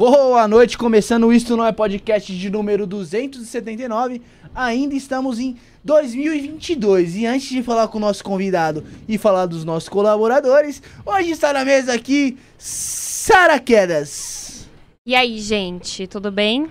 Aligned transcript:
Boa 0.00 0.48
noite, 0.48 0.78
começando 0.78 1.30
Isto 1.30 1.58
Não 1.58 1.66
É 1.66 1.72
Podcast 1.72 2.34
de 2.34 2.48
número 2.48 2.86
279. 2.86 4.22
Ainda 4.54 4.94
estamos 4.94 5.38
em 5.38 5.58
2022 5.84 7.16
e 7.16 7.26
antes 7.26 7.50
de 7.50 7.62
falar 7.62 7.86
com 7.88 7.98
o 7.98 8.00
nosso 8.00 8.24
convidado 8.24 8.82
e 9.06 9.18
falar 9.18 9.44
dos 9.44 9.62
nossos 9.62 9.90
colaboradores, 9.90 10.82
hoje 11.04 11.32
está 11.32 11.52
na 11.52 11.66
mesa 11.66 11.92
aqui 11.92 12.38
Sara 12.56 13.58
Quedas. 13.58 14.66
E 15.06 15.14
aí, 15.14 15.38
gente, 15.38 16.06
tudo 16.06 16.32
bem? 16.32 16.70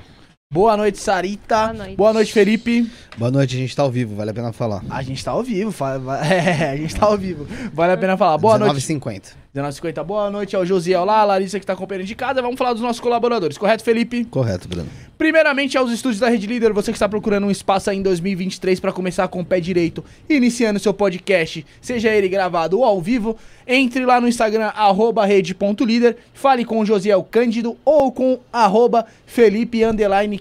Boa 0.51 0.75
noite, 0.75 0.97
Sarita. 0.97 1.67
Boa 1.67 1.73
noite. 1.73 1.95
Boa 1.95 2.13
noite, 2.13 2.33
Felipe. 2.33 2.89
Boa 3.17 3.31
noite, 3.31 3.55
a 3.55 3.59
gente 3.59 3.75
tá 3.75 3.83
ao 3.83 3.91
vivo, 3.91 4.15
vale 4.15 4.31
a 4.31 4.33
pena 4.33 4.53
falar. 4.53 4.81
A 4.89 5.01
gente 5.01 5.23
tá 5.23 5.31
ao 5.31 5.43
vivo, 5.43 5.71
fa- 5.71 5.97
va- 5.97 6.23
é, 6.25 6.71
a 6.71 6.77
gente 6.77 6.95
tá 6.95 7.05
ao 7.05 7.17
vivo. 7.17 7.45
Vale 7.73 7.91
a 7.93 7.97
pena 7.97 8.15
falar. 8.15 8.37
Boa 8.37 8.57
noite. 8.57 8.75
19h50. 8.77 9.39
1950, 9.53 10.03
boa 10.03 10.29
noite 10.29 10.55
ao 10.55 10.63
Josiel 10.65 11.03
lá, 11.03 11.21
a 11.21 11.25
Larissa 11.25 11.59
que 11.59 11.65
tá 11.65 11.73
acompanhando 11.73 12.05
de 12.05 12.13
casa. 12.15 12.41
Vamos 12.41 12.57
falar 12.57 12.71
dos 12.73 12.81
nossos 12.83 12.99
colaboradores, 13.01 13.57
correto, 13.57 13.83
Felipe? 13.83 14.23
Correto, 14.25 14.67
Bruno. 14.69 14.87
Primeiramente 15.17 15.75
aos 15.77 15.91
estúdios 15.91 16.19
da 16.19 16.29
Rede 16.29 16.45
Líder, 16.47 16.71
você 16.71 16.91
que 16.91 16.95
está 16.95 17.09
procurando 17.09 17.47
um 17.47 17.51
espaço 17.51 17.89
aí 17.89 17.97
em 17.97 18.01
2023 18.03 18.79
para 18.79 18.93
começar 18.93 19.27
com 19.27 19.41
o 19.41 19.45
pé 19.45 19.59
direito, 19.59 20.05
iniciando 20.29 20.79
seu 20.79 20.93
podcast, 20.93 21.65
seja 21.81 22.09
ele 22.09 22.29
gravado 22.29 22.77
ou 22.77 22.85
ao 22.85 23.01
vivo, 23.01 23.35
entre 23.67 24.05
lá 24.05 24.21
no 24.21 24.27
Instagram, 24.27 24.67
arroba 24.67 25.25
rede.líder, 25.25 26.15
fale 26.33 26.63
com 26.63 26.79
o 26.79 26.85
Josiel 26.85 27.23
Cândido 27.23 27.75
ou 27.83 28.11
com 28.11 28.39
arroba 28.53 29.05
Felipe 29.25 29.79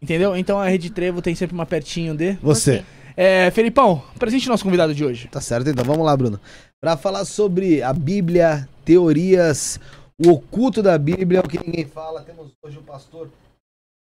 Entendeu? 0.02 0.36
Então 0.36 0.60
a 0.60 0.68
Rede 0.68 0.90
Trevo 0.90 1.22
tem 1.22 1.34
sempre 1.34 1.54
uma 1.54 1.64
pertinho 1.64 2.14
de. 2.14 2.36
Você. 2.42 2.84
É, 3.16 3.48
Felipão, 3.52 4.02
presente 4.18 4.48
nosso 4.48 4.64
convidado 4.64 4.92
de 4.92 5.04
hoje. 5.04 5.28
Tá 5.28 5.40
certo, 5.40 5.68
então 5.70 5.84
vamos 5.84 6.04
lá, 6.04 6.16
Bruno. 6.16 6.40
Pra 6.80 6.96
falar 6.96 7.24
sobre 7.24 7.80
a 7.82 7.92
Bíblia, 7.92 8.68
teorias, 8.84 9.78
o 10.18 10.30
oculto 10.30 10.82
da 10.82 10.98
Bíblia, 10.98 11.40
o 11.40 11.48
que 11.48 11.64
ninguém 11.64 11.86
fala, 11.86 12.22
temos 12.22 12.52
hoje 12.62 12.78
o 12.78 12.82
pastor 12.82 13.30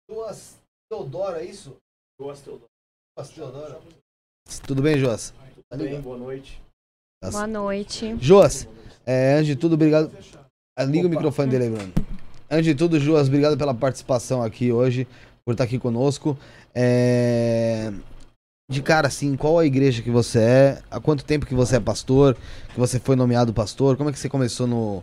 Duas 0.08 0.56
Teodoro, 0.90 1.36
é 1.36 1.44
isso? 1.44 1.76
Duas 2.18 2.40
Teodoro. 2.40 2.70
Duas 3.16 3.30
Teodoro. 3.30 3.76
Tudo 4.66 4.82
bem, 4.82 4.98
Joas? 4.98 5.34
Tá 5.68 5.76
Bem, 5.76 5.88
ligado? 5.88 6.02
boa 6.02 6.18
noite. 6.18 6.60
Boa 7.30 7.46
noite. 7.46 8.16
Joas, 8.18 8.66
é, 9.06 9.34
antes 9.34 9.46
de 9.46 9.56
tudo, 9.56 9.74
obrigado. 9.74 10.10
Liga 10.88 11.06
o 11.06 11.10
microfone 11.10 11.50
dele 11.50 11.64
aí, 11.64 11.70
Bruno. 11.70 11.92
Antes 12.50 12.64
de 12.64 12.74
tudo, 12.74 12.98
Joas, 12.98 13.28
obrigado 13.28 13.56
pela 13.56 13.74
participação 13.74 14.42
aqui 14.42 14.72
hoje, 14.72 15.06
por 15.44 15.52
estar 15.52 15.64
aqui 15.64 15.78
conosco. 15.78 16.36
É, 16.74 17.92
De 18.72 18.82
cara, 18.82 19.06
assim, 19.08 19.36
qual 19.36 19.58
a 19.58 19.66
igreja 19.66 20.02
que 20.02 20.10
você 20.10 20.38
é? 20.38 20.78
Há 20.90 20.98
quanto 20.98 21.24
tempo 21.24 21.46
que 21.46 21.54
você 21.54 21.76
é 21.76 21.80
pastor? 21.80 22.36
Que 22.72 22.78
você 22.80 22.98
foi 22.98 23.14
nomeado 23.16 23.52
pastor? 23.52 23.96
Como 23.96 24.08
é 24.10 24.12
que 24.12 24.18
você 24.18 24.28
começou 24.28 24.66
no, 24.66 25.02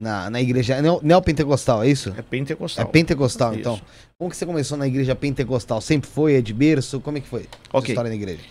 na, 0.00 0.30
na 0.30 0.40
igreja? 0.40 0.74
É 0.74 0.82
neo- 0.82 1.00
neopentecostal, 1.02 1.82
é 1.82 1.88
isso? 1.88 2.12
É 2.16 2.22
pentecostal. 2.22 2.84
É 2.84 2.88
pentecostal, 2.88 3.50
Isso. 3.52 3.60
então. 3.60 3.80
Como 4.18 4.30
que 4.30 4.36
você 4.36 4.46
começou 4.46 4.76
na 4.78 4.86
igreja 4.86 5.14
pentecostal? 5.14 5.80
Sempre 5.80 6.08
foi? 6.10 6.34
É 6.34 6.40
de 6.40 6.52
berço? 6.54 6.98
Como 7.00 7.18
é 7.18 7.20
que 7.20 7.28
foi? 7.28 7.42
a 7.42 7.70
sua 7.70 7.78
Ok. 7.80 7.90
história 7.92 8.08
na 8.08 8.14
igreja? 8.16 8.42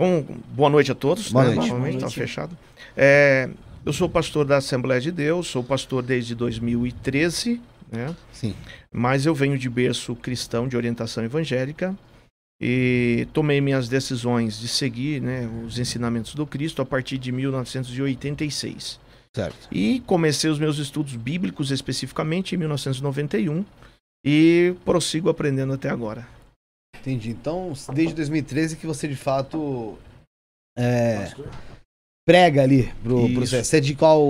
Bom, 0.00 0.24
boa 0.54 0.68
noite 0.70 0.90
a 0.92 0.94
todos. 0.94 1.30
Boa 1.32 1.44
né? 1.46 1.54
noite. 1.54 1.68
Novamente, 1.68 1.92
Boa 1.92 2.00
tá 2.00 2.06
noite. 2.06 2.18
fechado. 2.18 2.56
É, 2.96 3.48
eu 3.84 3.92
sou 3.92 4.08
pastor 4.08 4.44
da 4.44 4.56
Assembleia 4.58 5.00
de 5.00 5.10
Deus, 5.12 5.46
sou 5.46 5.62
pastor 5.64 6.02
desde 6.02 6.34
2013, 6.34 7.60
né? 7.90 8.14
Sim. 8.32 8.54
mas 8.92 9.26
eu 9.26 9.34
venho 9.34 9.56
de 9.58 9.68
berço 9.70 10.14
cristão 10.16 10.66
de 10.68 10.76
orientação 10.76 11.22
evangélica 11.24 11.94
e 12.60 13.28
tomei 13.32 13.60
minhas 13.60 13.88
decisões 13.88 14.58
de 14.58 14.68
seguir 14.68 15.20
né, 15.20 15.46
os 15.66 15.78
ensinamentos 15.78 16.34
do 16.34 16.46
Cristo 16.46 16.80
a 16.80 16.86
partir 16.86 17.18
de 17.18 17.30
1986. 17.30 18.98
Certo. 19.34 19.68
E 19.70 20.00
comecei 20.06 20.48
os 20.48 20.58
meus 20.58 20.78
estudos 20.78 21.14
bíblicos 21.14 21.70
especificamente 21.70 22.54
em 22.54 22.58
1991 22.58 23.64
e 24.24 24.74
prossigo 24.84 25.28
aprendendo 25.28 25.74
até 25.74 25.90
agora. 25.90 26.26
Entendi. 26.98 27.30
Então, 27.30 27.72
desde 27.92 28.14
2013 28.14 28.76
que 28.76 28.86
você 28.86 29.06
de 29.06 29.14
fato 29.14 29.98
é, 30.76 31.30
prega 32.26 32.62
ali 32.62 32.92
pro, 33.02 33.32
pro 33.32 33.44
Isso. 33.44 33.56
Você 33.62 33.76
é 33.76 33.80
de 33.80 33.94
qual, 33.94 34.20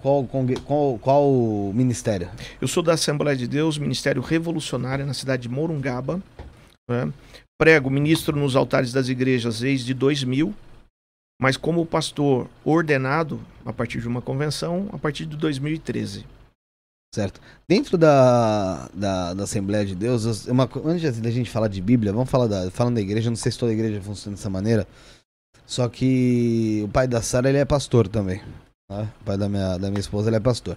qual, 0.00 0.26
qual, 0.64 0.98
qual 0.98 1.32
ministério? 1.74 2.30
Eu 2.60 2.66
sou 2.66 2.82
da 2.82 2.94
Assembleia 2.94 3.36
de 3.36 3.46
Deus, 3.46 3.76
Ministério 3.76 4.22
Revolucionário, 4.22 5.04
na 5.04 5.12
cidade 5.12 5.42
de 5.42 5.48
Morungaba. 5.48 6.22
né? 6.88 7.12
Prego, 7.62 7.88
ministro 7.88 8.36
nos 8.36 8.56
altares 8.56 8.92
das 8.92 9.08
igrejas 9.08 9.60
desde 9.60 9.94
2000, 9.94 10.52
mas 11.40 11.56
como 11.56 11.86
pastor 11.86 12.50
ordenado 12.64 13.40
a 13.64 13.72
partir 13.72 14.00
de 14.00 14.08
uma 14.08 14.20
convenção 14.20 14.88
a 14.92 14.98
partir 14.98 15.26
de 15.26 15.36
2013. 15.36 16.26
Certo. 17.14 17.40
Dentro 17.68 17.96
da, 17.96 18.88
da, 18.92 19.32
da 19.34 19.44
Assembleia 19.44 19.86
de 19.86 19.94
Deus, 19.94 20.24
eu- 20.48 20.52
uma, 20.52 20.68
antes 20.84 21.20
da 21.20 21.30
gente 21.30 21.48
falar 21.50 21.68
de 21.68 21.80
Bíblia, 21.80 22.12
vamos 22.12 22.28
falar 22.28 22.48
da, 22.48 22.68
falando 22.68 22.96
da 22.96 23.00
igreja, 23.00 23.30
não 23.30 23.36
sei 23.36 23.52
se 23.52 23.58
toda 23.60 23.72
igreja 23.72 24.02
funciona 24.02 24.36
dessa 24.36 24.50
maneira, 24.50 24.84
só 25.64 25.88
que 25.88 26.82
o 26.84 26.88
pai 26.88 27.06
da 27.06 27.22
Sara, 27.22 27.48
ele 27.48 27.58
é 27.58 27.64
pastor 27.64 28.08
também. 28.08 28.42
né? 28.90 29.08
O 29.20 29.24
pai 29.24 29.38
da 29.38 29.48
minha, 29.48 29.78
da 29.78 29.88
minha 29.88 30.00
esposa, 30.00 30.30
ele 30.30 30.36
é 30.36 30.40
pastor. 30.40 30.76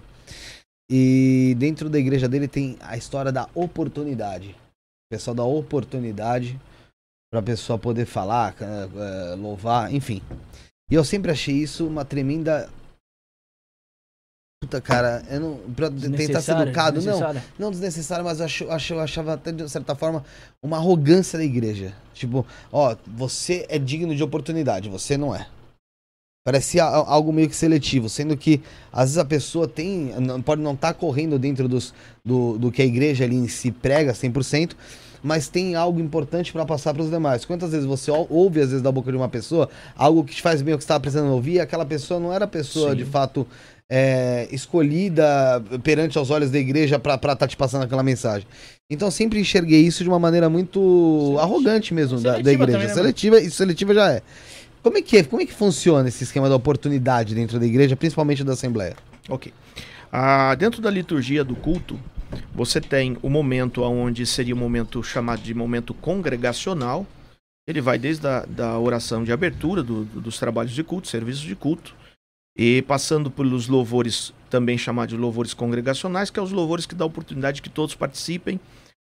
E 0.88 1.56
dentro 1.58 1.90
da 1.90 1.98
igreja 1.98 2.28
dele 2.28 2.46
tem 2.46 2.76
a 2.80 2.96
história 2.96 3.32
da 3.32 3.48
oportunidade. 3.56 4.50
O 4.50 5.10
pessoal 5.10 5.34
dá 5.34 5.42
oportunidade 5.44 6.56
pra 7.36 7.42
pessoa 7.42 7.78
poder 7.78 8.06
falar, 8.06 8.54
eh, 8.60 9.34
louvar, 9.36 9.92
enfim. 9.92 10.22
E 10.90 10.94
eu 10.94 11.04
sempre 11.04 11.30
achei 11.30 11.54
isso 11.54 11.86
uma 11.86 12.02
tremenda. 12.04 12.68
Puta, 14.62 14.80
cara, 14.80 15.22
eu 15.28 15.38
não. 15.40 15.56
Pra 15.74 15.90
tentar 15.90 16.40
ser 16.40 16.52
educado, 16.68 16.98
não. 17.12 17.18
Não 17.58 17.70
desnecessário, 17.70 18.24
mas 18.24 18.38
eu, 18.38 18.46
acho, 18.46 18.64
eu 18.64 18.72
acho- 18.72 18.94
eu 18.94 19.00
achava 19.00 19.34
até 19.34 19.52
de 19.52 19.68
certa 19.68 19.94
forma 19.94 20.24
uma 20.62 20.78
arrogância 20.78 21.38
da 21.38 21.44
igreja. 21.44 21.94
Tipo, 22.14 22.46
ó, 22.72 22.96
você 23.06 23.66
é 23.68 23.78
digno 23.78 24.14
de 24.16 24.22
oportunidade, 24.22 24.88
você 24.88 25.18
não 25.18 25.34
é. 25.34 25.46
Parecia 26.42 26.84
a- 26.84 27.10
algo 27.12 27.32
meio 27.32 27.48
que 27.50 27.56
seletivo, 27.56 28.08
sendo 28.08 28.34
que 28.36 28.62
às 28.92 29.02
vezes 29.10 29.18
a 29.18 29.24
pessoa 29.26 29.68
tem, 29.68 30.14
não- 30.20 30.40
pode 30.40 30.62
não 30.62 30.72
estar 30.74 30.94
correndo 30.94 31.38
dentro 31.38 31.68
dos, 31.68 31.92
do, 32.24 32.56
do 32.56 32.72
que 32.72 32.80
a 32.80 32.86
igreja 32.86 33.24
ali 33.24 33.34
em 33.36 33.48
si 33.48 33.70
prega 33.70 34.14
100%, 34.14 34.74
mas 35.26 35.48
tem 35.48 35.74
algo 35.74 35.98
importante 36.00 36.52
para 36.52 36.64
passar 36.64 36.94
para 36.94 37.02
os 37.02 37.10
demais. 37.10 37.44
Quantas 37.44 37.72
vezes 37.72 37.84
você 37.84 38.10
ou- 38.10 38.26
ouve, 38.30 38.60
às 38.60 38.68
vezes, 38.68 38.82
da 38.82 38.92
boca 38.92 39.10
de 39.10 39.16
uma 39.16 39.28
pessoa, 39.28 39.68
algo 39.96 40.22
que 40.22 40.34
te 40.36 40.40
faz 40.40 40.62
bem 40.62 40.72
o 40.72 40.78
que 40.78 40.84
você 40.84 40.86
estava 40.86 41.00
precisando 41.00 41.32
ouvir, 41.32 41.54
e 41.54 41.60
aquela 41.60 41.84
pessoa 41.84 42.20
não 42.20 42.32
era 42.32 42.44
a 42.44 42.48
pessoa, 42.48 42.90
Sim. 42.90 42.96
de 42.98 43.04
fato, 43.04 43.44
é, 43.90 44.46
escolhida 44.52 45.24
perante 45.82 46.16
aos 46.16 46.30
olhos 46.30 46.50
da 46.50 46.58
igreja 46.58 46.98
para 46.98 47.14
estar 47.16 47.48
te 47.48 47.56
passando 47.56 47.82
aquela 47.84 48.02
mensagem. 48.02 48.46
Então 48.88 49.10
sempre 49.10 49.40
enxerguei 49.40 49.80
isso 49.80 50.02
de 50.04 50.08
uma 50.08 50.18
maneira 50.18 50.48
muito 50.48 51.36
arrogante 51.40 51.92
mesmo 51.92 52.20
da, 52.20 52.30
da 52.30 52.36
Seletiva 52.36 52.52
igreja. 52.64 52.72
também, 52.78 52.88
né, 52.88 52.94
seletiva, 52.94 53.40
isso 53.40 53.56
seletiva 53.56 53.94
já 53.94 54.12
é. 54.12 54.22
Como 54.82 54.96
é 54.96 55.02
que 55.02 55.16
é? 55.18 55.24
Como 55.24 55.42
é 55.42 55.46
que 55.46 55.52
funciona 55.52 56.08
esse 56.08 56.22
esquema 56.22 56.48
da 56.48 56.54
oportunidade 56.54 57.34
dentro 57.34 57.58
da 57.58 57.66
igreja, 57.66 57.96
principalmente 57.96 58.44
da 58.44 58.52
Assembleia? 58.52 58.94
Ok. 59.28 59.52
Ah, 60.12 60.54
dentro 60.54 60.80
da 60.80 60.88
liturgia 60.88 61.42
do 61.42 61.56
culto, 61.56 61.98
você 62.54 62.80
tem 62.80 63.16
o 63.22 63.28
momento 63.30 63.82
onde 63.82 64.24
seria 64.26 64.54
o 64.54 64.58
momento 64.58 65.02
chamado 65.02 65.42
de 65.42 65.54
momento 65.54 65.92
congregacional. 65.94 67.06
Ele 67.68 67.80
vai 67.80 67.98
desde 67.98 68.26
a 68.26 68.44
da 68.46 68.78
oração 68.78 69.24
de 69.24 69.32
abertura 69.32 69.82
do- 69.82 70.04
do- 70.04 70.20
dos 70.20 70.38
trabalhos 70.38 70.72
de 70.72 70.84
culto, 70.84 71.08
serviços 71.08 71.42
de 71.42 71.54
culto, 71.56 71.94
e 72.56 72.80
passando 72.82 73.30
pelos 73.30 73.68
louvores, 73.68 74.32
também 74.48 74.78
chamados 74.78 75.14
de 75.14 75.20
louvores 75.20 75.52
congregacionais, 75.52 76.30
que 76.30 76.38
é 76.38 76.42
os 76.42 76.52
louvores 76.52 76.86
que 76.86 76.94
dão 76.94 77.06
oportunidade 77.08 77.60
que 77.60 77.68
todos 77.68 77.94
participem, 77.94 78.58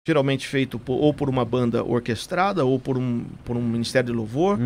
geralmente 0.08 0.48
feito 0.48 0.78
por- 0.78 0.98
ou 1.02 1.14
por 1.14 1.30
uma 1.30 1.46
banda 1.46 1.84
orquestrada 1.84 2.66
ou 2.66 2.80
por 2.80 2.98
um, 2.98 3.24
por 3.46 3.56
um 3.56 3.62
ministério 3.62 4.08
de 4.12 4.16
louvor. 4.16 4.58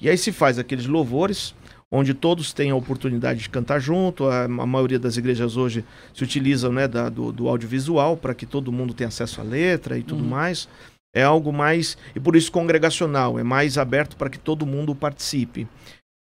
E 0.00 0.08
aí 0.08 0.16
se 0.18 0.32
faz 0.32 0.58
aqueles 0.58 0.86
louvores 0.86 1.54
onde 1.94 2.14
todos 2.14 2.52
têm 2.54 2.70
a 2.70 2.74
oportunidade 2.74 3.40
de 3.40 3.50
cantar 3.50 3.78
junto. 3.78 4.24
A, 4.26 4.44
a 4.44 4.48
maioria 4.48 4.98
das 4.98 5.18
igrejas 5.18 5.56
hoje 5.58 5.84
se 6.14 6.24
utilizam 6.24 6.72
né, 6.72 6.88
da- 6.88 7.10
do, 7.10 7.30
do 7.30 7.48
audiovisual 7.48 8.16
para 8.16 8.34
que 8.34 8.46
todo 8.46 8.72
mundo 8.72 8.94
tenha 8.94 9.08
acesso 9.08 9.40
à 9.42 9.44
letra 9.44 9.98
e 9.98 10.02
tudo 10.02 10.22
Uhum. 10.24 10.30
mais. 10.30 10.66
É 11.14 11.22
algo 11.22 11.52
mais, 11.52 11.98
e 12.16 12.20
por 12.20 12.34
isso 12.34 12.50
congregacional, 12.50 13.38
é 13.38 13.42
mais 13.42 13.76
aberto 13.76 14.16
para 14.16 14.30
que 14.30 14.38
todo 14.38 14.64
mundo 14.64 14.94
participe. 14.94 15.68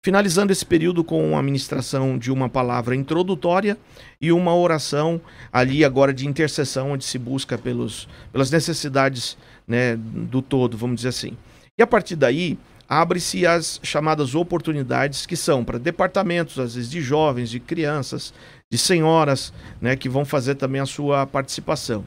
Finalizando 0.04 0.52
esse 0.52 0.66
período 0.66 1.02
com 1.04 1.38
a 1.38 1.44
ministração 1.44 2.18
de 2.18 2.30
uma 2.32 2.50
palavra 2.50 2.94
introdutória 2.96 3.78
e 4.20 4.32
uma 4.34 4.54
oração 4.54 5.22
ali 5.54 5.86
agora 5.86 6.12
de 6.14 6.28
intercessão, 6.28 6.92
onde 6.92 7.06
se 7.06 7.18
busca 7.20 7.58
pelos, 7.58 8.10
pelas 8.34 8.52
necessidades 8.52 9.38
né, 9.66 9.96
do 9.96 10.42
todo, 10.42 10.76
vamos 10.76 10.98
dizer 10.98 11.10
assim. 11.10 11.38
E 11.80 11.84
a 11.84 11.88
partir 11.88 12.16
daí, 12.18 12.58
abre-se 12.92 13.48
as 13.48 13.80
chamadas 13.82 14.36
oportunidades 14.36 15.26
que 15.26 15.38
são 15.38 15.64
para 15.64 15.80
departamentos, 15.80 16.60
às 16.60 16.76
vezes 16.76 16.92
de 16.92 17.00
jovens, 17.00 17.50
de 17.50 17.58
crianças, 17.58 18.34
de 18.70 18.78
senhoras, 18.78 19.54
né, 19.80 19.96
que 19.96 20.10
vão 20.10 20.26
fazer 20.26 20.56
também 20.56 20.82
a 20.82 20.86
sua 20.86 21.26
participação. 21.26 22.06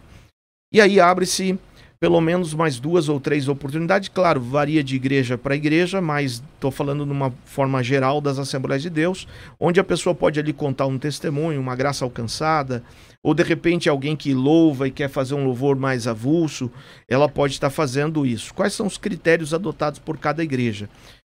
E 0.71 0.83
aí 0.83 1.01
abre-se 1.01 1.59
pelo 2.05 2.21
menos 2.21 2.53
mais 2.53 2.79
duas 2.79 3.09
ou 3.09 3.19
três 3.19 3.49
oportunidades, 3.49 4.11
claro, 4.11 4.39
varia 4.39 4.85
de 4.85 4.95
igreja 4.95 5.39
para 5.39 5.57
igreja, 5.57 6.03
mas 6.03 6.43
estou 6.55 6.71
falando 6.71 7.07
numa 7.07 7.33
forma 7.47 7.83
geral 7.83 8.21
das 8.21 8.39
Assembleias 8.39 8.83
de 8.83 8.91
Deus, 8.91 9.27
onde 9.59 9.81
a 9.81 9.85
pessoa 9.85 10.15
pode 10.15 10.39
ali 10.39 10.53
contar 10.53 10.85
um 10.85 10.99
testemunho, 10.99 11.59
uma 11.59 11.75
graça 11.75 12.05
alcançada, 12.05 12.85
ou 13.23 13.33
de 13.33 13.43
repente 13.43 13.89
alguém 13.89 14.15
que 14.15 14.35
louva 14.35 14.87
e 14.87 14.91
quer 14.91 15.09
fazer 15.09 15.33
um 15.35 15.47
louvor 15.47 15.77
mais 15.77 16.07
avulso, 16.07 16.71
ela 17.09 17.27
pode 17.27 17.55
estar 17.55 17.71
fazendo 17.71 18.27
isso. 18.27 18.53
Quais 18.53 18.75
são 18.75 18.87
os 18.87 18.99
critérios 18.99 19.55
adotados 19.55 19.99
por 19.99 20.19
cada 20.19 20.45
igreja? 20.45 20.91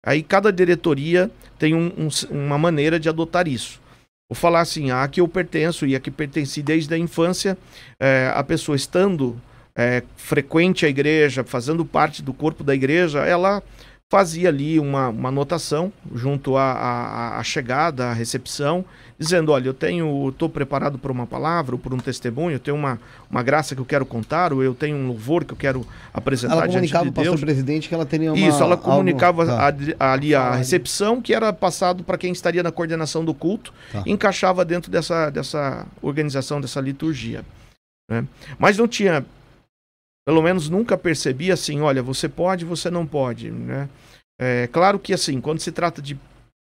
Aí 0.05 0.21
cada 0.21 0.51
diretoria 0.51 1.31
tem 1.57 1.73
um- 1.75 1.93
um- 1.97 2.09
uma 2.29 2.57
maneira 2.57 2.99
de 2.99 3.07
adotar 3.07 3.47
isso. 3.47 3.79
Vou 4.29 4.35
falar 4.35 4.59
assim, 4.59 4.91
a 4.91 5.07
que 5.07 5.21
eu 5.21 5.29
pertenço 5.29 5.85
e 5.85 5.95
a 5.95 5.99
que 6.01 6.11
pertenci 6.11 6.61
desde 6.61 6.93
a 6.93 6.97
infância, 6.97 7.57
é, 7.97 8.29
a 8.35 8.43
pessoa 8.43 8.75
estando 8.75 9.41
é, 9.77 10.01
frequente 10.15 10.85
à 10.85 10.89
igreja, 10.89 11.43
fazendo 11.43 11.85
parte 11.85 12.23
do 12.23 12.33
corpo 12.33 12.63
da 12.63 12.73
igreja, 12.73 13.19
ela 13.19 13.61
fazia 14.09 14.47
ali 14.49 14.79
uma, 14.79 15.09
uma 15.09 15.29
anotação 15.29 15.91
junto 16.15 16.55
à, 16.55 17.37
à, 17.37 17.43
chegada, 17.43 18.05
à 18.07 18.13
recepção, 18.13 18.85
dizendo, 19.19 19.51
olha, 19.51 19.67
eu 19.67 19.73
tenho, 19.73 20.29
estou 20.29 20.47
preparado 20.47 20.97
para 20.97 21.11
uma 21.11 21.27
palavra, 21.27 21.75
ou 21.75 21.79
por 21.79 21.93
um 21.93 21.97
testemunho, 21.97 22.55
eu 22.55 22.59
tenho 22.59 22.77
uma, 22.77 22.97
uma 23.29 23.43
graça 23.43 23.75
que 23.75 23.81
eu 23.81 23.85
quero 23.85 24.05
contar, 24.05 24.53
ou 24.53 24.63
eu 24.63 24.73
tenho 24.73 24.95
um 24.95 25.07
louvor 25.07 25.43
que 25.43 25.51
eu 25.51 25.57
quero 25.57 25.85
apresentar 26.13 26.53
Ela 26.53 26.61
diante 26.67 26.73
comunicava 26.93 27.03
de 27.03 27.09
o 27.09 27.13
pastor 27.13 27.31
Deus. 27.33 27.41
presidente 27.41 27.89
que 27.89 27.93
ela 27.95 28.05
teria 28.05 28.31
uma. 28.31 28.47
Isso, 28.47 28.63
ela 28.63 28.75
algo- 28.75 28.83
comunicava 28.83 29.45
Tá. 29.45 29.73
a- 29.99 30.13
ali 30.13 30.33
a 30.33 30.55
recepção, 30.55 31.21
que 31.21 31.33
era 31.33 31.51
passado 31.51 32.01
para 32.03 32.17
quem 32.17 32.31
estaria 32.31 32.63
na 32.63 32.71
coordenação 32.71 33.25
do 33.25 33.33
culto, 33.33 33.73
Tá. 33.91 34.03
encaixava 34.05 34.63
dentro 34.63 34.89
dessa, 34.89 35.29
dessa 35.29 35.85
organização, 36.01 36.61
dessa 36.61 36.79
liturgia. 36.79 37.43
né? 38.09 38.23
Mas 38.57 38.77
não 38.77 38.87
tinha, 38.87 39.25
pelo 40.27 40.41
menos 40.41 40.67
nunca 40.67 40.97
percebi 40.97 41.53
assim, 41.53 41.79
olha, 41.79 42.03
você 42.03 42.27
pode, 42.27 42.65
você 42.65 42.91
não 42.91 43.07
pode. 43.07 43.49
Né? 43.49 43.87
É 44.37 44.67
claro 44.67 44.99
que 44.99 45.13
assim, 45.13 45.39
quando 45.39 45.61
se 45.61 45.71
trata 45.71 46.01
de 46.01 46.19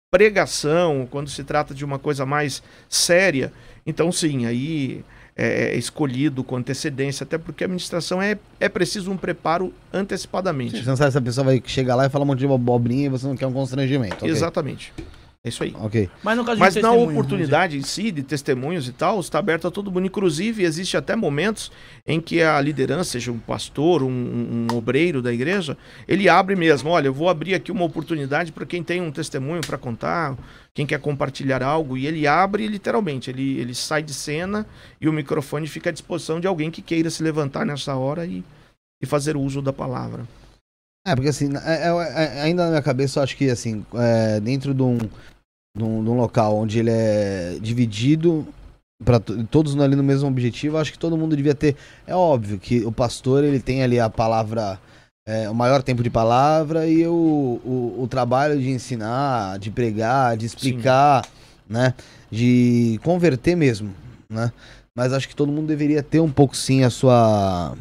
pregação, 0.10 1.06
quando 1.12 1.30
se 1.30 1.44
trata 1.44 1.74
de 1.74 1.84
uma 1.84 2.00
coisa 2.00 2.26
mais 2.26 2.64
séria, 2.88 3.52
então 3.86 4.14
sim, 4.14 4.46
aí 4.46 5.04
é, 5.36 5.76
escolhido 5.76 6.42
com 6.42 6.56
antecedência, 6.56 7.26
até 7.26 7.38
porque 7.38 7.66
a 7.66 7.68
administração 7.68 8.22
é, 8.22 8.40
é 8.62 8.70
preciso 8.70 9.12
um 9.12 9.18
preparo 9.18 9.74
antecipadamente. 9.92 10.82
Você 10.82 10.90
não 10.90 10.96
sabe 10.96 11.12
se 11.12 11.18
a 11.18 11.22
pessoa 11.22 11.44
vai 11.44 11.62
chegar 11.66 11.96
lá 11.96 12.06
e 12.06 12.10
falar 12.10 12.24
um 12.24 12.28
monte 12.28 12.40
de 12.40 12.46
abobrinha 12.46 13.08
e 13.08 13.10
você 13.10 13.28
não 13.28 13.36
quer 13.36 13.48
um 13.48 13.52
constrangimento. 13.52 14.16
ok. 14.16 14.30
Exatamente. 14.30 14.94
É 15.42 15.48
isso 15.48 15.64
aí. 15.64 15.74
Ok. 15.74 16.10
Mas 16.22 16.38
no 16.38 16.44
caso 16.44 16.58
de 16.58 16.60
Mas 16.60 16.76
na 16.76 16.82
testemunho, 16.82 17.12
oportunidade 17.12 17.78
em 17.78 17.82
si, 17.82 18.12
de 18.12 18.24
testemunhos 18.24 18.90
e 18.90 18.92
tal, 18.92 19.22
está 19.22 19.40
aberto 19.40 19.68
a 19.68 19.72
todo 19.72 19.90
mundo. 19.90 20.06
Inclusive, 20.06 20.64
existe 20.64 20.98
até 20.98 21.16
momentos 21.16 21.72
em 22.06 22.20
que 22.20 22.42
a 22.42 22.60
liderança, 22.60 23.12
seja 23.12 23.32
um 23.32 23.40
pastor, 23.40 24.04
um, 24.04 24.68
um 24.70 24.76
obreiro 24.76 25.22
da 25.22 25.32
igreja, 25.32 25.78
ele 26.06 26.28
abre 26.28 26.58
mesmo. 26.58 26.90
Olha, 26.90 27.08
eu 27.08 27.14
vou 27.14 27.30
abrir 27.30 27.56
aqui 27.56 27.72
uma 27.72 27.86
oportunidade 27.86 28.52
para 28.52 28.66
quem 28.66 28.84
tem 28.84 29.00
um 29.00 29.12
testemunho 29.12 29.62
para 29.66 29.78
contar, 29.78 30.38
quem 30.74 30.86
quer 30.86 31.00
compartilhar 31.00 31.64
algo. 31.64 31.96
E 31.96 32.06
ele 32.06 32.28
abre 32.28 32.68
literalmente. 32.68 33.30
Ele, 33.30 33.60
ele 33.60 33.74
sai 33.74 34.04
de 34.04 34.14
cena 34.14 34.68
e 35.00 35.08
o 35.08 35.14
microfone 35.14 35.68
fica 35.68 35.90
à 35.90 35.94
disposição 35.94 36.42
de 36.42 36.48
alguém 36.48 36.70
que 36.70 36.82
queira 36.82 37.10
se 37.10 37.24
levantar 37.24 37.66
nessa 37.66 37.96
hora 37.96 38.26
e, 38.26 38.44
e 39.02 39.06
fazer 39.06 39.38
uso 39.38 39.62
da 39.62 39.72
palavra. 39.72 40.28
É, 41.10 41.16
porque 41.16 41.30
assim, 41.30 41.50
é- 41.66 41.88
é- 41.88 42.38
é- 42.38 42.42
ainda 42.44 42.66
na 42.66 42.70
minha 42.70 42.82
cabeça 42.84 43.20
eu 43.20 43.24
acho 43.24 43.36
que 43.36 43.50
assim, 43.50 43.84
é, 43.96 44.40
dentro 44.40 44.76
de 44.76 44.84
um, 44.84 44.98
de, 45.76 45.84
um, 45.84 46.04
de 46.04 46.10
um 46.10 46.16
local 46.16 46.56
onde 46.56 46.78
ele 46.78 46.92
é 46.92 47.58
dividido 47.60 48.48
para 49.04 49.20
todos 49.50 49.80
ali 49.80 49.96
no 49.96 50.04
mesmo 50.04 50.28
objetivo, 50.28 50.78
acho 50.78 50.92
que 50.92 51.00
todo 51.00 51.18
mundo 51.18 51.36
devia 51.36 51.56
ter. 51.56 51.76
É 52.06 52.14
óbvio 52.14 52.60
que 52.60 52.86
o 52.86 52.92
pastor 52.92 53.44
ele 53.44 53.60
tem 53.60 53.82
ali 53.82 54.00
a 54.00 54.08
palavra, 54.10 54.80
é, 55.28 55.50
o 55.50 55.56
maior 55.56 55.82
tempo 55.82 56.04
de 56.04 56.12
palavra 56.12 56.86
e 56.86 57.08
o, 57.08 57.60
o, 57.66 58.04
o 58.04 58.08
trabalho 58.08 58.60
de 58.60 58.70
ensinar, 58.70 59.58
de 59.58 59.72
pregar, 59.72 60.38
de 60.38 60.46
explicar, 60.46 61.26
né? 61.68 61.96
De 62.30 63.00
converter 63.04 63.56
mesmo, 63.56 63.96
né? 64.30 64.52
Mas 64.96 65.12
acho 65.12 65.28
que 65.28 65.36
todo 65.36 65.52
mundo 65.52 65.66
deveria 65.66 66.04
ter 66.04 66.20
um 66.20 66.30
pouco 66.30 66.56
sim 66.56 66.84
a 66.84 66.90
sua 66.92 67.74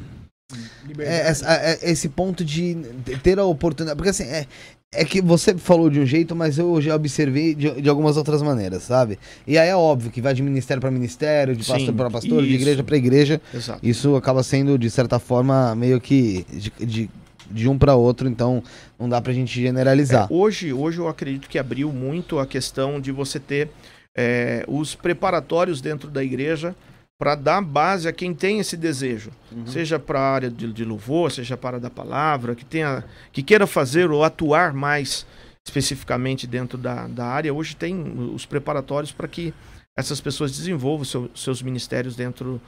é, 0.99 1.29
essa- 1.29 1.53
é- 1.55 1.79
é 1.83 1.91
esse 1.91 2.09
ponto 2.09 2.45
de 2.45 2.77
ter 3.23 3.39
a 3.39 3.45
oportunidade. 3.45 3.97
Porque 3.97 4.11
assim, 4.11 4.25
é, 4.25 4.47
é 4.93 5.05
que 5.05 5.21
você 5.21 5.55
falou 5.57 5.91
de 5.91 6.01
um 6.01 6.07
jeito, 6.07 6.35
mas 6.35 6.59
eu 6.59 6.81
já 6.81 6.95
observei 6.95 7.55
de, 7.55 7.81
de 7.83 7.89
algumas 7.89 8.17
outras 8.17 8.41
maneiras, 8.43 8.83
sabe? 8.85 9.19
E 9.47 9.59
aí 9.59 9.69
é 9.69 9.77
óbvio 9.77 10.11
que 10.11 10.21
vai 10.21 10.33
de 10.35 10.43
ministério 10.43 10.81
para 10.81 10.91
ministério, 10.91 11.55
de 11.55 11.65
Sim, 11.65 11.73
pastor 11.73 11.95
para 11.95 12.11
pastor, 12.11 12.43
de 12.43 12.49
isso. 12.49 12.57
igreja 12.63 12.83
para 12.83 12.97
igreja. 12.97 13.41
Exato. 13.53 13.81
Isso 13.83 14.17
acaba 14.17 14.43
sendo, 14.43 14.79
de 14.79 14.91
certa 14.91 15.19
forma, 15.19 15.75
meio 15.75 16.01
que 16.01 16.47
de, 16.51 16.73
de, 16.87 17.11
de 17.51 17.69
um 17.69 17.77
para 17.79 17.95
outro, 17.95 18.29
então 18.29 18.63
não 18.99 19.09
dá 19.09 19.21
pra 19.21 19.33
gente 19.33 19.61
generalizar. 19.61 20.29
É, 20.31 20.35
hoje, 20.35 20.73
hoje 20.73 20.99
eu 20.99 21.09
acredito 21.09 21.49
que 21.49 21.59
abriu 21.59 21.93
muito 21.93 22.39
a 22.39 22.47
questão 22.47 22.99
de 23.01 23.13
você 23.13 23.39
ter 23.39 23.69
é, 24.17 24.65
os 24.67 24.95
preparatórios 24.95 25.81
dentro 25.83 26.09
da 26.11 26.25
igreja 26.25 26.75
para 27.19 27.35
dar 27.35 27.61
base 27.61 28.07
a 28.07 28.13
quem 28.13 28.33
tem 28.33 28.61
esse 28.61 28.77
desejo, 28.77 29.31
Uhum. 29.51 29.67
seja 29.67 29.99
para 29.99 30.21
a 30.21 30.31
área 30.33 30.49
de, 30.51 30.73
de 30.73 30.85
louvor, 30.85 31.33
seja 31.33 31.57
para 31.57 31.69
a 31.69 31.71
área 31.71 31.81
da 31.81 31.91
palavra, 31.91 32.55
que 32.55 32.65
tenha, 32.65 33.05
que 33.33 33.43
queira 33.43 33.67
fazer 33.67 34.11
ou 34.11 34.23
atuar 34.23 34.73
mais 34.73 35.27
especificamente 35.67 36.47
dentro 36.47 36.79
da, 36.79 37.09
da 37.09 37.27
área. 37.27 37.53
Hoje 37.53 37.75
tem 37.75 38.01
os 38.35 38.47
preparatórios 38.47 39.11
para 39.13 39.27
que 39.27 39.53
essas 39.99 40.21
pessoas 40.21 40.53
desenvolvam 40.57 41.05
seu- 41.05 41.31
seus 41.35 41.61
ministérios 41.61 42.15
dentro 42.17 42.61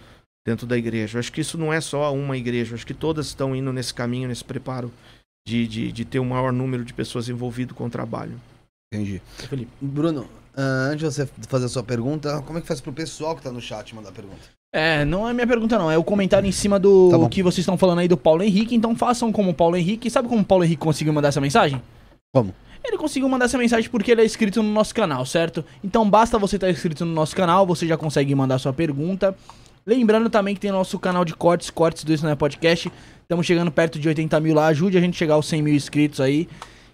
dentro 0.46 0.66
da 0.66 0.76
igreja. 0.76 1.16
Eu 1.16 1.20
acho 1.20 1.30
que 1.30 1.42
isso 1.42 1.58
não 1.58 1.70
é 1.70 1.80
só 1.82 2.12
uma 2.14 2.34
igreja, 2.36 2.72
eu 2.72 2.74
acho 2.74 2.86
que 2.86 2.94
todas 2.94 3.26
estão 3.26 3.54
indo 3.54 3.70
nesse 3.74 3.92
caminho, 3.92 4.26
nesse 4.26 4.42
preparo 4.42 4.90
de, 5.46 5.66
de, 5.68 5.92
de 5.92 6.04
ter 6.04 6.18
um 6.18 6.24
maior 6.24 6.50
número 6.50 6.82
de 6.82 6.94
pessoas 6.94 7.28
envolvidas 7.28 7.76
com 7.76 7.84
o 7.86 7.90
trabalho. 7.90 8.40
Entendi. 8.92 9.20
Felipe. 9.36 9.70
Bruno, 9.80 10.26
ah, 10.60 10.90
antes 10.92 10.98
de 10.98 11.04
você 11.06 11.28
fazer 11.48 11.66
a 11.66 11.68
sua 11.68 11.82
pergunta, 11.82 12.42
como 12.42 12.58
é 12.58 12.60
que 12.60 12.68
faz 12.68 12.80
pro 12.80 12.92
pessoal 12.92 13.34
que 13.34 13.42
tá 13.42 13.50
no 13.50 13.60
chat 13.60 13.94
mandar 13.94 14.12
pergunta? 14.12 14.42
É, 14.72 15.04
não 15.04 15.28
é 15.28 15.32
minha 15.32 15.46
pergunta 15.46 15.76
não, 15.78 15.90
é 15.90 15.98
o 15.98 16.04
comentário 16.04 16.46
em 16.46 16.52
cima 16.52 16.78
do 16.78 17.10
Tá 17.10 17.28
que 17.28 17.42
vocês 17.42 17.58
estão 17.58 17.76
falando 17.76 18.00
aí 18.00 18.06
do 18.06 18.16
Paulo 18.16 18.42
Henrique, 18.42 18.74
então 18.74 18.94
façam 18.94 19.32
como 19.32 19.50
o 19.50 19.54
Paulo 19.54 19.76
Henrique. 19.76 20.10
Sabe 20.10 20.28
como 20.28 20.42
o 20.42 20.44
Paulo 20.44 20.62
Henrique 20.62 20.80
conseguiu 20.80 21.12
mandar 21.12 21.28
essa 21.28 21.40
mensagem? 21.40 21.82
Como? 22.32 22.54
Ele 22.84 22.96
conseguiu 22.96 23.28
mandar 23.28 23.46
essa 23.46 23.58
mensagem 23.58 23.90
porque 23.90 24.12
ele 24.12 24.22
é 24.22 24.24
inscrito 24.24 24.62
no 24.62 24.70
nosso 24.70 24.94
canal, 24.94 25.24
certo? 25.26 25.64
Então 25.82 26.08
basta 26.08 26.38
você 26.38 26.56
estar 26.56 26.70
inscrito 26.70 27.04
no 27.04 27.12
nosso 27.12 27.34
canal, 27.34 27.66
você 27.66 27.86
já 27.86 27.96
consegue 27.96 28.34
mandar 28.34 28.58
sua 28.58 28.72
pergunta. 28.72 29.34
Lembrando 29.86 30.30
também 30.30 30.54
que 30.54 30.60
tem 30.60 30.70
nosso 30.70 30.98
canal 30.98 31.24
de 31.24 31.34
cortes, 31.34 31.70
cortes 31.70 32.04
do 32.04 32.12
Isso 32.12 32.24
Não 32.24 32.30
é 32.30 32.36
Podcast. 32.36 32.92
Estamos 33.22 33.46
chegando 33.46 33.70
perto 33.70 33.98
de 33.98 34.08
80 34.08 34.38
mil 34.40 34.54
lá, 34.54 34.66
ajude 34.66 34.96
a 34.96 35.00
gente 35.00 35.14
a 35.14 35.18
chegar 35.18 35.34
aos 35.34 35.46
100 35.46 35.62
mil 35.62 35.74
inscritos 35.74 36.20
aí, 36.20 36.48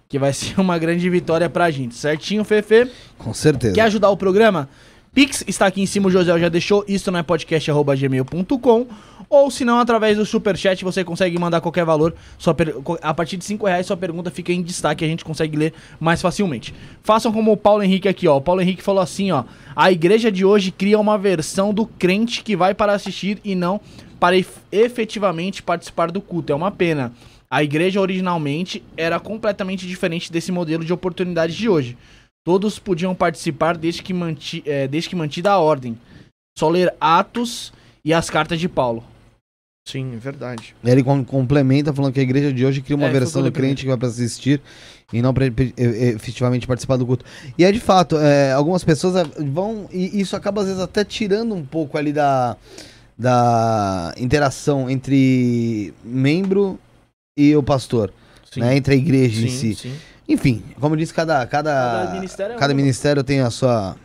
que 0.09 0.17
vai 0.19 0.31
ser 0.33 0.59
uma 0.59 0.77
grande 0.77 1.09
vitória 1.09 1.49
pra 1.49 1.69
gente, 1.71 1.95
certinho, 1.95 2.43
Fefe? 2.43 2.89
Com 3.17 3.33
certeza. 3.33 3.75
Quer 3.75 3.81
ajudar 3.81 4.09
o 4.09 4.17
programa? 4.17 4.69
Pix 5.13 5.43
está 5.47 5.65
aqui 5.65 5.81
em 5.81 5.85
cima, 5.87 6.07
o 6.09 6.11
José 6.11 6.37
já 6.39 6.47
deixou. 6.47 6.85
Isso 6.87 7.11
não 7.11 7.17
é 7.19 7.23
podcast.gmail.com. 7.23 8.87
Ou 9.29 9.51
se 9.51 9.65
não, 9.65 9.79
através 9.79 10.15
do 10.15 10.25
superchat 10.25 10.83
você 10.85 11.03
consegue 11.03 11.37
mandar 11.39 11.59
qualquer 11.59 11.83
valor. 11.83 12.13
Sua 12.37 12.53
per- 12.53 12.75
A 13.01 13.13
partir 13.13 13.35
de 13.35 13.43
5 13.43 13.65
reais, 13.65 13.85
sua 13.87 13.97
pergunta 13.97 14.29
fica 14.31 14.53
em 14.53 14.61
destaque 14.61 15.03
a 15.03 15.07
gente 15.07 15.25
consegue 15.25 15.57
ler 15.57 15.73
mais 15.99 16.21
facilmente. 16.21 16.73
Façam 17.03 17.31
como 17.33 17.51
o 17.51 17.57
Paulo 17.57 17.83
Henrique 17.83 18.07
aqui, 18.07 18.27
ó. 18.27 18.37
O 18.37 18.41
Paulo 18.41 18.61
Henrique 18.61 18.81
falou 18.81 19.01
assim, 19.01 19.31
ó. 19.31 19.43
A 19.75 19.91
igreja 19.91 20.31
de 20.31 20.45
hoje 20.45 20.71
cria 20.71 20.99
uma 20.99 21.17
versão 21.17 21.73
do 21.73 21.85
crente 21.85 22.43
que 22.43 22.55
vai 22.55 22.73
para 22.73 22.93
assistir 22.93 23.39
e 23.43 23.53
não 23.55 23.81
para 24.19 24.37
ef- 24.37 24.59
efetivamente 24.71 25.61
participar 25.63 26.09
do 26.11 26.21
culto. 26.21 26.53
É 26.53 26.55
uma 26.55 26.71
pena. 26.71 27.11
A 27.49 27.63
igreja 27.63 28.01
originalmente 28.01 28.83
era 28.97 29.19
completamente 29.19 29.87
diferente 29.87 30.31
desse 30.31 30.51
modelo 30.51 30.83
de 30.83 30.91
oportunidades 30.91 31.55
de 31.55 31.69
hoje. 31.69 31.97
Todos 32.45 32.77
podiam 32.79 33.13
participar 33.15 33.77
desde 33.77 34.01
que, 34.03 34.13
manti, 34.13 34.63
eh, 34.65 34.87
desde 34.87 35.09
que 35.09 35.15
mantida 35.15 35.51
a 35.51 35.57
ordem. 35.57 35.97
Só 36.57 36.69
ler 36.69 36.93
Atos 36.99 37.71
e 38.03 38.13
as 38.13 38.29
cartas 38.29 38.59
de 38.59 38.67
Paulo. 38.67 39.03
Sim, 39.87 40.15
é 40.15 40.17
verdade. 40.17 40.75
Ele 40.83 41.01
com- 41.01 41.23
complementa 41.23 41.93
falando 41.93 42.13
que 42.13 42.19
a 42.19 42.23
igreja 42.23 42.51
de 42.51 42.65
hoje 42.65 42.81
cria 42.81 42.97
uma 42.97 43.07
É, 43.07 43.11
versão 43.11 43.41
do 43.41 43.51
crente 43.51 43.83
que 43.83 43.87
vai 43.87 43.97
para 43.97 44.09
assistir 44.09 44.61
e 45.13 45.21
não 45.21 45.33
para 45.33 45.45
efetivamente 45.45 46.67
participar 46.67 46.97
do 46.97 47.05
culto. 47.05 47.23
E 47.57 47.63
é 47.63 47.71
de 47.71 47.79
fato, 47.79 48.17
é, 48.17 48.51
algumas 48.51 48.83
pessoas 48.83 49.15
é, 49.15 49.23
vão. 49.43 49.87
E 49.91 50.19
isso 50.19 50.35
acaba 50.35 50.59
às 50.59 50.67
vezes 50.67 50.81
até 50.81 51.05
tirando 51.05 51.55
um 51.55 51.65
pouco 51.65 51.97
ali 51.97 52.11
da, 52.11 52.57
da 53.17 54.13
interação 54.17 54.89
entre 54.89 55.93
membro 56.03 56.77
e 57.37 57.55
o 57.55 57.61
pastor, 57.63 58.11
Sim. 58.51 58.61
né? 58.61 58.75
Entre 58.75 58.95
a 58.95 58.97
igreja 58.97 59.45
em 59.45 59.49
sim, 59.49 59.73
si. 59.73 59.75
sim. 59.75 59.95
Enfim, 60.27 60.63
como 60.79 60.95
eu 60.95 60.99
disse, 60.99 61.13
cada, 61.13 61.45
cada, 61.45 61.71
Cada 61.71 62.13
ministério 62.15 62.55
é 62.55 62.57
cada 62.57 62.73
uma. 62.73 62.77
ministério 62.77 63.23
tem 63.23 63.39
a 63.39 63.49
sua, 63.49 63.95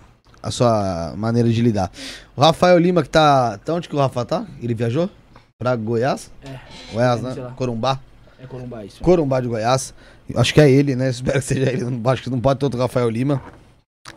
a 0.42 0.50
sua 0.52 1.14
maneira 1.16 1.48
de 1.48 1.60
lidar. 1.60 1.90
O 2.36 2.40
Rafael 2.40 2.78
Lima, 2.78 3.02
que 3.02 3.08
tá. 3.08 3.58
tá 3.58 3.74
onde 3.74 3.88
que 3.88 3.96
o 3.96 3.98
Rafa 3.98 4.24
tá? 4.24 4.46
Ele 4.62 4.74
viajou? 4.74 5.10
Pra 5.58 5.74
Goiás? 5.74 6.30
É. 6.44 6.58
Goiás, 6.92 7.20
É, 7.20 7.22
né? 7.22 7.52
Corumbá. 7.56 7.98
É 8.40 8.46
Corumbá 8.46 8.84
isso. 8.84 9.00
Corumbá 9.02 9.40
de 9.40 9.48
Goiás. 9.48 9.94
Acho 10.36 10.54
que 10.54 10.60
é 10.60 10.70
ele, 10.70 10.94
né? 10.94 11.10
Espero 11.10 11.40
que 11.40 11.44
seja 11.44 11.70
ele. 11.72 11.84
Acho 12.04 12.22
que 12.22 12.30
não 12.30 12.40
pode 12.40 12.58
ter 12.60 12.66
outro 12.66 12.80
Rafael 12.80 13.08
Lima. 13.10 13.42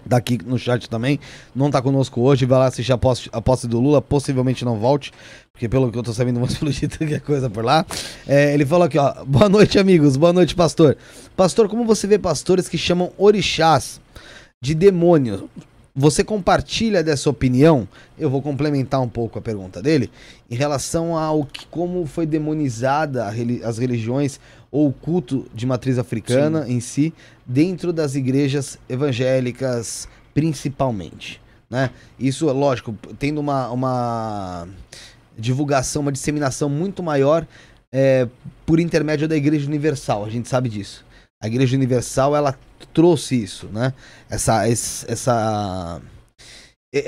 Daqui 0.06 0.40
no 0.44 0.58
chat 0.58 0.90
também. 0.90 1.20
Não 1.56 1.70
tá 1.70 1.82
conosco 1.82 2.22
hoje. 2.22 2.46
Vai 2.46 2.60
lá 2.60 2.66
assistir 2.66 2.92
a 2.92 2.98
posse, 2.98 3.30
a 3.32 3.42
posse 3.42 3.68
do 3.68 3.80
Lula. 3.80 4.02
Possivelmente 4.02 4.66
não 4.66 4.80
volte. 4.80 5.12
Porque 5.52 5.70
pelo 5.70 5.92
que 5.92 5.98
eu 5.98 6.04
tô 6.04 6.12
sabendo, 6.14 6.40
vão 6.40 6.48
explodir 6.50 6.90
qualquer 6.90 7.22
coisa 7.22 7.50
por 7.50 7.64
lá. 7.64 7.86
É, 8.28 8.54
ele 8.54 8.66
falou 8.66 8.86
aqui, 8.86 8.98
ó. 8.98 9.24
Boa 9.26 9.48
noite, 9.48 9.78
amigos. 9.78 10.18
Boa 10.18 10.34
noite, 10.34 10.56
pastor. 10.56 10.98
Pastor, 11.36 11.70
como 11.70 11.86
você 11.86 12.08
vê 12.08 12.18
pastores 12.18 12.68
que 12.68 12.78
chamam 12.78 13.12
orixás 13.18 14.02
de 14.62 14.74
demônios? 14.74 15.44
Você 15.98 16.26
compartilha 16.26 17.02
dessa 17.02 17.30
opinião? 17.30 17.88
Eu 18.20 18.30
vou 18.30 18.42
complementar 18.42 19.02
um 19.02 19.08
pouco 19.08 19.40
a 19.40 19.42
pergunta 19.42 19.82
dele 19.82 20.12
em 20.52 20.56
relação 20.56 21.18
ao 21.18 21.46
que 21.46 21.66
como 21.68 22.06
foi 22.06 22.26
demonizada 22.26 23.26
as 23.64 23.78
religiões 23.78 24.40
ou 24.76 24.90
o 24.90 24.92
culto 24.92 25.46
de 25.54 25.66
matriz 25.66 25.98
africana 25.98 26.66
em 26.68 26.82
si 26.82 27.14
dentro 27.46 27.94
das 27.94 28.14
igrejas 28.14 28.78
evangélicas 28.90 30.06
principalmente, 30.34 31.42
né? 31.70 31.92
Isso, 32.20 32.52
lógico, 32.52 32.94
tendo 33.18 33.40
uma, 33.40 33.70
uma 33.70 34.68
divulgação, 35.38 36.02
uma 36.02 36.12
disseminação 36.12 36.68
muito 36.68 37.02
maior 37.02 37.48
é, 37.90 38.28
por 38.66 38.82
intermédio 38.82 39.30
da 39.30 39.38
Igreja 39.38 39.66
Universal, 39.66 40.26
a 40.26 40.30
gente 40.30 40.50
sabe 40.50 40.68
disso. 40.68 41.06
A 41.42 41.48
Igreja 41.48 41.78
Universal, 41.78 42.36
ela 42.36 42.54
trouxe 42.94 43.42
isso, 43.42 43.68
né? 43.68 43.94
Essa... 44.30 44.68
essa 44.68 46.02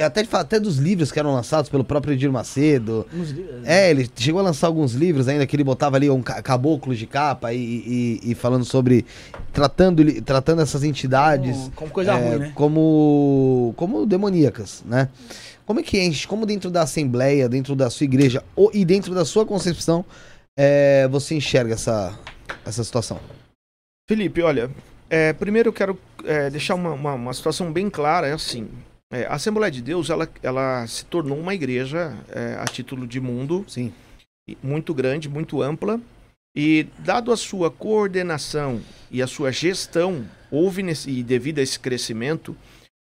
Até, 0.03 0.23
de 0.23 0.29
até 0.33 0.59
dos 0.59 0.77
livros 0.77 1.11
que 1.11 1.19
eram 1.19 1.33
lançados 1.33 1.69
pelo 1.69 1.83
próprio 1.83 2.13
Edir 2.13 2.31
Macedo, 2.31 3.05
livros- 3.13 3.35
é, 3.65 3.89
ele 3.89 4.09
chegou 4.15 4.39
a 4.41 4.43
lançar 4.43 4.67
alguns 4.67 4.93
livros 4.93 5.27
ainda 5.27 5.45
que 5.47 5.55
ele 5.55 5.63
botava 5.63 5.95
ali 5.95 6.09
um 6.09 6.21
ca- 6.21 6.41
caboclo 6.41 6.93
de 6.95 7.05
capa 7.07 7.53
e, 7.53 7.57
e- 8.23 8.31
e 8.31 8.35
falando 8.35 8.65
sobre. 8.65 9.05
Tratando, 9.53 10.01
ele- 10.01 10.21
tratando 10.21 10.61
essas 10.61 10.83
entidades 10.83 11.55
Como, 11.57 11.71
como 11.71 11.91
coisa 11.91 12.11
é, 12.13 12.15
ruim, 12.29 12.39
né? 12.39 12.51
como, 12.53 13.73
como 13.77 14.05
demoníacas, 14.05 14.83
né? 14.85 15.09
Como 15.65 15.79
é 15.79 15.83
que 15.83 15.99
enche? 16.01 16.27
Como 16.27 16.45
dentro 16.45 16.69
da 16.69 16.81
Assembleia, 16.83 17.49
dentro 17.49 17.75
da 17.75 17.89
sua 17.89 18.03
igreja 18.05 18.43
ou, 18.55 18.69
e 18.73 18.85
dentro 18.85 19.13
da 19.15 19.25
sua 19.25 19.45
concepção 19.45 20.05
é, 20.57 21.07
você 21.09 21.35
enxerga 21.35 21.73
essa, 21.73 22.17
essa 22.65 22.83
situação? 22.83 23.19
Felipe, 24.09 24.41
olha, 24.41 24.69
é, 25.09 25.33
primeiro 25.33 25.69
eu 25.69 25.73
quero 25.73 25.99
é, 26.23 26.49
deixar 26.49 26.75
uma, 26.75 26.91
uma, 26.93 27.13
uma 27.13 27.33
situação 27.33 27.71
bem 27.71 27.89
clara, 27.89 28.27
é 28.27 28.33
assim, 28.33 28.67
É, 29.11 29.25
a 29.25 29.33
Assembleia 29.35 29.71
de 29.71 29.81
Deus, 29.81 30.09
ela, 30.09 30.29
ela 30.43 30.85
se 30.87 31.05
tornou 31.05 31.39
uma 31.39 31.53
igreja 31.53 32.15
é, 32.29 32.57
a 32.59 32.65
título 32.65 33.07
de 33.07 33.19
mundo. 33.19 33.63
Sim. 33.67 33.93
Muito 34.61 34.93
grande, 34.93 35.29
muito 35.29 35.61
ampla. 35.61 35.99
E 36.55 36.87
dado 36.99 37.31
a 37.31 37.37
sua 37.37 37.69
coordenação 37.69 38.81
e 39.11 39.21
a 39.21 39.27
sua 39.27 39.51
gestão, 39.51 40.25
houve 40.49 40.81
nesse, 40.81 41.09
e 41.09 41.23
devido 41.23 41.59
a 41.59 41.61
esse 41.61 41.79
crescimento, 41.79 42.55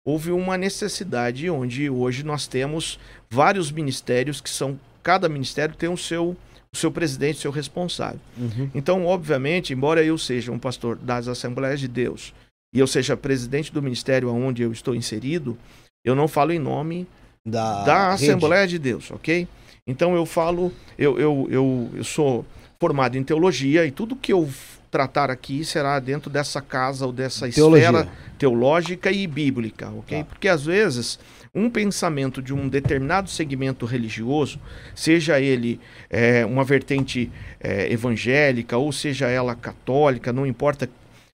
houve 0.06 0.32
uma 0.32 0.58
necessidade 0.58 1.50
onde 1.50 1.90
hoje 1.90 2.24
nós 2.24 2.48
temos 2.48 3.00
vários 3.30 3.72
ministérios 3.72 4.42
que 4.42 4.50
são 4.50 4.80
cada 5.02 5.30
ministério 5.30 5.76
tem 5.76 5.90
o 5.90 5.98
seu 5.98 6.36
o 6.74 6.78
seu 6.78 6.92
presidente, 6.92 7.38
o 7.38 7.42
seu 7.42 7.52
responsável. 7.52 8.20
Uhum. 8.38 8.70
Então, 8.76 9.06
obviamente, 9.06 9.72
embora 9.72 10.04
eu 10.04 10.18
seja 10.18 10.52
um 10.52 10.60
pastor 10.60 10.98
das 10.98 11.30
Assembleias 11.30 11.80
de 11.80 11.88
Deus 11.88 12.34
e 12.74 12.80
eu 12.80 12.86
seja 12.86 13.16
presidente 13.16 13.72
do 13.72 13.82
ministério 13.82 14.30
onde 14.30 14.62
eu 14.62 14.74
estou 14.74 14.94
inserido, 14.94 15.58
eu 16.06 16.16
não 16.16 16.28
falo 16.28 16.54
em 16.54 16.60
nome 16.60 17.08
da, 17.46 17.84
da 17.84 18.14
Assembleia 18.14 18.68
de 18.68 18.80
Deus, 18.80 19.12
ok? 19.12 19.48
Então 19.88 20.16
eu 20.16 20.26
falo, 20.26 20.72
eu, 20.98 21.20
eu, 21.20 21.48
eu, 21.50 21.90
eu 21.96 22.04
sou 22.04 22.46
formado 22.80 23.18
em 23.18 23.24
teologia 23.24 23.86
e 23.86 23.92
tudo 23.92 24.16
que 24.16 24.32
eu 24.32 24.48
tratar 24.92 25.30
aqui 25.30 25.66
será 25.66 26.00
dentro 26.00 26.30
dessa 26.30 26.62
casa 26.62 27.06
ou 27.06 27.12
dessa 27.12 27.50
teologia. 27.50 27.90
esfera 27.90 28.08
teológica 28.38 29.12
e 29.12 29.28
bíblica, 29.28 29.90
ok? 29.90 30.20
Tá. 30.20 30.26
Porque 30.26 30.48
às 30.48 30.66
vezes 30.66 31.20
um 31.54 31.70
pensamento 31.70 32.42
de 32.42 32.54
um 32.54 32.68
determinado 32.68 33.30
segmento 33.30 33.86
religioso, 33.86 34.60
seja 34.94 35.40
ele 35.40 35.80
é, 36.10 36.46
uma 36.46 36.64
vertente 36.64 37.32
é, 37.60 37.92
evangélica 37.92 38.78
ou 38.78 38.92
seja 38.92 39.28
ela 39.28 39.56
católica, 39.56 40.34
não 40.34 40.46
importa, 40.46 40.90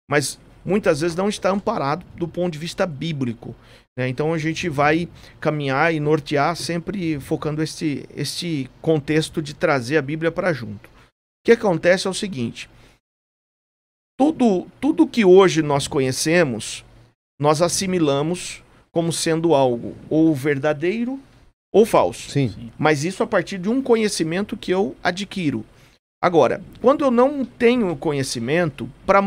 mas 0.10 0.40
muitas 0.64 1.02
vezes 1.02 1.16
não 1.16 1.28
está 1.28 1.50
amparado 1.50 2.06
do 2.16 2.28
ponto 2.28 2.54
de 2.54 2.60
vista 2.60 2.86
bíblico. 2.86 3.56
Né? 4.02 4.10
Então 4.10 4.34
a 4.34 4.38
gente 4.40 4.68
vai 4.68 5.08
caminhar 5.40 5.94
e 5.94 6.00
nortear 6.00 6.56
sempre 6.56 7.20
focando 7.20 7.62
este, 7.62 8.04
este 8.16 8.68
contexto 8.82 9.42
de 9.42 9.54
trazer 9.54 9.98
a 9.98 10.02
Bíblia 10.02 10.32
para 10.32 10.52
junto. 10.52 10.88
O 10.88 11.46
que 11.46 11.52
acontece 11.52 12.08
é 12.08 12.10
o 12.10 12.14
seguinte: 12.14 12.68
tudo, 14.20 14.68
tudo 14.80 15.08
que 15.08 15.24
hoje 15.24 15.62
nós 15.62 15.88
conhecemos, 15.88 16.84
nós 17.40 17.62
assimilamos 17.62 18.64
como 18.92 19.14
sendo 19.14 19.54
algo 19.54 19.96
ou 20.10 20.34
verdadeiro 20.34 21.20
ou 21.72 21.86
falso. 21.86 22.32
Sim. 22.32 22.72
Mas 22.78 23.04
isso 23.04 23.22
a 23.22 23.28
partir 23.28 23.60
de 23.60 23.70
um 23.70 23.84
conhecimento 23.84 24.58
que 24.58 24.72
eu 24.72 24.96
adquiro. 25.04 25.64
Agora, 26.24 26.62
quando 26.82 27.06
eu 27.06 27.12
não 27.12 27.46
tenho 27.46 27.96
conhecimento, 27.96 28.90
para 29.06 29.22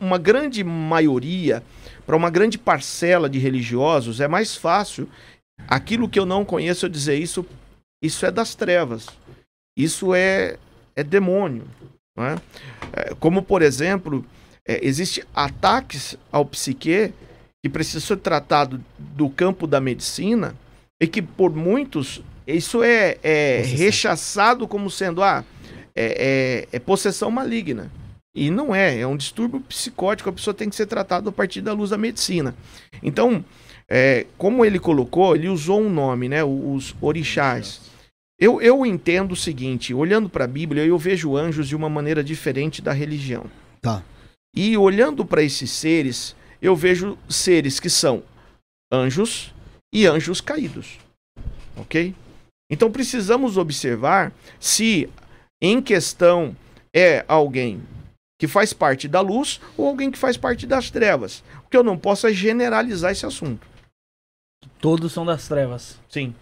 uma 0.00 0.18
grande 0.18 0.62
maioria, 0.64 1.62
para 2.08 2.16
uma 2.16 2.30
grande 2.30 2.56
parcela 2.56 3.28
de 3.28 3.38
religiosos, 3.38 4.18
é 4.18 4.26
mais 4.26 4.56
fácil 4.56 5.06
aquilo 5.68 6.08
que 6.08 6.18
eu 6.18 6.24
não 6.24 6.42
conheço 6.42 6.86
eu 6.86 6.88
dizer 6.88 7.16
isso, 7.18 7.44
isso 8.02 8.24
é 8.24 8.30
das 8.30 8.54
trevas. 8.54 9.08
Isso 9.76 10.14
é, 10.14 10.56
é 10.96 11.04
demônio. 11.04 11.64
Não 12.16 12.24
é? 12.24 12.36
é 12.94 13.14
como, 13.20 13.42
por 13.42 13.60
exemplo, 13.60 14.24
é, 14.66 14.82
existe 14.82 15.22
ataques 15.34 16.16
ao 16.32 16.46
psique 16.46 17.12
que 17.62 17.68
precisa 17.68 18.00
ser 18.00 18.16
tratado 18.16 18.82
do 18.98 19.28
campo 19.28 19.66
da 19.66 19.78
medicina 19.78 20.54
e 20.98 21.06
que 21.06 21.20
por 21.20 21.54
muitos 21.54 22.22
isso 22.46 22.82
é, 22.82 23.18
é 23.22 23.60
rechaçado 23.60 24.66
como 24.66 24.90
sendo 24.90 25.22
ah, 25.22 25.44
é, 25.94 26.64
é, 26.72 26.76
é, 26.76 26.78
possessão 26.78 27.30
maligna. 27.30 27.90
E 28.38 28.50
não 28.50 28.72
é, 28.74 29.00
é 29.00 29.06
um 29.06 29.16
distúrbio 29.16 29.60
psicótico, 29.60 30.30
a 30.30 30.32
pessoa 30.32 30.54
tem 30.54 30.70
que 30.70 30.76
ser 30.76 30.86
tratada 30.86 31.28
a 31.28 31.32
partir 31.32 31.60
da 31.60 31.72
luz 31.72 31.90
da 31.90 31.98
medicina. 31.98 32.54
Então, 33.02 33.44
é, 33.88 34.26
como 34.36 34.64
ele 34.64 34.78
colocou, 34.78 35.34
ele 35.34 35.48
usou 35.48 35.80
um 35.80 35.90
nome, 35.90 36.28
né? 36.28 36.44
Os 36.44 36.94
orixás. 37.00 37.80
Eu, 38.38 38.62
eu 38.62 38.86
entendo 38.86 39.32
o 39.32 39.36
seguinte, 39.36 39.92
olhando 39.92 40.28
para 40.28 40.44
a 40.44 40.48
Bíblia, 40.48 40.84
eu 40.84 40.96
vejo 40.96 41.36
anjos 41.36 41.66
de 41.66 41.74
uma 41.74 41.88
maneira 41.88 42.22
diferente 42.22 42.80
da 42.80 42.92
religião. 42.92 43.46
Tá. 43.82 44.04
E 44.54 44.76
olhando 44.76 45.24
para 45.24 45.42
esses 45.42 45.72
seres, 45.72 46.36
eu 46.62 46.76
vejo 46.76 47.18
seres 47.28 47.80
que 47.80 47.90
são 47.90 48.22
anjos 48.92 49.52
e 49.92 50.06
anjos 50.06 50.40
caídos. 50.40 50.98
Ok? 51.76 52.14
Então 52.70 52.90
precisamos 52.90 53.56
observar 53.56 54.32
se 54.60 55.08
em 55.60 55.82
questão 55.82 56.56
é 56.94 57.24
alguém 57.26 57.80
que 58.38 58.46
faz 58.46 58.72
parte 58.72 59.08
da 59.08 59.20
luz 59.20 59.60
ou 59.76 59.88
alguém 59.88 60.10
que 60.10 60.18
faz 60.18 60.36
parte 60.36 60.66
das 60.66 60.90
trevas. 60.90 61.42
O 61.66 61.68
que 61.68 61.76
eu 61.76 61.82
não 61.82 61.98
posso 61.98 62.26
é 62.26 62.32
generalizar 62.32 63.10
esse 63.10 63.26
assunto. 63.26 63.66
Todos 64.80 65.12
são 65.12 65.26
das 65.26 65.48
trevas. 65.48 65.98
Sim. 66.08 66.34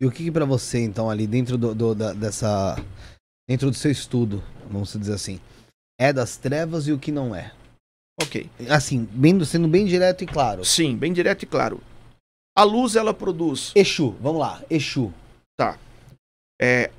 E 0.00 0.06
o 0.06 0.10
que, 0.10 0.24
que 0.24 0.30
para 0.30 0.44
você, 0.44 0.78
então, 0.80 1.10
ali 1.10 1.26
dentro 1.26 1.58
do, 1.58 1.74
do 1.74 1.94
da, 1.94 2.12
dessa. 2.12 2.76
dentro 3.48 3.70
do 3.70 3.76
seu 3.76 3.90
estudo, 3.90 4.42
vamos 4.70 4.92
dizer 4.96 5.14
assim, 5.14 5.40
é 5.98 6.12
das 6.12 6.36
trevas 6.36 6.86
e 6.86 6.92
o 6.92 6.98
que 6.98 7.10
não 7.10 7.34
é? 7.34 7.52
Ok. 8.22 8.48
Assim, 8.68 9.04
bem, 9.04 9.42
sendo 9.44 9.66
bem 9.66 9.84
direto 9.84 10.22
e 10.22 10.26
claro. 10.26 10.64
Sim, 10.64 10.96
bem 10.96 11.12
direto 11.12 11.42
e 11.42 11.46
claro. 11.46 11.80
A 12.56 12.62
luz, 12.62 12.94
ela 12.94 13.12
produz. 13.12 13.72
Exu, 13.74 14.12
vamos 14.20 14.40
lá, 14.40 14.62
Exu. 14.70 15.12
Tá. 15.58 15.78
É, 16.60 16.90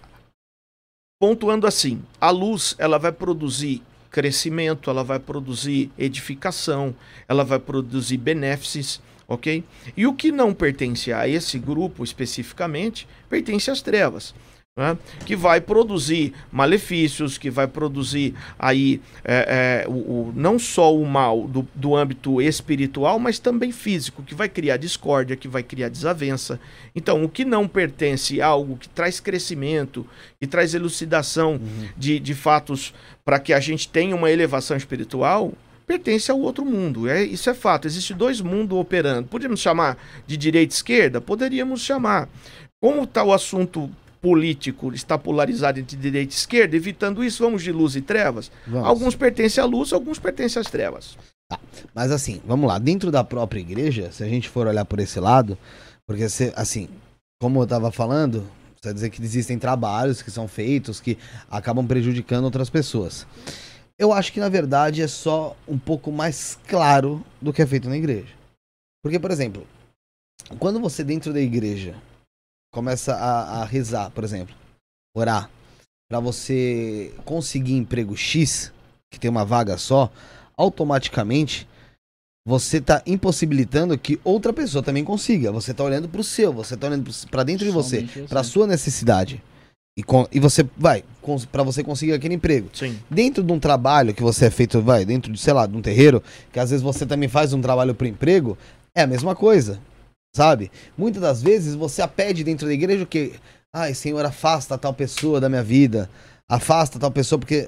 pontuando 1.19 1.67
assim, 1.67 2.04
a 2.19 2.32
luz, 2.32 2.76
ela 2.80 2.97
vai 2.97 3.12
produzir 3.12 3.84
crescimento, 4.12 4.89
ela 4.89 5.04
vai 5.04 5.17
produzir 5.17 5.89
edificação, 5.97 6.93
ela 7.28 7.43
vai 7.43 7.58
produzir 7.58 8.17
benefícios, 8.17 9.02
ok? 9.28 9.63
E 9.95 10.06
o 10.06 10.13
que 10.13 10.32
não 10.32 10.54
pertence 10.54 11.13
a 11.13 11.28
esse 11.28 11.58
grupo 11.58 12.04
especificamente, 12.04 13.08
pertence 13.30 13.71
às 13.71 13.82
trevas. 13.82 14.36
Né? 14.82 14.98
que 15.28 15.36
vai 15.36 15.62
produzir 15.62 16.34
malefícios, 16.52 17.38
que 17.38 17.52
vai 17.52 17.67
produzir 17.67 18.34
aí 18.58 19.00
é, 19.24 19.84
é, 19.86 19.88
o, 19.88 19.91
o, 19.91 20.34
não 20.36 20.58
só 20.58 20.96
o 20.96 21.06
mal 21.06 21.48
do, 21.48 21.67
do 21.76 21.96
âmbito 21.96 22.41
espiritual, 22.41 23.20
mas 23.20 23.38
também 23.38 23.72
físico, 23.72 24.24
que 24.24 24.34
vai 24.34 24.50
criar 24.50 24.78
discórdia, 24.78 25.36
que 25.36 25.48
vai 25.48 25.62
criar 25.62 25.88
desavença. 25.88 26.60
Então, 26.96 27.24
o 27.24 27.30
que 27.30 27.46
não 27.46 27.67
pertence 27.67 28.41
a 28.41 28.48
algo 28.48 28.76
que 28.76 28.89
traz 28.89 29.20
crescimento, 29.20 30.04
que 30.39 30.48
traz 30.48 30.74
elucidação 30.74 31.54
uhum. 31.54 31.89
de, 31.96 32.20
de 32.20 32.34
fatos 32.34 32.91
para 33.24 33.38
que 33.38 33.54
a 33.54 33.60
gente 33.60 33.88
tenha 33.88 34.15
uma 34.15 34.32
elevação 34.32 34.76
espiritual, 34.76 35.54
pertence 35.86 36.32
ao 36.32 36.39
outro 36.39 36.65
mundo. 36.65 37.08
É, 37.08 37.22
isso 37.24 37.50
é 37.50 37.54
fato. 37.54 37.88
Existem 37.88 38.17
dois 38.17 38.41
mundos 38.41 38.78
operando. 38.78 39.28
Podemos 39.28 39.60
chamar 39.60 39.98
de 40.26 40.38
direita 40.38 40.74
e 40.74 40.76
esquerda? 40.76 41.22
Poderíamos 41.22 41.82
chamar. 41.82 42.28
Como 42.80 43.04
está 43.04 43.24
o 43.24 43.32
assunto 43.32 43.91
político 44.22 44.94
está 44.94 45.18
polarizado 45.18 45.80
entre 45.80 45.98
direita 45.98 46.34
e 46.34 46.38
esquerda, 46.38 46.76
evitando 46.76 47.24
isso, 47.24 47.44
vamos 47.44 47.64
de 47.64 47.72
luz 47.72 47.96
e 47.96 48.02
trevas. 48.02 48.52
Vamos. 48.68 48.88
Alguns 48.88 49.16
pertencem 49.16 49.62
à 49.62 49.66
luz, 49.66 49.92
alguns 49.92 50.20
pertencem 50.20 50.60
às 50.60 50.70
trevas. 50.70 51.18
Tá. 51.50 51.60
Mas 51.94 52.12
assim, 52.12 52.40
vamos 52.46 52.68
lá, 52.68 52.78
dentro 52.78 53.12
da 53.12 53.24
própria 53.24 53.60
igreja, 53.60 54.12
se 54.12 54.24
a 54.24 54.28
gente 54.28 54.48
for 54.48 54.68
olhar 54.68 54.86
por 54.86 55.00
esse 55.00 55.20
lado, 55.20 55.58
porque 56.08 56.24
assim, 56.56 56.88
como 57.42 57.60
eu 57.60 57.64
estava 57.64 57.92
falando, 57.92 58.48
quer 58.82 58.94
dizer 58.94 59.10
que 59.10 59.22
existem 59.22 59.58
trabalhos 59.58 60.22
que 60.22 60.32
são 60.32 60.48
feitos 60.48 61.02
que 61.02 61.18
acabam 61.50 61.86
prejudicando 61.86 62.46
outras 62.46 62.70
pessoas. 62.70 63.26
Eu 63.98 64.14
acho 64.14 64.32
que 64.32 64.40
na 64.40 64.50
verdade 64.50 65.02
é 65.02 65.08
só 65.08 65.56
um 65.68 65.78
pouco 65.78 66.12
mais 66.12 66.58
claro 66.68 67.24
do 67.42 67.52
que 67.52 67.62
é 67.62 67.66
feito 67.66 67.90
na 67.90 67.98
igreja. 67.98 68.34
Porque, 69.04 69.20
por 69.20 69.32
exemplo, 69.32 69.66
quando 70.60 70.80
você 70.80 71.04
dentro 71.04 71.34
da 71.34 71.42
igreja 71.42 71.96
começa 72.72 73.14
a, 73.14 73.62
a 73.62 73.66
rezar, 73.66 74.10
por 74.12 74.24
exemplo, 74.24 74.56
orar, 75.16 75.50
para 76.10 76.20
você 76.20 77.14
conseguir 77.26 77.76
emprego 77.76 78.16
X, 78.16 78.72
que 79.12 79.20
tem 79.20 79.30
uma 79.30 79.46
vaga 79.46 79.78
só, 79.78 80.10
automaticamente 80.58 81.68
você 82.46 82.78
está 82.78 83.04
impossibilitando 83.06 83.98
que 83.98 84.20
outra 84.24 84.52
pessoa 84.52 84.82
também 84.82 85.04
consiga. 85.04 85.52
Você 85.52 85.72
está 85.72 85.84
olhando 85.84 86.10
para 86.10 86.22
o 86.22 86.24
seu, 86.24 86.52
você 86.52 86.74
está 86.74 86.88
olhando 86.88 87.12
para 87.30 87.44
dentro 87.44 87.66
de 87.66 87.72
você, 87.72 88.08
para 88.28 88.44
sua 88.44 88.66
necessidade. 88.66 89.42
E, 89.96 90.02
com, 90.02 90.28
e 90.32 90.40
você 90.40 90.66
vai 90.76 91.04
para 91.52 91.64
você 91.64 91.84
conseguir 91.84 92.14
aquele 92.14 92.34
emprego. 92.34 92.70
Sim. 92.74 92.98
Dentro 93.10 93.44
de 93.44 93.52
um 93.52 93.60
trabalho 93.60 94.14
que 94.14 94.24
você 94.24 94.46
é 94.46 94.50
feito, 94.50 94.82
vai, 94.82 95.06
dentro 95.06 95.32
de, 95.32 95.40
sei 95.40 95.54
lá, 95.54 95.68
de 95.68 95.76
um 95.76 95.82
terreiro, 95.82 96.24
que 96.52 96.60
às 96.60 96.70
vezes 96.70 96.82
você 96.82 97.06
também 97.06 97.30
faz 97.30 97.54
um 97.54 97.62
trabalho 97.62 97.94
para 97.94 98.08
emprego, 98.08 98.58
é 98.96 99.04
a 99.04 99.08
mesma 99.08 99.36
coisa 99.36 99.80
sabe? 100.34 100.72
Muitas 100.98 101.22
das 101.22 101.41
vezes 101.41 101.76
você 101.76 102.02
a 102.02 102.08
pede 102.08 102.44
dentro 102.44 102.67
da 102.67 102.74
igreja 102.74 103.06
que, 103.06 103.34
ai, 103.74 103.94
Senhor, 103.94 104.24
afasta 104.26 104.78
tal 104.78 104.94
pessoa 104.94 105.39
da 105.39 105.50
minha 105.50 105.63
vida, 105.63 106.10
afasta 106.48 107.00
tal 107.00 107.12
pessoa 107.12 107.39
porque 107.39 107.67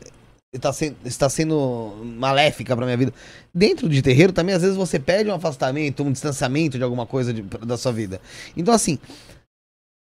está 0.54 0.72
sendo, 0.72 0.96
está 1.04 1.30
sendo 1.30 1.94
maléfica 2.18 2.76
para 2.76 2.86
minha 2.86 2.98
vida. 2.98 3.14
Dentro 3.54 3.90
de 3.90 4.02
terreiro 4.02 4.32
também 4.32 4.56
às 4.56 4.62
vezes 4.62 4.78
você 4.78 5.00
pede 5.00 5.30
um 5.30 5.34
afastamento, 5.34 6.04
um 6.04 6.12
distanciamento 6.12 6.78
de 6.78 6.84
alguma 6.84 7.06
coisa 7.06 7.34
de, 7.34 7.42
da 7.42 7.78
sua 7.78 7.92
vida. 7.92 8.22
Então 8.56 8.74
assim, 8.74 9.00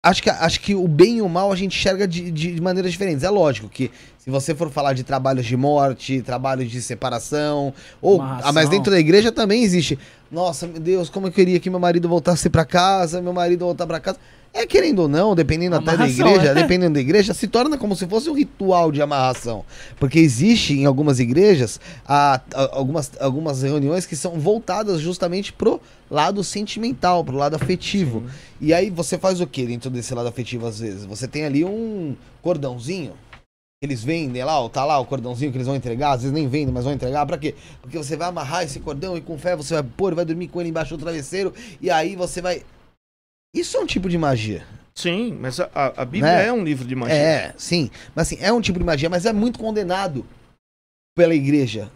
acho 0.08 0.22
que, 0.22 0.30
acho 0.30 0.60
que 0.60 0.74
o 0.74 0.86
bem 0.86 1.18
e 1.18 1.22
o 1.22 1.28
mal 1.28 1.52
a 1.52 1.56
gente 1.56 1.76
enxerga 1.76 2.06
de, 2.06 2.30
de 2.30 2.60
maneiras 2.60 2.92
diferentes. 2.92 3.24
É 3.24 3.30
lógico 3.30 3.68
que 3.68 3.90
se 4.18 4.30
você 4.30 4.54
for 4.54 4.70
falar 4.70 4.92
de 4.92 5.02
trabalhos 5.02 5.46
de 5.46 5.56
morte, 5.56 6.22
trabalhos 6.22 6.70
de 6.70 6.80
separação, 6.80 7.72
ou 8.00 8.20
ah, 8.20 8.52
mas 8.52 8.68
dentro 8.68 8.90
da 8.90 8.98
igreja 8.98 9.30
também 9.30 9.62
existe. 9.62 9.98
Nossa, 10.30 10.66
meu 10.66 10.80
Deus, 10.80 11.08
como 11.08 11.28
eu 11.28 11.32
queria 11.32 11.60
que 11.60 11.70
meu 11.70 11.78
marido 11.78 12.08
voltasse 12.08 12.50
para 12.50 12.64
casa, 12.64 13.22
meu 13.22 13.32
marido 13.32 13.64
voltar 13.64 13.86
para 13.86 14.00
casa. 14.00 14.18
É 14.58 14.66
querendo 14.66 15.00
ou 15.00 15.08
não, 15.08 15.34
dependendo 15.34 15.76
até 15.76 15.98
da 15.98 16.08
igreja, 16.08 16.48
é. 16.48 16.54
dependendo 16.54 16.94
da 16.94 17.00
igreja, 17.00 17.34
se 17.34 17.46
torna 17.46 17.76
como 17.76 17.94
se 17.94 18.06
fosse 18.06 18.30
um 18.30 18.32
ritual 18.32 18.90
de 18.90 19.02
amarração. 19.02 19.66
Porque 20.00 20.18
existe 20.18 20.72
em 20.72 20.86
algumas 20.86 21.20
igrejas 21.20 21.78
a, 22.06 22.40
a, 22.54 22.76
algumas, 22.76 23.12
algumas 23.20 23.62
reuniões 23.62 24.06
que 24.06 24.16
são 24.16 24.40
voltadas 24.40 24.98
justamente 24.98 25.52
pro 25.52 25.78
lado 26.10 26.42
sentimental, 26.42 27.22
pro 27.22 27.36
lado 27.36 27.54
afetivo. 27.54 28.20
Sim. 28.20 28.26
E 28.62 28.72
aí 28.72 28.88
você 28.88 29.18
faz 29.18 29.42
o 29.42 29.46
que 29.46 29.66
dentro 29.66 29.90
desse 29.90 30.14
lado 30.14 30.28
afetivo 30.30 30.66
às 30.66 30.80
vezes? 30.80 31.04
Você 31.04 31.28
tem 31.28 31.44
ali 31.44 31.62
um 31.62 32.16
cordãozinho 32.40 33.12
eles 33.82 34.02
vendem 34.02 34.42
lá, 34.42 34.58
ó, 34.58 34.70
tá 34.70 34.86
lá 34.86 34.98
o 34.98 35.04
cordãozinho 35.04 35.50
que 35.50 35.58
eles 35.58 35.66
vão 35.66 35.76
entregar, 35.76 36.12
às 36.12 36.22
vezes 36.22 36.34
nem 36.34 36.48
vendem, 36.48 36.72
mas 36.72 36.84
vão 36.84 36.94
entregar, 36.94 37.26
pra 37.26 37.36
quê? 37.36 37.54
Porque 37.82 37.98
você 37.98 38.16
vai 38.16 38.28
amarrar 38.28 38.64
esse 38.64 38.80
cordão 38.80 39.18
e 39.18 39.20
com 39.20 39.36
fé 39.36 39.54
você 39.54 39.74
vai 39.74 39.82
pôr, 39.82 40.14
vai 40.14 40.24
dormir 40.24 40.48
com 40.48 40.62
ele 40.62 40.70
embaixo 40.70 40.96
do 40.96 41.02
travesseiro, 41.02 41.52
e 41.78 41.90
aí 41.90 42.16
você 42.16 42.40
vai 42.40 42.62
isso 43.54 43.76
é 43.76 43.80
um 43.80 43.86
tipo 43.86 44.08
de 44.08 44.18
magia. 44.18 44.66
Sim, 44.94 45.36
mas 45.40 45.60
a, 45.60 45.68
a 45.74 46.04
Bíblia 46.04 46.32
né? 46.32 46.46
é 46.46 46.52
um 46.52 46.64
livro 46.64 46.86
de 46.86 46.94
magia. 46.94 47.14
É, 47.14 47.54
sim. 47.58 47.90
Mas 48.14 48.28
assim, 48.28 48.42
é 48.42 48.50
um 48.52 48.60
tipo 48.60 48.78
de 48.78 48.84
magia, 48.84 49.10
mas 49.10 49.26
é 49.26 49.32
muito 49.32 49.58
condenado 49.58 50.24
pela 51.14 51.34
igreja. 51.34 51.90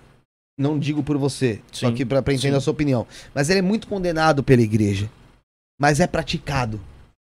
Não 0.59 0.79
digo 0.79 1.03
por 1.03 1.17
você, 1.17 1.55
sim, 1.73 1.87
só 1.87 1.93
que 1.93 2.05
pra, 2.05 2.21
pra 2.21 2.35
entender 2.35 2.53
sim. 2.53 2.59
a 2.59 2.61
sua 2.61 2.73
opinião. 2.73 3.07
Mas 3.35 3.49
ele 3.49 3.61
é 3.61 3.63
muito 3.63 3.89
condenado 3.89 4.45
pela 4.45 4.61
igreja. 4.61 5.11
Mas 5.81 5.99
é 5.99 6.07
praticado 6.07 6.79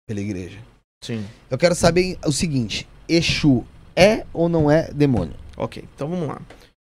pela 0.06 0.20
igreja. 0.20 0.58
Sim. 1.02 1.26
Eu 1.50 1.58
quero 1.58 1.74
saber 1.74 2.16
o 2.24 2.30
seguinte: 2.30 2.86
Exu 3.08 3.66
é 3.96 4.24
ou 4.32 4.48
não 4.48 4.70
é 4.70 4.92
demônio? 4.92 5.34
Ok, 5.56 5.84
então 5.94 6.08
vamos 6.08 6.28
lá. 6.28 6.40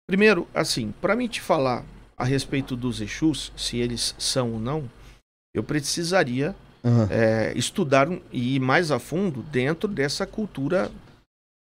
Primeiro, 0.08 0.48
assim, 0.54 0.92
para 1.00 1.16
mim 1.16 1.28
te 1.28 1.40
falar 1.40 1.86
a 2.18 2.24
respeito 2.24 2.76
dos 2.76 3.00
Exus, 3.00 3.54
se 3.56 3.78
eles 3.78 4.16
são 4.18 4.54
ou 4.54 4.60
não, 4.60 4.90
eu 5.54 5.64
precisaria 5.64 6.56
uhum. 6.84 7.08
é, 7.10 7.54
estudar 7.56 8.08
e 8.32 8.56
ir 8.56 8.60
mais 8.60 8.92
a 8.92 9.00
fundo 9.00 9.42
dentro 9.44 9.88
dessa 9.88 10.26
cultura 10.26 10.92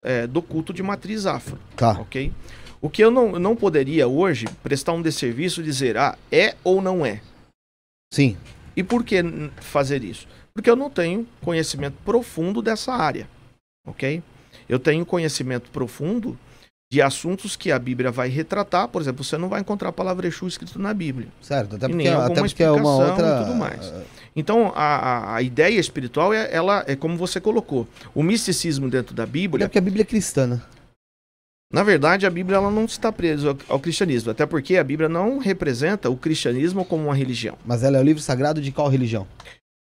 é, 0.04 0.26
do 0.26 0.40
culto 0.40 0.72
de 0.72 0.82
matriz 0.82 1.26
afro. 1.26 1.58
Tá. 1.76 1.92
Ok? 1.92 2.32
O 2.80 2.88
que 2.88 3.02
eu 3.02 3.10
não, 3.10 3.38
não 3.38 3.56
poderia 3.56 4.06
hoje 4.06 4.46
prestar 4.62 4.92
um 4.92 5.02
desserviço 5.02 5.60
e 5.60 5.64
dizer, 5.64 5.96
ah, 5.96 6.16
é 6.30 6.54
ou 6.62 6.80
não 6.80 7.04
é. 7.04 7.20
Sim. 8.12 8.36
E 8.76 8.82
por 8.82 9.04
que 9.04 9.16
fazer 9.60 10.04
isso? 10.04 10.28
Porque 10.54 10.70
eu 10.70 10.76
não 10.76 10.88
tenho 10.88 11.26
conhecimento 11.42 11.96
profundo 12.04 12.62
dessa 12.62 12.92
área. 12.92 13.28
Ok? 13.86 14.22
Eu 14.68 14.78
tenho 14.78 15.04
conhecimento 15.04 15.70
profundo 15.70 16.38
de 16.90 17.02
assuntos 17.02 17.54
que 17.54 17.70
a 17.70 17.78
Bíblia 17.78 18.10
vai 18.10 18.28
retratar. 18.28 18.88
Por 18.88 19.02
exemplo, 19.02 19.22
você 19.22 19.36
não 19.36 19.48
vai 19.48 19.60
encontrar 19.60 19.90
a 19.90 19.92
palavra 19.92 20.26
Exu 20.26 20.46
escrito 20.46 20.78
na 20.78 20.94
Bíblia. 20.94 21.28
Certo, 21.42 21.76
até 21.76 21.88
porque, 21.88 22.08
até 22.08 22.40
porque 22.40 22.62
é 22.62 22.70
uma 22.70 22.96
outra... 22.96 23.44
tudo 23.44 23.54
mais. 23.54 23.92
Então, 24.34 24.72
a, 24.74 25.34
a 25.34 25.42
ideia 25.42 25.78
espiritual, 25.78 26.32
é, 26.32 26.48
ela 26.52 26.84
é 26.86 26.94
como 26.94 27.16
você 27.16 27.40
colocou. 27.40 27.86
O 28.14 28.22
misticismo 28.22 28.88
dentro 28.88 29.14
da 29.14 29.26
Bíblia... 29.26 29.64
É 29.64 29.68
porque 29.68 29.78
a 29.78 29.82
Bíblia 29.82 30.02
é 30.02 30.06
cristã, 30.06 30.46
né? 30.46 30.62
Na 31.70 31.82
verdade, 31.82 32.24
a 32.24 32.30
Bíblia 32.30 32.56
ela 32.56 32.70
não 32.70 32.86
está 32.86 33.12
presa 33.12 33.50
ao, 33.50 33.56
ao, 33.68 33.80
cristianismo, 33.80 34.30
até 34.30 34.46
porque 34.46 34.78
a 34.78 34.84
Bíblia 34.84 35.08
não 35.08 35.38
representa 35.38 36.08
o 36.08 36.16
cristianismo 36.16 36.82
como 36.82 37.04
uma 37.04 37.14
religião. 37.14 37.58
Mas 37.66 37.82
ela 37.82 37.98
é 37.98 38.00
o 38.00 38.04
livro 38.04 38.22
sagrado 38.22 38.60
de 38.60 38.72
qual 38.72 38.88
religião? 38.88 39.26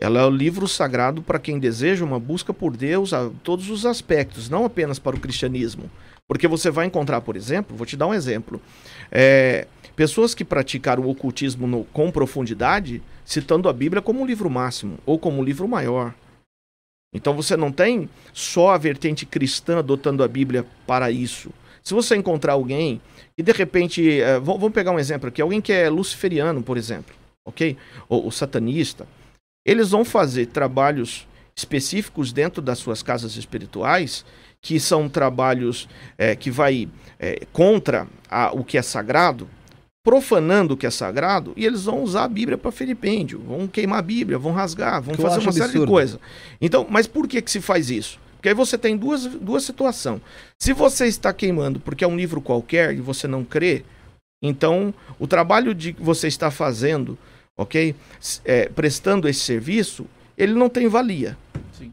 Ela 0.00 0.20
é 0.20 0.24
o 0.24 0.30
livro 0.30 0.68
sagrado 0.68 1.22
para 1.22 1.40
quem 1.40 1.58
deseja 1.58 2.04
uma 2.04 2.20
busca 2.20 2.54
por 2.54 2.76
Deus 2.76 3.12
a 3.12 3.30
todos 3.42 3.68
os 3.68 3.84
aspectos, 3.84 4.48
não 4.48 4.64
apenas 4.64 5.00
para 5.00 5.16
o 5.16 5.20
cristianismo. 5.20 5.90
Porque 6.28 6.48
você 6.48 6.70
vai 6.70 6.87
encontrar, 6.87 7.20
por 7.20 7.37
exemplo, 7.37 7.76
vou 7.76 7.87
te 7.87 7.96
dar 7.96 8.06
um 8.06 8.14
exemplo, 8.14 8.61
é, 9.11 9.66
pessoas 9.94 10.35
que 10.35 10.44
praticaram 10.44 11.02
o 11.02 11.11
ocultismo 11.11 11.66
no, 11.66 11.85
com 11.85 12.11
profundidade, 12.11 13.02
citando 13.24 13.68
a 13.68 13.72
Bíblia 13.72 14.02
como 14.02 14.20
um 14.20 14.26
livro 14.26 14.48
máximo 14.48 14.98
ou 15.04 15.18
como 15.18 15.40
um 15.40 15.44
livro 15.44 15.68
maior. 15.68 16.14
Então 17.14 17.35
você 17.35 17.56
não 17.56 17.70
tem 17.70 18.08
só 18.32 18.70
a 18.70 18.78
vertente 18.78 19.26
cristã 19.26 19.78
adotando 19.78 20.24
a 20.24 20.28
Bíblia 20.28 20.64
para 20.87 21.11
isso. 21.11 21.52
Se 21.82 21.92
você 21.92 22.16
encontrar 22.16 22.54
alguém 22.54 23.00
que 23.37 23.42
de 23.42 23.52
repente, 23.52 24.20
é, 24.20 24.38
vamos 24.38 24.72
pegar 24.72 24.92
um 24.92 24.98
exemplo 24.98 25.28
aqui, 25.28 25.42
alguém 25.42 25.61
que 25.61 25.72
é 25.72 25.90
luciferiano, 25.90 26.62
por 26.62 26.76
exemplo, 26.76 27.14
ok? 27.44 27.76
Ou, 28.08 28.24
ou 28.24 28.30
satanista, 28.30 29.06
eles 29.66 29.90
vão 29.90 30.04
fazer 30.04 30.46
trabalhos 30.46 31.26
específicos 31.54 32.32
dentro 32.32 32.62
das 32.62 32.78
suas 32.78 33.02
casas 33.02 33.37
espirituais 33.37 34.24
que 34.62 34.79
são 34.79 35.09
trabalhos 35.09 35.88
é, 36.16 36.37
que 36.37 36.51
vai 36.51 36.88
é, 37.18 37.44
contra 37.53 38.07
a, 38.31 38.53
o 38.53 38.62
que 38.64 38.79
é 38.79 38.83
sagrado, 38.83 39.48
profanando 40.05 40.75
o 40.75 40.77
que 40.77 40.87
é 40.87 40.90
sagrado, 40.90 41.53
e 41.57 41.66
eles 41.66 41.85
vão 41.85 42.03
usar 42.03 42.25
a 42.25 42.29
Bíblia 42.29 42.57
para 42.57 42.70
filipêndio, 42.70 43.40
vão 43.40 43.66
queimar 43.66 43.98
a 43.98 44.03
Bíblia, 44.03 44.38
vão 44.38 44.53
rasgar, 44.53 45.03
vão 45.03 45.14
que 45.14 45.22
fazer 45.22 45.40
uma 45.40 45.53
série 45.53 45.79
de 45.79 45.87
coisas. 45.87 46.18
Então, 46.61 46.87
mas 46.88 47.07
por 47.09 47.27
que, 47.27 47.42
que 47.42 47.51
se 47.51 47.61
faz 47.61 47.90
isso? 47.90 48.20
Porque 48.37 48.48
aí 48.48 48.55
você 48.55 48.79
tem 48.79 48.96
duas, 48.96 49.27
duas 49.27 49.64
situações. 49.64 50.20
Se 50.59 50.72
você 50.72 51.07
está 51.07 51.33
queimando 51.33 51.79
porque 51.79 52.05
é 52.05 52.09
um 52.09 52.16
livro 52.16 52.40
qualquer 52.40 52.92
e 52.92 53.01
você 53.01 53.29
não 53.29 53.44
crê, 53.44 53.85
então 54.42 54.92
o 55.18 55.27
trabalho 55.27 55.75
de 55.75 55.92
que 55.92 56.03
você 56.03 56.27
está 56.27 56.51
fazendo, 56.51 57.16
ok? 57.57 57.94
É, 58.44 58.68
prestando 58.68 59.29
esse 59.29 59.40
serviço, 59.40 60.07
ele 60.37 60.55
não 60.55 60.68
tem 60.68 60.88
valia. 60.88 61.37
Sim. 61.82 61.92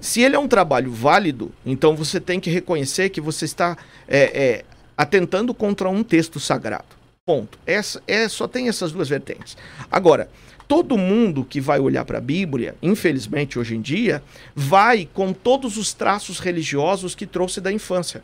Se 0.00 0.22
ele 0.22 0.36
é 0.36 0.38
um 0.38 0.48
trabalho 0.48 0.90
válido, 0.90 1.52
então 1.64 1.96
você 1.96 2.20
tem 2.20 2.38
que 2.38 2.50
reconhecer 2.50 3.10
que 3.10 3.20
você 3.20 3.44
está 3.44 3.76
é, 4.06 4.18
é, 4.18 4.64
atentando 4.96 5.52
contra 5.52 5.88
um 5.88 6.02
texto 6.02 6.38
sagrado. 6.38 6.96
Ponto. 7.24 7.58
Essa, 7.66 8.00
é, 8.06 8.28
só 8.28 8.46
tem 8.46 8.68
essas 8.68 8.92
duas 8.92 9.08
vertentes. 9.08 9.56
Agora, 9.90 10.28
todo 10.68 10.96
mundo 10.96 11.44
que 11.44 11.60
vai 11.60 11.80
olhar 11.80 12.04
para 12.04 12.18
a 12.18 12.20
Bíblia, 12.20 12.76
infelizmente 12.80 13.58
hoje 13.58 13.74
em 13.74 13.80
dia, 13.80 14.22
vai 14.54 15.08
com 15.12 15.32
todos 15.32 15.76
os 15.76 15.92
traços 15.92 16.38
religiosos 16.38 17.14
que 17.14 17.26
trouxe 17.26 17.60
da 17.60 17.72
infância. 17.72 18.22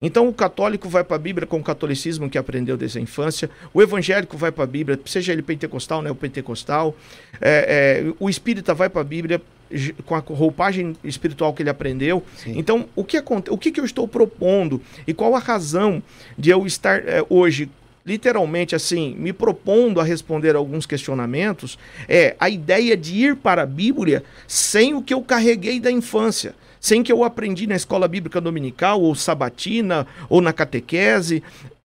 Então 0.00 0.28
o 0.28 0.32
católico 0.32 0.88
vai 0.88 1.02
para 1.02 1.16
a 1.16 1.18
Bíblia 1.18 1.46
com 1.46 1.58
o 1.58 1.62
catolicismo 1.62 2.30
que 2.30 2.38
aprendeu 2.38 2.76
desde 2.76 2.98
a 2.98 3.02
infância, 3.02 3.50
o 3.74 3.82
evangélico 3.82 4.36
vai 4.36 4.52
para 4.52 4.62
a 4.62 4.66
Bíblia, 4.66 4.98
seja 5.04 5.32
ele 5.32 5.42
pentecostal, 5.42 6.00
né, 6.02 6.10
o 6.10 6.14
pentecostal, 6.14 6.94
é, 7.40 8.04
é, 8.06 8.14
o 8.20 8.30
espírita 8.30 8.72
vai 8.72 8.88
para 8.88 9.00
a 9.00 9.04
Bíblia 9.04 9.42
com 10.04 10.14
a 10.14 10.18
roupagem 10.18 10.96
espiritual 11.04 11.52
que 11.52 11.62
ele 11.62 11.70
aprendeu. 11.70 12.22
Sim. 12.36 12.54
Então, 12.56 12.88
o 12.96 13.04
que, 13.04 13.22
o 13.50 13.58
que, 13.58 13.70
que 13.70 13.80
eu 13.80 13.84
estou 13.84 14.08
propondo 14.08 14.80
e 15.06 15.14
qual 15.14 15.34
a 15.34 15.38
razão 15.38 16.02
de 16.36 16.50
eu 16.50 16.66
estar 16.66 17.06
é, 17.06 17.24
hoje 17.28 17.68
literalmente 18.08 18.74
assim, 18.74 19.14
me 19.18 19.34
propondo 19.34 20.00
a 20.00 20.04
responder 20.04 20.56
alguns 20.56 20.86
questionamentos, 20.86 21.78
é 22.08 22.34
a 22.40 22.48
ideia 22.48 22.96
de 22.96 23.14
ir 23.14 23.36
para 23.36 23.62
a 23.62 23.66
Bíblia 23.66 24.24
sem 24.46 24.94
o 24.94 25.02
que 25.02 25.12
eu 25.12 25.20
carreguei 25.20 25.78
da 25.78 25.90
infância, 25.90 26.54
sem 26.80 27.02
que 27.02 27.12
eu 27.12 27.22
aprendi 27.22 27.66
na 27.66 27.76
escola 27.76 28.08
bíblica 28.08 28.40
dominical, 28.40 29.02
ou 29.02 29.14
sabatina, 29.14 30.06
ou 30.30 30.40
na 30.40 30.54
catequese. 30.54 31.42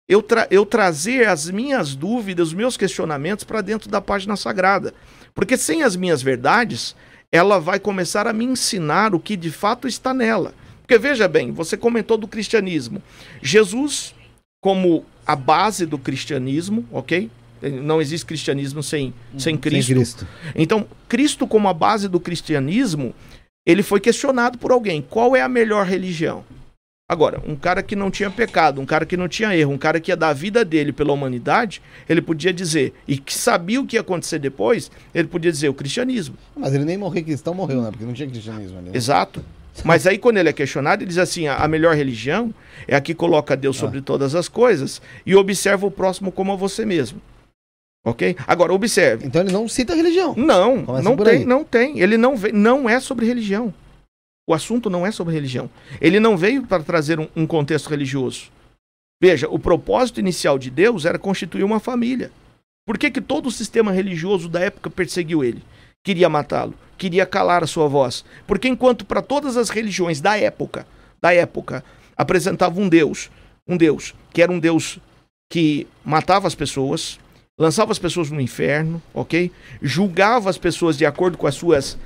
Eu, 0.08 0.22
tra 0.22 0.48
eu 0.52 0.64
trazer 0.64 1.28
as 1.28 1.50
minhas 1.50 1.96
dúvidas, 1.96 2.50
os 2.50 2.54
meus 2.54 2.78
questionamentos 2.78 3.44
para 3.44 3.62
dentro 3.62 3.90
da 3.90 4.00
página 4.00 4.36
sagrada. 4.36 4.94
Porque 5.34 5.58
sem 5.58 5.82
as 5.82 5.96
minhas 5.96 6.22
verdades, 6.22 6.96
ela 7.32 7.60
vai 7.60 7.80
começar 7.80 8.28
a 8.28 8.34
me 8.34 8.46
ensinar 8.46 9.16
o 9.16 9.20
que 9.20 9.38
de 9.38 9.50
fato 9.50 9.88
está 9.88 10.14
nela. 10.14 10.54
Porque 10.82 10.98
veja 10.98 11.28
bem, 11.28 11.52
você 11.52 11.78
comentou 11.78 12.18
do 12.18 12.28
cristianismo. 12.28 13.02
Jesus, 13.42 14.14
como 14.62 15.06
a 15.26 15.36
base 15.36 15.86
do 15.86 15.98
cristianismo, 15.98 16.86
ok? 16.92 17.30
Não 17.62 18.02
existe 18.02 18.26
cristianismo 18.26 18.82
sem, 18.84 19.14
sem, 19.38 19.56
Cristo. 19.56 19.88
sem 19.88 19.96
Cristo. 19.96 20.28
Então, 20.56 20.86
Cristo, 21.08 21.48
como 21.48 21.70
a 21.70 21.74
base 21.74 22.10
do 22.10 22.20
cristianismo, 22.20 23.14
ele 23.66 23.84
foi 23.84 24.00
questionado 24.00 24.58
por 24.58 24.72
alguém: 24.72 25.02
qual 25.02 25.36
é 25.36 25.42
a 25.42 25.48
melhor 25.48 25.86
religião? 25.86 26.44
Agora, 27.12 27.42
um 27.46 27.58
cara 27.58 27.84
que 27.84 27.94
não 27.94 28.10
tinha 28.10 28.32
pecado, 28.32 28.80
um 28.80 28.86
cara 28.86 29.06
que 29.06 29.18
não 29.18 29.28
tinha 29.28 29.54
erro, 29.54 29.74
um 29.74 29.78
cara 29.78 30.00
que 30.00 30.12
ia 30.12 30.16
dar 30.16 30.30
a 30.30 30.34
vida 30.34 30.64
dele 30.64 30.94
pela 30.94 31.12
humanidade, 31.12 31.82
ele 32.08 32.22
podia 32.22 32.54
dizer, 32.54 32.94
e 33.06 33.18
que 33.18 33.34
sabia 33.34 33.82
o 33.82 33.86
que 33.86 33.98
ia 33.98 34.00
acontecer 34.00 34.40
depois, 34.40 34.90
ele 35.14 35.28
podia 35.28 35.52
dizer 35.52 35.68
o 35.68 35.74
cristianismo. 35.74 36.38
Mas 36.56 36.74
ele 36.74 36.86
nem 36.86 36.98
morreu 36.98 37.22
cristão, 37.22 37.54
morreu, 37.54 37.82
né? 37.82 37.92
Porque 37.92 38.06
não 38.06 38.14
tinha 38.14 38.30
cristianismo 38.30 38.78
ali. 38.78 38.92
Né? 38.92 38.96
Exato. 38.96 39.44
Mas 39.84 40.08
aí, 40.08 40.18
quando 40.18 40.38
ele 40.38 40.48
é 40.48 40.54
questionado, 40.54 41.04
ele 41.04 41.10
diz 41.10 41.18
assim: 41.18 41.48
a 41.48 41.68
melhor 41.68 41.98
religião 41.98 42.54
é 42.88 42.96
a 42.96 43.02
que 43.02 43.14
coloca 43.14 43.58
Deus 43.58 43.76
sobre 43.76 44.00
ah. 44.00 44.02
todas 44.02 44.34
as 44.34 44.48
coisas 44.48 45.02
e 45.26 45.36
observa 45.36 45.86
o 45.86 45.92
próximo 45.92 46.32
como 46.32 46.54
a 46.54 46.56
você 46.56 46.86
mesmo. 46.86 47.22
Ok? 48.06 48.38
Agora, 48.48 48.74
observe. 48.74 49.28
Então 49.28 49.42
ele 49.42 49.52
não 49.52 49.68
cita 49.68 49.94
religião. 49.94 50.34
Não, 50.38 50.86
Começa 50.86 51.04
não 51.04 51.18
tem, 51.18 51.46
não 51.46 51.64
tem. 51.66 52.00
Ele 52.00 52.18
não, 52.18 52.38
vê, 52.38 52.54
não 52.54 52.90
é 52.90 53.02
sobre 53.02 53.26
religião. 53.26 53.74
O 54.48 54.54
assunto 54.54 54.90
não 54.90 55.06
é 55.06 55.12
sobre 55.12 55.34
religião. 55.34 55.70
Ele 56.00 56.20
não 56.20 56.36
veio 56.36 56.66
para 56.66 56.84
trazer 56.84 57.20
um, 57.20 57.28
um 57.36 57.48
contexto 57.48 57.90
religioso. 57.90 58.52
Veja, 59.22 59.48
o 59.50 59.60
propósito 59.60 60.20
inicial 60.20 60.58
de 60.58 60.70
Deus 60.70 61.06
era 61.06 61.20
constituir 61.20 61.64
uma 61.64 61.80
família. 61.80 62.32
Por 62.86 62.98
que, 62.98 63.12
que 63.12 63.22
todo 63.22 63.48
o 63.48 63.52
sistema 63.52 63.92
religioso 63.92 64.50
da 64.50 64.60
época 64.60 64.90
perseguiu 64.90 65.44
ele? 65.44 65.62
queria 66.04 66.30
matá-lo, 66.30 66.74
queria 66.98 67.26
calar 67.26 67.64
a 67.64 67.68
sua 67.68 67.88
voz. 67.88 68.26
Porque 68.48 68.68
enquanto 68.68 69.06
para 69.06 69.22
todas 69.22 69.58
as 69.58 69.70
religiões 69.70 70.20
da 70.20 70.38
época, 70.38 70.86
da 71.22 71.34
época, 71.34 71.84
apresentavam 72.18 72.84
um 72.84 72.90
Deus, 72.90 73.30
um 73.68 73.78
Deus 73.78 74.14
que 74.34 74.42
era 74.42 74.52
um 74.52 74.60
Deus 74.60 75.00
que 75.52 75.88
matava 76.04 76.48
as 76.48 76.56
pessoas, 76.56 77.20
lançava 77.60 77.92
as 77.92 78.00
pessoas 78.00 78.32
no 78.32 78.40
inferno, 78.40 79.02
ok? 79.14 79.52
Julgava 79.82 80.50
as 80.50 80.58
pessoas 80.58 80.98
de 80.98 81.06
acordo 81.06 81.38
com 81.38 81.46
as 81.46 81.56
suas 81.56 81.98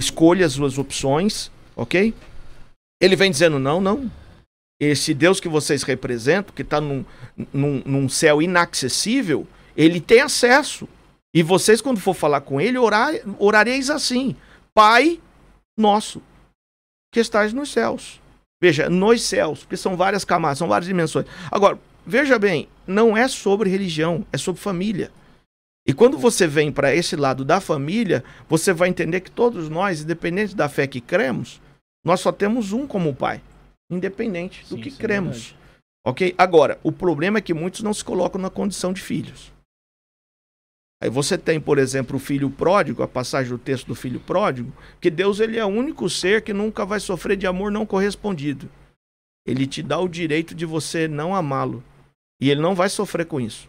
escolhas, 0.00 0.52
suas 0.52 0.78
opções, 0.78 1.50
ok? 1.76 2.14
Ele 3.00 3.14
vem 3.14 3.30
dizendo: 3.30 3.58
não, 3.58 3.80
não. 3.80 4.10
Esse 4.80 5.14
Deus 5.14 5.38
que 5.38 5.48
vocês 5.48 5.82
representam, 5.82 6.54
que 6.54 6.62
está 6.62 6.80
num, 6.80 7.04
num, 7.52 7.82
num 7.84 8.08
céu 8.08 8.42
inacessível, 8.42 9.46
ele 9.76 10.00
tem 10.00 10.20
acesso. 10.20 10.88
E 11.34 11.42
vocês, 11.42 11.80
quando 11.80 12.00
for 12.00 12.14
falar 12.14 12.40
com 12.40 12.60
ele, 12.60 12.78
orar, 12.78 13.14
orareis 13.38 13.90
assim: 13.90 14.34
Pai 14.74 15.20
nosso, 15.76 16.22
que 17.12 17.20
estás 17.20 17.52
nos 17.52 17.70
céus. 17.70 18.20
Veja, 18.60 18.88
nos 18.88 19.22
céus, 19.22 19.60
porque 19.60 19.76
são 19.76 19.96
várias 19.96 20.24
camadas, 20.24 20.58
são 20.58 20.68
várias 20.68 20.88
dimensões. 20.88 21.26
Agora, 21.50 21.78
veja 22.06 22.38
bem, 22.38 22.68
não 22.86 23.14
é 23.16 23.28
sobre 23.28 23.68
religião, 23.68 24.26
é 24.32 24.38
sobre 24.38 24.62
família. 24.62 25.10
E 25.86 25.92
quando 25.92 26.18
você 26.18 26.46
vem 26.46 26.72
para 26.72 26.94
esse 26.94 27.14
lado 27.14 27.44
da 27.44 27.60
família, 27.60 28.24
você 28.48 28.72
vai 28.72 28.88
entender 28.88 29.20
que 29.20 29.30
todos 29.30 29.68
nós, 29.68 30.00
independente 30.00 30.56
da 30.56 30.68
fé 30.68 30.86
que 30.86 31.00
cremos, 31.00 31.60
nós 32.06 32.20
só 32.20 32.30
temos 32.30 32.72
um 32.72 32.86
como 32.86 33.12
pai, 33.12 33.42
independente 33.90 34.62
do 34.68 34.76
Sim, 34.76 34.80
que 34.80 34.90
é 34.90 34.92
cremos. 34.92 35.56
ok? 36.06 36.36
Agora, 36.38 36.78
o 36.84 36.92
problema 36.92 37.38
é 37.38 37.40
que 37.40 37.52
muitos 37.52 37.82
não 37.82 37.92
se 37.92 38.04
colocam 38.04 38.40
na 38.40 38.48
condição 38.48 38.92
de 38.92 39.02
filhos. 39.02 39.52
Aí 41.02 41.10
você 41.10 41.36
tem, 41.36 41.60
por 41.60 41.78
exemplo, 41.78 42.14
o 42.14 42.20
filho 42.20 42.48
pródigo, 42.48 43.02
a 43.02 43.08
passagem 43.08 43.50
do 43.50 43.58
texto 43.58 43.88
do 43.88 43.96
filho 43.96 44.20
pródigo, 44.20 44.72
que 45.00 45.10
Deus 45.10 45.40
ele 45.40 45.58
é 45.58 45.64
o 45.64 45.68
único 45.68 46.08
ser 46.08 46.42
que 46.42 46.52
nunca 46.52 46.86
vai 46.86 47.00
sofrer 47.00 47.36
de 47.36 47.44
amor 47.44 47.72
não 47.72 47.84
correspondido. 47.84 48.70
Ele 49.44 49.66
te 49.66 49.82
dá 49.82 49.98
o 49.98 50.08
direito 50.08 50.54
de 50.54 50.64
você 50.64 51.08
não 51.08 51.34
amá-lo. 51.34 51.82
E 52.40 52.50
ele 52.50 52.60
não 52.60 52.76
vai 52.76 52.88
sofrer 52.88 53.26
com 53.26 53.40
isso. 53.40 53.68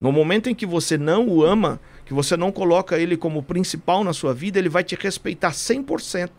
No 0.00 0.12
momento 0.12 0.48
em 0.48 0.54
que 0.54 0.66
você 0.66 0.96
não 0.96 1.28
o 1.28 1.44
ama, 1.44 1.80
que 2.04 2.14
você 2.14 2.36
não 2.36 2.52
coloca 2.52 2.96
ele 2.96 3.16
como 3.16 3.42
principal 3.42 4.04
na 4.04 4.12
sua 4.12 4.32
vida, 4.32 4.56
ele 4.56 4.68
vai 4.68 4.84
te 4.84 4.94
respeitar 4.94 5.50
100%. 5.50 6.30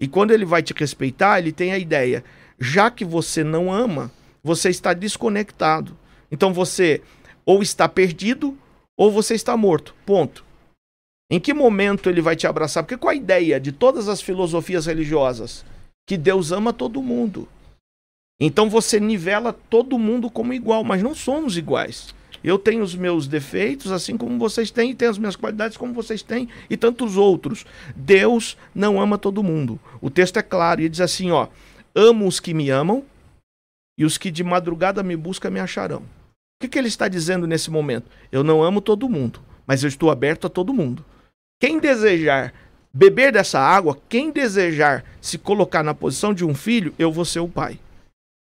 E 0.00 0.08
quando 0.08 0.32
ele 0.32 0.44
vai 0.44 0.62
te 0.62 0.74
respeitar, 0.76 1.38
ele 1.38 1.52
tem 1.52 1.72
a 1.72 1.78
ideia: 1.78 2.24
já 2.58 2.90
que 2.90 3.04
você 3.04 3.44
não 3.44 3.72
ama, 3.72 4.10
você 4.42 4.68
está 4.68 4.92
desconectado. 4.92 5.96
Então 6.30 6.52
você 6.52 7.02
ou 7.46 7.62
está 7.62 7.88
perdido 7.88 8.56
ou 8.96 9.10
você 9.10 9.34
está 9.34 9.56
morto. 9.56 9.94
Ponto. 10.04 10.44
Em 11.30 11.40
que 11.40 11.54
momento 11.54 12.08
ele 12.08 12.20
vai 12.20 12.36
te 12.36 12.46
abraçar? 12.46 12.82
Porque 12.82 12.96
qual 12.96 13.10
a 13.10 13.16
ideia 13.16 13.58
de 13.58 13.72
todas 13.72 14.08
as 14.08 14.20
filosofias 14.20 14.86
religiosas? 14.86 15.64
Que 16.06 16.16
Deus 16.16 16.52
ama 16.52 16.72
todo 16.72 17.02
mundo. 17.02 17.48
Então 18.38 18.68
você 18.68 19.00
nivela 19.00 19.52
todo 19.52 19.98
mundo 19.98 20.30
como 20.30 20.52
igual, 20.52 20.84
mas 20.84 21.02
não 21.02 21.14
somos 21.14 21.56
iguais. 21.56 22.14
Eu 22.44 22.58
tenho 22.58 22.84
os 22.84 22.94
meus 22.94 23.26
defeitos, 23.26 23.90
assim 23.90 24.18
como 24.18 24.38
vocês 24.38 24.70
têm, 24.70 24.90
e 24.90 24.94
tenho 24.94 25.10
as 25.10 25.16
minhas 25.16 25.34
qualidades, 25.34 25.78
como 25.78 25.94
vocês 25.94 26.22
têm, 26.22 26.46
e 26.68 26.76
tantos 26.76 27.16
outros. 27.16 27.64
Deus 27.96 28.54
não 28.74 29.00
ama 29.00 29.16
todo 29.16 29.42
mundo. 29.42 29.80
O 29.98 30.10
texto 30.10 30.36
é 30.36 30.42
claro, 30.42 30.82
e 30.82 30.88
diz 30.90 31.00
assim: 31.00 31.30
ó, 31.30 31.48
amo 31.94 32.28
os 32.28 32.38
que 32.38 32.52
me 32.52 32.68
amam, 32.68 33.02
e 33.98 34.04
os 34.04 34.18
que 34.18 34.30
de 34.30 34.44
madrugada 34.44 35.02
me 35.02 35.16
buscam 35.16 35.48
me 35.48 35.58
acharão. 35.58 36.00
O 36.00 36.04
que, 36.60 36.68
que 36.68 36.78
ele 36.78 36.88
está 36.88 37.08
dizendo 37.08 37.46
nesse 37.46 37.70
momento? 37.70 38.10
Eu 38.30 38.44
não 38.44 38.62
amo 38.62 38.82
todo 38.82 39.08
mundo, 39.08 39.40
mas 39.66 39.82
eu 39.82 39.88
estou 39.88 40.10
aberto 40.10 40.46
a 40.46 40.50
todo 40.50 40.74
mundo. 40.74 41.02
Quem 41.58 41.78
desejar 41.78 42.52
beber 42.92 43.32
dessa 43.32 43.58
água, 43.58 43.98
quem 44.08 44.30
desejar 44.30 45.02
se 45.20 45.38
colocar 45.38 45.82
na 45.82 45.94
posição 45.94 46.34
de 46.34 46.44
um 46.44 46.54
filho, 46.54 46.94
eu 46.98 47.10
vou 47.10 47.24
ser 47.24 47.40
o 47.40 47.48
pai. 47.48 47.78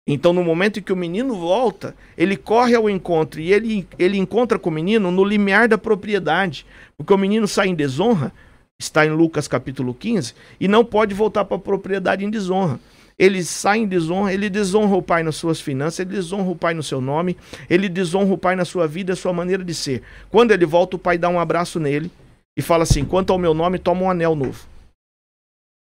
Então, 0.07 0.31
no 0.31 0.43
momento 0.43 0.79
em 0.79 0.83
que 0.83 0.93
o 0.93 0.95
menino 0.95 1.35
volta, 1.35 1.95
ele 2.15 2.37
corre 2.37 2.75
ao 2.75 2.87
encontro 2.87 3.39
e 3.39 3.51
ele, 3.51 3.87
ele 3.97 4.17
encontra 4.17 4.59
com 4.59 4.69
o 4.69 4.73
menino 4.73 5.09
no 5.09 5.23
limiar 5.23 5.67
da 5.67 5.79
propriedade. 5.79 6.65
Porque 6.95 7.11
o 7.11 7.17
menino 7.17 7.47
sai 7.47 7.69
em 7.69 7.75
desonra, 7.75 8.31
está 8.79 9.03
em 9.05 9.09
Lucas 9.09 9.47
capítulo 9.47 9.95
15, 9.95 10.35
e 10.59 10.67
não 10.67 10.85
pode 10.85 11.15
voltar 11.15 11.43
para 11.45 11.57
a 11.57 11.59
propriedade 11.59 12.23
em 12.23 12.29
desonra. 12.29 12.79
Ele 13.17 13.43
sai 13.43 13.79
em 13.79 13.87
desonra, 13.87 14.31
ele 14.31 14.49
desonra 14.49 14.95
o 14.95 15.01
pai 15.01 15.23
nas 15.23 15.37
suas 15.37 15.59
finanças, 15.59 16.01
ele 16.01 16.11
desonra 16.11 16.51
o 16.51 16.55
pai 16.55 16.73
no 16.73 16.83
seu 16.83 17.01
nome, 17.01 17.35
ele 17.67 17.89
desonra 17.89 18.33
o 18.33 18.37
pai 18.37 18.55
na 18.55 18.65
sua 18.65 18.87
vida, 18.87 19.13
a 19.13 19.15
sua 19.15 19.33
maneira 19.33 19.63
de 19.63 19.73
ser. 19.73 20.03
Quando 20.29 20.51
ele 20.51 20.65
volta, 20.65 20.97
o 20.97 20.99
pai 20.99 21.17
dá 21.17 21.29
um 21.29 21.39
abraço 21.39 21.79
nele 21.79 22.11
e 22.55 22.61
fala 22.61 22.83
assim: 22.83 23.05
quanto 23.05 23.33
ao 23.33 23.39
meu 23.39 23.53
nome, 23.53 23.79
toma 23.79 24.03
um 24.03 24.09
anel 24.09 24.35
novo. 24.35 24.67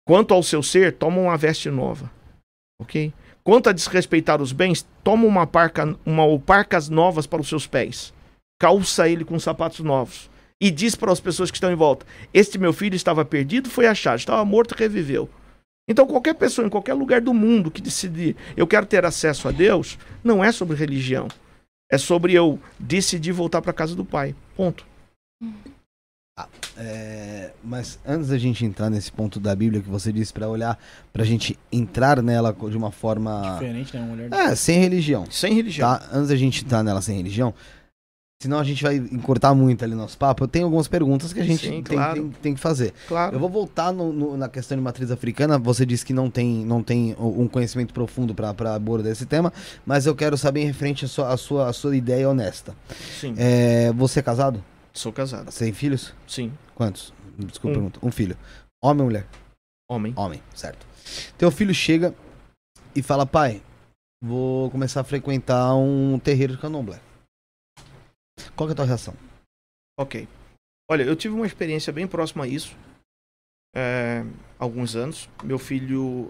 Quanto 0.05 0.33
ao 0.33 0.43
seu 0.43 0.61
ser, 0.61 0.93
toma 0.93 1.19
uma 1.21 1.37
veste 1.37 1.69
nova. 1.69 2.11
Ok? 2.79 3.13
Quanto 3.43 3.69
a 3.69 3.73
desrespeitar 3.73 4.41
os 4.41 4.51
bens, 4.51 4.87
toma 5.03 5.25
uma 5.25 5.47
parca, 5.47 5.95
uma 6.05 6.39
parcas 6.39 6.89
novas 6.89 7.25
para 7.25 7.41
os 7.41 7.47
seus 7.47 7.65
pés. 7.65 8.13
Calça 8.59 9.09
ele 9.09 9.25
com 9.25 9.39
sapatos 9.39 9.79
novos. 9.79 10.29
E 10.59 10.69
diz 10.69 10.95
para 10.95 11.11
as 11.11 11.19
pessoas 11.19 11.49
que 11.49 11.57
estão 11.57 11.71
em 11.71 11.75
volta: 11.75 12.05
Este 12.31 12.59
meu 12.59 12.71
filho 12.71 12.95
estava 12.95 13.25
perdido, 13.25 13.69
foi 13.69 13.87
achado, 13.87 14.19
estava 14.19 14.45
morto, 14.45 14.75
reviveu. 14.75 15.27
Então, 15.87 16.05
qualquer 16.05 16.35
pessoa 16.35 16.65
em 16.65 16.69
qualquer 16.69 16.93
lugar 16.93 17.19
do 17.19 17.33
mundo 17.33 17.71
que 17.71 17.81
decidir 17.81 18.35
eu 18.55 18.67
quero 18.67 18.85
ter 18.85 19.03
acesso 19.03 19.47
a 19.47 19.51
Deus, 19.51 19.97
não 20.23 20.43
é 20.43 20.51
sobre 20.51 20.77
religião. 20.77 21.27
É 21.91 21.97
sobre 21.97 22.33
eu 22.33 22.59
decidir 22.79 23.31
voltar 23.31 23.61
para 23.61 23.71
a 23.71 23.73
casa 23.73 23.95
do 23.95 24.05
Pai. 24.05 24.35
Ponto. 24.55 24.85
É, 26.77 27.51
mas 27.63 27.99
antes 28.07 28.29
da 28.29 28.37
gente 28.37 28.65
entrar 28.65 28.89
nesse 28.89 29.11
ponto 29.11 29.39
da 29.39 29.55
Bíblia 29.55 29.81
que 29.81 29.89
você 29.89 30.11
disse 30.11 30.31
pra 30.33 30.47
olhar, 30.47 30.79
pra 31.11 31.23
gente 31.23 31.57
entrar 31.71 32.21
nela 32.23 32.53
de 32.69 32.77
uma 32.77 32.91
forma. 32.91 33.41
Diferente, 33.59 33.95
né? 33.95 34.01
Uma 34.01 34.09
mulher. 34.15 34.33
É, 34.33 34.55
sem 34.55 34.79
religião. 34.79 35.25
Sem 35.29 35.53
religião. 35.53 35.89
Tá? 35.89 36.07
Antes 36.13 36.29
da 36.29 36.35
gente 36.35 36.63
entrar 36.63 36.81
nela 36.83 37.01
sem 37.01 37.17
religião, 37.17 37.53
senão 38.41 38.57
a 38.59 38.63
gente 38.63 38.81
vai 38.81 38.95
encurtar 38.95 39.53
muito 39.53 39.83
ali 39.83 39.93
nosso 39.93 40.17
papo. 40.17 40.45
Eu 40.45 40.47
tenho 40.47 40.65
algumas 40.65 40.87
perguntas 40.87 41.33
que 41.33 41.39
a 41.41 41.43
gente 41.43 41.63
Sim, 41.67 41.83
tem, 41.83 41.97
claro. 41.97 42.13
tem- 42.15 42.29
tem 42.41 42.53
que 42.55 42.59
fazer. 42.59 42.93
Claro. 43.07 43.35
Eu 43.35 43.39
vou 43.39 43.49
voltar 43.49 43.91
no- 43.91 44.11
no- 44.13 44.37
na 44.37 44.47
questão 44.49 44.75
de 44.77 44.83
matriz 44.83 45.11
africana. 45.11 45.59
Você 45.59 45.85
disse 45.85 46.05
que 46.05 46.13
não 46.13 46.29
tem, 46.31 46.65
não 46.65 46.81
tem 46.81 47.15
um 47.19 47.47
conhecimento 47.47 47.93
profundo 47.93 48.33
pra 48.33 48.53
pra 48.53 48.73
abordar 48.73 49.11
esse 49.11 49.25
tema, 49.25 49.51
mas 49.85 50.05
eu 50.07 50.15
quero 50.15 50.37
saber 50.37 50.61
em 50.61 50.65
referente 50.65 51.05
à 51.05 51.07
sua, 51.07 51.33
à 51.33 51.37
sua, 51.37 51.67
à 51.69 51.73
sua 51.73 51.95
ideia 51.95 52.27
honesta. 52.27 52.73
Sim. 53.19 53.35
É, 53.37 53.91
você 53.93 54.19
é 54.19 54.23
casado? 54.23 54.63
Sou 54.93 55.11
casado. 55.13 55.49
Você 55.51 55.65
tem 55.65 55.73
filhos? 55.73 56.13
Sim. 56.27 56.57
Quantos? 56.75 57.13
Desculpa 57.37 57.67
a 57.67 57.71
Um. 57.71 57.73
pergunta. 57.89 57.99
Um 58.05 58.11
filho. 58.11 58.37
Homem 58.83 59.01
ou 59.01 59.05
mulher? 59.07 59.27
Homem. 59.89 60.13
Homem, 60.17 60.43
certo. 60.55 60.85
Teu 61.37 61.51
filho 61.51 61.73
chega 61.73 62.13
e 62.95 63.01
fala, 63.01 63.25
pai, 63.25 63.61
vou 64.21 64.69
começar 64.71 65.01
a 65.01 65.05
frequentar 65.05 65.75
um 65.75 66.17
terreiro 66.19 66.55
de 66.55 66.61
candomblé. 66.61 66.99
Qual 68.55 68.67
que 68.67 68.71
é 68.71 68.73
a 68.73 68.75
tua 68.75 68.85
reação? 68.85 69.13
Ok. 69.99 70.27
Olha, 70.89 71.03
eu 71.03 71.15
tive 71.15 71.33
uma 71.35 71.45
experiência 71.45 71.91
bem 71.93 72.07
próxima 72.07 72.43
a 72.43 72.47
isso. 72.47 72.75
é, 73.75 74.25
alguns 74.59 74.95
anos. 74.95 75.29
Meu 75.43 75.57
filho. 75.57 76.29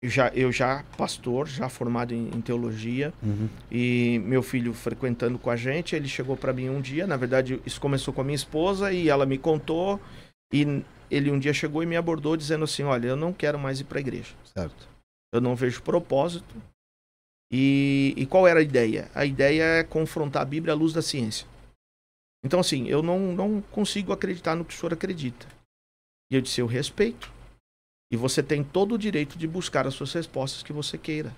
Eu 0.00 0.08
já, 0.08 0.28
eu 0.28 0.52
já 0.52 0.84
pastor, 0.96 1.48
já 1.48 1.68
formado 1.68 2.14
em, 2.14 2.28
em 2.28 2.40
teologia, 2.40 3.12
e 3.70 4.20
meu 4.24 4.44
filho 4.44 4.72
frequentando 4.72 5.38
com 5.38 5.50
a 5.50 5.56
gente, 5.56 5.96
ele 5.96 6.06
chegou 6.06 6.36
para 6.36 6.52
mim 6.52 6.68
um 6.68 6.80
dia. 6.80 7.04
Na 7.04 7.16
verdade, 7.16 7.60
isso 7.66 7.80
começou 7.80 8.14
com 8.14 8.20
a 8.20 8.24
minha 8.24 8.36
esposa 8.36 8.92
e 8.92 9.08
ela 9.08 9.26
me 9.26 9.36
contou. 9.38 10.00
E 10.52 10.84
ele 11.10 11.30
um 11.30 11.38
dia 11.38 11.52
chegou 11.52 11.82
e 11.82 11.86
me 11.86 11.96
abordou 11.96 12.36
dizendo 12.36 12.64
assim: 12.64 12.84
Olha, 12.84 13.08
eu 13.08 13.16
não 13.16 13.32
quero 13.32 13.58
mais 13.58 13.80
ir 13.80 13.84
para 13.84 13.98
a 13.98 14.00
igreja. 14.00 14.34
Certo. 14.44 14.88
Eu 15.32 15.40
não 15.40 15.56
vejo 15.56 15.82
propósito. 15.82 16.54
E, 17.50 18.14
e 18.16 18.26
qual 18.26 18.46
era 18.46 18.60
a 18.60 18.62
ideia? 18.62 19.10
A 19.14 19.24
ideia 19.24 19.62
é 19.62 19.84
confrontar 19.84 20.42
a 20.42 20.44
Bíblia 20.44 20.74
à 20.74 20.76
luz 20.76 20.92
da 20.92 21.02
ciência. 21.02 21.46
Então, 22.44 22.60
assim, 22.60 22.86
eu 22.86 23.02
não, 23.02 23.32
não 23.32 23.60
consigo 23.60 24.12
acreditar 24.12 24.54
no 24.54 24.64
que 24.64 24.74
o 24.74 24.76
senhor 24.76 24.92
acredita. 24.92 25.46
E 26.30 26.36
eu 26.36 26.40
disse: 26.40 26.60
Eu 26.60 26.66
respeito. 26.66 27.32
E 28.10 28.16
você 28.16 28.42
tem 28.42 28.64
todo 28.64 28.94
o 28.94 28.98
direito 28.98 29.38
de 29.38 29.46
buscar 29.46 29.86
as 29.86 29.94
suas 29.94 30.12
respostas 30.12 30.62
que 30.62 30.72
você 30.72 30.96
queira. 30.96 31.34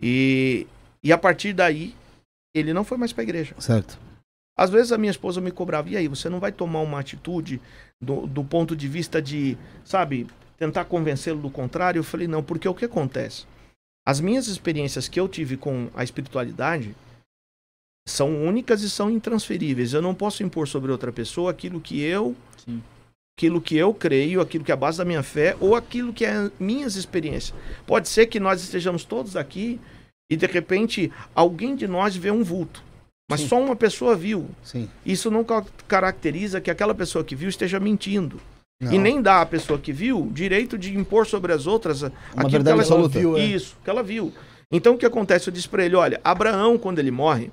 E, 0.00 0.66
e 1.02 1.12
a 1.12 1.18
partir 1.18 1.52
daí, 1.52 1.94
ele 2.54 2.72
não 2.72 2.84
foi 2.84 2.98
mais 2.98 3.12
para 3.12 3.22
a 3.22 3.24
igreja. 3.24 3.54
Certo. 3.58 3.98
Às 4.56 4.70
vezes 4.70 4.92
a 4.92 4.98
minha 4.98 5.10
esposa 5.10 5.40
me 5.40 5.50
cobrava, 5.50 5.88
e 5.90 5.96
aí, 5.96 6.06
você 6.06 6.28
não 6.28 6.38
vai 6.38 6.52
tomar 6.52 6.80
uma 6.80 7.00
atitude 7.00 7.60
do, 8.00 8.26
do 8.26 8.44
ponto 8.44 8.76
de 8.76 8.86
vista 8.86 9.20
de, 9.20 9.58
sabe, 9.84 10.28
tentar 10.56 10.84
convencê-lo 10.84 11.40
do 11.40 11.50
contrário? 11.50 11.98
Eu 11.98 12.04
falei, 12.04 12.28
não, 12.28 12.42
porque 12.42 12.68
o 12.68 12.74
que 12.74 12.84
acontece? 12.84 13.46
As 14.06 14.20
minhas 14.20 14.46
experiências 14.46 15.08
que 15.08 15.18
eu 15.18 15.28
tive 15.28 15.56
com 15.56 15.88
a 15.94 16.04
espiritualidade 16.04 16.94
são 18.06 18.46
únicas 18.46 18.82
e 18.82 18.90
são 18.90 19.10
intransferíveis. 19.10 19.92
Eu 19.92 20.02
não 20.02 20.14
posso 20.14 20.42
impor 20.42 20.68
sobre 20.68 20.92
outra 20.92 21.10
pessoa 21.10 21.50
aquilo 21.50 21.80
que 21.80 22.00
eu, 22.00 22.36
Sim. 22.64 22.82
Aquilo 23.36 23.60
que 23.60 23.76
eu 23.76 23.92
creio, 23.92 24.40
aquilo 24.40 24.64
que 24.64 24.70
é 24.70 24.74
a 24.74 24.76
base 24.76 24.98
da 24.98 25.04
minha 25.04 25.22
fé 25.22 25.56
ou 25.60 25.74
aquilo 25.74 26.12
que 26.12 26.24
é 26.24 26.50
minhas 26.58 26.94
experiências. 26.94 27.52
Pode 27.86 28.08
ser 28.08 28.26
que 28.26 28.38
nós 28.38 28.62
estejamos 28.62 29.04
todos 29.04 29.36
aqui 29.36 29.80
e 30.30 30.36
de 30.36 30.46
repente 30.46 31.10
alguém 31.34 31.74
de 31.74 31.86
nós 31.88 32.14
vê 32.16 32.30
um 32.30 32.44
vulto. 32.44 32.82
Mas 33.28 33.40
Sim. 33.40 33.48
só 33.48 33.60
uma 33.60 33.74
pessoa 33.74 34.14
viu. 34.14 34.48
Sim. 34.62 34.88
Isso 35.04 35.30
não 35.30 35.42
ca- 35.42 35.64
caracteriza 35.88 36.60
que 36.60 36.70
aquela 36.70 36.94
pessoa 36.94 37.24
que 37.24 37.34
viu 37.34 37.48
esteja 37.48 37.80
mentindo. 37.80 38.40
Não. 38.80 38.92
E 38.92 38.98
nem 38.98 39.20
dá 39.20 39.40
à 39.40 39.46
pessoa 39.46 39.78
que 39.78 39.92
viu 39.92 40.30
direito 40.32 40.76
de 40.78 40.96
impor 40.96 41.26
sobre 41.26 41.52
as 41.52 41.66
outras 41.66 42.04
a- 42.04 42.12
aquilo 42.36 42.62
que 42.62 42.70
ela 42.70 42.82
absoluta. 42.82 43.18
viu, 43.18 43.36
é. 43.36 43.44
Isso, 43.44 43.76
que 43.82 43.90
ela 43.90 44.02
viu. 44.02 44.32
Então 44.70 44.94
o 44.94 44.98
que 44.98 45.06
acontece? 45.06 45.48
Eu 45.48 45.54
disse 45.54 45.68
para 45.68 45.84
ele: 45.84 45.96
olha, 45.96 46.20
Abraão, 46.22 46.76
quando 46.76 46.98
ele 46.98 47.10
morre, 47.10 47.50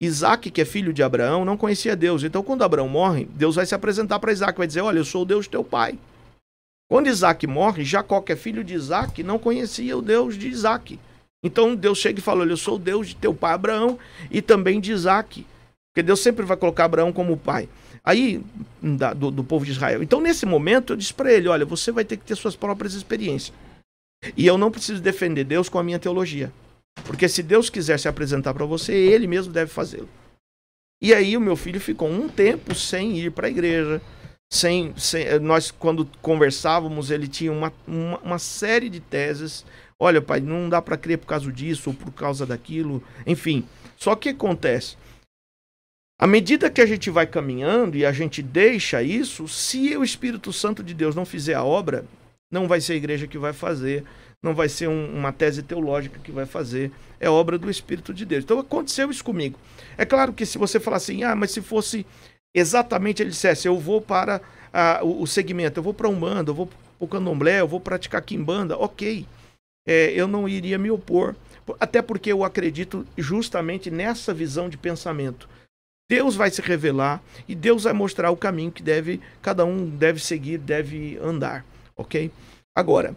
Isaac, 0.00 0.50
que 0.50 0.60
é 0.60 0.64
filho 0.64 0.92
de 0.92 1.02
Abraão, 1.02 1.44
não 1.44 1.56
conhecia 1.56 1.96
Deus. 1.96 2.22
Então, 2.22 2.42
quando 2.42 2.62
Abraão 2.62 2.88
morre, 2.88 3.26
Deus 3.32 3.56
vai 3.56 3.64
se 3.64 3.74
apresentar 3.74 4.18
para 4.18 4.32
Isaac, 4.32 4.56
vai 4.58 4.66
dizer: 4.66 4.82
Olha, 4.82 4.98
eu 4.98 5.04
sou 5.04 5.22
o 5.22 5.26
Deus 5.26 5.48
teu 5.48 5.64
pai. 5.64 5.98
Quando 6.88 7.08
Isaac 7.08 7.46
morre, 7.46 7.84
Jacó, 7.84 8.20
que 8.20 8.32
é 8.32 8.36
filho 8.36 8.62
de 8.62 8.74
Isaac, 8.74 9.22
não 9.22 9.38
conhecia 9.38 9.96
o 9.96 10.02
Deus 10.02 10.36
de 10.36 10.48
Isaac. 10.48 10.98
Então 11.42 11.74
Deus 11.74 11.98
chega 11.98 12.18
e 12.18 12.22
fala: 12.22 12.42
Olha, 12.42 12.52
eu 12.52 12.56
sou 12.56 12.76
o 12.76 12.78
Deus 12.78 13.08
de 13.08 13.16
teu 13.16 13.32
pai 13.34 13.54
Abraão 13.54 13.98
e 14.30 14.42
também 14.42 14.80
de 14.80 14.92
Isaac. 14.92 15.46
Porque 15.92 16.02
Deus 16.02 16.20
sempre 16.20 16.44
vai 16.44 16.56
colocar 16.58 16.84
Abraão 16.84 17.10
como 17.12 17.36
pai. 17.36 17.68
Aí, 18.04 18.40
da- 18.82 19.14
do, 19.14 19.30
do 19.30 19.42
povo 19.42 19.64
de 19.64 19.72
Israel. 19.72 20.02
Então, 20.02 20.20
nesse 20.20 20.44
momento, 20.44 20.92
eu 20.92 20.96
disse 20.96 21.14
para 21.14 21.32
ele: 21.32 21.48
Olha, 21.48 21.64
você 21.64 21.90
vai 21.90 22.04
ter 22.04 22.18
que 22.18 22.24
ter 22.24 22.36
suas 22.36 22.54
próprias 22.54 22.92
experiências. 22.92 23.56
E 24.36 24.46
eu 24.46 24.58
não 24.58 24.70
preciso 24.70 25.00
defender 25.00 25.44
Deus 25.44 25.68
com 25.68 25.78
a 25.78 25.82
minha 25.82 25.98
teologia. 25.98 26.52
Porque 27.04 27.28
se 27.28 27.42
Deus 27.42 27.70
quiser 27.70 27.98
se 27.98 28.08
apresentar 28.08 28.54
para 28.54 28.64
você, 28.64 28.92
ele 28.92 29.26
mesmo 29.26 29.52
deve 29.52 29.70
fazê-lo. 29.70 30.08
E 31.00 31.12
aí 31.12 31.36
o 31.36 31.40
meu 31.40 31.56
filho 31.56 31.80
ficou 31.80 32.08
um 32.08 32.28
tempo 32.28 32.74
sem 32.74 33.18
ir 33.18 33.30
para 33.30 33.46
a 33.46 33.50
igreja. 33.50 34.00
Sem, 34.52 34.96
sem- 34.96 35.38
nós, 35.40 35.70
quando 35.70 36.08
conversávamos, 36.22 37.10
ele 37.10 37.26
tinha 37.28 37.52
uma, 37.52 37.72
uma, 37.86 38.18
uma 38.18 38.38
série 38.38 38.88
de 38.88 39.00
teses. 39.00 39.64
Olha, 39.98 40.22
pai, 40.22 40.40
não 40.40 40.68
dá 40.68 40.80
para 40.80 40.96
crer 40.96 41.18
por 41.18 41.26
causa 41.26 41.50
disso 41.52 41.90
ou 41.90 41.94
por 41.96 42.12
causa 42.12 42.46
daquilo. 42.46 43.02
Enfim. 43.26 43.66
Só 43.96 44.14
que 44.14 44.30
acontece. 44.30 44.96
À 46.18 46.26
medida 46.26 46.70
que 46.70 46.80
a 46.80 46.86
gente 46.86 47.10
vai 47.10 47.26
caminhando 47.26 47.96
e 47.96 48.06
a 48.06 48.12
gente 48.12 48.40
deixa 48.42 49.02
isso, 49.02 49.46
se 49.46 49.94
o 49.96 50.02
Espírito 50.02 50.52
Santo 50.52 50.82
de 50.82 50.94
Deus 50.94 51.14
não 51.14 51.26
fizer 51.26 51.54
a 51.54 51.64
obra, 51.64 52.06
não 52.50 52.66
vai 52.66 52.80
ser 52.80 52.94
a 52.94 52.96
igreja 52.96 53.26
que 53.26 53.36
vai 53.36 53.52
fazer, 53.52 54.02
não 54.42 54.54
vai 54.54 54.68
ser 54.68 54.88
um- 54.88 55.14
uma 55.16 55.32
tese 55.32 55.62
teológica 55.62 56.20
que 56.22 56.30
vai 56.32 56.46
fazer, 56.46 56.90
é 57.18 57.28
obra 57.28 57.58
do 57.58 57.70
Espírito 57.70 58.12
de 58.14 58.24
Deus. 58.24 58.44
Então 58.44 58.58
aconteceu 58.58 59.10
isso 59.10 59.24
comigo. 59.24 59.58
É 59.96 60.04
claro 60.04 60.32
que 60.32 60.46
se 60.46 60.58
você 60.58 60.78
falar 60.78 60.98
assim, 60.98 61.24
ah, 61.24 61.34
mas 61.34 61.50
se 61.50 61.60
fosse 61.62 62.06
exatamente 62.54 63.22
ele 63.22 63.30
dissesse, 63.30 63.68
eu 63.68 63.78
vou 63.78 64.00
para 64.00 64.40
o, 65.02 65.22
o 65.22 65.26
segmento, 65.26 65.78
eu 65.78 65.82
vou 65.84 65.94
para 65.94 66.08
Umbanda, 66.08 66.50
eu 66.50 66.54
vou 66.54 66.66
para 66.66 66.76
o 66.98 67.08
Candomblé, 67.08 67.60
eu 67.60 67.68
vou 67.68 67.80
praticar 67.80 68.22
Quimbanda, 68.22 68.76
ok. 68.76 69.26
É, 69.86 70.10
eu 70.12 70.26
não 70.26 70.48
iria 70.48 70.78
me 70.78 70.90
opor, 70.90 71.36
até 71.78 72.02
porque 72.02 72.32
eu 72.32 72.42
acredito 72.42 73.06
justamente 73.16 73.90
nessa 73.90 74.34
visão 74.34 74.68
de 74.68 74.76
pensamento. 74.76 75.48
Deus 76.10 76.36
vai 76.36 76.50
se 76.50 76.60
revelar 76.60 77.22
e 77.48 77.54
Deus 77.54 77.84
vai 77.84 77.92
mostrar 77.92 78.30
o 78.30 78.36
caminho 78.36 78.70
que 78.70 78.82
deve 78.82 79.20
cada 79.42 79.64
um 79.64 79.88
deve 79.88 80.20
seguir, 80.20 80.58
deve 80.58 81.18
andar, 81.18 81.64
ok? 81.96 82.30
Agora, 82.76 83.16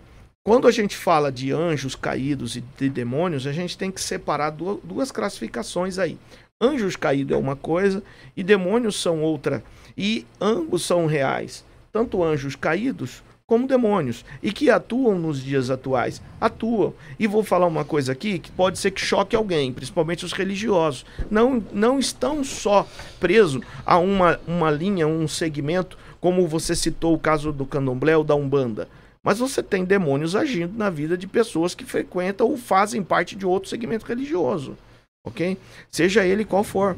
quando 0.50 0.68
a 0.68 0.72
gente 0.72 0.98
fala 0.98 1.32
de 1.32 1.52
anjos 1.52 1.94
caídos 1.94 2.56
e 2.56 2.64
de 2.76 2.90
demônios, 2.90 3.46
a 3.46 3.52
gente 3.52 3.78
tem 3.78 3.92
que 3.92 4.02
separar 4.02 4.50
du- 4.50 4.82
duas 4.84 5.12
classificações 5.12 6.00
aí. 6.00 6.18
Anjos 6.60 6.96
caídos 6.96 7.38
é 7.38 7.40
uma 7.40 7.56
coisa 7.56 8.02
e 8.36 8.42
demônios 8.44 9.00
são 9.00 9.22
outra. 9.22 9.64
E 9.96 10.26
ambos 10.42 10.84
são 10.84 11.06
reais. 11.06 11.64
Tanto 11.94 12.24
anjos 12.24 12.56
caídos 12.56 13.22
como 13.46 13.68
demônios. 13.68 14.26
E 14.42 14.52
que 14.52 14.72
atuam 14.72 15.20
nos 15.20 15.40
dias 15.44 15.70
atuais. 15.70 16.20
Atuam. 16.42 16.96
E 17.20 17.28
vou 17.28 17.44
falar 17.44 17.68
uma 17.68 17.86
coisa 17.86 18.12
aqui 18.14 18.40
que 18.40 18.50
pode 18.50 18.80
ser 18.80 18.90
que 18.90 19.02
choque 19.02 19.36
alguém, 19.36 19.72
principalmente 19.72 20.26
os 20.26 20.34
religiosos. 20.34 21.06
Não, 21.30 21.64
não 21.72 22.00
estão 22.00 22.44
só 22.44 22.88
presos 23.20 23.62
a 23.86 24.00
uma, 24.00 24.40
uma 24.48 24.72
linha, 24.72 25.06
um 25.08 25.28
segmento, 25.28 25.96
como 26.20 26.48
você 26.48 26.76
citou 26.76 27.14
o 27.14 27.20
caso 27.20 27.54
do 27.54 27.68
candomblé 27.68 28.18
ou 28.18 28.24
da 28.24 28.34
Umbanda. 28.34 28.88
Mas 29.24 29.40
você 29.40 29.62
tem 29.62 29.84
demônios 29.84 30.36
agindo 30.36 30.78
na 30.78 30.90
vida 30.90 31.18
de 31.18 31.28
pessoas 31.28 31.76
que 31.76 31.84
frequentam 31.86 32.48
ou 32.50 32.58
fazem 32.58 33.04
parte 33.04 33.36
de 33.36 33.46
outro 33.46 33.70
segmento 33.70 34.06
religioso, 34.06 34.78
ok? 35.26 35.58
Seja 35.92 36.26
ele 36.26 36.46
qual 36.46 36.64
for. 36.64 36.96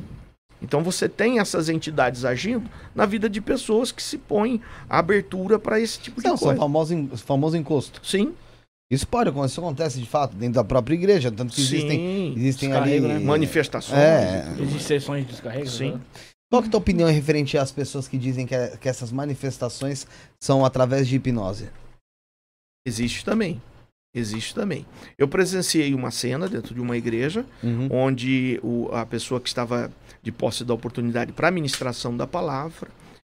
Então 0.62 0.84
você 0.84 1.10
tem 1.10 1.40
essas 1.40 1.70
entidades 1.70 2.24
agindo 2.24 2.70
na 2.94 3.08
vida 3.08 3.28
de 3.28 3.42
pessoas 3.42 3.92
que 3.92 4.04
se 4.04 4.16
põem 4.20 4.62
à 4.88 5.00
abertura 5.00 5.58
para 5.58 5.80
esse 5.80 6.00
tipo 6.00 6.22
de 6.22 6.28
Não, 6.28 6.38
são 6.38 6.50
coisa. 6.50 6.60
famoso, 6.62 6.94
en- 6.94 7.08
famoso 7.18 7.58
encosto. 7.58 8.00
Sim, 8.06 8.34
Isso 8.92 9.08
pode, 9.08 9.30
isso 9.46 9.60
acontece 9.62 10.00
de 10.00 10.06
fato 10.06 10.36
dentro 10.36 10.56
da 10.56 10.64
própria 10.64 10.94
igreja, 10.94 11.32
tanto 11.32 11.56
que 11.56 11.62
existem, 11.62 11.98
sim. 11.98 12.34
existem 12.38 12.74
ali 12.74 12.92
Descarrego, 12.92 13.08
né? 13.08 13.20
Manifestações. 13.26 13.98
É. 13.98 14.46
Existem 14.60 14.80
sessões 14.80 15.26
de 15.26 15.32
descarrego? 15.32 15.68
Sim. 15.68 15.92
né? 15.94 16.00
Qual 16.52 16.62
que 16.62 16.68
é 16.68 16.70
a 16.70 16.72
tua 16.72 16.80
opinião 16.82 17.10
referente 17.10 17.58
às 17.58 17.72
pessoas 17.72 18.08
que 18.08 18.18
dizem 18.18 18.46
que, 18.46 18.56
que 18.82 18.90
essas 18.90 19.10
manifestações 19.12 20.06
são 20.44 20.64
através 20.66 21.08
de 21.08 21.16
hipnose? 21.16 21.70
Existe 22.86 23.24
também. 23.24 23.62
Existe 24.13 24.54
também. 24.54 24.86
Eu 25.17 25.28
presenciei 25.28 25.94
uma 25.94 26.12
cena 26.12 26.48
dentro 26.50 26.74
de 26.76 26.82
uma 26.82 26.98
igreja 26.98 27.46
Uhum. 27.63 27.88
onde 27.89 28.60
o- 28.62 28.89
a 28.91 29.06
pessoa 29.06 29.39
que 29.39 29.48
estava 29.48 29.91
de 30.22 30.32
posse 30.32 30.65
da 30.65 30.74
oportunidade 30.74 31.32
para 31.32 31.48
a 31.48 31.52
ministração 31.52 32.15
da 32.17 32.28
palavra, 32.28 32.89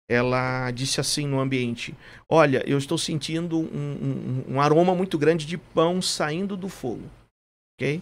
ela 0.08 0.70
disse 0.70 0.98
assim 1.00 1.26
no 1.26 1.38
ambiente: 1.38 1.94
Olha, 2.28 2.62
eu 2.66 2.78
estou 2.78 2.96
sentindo 2.96 3.58
um, 3.58 3.64
um- 4.48 4.54
um 4.54 4.60
aroma 4.60 4.94
muito 4.94 5.18
grande 5.18 5.44
de 5.44 5.58
pão 5.58 6.00
saindo 6.00 6.56
do 6.56 6.68
fogo. 6.68 7.02
Ok? 7.78 8.00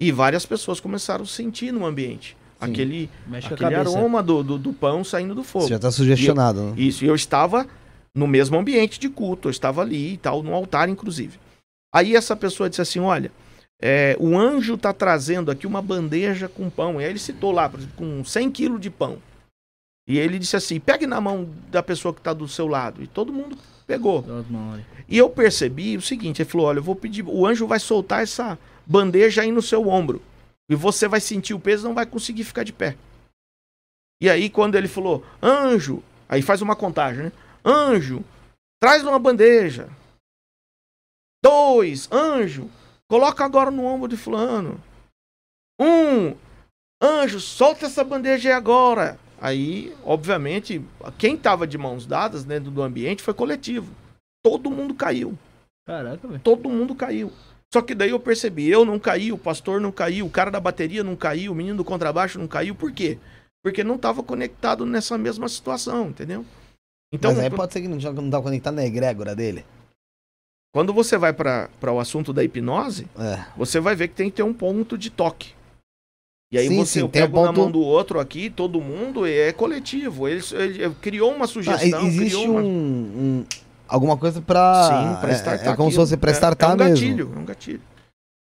E 0.00 0.10
várias 0.12 0.44
pessoas 0.44 0.80
começaram 0.80 1.22
a 1.24 1.26
sentir 1.26 1.72
no 1.72 1.86
ambiente 1.86 2.36
Sim. 2.60 2.70
aquele, 2.70 3.10
Mexe 3.26 3.54
aquele 3.54 3.74
aroma 3.74 4.22
do, 4.22 4.42
do, 4.42 4.58
do 4.58 4.72
pão 4.72 5.02
saindo 5.04 5.34
do 5.34 5.44
fogo. 5.44 5.64
Você 5.64 5.70
já 5.70 5.78
tá 5.78 5.90
sugestionado, 5.92 6.60
né? 6.60 6.74
Isso, 6.76 7.04
e 7.04 7.08
eu 7.08 7.14
estava 7.14 7.66
no 8.16 8.26
mesmo 8.26 8.58
ambiente 8.58 8.98
de 8.98 9.10
culto, 9.10 9.48
eu 9.48 9.50
estava 9.50 9.82
ali 9.82 10.14
e 10.14 10.16
tal, 10.16 10.42
no 10.42 10.54
altar, 10.54 10.88
inclusive. 10.88 11.38
Aí 11.94 12.16
essa 12.16 12.34
pessoa 12.34 12.68
disse 12.68 12.80
assim: 12.80 12.98
olha, 12.98 13.30
é, 13.80 14.16
o 14.18 14.36
anjo 14.38 14.74
está 14.74 14.92
trazendo 14.92 15.50
aqui 15.50 15.66
uma 15.66 15.82
bandeja 15.82 16.48
com 16.48 16.70
pão. 16.70 16.98
E 16.98 17.04
aí 17.04 17.10
ele 17.10 17.18
citou 17.18 17.52
lá, 17.52 17.68
por 17.68 17.78
exemplo, 17.78 17.96
com 17.96 18.24
100 18.24 18.50
quilos 18.50 18.80
de 18.80 18.88
pão. 18.88 19.18
E 20.08 20.18
ele 20.18 20.38
disse 20.38 20.56
assim: 20.56 20.80
pegue 20.80 21.06
na 21.06 21.20
mão 21.20 21.46
da 21.70 21.82
pessoa 21.82 22.14
que 22.14 22.20
está 22.20 22.32
do 22.32 22.48
seu 22.48 22.66
lado. 22.66 23.02
E 23.02 23.06
todo 23.06 23.32
mundo 23.32 23.58
pegou. 23.86 24.24
E 25.06 25.18
eu 25.18 25.28
percebi 25.28 25.96
o 25.96 26.02
seguinte: 26.02 26.40
ele 26.40 26.48
falou, 26.48 26.68
olha, 26.68 26.78
eu 26.78 26.82
vou 26.82 26.96
pedir, 26.96 27.22
o 27.22 27.46
anjo 27.46 27.66
vai 27.66 27.78
soltar 27.78 28.22
essa 28.22 28.58
bandeja 28.86 29.42
aí 29.42 29.52
no 29.52 29.60
seu 29.60 29.86
ombro. 29.88 30.22
E 30.70 30.74
você 30.74 31.06
vai 31.06 31.20
sentir 31.20 31.52
o 31.52 31.60
peso, 31.60 31.86
não 31.86 31.94
vai 31.94 32.06
conseguir 32.06 32.44
ficar 32.44 32.64
de 32.64 32.72
pé. 32.72 32.96
E 34.22 34.30
aí, 34.30 34.48
quando 34.48 34.74
ele 34.74 34.88
falou, 34.88 35.22
anjo, 35.42 36.02
aí 36.26 36.40
faz 36.40 36.62
uma 36.62 36.74
contagem, 36.74 37.24
né? 37.24 37.32
Anjo, 37.66 38.24
traz 38.80 39.02
uma 39.02 39.18
bandeja. 39.18 39.88
Dois, 41.44 42.08
anjo, 42.12 42.70
coloca 43.08 43.44
agora 43.44 43.72
no 43.72 43.84
ombro 43.84 44.06
de 44.06 44.16
fulano. 44.16 44.80
Um, 45.80 46.36
anjo, 47.02 47.40
solta 47.40 47.86
essa 47.86 48.04
bandeja 48.04 48.50
aí 48.50 48.52
agora. 48.54 49.18
Aí, 49.40 49.92
obviamente, 50.04 50.80
quem 51.18 51.34
estava 51.34 51.66
de 51.66 51.76
mãos 51.76 52.06
dadas 52.06 52.44
dentro 52.44 52.70
do 52.70 52.82
ambiente 52.82 53.22
foi 53.22 53.34
coletivo. 53.34 53.92
Todo 54.44 54.70
mundo 54.70 54.94
caiu. 54.94 55.36
Caraca, 55.84 56.28
velho. 56.28 56.40
Todo 56.40 56.70
mundo 56.70 56.94
caiu. 56.94 57.32
Só 57.74 57.82
que 57.82 57.96
daí 57.96 58.10
eu 58.10 58.20
percebi, 58.20 58.68
eu 58.68 58.84
não 58.84 58.98
caí, 58.98 59.32
o 59.32 59.38
pastor 59.38 59.80
não 59.80 59.90
caiu, 59.90 60.24
o 60.24 60.30
cara 60.30 60.52
da 60.52 60.60
bateria 60.60 61.02
não 61.02 61.16
caiu, 61.16 61.50
o 61.50 61.54
menino 61.54 61.78
do 61.78 61.84
contrabaixo 61.84 62.38
não 62.38 62.46
caiu. 62.46 62.76
Por 62.76 62.92
quê? 62.92 63.18
Porque 63.60 63.82
não 63.82 63.96
estava 63.96 64.22
conectado 64.22 64.86
nessa 64.86 65.18
mesma 65.18 65.48
situação, 65.48 66.10
entendeu? 66.10 66.46
Então, 67.12 67.32
Mas 67.32 67.40
aí 67.44 67.50
pode 67.50 67.72
ser 67.72 67.80
que 67.82 67.88
não, 67.88 67.96
não 68.12 68.30
tá 68.30 68.40
conectado 68.42 68.74
na 68.74 68.84
egrégora 68.84 69.34
dele. 69.34 69.64
quando 70.74 70.92
você 70.92 71.16
vai 71.16 71.32
para 71.32 71.70
o 71.90 71.98
assunto 71.98 72.32
da 72.34 72.44
hipnose, 72.44 73.06
É. 73.18 73.44
você 73.56 73.80
vai 73.80 73.94
ver 73.96 74.08
que 74.08 74.14
tem 74.14 74.28
que 74.30 74.36
ter 74.36 74.42
um 74.42 74.52
ponto 74.52 74.98
de 74.98 75.08
toque. 75.08 75.54
E 76.52 76.58
aí 76.58 76.68
Sim, 76.68 76.76
você 76.76 77.00
sim, 77.00 77.02
um 77.02 77.08
pego 77.08 77.40
na 77.40 77.48
ponto- 77.48 77.60
mão 77.60 77.70
do 77.70 77.80
outro 77.80 78.20
aqui, 78.20 78.50
todo 78.50 78.80
mundo 78.80 79.26
é 79.26 79.52
coletivo. 79.52 80.28
Ele, 80.28 80.42
ele 80.54 80.94
criou 81.00 81.34
uma 81.34 81.44
Ah, 81.46 81.48
sugestão, 81.48 82.06
existe 82.06 82.36
criou 82.36 82.50
uma... 82.52 82.60
um, 82.60 82.66
um- 83.40 83.46
alguma 83.88 84.16
coisa 84.16 84.40
pra. 84.42 84.82
Sim, 84.84 85.20
para 85.20 85.30
é- 85.30 85.34
startar. 85.34 85.72
É, 85.72 85.76
como 85.76 85.90
se 85.90 85.96
fosse 85.96 86.16
pra 86.16 86.30
É- 86.30 86.34
startar 86.34 86.70
é 86.70 86.74
um 86.74 86.76
mesmo. 86.76 86.94
gatilho, 86.94 87.32
é 87.34 87.38
um 87.38 87.44
gatilho. 87.44 87.82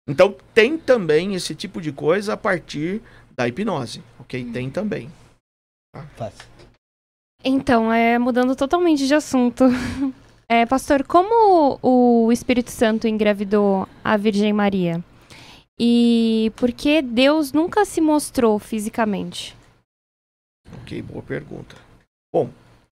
Então 0.08 0.36
tem 0.54 0.78
também 0.78 1.34
esse 1.36 1.56
tipo 1.56 1.80
de 1.82 1.92
coisa 1.92 2.34
a 2.34 2.38
partir 2.38 3.02
da 3.36 3.48
hipnose, 3.48 4.04
ok? 4.20 4.44
Tem 4.52 4.70
também. 4.70 5.10
Fácil. 6.18 6.46
Então, 7.46 7.94
é, 7.94 8.18
mudando 8.18 8.56
totalmente 8.56 9.08
de 9.08 9.14
assunto. 9.14 9.66
É, 10.48 10.64
pastor, 10.64 11.04
como 11.04 11.80
o 11.82 12.32
Espírito 12.32 12.70
Santo 12.70 13.08
engravidou 13.08 13.90
a 14.04 14.16
Virgem 14.16 14.54
Maria? 14.54 15.04
E 15.80 16.52
por 16.56 16.72
que 16.72 17.02
Deus 17.02 17.52
nunca 17.52 17.84
se 17.84 18.00
mostrou 18.00 18.60
fisicamente? 18.60 19.58
Ok, 20.82 21.02
boa 21.02 21.24
pergunta. 21.24 21.76
Bom, 22.32 22.52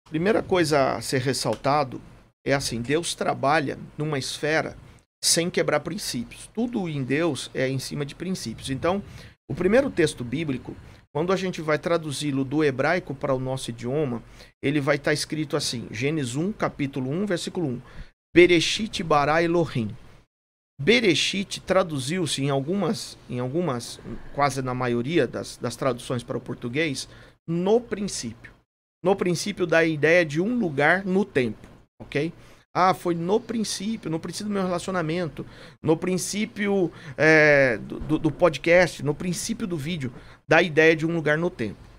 primeira 0.10 0.42
coisa 0.42 0.96
a 0.96 1.02
ser 1.04 1.22
ressaltado 1.22 2.02
é 2.44 2.56
assim, 2.56 2.82
Deus 2.82 3.14
trabalha 3.14 3.78
numa 3.96 4.18
esfera 4.18 4.76
sem 5.24 5.48
quebrar 5.48 5.82
princípios. 5.82 6.50
Tudo 6.56 6.90
em 6.90 7.04
Deus 7.04 7.52
é 7.54 7.70
em 7.70 7.78
cima 7.78 8.04
de 8.04 8.16
princípios. 8.16 8.72
Então, 8.72 9.04
O 9.48 9.54
primeiro 9.54 9.90
texto 9.92 10.24
bíblico, 10.24 10.76
quando 11.12 11.34
a 11.34 11.36
gente 11.36 11.62
vai 11.62 11.78
traduzi-lo 11.78 12.44
do 12.46 12.64
hebraico 12.64 13.14
para 13.14 13.34
o 13.36 13.40
nosso 13.40 13.70
idioma, 13.70 14.24
ele 14.64 14.80
vai 14.80 14.96
estar 14.96 15.12
escrito 15.12 15.58
assim: 15.58 15.88
Gênesis 15.92 16.36
1, 16.36 16.54
capítulo 16.54 17.12
1, 17.12 17.26
versículo 17.26 17.68
1. 17.68 17.82
Bereshit 18.34 19.04
bara 19.04 19.44
Elohim. 19.44 19.96
Bereshit 20.82 21.60
traduziu-se 21.62 22.42
em 22.42 22.50
algumas, 22.50 23.18
em 23.30 23.40
algumas, 23.40 24.00
quase 24.34 24.62
na 24.62 24.74
maioria 24.74 25.28
das, 25.28 25.58
das 25.58 25.76
traduções 25.76 26.24
para 26.24 26.38
o 26.38 26.42
português, 26.42 27.08
no 27.46 27.80
princípio. 27.80 28.54
No 29.04 29.16
princípio 29.16 29.68
da 29.68 29.84
ideia 29.84 30.26
de 30.26 30.42
um 30.42 30.58
lugar 30.58 31.06
no 31.06 31.26
tempo, 31.26 31.68
ok? 32.02 32.32
Ah, 32.74 32.94
foi 32.94 33.14
no 33.14 33.40
princípio, 33.40 34.10
no 34.10 34.20
princípio 34.20 34.48
do 34.48 34.54
meu 34.54 34.64
relacionamento, 34.64 35.46
no 35.82 35.96
princípio 35.96 36.92
é, 37.18 37.78
do, 37.78 38.18
do 38.18 38.32
podcast, 38.32 39.04
no 39.04 39.14
princípio 39.14 39.68
do 39.68 39.78
vídeo, 39.78 40.12
da 40.48 40.62
ideia 40.62 40.96
de 40.96 41.06
um 41.06 41.14
lugar 41.14 41.38
no 41.38 41.50
tempo. 41.52 41.93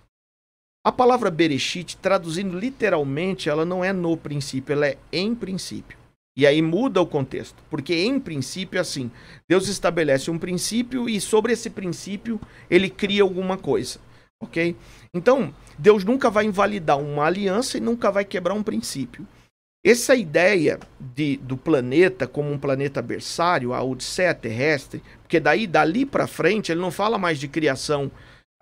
A 0.86 0.92
palavra 0.92 1.30
Bereshit, 1.30 1.96
traduzindo 1.96 2.58
literalmente, 2.58 3.48
ela 3.48 3.64
não 3.64 3.82
é 3.82 3.90
no 3.90 4.18
princípio, 4.18 4.74
ela 4.74 4.86
é 4.86 4.98
em 5.10 5.34
princípio. 5.34 5.96
E 6.36 6.46
aí 6.46 6.60
muda 6.60 7.00
o 7.00 7.06
contexto, 7.06 7.56
porque 7.70 7.94
em 7.94 8.20
princípio 8.20 8.76
é 8.76 8.80
assim, 8.80 9.10
Deus 9.48 9.66
estabelece 9.68 10.30
um 10.30 10.38
princípio 10.38 11.08
e 11.08 11.20
sobre 11.22 11.54
esse 11.54 11.70
princípio 11.70 12.38
ele 12.68 12.90
cria 12.90 13.22
alguma 13.22 13.56
coisa, 13.56 13.98
ok? 14.42 14.76
Então, 15.14 15.54
Deus 15.78 16.04
nunca 16.04 16.28
vai 16.28 16.44
invalidar 16.44 16.98
uma 16.98 17.24
aliança 17.24 17.78
e 17.78 17.80
nunca 17.80 18.10
vai 18.10 18.24
quebrar 18.24 18.52
um 18.52 18.64
princípio. 18.64 19.26
Essa 19.82 20.14
ideia 20.14 20.80
de, 20.98 21.36
do 21.38 21.56
planeta 21.56 22.26
como 22.26 22.50
um 22.50 22.58
planeta 22.58 23.00
berçário, 23.00 23.72
a 23.72 23.82
Odisseia 23.82 24.34
terrestre, 24.34 25.02
porque 25.22 25.40
daí, 25.40 25.66
dali 25.66 26.04
para 26.04 26.26
frente, 26.26 26.72
ele 26.72 26.80
não 26.80 26.90
fala 26.90 27.16
mais 27.16 27.38
de 27.38 27.48
criação 27.48 28.10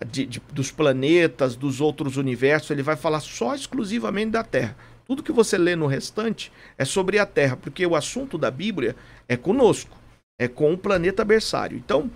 de, 0.04 0.26
de, 0.26 0.42
dos 0.52 0.70
planetas, 0.70 1.56
dos 1.56 1.80
outros 1.80 2.16
universos, 2.16 2.70
ele 2.70 2.82
vai 2.82 2.96
falar 2.96 3.20
só 3.20 3.54
exclusivamente 3.54 4.30
da 4.30 4.42
Terra. 4.42 4.76
Tudo 5.06 5.22
que 5.22 5.32
você 5.32 5.58
lê 5.58 5.76
no 5.76 5.86
restante 5.86 6.52
é 6.78 6.84
sobre 6.84 7.18
a 7.18 7.26
Terra, 7.26 7.56
porque 7.56 7.84
o 7.84 7.96
assunto 7.96 8.38
da 8.38 8.50
Bíblia 8.50 8.96
é 9.28 9.36
conosco, 9.36 9.96
é 10.38 10.48
com 10.48 10.72
o 10.72 10.78
planeta 10.78 11.24
berçário. 11.24 11.76
Então, 11.76 12.10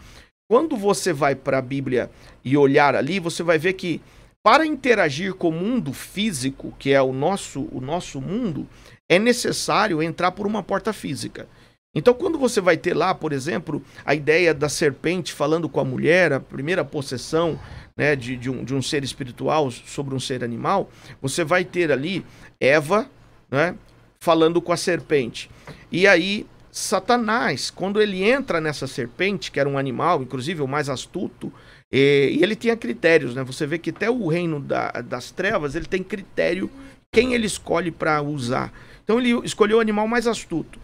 quando 0.48 0.76
você 0.76 1.12
vai 1.12 1.34
para 1.34 1.58
a 1.58 1.62
Bíblia 1.62 2.10
e 2.44 2.56
olhar 2.56 2.94
ali, 2.94 3.18
você 3.18 3.42
vai 3.42 3.58
ver 3.58 3.72
que 3.74 4.00
para 4.42 4.64
interagir 4.64 5.34
com 5.34 5.48
o 5.48 5.52
mundo 5.52 5.92
físico, 5.92 6.72
que 6.78 6.92
é 6.92 7.02
o 7.02 7.12
nosso, 7.12 7.68
o 7.72 7.80
nosso 7.80 8.20
mundo, 8.20 8.68
é 9.08 9.18
necessário 9.18 10.00
entrar 10.00 10.30
por 10.32 10.46
uma 10.46 10.62
porta 10.62 10.92
física. 10.92 11.48
Então, 11.96 12.12
quando 12.12 12.38
você 12.38 12.60
vai 12.60 12.76
ter 12.76 12.94
lá, 12.94 13.14
por 13.14 13.32
exemplo, 13.32 13.82
a 14.04 14.14
ideia 14.14 14.52
da 14.52 14.68
serpente 14.68 15.32
falando 15.32 15.66
com 15.66 15.80
a 15.80 15.84
mulher, 15.84 16.30
a 16.30 16.38
primeira 16.38 16.84
possessão 16.84 17.58
né, 17.96 18.14
de, 18.14 18.36
de, 18.36 18.50
um, 18.50 18.62
de 18.62 18.74
um 18.74 18.82
ser 18.82 19.02
espiritual 19.02 19.70
sobre 19.70 20.14
um 20.14 20.20
ser 20.20 20.44
animal, 20.44 20.90
você 21.22 21.42
vai 21.42 21.64
ter 21.64 21.90
ali 21.90 22.22
Eva 22.60 23.10
né, 23.50 23.74
falando 24.20 24.60
com 24.60 24.72
a 24.72 24.76
serpente. 24.76 25.50
E 25.90 26.06
aí, 26.06 26.46
Satanás, 26.70 27.70
quando 27.70 27.98
ele 27.98 28.22
entra 28.22 28.60
nessa 28.60 28.86
serpente, 28.86 29.50
que 29.50 29.58
era 29.58 29.66
um 29.66 29.78
animal, 29.78 30.22
inclusive 30.22 30.60
o 30.60 30.68
mais 30.68 30.90
astuto, 30.90 31.50
e, 31.90 32.38
ele 32.42 32.54
tinha 32.54 32.76
critérios, 32.76 33.34
né? 33.34 33.42
Você 33.42 33.66
vê 33.66 33.78
que 33.78 33.88
até 33.88 34.10
o 34.10 34.28
reino 34.28 34.60
da, 34.60 34.90
das 34.90 35.30
trevas 35.30 35.74
ele 35.74 35.86
tem 35.86 36.02
critério 36.02 36.70
quem 37.10 37.32
ele 37.32 37.46
escolhe 37.46 37.90
para 37.90 38.20
usar. 38.20 38.70
Então 39.02 39.18
ele 39.18 39.32
escolheu 39.46 39.78
o 39.78 39.80
animal 39.80 40.06
mais 40.06 40.26
astuto. 40.26 40.78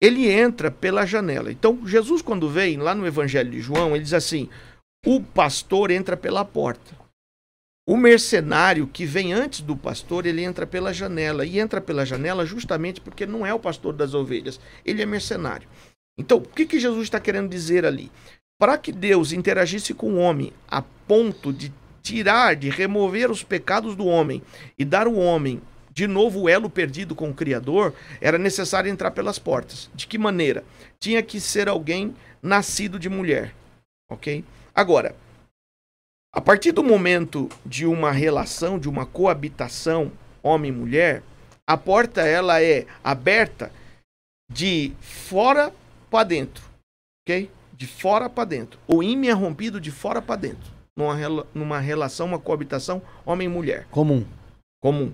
Ele 0.00 0.30
entra 0.30 0.70
pela 0.70 1.04
janela. 1.04 1.50
Então 1.50 1.86
Jesus 1.86 2.22
quando 2.22 2.48
vem 2.48 2.76
lá 2.76 2.94
no 2.94 3.06
Evangelho 3.06 3.50
de 3.50 3.60
João, 3.60 3.94
ele 3.94 4.04
diz 4.04 4.14
assim: 4.14 4.48
o 5.06 5.20
pastor 5.20 5.90
entra 5.90 6.16
pela 6.16 6.44
porta. 6.44 6.96
O 7.88 7.96
mercenário 7.96 8.86
que 8.86 9.06
vem 9.06 9.32
antes 9.32 9.62
do 9.62 9.74
pastor, 9.74 10.26
ele 10.26 10.42
entra 10.42 10.66
pela 10.66 10.92
janela. 10.92 11.46
E 11.46 11.58
entra 11.58 11.80
pela 11.80 12.04
janela 12.04 12.44
justamente 12.44 13.00
porque 13.00 13.24
não 13.24 13.46
é 13.46 13.54
o 13.54 13.58
pastor 13.58 13.94
das 13.94 14.12
ovelhas, 14.12 14.60
ele 14.84 15.00
é 15.00 15.06
mercenário. 15.06 15.66
Então, 16.18 16.36
o 16.36 16.42
que, 16.42 16.66
que 16.66 16.78
Jesus 16.78 17.04
está 17.04 17.18
querendo 17.18 17.48
dizer 17.48 17.86
ali? 17.86 18.12
Para 18.60 18.76
que 18.76 18.92
Deus 18.92 19.32
interagisse 19.32 19.94
com 19.94 20.12
o 20.14 20.18
homem 20.18 20.52
a 20.68 20.82
ponto 20.82 21.52
de 21.52 21.72
tirar, 22.02 22.56
de 22.56 22.68
remover 22.68 23.30
os 23.30 23.42
pecados 23.42 23.96
do 23.96 24.04
homem 24.04 24.42
e 24.78 24.84
dar 24.84 25.06
ao 25.06 25.14
homem 25.14 25.62
de 25.98 26.06
novo 26.06 26.42
o 26.42 26.48
elo 26.48 26.70
perdido 26.70 27.12
com 27.12 27.28
o 27.28 27.34
Criador, 27.34 27.92
era 28.20 28.38
necessário 28.38 28.88
entrar 28.88 29.10
pelas 29.10 29.36
portas. 29.36 29.90
De 29.96 30.06
que 30.06 30.16
maneira? 30.16 30.62
Tinha 31.00 31.20
que 31.24 31.40
ser 31.40 31.68
alguém 31.68 32.14
nascido 32.40 33.00
de 33.00 33.08
mulher. 33.08 33.52
Ok? 34.08 34.44
Agora, 34.72 35.16
a 36.32 36.40
partir 36.40 36.70
do 36.70 36.84
momento 36.84 37.48
de 37.66 37.84
uma 37.84 38.12
relação, 38.12 38.78
de 38.78 38.88
uma 38.88 39.04
coabitação 39.04 40.12
homem-mulher, 40.40 41.20
a 41.66 41.76
porta 41.76 42.20
ela 42.20 42.62
é 42.62 42.86
aberta 43.02 43.72
de 44.48 44.92
fora 45.00 45.74
para 46.08 46.22
dentro, 46.22 46.62
ok? 47.26 47.50
De 47.72 47.88
fora 47.88 48.30
para 48.30 48.44
dentro. 48.44 48.78
O 48.86 49.02
ímã 49.02 49.26
é 49.26 49.32
rompido 49.32 49.80
de 49.80 49.90
fora 49.90 50.22
para 50.22 50.42
dentro, 50.42 50.72
numa, 50.96 51.16
numa 51.52 51.80
relação, 51.80 52.28
uma 52.28 52.38
coabitação 52.38 53.02
homem-mulher. 53.26 53.88
Comum. 53.90 54.24
Comum. 54.80 55.12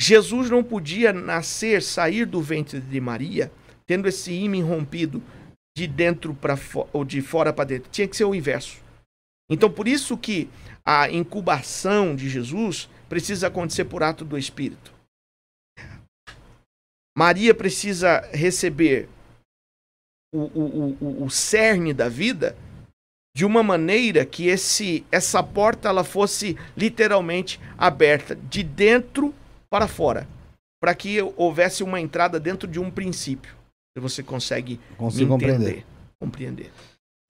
Jesus 0.00 0.50
não 0.50 0.62
podia 0.62 1.12
nascer, 1.12 1.82
sair 1.82 2.26
do 2.26 2.40
ventre 2.40 2.80
de 2.80 3.00
Maria, 3.00 3.50
tendo 3.86 4.08
esse 4.08 4.32
ímã 4.32 4.64
rompido 4.64 5.22
de 5.76 5.86
dentro 5.86 6.34
para 6.34 6.58
ou 6.92 7.04
de 7.04 7.22
fora 7.22 7.52
para 7.52 7.64
dentro. 7.64 7.90
Tinha 7.90 8.08
que 8.08 8.16
ser 8.16 8.24
o 8.24 8.34
inverso. 8.34 8.78
Então, 9.50 9.70
por 9.70 9.86
isso 9.86 10.16
que 10.16 10.48
a 10.84 11.10
incubação 11.10 12.14
de 12.14 12.28
Jesus 12.28 12.88
precisa 13.08 13.46
acontecer 13.46 13.84
por 13.84 14.02
ato 14.02 14.24
do 14.24 14.36
Espírito. 14.36 14.92
Maria 17.16 17.54
precisa 17.54 18.20
receber 18.32 19.08
o, 20.34 20.40
o, 20.40 20.96
o, 21.00 21.24
o 21.24 21.30
cerne 21.30 21.94
da 21.94 22.08
vida 22.08 22.56
de 23.34 23.44
uma 23.44 23.62
maneira 23.62 24.24
que 24.24 24.48
esse, 24.48 25.04
essa 25.10 25.42
porta 25.42 25.88
ela 25.88 26.04
fosse 26.04 26.58
literalmente 26.76 27.60
aberta 27.78 28.34
de 28.34 28.62
dentro 28.62 29.34
para 29.76 29.86
fora, 29.86 30.26
para 30.80 30.94
que 30.94 31.20
houvesse 31.36 31.82
uma 31.82 32.00
entrada 32.00 32.40
dentro 32.40 32.66
de 32.66 32.80
um 32.80 32.90
princípio 32.90 33.54
você 34.00 34.22
consegue 34.22 34.78
Consigo 34.96 35.30
compreender. 35.30 35.86
compreender. 36.18 36.72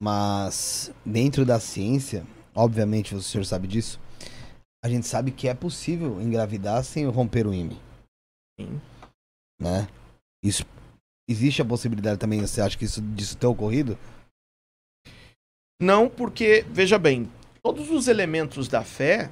Mas 0.01 0.93
dentro 1.05 1.45
da 1.45 1.59
ciência, 1.59 2.25
obviamente 2.53 3.15
o 3.15 3.21
senhor 3.21 3.45
sabe 3.45 3.67
disso, 3.67 3.99
a 4.83 4.89
gente 4.89 5.07
sabe 5.07 5.31
que 5.31 5.47
é 5.47 5.53
possível 5.53 6.21
engravidar 6.21 6.83
sem 6.83 7.05
romper 7.05 7.47
o 7.47 7.53
ímã. 7.53 7.75
Sim. 8.59 8.81
Né? 9.61 9.87
Isso 10.43 10.63
existe 11.29 11.61
a 11.61 11.65
possibilidade 11.65 12.19
também, 12.19 12.41
você 12.41 12.61
acha 12.61 12.77
que 12.77 12.85
isso 12.85 13.01
disso 13.01 13.37
ter 13.37 13.47
ocorrido? 13.47 13.97
Não, 15.81 16.09
porque 16.09 16.65
veja 16.69 16.97
bem, 16.97 17.29
todos 17.61 17.89
os 17.89 18.07
elementos 18.07 18.67
da 18.67 18.83
fé, 18.83 19.29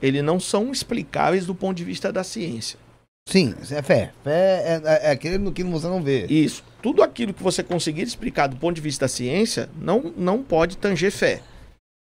ele 0.00 0.22
não 0.22 0.38
são 0.38 0.70
explicáveis 0.70 1.46
do 1.46 1.54
ponto 1.54 1.76
de 1.76 1.84
vista 1.84 2.12
da 2.12 2.24
ciência. 2.24 2.78
Sim, 3.28 3.54
é 3.70 3.82
fé. 3.82 4.12
Fé 4.22 4.30
é, 4.30 4.82
é, 4.84 5.08
é 5.08 5.10
aquele 5.10 5.50
que 5.50 5.64
você 5.64 5.86
não 5.86 6.02
vê. 6.02 6.26
Isso. 6.26 6.62
Tudo 6.82 7.02
aquilo 7.02 7.32
que 7.32 7.42
você 7.42 7.62
conseguir 7.62 8.02
explicar 8.02 8.46
do 8.46 8.56
ponto 8.56 8.74
de 8.74 8.82
vista 8.82 9.06
da 9.06 9.08
ciência 9.08 9.68
não, 9.80 10.12
não 10.16 10.42
pode 10.42 10.76
tanger 10.76 11.10
fé. 11.10 11.40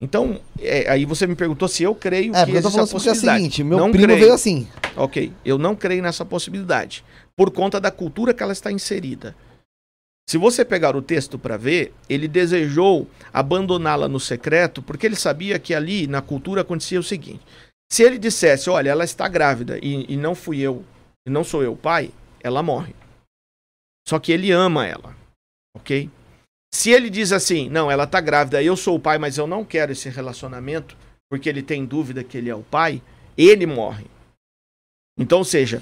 Então, 0.02 0.40
é, 0.62 0.90
aí 0.90 1.04
você 1.04 1.28
me 1.28 1.36
perguntou 1.36 1.68
se 1.68 1.84
eu 1.84 1.94
creio 1.94 2.34
é, 2.34 2.46
que 2.46 2.52
existe 2.52 2.80
essa 2.80 2.88
possibilidade. 2.88 3.28
É 3.28 3.34
o 3.34 3.36
seguinte, 3.36 3.64
meu 3.66 3.78
não 3.78 3.92
primo 3.92 4.06
creio. 4.06 4.20
veio 4.20 4.34
assim. 4.34 4.66
Ok, 4.96 5.34
eu 5.44 5.58
não 5.58 5.76
creio 5.76 6.02
nessa 6.02 6.24
possibilidade, 6.24 7.04
por 7.36 7.52
conta 7.52 7.82
da 7.82 7.92
cultura 7.92 8.34
que 8.34 8.42
ela 8.42 8.54
está 8.54 8.72
inserida. 8.72 9.36
Se 10.30 10.38
você 10.38 10.64
pegar 10.64 10.96
o 10.96 11.02
texto 11.02 11.38
para 11.38 11.58
ver, 11.58 11.92
ele 12.08 12.28
desejou 12.28 13.08
abandoná-la 13.34 14.08
no 14.08 14.20
secreto, 14.20 14.82
porque 14.82 15.06
ele 15.06 15.16
sabia 15.16 15.58
que 15.60 15.74
ali 15.74 16.06
na 16.06 16.22
cultura 16.22 16.62
acontecia 16.62 17.00
o 17.00 17.04
seguinte: 17.04 17.42
se 17.92 18.04
ele 18.04 18.18
dissesse, 18.18 18.70
olha, 18.70 18.90
ela 18.90 19.04
está 19.04 19.28
grávida 19.28 19.80
e, 19.82 20.14
e 20.14 20.16
não 20.16 20.36
fui 20.36 20.60
eu 20.60 20.86
e 21.26 21.30
não 21.30 21.44
sou 21.44 21.64
eu 21.64 21.74
o 21.74 21.78
pai, 21.78 22.12
ela 22.42 22.64
morre. 22.64 22.96
Só 24.08 24.20
que 24.20 24.32
ele 24.32 24.52
ama 24.52 24.88
ela, 24.88 25.16
ok? 25.76 26.10
Se 26.74 26.92
ele 26.92 27.10
diz 27.10 27.32
assim, 27.32 27.70
não, 27.70 27.90
ela 27.90 28.06
tá 28.06 28.22
grávida, 28.22 28.62
eu 28.62 28.76
sou 28.78 28.96
o 28.96 29.00
pai, 29.00 29.18
mas 29.18 29.38
eu 29.38 29.48
não 29.48 29.66
quero 29.66 29.92
esse 29.92 30.10
relacionamento, 30.10 30.96
porque 31.30 31.50
ele 31.50 31.62
tem 31.62 31.86
dúvida 31.86 32.24
que 32.24 32.38
ele 32.38 32.50
é 32.50 32.56
o 32.56 32.64
pai, 32.64 33.02
ele 33.38 33.66
morre. 33.66 34.06
Então, 35.18 35.40
ou 35.40 35.44
seja, 35.44 35.82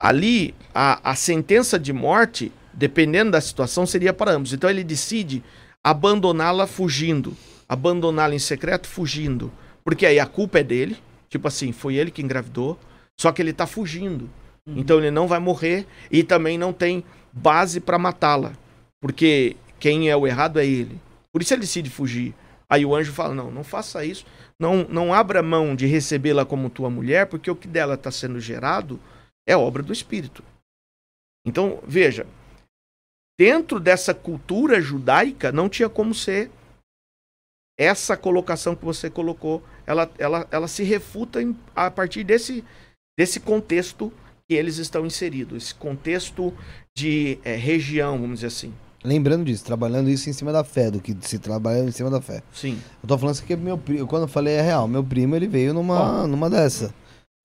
ali 0.00 0.54
a, 0.74 1.10
a 1.10 1.14
sentença 1.14 1.78
de 1.78 1.92
morte, 1.92 2.50
dependendo 2.72 3.30
da 3.30 3.40
situação, 3.40 3.86
seria 3.86 4.12
para 4.12 4.32
ambos. 4.32 4.52
Então 4.52 4.68
ele 4.68 4.84
decide 4.84 5.42
abandoná-la 5.84 6.66
fugindo, 6.66 7.36
abandoná-la 7.68 8.34
em 8.34 8.38
secreto 8.38 8.88
fugindo, 8.88 9.52
porque 9.84 10.04
aí 10.04 10.18
a 10.18 10.26
culpa 10.26 10.58
é 10.58 10.64
dele, 10.64 10.96
tipo 11.28 11.46
assim, 11.48 11.72
foi 11.72 11.94
ele 11.94 12.10
que 12.10 12.22
engravidou, 12.22 12.78
só 13.18 13.32
que 13.32 13.40
ele 13.40 13.52
tá 13.52 13.66
fugindo. 13.66 14.28
Uhum. 14.66 14.74
Então 14.78 14.98
ele 14.98 15.10
não 15.10 15.26
vai 15.26 15.38
morrer 15.38 15.86
e 16.10 16.22
também 16.22 16.58
não 16.58 16.72
tem 16.72 17.04
base 17.32 17.80
para 17.80 17.98
matá-la, 17.98 18.52
porque 19.00 19.56
quem 19.78 20.10
é 20.10 20.16
o 20.16 20.26
errado 20.26 20.58
é 20.58 20.66
ele. 20.66 21.00
Por 21.32 21.42
isso 21.42 21.54
ele 21.54 21.60
decide 21.60 21.90
fugir. 21.90 22.34
Aí 22.68 22.84
o 22.84 22.94
anjo 22.94 23.12
fala: 23.12 23.34
não, 23.34 23.50
não 23.50 23.62
faça 23.62 24.04
isso, 24.04 24.26
não, 24.58 24.84
não 24.88 25.12
abra 25.14 25.42
mão 25.42 25.76
de 25.76 25.86
recebê-la 25.86 26.44
como 26.44 26.70
tua 26.70 26.90
mulher, 26.90 27.26
porque 27.26 27.50
o 27.50 27.56
que 27.56 27.68
dela 27.68 27.94
está 27.94 28.10
sendo 28.10 28.40
gerado 28.40 28.98
é 29.46 29.56
obra 29.56 29.82
do 29.82 29.92
Espírito. 29.92 30.42
Então, 31.46 31.78
veja, 31.86 32.26
dentro 33.38 33.78
dessa 33.78 34.12
cultura 34.12 34.80
judaica 34.80 35.52
não 35.52 35.68
tinha 35.68 35.88
como 35.88 36.12
ser 36.12 36.50
essa 37.78 38.16
colocação 38.16 38.74
que 38.74 38.84
você 38.84 39.10
colocou, 39.10 39.62
ela, 39.86 40.10
ela, 40.18 40.46
ela 40.50 40.68
se 40.68 40.82
refuta 40.82 41.42
em, 41.42 41.54
a 41.74 41.90
partir 41.90 42.24
desse, 42.24 42.64
desse 43.18 43.40
contexto 43.40 44.12
que 44.48 44.54
eles 44.54 44.78
estão 44.78 45.04
inseridos, 45.04 45.64
esse 45.64 45.74
contexto 45.74 46.54
de 46.96 47.38
é, 47.44 47.54
região, 47.56 48.12
vamos 48.18 48.36
dizer 48.36 48.46
assim. 48.46 48.72
Lembrando 49.04 49.44
disso, 49.44 49.64
trabalhando 49.64 50.08
isso 50.08 50.28
em 50.30 50.32
cima 50.32 50.52
da 50.52 50.64
fé, 50.64 50.90
do 50.90 51.00
que 51.00 51.16
se 51.20 51.38
trabalha 51.38 51.80
em 51.84 51.92
cima 51.92 52.10
da 52.10 52.20
fé. 52.20 52.42
Sim. 52.52 52.78
Eu 53.02 53.08
tô 53.08 53.18
falando 53.18 53.34
isso 53.34 53.42
porque 53.42 53.54
meu 53.56 53.76
primo, 53.78 54.06
quando 54.06 54.22
eu 54.22 54.28
falei 54.28 54.54
é 54.54 54.62
real, 54.62 54.88
meu 54.88 55.04
primo 55.04 55.36
ele 55.36 55.46
veio 55.46 55.72
numa, 55.74 56.26
numa 56.26 56.48
dessa. 56.50 56.92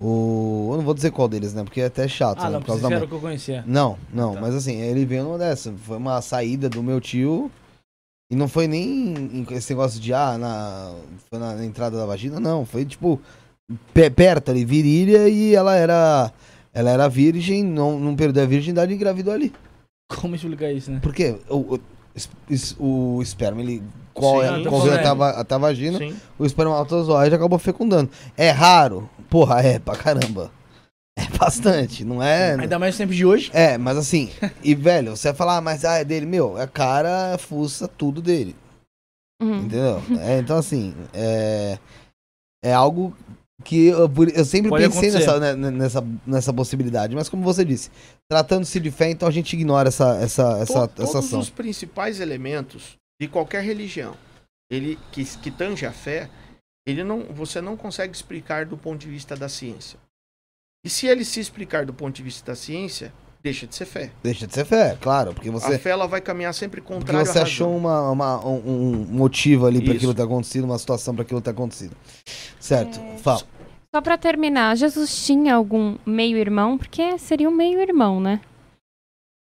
O, 0.02 0.70
eu 0.72 0.78
não 0.78 0.84
vou 0.84 0.96
dizer 0.96 1.12
qual 1.12 1.28
deles, 1.28 1.54
né? 1.54 1.64
Porque 1.64 1.82
é 1.82 1.86
até 1.86 2.08
chato, 2.08 2.40
Ah, 2.40 2.46
né? 2.46 2.52
não, 2.54 2.60
Por 2.62 2.68
causa 2.68 2.90
da 2.90 3.06
que 3.06 3.12
eu 3.14 3.20
conhecia. 3.20 3.64
Não, 3.68 3.98
não, 4.12 4.34
Tá. 4.34 4.42
mas 4.42 4.56
assim, 4.56 4.82
ele 4.82 5.06
veio 5.06 5.24
numa 5.24 5.38
dessa. 5.38 5.72
Foi 5.86 5.98
uma 5.98 6.20
saída 6.22 6.68
do 6.68 6.82
meu 6.82 7.00
tio. 7.00 7.52
E 8.32 8.36
não 8.36 8.48
foi 8.48 8.66
nem 8.66 9.14
em- 9.14 9.46
esse 9.52 9.72
negócio 9.74 10.00
de, 10.00 10.14
ah, 10.14 10.38
na, 10.38 10.94
foi 11.30 11.38
na, 11.38 11.54
na 11.56 11.66
entrada 11.66 11.98
da 11.98 12.06
vagina, 12.06 12.40
não. 12.40 12.66
Foi 12.66 12.86
tipo, 12.86 13.20
pe- 13.94 14.10
perto 14.10 14.50
ali, 14.52 14.64
virilha, 14.64 15.28
e 15.28 15.54
ela 15.54 15.76
era. 15.76 16.32
Ela 16.74 16.90
era 16.92 17.10
virgem, 17.10 17.62
não, 17.62 18.00
não 18.00 18.16
perdeu 18.16 18.44
a 18.44 18.46
virgindade 18.48 18.94
e 18.94 18.96
engravidou 18.96 19.34
ali. 19.34 19.52
Como 20.10 20.34
explicar 20.36 20.72
isso, 20.72 20.90
né? 20.90 21.00
Porque 21.04 21.36
o, 21.50 21.76
o, 21.76 21.80
o 23.18 23.22
esperma, 23.22 23.60
ele 23.62 23.84
correu 24.14 24.94
até 24.94 25.10
até 25.40 25.56
a 25.56 25.58
vagina, 25.58 25.98
Sim. 25.98 26.16
o 26.40 26.46
espermatozoide 26.46 27.36
acabou 27.36 27.60
fecundando. 27.60 28.10
É 28.38 28.50
raro? 28.52 29.10
Porra, 29.30 29.60
é 29.62 29.80
pra 29.80 29.96
caramba. 29.98 30.50
É 31.24 31.38
bastante, 31.38 32.04
não 32.04 32.22
é? 32.24 32.54
Ainda 32.60 32.80
mais 32.80 32.96
no 32.96 32.98
tempo 33.00 33.14
de 33.14 33.26
hoje. 33.26 33.52
É, 33.54 33.78
mas 33.78 33.98
assim, 33.98 34.32
e 34.64 34.74
velho, 34.74 35.16
você 35.16 35.30
vai 35.30 35.36
falar, 35.38 35.58
ah, 35.58 35.62
mas 35.62 35.84
ah, 35.86 35.98
é 35.98 36.04
dele, 36.06 36.26
meu, 36.26 36.58
é 36.58 36.66
cara, 36.66 37.38
fuça, 37.38 37.88
tudo 37.88 38.22
dele, 38.22 38.56
Uhum. 39.42 39.58
entendeu? 39.60 40.02
É, 40.22 40.40
então 40.40 40.58
assim, 40.58 40.96
é, 41.14 41.78
é 42.64 42.74
algo 42.74 43.16
que 43.64 43.88
eu, 43.88 44.10
eu 44.34 44.46
sempre 44.46 44.70
Pode 44.70 44.84
pensei 44.86 45.10
acontecer. 45.10 45.40
nessa, 45.40 45.56
né, 45.56 45.72
nessa, 45.72 46.04
nessa 46.26 46.54
possibilidade, 46.54 47.16
mas 47.16 47.30
como 47.30 47.44
você 47.44 47.64
disse, 47.66 47.92
tratando-se 48.30 48.80
de 48.80 48.90
fé, 48.90 49.10
então 49.12 49.28
a 49.28 49.32
gente 49.32 49.54
ignora 49.54 49.88
essa, 49.90 50.16
essa, 50.22 50.58
essa, 50.60 50.88
To- 50.88 51.04
essa 51.04 51.12
todos 51.14 51.26
ação. 51.28 51.40
os 51.40 51.50
principais 51.50 52.20
elementos 52.20 52.96
de 53.22 53.28
qualquer 53.28 53.64
religião, 53.64 54.16
ele 54.72 54.98
que, 55.12 55.24
que 55.38 55.52
tange 55.52 55.86
a 55.86 55.92
fé, 55.92 56.30
ele 56.88 57.04
não, 57.04 57.26
você 57.26 57.62
não 57.62 57.78
consegue 57.78 58.16
explicar 58.16 58.66
do 58.66 58.78
ponto 58.78 58.98
de 59.00 59.10
vista 59.10 59.36
da 59.36 59.48
ciência. 59.50 60.00
E 60.84 60.90
se 60.90 61.08
ele 61.08 61.24
se 61.24 61.40
explicar 61.40 61.86
do 61.86 61.94
ponto 61.94 62.16
de 62.16 62.24
vista 62.24 62.44
da 62.52 62.56
ciência, 62.56 63.14
deixa 63.44 63.68
de 63.68 63.76
ser 63.76 63.86
fé. 63.86 64.12
Deixa 64.24 64.48
de 64.48 64.54
ser 64.54 64.66
fé, 64.66 64.98
claro, 65.00 65.34
porque 65.34 65.50
A 65.50 65.52
você, 65.52 65.78
fé 65.78 65.92
ela 65.92 66.08
vai 66.08 66.22
caminhar 66.22 66.54
sempre 66.54 66.82
porque 66.82 66.94
contrário 66.94 67.26
você 67.26 67.40
achou 67.40 67.76
uma, 67.76 68.10
uma- 68.10 68.46
um, 68.46 69.02
um 69.02 69.06
motivo 69.06 69.66
ali 69.68 69.84
para 69.84 69.94
aquilo 69.94 70.14
ter 70.14 70.24
acontecido, 70.24 70.64
uma 70.64 70.80
situação 70.80 71.14
para 71.14 71.24
aquilo 71.24 71.42
ter 71.42 71.52
acontecido. 71.52 71.96
Certo, 72.60 73.00
É. 73.00 73.18
fala. 73.18 73.42
Só 73.94 74.02
pra 74.02 74.18
terminar, 74.18 74.76
Jesus 74.78 75.26
tinha 75.26 75.54
algum 75.54 75.98
meio-irmão? 76.06 76.78
Porque 76.78 77.18
seria 77.20 77.50
um 77.50 77.54
meio-irmão, 77.54 78.20
né? 78.22 78.40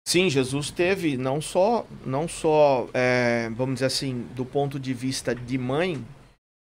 Sim, 0.08 0.30
Jesus 0.30 0.70
teve 0.72 1.16
não 1.16 1.40
só, 1.40 1.86
não 2.06 2.28
só, 2.28 2.88
é, 2.94 3.50
vamos 3.56 3.76
dizer 3.76 3.86
assim, 3.86 4.26
do 4.36 4.44
ponto 4.44 4.80
de 4.80 4.94
vista 4.94 5.34
de 5.34 5.58
mãe, 5.58 6.04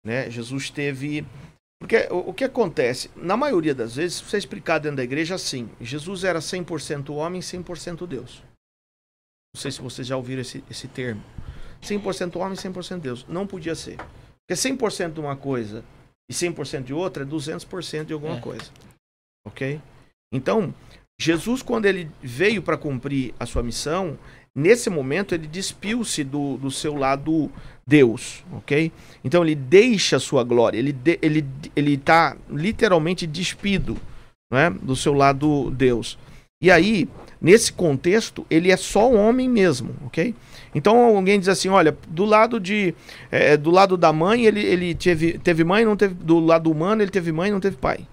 né? 0.06 0.30
Jesus 0.30 0.70
teve, 0.70 1.26
porque 1.82 2.06
o, 2.12 2.30
o 2.30 2.32
que 2.32 2.44
acontece, 2.44 3.10
na 3.16 3.36
maioria 3.36 3.74
das 3.74 3.96
vezes, 3.96 4.18
se 4.18 4.24
você 4.24 4.38
explicar 4.38 4.78
dentro 4.78 4.98
da 4.98 5.02
igreja, 5.02 5.34
assim, 5.34 5.68
Jesus 5.80 6.22
era 6.22 6.38
100% 6.38 7.12
homem, 7.12 7.40
100% 7.40 8.06
Deus. 8.06 8.40
Não 9.52 9.60
sei 9.60 9.72
se 9.72 9.82
vocês 9.82 10.06
já 10.06 10.16
ouviram 10.16 10.42
esse, 10.42 10.62
esse 10.70 10.86
termo. 10.86 11.22
100% 11.82 12.36
homem, 12.36 12.54
100% 12.56 13.00
Deus. 13.00 13.26
Não 13.28 13.46
podia 13.48 13.74
ser. 13.74 13.96
Porque 13.96 14.54
100% 14.54 15.12
de 15.12 15.20
uma 15.20 15.34
coisa 15.36 15.84
e 16.30 16.32
100% 16.32 16.84
de 16.84 16.94
outra 16.94 17.24
é 17.24 17.26
200% 17.26 18.04
de 18.04 18.12
alguma 18.12 18.36
É. 18.36 18.40
coisa. 18.40 18.70
Ok? 19.44 19.80
Então, 20.32 20.72
Jesus, 21.20 21.62
quando 21.62 21.86
ele 21.86 22.08
veio 22.22 22.62
para 22.62 22.78
cumprir 22.78 23.34
a 23.40 23.44
sua 23.44 23.62
missão, 23.62 24.16
nesse 24.54 24.88
momento 24.88 25.34
ele 25.34 25.48
despiu-se 25.48 26.22
do, 26.22 26.56
do 26.58 26.70
seu 26.70 26.94
lado 26.94 27.50
Deus, 27.86 28.44
ok? 28.52 28.92
Então 29.24 29.42
ele 29.42 29.54
deixa 29.54 30.16
a 30.16 30.20
sua 30.20 30.44
glória, 30.44 30.78
ele 30.78 30.92
de, 30.92 31.18
ele 31.20 31.44
ele 31.74 31.94
está 31.94 32.36
literalmente 32.50 33.26
despido, 33.26 33.96
né, 34.52 34.70
do 34.82 34.94
seu 34.94 35.12
lado 35.12 35.70
Deus. 35.70 36.18
E 36.62 36.70
aí, 36.70 37.08
nesse 37.40 37.72
contexto, 37.72 38.46
ele 38.48 38.70
é 38.70 38.76
só 38.76 39.10
um 39.10 39.18
homem 39.18 39.48
mesmo, 39.48 39.94
ok? 40.06 40.32
Então 40.74 40.96
alguém 41.16 41.38
diz 41.38 41.48
assim, 41.48 41.68
olha, 41.68 41.96
do 42.08 42.24
lado 42.24 42.60
de 42.60 42.94
eh, 43.30 43.56
do 43.56 43.70
lado 43.70 43.96
da 43.96 44.12
mãe 44.12 44.46
ele, 44.46 44.60
ele 44.64 44.94
teve, 44.94 45.38
teve 45.38 45.64
mãe, 45.64 45.84
não 45.84 45.96
teve 45.96 46.14
do 46.14 46.38
lado 46.38 46.70
humano 46.70 47.02
ele 47.02 47.10
teve 47.10 47.32
mãe, 47.32 47.50
não 47.50 47.60
teve 47.60 47.76
pai. 47.76 48.06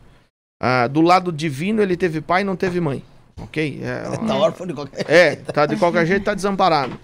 Ah, 0.61 0.87
do 0.87 1.01
lado 1.01 1.31
divino 1.31 1.81
ele 1.81 1.95
teve 1.95 2.19
pai, 2.19 2.43
não 2.43 2.55
teve 2.55 2.81
mãe, 2.81 3.03
ok? 3.39 3.79
É, 3.81 4.17
Tá 4.27 4.35
órfão 4.35 4.67
de 4.67 4.73
qualquer 4.73 5.05
é, 5.09 5.35
tá 5.35 5.65
de 5.65 5.77
qualquer 5.77 6.05
jeito 6.05 6.23
tá 6.23 6.33
desamparado. 6.33 6.99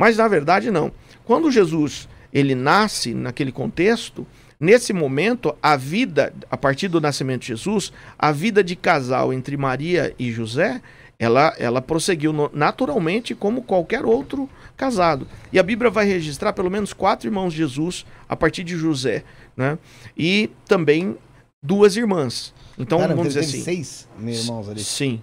Mas 0.00 0.16
na 0.16 0.26
verdade 0.26 0.70
não. 0.70 0.90
Quando 1.26 1.50
Jesus 1.50 2.08
ele 2.32 2.54
nasce 2.54 3.12
naquele 3.12 3.52
contexto, 3.52 4.26
nesse 4.58 4.92
momento 4.92 5.54
a 5.62 5.76
vida, 5.76 6.32
a 6.50 6.56
partir 6.56 6.88
do 6.88 7.00
nascimento 7.00 7.42
de 7.42 7.48
Jesus, 7.48 7.92
a 8.18 8.32
vida 8.32 8.64
de 8.64 8.76
casal 8.76 9.32
entre 9.32 9.56
Maria 9.56 10.14
e 10.18 10.30
José, 10.30 10.80
ela 11.18 11.54
ela 11.58 11.82
prosseguiu 11.82 12.32
naturalmente 12.52 13.34
como 13.34 13.62
qualquer 13.62 14.04
outro 14.04 14.48
casado. 14.76 15.26
E 15.52 15.58
a 15.58 15.62
Bíblia 15.62 15.90
vai 15.90 16.06
registrar 16.06 16.52
pelo 16.52 16.70
menos 16.70 16.92
quatro 16.92 17.26
irmãos 17.26 17.52
de 17.52 17.58
Jesus 17.58 18.06
a 18.28 18.36
partir 18.36 18.62
de 18.62 18.76
José, 18.76 19.24
né? 19.56 19.78
E 20.16 20.50
também 20.66 21.16
duas 21.62 21.96
irmãs. 21.96 22.54
Então 22.78 22.98
Caramba, 22.98 23.16
vamos 23.16 23.34
dizer 23.34 23.46
assim. 23.46 23.62
seis 23.62 24.08
meio-irmãos 24.18 24.68
ali. 24.68 24.84
Sim. 24.84 25.22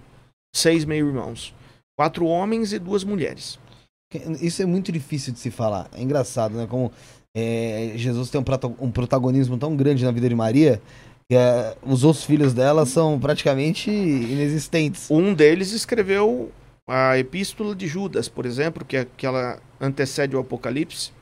Seis 0.54 0.84
meio-irmãos. 0.84 1.54
Quatro 1.96 2.26
homens 2.26 2.72
e 2.72 2.78
duas 2.78 3.04
mulheres. 3.04 3.58
Isso 4.40 4.62
é 4.62 4.66
muito 4.66 4.90
difícil 4.92 5.32
de 5.32 5.38
se 5.38 5.50
falar. 5.50 5.88
É 5.96 6.02
engraçado, 6.02 6.54
né? 6.56 6.66
Como 6.68 6.90
é, 7.36 7.92
Jesus 7.96 8.30
tem 8.30 8.40
um, 8.40 8.44
um 8.86 8.90
protagonismo 8.90 9.56
tão 9.58 9.74
grande 9.76 10.04
na 10.04 10.10
vida 10.10 10.28
de 10.28 10.34
Maria 10.34 10.80
que 11.28 11.34
é, 11.36 11.74
os 11.82 12.04
outros 12.04 12.22
filhos 12.24 12.52
dela 12.52 12.84
são 12.84 13.18
praticamente 13.18 13.90
inexistentes. 13.90 15.10
Um 15.10 15.32
deles 15.32 15.72
escreveu 15.72 16.52
a 16.86 17.16
Epístola 17.18 17.74
de 17.74 17.86
Judas, 17.86 18.28
por 18.28 18.44
exemplo, 18.44 18.84
que, 18.84 18.96
é, 18.98 19.06
que 19.16 19.24
ela 19.24 19.58
antecede 19.80 20.36
o 20.36 20.38
Apocalipse. 20.38 21.12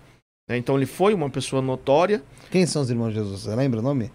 né? 0.49 0.57
Então 0.57 0.77
ele 0.77 0.87
foi 0.87 1.15
uma 1.15 1.31
pessoa 1.31 1.63
notória. 1.63 2.23
Quem 2.51 2.67
são 2.67 2.83
os 2.83 2.91
irmãos 2.91 3.11
de 3.11 3.15
Jesus? 3.15 3.43
Você 3.43 3.55
lembra 3.55 3.79
o 3.79 3.83
nome? 3.83 4.11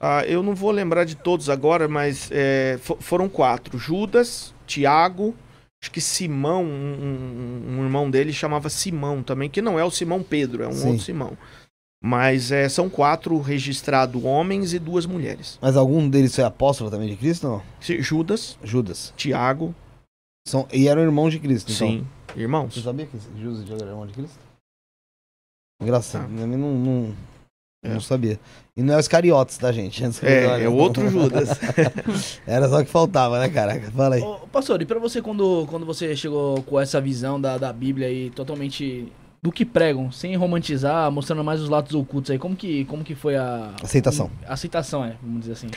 Ah, 0.00 0.24
eu 0.26 0.42
não 0.42 0.54
vou 0.54 0.70
lembrar 0.70 1.04
de 1.04 1.14
todos 1.16 1.50
agora, 1.50 1.86
mas 1.88 2.30
é, 2.32 2.78
fo- 2.80 2.96
foram 3.00 3.28
quatro: 3.28 3.76
Judas, 3.78 4.54
Tiago, 4.66 5.34
acho 5.82 5.90
que 5.92 6.00
Simão, 6.00 6.64
um, 6.64 6.68
um- 6.68 7.78
um 7.78 7.84
irmão 7.84 8.10
dele 8.10 8.32
chamava 8.32 8.68
Simão 8.68 9.22
também, 9.22 9.48
que 9.48 9.62
não 9.62 9.78
é 9.78 9.84
o 9.84 9.90
Simão 9.90 10.22
Pedro, 10.22 10.62
é 10.62 10.68
um 10.68 10.72
Sim. 10.72 10.88
outro 10.88 11.04
Simão. 11.04 11.38
Mas 12.02 12.52
é, 12.52 12.68
são 12.68 12.88
quatro 12.88 13.40
registrados 13.40 14.22
homens 14.24 14.72
e 14.72 14.78
duas 14.78 15.04
mulheres. 15.04 15.58
Mas 15.60 15.76
algum 15.76 16.08
deles 16.08 16.34
foi 16.34 16.44
apóstolo 16.44 16.90
também 16.90 17.08
de 17.08 17.16
Cristo? 17.16 17.48
Não? 17.48 17.62
Judas, 18.00 18.56
Judas. 18.62 19.12
Tiago, 19.16 19.74
São, 20.46 20.66
e 20.72 20.86
eram 20.88 21.02
irmãos 21.02 21.30
de 21.30 21.40
Cristo, 21.40 21.72
então. 21.72 21.88
sim, 21.88 22.06
irmãos. 22.36 22.72
Você 22.72 22.82
sabia 22.82 23.06
que 23.06 23.18
Judas 23.40 23.62
e 23.62 23.64
Tiago 23.64 23.82
eram 23.82 23.92
irmãos 23.92 24.06
de 24.08 24.14
Cristo? 24.14 24.38
Engraçado. 25.82 26.24
Ah. 26.24 26.46
Não, 26.46 26.74
não, 26.74 27.14
É. 27.82 27.90
não 27.90 28.00
sabia. 28.00 28.40
E 28.76 28.82
não 28.82 28.94
é 28.94 28.98
os 28.98 29.06
cariotes, 29.06 29.56
tá, 29.56 29.70
gente? 29.70 30.04
Antes 30.04 30.22
É, 30.22 30.46
olhe. 30.48 30.64
é 30.64 30.68
outro 30.68 31.08
Judas. 31.08 31.48
Era 32.46 32.68
só 32.68 32.82
que 32.82 32.90
faltava, 32.90 33.38
né, 33.38 33.48
caraca? 33.48 33.90
Fala 33.92 34.16
aí. 34.16 34.22
Ô, 34.22 34.34
pastor, 34.52 34.82
e 34.82 34.86
pra 34.86 34.98
você, 34.98 35.22
quando, 35.22 35.66
quando 35.70 35.86
você 35.86 36.14
chegou 36.16 36.62
com 36.62 36.78
essa 36.80 37.00
visão 37.00 37.40
da, 37.40 37.56
da 37.58 37.72
Bíblia 37.72 38.08
aí, 38.08 38.30
totalmente 38.30 39.12
do 39.40 39.52
que 39.52 39.64
pregam, 39.64 40.10
sem 40.10 40.34
romantizar, 40.36 41.10
mostrando 41.12 41.44
mais 41.44 41.60
os 41.60 41.68
lados 41.68 41.94
ocultos 41.94 42.30
aí, 42.32 42.38
como 42.38 42.56
que, 42.56 42.84
como 42.86 43.04
que 43.04 43.14
foi 43.14 43.36
a... 43.36 43.72
Aceitação. 43.82 44.28
A 44.46 44.54
aceitação, 44.54 45.04
é, 45.04 45.16
vamos 45.22 45.40
dizer 45.40 45.52
assim. 45.52 45.68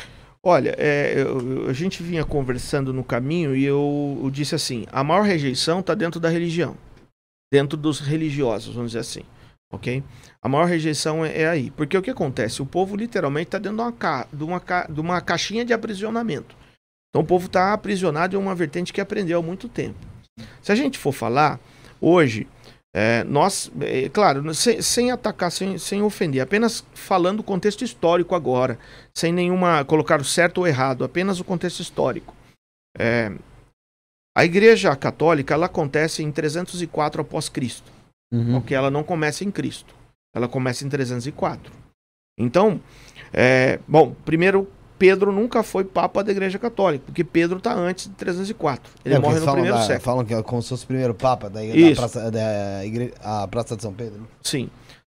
Olha, 0.43 0.73
é, 0.79 1.13
eu- 1.15 1.39
eu- 1.65 1.69
a 1.69 1.73
gente 1.73 2.01
vinha 2.01 2.25
conversando 2.25 2.91
no 2.91 3.03
caminho 3.03 3.55
e 3.55 3.63
eu, 3.63 4.19
eu 4.23 4.31
disse 4.31 4.55
assim: 4.55 4.87
a 4.91 5.03
maior 5.03 5.21
rejeição 5.21 5.81
está 5.81 5.93
dentro 5.93 6.19
da 6.19 6.29
religião, 6.29 6.75
dentro 7.53 7.77
dos 7.77 7.99
religiosos, 7.99 8.73
vamos 8.73 8.89
dizer 8.93 9.01
assim, 9.01 9.21
ok? 9.71 10.03
A 10.43 10.49
maior 10.49 10.65
rejeição 10.65 11.23
é, 11.23 11.41
é 11.41 11.47
aí, 11.47 11.71
porque 11.71 11.97
o 11.97 12.01
que 12.01 12.09
acontece? 12.09 12.61
O 12.61 12.65
povo 12.65 12.95
literalmente 12.95 13.47
está 13.49 13.57
dentro 13.59 13.77
de 13.77 13.83
uma, 13.83 13.91
ca, 13.91 14.27
de, 14.31 14.43
uma 14.43 14.59
ca, 14.59 14.87
de 14.89 14.99
uma 14.99 15.21
caixinha 15.21 15.63
de 15.63 15.73
aprisionamento. 15.73 16.55
Então 17.09 17.21
o 17.21 17.25
povo 17.25 17.45
está 17.47 17.73
aprisionado 17.73 18.35
em 18.35 18.39
uma 18.39 18.55
vertente 18.55 18.91
que 18.93 19.01
aprendeu 19.01 19.39
há 19.39 19.41
muito 19.43 19.67
tempo. 19.69 19.99
Se 20.61 20.71
a 20.71 20.75
gente 20.75 20.97
for 20.97 21.11
falar 21.11 21.59
hoje, 21.99 22.47
É, 22.93 23.23
nós, 23.23 23.71
é, 23.79 24.09
claro, 24.09 24.53
sem, 24.53 24.81
sem 24.81 25.11
atacar, 25.11 25.49
sem, 25.49 25.77
sem 25.77 26.01
ofender, 26.01 26.41
apenas 26.41 26.83
falando 26.93 27.39
o 27.39 27.43
contexto 27.43 27.85
histórico 27.85 28.35
agora, 28.35 28.77
sem 29.15 29.31
nenhuma 29.31 29.85
colocar 29.85 30.19
o 30.19 30.25
certo 30.25 30.57
ou 30.57 30.67
errado, 30.67 31.05
apenas 31.05 31.39
o 31.39 31.45
contexto 31.45 31.79
histórico. 31.79 32.35
É, 32.99 33.31
a 34.37 34.43
Igreja 34.43 34.93
Católica 34.93 35.53
ela 35.53 35.67
acontece 35.67 36.21
em 36.21 36.29
304 36.33 37.21
após 37.21 37.47
Cristo, 37.47 37.89
Uhum. 38.33 38.59
porque 38.59 38.75
ela 38.75 38.91
não 38.91 39.03
começa 39.05 39.45
em 39.45 39.51
Cristo, 39.51 39.95
ela 40.33 40.47
começa 40.47 40.85
em 40.85 40.89
304. 40.89 41.71
Então, 42.37 42.79
é, 43.33 43.79
bom, 43.87 44.15
primeiro 44.25 44.67
Pedro 44.97 45.31
nunca 45.31 45.63
foi 45.63 45.83
papa 45.83 46.23
da 46.23 46.31
Igreja 46.31 46.59
Católica, 46.59 47.03
porque 47.07 47.23
Pedro 47.23 47.57
está 47.57 47.73
antes 47.73 48.07
de 48.07 48.13
304. 48.13 48.91
Ele 49.03 49.15
É, 49.15 49.19
morre 49.19 49.39
no 49.39 49.51
primeiro 49.51 49.75
da- 49.77 49.81
século. 49.83 50.01
Falam 50.01 50.25
que 50.25 50.33
é 50.33 50.43
como 50.43 50.61
se 50.61 50.69
fosse 50.69 50.83
o 50.83 50.87
primeiro 50.87 51.13
papa 51.15 51.49
da, 51.49 51.59
da, 51.59 51.95
praça, 51.95 52.31
da 52.31 52.85
igre- 52.85 53.13
a 53.23 53.47
Praça 53.47 53.75
de 53.75 53.81
São 53.81 53.93
Pedro. 53.93 54.27
Sim. 54.43 54.69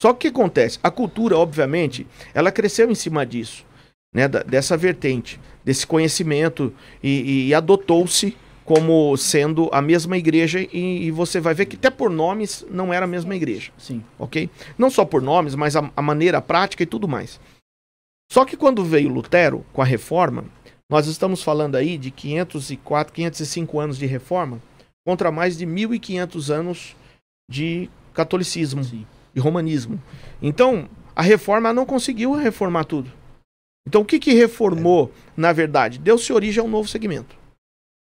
Só 0.02 0.14
que 0.14 0.28
o 0.30 0.32
que 0.32 0.40
acontece? 0.40 0.80
A 0.84 0.90
cultura, 0.90 1.38
obviamente, 1.38 2.08
ela 2.34 2.52
cresceu 2.52 2.90
em 2.90 2.96
cima 2.96 3.26
disso, 3.26 3.66
né? 4.14 4.28
dessa 4.28 4.76
vertente, 4.78 5.40
desse 5.66 5.86
conhecimento 5.88 6.74
e, 7.02 7.48
e 7.50 7.54
adotou-se 7.54 8.36
como 8.66 9.16
sendo 9.18 9.70
a 9.72 9.82
mesma 9.82 10.18
igreja 10.18 10.62
e, 10.62 11.06
e 11.06 11.12
você 11.12 11.40
vai 11.40 11.54
ver 11.54 11.66
que 11.66 11.76
até 11.76 11.90
por 11.90 12.10
nomes 12.10 12.66
não 12.70 12.94
era 12.94 13.06
a 13.06 13.08
mesma 13.08 13.36
igreja, 13.36 13.72
Sim. 13.78 14.04
ok? 14.18 14.50
Não 14.78 14.90
só 14.90 15.04
por 15.04 15.22
nomes, 15.22 15.56
mas 15.56 15.76
a, 15.76 15.92
a 15.96 16.02
maneira, 16.02 16.38
a 16.38 16.42
prática 16.42 16.84
e 16.84 16.86
tudo 16.86 17.08
mais. 17.08 17.40
Só 18.32 18.46
que 18.46 18.58
quando 18.58 18.84
veio 18.84 19.10
Lutero 19.10 19.66
com 19.74 19.82
a 19.82 19.86
reforma, 19.86 20.46
nós 20.90 21.08
estamos 21.08 21.44
falando 21.44 21.76
aí 21.76 21.98
de 21.98 22.10
504, 22.12 23.14
505 23.14 23.80
anos 23.80 23.98
de 23.98 24.06
reforma 24.06 24.62
contra 25.06 25.32
mais 25.32 25.58
de 25.58 25.66
1500 25.66 26.50
anos 26.50 26.96
de 27.50 27.90
catolicismo 28.14 28.84
Sim. 28.84 29.06
e 29.36 29.40
romanismo. 29.40 30.02
Então, 30.42 30.88
a 31.16 31.22
reforma 31.22 31.74
não 31.74 31.86
conseguiu 31.86 32.34
reformar 32.34 32.86
tudo. 32.86 33.12
Então, 33.88 34.02
o 34.02 34.06
que, 34.06 34.18
que 34.18 34.34
reformou, 34.34 35.12
na 35.36 35.52
verdade? 35.52 36.00
Deu-se 36.00 36.32
origem 36.32 36.62
a 36.62 36.66
um 36.66 36.70
novo 36.70 36.88
segmento. 36.88 37.36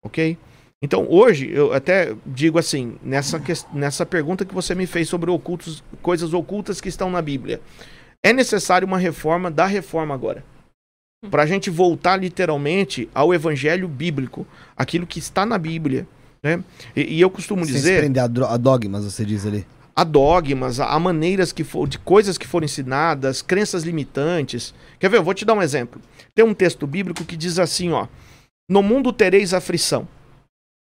Ok? 0.04 0.36
Então, 0.82 1.06
hoje, 1.10 1.50
eu 1.50 1.72
até 1.72 2.14
digo 2.24 2.58
assim, 2.58 2.96
nessa, 3.02 3.40
ques- 3.40 3.66
nessa 3.72 4.06
pergunta 4.06 4.44
que 4.44 4.54
você 4.54 4.74
me 4.74 4.86
fez 4.86 5.08
sobre 5.08 5.28
ocultos, 5.30 5.82
coisas 6.00 6.32
ocultas 6.32 6.80
que 6.80 6.88
estão 6.88 7.10
na 7.10 7.20
Bíblia. 7.20 7.60
É 8.22 8.32
necessário 8.32 8.86
uma 8.86 8.98
reforma 8.98 9.50
da 9.50 9.66
reforma 9.66 10.14
agora. 10.14 10.44
Para 11.30 11.42
a 11.42 11.46
gente 11.46 11.68
voltar 11.68 12.16
literalmente 12.16 13.08
ao 13.12 13.34
evangelho 13.34 13.88
bíblico, 13.88 14.46
aquilo 14.76 15.04
que 15.06 15.18
está 15.18 15.44
na 15.44 15.58
Bíblia. 15.58 16.06
Né? 16.40 16.62
E, 16.94 17.16
e 17.16 17.20
eu 17.20 17.28
costumo 17.28 17.64
Sem 17.64 17.74
se 17.74 17.80
dizer 17.80 17.98
prender 18.00 18.22
a, 18.22 18.56
dogmas, 18.56 19.04
você 19.04 19.24
diz 19.24 19.44
ali. 19.44 19.66
a 19.96 20.04
dogmas, 20.04 20.78
a, 20.78 20.86
a 20.86 20.98
maneiras 21.00 21.50
que 21.50 21.64
for, 21.64 21.88
de 21.88 21.98
coisas 21.98 22.38
que 22.38 22.46
foram 22.46 22.66
ensinadas, 22.66 23.42
crenças 23.42 23.82
limitantes. 23.82 24.72
Quer 25.00 25.10
ver? 25.10 25.16
Eu 25.16 25.24
vou 25.24 25.34
te 25.34 25.44
dar 25.44 25.54
um 25.54 25.62
exemplo. 25.62 26.00
Tem 26.36 26.44
um 26.44 26.54
texto 26.54 26.86
bíblico 26.86 27.24
que 27.24 27.36
diz 27.36 27.58
assim, 27.58 27.90
ó: 27.90 28.06
No 28.68 28.82
mundo 28.82 29.12
tereis 29.12 29.54
aflição. 29.54 30.06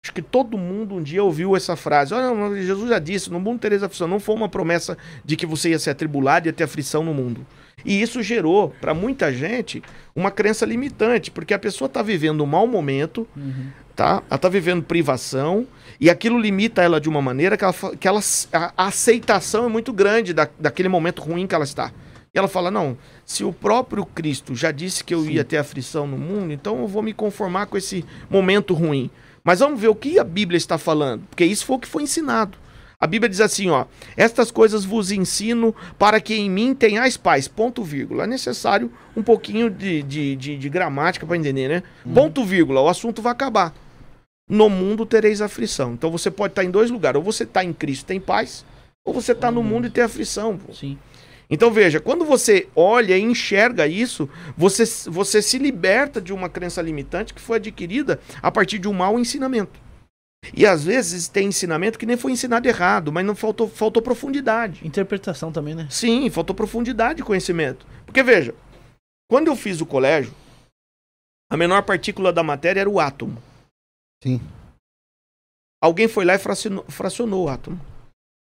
Acho 0.04 0.12
que 0.12 0.22
todo 0.22 0.56
mundo 0.56 0.94
um 0.94 1.02
dia 1.02 1.22
ouviu 1.22 1.56
essa 1.56 1.74
frase. 1.74 2.14
Olha, 2.14 2.62
Jesus 2.62 2.88
já 2.90 2.98
disse, 2.98 3.30
no 3.30 3.40
mundo 3.40 3.58
tereis 3.58 3.82
aflição. 3.82 4.06
Não 4.06 4.20
foi 4.20 4.34
uma 4.36 4.48
promessa 4.48 4.96
de 5.24 5.36
que 5.36 5.44
você 5.44 5.70
ia 5.70 5.78
ser 5.78 5.90
atribulado 5.90 6.46
e 6.46 6.48
ia 6.48 6.52
ter 6.52 6.64
aflição 6.64 7.02
no 7.02 7.12
mundo. 7.12 7.44
E 7.84 8.00
isso 8.00 8.22
gerou, 8.22 8.72
para 8.80 8.94
muita 8.94 9.32
gente, 9.32 9.82
uma 10.14 10.30
crença 10.30 10.64
limitante, 10.64 11.30
porque 11.30 11.52
a 11.52 11.58
pessoa 11.58 11.86
está 11.86 12.02
vivendo 12.02 12.42
um 12.42 12.46
mau 12.46 12.66
momento, 12.66 13.26
Uhum. 13.36 13.66
tá? 13.94 14.22
Ela 14.30 14.38
tá 14.38 14.48
vivendo 14.48 14.82
privação 14.82 15.66
e 16.00 16.08
aquilo 16.08 16.38
limita 16.38 16.82
ela 16.82 17.00
de 17.00 17.08
uma 17.08 17.20
maneira 17.20 17.56
que, 17.56 17.64
ela, 17.64 17.74
que 18.00 18.08
ela, 18.08 18.20
a, 18.52 18.72
a 18.76 18.86
aceitação 18.86 19.66
é 19.66 19.68
muito 19.68 19.92
grande 19.92 20.32
da, 20.32 20.48
daquele 20.58 20.88
momento 20.88 21.20
ruim 21.20 21.46
que 21.46 21.54
ela 21.54 21.64
está. 21.64 21.92
E 22.36 22.38
ela 22.38 22.48
fala: 22.48 22.70
não, 22.70 22.98
se 23.24 23.42
o 23.44 23.52
próprio 23.52 24.04
Cristo 24.04 24.54
já 24.54 24.70
disse 24.70 25.02
que 25.02 25.14
eu 25.14 25.24
ia 25.24 25.42
ter 25.42 25.56
aflição 25.56 26.06
no 26.06 26.18
mundo, 26.18 26.52
então 26.52 26.80
eu 26.80 26.86
vou 26.86 27.02
me 27.02 27.14
conformar 27.14 27.64
com 27.64 27.78
esse 27.78 28.04
momento 28.28 28.74
ruim. 28.74 29.10
Mas 29.42 29.60
vamos 29.60 29.80
ver 29.80 29.88
o 29.88 29.94
que 29.94 30.18
a 30.18 30.24
Bíblia 30.24 30.58
está 30.58 30.76
falando, 30.76 31.22
porque 31.30 31.46
isso 31.46 31.64
foi 31.64 31.76
o 31.76 31.78
que 31.78 31.88
foi 31.88 32.02
ensinado. 32.02 32.58
A 33.00 33.06
Bíblia 33.06 33.30
diz 33.30 33.40
assim, 33.40 33.70
ó: 33.70 33.86
Estas 34.18 34.50
coisas 34.50 34.84
vos 34.84 35.10
ensino 35.10 35.74
para 35.98 36.20
que 36.20 36.34
em 36.34 36.50
mim 36.50 36.74
tenhais 36.74 37.16
paz. 37.16 37.48
Ponto 37.48 37.82
vírgula. 37.82 38.24
É 38.24 38.26
necessário 38.26 38.92
um 39.16 39.22
pouquinho 39.22 39.70
de, 39.70 40.02
de, 40.02 40.36
de, 40.36 40.58
de 40.58 40.68
gramática 40.68 41.26
para 41.26 41.38
entender, 41.38 41.68
né? 41.68 41.82
Ponto 42.12 42.44
vírgula. 42.44 42.82
O 42.82 42.88
assunto 42.88 43.22
vai 43.22 43.32
acabar. 43.32 43.72
No 44.48 44.68
mundo 44.68 45.06
tereis 45.06 45.40
aflição. 45.40 45.94
Então 45.94 46.10
você 46.10 46.30
pode 46.30 46.52
estar 46.52 46.64
em 46.64 46.70
dois 46.70 46.90
lugares. 46.90 47.16
Ou 47.16 47.24
você 47.24 47.44
está 47.44 47.64
em 47.64 47.72
Cristo 47.72 48.04
tem 48.04 48.20
paz, 48.20 48.62
ou 49.04 49.14
você 49.14 49.32
está 49.32 49.50
no 49.50 49.62
mundo 49.62 49.86
e 49.86 49.90
tem 49.90 50.04
aflição. 50.04 50.58
pô. 50.58 50.74
Sim. 50.74 50.98
Então 51.48 51.70
veja, 51.70 52.00
quando 52.00 52.24
você 52.24 52.68
olha 52.74 53.16
e 53.16 53.22
enxerga 53.22 53.86
isso, 53.86 54.28
você, 54.56 54.84
você 55.08 55.40
se 55.40 55.58
liberta 55.58 56.20
de 56.20 56.32
uma 56.32 56.48
crença 56.48 56.82
limitante 56.82 57.32
que 57.32 57.40
foi 57.40 57.58
adquirida 57.58 58.20
a 58.42 58.50
partir 58.50 58.78
de 58.78 58.88
um 58.88 58.92
mau 58.92 59.18
ensinamento. 59.18 59.80
E 60.54 60.66
às 60.66 60.84
vezes 60.84 61.28
tem 61.28 61.48
ensinamento 61.48 61.98
que 61.98 62.06
nem 62.06 62.16
foi 62.16 62.32
ensinado 62.32 62.68
errado, 62.68 63.12
mas 63.12 63.24
não 63.24 63.34
faltou, 63.34 63.68
faltou 63.68 64.02
profundidade. 64.02 64.86
Interpretação 64.86 65.50
também, 65.50 65.74
né? 65.74 65.88
Sim, 65.90 66.28
faltou 66.30 66.54
profundidade 66.54 67.18
de 67.18 67.24
conhecimento. 67.24 67.86
Porque 68.04 68.22
veja, 68.22 68.54
quando 69.28 69.48
eu 69.48 69.56
fiz 69.56 69.80
o 69.80 69.86
colégio, 69.86 70.32
a 71.50 71.56
menor 71.56 71.82
partícula 71.82 72.32
da 72.32 72.42
matéria 72.42 72.80
era 72.80 72.90
o 72.90 73.00
átomo. 73.00 73.42
Sim. 74.22 74.40
Alguém 75.82 76.08
foi 76.08 76.24
lá 76.24 76.34
e 76.34 76.38
fracionou, 76.38 76.84
fracionou 76.88 77.44
o 77.44 77.48
átomo. 77.48 77.80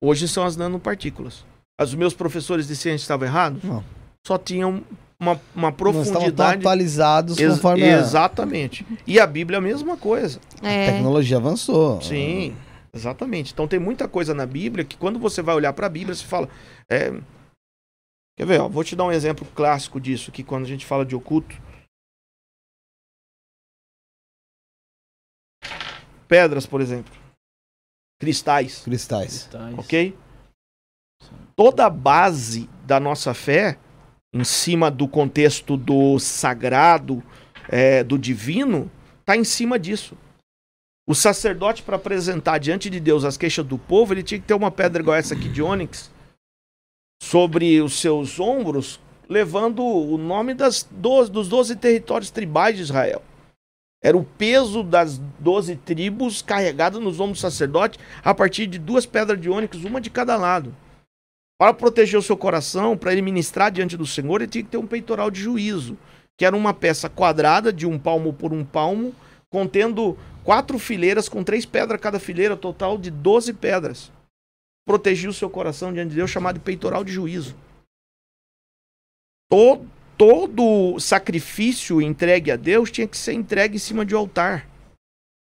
Hoje 0.02 0.28
são 0.28 0.46
as 0.46 0.56
nanopartículas. 0.56 1.46
Os 1.80 1.96
meus 1.96 2.14
professores 2.14 2.68
de 2.68 2.76
ciência 2.76 3.04
estavam 3.04 3.28
errados? 3.28 3.64
Não. 3.64 3.84
Só 4.26 4.38
tinham 4.38 4.84
uma, 5.20 5.40
uma 5.56 5.72
profundidade. 5.72 6.60
atualizados 6.60 7.38
Ex- 7.40 7.54
conforme 7.56 7.84
a- 7.84 8.00
Exatamente. 8.00 8.86
E 9.08 9.20
a 9.20 9.26
Bíblia 9.26 9.58
é 9.58 9.60
a 9.60 9.62
mesma 9.62 9.96
coisa. 9.98 10.40
a 10.62 10.68
É, 10.70 10.92
tecnologia 10.92 11.38
avançou. 11.38 12.02
Sim, 12.02 12.56
exatamente. 12.94 13.54
Então 13.54 13.68
tem 13.68 13.80
muita 13.80 14.08
coisa 14.08 14.34
na 14.34 14.46
Bíblia 14.46 14.84
que 14.84 14.98
quando 14.98 15.18
você 15.20 15.42
vai 15.42 15.56
olhar 15.56 15.72
para 15.74 15.88
a 15.88 15.90
Bíblia, 15.90 16.14
você 16.16 16.26
fala. 16.26 16.50
é, 16.90 17.12
Quer 18.38 18.46
ver? 18.46 18.62
Ó, 18.62 18.70
vou 18.70 18.84
te 18.86 18.96
dar 18.96 19.04
um 19.06 19.12
exemplo 19.12 19.46
clássico 19.54 20.00
disso 20.00 20.30
aqui 20.32 20.44
quando 20.44 20.64
a 20.64 20.68
gente 20.68 20.86
fala 20.86 21.06
de 21.06 21.14
oculto. 21.16 21.56
Pedras, 26.28 26.66
por 26.66 26.80
exemplo. 26.82 27.12
Cristais, 28.20 28.82
Cristais. 28.84 29.30
Cristais. 29.44 29.80
ok? 29.80 30.18
Toda 31.60 31.88
a 31.88 31.90
base 31.90 32.70
da 32.86 33.02
nossa 33.02 33.34
fé, 33.34 33.78
em 34.34 34.46
cima 34.46 34.90
do 34.90 35.10
contexto 35.10 35.76
do 35.76 36.18
sagrado, 36.18 37.22
é, 37.68 38.02
do 38.02 38.18
divino, 38.18 38.90
está 39.20 39.36
em 39.36 39.44
cima 39.44 39.78
disso. 39.78 40.18
O 41.06 41.14
sacerdote, 41.14 41.84
para 41.84 41.98
apresentar 41.98 42.60
diante 42.60 42.90
de 42.90 42.98
Deus 42.98 43.26
as 43.26 43.36
queixas 43.36 43.66
do 43.66 43.78
povo, 43.78 44.14
ele 44.14 44.24
tinha 44.24 44.40
que 44.40 44.48
ter 44.48 44.54
uma 44.54 44.72
pedra 44.72 45.02
igual 45.02 45.18
essa 45.18 45.34
aqui 45.34 45.50
de 45.50 45.62
ônix 45.62 46.10
sobre 47.22 47.82
os 47.82 48.00
seus 48.00 48.40
ombros, 48.40 48.98
levando 49.28 49.84
o 49.84 50.18
nome 50.18 50.54
das 50.54 50.88
12, 50.90 51.30
dos 51.30 51.50
12 51.50 51.76
territórios 51.76 52.32
tribais 52.32 52.78
de 52.78 52.84
Israel. 52.84 53.22
Era 54.02 54.16
o 54.16 54.24
peso 54.24 54.82
das 54.82 55.18
12 55.18 55.76
tribos 55.76 56.42
carregado 56.42 57.02
nos 57.02 57.20
ombros 57.20 57.40
do 57.40 57.42
sacerdote 57.42 58.00
a 58.24 58.34
partir 58.34 58.66
de 58.66 58.80
duas 58.80 59.06
pedras 59.06 59.42
de 59.42 59.50
ônix, 59.50 59.84
uma 59.84 60.00
de 60.00 60.10
cada 60.10 60.38
lado. 60.38 60.74
Para 61.60 61.74
proteger 61.74 62.18
o 62.18 62.24
seu 62.24 62.38
coração, 62.38 62.96
para 62.96 63.12
ele 63.12 63.22
ministrar 63.22 63.70
diante 63.70 63.98
do 63.98 64.08
Senhor, 64.08 64.42
ele 64.42 64.50
tinha 64.50 64.64
que 64.64 64.70
ter 64.70 64.78
um 64.78 64.88
peitoral 64.88 65.30
de 65.30 65.42
juízo, 65.42 65.98
que 66.38 66.46
era 66.46 66.56
uma 66.56 66.74
peça 66.74 67.10
quadrada 67.10 67.74
de 67.74 67.86
um 67.86 68.00
palmo 68.00 68.32
por 68.32 68.54
um 68.54 68.64
palmo, 68.64 69.14
contendo 69.50 70.18
quatro 70.42 70.80
fileiras 70.80 71.28
com 71.28 71.44
três 71.44 71.66
pedras 71.66 72.00
cada 72.00 72.18
fileira, 72.18 72.56
total 72.56 72.98
de 72.98 73.12
12 73.12 73.52
pedras. 73.52 74.10
Protegia 74.88 75.30
o 75.30 75.34
seu 75.34 75.50
coração 75.50 75.92
diante 75.92 76.12
de 76.12 76.16
Deus, 76.16 76.32
chamado 76.32 76.56
de 76.56 76.62
peitoral 76.62 77.04
de 77.04 77.12
juízo. 77.12 77.54
Todo, 79.52 79.86
todo 80.18 80.98
sacrifício 80.98 82.02
entregue 82.02 82.52
a 82.52 82.56
Deus 82.56 82.90
tinha 82.90 83.08
que 83.08 83.18
ser 83.18 83.34
entregue 83.34 83.76
em 83.76 83.80
cima 83.80 84.06
de 84.06 84.16
um 84.16 84.20
altar. 84.20 84.66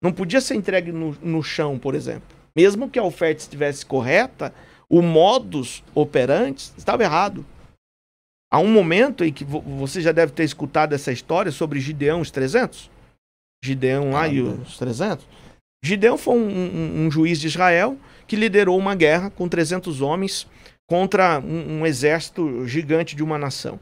Não 0.02 0.12
podia 0.12 0.40
ser 0.40 0.54
entregue 0.54 0.90
no, 0.90 1.12
no 1.20 1.42
chão, 1.42 1.78
por 1.78 1.94
exemplo. 1.94 2.34
Mesmo 2.56 2.88
que 2.88 2.98
a 2.98 3.04
oferta 3.04 3.42
estivesse 3.42 3.84
correta, 3.84 4.54
o 4.90 5.02
modus 5.02 5.82
operandi 5.94 6.70
estava 6.76 7.02
errado. 7.02 7.44
Há 8.50 8.58
um 8.58 8.68
momento 8.70 9.24
em 9.24 9.32
que 9.32 9.44
vo- 9.44 9.60
você 9.60 10.00
já 10.00 10.10
deve 10.12 10.32
ter 10.32 10.44
escutado 10.44 10.94
essa 10.94 11.12
história 11.12 11.52
sobre 11.52 11.80
Gideão, 11.80 12.20
os 12.20 12.30
300. 12.30 12.90
Gideão 13.62 14.12
lá 14.12 14.22
Ah, 14.22 14.28
e 14.28 14.40
os 14.40 14.78
300. 14.78 15.26
Gideão 15.84 16.16
foi 16.16 16.34
um, 16.34 16.48
um- 16.48 17.06
um 17.06 17.10
juiz 17.10 17.38
de 17.40 17.46
Israel 17.46 17.96
que 18.26 18.36
liderou 18.36 18.78
uma 18.78 18.94
guerra 18.94 19.30
com 19.30 19.48
300 19.48 20.00
homens 20.00 20.46
contra 20.88 21.38
um, 21.40 21.80
um 21.80 21.86
exército 21.86 22.66
gigante 22.66 23.14
de 23.14 23.22
uma 23.22 23.36
nação. 23.38 23.78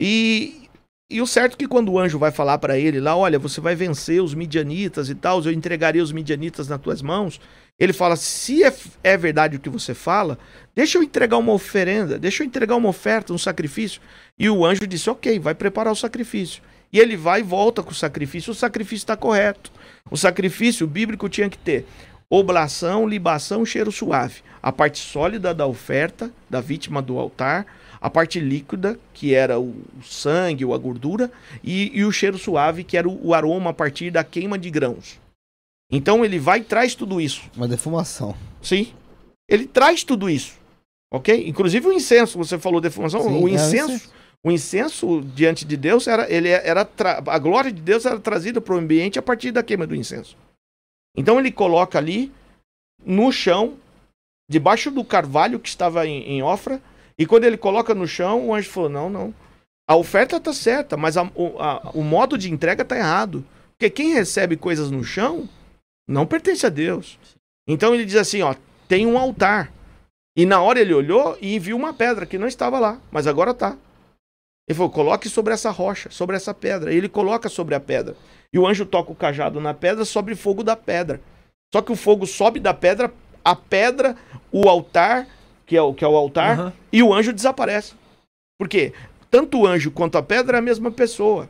E, 0.00 0.68
e 1.10 1.20
o 1.20 1.26
certo 1.26 1.54
é 1.54 1.56
que 1.56 1.66
quando 1.68 1.90
o 1.90 1.98
anjo 1.98 2.18
vai 2.18 2.30
falar 2.30 2.58
para 2.58 2.78
ele 2.78 3.00
lá, 3.00 3.16
olha, 3.16 3.38
você 3.38 3.60
vai 3.60 3.74
vencer 3.74 4.22
os 4.22 4.34
midianitas 4.34 5.08
e 5.10 5.14
tal, 5.14 5.42
eu 5.42 5.50
entregarei 5.52 6.00
os 6.00 6.12
midianitas 6.12 6.68
nas 6.68 6.80
tuas 6.80 7.02
mãos, 7.02 7.40
Ele 7.78 7.92
fala: 7.92 8.16
se 8.16 8.64
é, 8.64 8.74
é 9.04 9.16
verdade 9.16 9.56
o 9.56 9.60
que 9.60 9.68
você 9.68 9.94
fala, 9.94 10.38
deixa 10.74 10.98
eu 10.98 11.02
entregar 11.02 11.38
uma 11.38 11.52
oferenda, 11.52 12.18
deixa 12.18 12.42
eu 12.42 12.46
entregar 12.46 12.76
uma 12.76 12.88
oferta, 12.88 13.32
um 13.32 13.38
sacrifício. 13.38 14.00
E 14.38 14.48
o 14.50 14.64
anjo 14.64 14.86
disse: 14.86 15.08
ok, 15.08 15.38
vai 15.38 15.54
preparar 15.54 15.92
o 15.92 15.96
sacrifício. 15.96 16.62
E 16.92 16.98
ele 16.98 17.16
vai 17.16 17.40
e 17.40 17.42
volta 17.42 17.82
com 17.82 17.90
o 17.90 17.94
sacrifício. 17.94 18.50
O 18.50 18.54
sacrifício 18.54 19.02
está 19.02 19.16
correto. 19.16 19.70
O 20.10 20.16
sacrifício 20.16 20.86
bíblico 20.86 21.28
tinha 21.28 21.48
que 21.48 21.58
ter 21.58 21.86
oblação, 22.30 23.06
libação, 23.06 23.64
cheiro 23.64 23.92
suave. 23.92 24.42
A 24.62 24.72
parte 24.72 24.98
sólida 24.98 25.54
da 25.54 25.66
oferta, 25.66 26.30
da 26.48 26.60
vítima 26.60 27.00
do 27.00 27.18
altar, 27.18 27.66
a 28.00 28.08
parte 28.08 28.40
líquida, 28.40 28.98
que 29.12 29.34
era 29.34 29.58
o 29.58 29.74
sangue 30.02 30.64
ou 30.64 30.74
a 30.74 30.78
gordura, 30.78 31.30
e, 31.62 31.90
e 31.98 32.04
o 32.04 32.12
cheiro 32.12 32.38
suave, 32.38 32.84
que 32.84 32.96
era 32.96 33.08
o, 33.08 33.28
o, 33.28 33.34
aroma 33.34 33.70
a 33.70 33.74
partir 33.74 34.10
da 34.10 34.24
queima 34.24 34.58
de 34.58 34.70
grãos. 34.70 35.18
Então 35.90 36.24
ele 36.24 36.38
vai 36.38 36.58
e 36.60 36.64
traz 36.64 36.94
tudo 36.94 37.20
isso. 37.20 37.42
Uma 37.56 37.68
defumação. 37.68 38.34
Sim. 38.62 38.92
Ele 39.48 39.66
traz 39.66 40.04
tudo 40.04 40.28
isso. 40.28 40.58
Ok? 41.10 41.48
Inclusive 41.48 41.86
o 41.88 41.92
incenso, 41.92 42.36
você 42.36 42.58
falou 42.58 42.80
defumação, 42.80 43.22
Sim, 43.22 43.42
o 43.42 43.48
incenso. 43.48 44.12
É 44.14 44.18
o 44.44 44.52
incenso 44.52 45.20
diante 45.34 45.64
de 45.64 45.76
Deus 45.76 46.06
era, 46.06 46.30
ele 46.32 46.48
era 46.48 46.88
a 47.26 47.38
glória 47.38 47.72
de 47.72 47.82
Deus 47.82 48.06
era 48.06 48.20
trazida 48.20 48.60
para 48.60 48.74
o 48.74 48.78
ambiente 48.78 49.18
a 49.18 49.22
partir 49.22 49.50
da 49.50 49.64
queima 49.64 49.86
do 49.86 49.96
incenso. 49.96 50.36
Então 51.16 51.40
ele 51.40 51.50
coloca 51.50 51.98
ali 51.98 52.32
no 53.04 53.32
chão, 53.32 53.76
debaixo 54.48 54.90
do 54.90 55.04
carvalho 55.04 55.58
que 55.58 55.68
estava 55.68 56.06
em, 56.06 56.22
em 56.22 56.42
Ofra, 56.42 56.80
e 57.18 57.26
quando 57.26 57.44
ele 57.44 57.56
coloca 57.56 57.94
no 57.94 58.06
chão, 58.06 58.48
o 58.48 58.54
anjo 58.54 58.70
falou: 58.70 58.88
não, 58.88 59.10
não. 59.10 59.34
A 59.88 59.96
oferta 59.96 60.36
está 60.36 60.52
certa, 60.52 60.96
mas 60.96 61.16
a, 61.16 61.24
o, 61.34 61.60
a, 61.60 61.90
o 61.94 62.04
modo 62.04 62.38
de 62.38 62.52
entrega 62.52 62.82
está 62.82 62.96
errado. 62.96 63.44
Porque 63.70 63.90
quem 63.90 64.12
recebe 64.12 64.56
coisas 64.56 64.90
no 64.90 65.02
chão 65.02 65.48
não 66.08 66.26
pertence 66.26 66.64
a 66.64 66.70
Deus. 66.70 67.18
Então 67.68 67.94
ele 67.94 68.06
diz 68.06 68.16
assim: 68.16 68.40
ó, 68.40 68.54
tem 68.88 69.06
um 69.06 69.18
altar. 69.18 69.70
E 70.34 70.46
na 70.46 70.62
hora 70.62 70.80
ele 70.80 70.94
olhou 70.94 71.36
e 71.40 71.58
viu 71.58 71.76
uma 71.76 71.92
pedra 71.92 72.24
que 72.24 72.38
não 72.38 72.48
estava 72.48 72.78
lá, 72.78 72.98
mas 73.10 73.26
agora 73.26 73.50
está. 73.50 73.76
Ele 74.66 74.76
falou: 74.76 74.90
coloque 74.90 75.28
sobre 75.28 75.52
essa 75.52 75.70
rocha, 75.70 76.10
sobre 76.10 76.34
essa 76.34 76.54
pedra. 76.54 76.92
E 76.92 76.96
ele 76.96 77.08
coloca 77.08 77.48
sobre 77.50 77.74
a 77.74 77.80
pedra. 77.80 78.16
E 78.52 78.58
o 78.58 78.66
anjo 78.66 78.86
toca 78.86 79.12
o 79.12 79.14
cajado 79.14 79.60
na 79.60 79.74
pedra, 79.74 80.04
sobe 80.06 80.34
fogo 80.34 80.64
da 80.64 80.74
pedra. 80.74 81.20
Só 81.72 81.82
que 81.82 81.92
o 81.92 81.96
fogo 81.96 82.26
sobe 82.26 82.58
da 82.58 82.72
pedra, 82.72 83.12
a 83.44 83.54
pedra, 83.54 84.16
o 84.50 84.68
altar, 84.68 85.26
que 85.66 85.76
é 85.76 85.82
o, 85.82 85.92
que 85.92 86.02
é 86.02 86.08
o 86.08 86.16
altar, 86.16 86.58
uhum. 86.58 86.72
e 86.90 87.02
o 87.02 87.12
anjo 87.12 87.32
desaparece. 87.32 87.92
Por 88.58 88.68
quê? 88.68 88.94
Tanto 89.30 89.60
o 89.60 89.66
anjo 89.66 89.90
quanto 89.90 90.16
a 90.16 90.22
pedra 90.22 90.56
é 90.56 90.60
a 90.60 90.62
mesma 90.62 90.90
pessoa. 90.90 91.48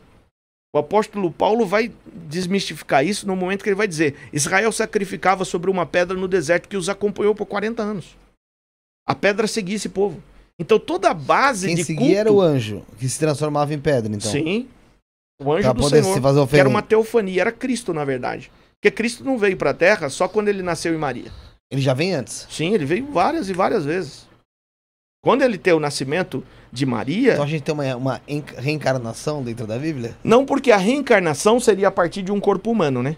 O 0.74 0.78
apóstolo 0.78 1.30
Paulo 1.30 1.64
vai 1.64 1.90
desmistificar 2.28 3.04
isso 3.04 3.26
no 3.26 3.34
momento 3.34 3.62
que 3.62 3.68
ele 3.70 3.76
vai 3.76 3.88
dizer: 3.88 4.14
Israel 4.32 4.70
sacrificava 4.70 5.44
sobre 5.44 5.70
uma 5.70 5.86
pedra 5.86 6.16
no 6.16 6.28
deserto 6.28 6.68
que 6.68 6.76
os 6.76 6.88
acompanhou 6.88 7.34
por 7.34 7.46
40 7.46 7.82
anos. 7.82 8.16
A 9.06 9.14
pedra 9.14 9.46
seguia 9.46 9.76
esse 9.76 9.88
povo. 9.88 10.22
Então 10.58 10.78
toda 10.78 11.10
a 11.10 11.14
base 11.14 11.68
Quem 11.68 11.76
de 11.76 11.84
seguia 11.84 12.06
culto... 12.06 12.18
era 12.18 12.32
o 12.32 12.40
anjo, 12.40 12.82
que 12.98 13.08
se 13.08 13.18
transformava 13.18 13.72
em 13.72 13.78
pedra, 13.78 14.14
então. 14.14 14.30
Sim. 14.30 14.68
O 15.40 15.52
anjo 15.52 15.62
pra 15.62 15.72
do 15.72 15.88
Senhor, 15.88 16.48
que 16.48 16.56
era 16.58 16.68
uma 16.68 16.82
teofania, 16.82 17.40
era 17.40 17.52
Cristo, 17.52 17.94
na 17.94 18.04
verdade. 18.04 18.50
Porque 18.74 18.90
Cristo 18.90 19.24
não 19.24 19.38
veio 19.38 19.56
para 19.56 19.70
a 19.70 19.74
Terra 19.74 20.10
só 20.10 20.28
quando 20.28 20.48
ele 20.48 20.62
nasceu 20.62 20.92
em 20.92 20.98
Maria. 20.98 21.32
Ele 21.70 21.80
já 21.80 21.94
vem 21.94 22.14
antes? 22.14 22.46
Sim, 22.50 22.74
ele 22.74 22.84
veio 22.84 23.06
várias 23.06 23.48
e 23.48 23.52
várias 23.52 23.84
vezes. 23.84 24.27
Quando 25.28 25.42
ele 25.42 25.58
tem 25.58 25.74
o 25.74 25.78
nascimento 25.78 26.42
de 26.72 26.86
Maria. 26.86 27.34
Então 27.34 27.44
a 27.44 27.46
gente 27.46 27.60
tem 27.60 27.74
uma, 27.74 27.96
uma 27.96 28.20
reencarnação 28.56 29.42
dentro 29.42 29.66
da 29.66 29.76
Bíblia? 29.76 30.16
Não, 30.24 30.46
porque 30.46 30.72
a 30.72 30.78
reencarnação 30.78 31.60
seria 31.60 31.88
a 31.88 31.90
partir 31.90 32.22
de 32.22 32.32
um 32.32 32.40
corpo 32.40 32.70
humano, 32.70 33.02
né? 33.02 33.14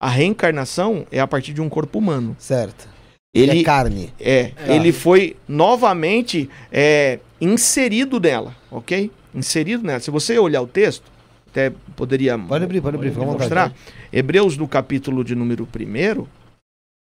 A 0.00 0.08
reencarnação 0.08 1.04
é 1.10 1.18
a 1.18 1.26
partir 1.26 1.52
de 1.52 1.60
um 1.60 1.68
corpo 1.68 1.98
humano. 1.98 2.36
Certo. 2.38 2.88
Ele 3.34 3.58
é 3.58 3.64
carne. 3.64 4.14
É, 4.20 4.52
é. 4.56 4.76
ele 4.76 4.92
foi 4.92 5.36
novamente 5.48 6.48
é, 6.70 7.18
inserido 7.40 8.20
nela, 8.20 8.54
ok? 8.70 9.10
Inserido 9.34 9.82
nela. 9.82 9.98
Se 9.98 10.12
você 10.12 10.38
olhar 10.38 10.62
o 10.62 10.66
texto, 10.68 11.10
até 11.50 11.72
poderia. 11.96 12.38
Pode 12.38 12.62
abrir, 12.62 12.80
pode 12.80 12.94
abrir, 12.94 13.10
mostrar. 13.16 13.74
Hebreus, 14.12 14.56
no 14.56 14.68
capítulo 14.68 15.24
de 15.24 15.34
número 15.34 15.66
1, 15.76 16.24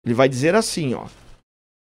ele 0.03 0.15
vai 0.15 0.27
dizer 0.27 0.55
assim, 0.55 0.95
ó. 0.95 1.05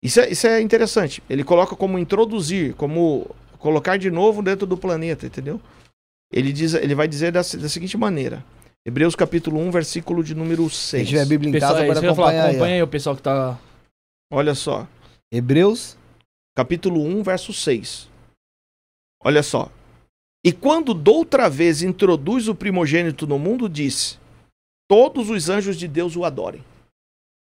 Isso 0.04 0.20
é, 0.20 0.30
isso 0.30 0.48
é 0.48 0.62
interessante. 0.62 1.22
Ele 1.30 1.44
coloca 1.44 1.76
como 1.76 2.00
introduzir, 2.00 2.74
como 2.76 3.30
colocar 3.58 3.98
de 3.98 4.10
novo 4.10 4.42
dentro 4.42 4.66
do 4.66 4.78
planeta, 4.78 5.26
entendeu? 5.26 5.60
Ele, 6.32 6.54
diz, 6.54 6.74
ele 6.74 6.96
vai 6.96 7.08
dizer 7.08 7.32
da, 7.32 7.42
da 7.42 7.70
seguinte 7.70 7.98
maneira. 7.98 8.44
Hebreus 8.86 9.16
capítulo 9.16 9.60
1, 9.60 9.72
versículo 9.72 10.24
de 10.24 10.34
número 10.34 10.70
6. 10.70 11.04
Se 11.04 11.10
tiver 11.10 11.22
a 11.22 11.26
Bíblia 11.26 11.50
em 11.50 11.54
pessoal, 11.54 11.74
casa, 11.74 11.86
pode 11.86 12.00
acompanhar 12.00 12.16
falar, 12.16 12.50
acompanha 12.50 12.74
aí, 12.74 12.80
aí 12.80 12.84
o 12.84 12.88
pessoal 12.88 13.16
que 13.16 13.22
tá 13.22 13.60
Olha 14.32 14.56
só. 14.56 14.88
Hebreus, 15.32 15.98
capítulo 16.56 17.04
1, 17.04 17.24
verso 17.24 17.52
6. 17.52 18.08
Olha 19.24 19.44
só. 19.44 19.70
E 20.46 20.54
quando 20.54 20.94
doutra 20.94 21.50
vez 21.50 21.82
introduz 21.82 22.48
o 22.48 22.56
primogênito 22.56 23.28
no 23.28 23.38
mundo, 23.38 23.68
disse: 23.68 24.18
Todos 24.88 25.30
os 25.30 25.50
anjos 25.50 25.78
de 25.78 25.88
Deus 25.88 26.16
o 26.16 26.24
adorem. 26.24 26.64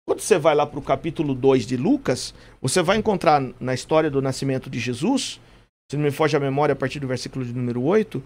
Quando 0.10 0.22
você 0.22 0.39
vai 0.39 0.55
lá 0.55 0.66
para 0.66 0.80
o 0.80 0.82
capítulo 0.82 1.36
2 1.36 1.68
de 1.68 1.78
Lucas, 1.78 2.34
você 2.60 2.82
vai 2.82 2.97
encontrar 2.97 3.43
na 3.60 3.76
história 3.76 4.10
do 4.10 4.24
nascimento 4.24 4.68
de 4.68 4.80
Jesus, 4.80 5.39
se 5.88 5.95
não 5.95 6.03
me 6.03 6.10
foge 6.10 6.36
a 6.36 6.39
memória, 6.39 6.74
a 6.74 6.76
partir 6.76 6.99
do 6.99 7.05
versículo 7.05 7.45
de 7.45 7.53
número 7.53 7.84
8, 7.84 8.20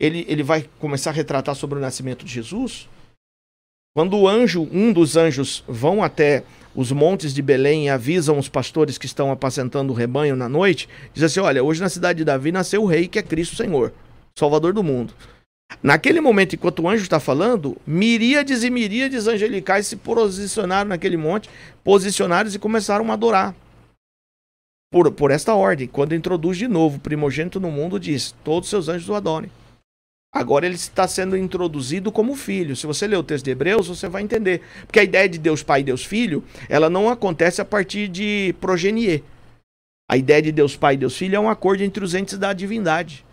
ele, 0.00 0.24
ele 0.26 0.42
vai 0.42 0.64
começar 0.78 1.10
a 1.10 1.12
retratar 1.12 1.54
sobre 1.54 1.78
o 1.78 1.82
nascimento 1.82 2.24
de 2.24 2.32
Jesus. 2.32 2.88
Quando 3.94 4.16
o 4.16 4.26
anjo, 4.26 4.66
um 4.72 4.90
dos 4.90 5.18
anjos, 5.18 5.62
vão 5.68 6.02
até 6.02 6.44
os 6.74 6.90
montes 6.92 7.34
de 7.34 7.42
Belém 7.42 7.84
e 7.84 7.90
avisam 7.90 8.38
os 8.38 8.48
pastores 8.48 8.96
que 8.96 9.04
estão 9.04 9.30
apacentando 9.30 9.90
o 9.90 9.94
rebanho 9.94 10.34
na 10.34 10.48
noite, 10.48 10.88
diz 11.12 11.22
assim: 11.22 11.40
Olha, 11.40 11.62
hoje 11.62 11.82
na 11.82 11.90
cidade 11.90 12.16
de 12.16 12.24
Davi 12.24 12.50
nasceu 12.50 12.82
o 12.82 12.86
rei 12.86 13.06
que 13.06 13.18
é 13.18 13.22
Cristo 13.22 13.54
Senhor, 13.54 13.92
Salvador 14.34 14.72
do 14.72 14.82
mundo. 14.82 15.12
Naquele 15.82 16.20
momento, 16.20 16.54
enquanto 16.54 16.80
o 16.80 16.88
anjo 16.88 17.02
está 17.02 17.20
falando, 17.20 17.76
miríades 17.86 18.64
e 18.64 18.70
miríades 18.70 19.26
angelicais 19.26 19.86
se 19.86 19.96
posicionaram 19.96 20.88
naquele 20.88 21.16
monte, 21.16 21.48
posicionaram 21.84 22.50
e 22.50 22.58
começaram 22.58 23.10
a 23.10 23.14
adorar. 23.14 23.54
Por, 24.90 25.12
por 25.12 25.30
esta 25.30 25.54
ordem, 25.54 25.86
quando 25.86 26.14
introduz 26.14 26.56
de 26.56 26.66
novo 26.66 26.96
o 26.96 27.00
primogênito 27.00 27.60
no 27.60 27.70
mundo, 27.70 28.00
diz: 28.00 28.34
Todos 28.42 28.70
seus 28.70 28.88
anjos 28.88 29.08
o 29.08 29.14
adorem. 29.14 29.50
Agora 30.32 30.66
ele 30.66 30.74
está 30.74 31.06
sendo 31.06 31.36
introduzido 31.36 32.12
como 32.12 32.34
filho. 32.34 32.76
Se 32.76 32.86
você 32.86 33.06
ler 33.06 33.16
o 33.16 33.22
texto 33.22 33.44
de 33.46 33.50
Hebreus, 33.50 33.88
você 33.88 34.08
vai 34.08 34.22
entender. 34.22 34.62
Porque 34.86 35.00
a 35.00 35.04
ideia 35.04 35.28
de 35.28 35.38
Deus 35.38 35.62
Pai 35.62 35.80
e 35.80 35.84
Deus 35.84 36.04
Filho, 36.04 36.44
ela 36.68 36.90
não 36.90 37.08
acontece 37.08 37.60
a 37.60 37.64
partir 37.64 38.08
de 38.08 38.54
progenie. 38.60 39.24
A 40.10 40.16
ideia 40.16 40.40
de 40.40 40.52
Deus 40.52 40.76
Pai 40.76 40.94
e 40.94 40.98
Deus 40.98 41.16
Filho 41.16 41.36
é 41.36 41.40
um 41.40 41.48
acordo 41.48 41.82
entre 41.82 42.04
os 42.04 42.14
entes 42.14 42.38
da 42.38 42.52
divindade. 42.52 43.24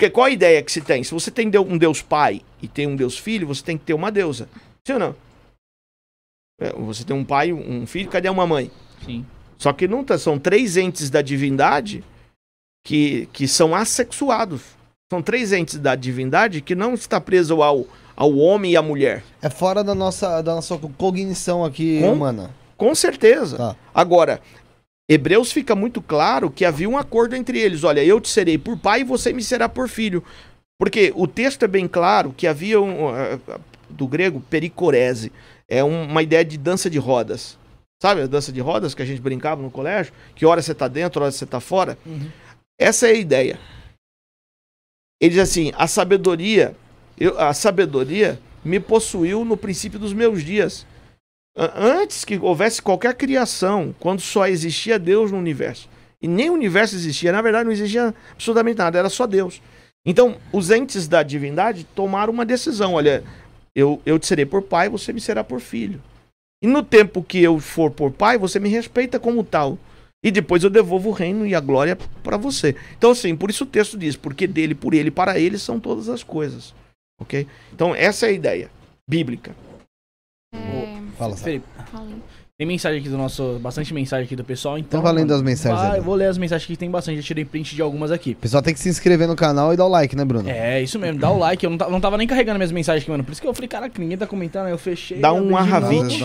Porque 0.00 0.08
qual 0.08 0.24
a 0.24 0.30
ideia 0.30 0.62
que 0.62 0.72
se 0.72 0.80
tem? 0.80 1.04
Se 1.04 1.12
você 1.12 1.30
tem 1.30 1.46
um 1.58 1.76
Deus 1.76 2.00
Pai 2.00 2.40
e 2.62 2.66
tem 2.66 2.86
um 2.86 2.96
Deus 2.96 3.18
Filho, 3.18 3.46
você 3.46 3.62
tem 3.62 3.76
que 3.76 3.84
ter 3.84 3.92
uma 3.92 4.10
deusa. 4.10 4.48
Sim 4.82 4.94
ou 4.94 4.98
não? 4.98 5.14
É, 6.58 6.72
você 6.72 7.04
tem 7.04 7.14
um 7.14 7.22
pai, 7.22 7.52
um 7.52 7.86
filho, 7.86 8.08
cadê 8.08 8.26
uma 8.30 8.46
mãe? 8.46 8.70
Sim. 9.04 9.26
Só 9.58 9.74
que 9.74 9.86
não 9.86 10.02
tá, 10.02 10.16
são 10.16 10.38
três 10.38 10.78
entes 10.78 11.10
da 11.10 11.20
divindade 11.20 12.02
que, 12.82 13.28
que 13.30 13.46
são 13.46 13.74
assexuados. 13.74 14.62
São 15.12 15.20
três 15.20 15.52
entes 15.52 15.78
da 15.78 15.94
divindade 15.94 16.62
que 16.62 16.74
não 16.74 16.94
está 16.94 17.20
preso 17.20 17.62
ao, 17.62 17.84
ao 18.16 18.34
homem 18.38 18.72
e 18.72 18.76
à 18.78 18.82
mulher. 18.82 19.22
É 19.42 19.50
fora 19.50 19.84
da 19.84 19.94
nossa, 19.94 20.40
da 20.40 20.54
nossa 20.54 20.78
cognição 20.96 21.62
aqui 21.62 22.00
com, 22.00 22.14
humana. 22.14 22.54
Com 22.74 22.94
certeza. 22.94 23.58
Tá. 23.58 23.76
Agora, 23.94 24.40
Hebreus 25.12 25.50
fica 25.50 25.74
muito 25.74 26.00
claro 26.00 26.48
que 26.48 26.64
havia 26.64 26.88
um 26.88 26.96
acordo 26.96 27.34
entre 27.34 27.58
eles. 27.58 27.82
Olha, 27.82 28.04
eu 28.04 28.20
te 28.20 28.28
serei 28.28 28.56
por 28.56 28.78
pai 28.78 29.00
e 29.00 29.04
você 29.04 29.32
me 29.32 29.42
será 29.42 29.68
por 29.68 29.88
filho. 29.88 30.22
Porque 30.78 31.12
o 31.16 31.26
texto 31.26 31.64
é 31.64 31.68
bem 31.68 31.88
claro 31.88 32.32
que 32.32 32.46
havia 32.46 32.80
um, 32.80 33.08
do 33.88 34.06
grego 34.06 34.40
pericorese, 34.48 35.32
é 35.68 35.82
uma 35.82 36.22
ideia 36.22 36.44
de 36.44 36.56
dança 36.56 36.88
de 36.88 36.96
rodas. 36.96 37.58
Sabe 38.00 38.22
a 38.22 38.26
dança 38.28 38.52
de 38.52 38.60
rodas 38.60 38.94
que 38.94 39.02
a 39.02 39.04
gente 39.04 39.20
brincava 39.20 39.60
no 39.60 39.70
colégio? 39.70 40.12
Que 40.36 40.46
hora 40.46 40.62
você 40.62 40.70
está 40.70 40.86
dentro, 40.86 41.20
hora 41.20 41.32
você 41.32 41.42
está 41.42 41.58
fora? 41.58 41.98
Uhum. 42.06 42.30
Essa 42.78 43.08
é 43.08 43.10
a 43.10 43.14
ideia. 43.14 43.58
Ele 45.20 45.34
diz 45.34 45.40
assim: 45.40 45.72
a 45.76 45.88
sabedoria, 45.88 46.74
eu, 47.18 47.38
a 47.38 47.52
sabedoria 47.52 48.40
me 48.64 48.78
possuiu 48.78 49.44
no 49.44 49.56
princípio 49.56 49.98
dos 49.98 50.12
meus 50.12 50.42
dias. 50.42 50.86
Antes 51.56 52.24
que 52.24 52.38
houvesse 52.38 52.80
qualquer 52.80 53.14
criação, 53.14 53.94
quando 53.98 54.20
só 54.20 54.46
existia 54.46 54.98
Deus 54.98 55.32
no 55.32 55.38
universo. 55.38 55.88
E 56.22 56.28
nem 56.28 56.50
o 56.50 56.54
universo 56.54 56.94
existia, 56.94 57.32
na 57.32 57.42
verdade 57.42 57.64
não 57.64 57.72
existia 57.72 58.14
absolutamente 58.32 58.78
nada, 58.78 58.98
era 58.98 59.08
só 59.08 59.26
Deus. 59.26 59.60
Então, 60.04 60.36
os 60.52 60.70
entes 60.70 61.08
da 61.08 61.22
divindade 61.22 61.84
tomaram 61.84 62.32
uma 62.32 62.44
decisão: 62.44 62.94
olha, 62.94 63.24
eu, 63.74 64.00
eu 64.06 64.18
te 64.18 64.26
serei 64.26 64.46
por 64.46 64.62
pai, 64.62 64.88
você 64.88 65.12
me 65.12 65.20
será 65.20 65.42
por 65.42 65.60
filho. 65.60 66.00
E 66.62 66.66
no 66.66 66.82
tempo 66.82 67.22
que 67.22 67.42
eu 67.42 67.58
for 67.58 67.90
por 67.90 68.12
pai, 68.12 68.38
você 68.38 68.60
me 68.60 68.68
respeita 68.68 69.18
como 69.18 69.42
tal. 69.42 69.78
E 70.22 70.30
depois 70.30 70.62
eu 70.62 70.68
devolvo 70.68 71.08
o 71.08 71.12
reino 71.12 71.46
e 71.46 71.54
a 71.54 71.60
glória 71.60 71.96
para 72.22 72.36
você. 72.36 72.76
Então, 72.98 73.12
assim, 73.12 73.34
por 73.34 73.48
isso 73.48 73.64
o 73.64 73.66
texto 73.66 73.96
diz: 73.96 74.16
porque 74.16 74.46
dele, 74.46 74.74
por 74.74 74.94
ele, 74.94 75.10
para 75.10 75.38
ele 75.38 75.58
são 75.58 75.80
todas 75.80 76.08
as 76.08 76.22
coisas. 76.22 76.74
Ok? 77.20 77.46
Então, 77.72 77.94
essa 77.94 78.26
é 78.26 78.30
a 78.30 78.32
ideia 78.32 78.70
bíblica. 79.08 79.54
Fala. 81.20 81.36
Felipe, 81.36 81.66
tem 82.56 82.66
mensagem 82.66 83.00
aqui 83.00 83.08
do 83.08 83.16
nosso. 83.16 83.58
Bastante 83.60 83.92
mensagem 83.94 84.24
aqui 84.24 84.36
do 84.36 84.44
pessoal, 84.44 84.78
então. 84.78 85.00
Então 85.00 85.02
valendo 85.02 85.28
das 85.28 85.42
mensagens 85.42 85.80
aí, 85.80 85.98
eu 85.98 86.02
vou 86.02 86.14
ler 86.14 86.26
as 86.26 86.36
mensagens 86.36 86.66
que 86.66 86.76
tem 86.76 86.90
bastante. 86.90 87.16
Eu 87.16 87.22
tirei 87.22 87.44
print 87.44 87.74
de 87.74 87.82
algumas 87.82 88.10
aqui. 88.10 88.32
O 88.32 88.36
pessoal 88.36 88.62
tem 88.62 88.74
que 88.74 88.80
se 88.80 88.88
inscrever 88.88 89.28
no 89.28 89.36
canal 89.36 89.72
e 89.72 89.76
dar 89.76 89.86
o 89.86 89.88
like, 89.88 90.16
né, 90.16 90.24
Bruno? 90.24 90.48
É, 90.48 90.82
isso 90.82 90.98
mesmo, 90.98 91.18
dá 91.18 91.30
o 91.30 91.38
like. 91.38 91.64
Eu 91.64 91.70
não, 91.70 91.90
não 91.90 92.00
tava 92.00 92.16
nem 92.16 92.26
carregando 92.26 92.58
minhas 92.58 92.72
mensagens 92.72 93.02
aqui, 93.02 93.10
mano. 93.10 93.24
Por 93.24 93.32
isso 93.32 93.40
que 93.40 93.46
eu 93.46 93.54
falei, 93.54 93.68
caraca, 93.68 93.98
ninguém 93.98 94.18
tá 94.18 94.26
comentando. 94.26 94.66
Aí 94.66 94.72
eu 94.72 94.78
fechei. 94.78 95.18
Dá 95.20 95.32
um 95.32 95.56
arravite. 95.56 96.22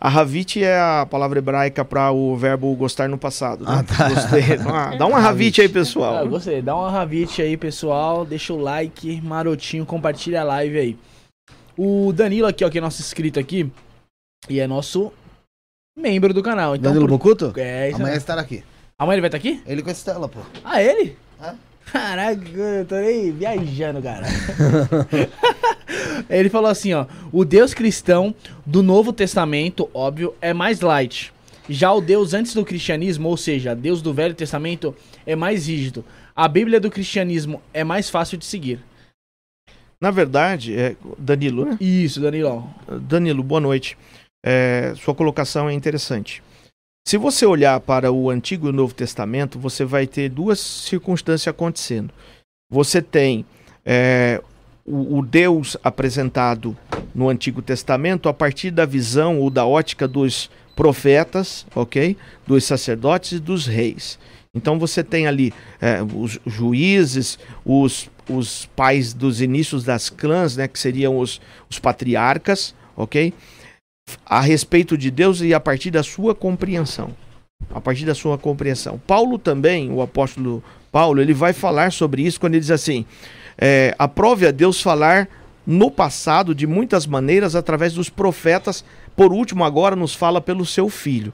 A 0.00 0.08
Havit 0.08 0.62
é 0.62 0.78
a 0.78 1.06
palavra 1.08 1.38
hebraica 1.38 1.84
para 1.84 2.10
o 2.10 2.36
verbo 2.36 2.74
gostar 2.74 3.08
no 3.08 3.16
passado. 3.16 3.64
Né? 3.64 3.70
Ah, 3.70 3.82
tá. 3.82 4.08
Gostei. 4.08 4.42
Ah, 4.68 4.96
dá 4.96 5.06
um 5.06 5.14
Havit 5.14 5.60
aí, 5.60 5.68
pessoal. 5.68 6.18
Ah, 6.18 6.24
gostei. 6.24 6.60
Dá 6.60 6.76
um 6.76 6.82
arravite 6.82 7.40
aí, 7.40 7.56
pessoal. 7.56 8.24
Deixa 8.24 8.52
o 8.52 8.58
like, 8.58 9.20
marotinho, 9.22 9.86
compartilha 9.86 10.40
a 10.40 10.44
live 10.44 10.78
aí. 10.78 10.96
O 11.82 12.12
Danilo 12.12 12.46
aqui, 12.46 12.62
ó, 12.62 12.68
que 12.68 12.76
é 12.76 12.80
nosso 12.80 13.00
inscrito 13.00 13.40
aqui. 13.40 13.70
E 14.50 14.60
é 14.60 14.66
nosso 14.66 15.10
membro 15.98 16.34
do 16.34 16.42
canal. 16.42 16.76
Então, 16.76 16.92
Danilo 16.92 17.08
por- 17.08 17.16
Bocuto? 17.18 17.54
É, 17.58 17.88
isso 17.88 17.96
Amanhã 17.96 18.12
aí. 18.12 18.18
estará 18.18 18.42
aqui. 18.42 18.62
Amanhã 18.98 19.14
ele 19.14 19.20
vai 19.22 19.28
estar 19.28 19.38
aqui? 19.38 19.62
Ele 19.66 19.82
com 19.82 19.88
a 19.88 19.92
Estela, 19.92 20.28
pô. 20.28 20.40
Ah, 20.62 20.82
ele? 20.82 21.16
É. 21.42 21.54
Caraca, 21.90 22.42
eu 22.58 22.84
tô 22.84 22.96
nem 22.96 23.32
viajando, 23.32 24.02
cara. 24.02 24.26
ele 26.28 26.50
falou 26.50 26.70
assim, 26.70 26.92
ó. 26.92 27.06
O 27.32 27.46
Deus 27.46 27.72
cristão 27.72 28.34
do 28.66 28.82
Novo 28.82 29.10
Testamento, 29.10 29.88
óbvio, 29.94 30.34
é 30.42 30.52
mais 30.52 30.80
light. 30.82 31.32
Já 31.66 31.90
o 31.94 32.02
Deus 32.02 32.34
antes 32.34 32.52
do 32.52 32.62
cristianismo, 32.62 33.26
ou 33.26 33.38
seja, 33.38 33.74
Deus 33.74 34.02
do 34.02 34.12
Velho 34.12 34.34
Testamento, 34.34 34.94
é 35.24 35.34
mais 35.34 35.66
rígido. 35.66 36.04
A 36.36 36.46
Bíblia 36.46 36.78
do 36.78 36.90
cristianismo 36.90 37.62
é 37.72 37.82
mais 37.84 38.10
fácil 38.10 38.36
de 38.36 38.44
seguir. 38.44 38.80
Na 40.00 40.10
verdade, 40.10 40.74
é 40.74 40.96
Danilo, 41.18 41.64
né? 41.66 41.76
Isso, 41.78 42.20
Danilão. 42.20 42.72
Danilo, 43.02 43.42
boa 43.42 43.60
noite. 43.60 43.98
É, 44.42 44.94
sua 44.96 45.14
colocação 45.14 45.68
é 45.68 45.74
interessante. 45.74 46.42
Se 47.06 47.18
você 47.18 47.44
olhar 47.44 47.78
para 47.80 48.10
o 48.10 48.30
Antigo 48.30 48.66
e 48.66 48.70
o 48.70 48.72
Novo 48.72 48.94
Testamento, 48.94 49.58
você 49.58 49.84
vai 49.84 50.06
ter 50.06 50.30
duas 50.30 50.58
circunstâncias 50.58 51.48
acontecendo. 51.48 52.14
Você 52.70 53.02
tem 53.02 53.44
é, 53.84 54.42
o, 54.86 55.18
o 55.18 55.22
Deus 55.26 55.76
apresentado 55.84 56.74
no 57.14 57.28
Antigo 57.28 57.60
Testamento 57.60 58.28
a 58.28 58.32
partir 58.32 58.70
da 58.70 58.86
visão 58.86 59.38
ou 59.38 59.50
da 59.50 59.66
ótica 59.66 60.08
dos 60.08 60.50
profetas, 60.74 61.66
ok? 61.74 62.16
Dos 62.46 62.64
sacerdotes 62.64 63.32
e 63.32 63.38
dos 63.38 63.66
reis. 63.66 64.18
Então 64.54 64.78
você 64.78 65.04
tem 65.04 65.28
ali 65.28 65.52
é, 65.80 66.00
os 66.02 66.40
juízes, 66.44 67.38
os, 67.64 68.10
os 68.28 68.66
pais 68.74 69.14
dos 69.14 69.40
inícios 69.40 69.84
das 69.84 70.10
clãs, 70.10 70.56
né, 70.56 70.66
que 70.66 70.78
seriam 70.78 71.18
os, 71.18 71.40
os 71.68 71.78
patriarcas, 71.78 72.74
ok? 72.96 73.32
A 74.26 74.40
respeito 74.40 74.98
de 74.98 75.08
Deus 75.08 75.40
e 75.40 75.54
a 75.54 75.60
partir 75.60 75.92
da 75.92 76.02
sua 76.02 76.34
compreensão. 76.34 77.14
A 77.72 77.80
partir 77.80 78.04
da 78.04 78.14
sua 78.14 78.36
compreensão. 78.36 79.00
Paulo 79.06 79.38
também, 79.38 79.92
o 79.92 80.02
apóstolo 80.02 80.64
Paulo, 80.90 81.20
ele 81.20 81.32
vai 81.32 81.52
falar 81.52 81.92
sobre 81.92 82.22
isso 82.22 82.40
quando 82.40 82.54
ele 82.54 82.60
diz 82.60 82.72
assim: 82.72 83.04
é, 83.56 83.94
aprove 83.96 84.48
a 84.48 84.50
Deus 84.50 84.82
falar 84.82 85.28
no 85.64 85.90
passado 85.90 86.52
de 86.52 86.66
muitas 86.66 87.06
maneiras 87.06 87.54
através 87.54 87.92
dos 87.92 88.08
profetas, 88.08 88.84
por 89.14 89.32
último, 89.32 89.62
agora 89.62 89.94
nos 89.94 90.12
fala 90.12 90.40
pelo 90.40 90.66
seu 90.66 90.88
filho. 90.88 91.32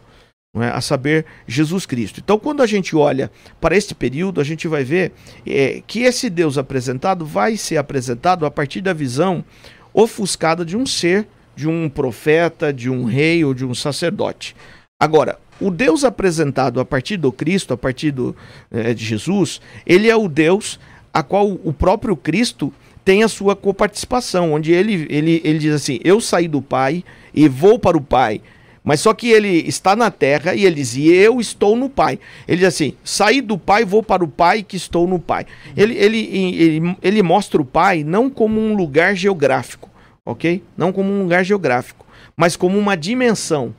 É? 0.62 0.70
A 0.70 0.80
saber, 0.80 1.24
Jesus 1.46 1.86
Cristo. 1.86 2.20
Então, 2.22 2.38
quando 2.38 2.62
a 2.62 2.66
gente 2.66 2.94
olha 2.96 3.30
para 3.60 3.76
este 3.76 3.94
período, 3.94 4.40
a 4.40 4.44
gente 4.44 4.66
vai 4.68 4.84
ver 4.84 5.12
é, 5.46 5.82
que 5.86 6.00
esse 6.00 6.30
Deus 6.30 6.58
apresentado 6.58 7.24
vai 7.24 7.56
ser 7.56 7.76
apresentado 7.76 8.46
a 8.46 8.50
partir 8.50 8.80
da 8.80 8.92
visão 8.92 9.44
ofuscada 9.92 10.64
de 10.64 10.76
um 10.76 10.86
ser, 10.86 11.26
de 11.54 11.68
um 11.68 11.88
profeta, 11.88 12.72
de 12.72 12.90
um 12.90 13.04
rei 13.04 13.44
ou 13.44 13.54
de 13.54 13.64
um 13.64 13.74
sacerdote. 13.74 14.54
Agora, 15.00 15.38
o 15.60 15.70
Deus 15.70 16.04
apresentado 16.04 16.80
a 16.80 16.84
partir 16.84 17.16
do 17.16 17.32
Cristo, 17.32 17.72
a 17.72 17.76
partir 17.76 18.10
do, 18.10 18.36
eh, 18.70 18.92
de 18.92 19.04
Jesus, 19.04 19.60
ele 19.86 20.08
é 20.08 20.16
o 20.16 20.28
Deus 20.28 20.78
a 21.12 21.22
qual 21.22 21.50
o 21.50 21.72
próprio 21.72 22.14
Cristo 22.14 22.72
tem 23.02 23.22
a 23.22 23.28
sua 23.28 23.54
coparticipação, 23.54 24.52
onde 24.52 24.72
ele, 24.72 25.06
ele, 25.08 25.40
ele 25.44 25.58
diz 25.58 25.74
assim: 25.74 25.98
Eu 26.04 26.20
saí 26.20 26.48
do 26.48 26.60
Pai 26.60 27.04
e 27.32 27.48
vou 27.48 27.78
para 27.78 27.96
o 27.96 28.00
Pai. 28.00 28.42
Mas 28.86 29.00
só 29.00 29.12
que 29.12 29.28
ele 29.28 29.66
está 29.66 29.96
na 29.96 30.12
terra 30.12 30.54
e 30.54 30.64
ele 30.64 30.76
diz: 30.76 30.94
"E 30.94 31.12
Eu 31.12 31.40
estou 31.40 31.74
no 31.74 31.90
Pai. 31.90 32.20
Ele 32.46 32.58
diz 32.58 32.68
assim: 32.68 32.94
Saí 33.02 33.40
do 33.40 33.58
Pai, 33.58 33.84
vou 33.84 34.00
para 34.00 34.22
o 34.22 34.28
Pai 34.28 34.62
que 34.62 34.76
estou 34.76 35.08
no 35.08 35.18
Pai. 35.18 35.44
Ele, 35.76 35.94
ele, 35.96 36.18
ele, 36.18 36.96
ele 37.02 37.22
mostra 37.22 37.60
o 37.60 37.64
Pai 37.64 38.04
não 38.04 38.30
como 38.30 38.60
um 38.60 38.76
lugar 38.76 39.16
geográfico, 39.16 39.90
ok? 40.24 40.62
Não 40.76 40.92
como 40.92 41.10
um 41.10 41.22
lugar 41.24 41.44
geográfico, 41.44 42.06
mas 42.36 42.54
como 42.54 42.78
uma 42.78 42.96
dimensão. 42.96 43.74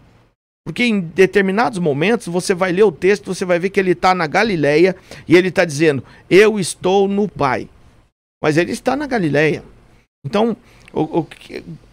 Porque 0.66 0.84
em 0.84 1.00
determinados 1.00 1.80
momentos 1.80 2.28
você 2.28 2.54
vai 2.54 2.74
ler 2.74 2.84
o 2.84 2.92
texto, 2.92 3.34
você 3.34 3.46
vai 3.46 3.58
ver 3.58 3.70
que 3.70 3.80
ele 3.80 3.92
está 3.92 4.14
na 4.14 4.28
Galileia 4.28 4.94
e 5.26 5.38
ele 5.38 5.48
está 5.48 5.64
dizendo: 5.64 6.04
Eu 6.30 6.60
estou 6.60 7.08
no 7.08 7.30
Pai. 7.30 7.70
Mas 8.44 8.58
ele 8.58 8.74
está 8.74 8.94
na 8.94 9.08
Galileia. 9.08 9.64
Então, 10.26 10.58
o, 11.02 11.20
o 11.20 11.28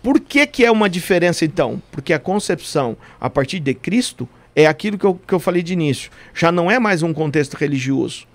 por 0.02 0.20
que, 0.20 0.46
que 0.46 0.64
é 0.64 0.70
uma 0.70 0.88
diferença 0.88 1.44
então? 1.44 1.82
Porque 1.90 2.12
a 2.12 2.18
concepção 2.18 2.96
a 3.20 3.28
partir 3.28 3.60
de 3.60 3.74
Cristo 3.74 4.28
é 4.54 4.66
aquilo 4.66 4.96
que 4.98 5.04
eu, 5.04 5.14
que 5.14 5.32
eu 5.34 5.40
falei 5.40 5.62
de 5.62 5.72
início. 5.72 6.10
Já 6.34 6.52
não 6.52 6.70
é 6.70 6.78
mais 6.78 7.02
um 7.02 7.12
contexto 7.12 7.54
religioso. 7.54 8.26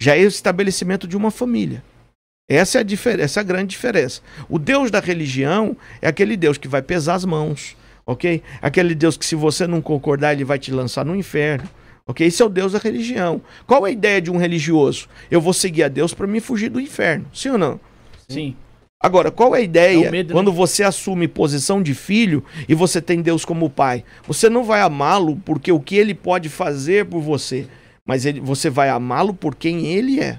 Já 0.00 0.16
é 0.16 0.20
o 0.22 0.28
estabelecimento 0.28 1.06
de 1.06 1.16
uma 1.16 1.30
família. 1.30 1.82
Essa 2.48 2.78
é 2.78 2.80
a, 2.80 2.84
difer- 2.84 3.20
essa 3.20 3.40
é 3.40 3.42
a 3.42 3.44
grande 3.44 3.68
diferença. 3.68 4.22
O 4.48 4.58
Deus 4.58 4.90
da 4.90 4.98
religião 4.98 5.76
é 6.02 6.08
aquele 6.08 6.36
Deus 6.36 6.58
que 6.58 6.66
vai 6.66 6.82
pesar 6.82 7.14
as 7.14 7.24
mãos, 7.24 7.76
ok? 8.04 8.42
Aquele 8.60 8.94
Deus 8.94 9.16
que 9.16 9.24
se 9.26 9.34
você 9.36 9.66
não 9.66 9.80
concordar, 9.80 10.32
ele 10.32 10.44
vai 10.44 10.58
te 10.58 10.72
lançar 10.72 11.04
no 11.04 11.14
inferno. 11.14 11.68
Ok? 12.06 12.26
Esse 12.26 12.42
é 12.42 12.44
o 12.44 12.48
Deus 12.48 12.72
da 12.72 12.78
religião. 12.80 13.40
Qual 13.68 13.86
é 13.86 13.90
a 13.90 13.92
ideia 13.92 14.20
de 14.20 14.32
um 14.32 14.36
religioso? 14.36 15.06
Eu 15.30 15.40
vou 15.40 15.52
seguir 15.52 15.84
a 15.84 15.88
Deus 15.88 16.12
para 16.12 16.26
me 16.26 16.40
fugir 16.40 16.68
do 16.68 16.80
inferno. 16.80 17.26
Sim 17.32 17.50
ou 17.50 17.58
não? 17.58 17.78
Sim. 18.28 18.56
Agora, 19.02 19.30
qual 19.30 19.56
é 19.56 19.60
a 19.60 19.62
ideia 19.62 20.06
É 20.06 20.10
medo, 20.10 20.28
né? 20.28 20.32
quando 20.34 20.52
você 20.52 20.82
assume 20.82 21.26
posição 21.26 21.82
de 21.82 21.94
filho 21.94 22.44
e 22.68 22.74
você 22.74 23.00
tem 23.00 23.22
Deus 23.22 23.46
como 23.46 23.70
pai? 23.70 24.04
Você 24.26 24.50
não 24.50 24.62
vai 24.62 24.82
amá-lo 24.82 25.36
porque 25.44 25.72
o 25.72 25.80
que 25.80 25.96
ele 25.96 26.14
pode 26.14 26.50
fazer 26.50 27.06
por 27.06 27.20
você, 27.20 27.66
mas 28.04 28.26
ele, 28.26 28.40
você 28.40 28.68
vai 28.68 28.90
amá-lo 28.90 29.32
por 29.32 29.54
quem 29.54 29.86
ele 29.86 30.20
é. 30.20 30.38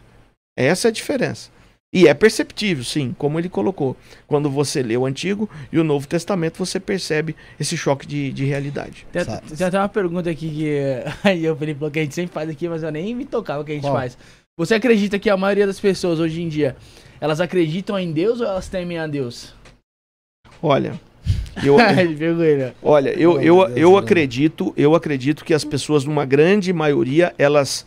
Essa 0.55 0.88
é 0.88 0.89
a 0.89 0.91
diferença. 0.91 1.49
E 1.93 2.07
é 2.07 2.14
perceptível, 2.14 2.86
sim, 2.86 3.14
como 3.18 3.38
ele 3.38 3.49
colocou. 3.49 3.97
Quando 4.26 4.49
você 4.49 4.82
lê 4.82 4.95
o 4.95 5.05
Antigo 5.05 5.49
e 5.74 5.78
o 5.78 5.84
Novo 5.84 6.07
Testamento, 6.07 6.57
você 6.57 6.80
percebe 6.80 7.36
esse 7.59 7.76
choque 7.76 8.07
de, 8.07 8.32
de 8.32 8.45
realidade. 8.45 9.05
Tem, 9.12 9.26
tem 9.26 9.68
até 9.68 9.78
uma 9.78 9.89
pergunta 9.89 10.30
aqui 10.30 10.49
que 10.49 10.78
aí 11.28 11.49
o 11.49 11.55
Felipe 11.55 11.80
falou 11.80 11.91
que 11.91 11.99
a 11.99 12.03
gente 12.03 12.16
sempre 12.16 12.34
faz 12.34 12.49
aqui, 12.49 12.70
mas 12.70 12.84
eu 12.84 12.91
nem 12.91 13.14
me 13.14 13.26
tocava 13.26 13.62
o 13.62 13.66
que 13.66 13.72
a 13.72 13.76
gente 13.76 13.84
Qual? 13.84 13.93
faz. 13.93 14.18
Você 14.57 14.76
acredita 14.76 15.20
que 15.20 15.30
a 15.30 15.36
maioria 15.36 15.68
das 15.68 15.80
pessoas 15.80 16.20
hoje 16.20 16.41
em 16.41 16.47
dia, 16.47 16.78
elas 17.22 17.40
acreditam 17.40 18.00
em 18.00 18.12
Deus 18.12 18.42
ou 18.42 18.48
elas 18.48 18.68
temem 18.68 18.98
a 18.98 19.06
Deus? 19.06 19.54
Olha, 20.62 21.00
eu. 21.64 21.78
Olha, 22.82 23.10
eu, 23.12 23.40
eu, 23.40 23.60
eu 23.60 23.92
Bruno. 23.92 23.98
acredito, 23.98 24.74
eu 24.76 24.96
acredito 24.96 25.46
que 25.46 25.54
as 25.54 25.64
pessoas, 25.64 26.04
numa 26.04 26.26
grande 26.26 26.74
maioria, 26.74 27.34
elas 27.38 27.86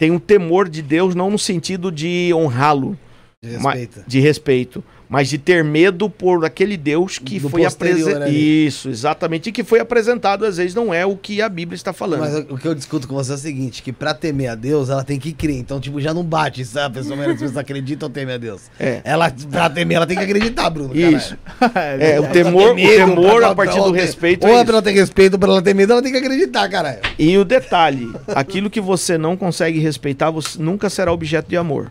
têm 0.00 0.10
um 0.10 0.18
temor 0.18 0.68
de 0.68 0.80
Deus, 0.80 1.14
não 1.14 1.28
no 1.30 1.38
sentido 1.38 1.92
de 1.92 2.32
honrá-lo, 2.34 2.98
De 3.42 3.58
de 4.06 4.20
respeito, 4.20 4.82
mas 5.08 5.28
de 5.28 5.38
ter 5.38 5.62
medo 5.64 6.08
por 6.08 6.44
aquele 6.44 6.76
Deus 6.76 7.18
que 7.18 7.38
Do 7.38 7.48
foi 7.48 7.64
apresentado. 7.64 8.30
Isso, 8.30 8.88
exatamente. 8.88 9.48
E 9.48 9.52
que 9.52 9.62
foi 9.64 9.80
apresentado, 9.80 10.44
às 10.44 10.56
vezes, 10.56 10.74
não 10.74 10.92
é 10.92 11.04
o 11.06 11.16
que 11.16 11.40
a 11.40 11.48
Bíblia 11.48 11.76
está 11.76 11.92
falando. 11.92 12.20
Mas 12.20 12.34
o 12.48 12.56
que 12.58 12.66
eu 12.66 12.74
discuto 12.74 13.06
com 13.06 13.14
você 13.14 13.32
é 13.32 13.34
o 13.34 13.38
seguinte, 13.38 13.82
que 13.82 13.92
pra 13.92 14.14
temer 14.14 14.50
a 14.50 14.54
Deus, 14.54 14.88
ela 14.90 15.04
tem 15.04 15.18
que 15.18 15.32
crer. 15.32 15.56
Então, 15.56 15.80
tipo, 15.80 16.00
já 16.00 16.12
não 16.14 16.24
bate, 16.24 16.64
sabe? 16.64 16.98
A 16.98 17.02
pessoa, 17.02 17.22
a 17.32 17.36
pessoa 17.36 17.60
acredita 17.60 18.06
ou 18.06 18.10
teme 18.10 18.32
a 18.32 18.38
Deus. 18.38 18.62
É. 18.78 19.00
Ela, 19.04 19.30
pra 19.50 19.68
temer, 19.70 19.96
ela 19.96 20.06
tem 20.06 20.16
que 20.16 20.24
acreditar, 20.24 20.70
Bruno. 20.70 20.94
Isso. 20.94 21.36
É, 21.74 22.20
o 22.20 22.24
Ela 22.24 22.28
temor, 22.28 22.72
o 22.72 22.76
temor 22.76 23.44
a 23.44 23.54
partir 23.54 23.78
do 23.78 23.84
ou 23.84 23.90
respeito 23.92 24.44
Ou 24.46 24.50
é 24.50 24.52
é 24.52 24.56
isso. 24.56 24.64
pra 24.66 24.74
ela 24.74 24.82
ter 24.82 24.92
respeito, 24.92 25.34
ou 25.34 25.38
pra 25.38 25.48
ela 25.50 25.62
ter 25.62 25.74
medo, 25.74 25.92
ela 25.92 26.02
tem 26.02 26.12
que 26.12 26.18
acreditar, 26.18 26.68
caralho. 26.68 27.00
E 27.18 27.36
o 27.36 27.44
detalhe, 27.44 28.12
aquilo 28.28 28.70
que 28.70 28.80
você 28.80 29.16
não 29.18 29.36
consegue 29.36 29.78
respeitar, 29.78 30.30
você 30.30 30.60
nunca 30.60 30.88
será 30.90 31.12
objeto 31.12 31.48
de 31.48 31.56
amor. 31.56 31.90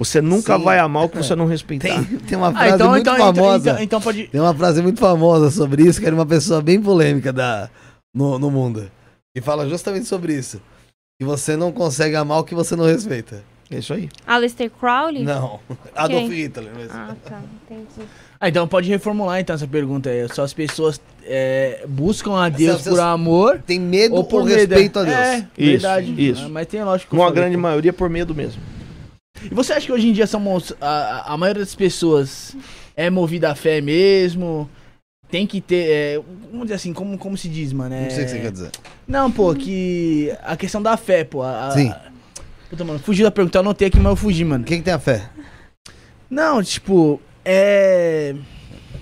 Você 0.00 0.22
nunca 0.22 0.56
Sim. 0.56 0.64
vai 0.64 0.78
amar 0.78 1.04
o 1.04 1.08
que 1.10 1.18
você 1.18 1.36
não 1.36 1.44
respeitar. 1.44 1.88
Tem, 1.88 2.04
tem 2.20 2.38
uma 2.38 2.48
Ah, 2.48 2.52
frase 2.52 2.74
então, 2.74 2.88
muito 2.88 3.02
então, 3.02 3.14
então, 3.16 3.34
famosa. 3.34 3.70
então, 3.72 3.82
então 3.82 4.00
pode. 4.00 4.28
Tem 4.28 4.40
uma 4.40 4.54
frase 4.54 4.80
muito 4.82 4.98
famosa 4.98 5.50
sobre 5.50 5.82
isso, 5.82 6.00
que 6.00 6.06
era 6.06 6.14
uma 6.14 6.24
pessoa 6.24 6.62
bem 6.62 6.80
polêmica 6.80 7.30
da, 7.30 7.68
no, 8.14 8.38
no 8.38 8.50
mundo. 8.50 8.90
E 9.36 9.42
fala 9.42 9.68
justamente 9.68 10.06
sobre 10.06 10.32
isso. 10.32 10.58
Que 11.20 11.26
você 11.26 11.54
não 11.54 11.70
consegue 11.70 12.16
amar 12.16 12.38
o 12.38 12.44
que 12.44 12.54
você 12.54 12.74
não 12.74 12.86
respeita. 12.86 13.44
É 13.70 13.76
isso 13.78 13.92
aí. 13.92 14.08
Aleister 14.26 14.70
Crowley? 14.70 15.22
Não. 15.22 15.60
Adolf 15.94 16.30
Hitler. 16.30 16.70
Mas... 16.74 16.90
Ah, 16.90 17.14
tá. 17.22 17.40
Entendi. 17.70 18.08
Ah, 18.40 18.48
então 18.48 18.66
pode 18.66 18.88
reformular 18.88 19.38
então 19.38 19.54
essa 19.54 19.68
pergunta 19.68 20.08
aí. 20.08 20.26
Só 20.32 20.44
as 20.44 20.54
pessoas 20.54 20.98
é, 21.24 21.84
buscam 21.86 22.36
a 22.42 22.48
Deus 22.48 22.78
pessoas- 22.78 22.96
por 22.96 23.00
amor 23.02 23.60
Tem 23.66 23.78
medo 23.78 24.14
ou 24.14 24.22
ou 24.22 24.24
por 24.26 24.44
respeito 24.44 24.98
a 24.98 25.02
medo. 25.04 25.14
Deus. 25.14 25.26
É, 25.26 25.36
Isso, 25.58 25.70
verdade. 25.82 26.14
isso. 26.30 26.46
Ah, 26.46 26.48
mas 26.48 26.66
tem 26.66 26.82
lógico. 26.82 27.14
Uma 27.14 27.30
grande 27.30 27.56
maioria 27.58 27.92
por 27.92 28.08
medo 28.08 28.34
mesmo. 28.34 28.62
E 29.44 29.54
você 29.54 29.72
acha 29.72 29.86
que 29.86 29.92
hoje 29.92 30.08
em 30.08 30.12
dia 30.12 30.26
somos, 30.26 30.72
a, 30.80 31.32
a 31.32 31.36
maioria 31.36 31.62
das 31.64 31.74
pessoas 31.74 32.56
é 32.96 33.08
movida 33.10 33.50
à 33.50 33.54
fé 33.54 33.80
mesmo? 33.80 34.68
tem 35.30 35.46
que 35.46 35.60
ter. 35.60 35.88
É, 35.88 36.20
vamos 36.50 36.62
dizer 36.66 36.74
assim, 36.74 36.92
como, 36.92 37.16
como 37.16 37.36
se 37.36 37.48
diz, 37.48 37.72
mano? 37.72 37.94
É... 37.94 38.00
Não 38.02 38.10
sei 38.10 38.22
o 38.22 38.26
que 38.26 38.30
você 38.32 38.38
quer 38.40 38.50
dizer. 38.52 38.70
Não, 39.06 39.30
pô, 39.30 39.54
que. 39.54 40.34
A 40.42 40.56
questão 40.56 40.82
da 40.82 40.96
fé, 40.96 41.22
pô. 41.22 41.42
A, 41.42 41.68
a- 41.68 41.70
Sim. 41.70 41.94
Puta, 42.68 42.84
mano, 42.84 42.98
fugi 42.98 43.22
da 43.22 43.30
pergunta, 43.30 43.56
eu 43.58 43.60
anotei 43.60 43.86
aqui, 43.88 43.98
mas 43.98 44.10
eu 44.10 44.16
fugi, 44.16 44.44
mano. 44.44 44.64
Quem 44.64 44.78
que 44.78 44.84
tem 44.84 44.92
a 44.94 44.98
fé? 44.98 45.28
Não, 46.28 46.60
tipo, 46.62 47.20
é. 47.44 48.34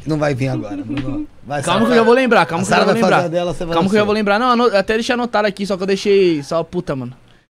Não 0.07 0.19
vai 0.19 0.35
vir 0.35 0.49
agora. 0.49 0.77
Não 0.77 1.27
vai, 1.43 1.63
Calma 1.63 1.81
Sara, 1.81 1.87
que 1.87 1.93
eu 1.93 1.97
já 1.97 2.03
vou 2.03 2.15
lembrar, 2.15 2.47
calma 2.47 2.65
que 2.65 2.71
eu 2.73 2.77
já 2.77 2.85
vou 2.85 2.95
lembrar. 2.95 3.29
dela, 3.29 3.55
Calma 3.55 3.89
que 3.89 3.95
eu 3.97 3.99
já 4.01 4.05
vou 4.05 4.15
lembrar. 4.15 4.39
Não, 4.39 4.65
até 4.77 4.95
deixei 4.95 5.15
anotado 5.15 5.49
aqui, 5.49 5.67
só 5.67 5.77
que 5.79 5.83
eu 5.83 5.87
deixei 5.87 6.43
só 6.43 6.63
puta, 6.63 6.95
mano. 6.95 7.15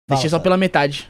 Deixei 0.09 0.29
só 0.29 0.39
pela 0.39 0.57
metade. 0.57 1.09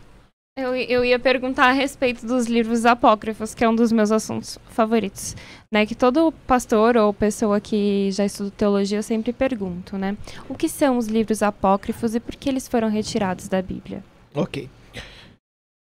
Eu, 0.56 0.76
eu 0.76 1.04
ia 1.04 1.18
perguntar 1.18 1.70
a 1.70 1.72
respeito 1.72 2.28
dos 2.28 2.46
livros 2.46 2.86
apócrifos, 2.86 3.56
que 3.56 3.64
é 3.64 3.70
um 3.70 3.76
dos 3.76 3.92
meus 3.92 4.12
assuntos 4.12 4.60
favoritos. 4.70 5.36
Né? 5.72 5.84
Que 5.84 5.96
todo 5.96 6.32
pastor 6.46 6.96
ou 6.96 7.12
pessoa 7.12 7.60
que 7.60 8.12
já 8.12 8.24
estuda 8.24 8.52
teologia 8.52 9.00
eu 9.00 9.04
sempre 9.04 9.34
pergunto, 9.34 9.98
né? 9.98 10.16
O 10.48 10.54
que 10.54 10.70
são 10.70 11.00
os 11.00 11.08
livros 11.08 11.42
apócrifos 11.42 12.14
e 12.14 12.20
por 12.20 12.36
que 12.36 12.48
eles 12.48 12.68
foram 12.68 12.88
retirados 12.88 13.48
da 13.48 13.64
Bíblia? 13.64 14.04
Ok. 14.36 14.70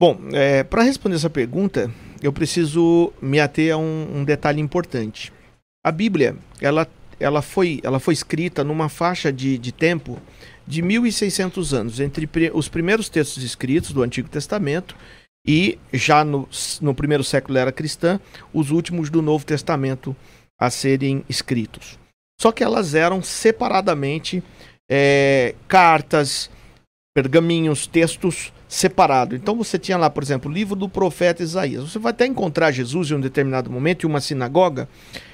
Bom, 0.01 0.17
para 0.69 0.83
responder 0.83 1.17
essa 1.17 1.29
pergunta, 1.29 1.91
eu 2.21 2.33
preciso 2.33 3.13
me 3.21 3.39
ater 3.39 3.73
a 3.73 3.77
um, 3.77 4.17
um 4.17 4.23
detalhe 4.23 4.59
importante. 4.59 5.31
A 5.85 5.91
Bíblia, 5.91 6.35
ela, 6.59 6.87
ela, 7.19 7.43
foi, 7.43 7.79
ela 7.83 7.99
foi 7.99 8.15
escrita 8.15 8.63
numa 8.63 8.89
faixa 8.89 9.31
de, 9.31 9.57
de 9.59 9.71
tempo 9.71 10.19
de 10.67 10.83
1.600 10.83 11.73
anos, 11.75 11.99
entre 11.99 12.29
os 12.53 12.67
primeiros 12.67 13.07
textos 13.07 13.41
escritos 13.41 13.93
do 13.93 14.03
Antigo 14.03 14.27
Testamento 14.27 14.95
e, 15.47 15.79
já 15.93 16.25
no, 16.25 16.47
no 16.81 16.93
primeiro 16.93 17.23
século 17.23 17.57
era 17.57 17.71
cristã, 17.71 18.19
os 18.53 18.69
últimos 18.69 19.09
do 19.09 19.21
Novo 19.21 19.45
Testamento 19.45 20.15
a 20.59 20.69
serem 20.69 21.23
escritos. 21.29 21.97
Só 22.39 22.51
que 22.51 22.63
elas 22.63 22.93
eram 22.93 23.23
separadamente 23.23 24.43
eh, 24.89 25.55
cartas, 25.67 26.49
pergaminhos, 27.15 27.87
textos 27.87 28.51
separados. 28.67 29.37
Então 29.37 29.55
você 29.55 29.77
tinha 29.79 29.97
lá, 29.97 30.09
por 30.09 30.21
exemplo, 30.23 30.51
o 30.51 30.53
livro 30.53 30.75
do 30.75 30.89
profeta 30.89 31.41
Isaías. 31.41 31.83
Você 31.89 31.99
vai 31.99 32.11
até 32.11 32.25
encontrar 32.25 32.71
Jesus 32.71 33.09
em 33.09 33.15
um 33.15 33.19
determinado 33.21 33.69
momento 33.69 34.05
em 34.05 34.09
uma 34.09 34.19
sinagoga 34.19 34.89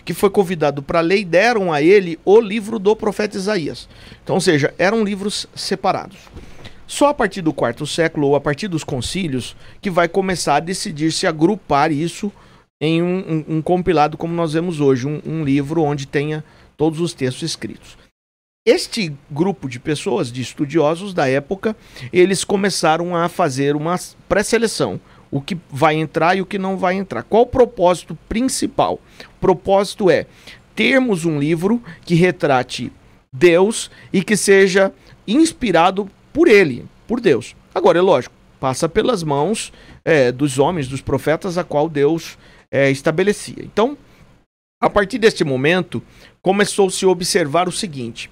que 0.06 0.14
foi 0.14 0.30
convidado 0.30 0.84
para 0.84 1.00
ler 1.02 1.20
e 1.20 1.26
deram 1.26 1.72
a 1.74 1.82
ele 1.82 2.20
o 2.24 2.40
livro 2.40 2.78
do 2.78 2.96
profeta 2.96 3.36
Isaías. 3.38 3.88
Então, 4.24 4.36
ou 4.36 4.42
seja, 4.42 4.74
eram 4.78 5.04
livros 5.04 5.48
separados. 5.56 6.18
Só 6.86 7.08
a 7.08 7.14
partir 7.14 7.42
do 7.42 7.54
quarto 7.54 7.88
século 7.88 8.28
ou 8.28 8.36
a 8.36 8.42
partir 8.42 8.68
dos 8.68 8.84
concílios 8.84 9.56
que 9.82 9.90
vai 9.90 10.08
começar 10.08 10.58
a 10.58 10.60
decidir 10.60 11.12
se 11.12 11.26
agrupar 11.26 11.92
isso 11.92 12.32
em 12.80 13.02
um, 13.02 13.46
um- 13.48 13.56
um 13.58 13.62
compilado 13.62 14.18
como 14.18 14.34
nós 14.34 14.54
vemos 14.54 14.80
hoje, 14.80 15.08
um- 15.08 15.22
um 15.26 15.44
livro 15.44 15.82
onde 15.82 16.06
tenha 16.06 16.44
todos 16.78 17.00
os 17.00 17.14
textos 17.14 17.44
escritos. 17.44 17.98
Este 18.66 19.14
grupo 19.30 19.68
de 19.68 19.78
pessoas, 19.78 20.32
de 20.32 20.41
estudiosos 20.41 21.14
da 21.14 21.28
época, 21.28 21.76
eles 22.14 22.45
começaram 22.45 23.14
a 23.14 23.28
fazer 23.28 23.76
uma 23.76 23.99
pré-seleção. 24.30 25.01
O 25.30 25.41
que 25.41 25.57
vai 25.70 25.95
entrar 25.95 26.38
e 26.38 26.41
o 26.41 26.45
que 26.45 26.57
não 26.57 26.78
vai 26.78 26.93
entrar. 26.95 27.24
Qual 27.24 27.43
o 27.43 27.47
propósito 27.47 28.18
principal? 28.30 29.01
O 29.36 29.39
propósito 29.41 30.09
é 30.09 30.28
termos 30.74 31.26
um 31.26 31.39
livro 31.39 31.84
que 32.05 32.16
retrate 32.16 32.89
Deus 33.34 33.91
e 34.14 34.24
que 34.24 34.38
seja 34.38 34.93
inspirado 35.28 36.09
por 36.32 36.47
ele, 36.47 36.86
por 37.05 37.20
Deus. 37.20 37.57
Agora, 37.76 37.99
é 37.99 38.01
lógico, 38.01 38.34
passa 38.61 38.88
pelas 38.88 39.24
mãos 39.24 39.74
é, 40.05 40.32
dos 40.32 40.57
homens, 40.57 40.88
dos 40.88 41.01
profetas, 41.01 41.57
a 41.57 41.66
qual 41.66 41.89
Deus 41.89 42.38
é, 42.72 42.89
estabelecia. 42.89 43.61
Então, 43.61 43.97
a 44.80 44.89
partir 44.89 45.18
deste 45.18 45.43
momento, 45.43 46.01
começou-se 46.41 47.03
a 47.03 47.09
observar 47.09 47.68
o 47.68 47.72
seguinte: 47.74 48.30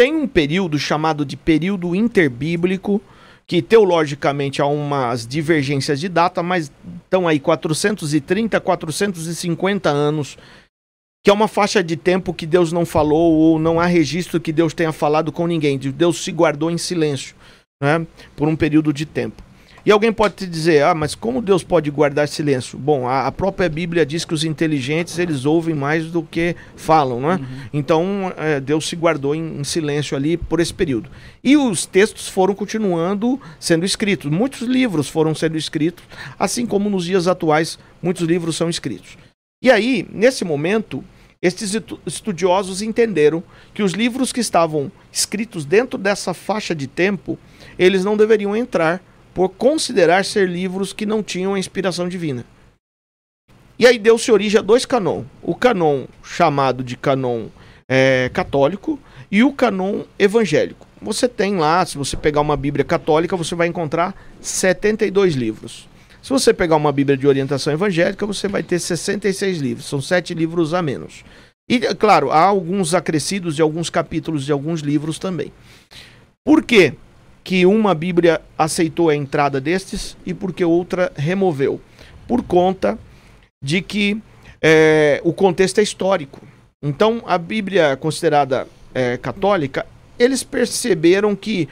tem 0.00 0.14
um 0.14 0.26
período 0.26 0.78
chamado 0.78 1.26
de 1.26 1.36
período 1.36 1.94
interbíblico, 1.94 3.02
que 3.46 3.60
teologicamente 3.60 4.62
há 4.62 4.64
umas 4.64 5.26
divergências 5.26 6.00
de 6.00 6.08
data, 6.08 6.42
mas 6.42 6.72
estão 7.04 7.28
aí 7.28 7.38
430, 7.38 8.58
450 8.58 9.90
anos, 9.90 10.38
que 11.22 11.28
é 11.28 11.32
uma 11.34 11.46
faixa 11.46 11.84
de 11.84 11.98
tempo 11.98 12.32
que 12.32 12.46
Deus 12.46 12.72
não 12.72 12.86
falou 12.86 13.34
ou 13.34 13.58
não 13.58 13.78
há 13.78 13.84
registro 13.84 14.40
que 14.40 14.54
Deus 14.54 14.72
tenha 14.72 14.90
falado 14.90 15.30
com 15.30 15.46
ninguém. 15.46 15.78
Deus 15.78 16.24
se 16.24 16.32
guardou 16.32 16.70
em 16.70 16.78
silêncio, 16.78 17.36
né, 17.82 18.06
por 18.34 18.48
um 18.48 18.56
período 18.56 18.94
de 18.94 19.04
tempo. 19.04 19.42
E 19.84 19.90
alguém 19.90 20.12
pode 20.12 20.34
te 20.34 20.46
dizer, 20.46 20.82
ah, 20.84 20.94
mas 20.94 21.14
como 21.14 21.40
Deus 21.40 21.64
pode 21.64 21.90
guardar 21.90 22.28
silêncio? 22.28 22.78
Bom, 22.78 23.08
a, 23.08 23.26
a 23.26 23.32
própria 23.32 23.68
Bíblia 23.68 24.04
diz 24.04 24.24
que 24.24 24.34
os 24.34 24.44
inteligentes 24.44 25.18
eles 25.18 25.44
ouvem 25.44 25.74
mais 25.74 26.06
do 26.06 26.22
que 26.22 26.54
falam, 26.76 27.20
não 27.20 27.32
é? 27.32 27.40
Então 27.72 28.32
é, 28.36 28.60
Deus 28.60 28.86
se 28.88 28.94
guardou 28.94 29.34
em, 29.34 29.60
em 29.60 29.64
silêncio 29.64 30.16
ali 30.16 30.36
por 30.36 30.60
esse 30.60 30.74
período. 30.74 31.10
E 31.42 31.56
os 31.56 31.86
textos 31.86 32.28
foram 32.28 32.54
continuando 32.54 33.40
sendo 33.58 33.84
escritos. 33.84 34.30
Muitos 34.30 34.62
livros 34.62 35.08
foram 35.08 35.34
sendo 35.34 35.56
escritos, 35.56 36.04
assim 36.38 36.66
como 36.66 36.90
nos 36.90 37.04
dias 37.04 37.26
atuais 37.26 37.78
muitos 38.02 38.26
livros 38.26 38.56
são 38.56 38.68
escritos. 38.68 39.16
E 39.62 39.70
aí, 39.70 40.06
nesse 40.12 40.44
momento, 40.44 41.04
estes 41.42 41.74
estu- 41.74 42.00
estudiosos 42.06 42.82
entenderam 42.82 43.42
que 43.72 43.82
os 43.82 43.92
livros 43.92 44.32
que 44.32 44.40
estavam 44.40 44.90
escritos 45.12 45.64
dentro 45.64 45.98
dessa 45.98 46.34
faixa 46.34 46.74
de 46.74 46.86
tempo, 46.86 47.38
eles 47.78 48.04
não 48.04 48.16
deveriam 48.16 48.54
entrar 48.56 49.02
por 49.34 49.50
considerar 49.50 50.24
ser 50.24 50.48
livros 50.48 50.92
que 50.92 51.06
não 51.06 51.22
tinham 51.22 51.54
a 51.54 51.58
inspiração 51.58 52.08
divina. 52.08 52.44
E 53.78 53.86
aí 53.86 53.98
deu-se 53.98 54.30
origem 54.30 54.58
a 54.58 54.62
dois 54.62 54.84
canon. 54.84 55.24
O 55.42 55.54
canon 55.54 56.04
chamado 56.22 56.84
de 56.84 56.96
canon 56.96 57.46
eh, 57.88 58.30
católico 58.32 59.00
e 59.30 59.42
o 59.42 59.52
canon 59.52 60.04
evangélico. 60.18 60.86
Você 61.00 61.26
tem 61.26 61.56
lá, 61.56 61.84
se 61.86 61.96
você 61.96 62.16
pegar 62.16 62.42
uma 62.42 62.56
Bíblia 62.56 62.84
católica, 62.84 63.36
você 63.36 63.54
vai 63.54 63.68
encontrar 63.68 64.14
72 64.40 65.34
livros. 65.34 65.88
Se 66.22 66.28
você 66.28 66.52
pegar 66.52 66.76
uma 66.76 66.92
Bíblia 66.92 67.16
de 67.16 67.26
orientação 67.26 67.72
evangélica, 67.72 68.26
você 68.26 68.46
vai 68.46 68.62
ter 68.62 68.78
66 68.78 69.58
livros. 69.58 69.86
São 69.86 70.02
sete 70.02 70.34
livros 70.34 70.74
a 70.74 70.82
menos. 70.82 71.24
E, 71.68 71.76
é 71.76 71.94
claro, 71.94 72.30
há 72.30 72.42
alguns 72.42 72.94
acrescidos 72.94 73.56
de 73.56 73.62
alguns 73.62 73.88
capítulos 73.88 74.44
de 74.44 74.52
alguns 74.52 74.80
livros 74.80 75.18
também. 75.18 75.52
Por 76.44 76.62
quê 76.62 76.94
que 77.42 77.64
uma 77.66 77.94
Bíblia 77.94 78.40
aceitou 78.56 79.08
a 79.08 79.16
entrada 79.16 79.60
destes 79.60 80.16
e 80.24 80.34
por 80.34 80.52
que 80.52 80.64
outra 80.64 81.12
removeu? 81.16 81.80
Por 82.26 82.42
conta 82.42 82.98
de 83.62 83.82
que 83.82 84.20
é, 84.62 85.20
o 85.24 85.32
contexto 85.32 85.78
é 85.78 85.82
histórico. 85.82 86.40
Então, 86.82 87.22
a 87.26 87.36
Bíblia 87.36 87.96
considerada 87.96 88.66
é, 88.94 89.16
católica, 89.16 89.86
eles 90.18 90.42
perceberam 90.42 91.34
que 91.34 91.68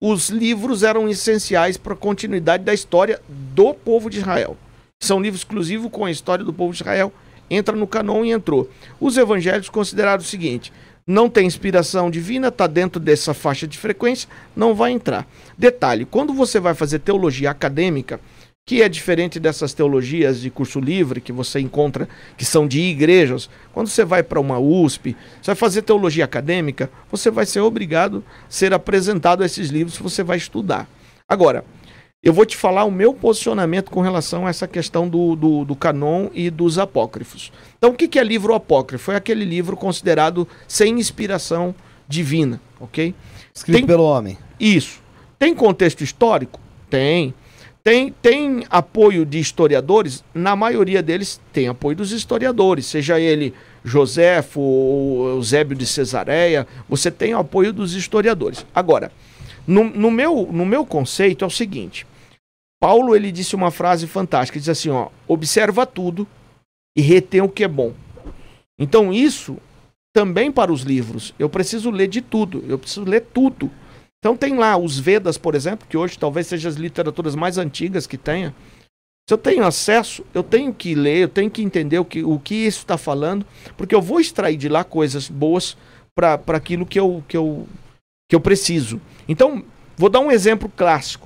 os 0.00 0.28
livros 0.28 0.82
eram 0.82 1.08
essenciais 1.08 1.76
para 1.76 1.94
a 1.94 1.96
continuidade 1.96 2.64
da 2.64 2.74
história 2.74 3.20
do 3.28 3.72
povo 3.72 4.10
de 4.10 4.18
Israel. 4.18 4.56
São 5.02 5.20
livros 5.20 5.40
exclusivos 5.40 5.90
com 5.90 6.04
a 6.04 6.10
história 6.10 6.44
do 6.44 6.52
povo 6.52 6.72
de 6.72 6.82
Israel. 6.82 7.12
Entra 7.48 7.76
no 7.76 7.86
canon 7.86 8.24
e 8.24 8.30
entrou. 8.30 8.70
Os 9.00 9.16
evangélicos 9.16 9.68
consideraram 9.68 10.22
o 10.22 10.26
seguinte: 10.26 10.72
não 11.06 11.28
tem 11.28 11.46
inspiração 11.46 12.10
divina, 12.10 12.48
está 12.48 12.66
dentro 12.66 12.98
dessa 12.98 13.34
faixa 13.34 13.66
de 13.66 13.76
frequência, 13.76 14.28
não 14.56 14.74
vai 14.74 14.92
entrar. 14.92 15.26
Detalhe: 15.56 16.04
quando 16.04 16.32
você 16.32 16.58
vai 16.58 16.74
fazer 16.74 17.00
teologia 17.00 17.50
acadêmica, 17.50 18.20
que 18.66 18.80
é 18.80 18.88
diferente 18.88 19.38
dessas 19.38 19.74
teologias 19.74 20.40
de 20.40 20.48
curso 20.48 20.80
livre 20.80 21.20
que 21.20 21.32
você 21.32 21.60
encontra, 21.60 22.08
que 22.34 22.46
são 22.46 22.66
de 22.66 22.80
igrejas. 22.80 23.50
Quando 23.74 23.88
você 23.88 24.06
vai 24.06 24.22
para 24.22 24.40
uma 24.40 24.58
USP, 24.58 25.14
você 25.40 25.48
vai 25.48 25.54
fazer 25.54 25.82
teologia 25.82 26.24
acadêmica, 26.24 26.90
você 27.10 27.30
vai 27.30 27.44
ser 27.44 27.60
obrigado 27.60 28.24
a 28.26 28.50
ser 28.50 28.72
apresentado 28.72 29.42
a 29.42 29.46
esses 29.46 29.68
livros 29.68 29.98
que 29.98 30.02
você 30.02 30.22
vai 30.22 30.38
estudar. 30.38 30.88
Agora, 31.28 31.64
eu 32.24 32.32
vou 32.32 32.46
te 32.46 32.56
falar 32.56 32.84
o 32.84 32.90
meu 32.90 33.12
posicionamento 33.12 33.90
com 33.90 34.00
relação 34.00 34.46
a 34.46 34.50
essa 34.50 34.66
questão 34.66 35.06
do, 35.06 35.36
do, 35.36 35.64
do 35.66 35.76
canon 35.76 36.30
e 36.32 36.48
dos 36.48 36.78
apócrifos. 36.78 37.52
Então, 37.76 37.90
o 37.90 37.94
que 37.94 38.08
que 38.08 38.18
é 38.18 38.24
livro 38.24 38.54
apócrifo? 38.54 39.12
É 39.12 39.16
aquele 39.16 39.44
livro 39.44 39.76
considerado 39.76 40.48
sem 40.66 40.98
inspiração 40.98 41.74
divina, 42.08 42.60
ok? 42.80 43.14
Escrito 43.52 43.76
Tem- 43.76 43.86
pelo 43.86 44.04
homem. 44.04 44.38
Isso. 44.58 45.00
Tem 45.38 45.54
contexto 45.54 46.02
histórico? 46.02 46.58
Tem. 46.88 47.34
Tem, 47.82 48.10
tem 48.22 48.64
apoio 48.70 49.26
de 49.26 49.38
historiadores? 49.38 50.24
Na 50.32 50.56
maioria 50.56 51.02
deles 51.02 51.38
tem 51.52 51.68
apoio 51.68 51.94
dos 51.94 52.12
historiadores, 52.12 52.86
seja 52.86 53.20
ele 53.20 53.52
Joséfo 53.84 54.58
ou 54.60 55.28
Eusébio 55.28 55.76
de 55.76 55.84
Cesareia, 55.84 56.66
você 56.88 57.10
tem 57.10 57.34
o 57.34 57.38
apoio 57.38 57.70
dos 57.70 57.92
historiadores. 57.92 58.64
Agora, 58.74 59.12
no, 59.66 59.84
no 59.84 60.10
meu, 60.10 60.48
no 60.50 60.64
meu 60.64 60.86
conceito 60.86 61.44
é 61.44 61.46
o 61.46 61.50
seguinte: 61.50 62.06
Paulo 62.84 63.16
ele 63.16 63.32
disse 63.32 63.56
uma 63.56 63.70
frase 63.70 64.06
fantástica, 64.06 64.58
ele 64.58 64.60
diz 64.60 64.68
assim, 64.68 64.90
ó, 64.90 65.08
observa 65.26 65.86
tudo 65.86 66.28
e 66.94 67.00
retém 67.00 67.40
o 67.40 67.48
que 67.48 67.64
é 67.64 67.68
bom. 67.68 67.94
Então 68.78 69.10
isso 69.10 69.56
também 70.14 70.52
para 70.52 70.70
os 70.70 70.82
livros, 70.82 71.32
eu 71.38 71.48
preciso 71.48 71.90
ler 71.90 72.08
de 72.08 72.20
tudo, 72.20 72.62
eu 72.68 72.78
preciso 72.78 73.06
ler 73.06 73.22
tudo. 73.32 73.70
Então 74.18 74.36
tem 74.36 74.58
lá 74.58 74.76
os 74.76 74.98
Vedas, 74.98 75.38
por 75.38 75.54
exemplo, 75.54 75.86
que 75.88 75.96
hoje 75.96 76.18
talvez 76.18 76.46
sejam 76.46 76.68
as 76.68 76.76
literaturas 76.76 77.34
mais 77.34 77.56
antigas 77.56 78.06
que 78.06 78.18
tenha. 78.18 78.54
Se 79.26 79.32
eu 79.32 79.38
tenho 79.38 79.64
acesso, 79.64 80.22
eu 80.34 80.42
tenho 80.42 80.70
que 80.74 80.94
ler, 80.94 81.22
eu 81.22 81.28
tenho 81.30 81.50
que 81.50 81.62
entender 81.62 81.98
o 81.98 82.04
que, 82.04 82.22
o 82.22 82.38
que 82.38 82.66
isso 82.66 82.80
está 82.80 82.98
falando, 82.98 83.46
porque 83.78 83.94
eu 83.94 84.02
vou 84.02 84.20
extrair 84.20 84.58
de 84.58 84.68
lá 84.68 84.84
coisas 84.84 85.26
boas 85.26 85.74
para 86.14 86.38
aquilo 86.48 86.84
que 86.84 87.00
eu, 87.00 87.24
que, 87.26 87.34
eu, 87.38 87.66
que 88.28 88.36
eu 88.36 88.40
preciso. 88.40 89.00
Então, 89.26 89.64
vou 89.96 90.10
dar 90.10 90.20
um 90.20 90.30
exemplo 90.30 90.70
clássico. 90.76 91.23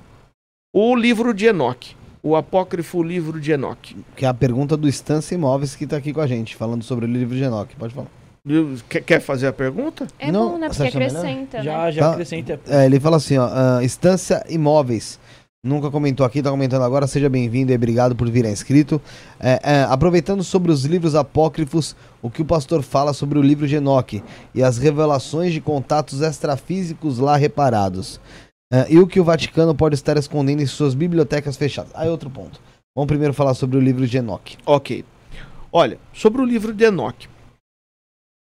O 0.81 0.95
livro 0.95 1.35
de 1.35 1.47
Enoque. 1.47 1.97
O 2.23 2.37
apócrifo 2.37 3.03
livro 3.03 3.41
de 3.41 3.51
Enoque. 3.51 3.97
Que 4.15 4.25
é 4.25 4.29
a 4.29 4.33
pergunta 4.33 4.77
do 4.77 4.89
Estância 4.89 5.35
Imóveis 5.35 5.75
que 5.75 5.85
tá 5.89 5.97
aqui 5.97 6.13
com 6.13 6.21
a 6.21 6.27
gente, 6.29 6.55
falando 6.55 6.85
sobre 6.85 7.05
o 7.05 7.09
livro 7.09 7.35
de 7.35 7.43
Enoque. 7.43 7.75
Pode 7.75 7.93
falar. 7.93 8.07
Quer, 8.89 9.01
quer 9.01 9.21
fazer 9.21 9.49
a 9.49 9.53
pergunta? 9.53 10.07
É 10.21 10.31
Não, 10.31 10.53
bom, 10.53 10.59
né? 10.59 10.69
Porque 10.69 10.85
acrescenta, 10.85 11.59
né? 11.59 11.65
Já, 11.65 11.91
já 11.91 12.03
Tá. 12.03 12.13
acrescenta. 12.13 12.61
É, 12.69 12.87
ele 12.87 13.01
fala 13.01 13.17
assim, 13.17 13.37
ó, 13.39 13.49
ah, 13.51 13.81
Estância 13.83 14.45
Imóveis. 14.49 15.19
Nunca 15.65 15.91
comentou 15.91 16.25
aqui, 16.25 16.41
tá 16.41 16.49
comentando 16.49 16.83
agora. 16.83 17.09
Seja 17.09 17.29
bem-vindo 17.29 17.73
e 17.73 17.75
obrigado 17.75 18.15
por 18.15 18.31
vir 18.31 18.45
inscrito. 18.45 19.03
É, 19.41 19.61
é, 19.61 19.83
aproveitando 19.83 20.45
sobre 20.45 20.71
os 20.71 20.85
livros 20.85 21.17
apócrifos, 21.17 21.97
o 22.23 22.31
que 22.31 22.43
o 22.43 22.45
pastor 22.45 22.85
fala 22.85 23.13
sobre 23.13 23.37
o 23.37 23.43
livro 23.43 23.67
de 23.67 23.75
Enoque 23.75 24.23
e 24.55 24.63
as 24.63 24.79
revelações 24.79 25.53
de 25.53 25.61
contatos 25.61 26.21
extrafísicos 26.21 27.19
lá 27.19 27.37
reparados. 27.37 28.21
É, 28.73 28.87
e 28.93 28.99
o 28.99 29.07
que 29.07 29.19
o 29.19 29.25
Vaticano 29.25 29.75
pode 29.75 29.95
estar 29.95 30.17
escondendo 30.17 30.63
em 30.63 30.67
suas 30.67 30.95
bibliotecas 30.95 31.57
fechadas. 31.57 31.91
Aí 31.95 32.09
outro 32.09 32.29
ponto. 32.29 32.61
Vamos 32.95 33.09
primeiro 33.09 33.33
falar 33.33 33.55
sobre 33.55 33.79
o 33.79 33.81
livro 33.81 34.07
de 34.07 34.19
Enoque. 34.19 34.57
Ok. 34.67 35.05
Olha, 35.73 35.99
sobre 36.13 36.43
o 36.43 36.45
livro 36.45 36.73
de 36.73 36.85
Enoque. 36.85 37.29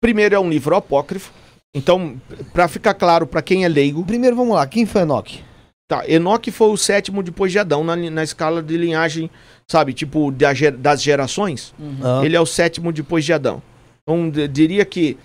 Primeiro 0.01 0.35
é 0.35 0.39
um 0.39 0.49
livro 0.49 0.75
apócrifo. 0.75 1.31
Então, 1.75 2.19
para 2.51 2.67
ficar 2.67 2.93
claro 2.95 3.27
para 3.27 3.41
quem 3.41 3.63
é 3.63 3.67
leigo, 3.67 4.03
Primeiro 4.03 4.35
vamos 4.35 4.55
lá, 4.55 4.65
quem 4.65 4.85
foi 4.85 5.01
Enoque? 5.01 5.43
tá, 5.87 6.07
Enoque 6.07 6.51
foi 6.51 6.69
o 6.69 6.77
sétimo 6.77 7.21
depois 7.23 7.51
de 7.51 7.59
Adão 7.59 7.83
na, 7.83 7.95
na 7.95 8.23
escala 8.23 8.61
de 8.61 8.77
linhagem, 8.77 9.29
sabe, 9.67 9.91
tipo 9.91 10.31
da 10.31 10.51
das 10.77 11.01
gerações. 11.01 11.73
Ah, 12.01 12.21
Ele 12.23 12.35
é 12.35 12.39
o 12.41 12.45
sétimo 12.45 12.91
depois 12.93 13.25
de 13.25 13.33
Adão. 13.33 13.61
Então, 14.03 14.29
diria 14.47 14.85
que, 14.85 15.17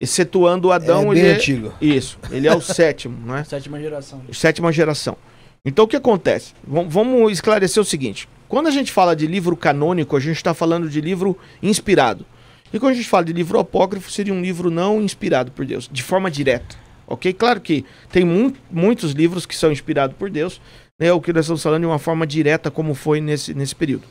excetuando 0.00 0.70
Adão, 0.72 1.10
é 1.12 1.14
bem 1.14 1.18
ele 1.24 1.28
é... 1.28 1.34
antigo. 1.34 1.72
Isso, 1.80 2.18
ele 2.30 2.46
é 2.46 2.54
o 2.54 2.60
sétimo, 2.60 3.16
né? 3.26 3.44
Sétima 3.48 3.80
geração. 3.80 4.22
sétima 4.32 4.72
geração. 4.72 5.16
Então 5.64 5.84
o 5.84 5.88
que 5.88 5.96
acontece? 5.96 6.52
Vam- 6.66 6.88
Vamos 6.88 7.32
esclarecer 7.32 7.82
o 7.82 7.84
seguinte: 7.86 8.28
quando 8.48 8.66
a 8.68 8.70
gente 8.70 8.92
fala 8.92 9.16
de 9.16 9.26
livro 9.26 9.56
canônico, 9.56 10.16
a 10.16 10.20
gente 10.20 10.36
está 10.36 10.54
falando 10.54 10.88
de 10.88 11.00
livro 11.00 11.36
inspirado. 11.62 12.24
E 12.72 12.78
quando 12.78 12.92
a 12.92 12.96
gente 12.96 13.08
fala 13.08 13.24
de 13.24 13.32
livro 13.32 13.58
apócrifo, 13.58 14.10
seria 14.10 14.34
um 14.34 14.40
livro 14.42 14.70
não 14.70 15.00
inspirado 15.00 15.52
por 15.52 15.64
Deus, 15.64 15.88
de 15.90 16.02
forma 16.02 16.30
direta. 16.30 16.76
Ok? 17.06 17.32
Claro 17.32 17.60
que 17.60 17.84
tem 18.10 18.24
mu- 18.24 18.52
muitos 18.70 19.12
livros 19.12 19.46
que 19.46 19.54
são 19.56 19.70
inspirados 19.70 20.16
por 20.16 20.28
Deus, 20.28 20.60
né? 21.00 21.12
O 21.12 21.20
que 21.20 21.32
nós 21.32 21.44
estamos 21.44 21.62
falando 21.62 21.82
de 21.82 21.86
uma 21.86 21.98
forma 22.00 22.26
direta, 22.26 22.68
como 22.70 22.92
foi 22.94 23.20
nesse, 23.20 23.54
nesse 23.54 23.74
período. 23.74 24.02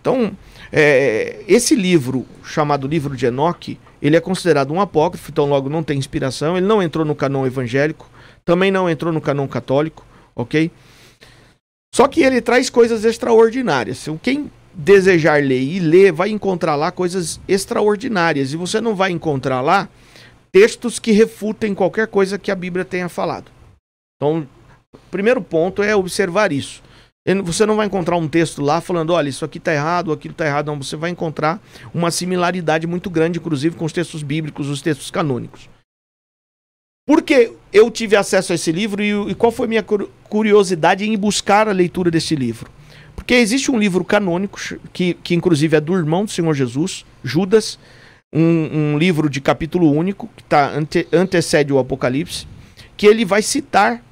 Então, 0.00 0.32
é, 0.72 1.42
esse 1.46 1.74
livro, 1.74 2.24
chamado 2.42 2.88
Livro 2.88 3.14
de 3.14 3.26
Enoque, 3.26 3.78
ele 4.00 4.16
é 4.16 4.20
considerado 4.20 4.72
um 4.72 4.80
apócrifo, 4.80 5.30
então 5.30 5.46
logo 5.46 5.68
não 5.68 5.82
tem 5.82 5.98
inspiração, 5.98 6.56
ele 6.56 6.66
não 6.66 6.82
entrou 6.82 7.04
no 7.04 7.14
canon 7.14 7.46
evangélico, 7.46 8.08
também 8.44 8.70
não 8.70 8.88
entrou 8.88 9.12
no 9.12 9.20
canon 9.20 9.46
católico, 9.48 10.06
ok? 10.34 10.70
Só 11.94 12.06
que 12.06 12.22
ele 12.22 12.40
traz 12.40 12.70
coisas 12.70 13.04
extraordinárias. 13.04 13.98
Se 13.98 14.18
Quem 14.22 14.50
desejar 14.78 15.42
ler 15.42 15.60
e 15.60 15.80
ler, 15.80 16.12
vai 16.12 16.30
encontrar 16.30 16.76
lá 16.76 16.92
coisas 16.92 17.40
extraordinárias. 17.48 18.52
E 18.52 18.56
você 18.56 18.80
não 18.80 18.94
vai 18.94 19.10
encontrar 19.10 19.60
lá 19.60 19.88
textos 20.52 20.98
que 20.98 21.10
refutem 21.10 21.74
qualquer 21.74 22.06
coisa 22.06 22.38
que 22.38 22.50
a 22.50 22.54
Bíblia 22.54 22.84
tenha 22.84 23.08
falado. 23.08 23.50
Então, 24.16 24.46
o 24.94 24.98
primeiro 25.10 25.42
ponto 25.42 25.82
é 25.82 25.94
observar 25.96 26.52
isso. 26.52 26.82
Você 27.44 27.66
não 27.66 27.76
vai 27.76 27.86
encontrar 27.86 28.16
um 28.16 28.26
texto 28.26 28.62
lá 28.62 28.80
falando, 28.80 29.12
olha, 29.12 29.28
isso 29.28 29.44
aqui 29.44 29.58
está 29.58 29.74
errado, 29.74 30.12
aquilo 30.12 30.32
está 30.32 30.46
errado. 30.46 30.68
Não, 30.68 30.82
você 30.82 30.96
vai 30.96 31.10
encontrar 31.10 31.60
uma 31.92 32.10
similaridade 32.10 32.86
muito 32.86 33.10
grande, 33.10 33.38
inclusive, 33.38 33.76
com 33.76 33.84
os 33.84 33.92
textos 33.92 34.22
bíblicos, 34.22 34.68
os 34.68 34.80
textos 34.80 35.10
canônicos. 35.10 35.68
Por 37.06 37.22
que 37.22 37.52
eu 37.72 37.90
tive 37.90 38.16
acesso 38.16 38.52
a 38.52 38.54
esse 38.54 38.72
livro 38.72 39.02
e, 39.02 39.30
e 39.30 39.34
qual 39.34 39.52
foi 39.52 39.66
minha 39.66 39.82
cur- 39.82 40.08
curiosidade 40.28 41.08
em 41.08 41.16
buscar 41.18 41.68
a 41.68 41.72
leitura 41.72 42.10
desse 42.10 42.34
livro? 42.34 42.70
Porque 43.14 43.34
existe 43.34 43.70
um 43.70 43.78
livro 43.78 44.04
canônico, 44.04 44.58
que, 44.92 45.14
que 45.14 45.34
inclusive 45.34 45.76
é 45.76 45.80
do 45.80 45.94
irmão 45.94 46.24
do 46.24 46.30
Senhor 46.30 46.54
Jesus, 46.54 47.04
Judas, 47.22 47.78
um, 48.32 48.94
um 48.94 48.98
livro 48.98 49.28
de 49.28 49.40
capítulo 49.40 49.90
único, 49.90 50.28
que 50.36 50.44
tá, 50.44 50.70
ante, 50.70 51.06
antecede 51.12 51.72
o 51.72 51.78
Apocalipse, 51.78 52.46
que 52.96 53.06
ele 53.06 53.24
vai 53.24 53.42
citar 53.42 54.02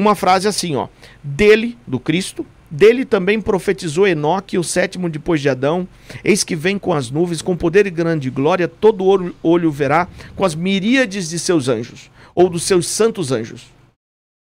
uma 0.00 0.14
frase 0.14 0.48
assim, 0.48 0.74
ó. 0.76 0.88
Dele, 1.22 1.76
do 1.86 2.00
Cristo, 2.00 2.44
dele 2.70 3.04
também 3.04 3.40
profetizou 3.40 4.06
Enoque, 4.06 4.58
o 4.58 4.64
sétimo 4.64 5.08
depois 5.08 5.40
de 5.40 5.48
Adão. 5.48 5.86
Eis 6.24 6.42
que 6.42 6.56
vem 6.56 6.78
com 6.78 6.92
as 6.92 7.10
nuvens, 7.10 7.42
com 7.42 7.56
poder 7.56 7.86
e 7.86 7.90
grande 7.90 8.30
glória, 8.30 8.66
todo 8.66 9.34
olho, 9.42 9.70
verá, 9.70 10.08
com 10.34 10.44
as 10.44 10.54
miríades 10.54 11.28
de 11.28 11.38
seus 11.38 11.68
anjos, 11.68 12.10
ou 12.34 12.48
dos 12.48 12.62
seus 12.62 12.86
santos 12.86 13.30
anjos. 13.32 13.66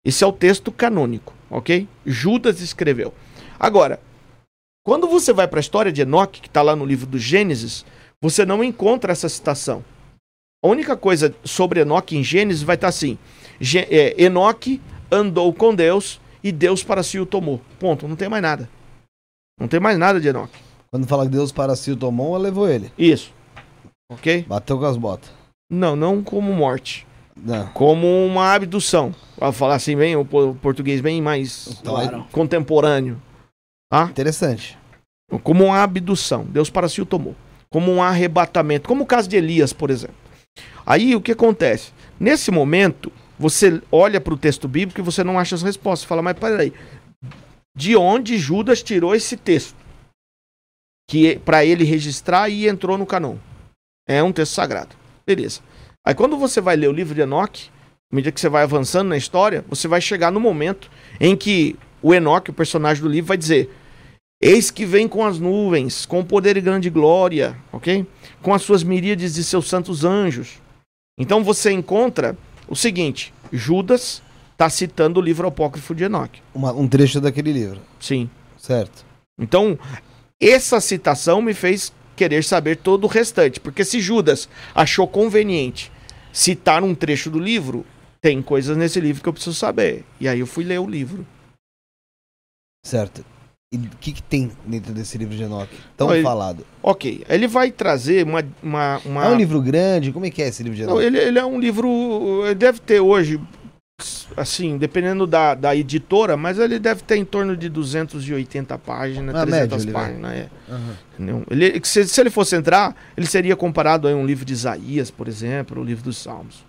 Esse 0.05 0.23
é 0.23 0.27
o 0.27 0.31
texto 0.31 0.71
canônico, 0.71 1.33
ok? 1.49 1.87
Judas 2.05 2.61
escreveu. 2.61 3.13
Agora, 3.59 3.99
quando 4.85 5.07
você 5.07 5.33
vai 5.33 5.47
para 5.47 5.59
a 5.59 5.61
história 5.61 5.91
de 5.91 6.01
Enoque, 6.01 6.39
que 6.41 6.47
está 6.47 6.61
lá 6.61 6.75
no 6.75 6.85
livro 6.85 7.05
do 7.05 7.19
Gênesis, 7.19 7.85
você 8.21 8.45
não 8.45 8.63
encontra 8.63 9.11
essa 9.11 9.27
citação. 9.27 9.83
A 10.63 10.67
única 10.67 10.95
coisa 10.95 11.35
sobre 11.43 11.81
Enoque 11.81 12.15
em 12.17 12.23
Gênesis 12.23 12.63
vai 12.63 12.75
estar 12.75 12.87
assim: 12.87 13.17
Gê- 13.59 13.87
é, 13.89 14.23
Enoque 14.23 14.81
andou 15.11 15.51
com 15.53 15.73
Deus 15.73 16.19
e 16.43 16.51
Deus 16.51 16.83
para 16.83 17.03
si 17.03 17.19
o 17.19 17.25
tomou. 17.25 17.61
Ponto. 17.79 18.07
Não 18.07 18.15
tem 18.15 18.29
mais 18.29 18.41
nada. 18.41 18.69
Não 19.59 19.67
tem 19.67 19.79
mais 19.79 19.97
nada 19.97 20.19
de 20.19 20.27
Enoque. 20.27 20.57
Quando 20.91 21.07
fala 21.07 21.25
que 21.25 21.31
Deus 21.31 21.51
para 21.51 21.75
si 21.75 21.91
o 21.91 21.97
tomou, 21.97 22.29
ela 22.35 22.43
levou 22.45 22.69
ele. 22.69 22.91
Isso. 22.97 23.33
Ok? 24.11 24.45
Bateu 24.47 24.77
com 24.77 24.85
as 24.85 24.95
botas. 24.97 25.29
Não, 25.69 25.95
não 25.95 26.23
como 26.23 26.53
morte. 26.53 27.05
Não. 27.35 27.67
Como 27.73 28.07
uma 28.25 28.53
abdução. 28.53 29.13
Pra 29.35 29.51
falar 29.51 29.75
assim, 29.75 29.95
bem, 29.97 30.15
o 30.15 30.23
po- 30.25 30.55
português 30.61 31.01
bem 31.01 31.21
mais 31.21 31.81
Claro. 31.83 32.25
contemporâneo. 32.31 33.21
Tá? 33.91 34.05
Interessante. 34.05 34.77
Como 35.43 35.65
uma 35.65 35.83
abdução. 35.83 36.45
Deus 36.45 36.69
para 36.69 36.87
si 36.87 37.01
o 37.01 37.05
tomou. 37.05 37.35
Como 37.69 37.91
um 37.91 38.01
arrebatamento. 38.01 38.87
Como 38.87 39.03
o 39.03 39.07
caso 39.07 39.27
de 39.27 39.35
Elias, 39.35 39.73
por 39.73 39.89
exemplo. 39.89 40.15
Aí 40.85 41.15
o 41.15 41.21
que 41.21 41.33
acontece? 41.33 41.91
Nesse 42.19 42.49
momento, 42.49 43.11
você 43.37 43.81
olha 43.91 44.19
para 44.19 44.33
o 44.33 44.37
texto 44.37 44.67
bíblico 44.67 44.99
e 44.99 45.03
você 45.03 45.23
não 45.23 45.37
acha 45.37 45.55
as 45.55 45.61
respostas. 45.61 46.07
Fala, 46.07 46.21
mas 46.21 46.37
peraí. 46.37 46.73
De 47.75 47.95
onde 47.95 48.37
Judas 48.37 48.81
tirou 48.81 49.13
esse 49.13 49.37
texto? 49.37 49.75
Que 51.09 51.37
para 51.39 51.63
ele 51.63 51.83
registrar 51.83 52.49
e 52.49 52.67
entrou 52.67 52.97
no 52.97 53.05
canon. 53.05 53.37
É 54.07 54.23
um 54.23 54.31
texto 54.31 54.53
sagrado. 54.53 54.95
Beleza. 55.25 55.61
Aí 56.05 56.15
quando 56.15 56.37
você 56.37 56.59
vai 56.59 56.75
ler 56.75 56.87
o 56.87 56.93
livro 56.93 57.13
de 57.13 57.21
Enoque, 57.21 57.69
à 58.11 58.15
medida 58.15 58.31
que 58.31 58.39
você 58.39 58.49
vai 58.49 58.63
avançando 58.63 59.09
na 59.09 59.17
história, 59.17 59.63
você 59.69 59.87
vai 59.87 60.01
chegar 60.01 60.31
no 60.31 60.39
momento 60.39 60.89
em 61.19 61.35
que 61.35 61.75
o 62.01 62.13
Enoque, 62.13 62.49
o 62.49 62.53
personagem 62.53 63.03
do 63.03 63.09
livro, 63.09 63.27
vai 63.27 63.37
dizer: 63.37 63.69
Eis 64.41 64.71
que 64.71 64.85
vem 64.85 65.07
com 65.07 65.25
as 65.25 65.39
nuvens, 65.39 66.05
com 66.05 66.23
poder 66.23 66.57
e 66.57 66.61
grande 66.61 66.89
glória, 66.89 67.57
ok? 67.71 68.05
Com 68.41 68.53
as 68.53 68.61
suas 68.61 68.83
miríades 68.83 69.35
de 69.35 69.43
seus 69.43 69.67
santos 69.67 70.03
anjos. 70.03 70.61
Então 71.19 71.43
você 71.43 71.71
encontra 71.71 72.37
o 72.67 72.75
seguinte: 72.75 73.33
Judas 73.51 74.21
está 74.51 74.69
citando 74.69 75.19
o 75.19 75.23
livro 75.23 75.47
apócrifo 75.47 75.93
de 75.93 76.03
Enoque. 76.03 76.41
Uma- 76.53 76.73
um 76.73 76.87
trecho 76.87 77.21
daquele 77.21 77.51
livro. 77.53 77.79
Sim. 77.99 78.29
Certo. 78.57 79.05
Então, 79.39 79.77
essa 80.41 80.79
citação 80.81 81.41
me 81.41 81.53
fez 81.53 81.93
querer 82.15 82.43
saber 82.43 82.77
todo 82.77 83.03
o 83.03 83.07
restante. 83.07 83.59
Porque 83.59 83.85
se 83.85 83.99
Judas 83.99 84.49
achou 84.73 85.07
conveniente 85.07 85.91
citar 86.33 86.83
um 86.83 86.95
trecho 86.95 87.29
do 87.29 87.39
livro, 87.39 87.85
tem 88.19 88.41
coisas 88.41 88.75
nesse 88.75 88.99
livro 88.99 89.21
que 89.21 89.29
eu 89.29 89.33
preciso 89.33 89.55
saber. 89.55 90.03
E 90.19 90.27
aí 90.27 90.39
eu 90.39 90.47
fui 90.47 90.63
ler 90.63 90.79
o 90.79 90.87
livro. 90.87 91.25
Certo. 92.83 93.23
E 93.73 93.77
o 93.77 93.89
que, 93.99 94.13
que 94.13 94.23
tem 94.23 94.49
dentro 94.65 94.93
desse 94.93 95.17
livro 95.17 95.35
de 95.35 95.43
Enoque? 95.43 95.75
Tão 95.97 96.07
Não, 96.07 96.15
ele- 96.15 96.23
falado. 96.23 96.65
Ok, 96.81 97.25
ele 97.27 97.47
vai 97.49 97.69
trazer 97.69 98.25
uma. 98.25 98.41
uma, 98.63 99.01
uma... 99.03 99.25
É 99.25 99.29
um 99.29 99.35
livro 99.35 99.61
grande? 99.61 100.13
Como 100.13 100.25
é 100.25 100.29
que 100.29 100.41
é 100.41 100.47
esse 100.47 100.63
livro 100.63 100.77
de 100.77 100.83
Não, 100.85 100.93
Enoque? 101.01 101.05
ele, 101.05 101.17
ele 101.19 101.37
é 101.39 101.45
um 101.45 101.59
livro. 101.59 102.43
Ele 102.45 102.55
deve 102.55 102.79
ter 102.79 103.01
hoje, 103.01 103.41
assim, 104.37 104.77
dependendo 104.77 105.27
da, 105.27 105.53
da 105.53 105.75
editora, 105.75 106.37
mas 106.37 106.57
ele 106.57 106.79
deve 106.79 107.01
ter 107.03 107.17
em 107.17 107.25
torno 107.25 107.57
de 107.57 107.67
280 107.67 108.77
páginas, 108.77 109.35
Ah, 109.35 109.45
300 109.45 109.85
médio, 109.85 109.93
páginas. 109.99 110.31
É. 110.33 110.49
Entendeu? 111.15 111.43
Ele, 111.51 111.81
se, 111.83 112.07
se 112.07 112.21
ele 112.21 112.29
fosse 112.29 112.55
entrar, 112.55 112.95
ele 113.17 113.27
seria 113.27 113.55
comparado 113.57 114.07
a 114.07 114.11
um 114.11 114.25
livro 114.25 114.45
de 114.45 114.53
Isaías, 114.53 115.11
por 115.11 115.27
exemplo, 115.27 115.81
o 115.81 115.83
livro 115.83 116.05
dos 116.05 116.15
Salmos. 116.17 116.59
O 116.59 116.65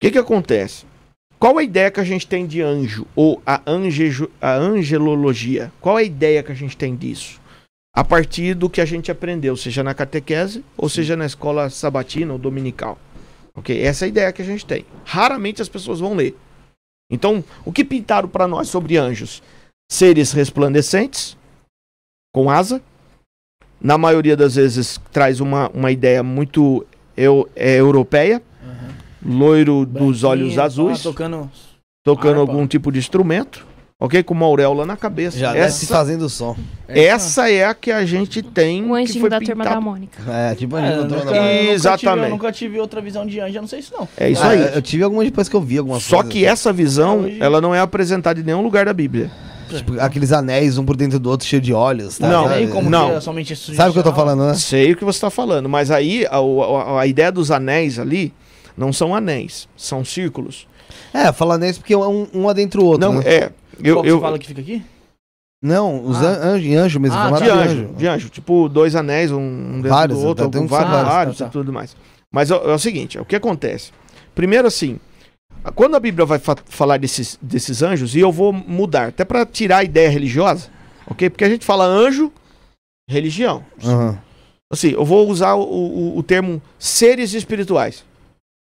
que, 0.00 0.10
que 0.10 0.18
acontece? 0.18 0.84
Qual 1.38 1.56
a 1.56 1.62
ideia 1.62 1.90
que 1.90 2.00
a 2.00 2.04
gente 2.04 2.26
tem 2.26 2.46
de 2.46 2.60
anjo, 2.60 3.06
ou 3.14 3.40
a, 3.46 3.62
angejo, 3.64 4.28
a 4.40 4.54
angelologia? 4.56 5.72
Qual 5.80 5.96
a 5.96 6.02
ideia 6.02 6.42
que 6.42 6.50
a 6.50 6.54
gente 6.54 6.76
tem 6.76 6.96
disso? 6.96 7.40
A 7.94 8.02
partir 8.02 8.54
do 8.54 8.68
que 8.68 8.80
a 8.80 8.84
gente 8.84 9.10
aprendeu, 9.10 9.56
seja 9.56 9.84
na 9.84 9.94
catequese, 9.94 10.64
ou 10.76 10.88
seja 10.88 11.16
na 11.16 11.26
escola 11.26 11.70
sabatina 11.70 12.32
ou 12.32 12.38
dominical. 12.38 12.98
Ok? 13.54 13.80
Essa 13.80 14.04
é 14.04 14.06
a 14.06 14.08
ideia 14.08 14.32
que 14.32 14.42
a 14.42 14.44
gente 14.44 14.66
tem. 14.66 14.84
Raramente 15.04 15.62
as 15.62 15.68
pessoas 15.68 16.00
vão 16.00 16.14
ler. 16.14 16.36
Então, 17.10 17.42
o 17.64 17.72
que 17.72 17.84
pintaram 17.84 18.28
para 18.28 18.48
nós 18.48 18.68
sobre 18.68 18.96
anjos? 18.96 19.40
Seres 19.90 20.32
resplandecentes, 20.32 21.36
com 22.34 22.50
asa. 22.50 22.82
Na 23.80 23.96
maioria 23.96 24.36
das 24.36 24.56
vezes 24.56 25.00
traz 25.12 25.38
uma, 25.38 25.68
uma 25.70 25.92
ideia 25.92 26.22
muito 26.22 26.84
eu, 27.16 27.48
é, 27.54 27.76
europeia. 27.76 28.42
Loiro 29.24 29.84
dos 29.84 30.24
olhos 30.24 30.58
azuis, 30.58 31.02
tocando. 31.02 31.50
tocando 32.04 32.40
algum 32.40 32.66
tipo 32.66 32.90
de 32.92 32.98
instrumento. 32.98 33.66
Ok? 34.00 34.22
Com 34.22 34.32
uma 34.32 34.46
auréola 34.46 34.86
na 34.86 34.96
cabeça. 34.96 35.36
Já 35.36 35.56
essa, 35.56 35.84
fazendo 35.92 36.28
som. 36.28 36.54
essa 36.86 37.50
é 37.50 37.64
a 37.64 37.74
que 37.74 37.90
a 37.90 38.06
gente 38.06 38.40
tem. 38.42 38.84
O 38.84 38.94
que 38.94 39.02
anjinho 39.02 39.20
foi 39.22 39.28
da 39.28 39.40
turma 39.40 39.64
da 39.64 39.70
pintado. 39.70 39.82
Mônica. 39.84 40.22
É, 40.32 40.54
tipo, 40.54 40.76
É, 40.76 40.92
tô 40.92 40.98
eu 41.02 41.08
na- 41.08 41.16
nunca 41.24 41.52
Exatamente. 41.72 42.14
Tive, 42.14 42.26
eu 42.26 42.30
nunca 42.30 42.52
tive 42.52 42.78
outra 42.78 43.00
visão 43.00 43.26
de 43.26 43.40
anjo, 43.40 43.56
eu 43.56 43.60
não 43.62 43.66
sei 43.68 43.80
isso 43.80 43.92
não. 43.98 44.08
É 44.16 44.30
isso 44.30 44.40
Ah, 44.44 44.50
aí. 44.50 44.70
Eu 44.76 44.80
tive 44.82 45.02
algumas 45.02 45.24
depois 45.24 45.48
que 45.48 45.56
eu 45.56 45.60
vi 45.60 45.78
algumas 45.78 46.04
Só 46.04 46.18
coisas. 46.18 46.32
que 46.32 46.44
essa 46.44 46.72
visão, 46.72 47.22
Hoje- 47.22 47.38
ela 47.40 47.60
não 47.60 47.74
é 47.74 47.80
apresentada 47.80 48.38
em 48.38 48.44
nenhum 48.44 48.62
lugar 48.62 48.86
da 48.86 48.92
Bíblia. 48.92 49.32
Tipo, 49.68 50.00
aqueles 50.00 50.30
anéis, 50.32 50.78
um 50.78 50.84
por 50.84 50.96
dentro 50.96 51.18
do 51.18 51.28
outro, 51.28 51.44
cheio 51.46 51.60
de 51.60 51.74
olhos. 51.74 52.18
Tá? 52.18 52.28
Não, 52.28 52.44
Sabe? 52.44 52.60
Nem 52.60 52.68
como 52.68 52.88
não. 52.88 53.10
que 53.10 53.16
é 53.16 53.20
somente 53.20 53.52
isso 53.52 53.74
Sabe 53.74 53.90
o 53.90 53.92
que 53.94 53.98
eu 53.98 54.02
tô 54.04 54.12
falando, 54.14 54.44
né? 54.46 54.54
Sei 54.54 54.92
o 54.92 54.96
que 54.96 55.04
você 55.04 55.16
está 55.16 55.28
falando, 55.28 55.68
mas 55.68 55.90
aí 55.90 56.24
a, 56.30 56.36
a- 56.38 57.00
a 57.00 57.06
ideia 57.08 57.32
dos 57.32 57.50
anéis 57.50 57.98
ali 57.98 58.32
não 58.78 58.92
são 58.92 59.14
anéis, 59.14 59.68
são 59.76 60.04
círculos. 60.04 60.66
É, 61.12 61.32
falando 61.32 61.64
isso 61.66 61.80
porque 61.80 61.94
um, 61.96 62.26
um 62.32 62.48
adentro 62.48 62.82
o 62.82 62.86
outro. 62.86 63.00
não, 63.12 63.18
né? 63.20 63.24
é. 63.26 63.52
Eu, 63.82 63.96
Qual 63.96 64.02
que 64.04 64.10
eu, 64.10 64.16
você 64.16 64.22
fala 64.22 64.38
que 64.38 64.46
fica 64.46 64.60
aqui? 64.60 64.82
Não, 65.62 66.04
os 66.04 66.16
Ah. 66.18 66.28
an- 66.28 66.40
anjo, 66.54 66.78
anjo 66.78 67.00
mesmo. 67.00 67.18
Ah, 67.18 67.30
de 67.32 67.44
de 67.44 67.50
anjo, 67.50 67.94
de 67.96 68.06
anjo. 68.06 68.28
Tipo, 68.28 68.68
dois 68.68 68.94
anéis, 68.94 69.30
um 69.32 69.72
dentro 69.76 69.88
Vários, 69.90 70.18
do 70.20 70.26
outro, 70.26 70.44
tá, 70.48 70.58
tem 70.58 70.66
vários, 70.66 70.90
vários, 70.90 71.12
vários 71.12 71.38
tá, 71.38 71.44
tá. 71.44 71.48
e 71.50 71.52
tudo 71.52 71.72
mais. 71.72 71.96
Mas 72.32 72.50
é, 72.50 72.54
é 72.54 72.72
o 72.74 72.78
seguinte, 72.78 73.18
o 73.18 73.24
que 73.24 73.34
acontece? 73.36 73.90
Primeiro 74.34 74.68
assim, 74.68 74.98
quando 75.74 75.96
a 75.96 76.00
Bíblia 76.00 76.24
vai 76.24 76.38
fa- 76.38 76.56
falar 76.66 76.96
desses, 76.98 77.38
desses 77.42 77.82
anjos, 77.82 78.14
e 78.14 78.20
eu 78.20 78.30
vou 78.30 78.52
mudar, 78.52 79.08
até 79.08 79.24
para 79.24 79.44
tirar 79.44 79.78
a 79.78 79.84
ideia 79.84 80.08
religiosa, 80.08 80.68
ok? 81.06 81.28
Porque 81.28 81.44
a 81.44 81.48
gente 81.50 81.64
fala 81.66 81.84
anjo, 81.84 82.32
religião. 83.08 83.64
Aham. 83.84 84.18
Assim, 84.72 84.90
eu 84.92 85.04
vou 85.04 85.28
usar 85.28 85.54
o, 85.54 85.62
o, 85.62 86.18
o 86.18 86.22
termo 86.22 86.60
seres 86.78 87.32
espirituais. 87.34 88.04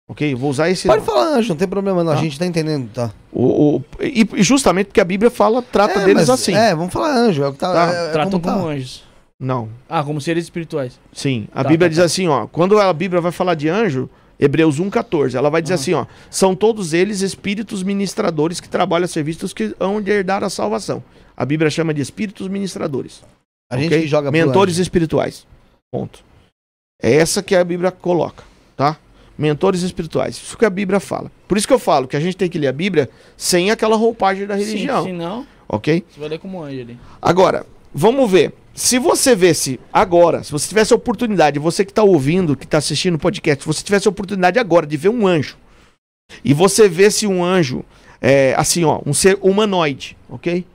Ok? 0.07 0.35
Vou 0.35 0.49
usar 0.51 0.69
esse. 0.69 0.87
Pode 0.87 1.03
falar 1.03 1.25
anjo, 1.37 1.49
não 1.49 1.55
tem 1.55 1.67
problema 1.67 2.03
não. 2.03 2.11
A 2.11 2.15
Tá. 2.15 2.21
gente 2.21 2.37
tá 2.37 2.45
entendendo, 2.45 2.89
tá? 2.93 3.11
O, 3.31 3.77
o- 3.77 3.83
e, 3.99 4.27
e 4.35 4.43
justamente 4.43 4.87
porque 4.87 5.01
a 5.01 5.05
Bíblia 5.05 5.31
fala, 5.31 5.61
trata 5.63 5.99
É, 6.01 6.05
deles 6.05 6.27
mas- 6.27 6.29
assim. 6.29 6.53
É, 6.53 6.75
vamos 6.75 6.93
falar 6.93 7.11
anjo. 7.15 7.41
É 7.43 7.47
o 7.47 7.53
que 7.53 7.57
tá. 7.59 7.73
Tá, 7.73 7.91
é, 7.93 8.07
é 8.07 8.11
Tratam 8.11 8.39
como 8.39 8.53
como 8.53 8.67
tá. 8.67 8.73
anjos. 8.73 9.03
Não. 9.39 9.67
Ah, 9.89 10.03
como 10.03 10.21
seres 10.21 10.43
espirituais. 10.43 10.99
Sim. 11.11 11.47
A 11.53 11.63
Tá, 11.63 11.69
Bíblia 11.69 11.87
tá, 11.87 11.89
diz 11.89 11.97
tá. 11.99 12.05
assim, 12.05 12.27
ó. 12.27 12.45
Quando 12.47 12.79
a 12.79 12.93
Bíblia 12.93 13.19
vai 13.19 13.31
falar 13.31 13.55
de 13.55 13.67
anjo, 13.67 14.07
Hebreus 14.39 14.79
1,14, 14.79 15.35
ela 15.35 15.49
vai 15.49 15.61
dizer 15.61 15.73
Ah. 15.73 15.75
assim, 15.75 15.93
ó. 15.93 16.05
São 16.29 16.55
todos 16.55 16.93
eles 16.93 17.21
espíritos 17.21 17.81
ministradores 17.83 18.59
que 18.61 18.69
trabalham 18.69 19.05
a 19.05 19.07
serviço 19.07 19.39
dos 19.41 19.53
que 19.53 19.75
hão 19.79 19.99
de 20.01 20.11
herdar 20.11 20.43
a 20.43 20.49
salvação. 20.49 21.03
A 21.35 21.43
Bíblia 21.43 21.69
chama 21.71 21.93
de 21.93 22.01
espíritos 22.01 22.47
ministradores. 22.47 23.23
A 23.71 23.75
gente 23.77 23.87
ok? 23.87 24.01
que 24.03 24.07
joga 24.07 24.31
Mentores 24.31 24.75
anjo. 24.75 24.83
espirituais. 24.83 25.47
Ponto. 25.91 26.23
É 27.01 27.11
essa 27.15 27.41
que 27.41 27.55
a 27.55 27.63
Bíblia 27.63 27.91
coloca, 27.91 28.43
tá? 28.77 28.97
Mentores 29.37 29.81
espirituais. 29.81 30.35
Isso 30.35 30.57
que 30.57 30.65
a 30.65 30.69
Bíblia 30.69 30.99
fala. 30.99 31.31
Por 31.47 31.57
isso 31.57 31.67
que 31.67 31.73
eu 31.73 31.79
falo 31.79 32.07
que 32.07 32.15
a 32.15 32.19
gente 32.19 32.37
tem 32.37 32.49
que 32.49 32.57
ler 32.57 32.67
a 32.67 32.73
Bíblia 32.73 33.09
sem 33.35 33.69
aquela 33.69 33.95
roupagem 33.95 34.47
da 34.47 34.55
religião, 34.55 35.03
Sim, 35.03 35.09
senão, 35.09 35.47
ok? 35.67 36.03
você 36.09 36.19
vai 36.19 36.29
ler 36.29 36.39
como 36.39 36.63
anjo 36.63 36.81
ali. 36.81 36.99
Agora, 37.21 37.65
vamos 37.93 38.29
ver. 38.29 38.53
Se 38.73 38.99
você 38.99 39.35
vesse 39.35 39.79
agora, 39.91 40.43
se 40.43 40.51
você 40.51 40.67
tivesse 40.67 40.91
a 40.91 40.97
oportunidade, 40.97 41.59
você 41.59 41.85
que 41.85 41.91
está 41.91 42.03
ouvindo, 42.03 42.57
que 42.57 42.65
está 42.65 42.77
assistindo 42.77 43.15
o 43.15 43.19
podcast, 43.19 43.63
se 43.63 43.67
você 43.67 43.81
tivesse 43.83 44.07
a 44.07 44.11
oportunidade 44.11 44.59
agora 44.59 44.85
de 44.85 44.97
ver 44.97 45.09
um 45.09 45.25
anjo, 45.25 45.57
e 46.43 46.53
você 46.53 46.89
vesse 46.89 47.25
um 47.25 47.43
anjo, 47.43 47.85
é, 48.21 48.53
assim, 48.57 48.83
ó, 48.83 49.01
um 49.05 49.13
ser 49.13 49.37
humanoide, 49.41 50.17
ok? 50.29 50.65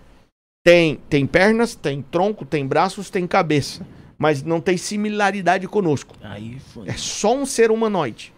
Tem, 0.64 0.98
tem 1.08 1.26
pernas, 1.26 1.74
tem 1.74 2.02
tronco, 2.02 2.44
tem 2.44 2.66
braços, 2.66 3.10
tem 3.10 3.26
cabeça, 3.26 3.86
mas 4.18 4.42
não 4.42 4.60
tem 4.60 4.76
similaridade 4.76 5.66
conosco. 5.66 6.14
Aí 6.22 6.58
foi. 6.72 6.88
É 6.88 6.92
só 6.92 7.34
um 7.34 7.46
ser 7.46 7.70
humanoide, 7.70 8.32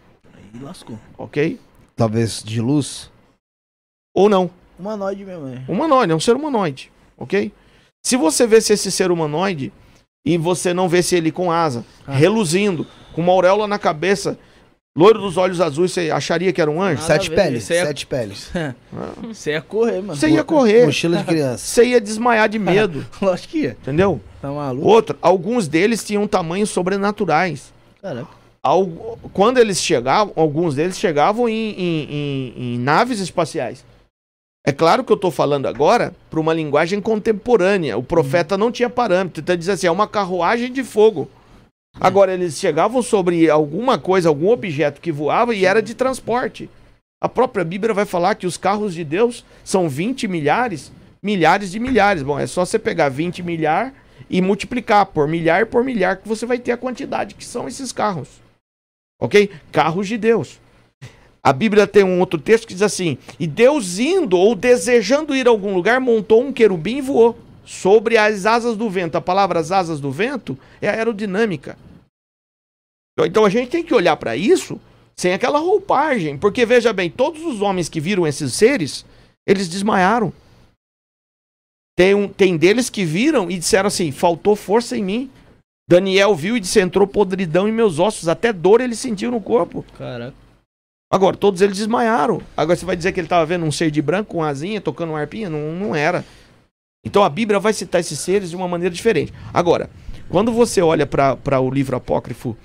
Aí 0.54 0.60
lascou. 0.60 0.98
ok? 1.16 1.58
Talvez 1.96 2.42
de 2.42 2.60
luz. 2.60 3.10
Ou 4.14 4.28
não. 4.28 4.50
Humanoide 4.78 5.24
mesmo, 5.24 5.46
né? 5.46 5.64
Humanoide, 5.68 6.12
é 6.12 6.14
um 6.14 6.20
ser 6.20 6.34
humanoide, 6.34 6.90
ok? 7.16 7.52
Se 8.04 8.16
você 8.16 8.46
vesse 8.46 8.72
esse 8.72 8.90
ser 8.90 9.10
humanoide 9.10 9.72
e 10.26 10.36
você 10.36 10.74
não 10.74 10.88
vesse 10.88 11.14
ele 11.14 11.30
com 11.30 11.52
asa, 11.52 11.84
Ah. 12.06 12.12
reluzindo, 12.12 12.86
com 13.14 13.20
uma 13.20 13.32
auréola 13.32 13.66
na 13.68 13.78
cabeça, 13.78 14.36
loiro 14.96 15.20
dos 15.20 15.36
olhos 15.36 15.60
azuis, 15.60 15.92
você 15.92 16.10
acharia 16.10 16.52
que 16.52 16.60
era 16.60 16.70
um 16.70 16.82
anjo? 16.82 17.00
Nada 17.02 17.06
Sete 17.14 17.30
peles. 17.30 17.70
é- 17.70 17.86
Sete 17.86 18.06
peles. 18.06 18.50
Você 19.28 19.52
ia 19.52 19.62
correr, 19.62 20.00
mano. 20.00 20.16
Você 20.16 20.28
ia 20.28 20.42
correr, 20.42 20.86
Mochila 20.86 21.18
de 21.18 21.24
criança. 21.24 21.58
você 21.64 21.84
ia 21.84 22.00
desmaiar 22.00 22.48
de 22.48 22.58
medo, 22.58 23.06
Lógico 23.22 23.52
que 23.52 23.58
ia. 23.60 23.70
entendeu? 23.80 24.20
Tá 24.40 24.50
maluco? 24.50 24.86
Outro, 24.88 25.16
alguns 25.22 25.68
deles 25.68 26.02
tinham 26.02 26.26
tamanhos 26.26 26.70
sobrenaturais. 26.70 27.72
Caraca. 28.00 28.41
Algu- 28.64 29.18
Quando 29.32 29.58
eles 29.58 29.80
chegavam, 29.82 30.32
alguns 30.36 30.74
deles 30.74 30.98
chegavam 30.98 31.48
em, 31.48 31.70
em- 31.72 32.04
em- 32.10 32.54
em 32.74 32.78
naves 32.78 33.18
espaciais. 33.18 33.84
É 34.64 34.70
claro 34.70 35.02
que 35.02 35.10
eu 35.10 35.16
estou 35.16 35.32
falando 35.32 35.66
agora 35.66 36.14
para 36.30 36.38
uma 36.38 36.54
linguagem 36.54 37.00
contemporânea. 37.00 37.98
O 37.98 38.02
profeta 38.02 38.56
não 38.56 38.70
tinha 38.70 38.88
parâmetro. 38.88 39.42
Então 39.42 39.56
diz 39.56 39.68
assim: 39.68 39.88
é 39.88 39.90
uma 39.90 40.06
carruagem 40.06 40.72
de 40.72 40.84
fogo. 40.84 41.28
Agora, 42.00 42.32
eles 42.32 42.58
chegavam 42.58 43.02
sobre 43.02 43.50
alguma 43.50 43.98
coisa, 43.98 44.28
algum 44.28 44.48
objeto 44.50 45.00
que 45.00 45.12
voava 45.12 45.54
e 45.54 45.66
era 45.66 45.82
de 45.82 45.94
transporte. 45.94 46.70
A 47.20 47.28
própria 47.28 47.64
Bíblia 47.64 47.92
vai 47.92 48.06
falar 48.06 48.34
que 48.36 48.46
os 48.46 48.56
carros 48.56 48.94
de 48.94 49.04
Deus 49.04 49.44
são 49.64 49.88
20 49.88 50.26
milhares, 50.26 50.90
milhares 51.22 51.70
de 51.70 51.78
milhares. 51.78 52.22
Bom, 52.22 52.38
é 52.38 52.46
só 52.46 52.64
você 52.64 52.78
pegar 52.78 53.08
20 53.10 53.42
milhar 53.42 53.92
e 54.30 54.40
multiplicar 54.40 55.06
por 55.06 55.28
milhar 55.28 55.66
por 55.66 55.84
milhar 55.84 56.16
que 56.16 56.26
você 56.28 56.46
vai 56.46 56.58
ter 56.58 56.72
a 56.72 56.76
quantidade 56.76 57.34
que 57.34 57.44
são 57.44 57.68
esses 57.68 57.92
carros. 57.92 58.28
Ok? 59.22 59.48
Carros 59.70 60.08
de 60.08 60.18
Deus. 60.18 60.58
A 61.40 61.52
Bíblia 61.52 61.86
tem 61.86 62.02
um 62.02 62.18
outro 62.18 62.40
texto 62.40 62.66
que 62.66 62.74
diz 62.74 62.82
assim: 62.82 63.16
E 63.38 63.46
Deus 63.46 64.00
indo 64.00 64.36
ou 64.36 64.56
desejando 64.56 65.32
ir 65.32 65.46
a 65.46 65.50
algum 65.50 65.72
lugar, 65.76 66.00
montou 66.00 66.42
um 66.42 66.52
querubim 66.52 66.96
e 66.96 67.02
voou 67.02 67.38
sobre 67.64 68.18
as 68.18 68.46
asas 68.46 68.76
do 68.76 68.90
vento. 68.90 69.14
A 69.14 69.20
palavra 69.20 69.60
as 69.60 69.70
asas 69.70 70.00
do 70.00 70.10
vento 70.10 70.58
é 70.80 70.88
aerodinâmica. 70.88 71.78
Então 73.20 73.44
a 73.44 73.48
gente 73.48 73.70
tem 73.70 73.84
que 73.84 73.94
olhar 73.94 74.16
para 74.16 74.36
isso 74.36 74.80
sem 75.14 75.32
aquela 75.32 75.60
roupagem, 75.60 76.36
porque 76.36 76.66
veja 76.66 76.92
bem, 76.92 77.08
todos 77.08 77.44
os 77.44 77.60
homens 77.60 77.88
que 77.88 78.00
viram 78.00 78.26
esses 78.26 78.52
seres, 78.54 79.06
eles 79.46 79.68
desmaiaram. 79.68 80.32
Tem, 81.96 82.12
um, 82.12 82.26
tem 82.26 82.56
deles 82.56 82.90
que 82.90 83.04
viram 83.04 83.48
e 83.48 83.56
disseram 83.56 83.86
assim: 83.86 84.10
faltou 84.10 84.56
força 84.56 84.96
em 84.96 85.04
mim. 85.04 85.30
Daniel 85.88 86.34
viu 86.34 86.56
e 86.56 86.60
disse: 86.60 86.80
entrou 86.80 87.06
podridão 87.06 87.68
em 87.68 87.72
meus 87.72 87.98
ossos, 87.98 88.28
até 88.28 88.52
dor 88.52 88.80
ele 88.80 88.94
sentiu 88.94 89.30
no 89.30 89.40
corpo. 89.40 89.84
Caraca. 89.96 90.34
Agora, 91.12 91.36
todos 91.36 91.60
eles 91.60 91.76
desmaiaram. 91.76 92.40
Agora 92.56 92.74
você 92.74 92.86
vai 92.86 92.96
dizer 92.96 93.12
que 93.12 93.20
ele 93.20 93.26
estava 93.26 93.44
vendo 93.44 93.66
um 93.66 93.70
ser 93.72 93.90
de 93.90 94.00
branco 94.00 94.32
com 94.32 94.42
asinha, 94.42 94.80
tocando 94.80 95.10
uma 95.10 95.20
arpinha? 95.20 95.50
Não, 95.50 95.72
não 95.72 95.94
era. 95.94 96.24
Então 97.04 97.22
a 97.22 97.28
Bíblia 97.28 97.58
vai 97.58 97.74
citar 97.74 98.00
esses 98.00 98.18
seres 98.18 98.50
de 98.50 98.56
uma 98.56 98.66
maneira 98.66 98.94
diferente. 98.94 99.32
Agora, 99.52 99.90
quando 100.28 100.50
você 100.52 100.80
olha 100.80 101.06
para 101.06 101.60
o 101.60 101.70
livro 101.70 101.96
apócrifo 101.96 102.56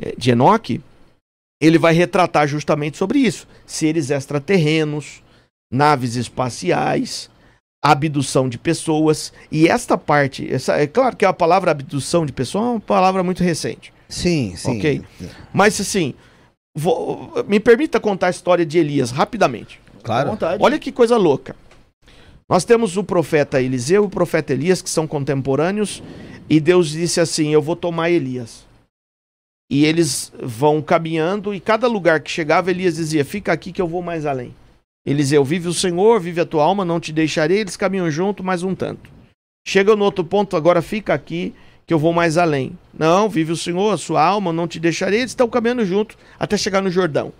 eh, 0.00 0.14
de 0.18 0.30
Enoque, 0.32 0.80
ele 1.60 1.78
vai 1.78 1.94
retratar 1.94 2.48
justamente 2.48 2.96
sobre 2.96 3.20
isso: 3.20 3.46
seres 3.64 4.10
extraterrenos, 4.10 5.22
naves 5.70 6.16
espaciais, 6.16 7.30
abdução 7.90 8.48
de 8.48 8.58
pessoas. 8.58 9.32
E 9.50 9.68
esta 9.68 9.96
parte, 9.98 10.52
essa, 10.52 10.76
é 10.76 10.86
claro 10.86 11.16
que 11.16 11.24
a 11.24 11.32
palavra 11.32 11.70
abdução 11.70 12.24
de 12.26 12.32
pessoa 12.32 12.64
é 12.64 12.68
uma 12.72 12.80
palavra 12.80 13.22
muito 13.22 13.42
recente. 13.42 13.92
Sim, 14.08 14.54
sim. 14.56 14.78
Ok. 14.78 15.02
Mas 15.52 15.80
assim, 15.80 16.14
vou- 16.76 17.44
me 17.48 17.58
permita 17.60 17.98
contar 18.00 18.28
a 18.28 18.30
história 18.30 18.64
de 18.64 18.78
Elias 18.78 19.10
rapidamente. 19.10 19.80
Claro. 20.02 20.30
Olha 20.62 20.78
que 20.78 20.92
coisa 20.92 21.16
louca. 21.16 21.56
Nós 22.48 22.64
temos 22.64 22.96
o 22.96 23.02
profeta 23.02 23.60
Eliseu 23.60 24.04
e 24.04 24.06
o 24.06 24.10
profeta 24.10 24.52
Elias, 24.52 24.80
que 24.80 24.88
são 24.88 25.04
contemporâneos, 25.06 26.00
e 26.48 26.60
Deus 26.60 26.90
disse 26.90 27.20
assim: 27.20 27.52
Eu 27.52 27.60
vou 27.60 27.74
tomar 27.74 28.08
Elias. 28.10 28.64
E 29.68 29.84
eles 29.84 30.32
vão 30.40 30.80
caminhando, 30.80 31.52
e 31.52 31.58
cada 31.58 31.88
lugar 31.88 32.20
que 32.20 32.30
chegava, 32.30 32.70
Elias 32.70 32.94
dizia: 32.94 33.24
Fica 33.24 33.52
aqui 33.52 33.72
que 33.72 33.82
eu 33.82 33.88
vou 33.88 34.00
mais 34.00 34.24
além. 34.24 34.54
Eliseu, 35.06 35.44
vive 35.44 35.68
o 35.68 35.72
Senhor, 35.72 36.18
vive 36.18 36.40
a 36.40 36.44
tua 36.44 36.64
alma, 36.64 36.84
não 36.84 36.98
te 36.98 37.12
deixarei. 37.12 37.60
Eles 37.60 37.76
caminham 37.76 38.10
junto, 38.10 38.42
mais 38.42 38.64
um 38.64 38.74
tanto. 38.74 39.08
Chega 39.64 39.94
no 39.94 40.04
outro 40.04 40.24
ponto, 40.24 40.56
agora 40.56 40.82
fica 40.82 41.14
aqui 41.14 41.54
que 41.86 41.94
eu 41.94 41.98
vou 41.98 42.12
mais 42.12 42.36
além. 42.36 42.76
Não, 42.92 43.28
vive 43.28 43.52
o 43.52 43.56
Senhor, 43.56 43.92
a 43.92 43.96
sua 43.96 44.20
alma, 44.20 44.52
não 44.52 44.66
te 44.66 44.80
deixarei. 44.80 45.20
Eles 45.20 45.30
estão 45.30 45.48
caminhando 45.48 45.84
junto 45.84 46.16
até 46.38 46.56
chegar 46.56 46.82
no 46.82 46.90
Jordão. 46.90 47.32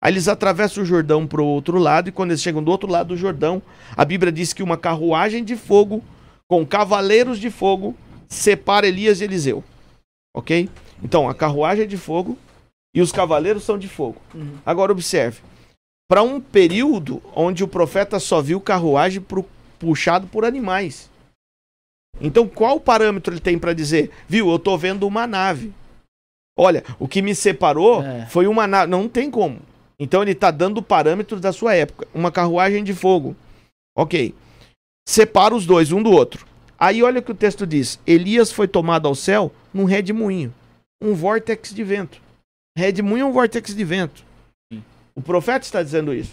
Aí 0.00 0.12
eles 0.12 0.28
atravessam 0.28 0.84
o 0.84 0.86
Jordão 0.86 1.26
para 1.26 1.42
o 1.42 1.46
outro 1.46 1.76
lado, 1.76 2.08
e 2.08 2.12
quando 2.12 2.30
eles 2.30 2.40
chegam 2.40 2.62
do 2.62 2.70
outro 2.70 2.88
lado 2.88 3.08
do 3.08 3.16
Jordão, 3.16 3.60
a 3.96 4.04
Bíblia 4.04 4.30
diz 4.30 4.52
que 4.52 4.62
uma 4.62 4.76
carruagem 4.76 5.42
de 5.42 5.56
fogo, 5.56 6.04
com 6.46 6.64
cavaleiros 6.64 7.40
de 7.40 7.50
fogo, 7.50 7.96
separa 8.28 8.86
Elias 8.86 9.20
e 9.20 9.24
Eliseu. 9.24 9.64
Ok? 10.36 10.68
Então, 11.02 11.28
a 11.28 11.34
carruagem 11.34 11.82
é 11.82 11.86
de 11.86 11.96
fogo 11.96 12.38
e 12.94 13.00
os 13.00 13.10
cavaleiros 13.10 13.64
são 13.64 13.76
de 13.76 13.88
fogo. 13.88 14.20
Uhum. 14.32 14.58
Agora, 14.64 14.92
observe. 14.92 15.40
Para 16.08 16.22
um 16.22 16.40
período 16.40 17.22
onde 17.34 17.62
o 17.62 17.68
profeta 17.68 18.18
só 18.18 18.40
viu 18.40 18.60
carruagem 18.60 19.20
pro- 19.20 19.44
puxado 19.78 20.26
por 20.26 20.44
animais. 20.44 21.10
Então, 22.20 22.48
qual 22.48 22.80
parâmetro 22.80 23.32
ele 23.34 23.40
tem 23.40 23.58
para 23.58 23.74
dizer? 23.74 24.10
Viu, 24.26 24.50
eu 24.50 24.58
tô 24.58 24.76
vendo 24.76 25.06
uma 25.06 25.26
nave. 25.26 25.72
Olha, 26.58 26.82
o 26.98 27.06
que 27.06 27.20
me 27.22 27.34
separou 27.34 28.02
É. 28.02 28.26
foi 28.26 28.46
uma 28.46 28.66
nave. 28.66 28.90
Não 28.90 29.08
tem 29.08 29.30
como. 29.30 29.60
Então, 30.00 30.22
ele 30.22 30.34
tá 30.34 30.50
dando 30.50 30.82
parâmetros 30.82 31.40
da 31.40 31.52
sua 31.52 31.74
época. 31.74 32.08
Uma 32.14 32.32
carruagem 32.32 32.82
de 32.82 32.94
fogo. 32.94 33.36
Ok. 33.96 34.34
Separa 35.06 35.54
os 35.54 35.66
dois, 35.66 35.92
um 35.92 36.02
do 36.02 36.10
outro. 36.10 36.46
Aí, 36.78 37.02
olha 37.02 37.20
o 37.20 37.22
que 37.22 37.32
o 37.32 37.34
texto 37.36 37.66
diz: 37.66 38.00
Elias 38.06 38.50
foi 38.50 38.66
tomado 38.66 39.06
ao 39.06 39.14
céu 39.14 39.52
num 39.74 39.84
redemoinho 39.84 40.52
um 41.00 41.14
vórtex 41.14 41.72
de 41.72 41.84
vento. 41.84 42.20
Redemoinho 42.76 43.22
é 43.26 43.26
um 43.28 43.32
vórtex 43.32 43.74
de 43.74 43.84
vento. 43.84 44.24
O 45.18 45.20
profeta 45.20 45.64
está 45.64 45.82
dizendo 45.82 46.14
isso. 46.14 46.30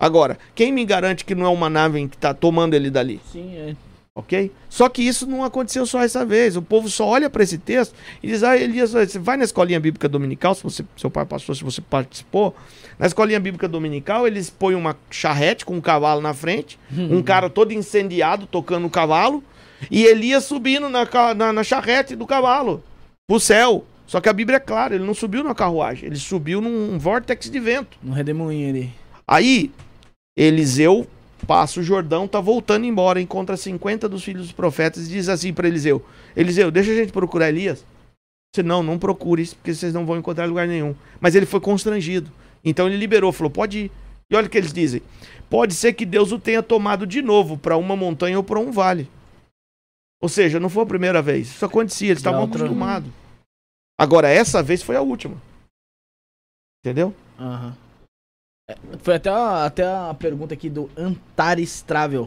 Agora, 0.00 0.38
quem 0.54 0.72
me 0.72 0.86
garante 0.86 1.22
que 1.22 1.34
não 1.34 1.44
é 1.44 1.50
uma 1.50 1.68
nave 1.68 2.08
que 2.08 2.16
está 2.16 2.32
tomando 2.32 2.72
ele 2.72 2.88
dali? 2.88 3.20
Sim, 3.30 3.54
é. 3.54 3.76
Ok? 4.14 4.50
Só 4.70 4.88
que 4.88 5.02
isso 5.02 5.26
não 5.26 5.44
aconteceu 5.44 5.84
só 5.84 6.02
essa 6.02 6.24
vez. 6.24 6.56
O 6.56 6.62
povo 6.62 6.88
só 6.88 7.06
olha 7.06 7.28
para 7.28 7.42
esse 7.42 7.58
texto 7.58 7.94
e 8.22 8.28
diz: 8.28 8.42
Ah, 8.42 8.56
Elias, 8.56 8.92
você 8.92 9.18
vai 9.18 9.36
na 9.36 9.44
escolinha 9.44 9.78
bíblica 9.78 10.08
dominical, 10.08 10.54
se 10.54 10.62
você, 10.62 10.82
seu 10.96 11.10
pai 11.10 11.26
passou, 11.26 11.54
se 11.54 11.62
você 11.62 11.82
participou. 11.82 12.56
Na 12.98 13.06
escolinha 13.06 13.38
bíblica 13.38 13.68
dominical, 13.68 14.26
eles 14.26 14.48
põem 14.48 14.74
uma 14.74 14.96
charrete 15.10 15.66
com 15.66 15.74
um 15.74 15.80
cavalo 15.80 16.22
na 16.22 16.32
frente, 16.32 16.78
um 16.90 17.22
cara 17.22 17.50
todo 17.50 17.72
incendiado 17.72 18.46
tocando 18.46 18.86
o 18.86 18.90
cavalo, 18.90 19.44
e 19.90 20.04
Elias 20.06 20.44
subindo 20.44 20.88
na, 20.88 21.06
na, 21.34 21.52
na 21.52 21.62
charrete 21.62 22.16
do 22.16 22.26
cavalo 22.26 22.82
pro 23.28 23.38
céu. 23.38 23.84
Só 24.10 24.20
que 24.20 24.28
a 24.28 24.32
Bíblia 24.32 24.56
é 24.56 24.60
clara, 24.60 24.96
ele 24.96 25.04
não 25.04 25.14
subiu 25.14 25.44
na 25.44 25.54
carruagem, 25.54 26.08
ele 26.08 26.16
subiu 26.16 26.60
num 26.60 26.98
vórtex 26.98 27.48
de 27.48 27.60
vento. 27.60 27.96
No 28.02 28.12
redemoinho 28.12 28.68
ali. 28.68 28.92
Aí, 29.24 29.70
Eliseu 30.36 31.06
passa 31.46 31.78
o 31.78 31.82
Jordão, 31.84 32.26
tá 32.26 32.40
voltando 32.40 32.84
embora, 32.84 33.20
encontra 33.20 33.56
50 33.56 34.08
dos 34.08 34.24
filhos 34.24 34.46
dos 34.46 34.52
profetas 34.52 35.06
e 35.06 35.10
diz 35.10 35.28
assim 35.28 35.52
para 35.52 35.68
Eliseu: 35.68 36.04
Eliseu, 36.34 36.72
deixa 36.72 36.90
a 36.90 36.94
gente 36.96 37.12
procurar 37.12 37.50
Elias. 37.50 37.86
Disse, 38.52 38.66
não, 38.66 38.82
não 38.82 38.98
procure 38.98 39.42
isso, 39.42 39.54
porque 39.54 39.72
vocês 39.72 39.94
não 39.94 40.04
vão 40.04 40.18
encontrar 40.18 40.46
lugar 40.46 40.66
nenhum. 40.66 40.92
Mas 41.20 41.36
ele 41.36 41.46
foi 41.46 41.60
constrangido. 41.60 42.32
Então 42.64 42.88
ele 42.88 42.96
liberou, 42.96 43.30
falou: 43.30 43.48
pode 43.48 43.78
ir. 43.78 43.92
E 44.28 44.34
olha 44.34 44.48
o 44.48 44.50
que 44.50 44.58
eles 44.58 44.72
dizem: 44.72 45.02
pode 45.48 45.72
ser 45.72 45.92
que 45.92 46.04
Deus 46.04 46.32
o 46.32 46.38
tenha 46.40 46.64
tomado 46.64 47.06
de 47.06 47.22
novo 47.22 47.56
para 47.56 47.76
uma 47.76 47.94
montanha 47.94 48.38
ou 48.38 48.42
para 48.42 48.58
um 48.58 48.72
vale. 48.72 49.08
Ou 50.20 50.28
seja, 50.28 50.58
não 50.58 50.68
foi 50.68 50.82
a 50.82 50.86
primeira 50.86 51.22
vez. 51.22 51.46
Isso 51.46 51.64
acontecia, 51.64 52.08
eles 52.08 52.18
estavam 52.18 52.42
acostumados. 52.42 53.08
Agora, 54.00 54.30
essa 54.30 54.62
vez 54.62 54.82
foi 54.82 54.96
a 54.96 55.02
última. 55.02 55.36
Entendeu? 56.82 57.14
É, 58.66 58.74
Foi 59.02 59.16
até 59.16 59.28
a, 59.28 59.66
até 59.66 59.84
a 59.84 60.16
pergunta 60.18 60.54
aqui 60.54 60.70
do 60.70 60.88
Antares 60.96 61.82
Travel. 61.82 62.26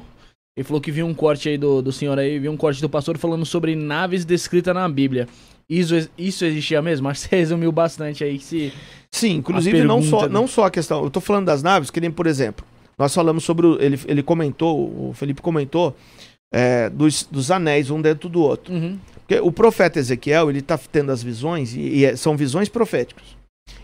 Ele 0.55 0.63
falou 0.63 0.79
que 0.79 0.91
viu 0.91 1.07
um 1.07 1.15
corte 1.15 1.49
aí 1.49 1.57
do, 1.57 1.81
do 1.81 1.91
senhor 1.91 2.19
aí, 2.19 2.37
viu 2.37 2.51
um 2.51 2.57
corte 2.57 2.79
do 2.79 2.87
pastor 2.87 3.17
falando 3.17 3.43
sobre 3.43 3.75
naves 3.75 4.23
descritas 4.23 4.75
na 4.75 4.87
Bíblia. 4.87 5.27
Isso, 5.67 6.07
isso 6.15 6.45
existia 6.45 6.79
mesmo? 6.79 7.09
Acho 7.09 7.23
que 7.23 7.29
você 7.29 7.35
resumiu 7.41 7.71
bastante 7.71 8.23
aí. 8.23 8.37
Que 8.37 8.45
se... 8.45 8.73
Sim, 9.11 9.37
inclusive 9.37 9.83
não 9.83 10.03
só, 10.03 10.29
não 10.29 10.45
só 10.45 10.65
a 10.65 10.71
questão. 10.71 11.03
Eu 11.03 11.09
tô 11.09 11.19
falando 11.19 11.47
das 11.47 11.63
naves, 11.63 11.89
que 11.89 11.99
nem, 11.99 12.11
por 12.11 12.27
exemplo, 12.27 12.63
nós 12.99 13.15
falamos 13.15 13.43
sobre. 13.43 13.65
O, 13.65 13.81
ele, 13.81 13.99
ele 14.05 14.21
comentou, 14.21 15.09
o 15.09 15.13
Felipe 15.15 15.41
comentou, 15.41 15.95
é, 16.53 16.87
dos, 16.91 17.23
dos 17.23 17.49
anéis, 17.49 17.89
um 17.89 17.99
dentro 17.99 18.29
do 18.29 18.41
outro. 18.41 18.71
Uhum. 18.71 18.99
Porque 19.33 19.39
o 19.39 19.51
profeta 19.51 19.99
Ezequiel, 19.99 20.49
ele 20.49 20.61
tá 20.61 20.77
tendo 20.77 21.11
as 21.11 21.23
visões, 21.23 21.73
e, 21.73 21.79
e 21.79 22.05
é- 22.05 22.15
são 22.15 22.37
visões 22.37 22.69
proféticas. 22.69 23.23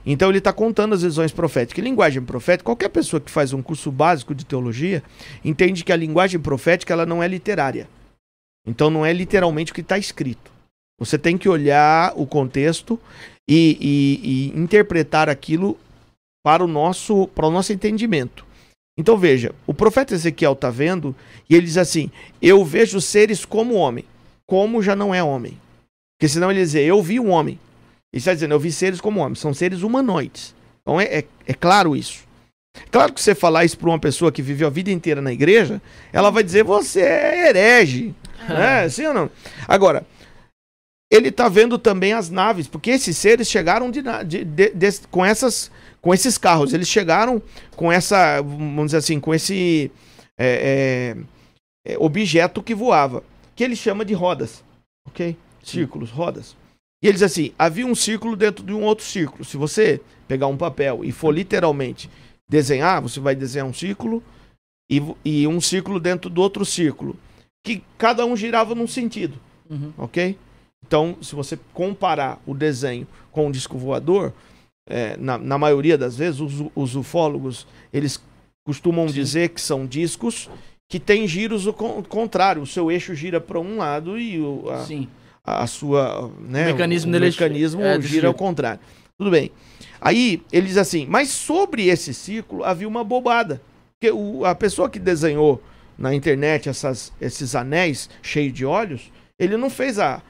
Então 0.06 0.30
ele 0.30 0.42
tá 0.42 0.52
contando 0.54 0.94
as 0.94 1.02
visões 1.02 1.32
proféticas. 1.32 1.80
E 1.82 1.88
linguagem 1.88 2.22
profética, 2.22 2.66
qualquer 2.66 2.90
pessoa 2.90 3.20
que 3.20 3.32
faz 3.32 3.54
um 3.54 3.62
curso 3.62 3.92
básico 3.92 4.36
de 4.36 4.46
teologia 4.46 5.02
entende 5.44 5.84
que 5.84 5.92
a 5.92 5.96
linguagem 5.96 6.40
profética 6.40 6.94
ela 6.94 7.06
não 7.06 7.24
é 7.24 7.28
literária. 7.28 7.88
Então 8.68 8.90
não 8.90 9.06
é 9.06 9.12
literalmente 9.14 9.72
o 9.72 9.76
que 9.76 9.82
está 9.82 9.98
escrito. 9.98 10.52
Você 11.00 11.18
tem 11.18 11.38
que 11.38 11.48
olhar 11.50 12.14
o 12.16 12.28
contexto 12.28 13.00
e, 13.50 13.78
e- 13.80 14.52
e 14.54 14.60
interpretar 14.60 15.30
aquilo 15.30 15.78
para 16.46 16.64
o 16.64 16.68
nosso 16.68 17.28
para 17.30 17.48
o 17.48 17.52
nosso 17.52 17.72
entendimento. 17.74 18.46
Então 18.98 19.18
veja, 19.18 19.56
o 19.66 19.74
profeta 19.74 20.14
Ezequiel 20.14 20.54
está 20.54 20.70
vendo 20.70 21.16
e 21.50 21.56
ele 21.56 21.66
diz 21.66 21.78
assim: 21.78 22.12
Eu 22.42 22.66
vejo 22.66 23.00
seres 23.00 23.46
como 23.46 23.76
homem, 23.76 24.04
como 24.50 24.82
já 24.82 24.96
não 24.96 25.14
é 25.14 25.22
homem. 25.24 25.56
Porque 26.18 26.28
senão 26.28 26.50
ele 26.52 26.60
dizer, 26.60 26.82
eu 26.84 27.02
vi 27.04 27.20
um 27.20 27.30
homem. 27.30 27.60
Ele 28.12 28.20
está 28.20 28.34
dizendo, 28.34 28.54
eu 28.56 28.60
vi 28.60 28.72
seres 28.72 29.00
como 29.00 29.20
homens, 29.20 29.40
são 29.40 29.54
seres 29.54 29.84
humanoides. 29.84 30.56
Então 30.82 31.00
é, 31.00 31.06
é, 31.20 31.24
é 31.48 31.54
claro 31.54 31.96
isso. 31.96 32.28
Claro 32.92 33.14
que 33.14 33.22
você 33.22 33.36
falar 33.36 33.64
isso 33.66 33.78
para 33.78 33.90
uma 33.90 34.00
pessoa 34.00 34.32
que 34.32 34.42
viveu 34.42 34.68
a 34.68 34.72
vida 34.72 34.90
inteira 34.92 35.22
na 35.22 35.32
igreja, 35.32 35.80
ela 36.12 36.30
vai 36.32 36.44
dizer, 36.44 36.64
você 36.64 37.02
é 37.02 37.50
herege. 37.50 38.14
né? 38.48 38.90
Sim 38.90 39.06
ou 39.08 39.14
não? 39.14 39.30
Agora, 39.68 40.06
ele 41.12 41.30
está 41.30 41.48
vendo 41.50 41.78
também 41.78 42.14
as 42.14 42.30
naves, 42.30 42.68
porque 42.68 42.92
esses 42.92 43.18
seres 43.18 43.50
chegaram 43.50 43.90
de, 43.92 44.02
de- 44.26 44.46
de- 44.46 45.00
com, 45.12 45.24
essas, 45.26 45.72
com 46.02 46.14
esses 46.14 46.38
carros. 46.38 46.74
Eles 46.74 46.88
chegaram 46.88 47.42
com 47.76 47.92
essa, 47.92 48.42
vamos 48.42 48.86
dizer 48.88 48.98
assim, 48.98 49.20
com 49.20 49.34
esse 49.34 49.92
é, 50.38 51.16
é, 51.88 51.94
é, 51.94 51.98
objeto 52.00 52.62
que 52.64 52.76
voava, 52.76 53.24
que 53.60 53.64
ele 53.66 53.76
chama 53.76 54.06
de 54.06 54.14
rodas. 54.14 54.64
Ok? 55.06 55.36
Círculos, 55.62 56.12
rodas. 56.12 56.56
E 57.04 57.08
ele 57.08 57.16
diz 57.16 57.24
assim: 57.24 57.52
havia 57.60 57.86
um 57.86 57.94
círculo 57.94 58.38
dentro 58.38 58.64
de 58.64 58.72
um 58.72 58.82
outro 58.84 59.04
círculo. 59.04 59.44
Se 59.44 59.58
você 59.58 60.00
pegar 60.30 60.48
um 60.48 60.56
papel 60.56 61.04
e 61.04 61.12
for 61.12 61.30
literalmente 61.30 62.10
desenhar, 62.48 63.02
você 63.02 63.20
vai 63.20 63.36
desenhar 63.36 63.68
um 63.68 63.74
círculo 63.74 64.24
e, 64.90 65.02
e 65.26 65.46
um 65.46 65.60
círculo 65.60 66.00
dentro 66.00 66.30
do 66.30 66.42
outro 66.42 66.64
círculo. 66.64 67.18
Que 67.62 67.84
cada 67.98 68.26
um 68.26 68.34
girava 68.34 68.74
num 68.74 68.88
sentido 68.88 69.38
Uhum. 69.70 69.92
ok? 69.98 70.38
Então, 70.88 71.18
se 71.22 71.36
você 71.36 71.60
comparar 71.74 72.42
o 72.48 72.56
desenho 72.56 73.06
com 73.30 73.50
o 73.50 73.52
disco 73.52 73.78
voador, 73.78 74.34
é, 74.88 75.18
na, 75.18 75.38
na 75.38 75.58
maioria 75.58 75.98
das 75.98 76.16
vezes, 76.16 76.40
os, 76.40 76.66
os 76.74 76.96
ufólogos, 76.96 77.68
eles 77.92 78.20
costumam 78.66 79.08
Sim. 79.10 79.14
dizer 79.16 79.50
que 79.50 79.60
são 79.60 79.86
discos 79.86 80.50
que 80.90 81.00
têm 81.00 81.28
giros 81.28 81.68
o 81.68 81.72
con- 81.74 82.02
contrário. 82.04 82.62
O 82.64 82.68
seu 82.68 82.92
eixo 82.92 83.14
gira 83.14 83.40
para 83.40 83.60
um 83.60 83.78
lado 83.78 84.20
e 84.20 84.40
o, 84.40 84.70
a, 84.70 84.84
Sim. 84.86 85.08
a 85.46 85.68
sua, 85.68 86.32
né, 86.40 86.64
O 86.64 86.74
mecanismo 86.74 87.14
o 87.14 87.16
é- 87.16 87.20
mecanismo 87.20 87.82
é 87.84 88.02
gira 88.02 88.28
ao 88.28 88.34
contrário. 88.34 88.80
Tudo 89.18 89.30
bem. 89.30 89.52
Aí 90.02 90.42
ele 90.52 90.66
diz 90.68 90.78
assim, 90.78 91.06
mas 91.08 91.30
sobre 91.30 91.88
esse 91.88 92.14
círculo 92.14 92.64
havia 92.64 92.88
uma 92.88 93.04
bobada. 93.04 93.62
Porque 94.00 94.12
o- 94.12 94.44
a 94.46 94.56
pessoa 94.56 94.90
que 94.90 94.98
desenhou 94.98 95.62
na 95.98 96.16
internet 96.16 96.68
essas, 96.70 97.14
esses 97.22 97.54
anéis 97.56 98.10
cheios 98.24 98.54
de 98.54 98.66
olhos, 98.66 99.12
ele 99.38 99.58
não 99.58 99.70
fez 99.70 100.00
a, 100.00 100.24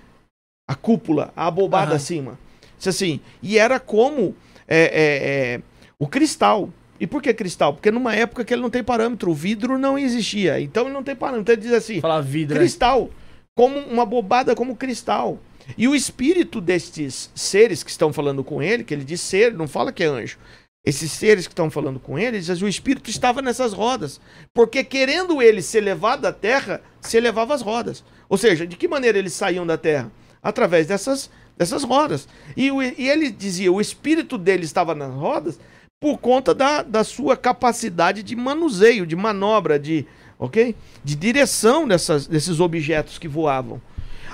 a 0.68 0.76
cúpula, 0.76 1.31
a 1.36 1.49
bobada 1.49 1.91
Aham. 1.91 1.95
acima. 1.95 2.40
Disse 2.76 2.90
assim, 2.90 3.19
e 3.41 3.57
era 3.57 3.80
como 3.80 4.36
é, 4.68 4.77
é, 4.77 5.53
é, 5.56 5.61
o 5.98 6.06
cristal. 6.07 6.69
E 7.00 7.08
por 7.08 7.22
que 7.22 7.34
cristal? 7.34 7.74
Porque 7.74 7.90
numa 7.92 8.14
época 8.14 8.44
que 8.44 8.54
ele 8.54 8.62
não 8.62 8.70
tem 8.70 8.84
parâmetro, 8.84 9.32
o 9.32 9.34
vidro 9.34 9.78
não 9.78 9.98
existia. 9.98 10.60
Então 10.60 10.84
ele 10.86 10.94
não 10.94 11.04
tem 11.04 11.16
parâmetro. 11.16 11.42
Então 11.42 11.54
ele 11.54 11.62
diz 11.62 11.74
assim, 11.74 12.02
Falar 12.02 12.22
vidro. 12.22 12.56
né? 12.56 12.60
cristal, 12.62 13.10
como 13.56 13.78
uma 13.80 14.06
bobada 14.06 14.54
como 14.56 14.76
cristal. 14.76 15.40
E 15.78 15.88
o 15.88 15.96
espírito 15.96 16.60
destes 16.60 17.30
seres 17.36 17.84
que 17.84 17.92
estão 17.92 18.12
falando 18.12 18.44
com 18.44 18.62
ele, 18.62 18.84
que 18.84 18.94
ele 18.94 19.04
diz 19.04 19.22
ser, 19.22 19.54
não 19.54 19.68
fala 19.68 19.92
que 19.94 20.04
é 20.04 20.08
anjo. 20.08 20.38
Esses 20.86 21.12
seres 21.12 21.46
que 21.46 21.52
estão 21.54 21.70
falando 21.70 22.00
com 22.00 22.18
ele, 22.18 22.38
ele 22.38 22.40
diz, 22.40 22.62
o 22.62 22.68
espírito 22.68 23.10
estava 23.10 23.42
nessas 23.42 23.72
rodas. 23.74 24.20
Porque 24.54 24.84
querendo 24.84 25.42
ele 25.42 25.62
ser 25.62 25.82
levado 25.82 26.22
da 26.22 26.34
terra, 26.34 26.82
se 27.02 27.18
elevava 27.18 27.54
as 27.54 27.62
rodas. 27.62 28.04
Ou 28.28 28.38
seja, 28.38 28.66
de 28.66 28.76
que 28.76 28.88
maneira 28.88 29.18
eles 29.18 29.34
saíam 29.34 29.66
da 29.68 29.78
terra? 29.78 30.12
Através 30.42 30.88
dessas, 30.88 31.30
dessas 31.58 31.84
rodas. 31.84 32.28
E, 32.58 32.72
o- 32.72 32.82
e 32.82 33.08
ele 33.10 33.30
dizia, 33.30 33.72
o 33.72 33.80
espírito 33.82 34.38
dele 34.38 34.64
estava 34.64 34.96
nas 34.96 35.14
rodas 35.14 35.60
por 36.00 36.18
conta 36.18 36.54
da, 36.54 36.82
da 36.82 37.04
sua 37.04 37.36
capacidade 37.36 38.24
de 38.24 38.36
manuseio, 38.36 39.06
de 39.06 39.16
manobra, 39.16 39.78
de, 39.78 40.06
ok? 40.38 40.76
De 41.04 41.16
direção 41.16 41.88
dessas, 41.88 42.26
desses 42.26 42.60
objetos 42.60 43.18
que 43.18 43.28
voavam. 43.28 43.82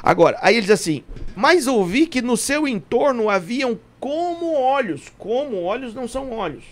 Agora, 0.03 0.37
aí 0.41 0.55
ele 0.55 0.61
diz 0.61 0.71
assim: 0.71 1.03
Mas 1.35 1.65
ouvi 1.65 2.05
que 2.05 2.21
no 2.21 2.37
seu 2.37 2.67
entorno 2.67 3.29
haviam 3.29 3.79
como 3.99 4.53
olhos. 4.53 5.11
Como 5.17 5.63
olhos 5.63 5.95
não 5.95 6.07
são 6.07 6.31
olhos. 6.31 6.63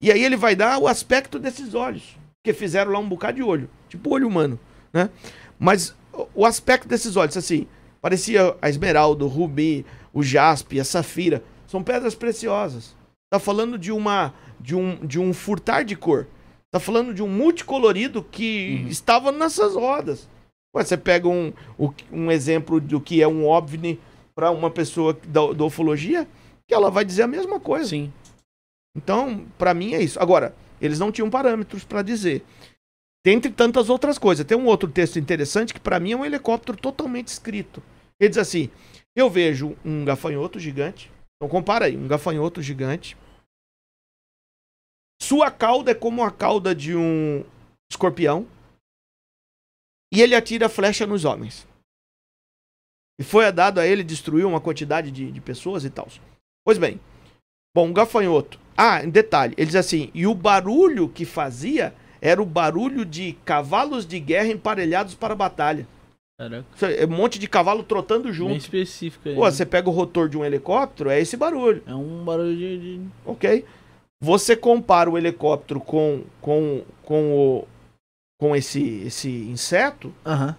E 0.00 0.12
aí 0.12 0.22
ele 0.22 0.36
vai 0.36 0.54
dar 0.54 0.78
o 0.78 0.86
aspecto 0.86 1.38
desses 1.38 1.74
olhos. 1.74 2.16
Que 2.44 2.52
fizeram 2.52 2.92
lá 2.92 2.98
um 2.98 3.08
bocado 3.08 3.36
de 3.36 3.42
olho. 3.42 3.68
Tipo 3.88 4.14
olho 4.14 4.28
humano, 4.28 4.58
né? 4.92 5.10
Mas 5.58 5.94
o- 6.12 6.26
o 6.36 6.46
aspecto 6.46 6.86
desses 6.88 7.16
olhos, 7.16 7.36
assim, 7.36 7.66
parecia 8.00 8.56
a 8.62 8.70
esmeralda, 8.70 9.24
o 9.24 9.28
rubi, 9.28 9.84
o 10.14 10.22
jaspe, 10.22 10.78
a 10.78 10.84
safira. 10.84 11.42
São 11.66 11.82
pedras 11.82 12.14
preciosas. 12.14 12.94
Tá 13.30 13.38
falando 13.38 13.78
de 13.78 13.92
uma 13.92 14.34
de 14.58 14.74
um, 14.74 14.96
de 15.06 15.18
um 15.18 15.32
furtar 15.32 15.84
de 15.84 15.96
cor. 15.96 16.26
Tá 16.70 16.78
falando 16.78 17.14
de 17.14 17.22
um 17.22 17.28
multicolorido 17.28 18.22
que 18.22 18.84
estava 18.88 19.32
nessas 19.32 19.74
rodas. 19.74 20.28
Ué, 20.74 20.84
você 20.84 20.96
pega 20.96 21.28
um, 21.28 21.52
um 22.12 22.30
exemplo 22.30 22.80
do 22.80 23.00
que 23.00 23.22
é 23.22 23.26
um 23.26 23.46
OVNI 23.46 23.98
para 24.34 24.50
uma 24.50 24.70
pessoa 24.70 25.18
da, 25.26 25.52
da 25.52 25.64
ufologia, 25.64 26.28
que 26.66 26.74
ela 26.74 26.90
vai 26.90 27.04
dizer 27.04 27.22
a 27.22 27.26
mesma 27.26 27.58
coisa. 27.58 27.90
Sim. 27.90 28.12
Então, 28.96 29.46
para 29.58 29.74
mim 29.74 29.94
é 29.94 30.02
isso. 30.02 30.20
Agora, 30.20 30.54
eles 30.80 30.98
não 30.98 31.10
tinham 31.10 31.30
parâmetros 31.30 31.84
para 31.84 32.02
dizer. 32.02 32.44
Dentre 33.24 33.50
tantas 33.50 33.90
outras 33.90 34.16
coisas. 34.16 34.46
Tem 34.46 34.56
um 34.56 34.66
outro 34.66 34.88
texto 34.88 35.18
interessante 35.18 35.74
que 35.74 35.80
para 35.80 36.00
mim 36.00 36.12
é 36.12 36.16
um 36.16 36.24
helicóptero 36.24 36.78
totalmente 36.78 37.28
escrito. 37.28 37.82
Ele 38.18 38.30
diz 38.30 38.38
assim: 38.38 38.70
Eu 39.14 39.28
vejo 39.28 39.76
um 39.84 40.04
gafanhoto 40.04 40.58
gigante. 40.58 41.10
Então 41.40 41.48
compara 41.48 41.86
aí, 41.86 41.96
um 41.96 42.06
gafanhoto 42.06 42.60
gigante. 42.60 43.16
Sua 45.22 45.50
cauda 45.50 45.92
é 45.92 45.94
como 45.94 46.22
a 46.22 46.30
cauda 46.30 46.74
de 46.74 46.94
um 46.94 47.42
escorpião. 47.90 48.46
E 50.12 50.20
ele 50.20 50.34
atira 50.34 50.68
flecha 50.68 51.06
nos 51.06 51.24
homens. 51.24 51.66
E 53.18 53.24
foi 53.24 53.50
dado 53.50 53.80
a 53.80 53.86
ele 53.86 54.04
destruir 54.04 54.44
uma 54.44 54.60
quantidade 54.60 55.10
de, 55.10 55.32
de 55.32 55.40
pessoas 55.40 55.82
e 55.82 55.88
tal. 55.88 56.08
Pois 56.62 56.76
bem, 56.76 57.00
bom, 57.74 57.88
um 57.88 57.92
gafanhoto. 57.92 58.60
Ah, 58.76 59.02
em 59.02 59.08
detalhe, 59.08 59.54
ele 59.56 59.66
diz 59.66 59.76
assim: 59.76 60.10
e 60.12 60.26
o 60.26 60.34
barulho 60.34 61.08
que 61.08 61.24
fazia 61.24 61.96
era 62.20 62.42
o 62.42 62.46
barulho 62.46 63.02
de 63.06 63.32
cavalos 63.46 64.04
de 64.04 64.20
guerra 64.20 64.48
emparelhados 64.48 65.14
para 65.14 65.32
a 65.32 65.36
batalha. 65.36 65.88
Caraca, 66.48 66.64
É 66.92 67.04
um 67.06 67.10
monte 67.10 67.38
de 67.38 67.46
cavalo 67.46 67.82
trotando 67.82 68.24
bem 68.24 68.32
junto. 68.32 68.56
específico 68.56 69.28
aí. 69.28 69.34
Pô, 69.34 69.42
você 69.50 69.66
pega 69.66 69.88
o 69.88 69.92
rotor 69.92 70.28
de 70.28 70.38
um 70.38 70.44
helicóptero, 70.44 71.10
é 71.10 71.20
esse 71.20 71.36
barulho, 71.36 71.82
É 71.86 71.94
um 71.94 72.24
barulho 72.24 72.56
de... 72.56 72.78
de- 72.98 73.00
ok? 73.26 73.64
Você 74.22 74.54
compara 74.56 75.10
o 75.10 75.16
helicóptero 75.18 75.80
com, 75.80 76.22
com, 76.40 76.82
com, 77.02 77.32
o, 77.32 77.68
com 78.38 78.54
esse, 78.56 79.02
esse 79.06 79.28
inseto, 79.30 80.12
Aham. 80.26 80.54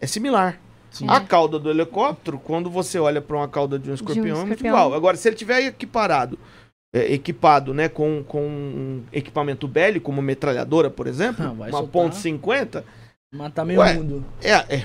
é 0.00 0.06
similar. 0.06 0.60
Sim. 0.90 1.06
A 1.08 1.20
cauda 1.20 1.58
do 1.58 1.70
helicóptero, 1.70 2.38
quando 2.38 2.70
você 2.70 2.98
olha 2.98 3.20
para 3.20 3.36
uma 3.36 3.48
cauda 3.48 3.78
de 3.78 3.90
um 3.90 3.94
escorpião, 3.94 4.24
é 4.24 4.28
muito 4.44 4.52
escorpião. 4.52 4.70
igual. 4.70 4.94
Agora, 4.94 5.14
se 5.16 5.28
ele 5.28 5.36
tiver 5.36 5.60
equiparado, 5.66 6.38
é, 6.94 7.12
equipado 7.12 7.74
né, 7.74 7.86
com, 7.86 8.24
com 8.26 8.40
um 8.46 9.02
equipamento 9.12 9.68
bélico, 9.68 10.06
como 10.06 10.22
metralhadora, 10.22 10.88
por 10.88 11.06
exemplo, 11.06 11.44
Ah, 11.44 11.52
vai 11.56 11.68
uma 11.70 11.78
soltar. 11.80 11.92
ponto 11.92 12.16
.50, 12.16 12.82
Matar 13.36 13.64
meio 13.64 13.80
Ué, 13.80 13.94
mundo. 13.94 14.24
é, 14.42 14.52
é. 14.76 14.84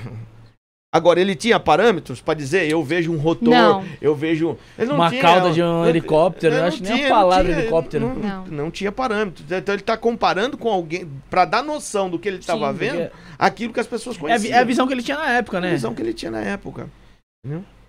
Agora, 0.94 1.18
ele 1.18 1.34
tinha 1.34 1.58
parâmetros 1.58 2.20
para 2.20 2.34
dizer, 2.34 2.68
eu 2.70 2.84
vejo 2.84 3.10
um 3.10 3.16
rotor, 3.16 3.48
Não. 3.48 3.82
eu 3.98 4.14
vejo... 4.14 4.58
Ele 4.78 4.88
não 4.88 4.96
Uma 4.96 5.08
tinha, 5.08 5.22
cauda 5.22 5.50
de 5.50 5.62
um 5.62 5.64
não- 5.64 5.88
helicóptero, 5.88 6.54
eu 6.54 6.60
não 6.60 6.66
acho 6.68 6.76
que 6.76 6.82
nem 6.82 6.92
a 6.92 6.96
tinha, 6.96 7.08
palavra 7.08 7.44
tinha, 7.46 7.58
helicóptero. 7.60 8.06
Não, 8.08 8.14
Não. 8.14 8.46
não 8.46 8.70
tinha 8.70 8.92
parâmetros. 8.92 9.50
Então 9.50 9.74
ele 9.74 9.82
tá 9.82 9.96
comparando 9.96 10.58
com 10.58 10.68
alguém, 10.68 11.08
para 11.30 11.46
dar 11.46 11.62
noção 11.62 12.10
do 12.10 12.18
que 12.18 12.28
ele 12.28 12.36
estava 12.36 12.70
Sim, 12.72 12.78
porque 12.78 12.90
vendo, 12.90 13.10
aquilo 13.38 13.72
que 13.72 13.80
as 13.80 13.86
pessoas 13.86 14.16
É, 14.16 14.18
a 14.18 14.20
conheciam. 14.20 14.50
vi- 14.52 14.58
é 14.58 14.58
a 14.60 14.64
visão 14.64 14.86
que 14.86 14.92
ele 14.92 15.02
tinha 15.02 15.16
na 15.16 15.30
época, 15.30 15.56
a 15.56 15.60
né? 15.62 15.70
visão 15.70 15.94
que 15.94 16.02
ele 16.02 16.12
tinha 16.12 16.30
na 16.30 16.40
época. 16.42 16.90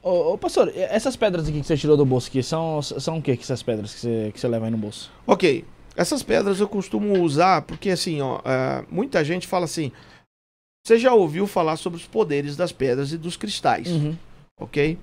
Ô, 0.01 0.33
ô, 0.33 0.37
pastor, 0.37 0.71
essas 0.73 1.17
pedras 1.17 1.49
aqui 1.49 1.59
que 1.59 1.67
você 1.67 1.75
tirou 1.75 1.97
do 1.97 2.05
bolso 2.05 2.29
aqui, 2.29 2.41
são, 2.41 2.81
são 2.81 3.17
o 3.17 3.21
que 3.21 3.35
que 3.35 3.43
essas 3.43 3.61
pedras 3.61 3.93
que 3.93 3.99
você, 3.99 4.31
que 4.33 4.39
você 4.39 4.47
leva 4.47 4.63
aí 4.65 4.71
no 4.71 4.77
bolso? 4.77 5.11
Ok, 5.27 5.65
essas 5.95 6.23
pedras 6.23 6.59
eu 6.61 6.69
costumo 6.69 7.21
usar 7.21 7.63
porque 7.63 7.89
assim, 7.89 8.21
ó, 8.21 8.39
ah, 8.45 8.83
muita 8.89 9.23
gente 9.25 9.45
fala 9.45 9.65
assim. 9.65 9.91
Você 10.85 10.97
já 10.97 11.13
ouviu 11.13 11.47
falar 11.47 11.77
sobre 11.77 11.97
os 11.97 12.05
poderes 12.05 12.55
das 12.57 12.71
pedras 12.71 13.11
e 13.13 13.17
dos 13.17 13.37
cristais, 13.37 13.87
Uhum. 13.87 14.15
ok? 14.59 14.97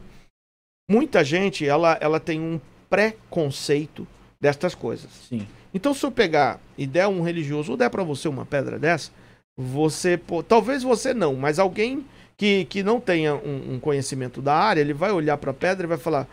Muita 0.90 1.24
gente 1.24 1.66
ela, 1.66 1.96
ela 2.00 2.20
tem 2.20 2.38
um 2.40 2.60
preconceito 2.90 4.06
destas 4.40 4.74
coisas. 4.74 5.10
Sim. 5.28 5.46
Então, 5.72 5.94
se 5.94 6.04
eu 6.04 6.10
pegar 6.10 6.60
e 6.76 6.86
der 6.86 7.06
um 7.06 7.22
religioso 7.22 7.70
ou 7.72 7.76
der 7.78 7.88
pra 7.90 8.02
você 8.02 8.28
uma 8.28 8.44
pedra 8.44 8.78
dessa, 8.78 9.10
você, 9.56 10.16
pô, 10.18 10.42
talvez 10.42 10.82
você 10.82 11.14
não, 11.14 11.34
mas 11.34 11.58
alguém 11.58 12.04
que, 12.36 12.64
que 12.66 12.82
não 12.82 13.00
tenha 13.00 13.34
um, 13.34 13.74
um 13.74 13.80
conhecimento 13.80 14.42
da 14.42 14.54
área, 14.54 14.80
ele 14.80 14.92
vai 14.94 15.12
olhar 15.12 15.36
pra 15.38 15.52
pedra 15.54 15.86
e 15.86 15.88
vai 15.88 15.98
falar: 15.98 16.26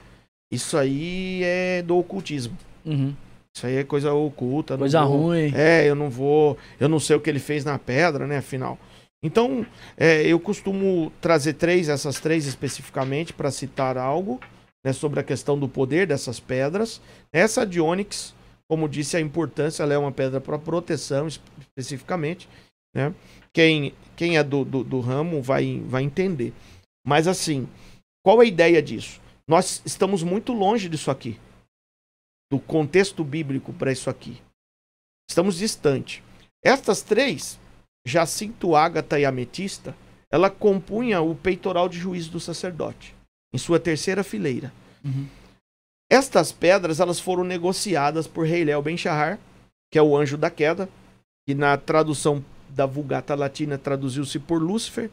Isso 0.51 0.77
aí 0.77 1.41
é 1.43 1.81
do 1.81 1.97
ocultismo. 1.97 2.57
Uhum. 2.85 3.13
Isso 3.55 3.65
aí 3.67 3.75
é 3.77 3.83
coisa 3.83 4.13
oculta. 4.13 4.77
Coisa 4.77 5.03
vou- 5.05 5.27
ruim. 5.27 5.51
É, 5.55 5.85
eu 5.87 5.95
não 5.95 6.09
vou. 6.09 6.57
Eu 6.79 6.87
não 6.89 6.99
sei 6.99 7.15
o 7.15 7.19
que 7.19 7.29
ele 7.29 7.39
fez 7.39 7.63
na 7.65 7.77
pedra, 7.77 8.25
né? 8.25 8.37
Afinal. 8.37 8.77
Então, 9.23 9.65
é, 9.97 10.21
eu 10.27 10.39
costumo 10.39 11.11
trazer 11.19 11.53
três, 11.53 11.89
essas 11.89 12.19
três 12.19 12.45
especificamente, 12.45 13.33
para 13.33 13.51
citar 13.51 13.97
algo 13.97 14.39
né, 14.85 14.93
sobre 14.93 15.19
a 15.19 15.23
questão 15.23 15.57
do 15.57 15.67
poder 15.67 16.07
dessas 16.07 16.39
pedras. 16.39 17.01
Essa 17.31 17.65
de 17.65 17.79
ônix, 17.81 18.35
como 18.69 18.87
disse, 18.87 19.17
a 19.17 19.21
importância, 19.21 19.83
ela 19.83 19.93
é 19.93 19.97
uma 19.97 20.11
pedra 20.11 20.39
para 20.39 20.59
proteção 20.59 21.27
es- 21.27 21.41
especificamente. 21.59 22.47
Né? 22.95 23.13
Quem, 23.51 23.93
quem 24.15 24.37
é 24.37 24.43
do, 24.43 24.63
do, 24.63 24.83
do 24.83 24.99
ramo 24.99 25.41
vai, 25.41 25.81
vai 25.85 26.03
entender. 26.03 26.53
Mas 27.05 27.27
assim, 27.27 27.67
qual 28.23 28.39
a 28.39 28.45
ideia 28.45 28.81
disso? 28.81 29.19
Nós 29.47 29.81
estamos 29.85 30.21
muito 30.23 30.53
longe 30.53 30.89
disso 30.89 31.09
aqui 31.09 31.39
do 32.51 32.59
contexto 32.59 33.23
bíblico 33.23 33.73
para 33.73 33.91
isso 33.91 34.09
aqui. 34.09 34.41
Estamos 35.29 35.57
distante. 35.57 36.23
Estas 36.63 37.01
três, 37.01 37.59
Jacinto, 38.07 38.75
Ágata 38.75 39.19
e 39.19 39.25
Ametista, 39.25 39.93
ela 40.31 40.49
compunha 40.49 41.21
o 41.21 41.35
peitoral 41.35 41.89
de 41.89 41.97
juízo 41.97 42.31
do 42.31 42.39
sacerdote, 42.39 43.13
em 43.53 43.57
sua 43.57 43.79
terceira 43.79 44.23
fileira. 44.23 44.71
Uhum. 45.03 45.27
Estas 46.09 46.51
pedras 46.51 46.99
elas 47.01 47.19
foram 47.19 47.43
negociadas 47.43 48.25
por 48.25 48.47
Rei 48.47 48.63
Léo 48.63 48.81
Ben-Shahar, 48.81 49.37
que 49.91 49.99
é 49.99 50.01
o 50.01 50.15
anjo 50.15 50.37
da 50.37 50.49
queda, 50.49 50.89
que 51.45 51.53
na 51.53 51.77
tradução 51.77 52.43
da 52.69 52.85
Vulgata 52.85 53.35
Latina 53.35 53.77
traduziu-se 53.77 54.39
por 54.39 54.61
Lúcifer. 54.61 55.09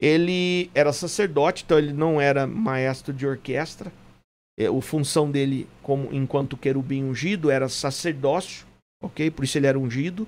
Ele 0.00 0.70
era 0.74 0.92
sacerdote, 0.92 1.64
então 1.64 1.78
ele 1.78 1.92
não 1.92 2.20
era 2.20 2.46
maestro 2.46 3.12
de 3.12 3.26
orquestra. 3.26 3.90
É, 4.58 4.66
A 4.66 4.80
função 4.82 5.30
dele, 5.30 5.66
como 5.82 6.12
enquanto 6.12 6.56
querubim 6.56 7.04
ungido, 7.04 7.50
era 7.50 7.68
sacerdócio, 7.68 8.66
ok? 9.02 9.30
Por 9.30 9.44
isso 9.44 9.58
ele 9.58 9.66
era 9.66 9.78
ungido. 9.78 10.26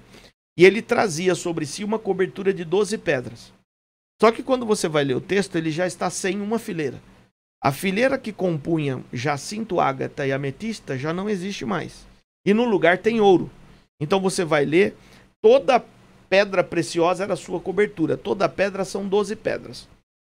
E 0.56 0.64
ele 0.64 0.82
trazia 0.82 1.35
sobre 1.35 1.64
si 1.66 1.85
uma 1.85 1.98
cobertura 1.98 2.52
de 2.52 2.64
12 2.64 2.98
pedras. 2.98 3.52
Só 4.20 4.31
que 4.31 4.43
quando 4.43 4.66
você 4.66 4.89
vai 4.89 5.05
ler 5.05 5.16
o 5.16 5.20
texto, 5.20 5.56
ele 5.56 5.70
já 5.70 5.86
está 5.86 6.10
sem 6.10 6.40
uma 6.40 6.59
fileira. 6.59 7.01
A 7.62 7.72
fileira 7.72 8.18
que 8.18 8.32
compunha 8.32 9.05
jacinto, 9.12 9.81
ágata 9.81 10.27
e 10.27 10.32
ametista 10.32 10.97
já 10.97 11.12
não 11.12 11.28
existe 11.28 11.64
mais. 11.64 12.06
E 12.44 12.55
no 12.55 12.64
lugar 12.64 12.98
tem 12.98 13.20
ouro. 13.20 13.51
Então 14.01 14.20
você 14.20 14.44
vai 14.44 14.64
ler, 14.64 14.94
toda 15.43 15.85
pedra 16.28 16.64
preciosa 16.64 17.24
era 17.24 17.36
sua 17.36 17.60
cobertura. 17.60 18.16
Toda 18.16 18.48
pedra 18.48 18.85
são 18.85 19.06
12 19.06 19.36
pedras. 19.36 19.89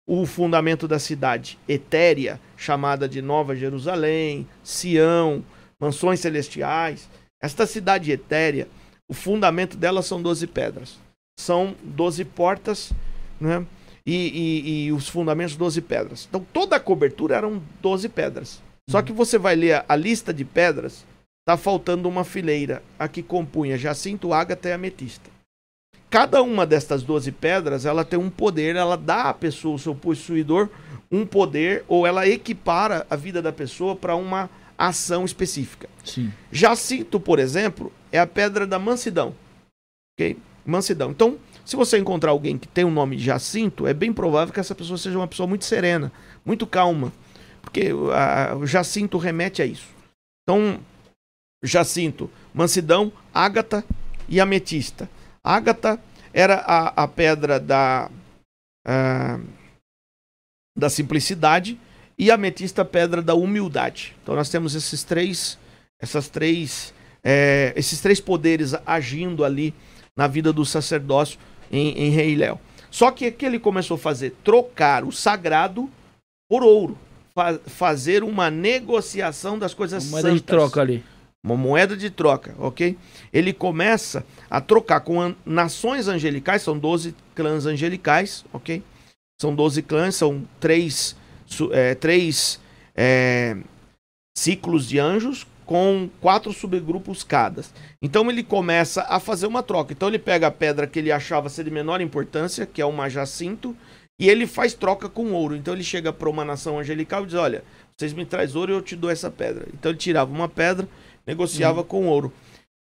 O 0.07 0.25
fundamento 0.25 0.87
da 0.87 1.01
cidade 1.01 1.59
etérea, 1.69 2.41
chamada 2.57 3.09
de 3.09 3.21
Nova 3.21 3.57
Jerusalém, 3.57 4.47
Sião, 4.63 5.45
mansões 5.81 6.21
celestiais. 6.21 7.09
Esta 7.43 7.67
cidade 7.67 8.13
etérea, 8.13 8.69
o 9.09 9.15
fundamento 9.15 9.77
dela 9.77 10.03
são 10.03 10.21
12 10.21 10.47
pedras. 10.47 10.99
São 11.39 11.75
12 11.83 12.25
portas, 12.25 12.93
né? 13.41 13.65
E, 14.05 14.15
e- 14.15 14.85
e 14.87 14.93
os 14.93 15.09
fundamentos 15.09 15.57
12 15.57 15.81
pedras. 15.83 16.27
Então 16.29 16.45
toda 16.53 16.77
a 16.77 16.81
cobertura 16.81 17.37
eram 17.37 17.61
12 17.83 18.09
pedras. 18.09 18.63
Só 18.89 19.03
que 19.03 19.13
você 19.13 19.37
vai 19.37 19.57
ler 19.57 19.73
a, 19.75 19.85
a 19.89 19.97
lista 19.97 20.33
de 20.33 20.45
pedras, 20.45 21.05
tá 21.45 21.57
faltando 21.57 22.09
uma 22.09 22.23
fileira, 22.25 22.83
a 22.99 23.09
que 23.09 23.23
compunha 23.23 23.77
jacinto, 23.77 24.33
ágata 24.33 24.69
e 24.69 24.73
ametista. 24.73 25.29
Cada 26.09 26.41
uma 26.41 26.65
destas 26.65 27.03
12 27.03 27.33
pedras, 27.33 27.85
ela 27.85 28.05
tem 28.05 28.19
um 28.19 28.31
poder, 28.31 28.77
ela 28.77 28.97
dá 28.97 29.25
à 29.25 29.35
pessoa, 29.35 29.75
o 29.75 29.79
seu 29.79 29.95
possuidor, 29.95 30.69
um 31.11 31.27
poder, 31.27 31.85
ou 31.89 32.07
ela 32.07 32.29
equipara 32.29 33.05
a 33.11 33.17
vida 33.17 33.43
da 33.43 33.53
pessoa 33.53 33.97
para 33.97 34.15
uma 34.15 34.49
ação 34.79 35.25
específica. 35.25 35.89
Sim. 36.05 36.33
Jacinto, 36.53 37.19
por 37.19 37.41
exemplo, 37.41 37.93
é 38.17 38.21
a 38.21 38.27
pedra 38.27 38.67
da 38.67 38.79
mansidão. 38.79 39.35
Ok? 40.15 40.39
Mansidão. 40.65 41.11
Então, 41.11 41.39
se 41.65 41.77
você 41.77 41.99
encontrar 41.99 42.31
alguém 42.31 42.59
que 42.59 42.67
tem 42.67 42.85
o 42.85 42.91
nome 42.91 43.17
de 43.17 43.25
Jacinto, 43.25 43.87
é 43.87 43.95
bem 43.95 44.13
provável 44.13 44.53
que 44.53 44.61
essa 44.61 44.75
pessoa 44.75 44.99
seja 44.99 45.19
uma 45.19 45.29
pessoa 45.29 45.47
muito 45.47 45.65
serena, 45.65 46.11
muito 46.45 46.67
calma. 46.67 47.13
Porque 47.61 47.91
a- 48.13 48.57
o 48.57 48.67
Jacinto 48.67 49.19
remete 49.19 49.61
a 49.63 49.67
isso. 49.67 49.89
Então, 50.43 50.81
Jacinto, 51.63 52.31
mansidão, 52.55 53.13
ágata 53.35 53.85
e 54.29 54.41
ametista. 54.41 55.09
Ágata 55.43 56.01
era 56.33 56.57
a, 56.67 57.05
a 57.05 57.09
pedra 57.09 57.59
da, 57.59 58.11
ah, 58.87 59.41
da 60.77 60.89
simplicidade 60.91 61.79
e 62.19 62.31
a 62.31 62.35
ametista 62.35 62.83
a 62.83 62.85
pedra 62.85 63.23
da 63.23 63.35
humildade. 63.35 64.17
Então 64.23 64.35
nós 64.35 64.49
temos 64.49 64.75
esses 64.75 65.03
três, 65.03 65.59
essas 66.01 66.29
três, 66.29 66.93
é, 67.29 67.73
esses 67.75 68.01
três 68.01 68.21
poderes 68.21 68.73
agindo 68.87 69.45
ali 69.45 69.75
na 70.17 70.29
vida 70.29 70.53
do 70.53 70.65
sacerdócio 70.65 71.39
em, 71.73 71.89
em 72.05 72.11
Rei 72.11 72.37
Léo. 72.37 72.61
Só 72.89 73.11
que 73.11 73.27
o 73.27 73.33
que 73.33 73.45
ele 73.45 73.59
começou 73.59 73.97
a 73.97 73.99
fazer? 73.99 74.35
Trocar 74.45 75.03
o 75.05 75.11
sagrado 75.11 75.91
por 76.49 76.63
ouro. 76.63 76.97
Fa- 77.35 77.59
fazer 77.67 78.23
uma 78.23 78.49
negociação 78.49 79.59
das 79.59 79.75
coisas 79.75 80.05
Uma 80.05 80.11
moeda 80.13 80.29
santas. 80.29 80.41
de 80.41 80.47
troca 80.47 80.81
ali. 80.81 81.05
Uma 81.45 81.57
moeda 81.57 81.97
de 81.97 82.11
troca, 82.11 82.55
ok? 82.59 82.97
Ele 83.33 83.53
começa 83.53 84.25
a 84.49 84.61
trocar 84.61 85.01
com 85.01 85.21
an- 85.21 85.35
nações 85.45 86.07
angelicais, 86.09 86.63
são 86.63 86.79
12 86.79 87.15
clãs 87.35 87.67
angelicais, 87.67 88.45
ok? 88.53 88.83
São 89.41 89.53
12 89.55 89.83
clãs, 89.83 90.15
são 90.15 90.45
três, 90.61 91.15
é, 91.73 91.95
três 91.95 92.59
é, 92.95 93.57
ciclos 94.37 94.89
de 94.89 94.99
anjos, 94.99 95.47
com 95.67 96.09
quatro 96.21 96.53
subgrupos 96.53 97.25
cada. 97.25 97.63
Então 98.01 98.31
ele 98.31 98.45
começa 98.45 99.03
a 99.03 99.19
fazer 99.19 99.47
uma 99.47 99.63
troca. 99.63 99.93
Então 99.93 100.09
ele 100.09 100.19
pega 100.19 100.47
a 100.47 100.51
pedra 100.51 100.87
que 100.87 101.01
ele 101.01 101.11
achava 101.11 101.49
ser 101.49 101.65
de 101.65 101.71
menor 101.71 102.01
importância, 102.01 102.65
que 102.65 102.81
é 102.81 102.87
uma 102.87 103.11
jacinto, 103.11 103.77
e 104.19 104.31
ele 104.31 104.47
faz 104.47 104.73
troca 104.73 105.09
com 105.09 105.33
ouro. 105.33 105.57
Então 105.57 105.75
ele 105.75 105.83
chega 105.83 106.13
para 106.13 106.31
uma 106.31 106.45
nação 106.45 106.79
angelical 106.79 107.25
e 107.25 107.27
diz: 107.27 107.35
Olha, 107.35 107.65
vocês 107.97 108.13
me 108.13 108.25
trazem 108.25 108.57
ouro 108.57 108.73
e 108.73 108.75
eu 108.77 108.81
te 108.81 108.95
dou 108.95 109.11
essa 109.11 109.31
pedra. 109.31 109.67
Então 109.75 109.91
ele 109.91 109.99
tirava 109.99 110.33
uma 110.33 110.49
pedra, 110.49 110.89
negociava 111.27 111.81
uhum. 111.81 111.87
com 111.87 112.07
ouro. 112.07 112.33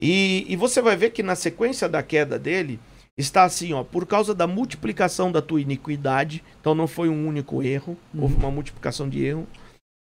E, 0.01 0.47
e 0.49 0.57
você 0.57 0.81
vai 0.81 0.97
ver 0.97 1.11
que 1.11 1.23
na 1.23 1.37
sequência 1.37 1.87
da 1.87 2.03
queda 2.03 2.39
dele, 2.39 2.81
está 3.19 3.45
assim, 3.45 3.75
ó, 3.75 3.85
por 3.85 4.07
causa 4.07 4.35
da 4.35 4.47
multiplicação 4.47 5.31
da 5.31 5.43
tua 5.43 5.61
iniquidade, 5.61 6.43
então 6.59 6.75
não 6.75 6.87
foi 6.87 7.11
um 7.11 7.29
único 7.29 7.63
erro, 7.63 7.95
uhum. 8.15 8.23
houve 8.23 8.37
uma 8.37 8.51
multiplicação 8.51 9.07
de 9.07 9.23
erro. 9.23 9.47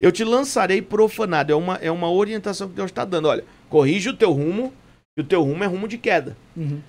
Eu 0.06 0.12
te 0.12 0.24
lançarei 0.24 0.84
profanado, 0.84 1.52
é 1.52 1.56
uma, 1.56 1.76
é 1.78 1.90
uma 1.90 2.12
orientação 2.12 2.70
que 2.70 2.76
Deus 2.76 2.92
está 2.92 3.04
dando. 3.04 3.28
Olha, 3.28 3.44
corrige 3.68 4.08
o 4.08 4.16
teu 4.16 4.32
rumo, 4.32 4.72
e 5.18 5.22
o 5.22 5.24
teu 5.24 5.42
rumo 5.42 5.64
é 5.64 5.66
rumo 5.66 5.88
de 5.88 5.98
queda. 5.98 6.38
Uhum. 6.56 6.80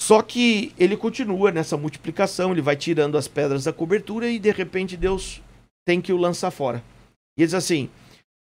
Só 0.00 0.22
que 0.22 0.72
ele 0.78 0.96
continua 0.96 1.50
nessa 1.50 1.76
multiplicação, 1.76 2.52
ele 2.52 2.62
vai 2.62 2.76
tirando 2.76 3.18
as 3.18 3.26
pedras 3.26 3.64
da 3.64 3.72
cobertura 3.72 4.30
e 4.30 4.38
de 4.38 4.52
repente 4.52 4.96
Deus 4.96 5.42
tem 5.84 6.00
que 6.00 6.12
o 6.12 6.16
lançar 6.16 6.52
fora. 6.52 6.80
E 7.36 7.44
diz 7.44 7.54
assim: 7.54 7.90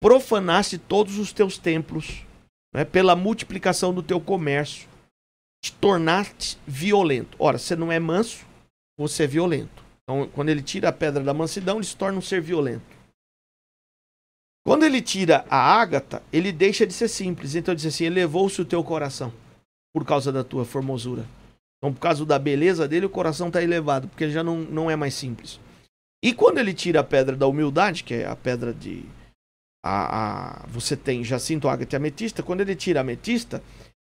profanaste 0.02 0.76
todos 0.76 1.16
os 1.16 1.32
teus 1.32 1.56
templos 1.56 2.26
né, 2.74 2.84
pela 2.84 3.14
multiplicação 3.14 3.94
do 3.94 4.02
teu 4.02 4.20
comércio 4.20 4.88
te 5.62 5.72
tornaste 5.74 6.58
violento. 6.66 7.36
Ora, 7.38 7.56
você 7.56 7.76
não 7.76 7.92
é 7.92 8.00
manso, 8.00 8.44
você 8.98 9.22
é 9.22 9.28
violento. 9.28 9.84
Então, 10.02 10.28
quando 10.32 10.48
ele 10.48 10.60
tira 10.60 10.88
a 10.88 10.92
pedra 10.92 11.22
da 11.22 11.32
mansidão, 11.32 11.76
ele 11.76 11.86
se 11.86 11.96
torna 11.96 12.18
um 12.18 12.20
ser 12.20 12.40
violento. 12.40 12.93
Quando 14.66 14.84
ele 14.84 15.02
tira 15.02 15.44
a 15.50 15.58
ágata, 15.58 16.22
ele 16.32 16.50
deixa 16.50 16.86
de 16.86 16.92
ser 16.94 17.08
simples. 17.08 17.54
Então 17.54 17.74
diz 17.74 17.86
assim: 17.86 18.04
elevou-se 18.04 18.60
o 18.60 18.64
teu 18.64 18.82
coração 18.82 19.32
por 19.94 20.04
causa 20.04 20.32
da 20.32 20.42
tua 20.42 20.64
formosura. 20.64 21.24
Então, 21.78 21.92
por 21.92 22.00
causa 22.00 22.24
da 22.24 22.38
beleza 22.38 22.88
dele, 22.88 23.04
o 23.04 23.10
coração 23.10 23.48
está 23.48 23.62
elevado, 23.62 24.08
porque 24.08 24.24
ele 24.24 24.32
já 24.32 24.42
não, 24.42 24.56
não 24.56 24.90
é 24.90 24.96
mais 24.96 25.12
simples. 25.12 25.60
E 26.24 26.32
quando 26.32 26.56
ele 26.56 26.72
tira 26.72 27.00
a 27.00 27.04
pedra 27.04 27.36
da 27.36 27.46
humildade, 27.46 28.02
que 28.02 28.14
é 28.14 28.26
a 28.26 28.34
pedra 28.34 28.72
de. 28.72 29.04
A, 29.84 30.62
a, 30.62 30.66
você 30.66 30.96
tem 30.96 31.22
jacinto, 31.22 31.68
ágata 31.68 31.94
e 31.94 31.98
ametista. 31.98 32.42
Quando 32.42 32.62
ele 32.62 32.74
tira 32.74 33.00
a 33.00 33.02
ametista, 33.02 33.62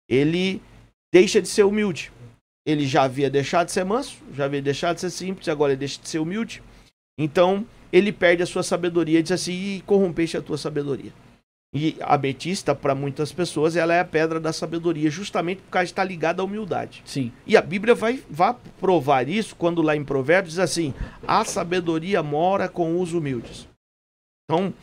ele 0.10 0.62
deixa 1.14 1.42
de 1.42 1.48
ser 1.48 1.64
humilde. 1.64 2.12
Ele 2.66 2.86
já 2.86 3.04
havia 3.04 3.30
deixado 3.30 3.68
de 3.68 3.72
ser 3.72 3.86
manso, 3.86 4.18
já 4.34 4.44
havia 4.44 4.62
deixado 4.62 4.96
de 4.96 5.02
ser 5.02 5.10
simples, 5.10 5.48
agora 5.48 5.72
ele 5.72 5.80
deixa 5.80 6.02
de 6.02 6.10
ser 6.10 6.20
humilde. 6.20 6.62
Então, 7.18 7.66
ele 7.92 8.12
perde 8.12 8.44
a 8.44 8.46
sua 8.46 8.64
sabedoria 8.64 9.22
diz 9.22 9.32
assim: 9.32 9.54
e 9.54 9.82
corrompeste 9.86 10.38
a 10.38 10.42
tua 10.42 10.58
sabedoria. 10.58 11.12
E 11.74 11.98
a 12.02 12.16
ametista, 12.16 12.74
para 12.74 12.96
muitas 12.96 13.32
pessoas, 13.32 13.76
ela 13.76 13.94
é 13.94 14.00
a 14.00 14.06
pedra 14.06 14.40
da 14.40 14.52
sabedoria, 14.52 15.08
justamente 15.12 15.62
porque 15.62 15.78
ela 15.78 15.84
está 15.86 16.04
ligada 16.04 16.42
à 16.42 16.46
humildade. 16.46 17.04
Sim. 17.06 17.32
E 17.46 17.56
a 17.56 17.62
Bíblia 17.62 17.94
vai, 17.94 18.24
vai 18.28 18.56
provar 18.80 19.30
isso 19.30 19.56
quando 19.56 19.84
lá 19.84 19.96
em 19.96 20.04
Provérbios 20.04 20.56
diz 20.56 20.60
assim: 20.60 20.94
a 21.28 21.46
sabedoria 21.46 22.24
mora 22.24 22.68
com 22.68 23.00
os 23.00 23.14
humildes. 23.14 23.68
Então, 24.46 24.74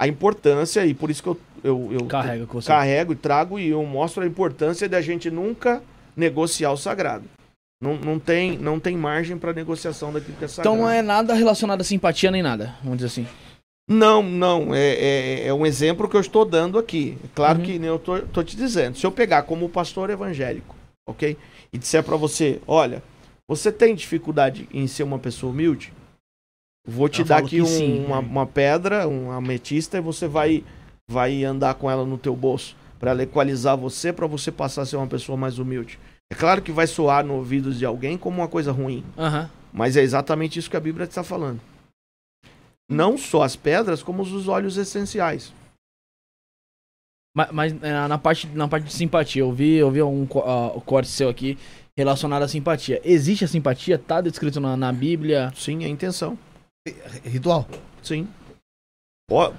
a 0.00 0.06
importância, 0.06 0.86
e 0.86 0.94
por 0.94 1.10
isso 1.10 1.20
que 1.20 1.28
eu, 1.28 1.40
eu, 1.64 1.88
eu 1.92 2.06
carrego, 2.06 2.62
carrego 2.62 3.12
e 3.12 3.16
trago 3.16 3.58
e 3.58 3.68
eu 3.68 3.84
mostro 3.84 4.22
a 4.22 4.26
importância 4.26 4.88
da 4.88 5.00
gente 5.00 5.28
nunca 5.28 5.82
negociar 6.16 6.70
o 6.70 6.76
sagrado. 6.76 7.24
Não, 7.80 7.96
não, 7.96 8.18
tem, 8.18 8.58
não 8.58 8.80
tem 8.80 8.96
margem 8.96 9.38
para 9.38 9.52
negociação 9.52 10.12
daquilo 10.12 10.36
que 10.36 10.44
é 10.44 10.48
sagrado. 10.48 10.74
Então 10.74 10.84
não 10.84 10.90
é 10.90 11.00
nada 11.00 11.32
relacionado 11.34 11.80
a 11.80 11.84
simpatia 11.84 12.30
nem 12.30 12.42
nada, 12.42 12.74
vamos 12.82 12.98
dizer 12.98 13.06
assim. 13.06 13.26
Não, 13.88 14.22
não. 14.22 14.74
É, 14.74 14.94
é, 14.94 15.46
é 15.46 15.54
um 15.54 15.64
exemplo 15.64 16.08
que 16.08 16.16
eu 16.16 16.20
estou 16.20 16.44
dando 16.44 16.78
aqui. 16.78 17.16
É 17.24 17.28
claro 17.34 17.60
uhum. 17.60 17.64
que 17.64 17.84
eu 17.84 17.98
tô, 17.98 18.18
tô 18.20 18.42
te 18.42 18.56
dizendo. 18.56 18.98
Se 18.98 19.06
eu 19.06 19.12
pegar 19.12 19.44
como 19.44 19.68
pastor 19.68 20.10
evangélico, 20.10 20.76
ok? 21.08 21.36
E 21.72 21.78
disser 21.78 22.02
para 22.02 22.16
você, 22.16 22.60
olha, 22.66 23.02
você 23.48 23.72
tem 23.72 23.94
dificuldade 23.94 24.68
em 24.72 24.86
ser 24.86 25.04
uma 25.04 25.18
pessoa 25.18 25.52
humilde? 25.52 25.92
Vou 26.86 27.08
te 27.08 27.22
dar 27.22 27.38
aqui 27.38 27.60
um, 27.60 27.66
sim, 27.66 28.04
uma, 28.04 28.18
uma, 28.18 28.46
pedra, 28.46 29.06
uma 29.06 29.36
ametista, 29.36 29.98
e 29.98 30.00
você 30.00 30.26
vai, 30.26 30.64
vai 31.06 31.44
andar 31.44 31.74
com 31.74 31.90
ela 31.90 32.04
no 32.04 32.16
teu 32.16 32.34
bolso 32.34 32.76
para 32.98 33.10
ela 33.10 33.22
equalizar 33.22 33.76
você, 33.76 34.12
para 34.12 34.26
você 34.26 34.50
passar 34.50 34.82
a 34.82 34.86
ser 34.86 34.96
uma 34.96 35.06
pessoa 35.06 35.36
mais 35.36 35.58
humilde. 35.58 35.98
É 36.30 36.34
claro 36.34 36.62
que 36.62 36.72
vai 36.72 36.86
soar 36.86 37.24
no 37.24 37.34
ouvidos 37.34 37.78
de 37.78 37.86
alguém 37.86 38.18
como 38.18 38.38
uma 38.40 38.48
coisa 38.48 38.70
ruim, 38.70 39.04
uhum. 39.16 39.48
mas 39.72 39.96
é 39.96 40.02
exatamente 40.02 40.58
isso 40.58 40.70
que 40.70 40.76
a 40.76 40.80
Bíblia 40.80 41.04
está 41.04 41.22
falando. 41.22 41.60
Não 42.90 43.18
só 43.18 43.42
as 43.42 43.56
pedras, 43.56 44.02
como 44.02 44.22
os 44.22 44.48
olhos 44.48 44.76
essenciais. 44.76 45.52
Mas, 47.36 47.50
mas 47.52 47.82
é, 47.82 48.08
na, 48.08 48.18
parte, 48.18 48.46
na 48.48 48.66
parte 48.66 48.84
de 48.84 48.92
simpatia, 48.92 49.42
eu 49.42 49.52
vi, 49.52 49.74
eu 49.74 49.90
vi 49.90 50.02
um 50.02 50.24
uh, 50.24 50.80
corte 50.82 51.08
seu 51.08 51.28
aqui 51.28 51.58
relacionado 51.96 52.42
à 52.42 52.48
simpatia. 52.48 53.00
Existe 53.04 53.44
a 53.44 53.48
simpatia? 53.48 53.96
Está 53.96 54.20
descrito 54.20 54.60
na, 54.60 54.76
na 54.76 54.92
Bíblia? 54.92 55.52
Sim, 55.54 55.82
é 55.82 55.86
a 55.86 55.90
intenção. 55.90 56.38
Ritual? 57.24 57.66
Sim. 58.02 58.28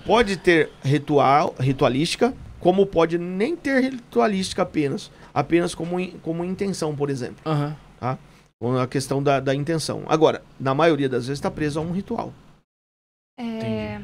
Pode 0.05 0.37
ter 0.37 0.71
ritual, 0.83 1.53
ritualística, 1.59 2.33
como 2.59 2.85
pode 2.85 3.17
nem 3.17 3.55
ter 3.55 3.79
ritualística 3.81 4.63
apenas. 4.63 5.11
Apenas 5.33 5.75
como, 5.75 5.95
como 6.19 6.43
intenção, 6.43 6.95
por 6.95 7.09
exemplo. 7.09 7.37
Uhum. 7.45 7.73
Tá? 7.99 8.17
A 8.81 8.87
questão 8.87 9.23
da, 9.23 9.39
da 9.39 9.55
intenção. 9.55 10.03
Agora, 10.07 10.41
na 10.59 10.73
maioria 10.73 11.07
das 11.07 11.27
vezes 11.27 11.39
está 11.39 11.49
preso 11.49 11.79
a 11.79 11.81
um 11.81 11.91
ritual. 11.91 12.33
É... 13.39 14.01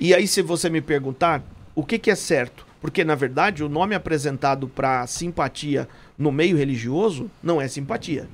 E 0.00 0.12
aí, 0.12 0.26
se 0.26 0.42
você 0.42 0.68
me 0.68 0.80
perguntar, 0.80 1.42
o 1.74 1.84
que, 1.84 1.98
que 1.98 2.10
é 2.10 2.14
certo? 2.16 2.66
Porque, 2.80 3.04
na 3.04 3.14
verdade, 3.14 3.62
o 3.62 3.68
nome 3.68 3.94
apresentado 3.94 4.68
para 4.68 5.06
simpatia 5.06 5.88
no 6.18 6.32
meio 6.32 6.56
religioso 6.56 7.30
não 7.42 7.60
é 7.60 7.68
simpatia. 7.68 8.28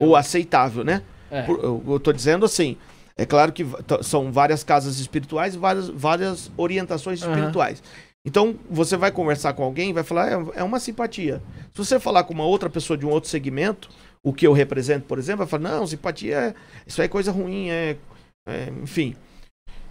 Ou 0.00 0.16
aceitável, 0.16 0.84
né? 0.84 1.02
É. 1.30 1.48
Eu 1.48 1.96
estou 1.96 2.12
dizendo 2.12 2.44
assim, 2.44 2.76
é 3.16 3.24
claro 3.24 3.52
que 3.52 3.64
são 4.02 4.32
várias 4.32 4.64
casas 4.64 4.98
espirituais 4.98 5.54
e 5.54 5.58
várias, 5.58 5.88
várias 5.88 6.50
orientações 6.56 7.20
espirituais. 7.20 7.78
Uhum. 7.78 7.84
Então, 8.26 8.58
você 8.70 8.96
vai 8.96 9.12
conversar 9.12 9.52
com 9.52 9.62
alguém 9.62 9.92
vai 9.92 10.02
falar, 10.02 10.28
é, 10.30 10.60
é, 10.60 10.62
uma 10.62 10.80
simpatia. 10.80 11.42
Se 11.72 11.78
você 11.78 12.00
falar 12.00 12.24
com 12.24 12.32
uma 12.32 12.46
outra 12.46 12.70
pessoa 12.70 12.96
de 12.96 13.04
um 13.04 13.10
outro 13.10 13.28
segmento, 13.28 13.90
o 14.22 14.32
que 14.32 14.46
eu 14.46 14.52
represento, 14.52 15.06
por 15.06 15.18
exemplo, 15.18 15.44
vai 15.44 15.46
falar, 15.46 15.76
não, 15.76 15.86
simpatia, 15.86 16.36
é, 16.36 16.54
isso 16.86 17.00
aí 17.00 17.06
é 17.06 17.08
coisa 17.08 17.30
ruim, 17.30 17.68
é, 17.68 17.98
é, 18.46 18.70
enfim, 18.82 19.14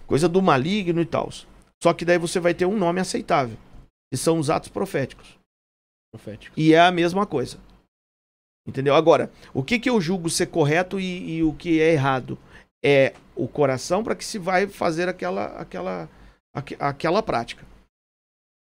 coisa 0.06 0.28
do 0.28 0.42
maligno 0.42 1.00
e 1.00 1.06
tal. 1.06 1.30
Só 1.82 1.92
que 1.92 2.04
daí 2.04 2.18
você 2.18 2.40
vai 2.40 2.54
ter 2.54 2.66
um 2.66 2.76
nome 2.76 3.00
aceitável, 3.00 3.56
que 4.12 4.16
são 4.16 4.38
os 4.38 4.50
atos 4.50 4.68
proféticos. 4.68 5.38
Proféticos. 6.12 6.56
E 6.56 6.74
é 6.74 6.80
a 6.80 6.90
mesma 6.90 7.26
coisa. 7.26 7.58
Entendeu? 8.66 8.94
Agora, 8.94 9.30
o 9.52 9.62
que, 9.62 9.78
que 9.78 9.90
eu 9.90 10.00
julgo 10.00 10.30
ser 10.30 10.46
correto 10.46 10.98
e, 10.98 11.36
e 11.36 11.42
o 11.42 11.52
que 11.52 11.80
é 11.80 11.92
errado? 11.92 12.38
é 12.84 13.14
o 13.34 13.48
coração 13.48 14.04
para 14.04 14.14
que 14.14 14.24
se 14.24 14.38
vai 14.38 14.66
fazer 14.66 15.08
aquela, 15.08 15.46
aquela, 15.56 16.08
aqu 16.54 16.74
aquela 16.78 17.22
prática. 17.22 17.64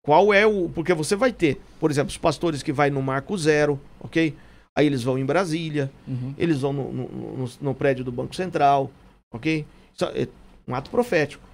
Qual 0.05 0.35
é 0.35 0.47
o. 0.47 0.69
Porque 0.69 0.93
você 0.93 1.15
vai 1.15 1.33
ter, 1.33 1.61
por 1.79 1.91
exemplo, 1.91 2.11
os 2.11 2.19
pastores 2.19 2.63
que 2.63 2.73
vai 2.73 2.91
no 2.91 3.01
Marco 3.01 3.37
Zero, 3.39 3.81
ok? 4.01 4.37
Aí 4.77 4.87
eles 4.87 5.03
vão 5.03 5.19
em 5.19 5.25
Brasília, 5.25 5.93
uhum. 6.09 6.35
eles 6.37 6.61
vão 6.61 6.73
no, 6.73 6.93
no, 6.93 7.09
no, 7.09 7.51
no, 7.61 7.75
prédio 7.75 8.05
do 8.05 8.11
Banco 8.11 8.35
Central, 8.35 8.91
ok? 9.33 9.67
Isso 9.95 10.05
é 10.07 10.27
um 10.67 10.75
ato 10.75 10.91
profético. 10.91 11.47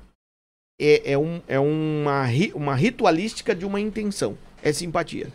É, 0.81 1.12
é, 1.12 1.19
um, 1.19 1.43
é 1.49 1.59
uma, 1.59 2.25
uma 2.55 2.75
ritualística 2.75 3.55
de 3.55 3.66
uma 3.66 3.81
intenção. 3.81 4.39
É 4.62 4.73
simpatia. 4.73 5.33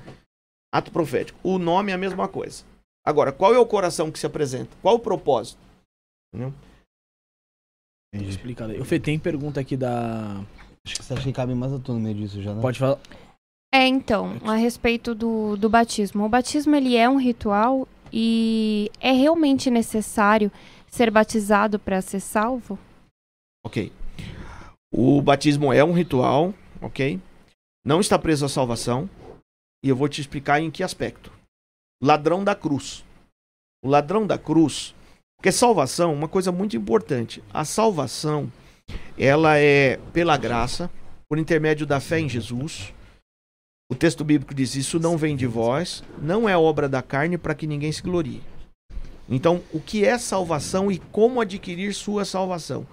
Ato 0.73 0.91
profético. 0.91 1.37
O 1.43 1.59
nome 1.59 1.91
é 1.91 1.95
a 1.95 1.97
mesma 1.97 2.27
coisa. 2.27 2.63
Agora, 3.05 3.33
qual 3.33 3.53
é 3.53 3.59
o 3.59 3.65
coração 3.65 4.09
que 4.09 4.17
se 4.17 4.25
apresenta? 4.25 4.69
Qual 4.81 4.95
o 4.95 4.99
propósito? 4.99 5.59
Entendeu? 6.33 6.53
Explicado 8.13 8.71
aí. 8.71 8.79
O 8.79 8.85
Fê, 8.85 8.99
tem 8.99 9.19
pergunta 9.19 9.59
aqui 9.59 9.75
da. 9.75 10.43
Acho 10.85 10.95
que 10.95 11.03
você 11.03 11.13
acha 11.13 11.23
que 11.23 11.33
cabe 11.33 11.53
mais 11.55 11.71
a 11.71 11.79
tu 11.79 11.93
no 11.93 11.99
meio 11.99 12.15
disso 12.15 12.41
já, 12.41 12.53
né? 12.53 12.61
Pode 12.61 12.79
falar. 12.79 12.99
É, 13.73 13.87
então, 13.87 14.37
a 14.45 14.55
respeito 14.55 15.15
do, 15.15 15.55
do 15.55 15.69
batismo. 15.69 16.25
O 16.25 16.29
batismo, 16.29 16.75
ele 16.75 16.95
é 16.95 17.09
um 17.09 17.17
ritual 17.17 17.87
e 18.11 18.91
é 18.99 19.11
realmente 19.11 19.71
necessário 19.71 20.51
ser 20.91 21.09
batizado 21.09 21.79
para 21.79 22.01
ser 22.01 22.19
salvo? 22.19 22.77
Ok. 23.65 23.91
O 24.93 25.19
batismo 25.23 25.73
é 25.73 25.83
um 25.83 25.91
ritual, 25.91 26.53
ok? 26.79 27.19
Não 27.83 27.99
está 27.99 28.19
preso 28.19 28.45
à 28.45 28.49
salvação. 28.49 29.09
E 29.83 29.89
eu 29.89 29.95
vou 29.95 30.07
te 30.07 30.21
explicar 30.21 30.61
em 30.61 30.69
que 30.69 30.83
aspecto. 30.83 31.31
Ladrão 32.01 32.43
da 32.43 32.53
cruz. 32.53 33.03
O 33.83 33.89
ladrão 33.89 34.27
da 34.27 34.37
cruz, 34.37 34.93
porque 35.35 35.51
salvação, 35.51 36.13
uma 36.13 36.27
coisa 36.27 36.51
muito 36.51 36.77
importante. 36.77 37.43
A 37.51 37.65
salvação, 37.65 38.51
ela 39.17 39.57
é 39.57 39.99
pela 40.11 40.37
graça, 40.37 40.89
por 41.27 41.37
intermédio 41.37 41.85
da 41.85 41.99
fé 41.99 42.19
em 42.19 42.29
Jesus. 42.29 42.93
O 43.91 43.95
texto 43.95 44.23
bíblico 44.23 44.53
diz: 44.53 44.75
Isso 44.75 44.99
não 44.99 45.17
vem 45.17 45.35
de 45.35 45.47
vós, 45.47 46.03
não 46.21 46.47
é 46.47 46.57
obra 46.57 46.87
da 46.87 47.01
carne 47.01 47.37
para 47.37 47.55
que 47.55 47.67
ninguém 47.67 47.91
se 47.91 48.01
glorie. 48.01 48.41
Então, 49.29 49.61
o 49.71 49.79
que 49.79 50.05
é 50.05 50.17
salvação 50.17 50.91
e 50.91 50.97
como 50.97 51.39
adquirir 51.39 51.93
sua 51.93 52.25
salvação? 52.25 52.85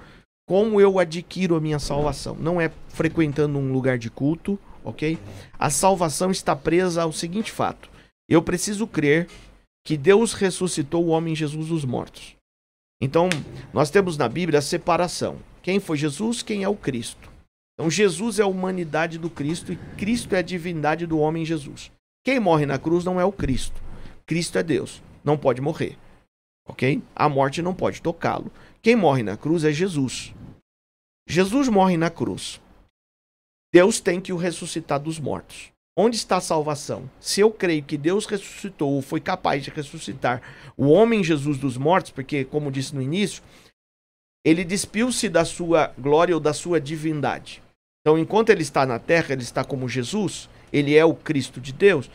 Como 0.48 0.80
eu 0.80 0.98
adquiro 0.98 1.54
a 1.56 1.60
minha 1.60 1.78
salvação? 1.78 2.36
Não 2.38 2.60
é 2.60 2.70
frequentando 2.88 3.58
um 3.58 3.72
lugar 3.72 3.98
de 3.98 4.10
culto 4.10 4.58
ok? 4.84 5.18
A 5.58 5.70
salvação 5.70 6.30
está 6.30 6.54
presa 6.56 7.02
ao 7.02 7.12
seguinte 7.12 7.50
fato: 7.50 7.90
eu 8.28 8.42
preciso 8.42 8.86
crer 8.86 9.28
que 9.84 9.96
Deus 9.96 10.32
ressuscitou 10.32 11.04
o 11.04 11.08
homem 11.08 11.34
Jesus 11.34 11.68
dos 11.68 11.84
mortos. 11.84 12.36
Então, 13.02 13.28
nós 13.72 13.90
temos 13.90 14.18
na 14.18 14.28
Bíblia 14.28 14.58
a 14.58 14.62
separação. 14.62 15.38
Quem 15.62 15.78
foi 15.78 15.96
Jesus? 15.96 16.42
Quem 16.42 16.62
é 16.62 16.68
o 16.68 16.76
Cristo? 16.76 17.30
Então, 17.74 17.90
Jesus 17.90 18.38
é 18.38 18.42
a 18.42 18.46
humanidade 18.46 19.18
do 19.18 19.30
Cristo 19.30 19.72
e 19.72 19.76
Cristo 19.96 20.34
é 20.34 20.38
a 20.38 20.42
divindade 20.42 21.06
do 21.06 21.18
homem 21.18 21.44
Jesus. 21.44 21.90
Quem 22.22 22.38
morre 22.38 22.66
na 22.66 22.78
cruz 22.78 23.04
não 23.04 23.18
é 23.18 23.24
o 23.24 23.32
Cristo. 23.32 23.80
Cristo 24.26 24.58
é 24.58 24.62
Deus. 24.62 25.02
Não 25.24 25.38
pode 25.38 25.60
morrer. 25.60 25.96
Ok? 26.68 27.02
A 27.16 27.28
morte 27.28 27.62
não 27.62 27.74
pode 27.74 28.02
tocá-lo. 28.02 28.52
Quem 28.82 28.94
morre 28.94 29.22
na 29.22 29.36
cruz 29.36 29.64
é 29.64 29.72
Jesus. 29.72 30.34
Jesus 31.26 31.68
morre 31.68 31.96
na 31.96 32.10
cruz. 32.10 32.60
Deus 33.72 34.00
tem 34.00 34.20
que 34.20 34.32
o 34.32 34.36
ressuscitar 34.36 35.00
dos 35.00 35.18
mortos. 35.18 35.72
Onde 35.96 36.16
está 36.16 36.36
a 36.36 36.40
salvação? 36.40 37.10
Se 37.20 37.40
eu 37.40 37.50
creio 37.50 37.82
que 37.82 37.96
Deus 37.96 38.26
ressuscitou 38.26 38.92
ou 38.92 39.02
foi 39.02 39.20
capaz 39.20 39.62
de 39.62 39.70
ressuscitar 39.70 40.42
o 40.76 40.88
homem 40.88 41.22
Jesus 41.22 41.58
dos 41.58 41.76
mortos, 41.76 42.10
porque, 42.10 42.44
como 42.44 42.70
disse 42.70 42.94
no 42.94 43.02
início, 43.02 43.42
ele 44.44 44.64
despiu-se 44.64 45.28
da 45.28 45.44
sua 45.44 45.92
glória 45.98 46.34
ou 46.34 46.40
da 46.40 46.52
sua 46.52 46.80
divindade. 46.80 47.62
Então, 48.00 48.18
enquanto 48.18 48.50
ele 48.50 48.62
está 48.62 48.86
na 48.86 48.98
terra, 48.98 49.32
ele 49.32 49.42
está 49.42 49.62
como 49.62 49.88
Jesus, 49.88 50.48
ele 50.72 50.96
é 50.96 51.04
o 51.04 51.14
Cristo 51.14 51.60
de 51.60 51.72
Deus. 51.72 52.10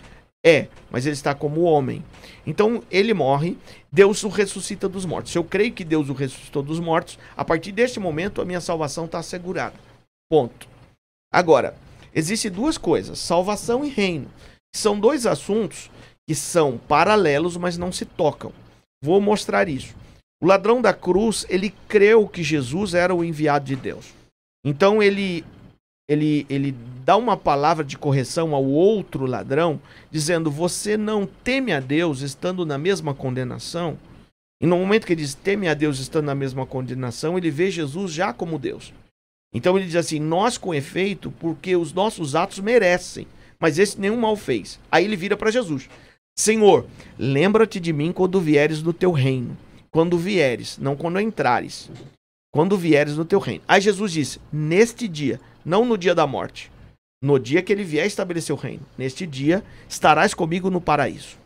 É, 0.46 0.68
mas 0.92 1.08
ele 1.08 1.14
está 1.14 1.34
como 1.34 1.64
homem. 1.64 2.06
Então 2.46 2.84
ele 2.92 3.16
morre, 3.16 3.58
Deus 3.92 4.24
o 4.24 4.30
ressuscita 4.30 4.88
dos 4.88 5.04
mortos. 5.04 5.32
Se 5.32 5.40
eu 5.40 5.44
creio 5.44 5.74
que 5.74 5.84
Deus 5.84 6.08
o 6.08 6.14
ressuscitou 6.14 6.62
dos 6.62 6.80
mortos, 6.80 7.18
a 7.36 7.44
partir 7.44 7.72
deste 7.72 8.00
momento 8.00 8.40
a 8.40 8.46
minha 8.46 8.62
salvação 8.62 9.06
está 9.06 9.18
assegurada. 9.18 9.74
Ponto. 10.30 10.68
Agora, 11.34 11.76
existem 12.14 12.52
duas 12.52 12.78
coisas: 12.78 13.18
salvação 13.18 13.84
e 13.84 13.90
reino. 13.90 14.28
São 14.76 15.00
dois 15.00 15.26
assuntos 15.26 15.90
que 16.28 16.36
são 16.36 16.78
paralelos, 16.78 17.58
mas 17.58 17.76
não 17.76 17.92
se 17.92 18.06
tocam. 18.06 18.54
Vou 19.02 19.20
mostrar 19.20 19.68
isso. 19.68 19.96
O 20.46 20.48
ladrão 20.48 20.80
da 20.80 20.94
cruz, 20.94 21.44
ele 21.50 21.74
creu 21.88 22.28
que 22.28 22.44
Jesus 22.44 22.94
era 22.94 23.16
o 23.16 23.24
enviado 23.24 23.66
de 23.66 23.76
Deus. 23.76 24.14
Então 24.64 25.02
ele 25.02 25.44
ele, 26.08 26.46
ele 26.48 26.72
dá 27.04 27.18
uma 27.18 27.36
palavra 27.36 27.84
de 27.84 27.98
correção 27.98 28.54
ao 28.54 28.64
outro 28.64 29.26
ladrão, 29.26 29.82
dizendo: 30.12 30.52
Você 30.52 30.98
não 30.98 31.26
teme 31.26 31.74
a 31.74 31.80
Deus 31.80 32.22
estando 32.22 32.64
na 32.64 32.78
mesma 32.78 33.16
condenação? 33.16 33.98
E 34.62 34.68
no 34.68 34.78
momento 34.78 35.08
que 35.08 35.14
ele 35.14 35.24
diz 35.24 35.34
teme 35.34 35.68
a 35.68 35.74
Deus 35.74 35.98
estando 35.98 36.26
na 36.26 36.36
mesma 36.36 36.64
condenação, 36.64 37.40
ele 37.40 37.50
vê 37.50 37.72
Jesus 37.72 38.12
já 38.12 38.32
como 38.32 38.60
Deus. 38.60 38.94
Então 39.52 39.76
ele 39.76 39.88
diz 39.88 39.96
assim: 39.96 40.20
Nós 40.20 40.60
com 40.60 40.76
efeito, 40.76 41.32
porque 41.40 41.76
os 41.76 41.92
nossos 41.92 42.36
atos 42.36 42.60
merecem, 42.60 43.26
mas 43.60 43.80
esse 43.80 44.00
nenhum 44.00 44.18
mal 44.18 44.36
fez. 44.36 44.80
Aí 44.92 45.06
ele 45.06 45.16
vira 45.16 45.36
para 45.36 45.50
Jesus: 45.50 45.90
Senhor, 46.38 46.86
lembra-te 47.18 47.80
de 47.80 47.92
mim 47.92 48.12
quando 48.12 48.40
vieres 48.40 48.84
no 48.84 48.94
teu 48.94 49.12
reino. 49.12 49.58
Quando 49.96 50.18
vieres, 50.18 50.78
não 50.78 50.94
quando 50.94 51.22
entrares. 51.22 51.90
Quando 52.54 52.78
vieres 52.78 53.16
no 53.16 53.24
teu 53.24 53.40
reino. 53.40 53.64
Aí 53.66 53.80
Jesus 53.80 54.12
disse: 54.12 54.42
Neste 54.52 55.08
dia 55.08 55.40
não 55.64 55.86
no 55.86 55.98
dia 55.98 56.14
da 56.14 56.28
morte. 56.28 56.70
No 57.24 57.40
dia 57.40 57.62
que 57.62 57.72
ele 57.72 57.86
vier 57.86 58.06
estabelecer 58.06 58.54
o 58.54 58.60
reino. 58.60 58.86
Neste 58.98 59.26
dia 59.26 59.64
estarás 59.88 60.34
comigo 60.34 60.70
no 60.70 60.82
paraíso. 60.82 61.38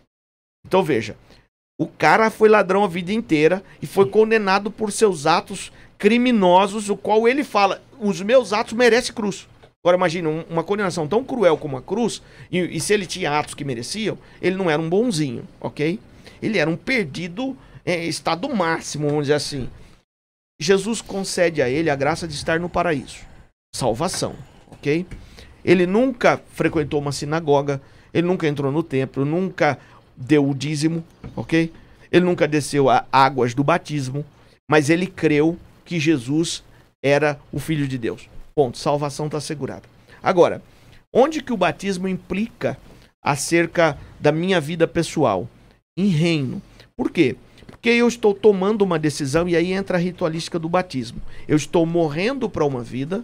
Então 0.66 0.82
veja, 0.82 1.16
o 1.80 1.86
cara 1.86 2.32
foi 2.32 2.50
ladrão 2.50 2.84
a 2.84 2.88
vida 2.88 3.14
inteira 3.14 3.64
e 3.84 3.86
foi 3.86 4.08
condenado 4.08 4.72
por 4.72 4.92
seus 4.92 5.28
atos 5.28 5.72
criminosos, 6.00 6.90
o 6.90 6.98
qual 6.98 7.28
ele 7.28 7.44
fala: 7.44 7.84
os 8.00 8.20
meus 8.20 8.52
atos 8.52 8.74
merecem 8.74 9.14
cruz. 9.14 9.48
Agora 9.84 9.96
imagine 9.96 10.28
uma 10.50 10.64
condenação 10.64 11.08
tão 11.08 11.24
cruel 11.24 11.56
como 11.56 11.78
a 11.78 11.84
cruz, 11.84 12.20
e, 12.52 12.62
e, 12.62 12.80
se 12.80 12.96
ele 12.96 13.06
tinha 13.06 13.38
atos 13.38 13.54
que 13.54 13.64
mereciam, 13.64 14.18
ele 14.42 14.56
não 14.56 14.72
era 14.72 14.82
um 14.82 14.90
bonzinho, 14.90 15.48
ok? 15.62 16.00
Ele 16.42 16.58
era 16.58 16.68
um 16.68 16.76
perdido 16.76 17.56
é, 17.90 18.06
estado 18.06 18.48
máximo, 18.54 19.08
vamos 19.08 19.24
dizer 19.26 19.34
assim. 19.34 19.70
Jesus 20.60 21.02
concede 21.02 21.62
a 21.62 21.70
ele 21.70 21.90
a 21.90 21.96
graça 21.96 22.28
de 22.28 22.34
estar 22.34 22.60
no 22.60 22.70
paraíso 22.70 23.30
salvação, 23.72 24.36
ok? 24.72 25.06
Ele 25.64 25.86
nunca 25.86 26.42
frequentou 26.54 27.00
uma 27.00 27.12
sinagoga, 27.12 27.82
ele 28.14 28.28
nunca 28.28 28.48
entrou 28.48 28.72
no 28.72 28.82
templo, 28.82 29.26
nunca 29.26 29.78
deu 30.16 30.50
o 30.50 30.56
dízimo, 30.56 31.04
ok? 31.36 31.72
Ele 32.12 32.26
nunca 32.26 32.48
desceu 32.48 32.90
a 32.90 33.06
águas 33.12 33.54
do 33.54 33.64
batismo, 33.64 34.26
mas 34.68 34.90
ele 34.90 35.06
creu 35.06 35.58
que 35.86 36.00
Jesus 36.00 36.64
era 37.04 37.40
o 37.52 37.60
Filho 37.60 37.88
de 37.88 37.98
Deus. 37.98 38.28
Ponto. 38.56 38.78
Salvação 38.78 39.28
está 39.28 39.38
assegurada. 39.38 39.84
Agora, 40.22 40.62
onde 41.14 41.42
que 41.42 41.54
o 41.54 41.58
batismo 41.58 42.08
implica 42.08 42.78
acerca 43.24 43.98
da 44.20 44.32
minha 44.32 44.60
vida 44.60 44.88
pessoal? 44.88 45.48
Em 45.96 46.08
reino. 46.08 46.62
Por 46.98 47.12
quê? 47.12 47.36
Porque 47.80 47.92
eu 47.92 48.10
estou 48.10 48.34
tomando 48.34 48.82
uma 48.82 49.00
decisão 49.00 49.48
e 49.48 49.56
aí 49.56 49.72
entra 49.72 49.98
a 49.98 50.02
ritualística 50.02 50.60
do 50.60 50.68
batismo. 50.68 51.22
Eu 51.48 51.56
estou 51.56 51.86
morrendo 51.86 52.50
para 52.50 52.66
uma 52.66 52.84
vida 52.84 53.24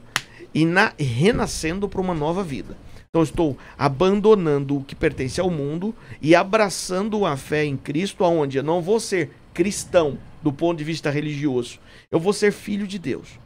e 0.54 0.66
na, 0.66 0.94
renascendo 0.98 1.90
para 1.90 2.00
uma 2.00 2.14
nova 2.14 2.42
vida. 2.42 2.78
Então 3.10 3.22
estou 3.22 3.58
abandonando 3.78 4.78
o 4.78 4.84
que 4.84 4.96
pertence 4.96 5.42
ao 5.42 5.50
mundo 5.50 5.94
e 6.22 6.34
abraçando 6.34 7.26
a 7.26 7.36
fé 7.36 7.66
em 7.66 7.76
Cristo, 7.76 8.24
aonde 8.24 8.58
eu 8.58 8.64
não 8.64 8.82
vou 8.82 8.98
ser 8.98 9.32
cristão 9.54 10.18
do 10.42 10.54
ponto 10.54 10.78
de 10.78 10.86
vista 10.86 11.10
religioso. 11.10 11.78
Eu 12.10 12.20
vou 12.20 12.32
ser 12.32 12.54
filho 12.54 12.88
de 12.88 12.98
Deus 12.98 13.38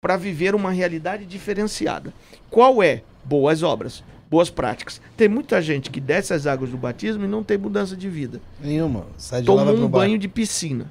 para 0.00 0.16
viver 0.16 0.52
uma 0.52 0.72
realidade 0.72 1.26
diferenciada. 1.26 2.12
Qual 2.50 2.82
é? 2.82 3.04
Boas 3.24 3.62
obras, 3.62 4.02
boas 4.30 4.50
práticas. 4.50 5.00
Tem 5.16 5.28
muita 5.28 5.60
gente 5.62 5.90
que 5.90 6.00
desce 6.00 6.32
as 6.32 6.46
águas 6.46 6.70
do 6.70 6.76
batismo 6.76 7.24
e 7.24 7.28
não 7.28 7.42
tem 7.42 7.58
mudança 7.58 7.96
de 7.96 8.08
vida. 8.08 8.40
Nenhuma. 8.60 9.06
Sai 9.16 9.40
de 9.40 9.46
Toma 9.46 9.64
lá, 9.64 9.72
um 9.72 9.88
banho 9.88 10.18
de 10.18 10.28
piscina, 10.28 10.90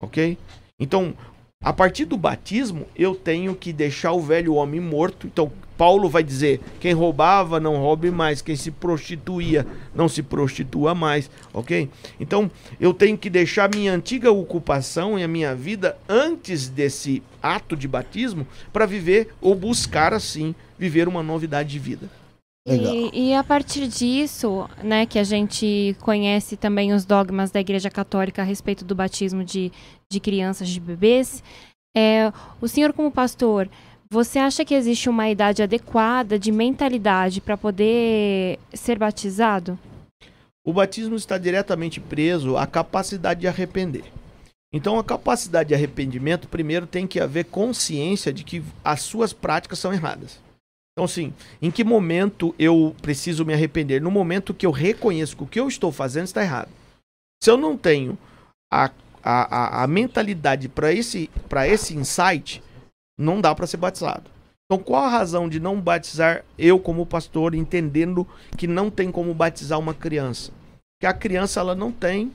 ok? 0.00 0.38
Então, 0.78 1.14
a 1.62 1.72
partir 1.72 2.04
do 2.04 2.16
batismo, 2.16 2.86
eu 2.94 3.14
tenho 3.14 3.54
que 3.54 3.72
deixar 3.72 4.12
o 4.12 4.20
velho 4.20 4.54
homem 4.54 4.80
morto. 4.80 5.26
Então, 5.26 5.50
Paulo 5.76 6.08
vai 6.08 6.22
dizer: 6.22 6.60
quem 6.80 6.92
roubava, 6.92 7.58
não 7.58 7.76
roube 7.78 8.10
mais. 8.10 8.42
Quem 8.42 8.54
se 8.56 8.70
prostituía, 8.70 9.66
não 9.94 10.08
se 10.08 10.22
prostitua 10.22 10.94
mais. 10.94 11.30
Ok? 11.52 11.88
Então, 12.20 12.50
eu 12.78 12.92
tenho 12.92 13.16
que 13.16 13.30
deixar 13.30 13.74
minha 13.74 13.92
antiga 13.92 14.30
ocupação 14.30 15.18
e 15.18 15.24
a 15.24 15.28
minha 15.28 15.54
vida 15.54 15.96
antes 16.08 16.68
desse 16.68 17.22
ato 17.42 17.76
de 17.76 17.88
batismo 17.88 18.46
para 18.72 18.86
viver 18.86 19.34
ou 19.40 19.54
buscar, 19.54 20.12
assim, 20.12 20.54
viver 20.78 21.08
uma 21.08 21.22
novidade 21.22 21.70
de 21.70 21.78
vida. 21.78 22.08
E, 22.66 23.28
e 23.28 23.34
a 23.34 23.44
partir 23.44 23.86
disso, 23.86 24.68
né, 24.82 25.06
que 25.06 25.20
a 25.20 25.24
gente 25.24 25.96
conhece 26.00 26.56
também 26.56 26.92
os 26.92 27.04
dogmas 27.04 27.52
da 27.52 27.60
Igreja 27.60 27.88
Católica 27.88 28.42
a 28.42 28.44
respeito 28.44 28.84
do 28.84 28.94
batismo 28.94 29.44
de, 29.44 29.70
de 30.10 30.18
crianças, 30.18 30.68
de 30.68 30.80
bebês, 30.80 31.44
é, 31.96 32.32
o 32.60 32.66
senhor 32.66 32.92
como 32.92 33.10
pastor, 33.10 33.70
você 34.10 34.40
acha 34.40 34.64
que 34.64 34.74
existe 34.74 35.08
uma 35.08 35.28
idade 35.30 35.62
adequada 35.62 36.38
de 36.38 36.50
mentalidade 36.50 37.40
para 37.40 37.56
poder 37.56 38.58
ser 38.74 38.98
batizado? 38.98 39.78
O 40.64 40.72
batismo 40.72 41.14
está 41.14 41.38
diretamente 41.38 42.00
preso 42.00 42.56
à 42.56 42.66
capacidade 42.66 43.40
de 43.40 43.46
arrepender. 43.46 44.04
Então, 44.72 44.98
a 44.98 45.04
capacidade 45.04 45.68
de 45.68 45.74
arrependimento, 45.74 46.48
primeiro, 46.48 46.86
tem 46.86 47.06
que 47.06 47.20
haver 47.20 47.44
consciência 47.44 48.32
de 48.32 48.42
que 48.42 48.64
as 48.84 49.00
suas 49.00 49.32
práticas 49.32 49.78
são 49.78 49.92
erradas. 49.92 50.40
Então, 50.96 51.04
assim, 51.04 51.34
em 51.60 51.70
que 51.70 51.84
momento 51.84 52.54
eu 52.58 52.96
preciso 53.02 53.44
me 53.44 53.52
arrepender? 53.52 54.00
No 54.00 54.10
momento 54.10 54.54
que 54.54 54.64
eu 54.64 54.70
reconheço 54.70 55.36
que 55.36 55.42
o 55.42 55.46
que 55.46 55.60
eu 55.60 55.68
estou 55.68 55.92
fazendo 55.92 56.24
está 56.24 56.42
errado. 56.42 56.70
Se 57.44 57.50
eu 57.50 57.58
não 57.58 57.76
tenho 57.76 58.16
a, 58.72 58.90
a, 59.22 59.80
a, 59.82 59.84
a 59.84 59.86
mentalidade 59.86 60.70
para 60.70 60.90
esse, 60.94 61.28
esse 61.68 61.94
insight, 61.94 62.62
não 63.20 63.42
dá 63.42 63.54
para 63.54 63.66
ser 63.66 63.76
batizado. 63.76 64.30
Então, 64.64 64.82
qual 64.82 65.04
a 65.04 65.10
razão 65.10 65.50
de 65.50 65.60
não 65.60 65.78
batizar 65.78 66.42
eu 66.56 66.80
como 66.80 67.04
pastor, 67.04 67.54
entendendo 67.54 68.26
que 68.56 68.66
não 68.66 68.90
tem 68.90 69.12
como 69.12 69.34
batizar 69.34 69.78
uma 69.78 69.92
criança? 69.92 70.50
Que 70.98 71.06
a 71.06 71.12
criança 71.12 71.60
ela 71.60 71.74
não 71.74 71.92
tem 71.92 72.32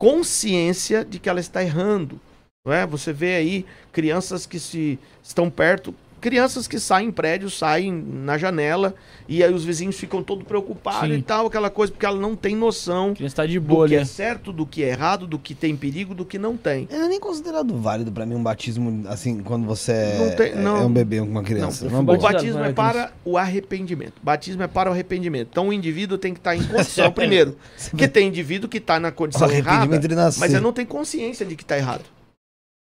consciência 0.00 1.04
de 1.04 1.18
que 1.18 1.28
ela 1.28 1.38
está 1.38 1.62
errando. 1.62 2.18
Não 2.64 2.72
é? 2.72 2.86
Você 2.86 3.12
vê 3.12 3.36
aí 3.36 3.66
crianças 3.92 4.46
que 4.46 4.58
se 4.58 4.98
estão 5.22 5.50
perto, 5.50 5.94
crianças 6.22 6.68
que 6.68 6.78
saem 6.78 7.08
em 7.08 7.12
prédio, 7.12 7.50
saem 7.50 7.92
na 7.92 8.38
janela 8.38 8.94
e 9.28 9.42
aí 9.42 9.52
os 9.52 9.64
vizinhos 9.64 9.98
ficam 9.98 10.22
todos 10.22 10.44
preocupados 10.46 11.10
Sim. 11.10 11.16
e 11.16 11.22
tal, 11.22 11.46
aquela 11.48 11.68
coisa, 11.68 11.92
porque 11.92 12.06
ela 12.06 12.18
não 12.18 12.36
tem 12.36 12.54
noção 12.56 13.12
Que 13.12 13.24
está 13.24 13.44
de 13.44 13.58
do 13.58 13.66
boa 13.66 13.88
que 13.88 13.94
é 13.96 14.04
certo, 14.04 14.52
do 14.52 14.64
que 14.64 14.84
é 14.84 14.88
errado, 14.90 15.26
do 15.26 15.38
que 15.38 15.54
tem 15.54 15.76
perigo, 15.76 16.14
do 16.14 16.24
que 16.24 16.38
não 16.38 16.56
tem. 16.56 16.88
Não 16.90 17.04
é 17.04 17.08
nem 17.08 17.18
considerado 17.20 17.76
válido 17.76 18.12
pra 18.12 18.24
mim 18.24 18.36
um 18.36 18.42
batismo, 18.42 19.04
assim, 19.08 19.40
quando 19.42 19.66
você 19.66 19.92
é, 19.92 20.18
Não 20.18 20.36
tem- 20.36 20.52
é- 20.52 20.54
não. 20.54 20.76
é 20.76 20.84
um 20.86 20.92
bebê, 20.92 21.20
uma 21.20 21.42
criança. 21.42 21.84
Não, 21.86 22.02
Não, 22.02 22.14
é 22.14 22.16
o 22.16 22.20
batismo 22.20 22.58
não 22.58 22.64
é 22.66 22.70
é 22.70 22.72
para 22.72 23.12
o 23.24 23.36
arrependimento. 23.36 24.14
Batismo 24.22 24.62
é 24.62 24.68
para 24.68 24.88
o 24.88 24.92
arrependimento. 24.92 25.48
Então 25.50 25.68
o 25.68 25.72
indivíduo 25.72 26.16
tem 26.16 26.32
que 26.32 26.38
estar 26.40 26.54
em 26.54 26.62
condição, 26.62 27.10
primeiro. 27.12 27.56
Porque 27.90 28.06
tem 28.06 28.28
indivíduo 28.28 28.68
que 28.68 28.78
está 28.78 29.00
na 29.00 29.10
condição 29.10 29.50
errada, 29.50 29.98
mas 30.38 30.52
ele 30.54 30.60
não 30.60 30.72
tem 30.72 30.86
consciência 30.86 31.44
de 31.44 31.56
que 31.56 31.64
está 31.64 31.76
errado. 31.76 32.04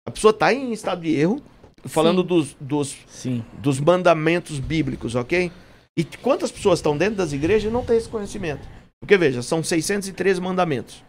A 0.07 0.11
pessoa 0.11 0.31
está 0.31 0.53
em 0.53 0.71
estado 0.71 1.01
de 1.01 1.13
erro, 1.13 1.41
falando 1.87 2.21
Sim. 2.21 2.27
dos, 2.27 2.57
dos, 2.59 2.97
Sim. 3.07 3.43
dos 3.59 3.79
mandamentos 3.79 4.59
bíblicos, 4.59 5.15
ok? 5.15 5.51
E 5.95 6.03
quantas 6.03 6.51
pessoas 6.51 6.79
estão 6.79 6.95
dentro 6.97 7.15
das 7.15 7.33
igrejas 7.33 7.69
e 7.69 7.73
não 7.73 7.83
têm 7.83 7.97
esse 7.97 8.07
conhecimento? 8.09 8.67
Porque 8.99 9.17
veja, 9.17 9.41
são 9.41 9.63
613 9.63 10.39
mandamentos. 10.41 11.03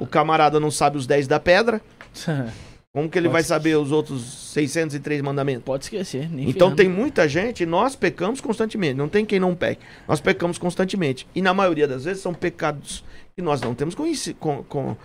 O 0.00 0.06
camarada 0.06 0.58
não 0.58 0.70
sabe 0.70 0.96
os 0.96 1.06
10 1.06 1.26
da 1.26 1.38
pedra, 1.38 1.80
como 2.92 3.08
que 3.10 3.18
ele 3.18 3.26
Pode 3.28 3.32
vai 3.34 3.42
ser. 3.42 3.48
saber 3.48 3.76
os 3.76 3.92
outros 3.92 4.22
603 4.52 5.20
mandamentos? 5.20 5.64
Pode 5.64 5.84
esquecer, 5.84 6.30
nem 6.30 6.48
Então 6.48 6.68
ferrando. 6.68 6.76
tem 6.76 6.88
muita 6.88 7.28
gente, 7.28 7.66
nós 7.66 7.94
pecamos 7.96 8.40
constantemente, 8.40 8.94
não 8.94 9.08
tem 9.08 9.26
quem 9.26 9.38
não 9.40 9.54
peque. 9.54 9.82
Nós 10.08 10.20
pecamos 10.20 10.56
constantemente. 10.56 11.26
E 11.34 11.42
na 11.42 11.52
maioria 11.52 11.86
das 11.86 12.04
vezes 12.04 12.22
são 12.22 12.32
pecados 12.32 13.04
que 13.36 13.42
nós 13.42 13.60
não 13.60 13.74
temos 13.74 13.94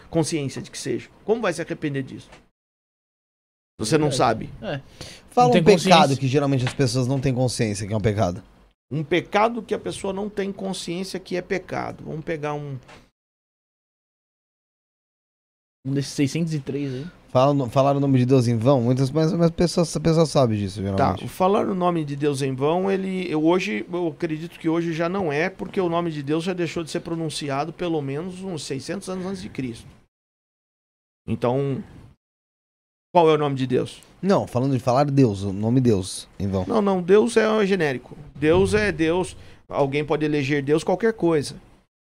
consciência 0.10 0.62
de 0.62 0.70
que 0.72 0.78
seja. 0.78 1.10
Como 1.26 1.42
vai 1.42 1.52
se 1.52 1.62
arrepender 1.62 2.04
disso? 2.04 2.30
Você 3.80 3.98
não 3.98 4.12
sabe. 4.12 4.50
É. 4.62 4.82
Fala 5.32 5.54
Não 5.54 5.62
um 5.62 5.64
pecado 5.64 6.18
que 6.18 6.28
geralmente 6.28 6.66
as 6.66 6.74
pessoas 6.74 7.08
não 7.08 7.20
têm 7.20 7.34
consciência 7.34 7.88
que 7.88 7.94
é 7.94 7.98
um 7.98 8.02
pecado. 8.02 8.44
Um 8.92 9.04
pecado 9.04 9.64
que 9.64 9.74
a 9.74 9.80
pessoa 9.80 10.12
não 10.12 10.30
tem 10.30 10.52
consciência 10.52 11.20
que 11.20 11.36
é 11.38 11.42
pecado. 11.42 12.04
Vamos 12.06 12.26
pegar 12.26 12.54
um. 12.54 12.78
Um 15.86 15.94
desses 15.94 16.12
603 16.14 16.94
aí. 16.94 17.08
Fala, 17.30 17.54
no- 17.54 17.70
falar 17.70 17.96
o 17.96 18.00
nome 18.00 18.18
de 18.18 18.26
Deus 18.26 18.48
em 18.48 18.58
vão, 18.58 18.82
muitas 18.82 19.12
mas, 19.12 19.32
mas 19.34 19.52
pessoas, 19.52 19.96
a 19.96 20.00
pessoa 20.00 20.26
sabe 20.26 20.58
disso, 20.58 20.82
Tá, 20.82 20.88
geralmente. 20.90 21.26
o 21.26 21.28
falar 21.28 21.68
o 21.70 21.76
nome 21.76 22.04
de 22.04 22.16
Deus 22.16 22.42
em 22.42 22.54
vão, 22.56 22.90
ele. 22.92 23.32
Eu 23.32 23.46
hoje, 23.46 23.86
eu 23.92 24.08
acredito 24.08 24.60
que 24.60 24.68
hoje 24.68 24.92
já 24.94 25.08
não 25.08 25.32
é, 25.32 25.48
porque 25.50 25.80
o 25.80 25.88
nome 25.88 26.12
de 26.12 26.24
Deus 26.24 26.44
já 26.44 26.54
deixou 26.54 26.84
de 26.84 26.90
ser 26.90 27.02
pronunciado 27.02 27.72
pelo 27.72 28.02
menos 28.02 28.42
uns 28.42 28.64
600 28.64 29.08
anos 29.10 29.26
antes 29.26 29.42
de 29.42 29.50
Cristo. 29.50 29.88
Então. 31.28 31.84
Qual 33.12 33.30
é 33.30 33.34
o 33.34 33.38
nome 33.38 33.56
de 33.56 33.66
Deus? 33.66 34.02
Não, 34.22 34.46
falando 34.46 34.74
de 34.74 34.80
falar 34.80 35.06
Deus, 35.06 35.44
o 35.44 35.52
nome 35.52 35.80
Deus 35.82 36.28
em 36.40 36.48
vão. 36.48 36.66
Não, 36.68 36.82
não, 36.82 37.02
Deus 37.02 37.36
é 37.38 37.66
genérico. 37.66 38.16
Deus 38.36 38.74
é 38.74 38.92
Deus. 38.92 39.36
Alguém 39.68 40.04
pode 40.06 40.26
eleger 40.26 40.62
Deus 40.62 40.84
qualquer 40.84 41.14
coisa. 41.14 41.56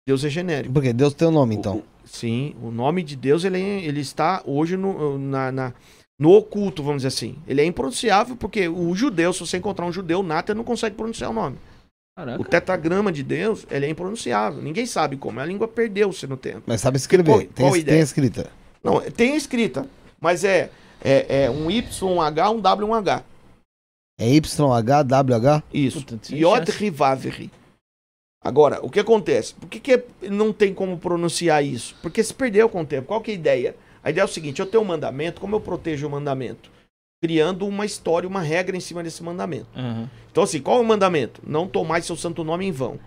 Deus 0.07 0.23
é 0.23 0.29
genérico. 0.29 0.73
Porque 0.73 0.93
Deus 0.93 1.13
tem 1.13 1.27
o 1.27 1.31
nome, 1.31 1.55
O- 1.55 1.59
então. 1.59 1.75
o- 1.77 1.83
sim, 2.05 2.55
o 2.61 2.69
nome 2.69 3.01
de 3.01 3.15
Deus 3.15 3.43
ele, 3.43 3.59
é- 3.59 3.83
ele 3.85 4.01
está 4.01 4.43
hoje 4.45 4.75
no, 4.77 5.17
na, 5.17 5.51
na- 5.51 5.73
no 6.19 6.31
oculto, 6.31 6.83
vamos 6.83 7.01
dizer 7.03 7.07
assim. 7.07 7.37
Ele 7.47 7.61
é 7.61 7.65
impronunciável 7.65 8.35
porque 8.35 8.67
o 8.67 8.93
judeu, 8.93 9.33
se 9.33 9.39
você 9.39 9.57
encontrar 9.57 9.85
um 9.85 9.91
judeu 9.91 10.21
nato, 10.21 10.51
ele 10.51 10.57
não 10.57 10.63
consegue 10.65 10.95
pronunciar 10.95 11.31
o 11.31 11.33
nome. 11.33 11.57
Caraca. 12.15 12.39
O 12.41 12.45
tetragrama 12.45 13.11
de 13.11 13.23
Deus, 13.23 13.65
ele 13.71 13.87
é 13.87 13.89
impronunciável. 13.89 14.61
Ninguém 14.61 14.85
sabe 14.85 15.17
como. 15.17 15.39
A 15.39 15.45
língua 15.45 15.67
perdeu-se 15.67 16.27
no 16.27 16.37
tempo. 16.37 16.61
Mas 16.67 16.81
sabe 16.81 16.97
escrever. 16.97 17.31
Qual- 17.31 17.39
tem, 17.39 17.49
qual 17.65 17.73
a 17.73 17.81
tem 17.83 17.99
escrita. 17.99 18.51
Não, 18.83 19.01
tem 19.01 19.31
a 19.31 19.35
escrita, 19.35 19.87
mas 20.21 20.43
é, 20.43 20.69
é, 21.03 21.43
é 21.43 21.49
um 21.49 21.69
Y, 21.69 22.09
um 22.09 22.21
H, 22.21 22.49
um 22.49 22.59
W, 22.61 22.87
um 22.87 22.93
H. 22.93 23.23
É 24.17 24.27
YHWH? 24.27 25.63
Isso. 25.73 26.05
Puta, 26.05 26.33
Yod. 26.33 26.71
Rivaveri. 26.71 27.51
Agora, 28.43 28.79
o 28.85 28.89
que 28.89 28.99
acontece? 28.99 29.53
Por 29.55 29.69
que, 29.69 29.79
que 29.79 30.03
não 30.29 30.51
tem 30.51 30.73
como 30.73 30.97
pronunciar 30.97 31.63
isso? 31.63 31.95
Porque 32.01 32.23
se 32.23 32.33
perdeu 32.33 32.69
com 32.69 32.81
o 32.81 32.85
tempo. 32.85 33.07
Qual 33.07 33.21
que 33.21 33.31
é 33.31 33.33
a 33.33 33.37
ideia? 33.37 33.75
A 34.03 34.09
ideia 34.09 34.23
é 34.23 34.25
o 34.25 34.29
seguinte: 34.29 34.59
eu 34.59 34.65
tenho 34.65 34.83
um 34.83 34.87
mandamento, 34.87 35.41
como 35.41 35.55
eu 35.55 35.61
protejo 35.61 36.07
o 36.07 36.09
mandamento? 36.09 36.69
Criando 37.21 37.65
uma 37.65 37.85
história, 37.85 38.27
uma 38.27 38.41
regra 38.41 38.75
em 38.75 38.81
cima 38.81 39.01
desse 39.01 39.23
mandamento. 39.23 39.67
Aham. 39.75 40.09
Então, 40.29 40.43
assim, 40.43 40.61
qual 40.61 40.77
é 40.77 40.81
o 40.81 40.85
mandamento? 40.85 41.41
Não 41.45 41.67
tomar 41.67 42.03
seu 42.03 42.17
santo 42.17 42.43
nome 42.43 42.65
em 42.65 42.71
vão. 42.71 42.99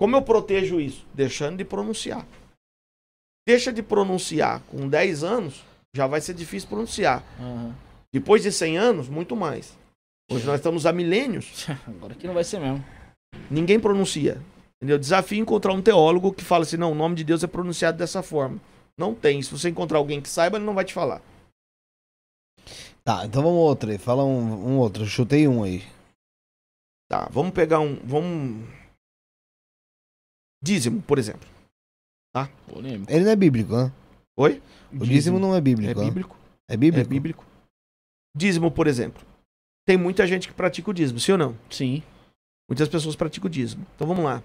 Como 0.00 0.16
eu 0.16 0.22
protejo 0.22 0.80
isso? 0.80 1.06
Deixando 1.12 1.58
de 1.58 1.64
pronunciar. 1.64 2.26
Deixa 3.46 3.72
de 3.72 3.82
pronunciar 3.82 4.60
com 4.70 4.88
10 4.88 5.22
anos, 5.22 5.62
já 5.94 6.06
vai 6.06 6.20
ser 6.20 6.34
difícil 6.34 6.68
pronunciar. 6.68 7.22
Aham. 7.38 7.74
Depois 8.12 8.42
de 8.42 8.52
100 8.52 8.76
anos, 8.78 9.08
muito 9.08 9.34
mais. 9.34 9.76
Hoje 10.30 10.44
nós 10.46 10.56
estamos 10.56 10.86
há 10.86 10.92
milênios. 10.92 11.66
Agora 11.86 12.14
que 12.14 12.26
não 12.26 12.34
vai 12.34 12.44
ser 12.44 12.60
mesmo. 12.60 12.84
Ninguém 13.50 13.80
pronuncia. 13.80 14.40
Entendeu? 14.76 14.98
Desafio 14.98 15.40
encontrar 15.40 15.72
um 15.72 15.82
teólogo 15.82 16.32
que 16.32 16.44
fala 16.44 16.64
assim: 16.64 16.76
não, 16.76 16.92
o 16.92 16.94
nome 16.94 17.14
de 17.14 17.24
Deus 17.24 17.42
é 17.42 17.46
pronunciado 17.46 17.96
dessa 17.96 18.22
forma. 18.22 18.60
Não 18.98 19.14
tem. 19.14 19.40
Se 19.42 19.50
você 19.50 19.70
encontrar 19.70 19.98
alguém 19.98 20.20
que 20.20 20.28
saiba, 20.28 20.56
ele 20.58 20.66
não 20.66 20.74
vai 20.74 20.84
te 20.84 20.92
falar. 20.92 21.22
Tá, 23.04 23.24
então 23.24 23.42
vamos 23.42 23.58
outro 23.58 23.90
aí. 23.90 23.98
Fala 23.98 24.24
um, 24.24 24.74
um 24.74 24.78
outro. 24.78 25.04
Eu 25.04 25.08
chutei 25.08 25.48
um 25.48 25.62
aí. 25.62 25.82
Tá, 27.08 27.28
vamos 27.30 27.52
pegar 27.52 27.80
um. 27.80 27.96
Vamos. 28.04 28.68
Dízimo, 30.62 31.02
por 31.02 31.18
exemplo. 31.18 31.48
Polêmico. 32.66 33.10
Ele 33.12 33.24
não 33.24 33.32
é 33.32 33.36
bíblico, 33.36 33.76
né? 33.76 33.92
Oi? 34.36 34.62
O 34.92 35.04
dízimo 35.04 35.38
não 35.38 35.54
é 35.54 35.58
É 35.58 35.60
bíblico. 35.60 36.00
né? 36.00 36.04
bíblico? 36.06 36.36
É 36.68 36.76
bíblico? 36.76 37.06
É 37.06 37.08
bíblico. 37.08 37.44
Dízimo, 38.36 38.70
por 38.70 38.86
exemplo. 38.86 39.22
Tem 39.86 39.96
muita 39.96 40.26
gente 40.26 40.48
que 40.48 40.54
pratica 40.54 40.90
o 40.90 40.94
dízimo, 40.94 41.18
sim 41.20 41.32
ou 41.32 41.38
não? 41.38 41.58
Sim. 41.70 42.02
Muitas 42.68 42.88
pessoas 42.88 43.16
praticam 43.16 43.46
o 43.48 43.50
dízimo. 43.50 43.86
Então 43.94 44.06
vamos 44.06 44.24
lá. 44.24 44.42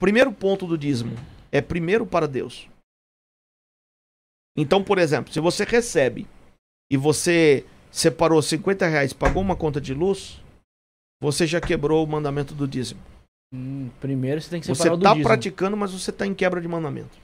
Primeiro 0.00 0.32
ponto 0.32 0.66
do 0.66 0.76
dízimo 0.78 1.14
é 1.52 1.60
primeiro 1.60 2.06
para 2.06 2.26
Deus. 2.26 2.68
Então, 4.56 4.82
por 4.82 4.98
exemplo, 4.98 5.32
se 5.32 5.38
você 5.40 5.64
recebe 5.64 6.26
e 6.90 6.96
você 6.96 7.64
separou 7.92 8.42
50 8.42 8.86
reais, 8.86 9.12
pagou 9.12 9.40
uma 9.42 9.54
conta 9.56 9.80
de 9.80 9.94
luz, 9.94 10.40
você 11.22 11.46
já 11.46 11.60
quebrou 11.60 12.04
o 12.04 12.08
mandamento 12.08 12.54
do 12.54 12.66
dízimo. 12.66 13.00
Hum, 13.54 13.88
primeiro 14.00 14.40
você 14.40 14.50
tem 14.50 14.60
que 14.60 14.66
Você 14.66 14.74
separar 14.74 14.94
o 14.94 14.96
do 14.96 15.02
está 15.02 15.10
dízimo. 15.14 15.28
praticando, 15.28 15.76
mas 15.76 15.92
você 15.92 16.10
está 16.10 16.26
em 16.26 16.34
quebra 16.34 16.60
de 16.60 16.66
mandamento. 16.68 17.16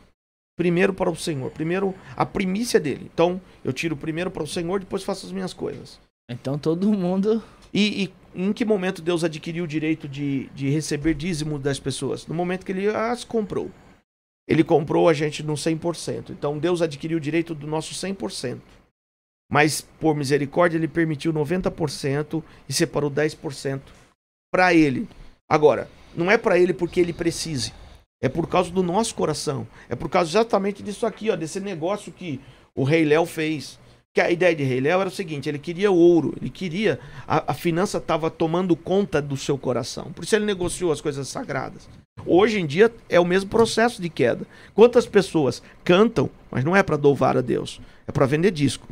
Primeiro 0.57 0.95
para 0.95 1.11
o 1.11 1.17
Senhor. 1.17 1.51
Primeiro 1.51 1.95
a 2.17 2.25
primícia 2.25 2.79
dele. 2.79 3.11
Então, 3.13 3.41
eu 3.65 3.73
tiro 3.73 3.97
primeiro 3.97 4.31
para 4.31 4.43
o 4.43 4.47
Senhor, 4.47 4.81
depois 4.81 5.03
faço 5.03 5.27
as 5.27 5.33
minhas 5.33 5.53
coisas. 5.53 6.01
Então 6.29 6.59
todo 6.59 6.93
mundo... 6.93 7.43
E, 7.73 8.05
e 8.05 8.15
em 8.35 8.53
que 8.53 8.65
momento 8.65 9.03
Deus 9.03 9.25
adquiriu 9.25 9.65
o 9.65 9.69
direito 9.69 10.09
de, 10.09 10.47
de 10.55 10.71
receber 10.71 11.15
dízimo 11.15 11.59
das 11.59 11.81
pessoas? 11.81 12.27
No 12.27 12.35
momento 12.35 12.65
que 12.65 12.73
ele 12.73 12.89
as 12.89 13.25
comprou. 13.25 13.71
Ele 14.47 14.63
comprou 14.63 15.09
a 15.09 15.13
gente 15.13 15.43
no 15.43 15.55
100%. 15.55 16.31
Então 16.31 16.59
Deus 16.59 16.83
adquiriu 16.83 17.19
o 17.19 17.21
direito 17.21 17.55
do 17.55 17.67
nosso 17.67 17.95
100%. 17.95 18.61
Mas, 19.51 19.81
por 19.81 20.17
misericórdia, 20.17 20.79
ele 20.79 20.89
permitiu 20.89 21.33
90% 21.33 22.43
e 22.69 22.73
separou 22.73 23.11
10% 23.11 23.81
para 24.51 24.75
ele. 24.75 25.09
Agora, 25.49 25.89
não 26.17 26.31
é 26.31 26.39
para 26.39 26.59
ele 26.59 26.73
porque 26.73 27.01
ele 27.01 27.13
precise. 27.13 27.73
É 28.25 28.29
por 28.31 28.49
causa 28.49 28.71
do 28.71 28.83
nosso 28.83 29.15
coração. 29.15 29.67
É 29.87 29.95
por 29.95 30.09
causa 30.09 30.31
exatamente 30.31 30.83
disso 30.83 31.05
aqui, 31.05 31.31
ó, 31.31 31.37
desse 31.37 31.61
negócio 31.61 32.11
que 32.11 32.41
o 32.75 32.83
Rei 32.83 33.05
Léo 33.05 33.27
fez. 33.27 33.79
Que 34.15 34.21
a 34.21 34.31
ideia 34.31 34.57
de 34.57 34.63
Rei 34.63 34.81
Léo 34.81 35.01
era 35.01 35.11
o 35.11 35.13
seguinte: 35.13 35.47
ele 35.47 35.59
queria 35.59 35.91
ouro, 35.91 36.33
ele 36.41 36.49
queria. 36.49 36.99
A, 37.29 37.53
a 37.53 37.55
finança 37.55 37.99
estava 37.99 38.31
tomando 38.31 38.75
conta 38.75 39.21
do 39.21 39.37
seu 39.37 39.59
coração. 39.59 40.11
Por 40.11 40.25
isso 40.25 40.35
ele 40.35 40.47
negociou 40.47 40.91
as 40.91 41.03
coisas 41.03 41.29
sagradas. 41.29 41.87
Hoje 42.25 42.59
em 42.59 42.65
dia 42.65 42.91
é 43.11 43.21
o 43.21 43.27
mesmo 43.27 43.51
processo 43.51 44.01
de 44.01 44.09
queda. 44.09 44.47
Quantas 44.73 45.05
pessoas 45.05 45.63
cantam, 45.85 46.31
mas 46.51 46.65
não 46.65 46.75
é 46.75 46.83
para 46.83 46.97
louvar 46.97 47.37
a 47.37 47.43
Deus, 47.43 47.79
é 48.07 48.13
para 48.13 48.25
vender 48.25 48.53
disco. 48.53 48.89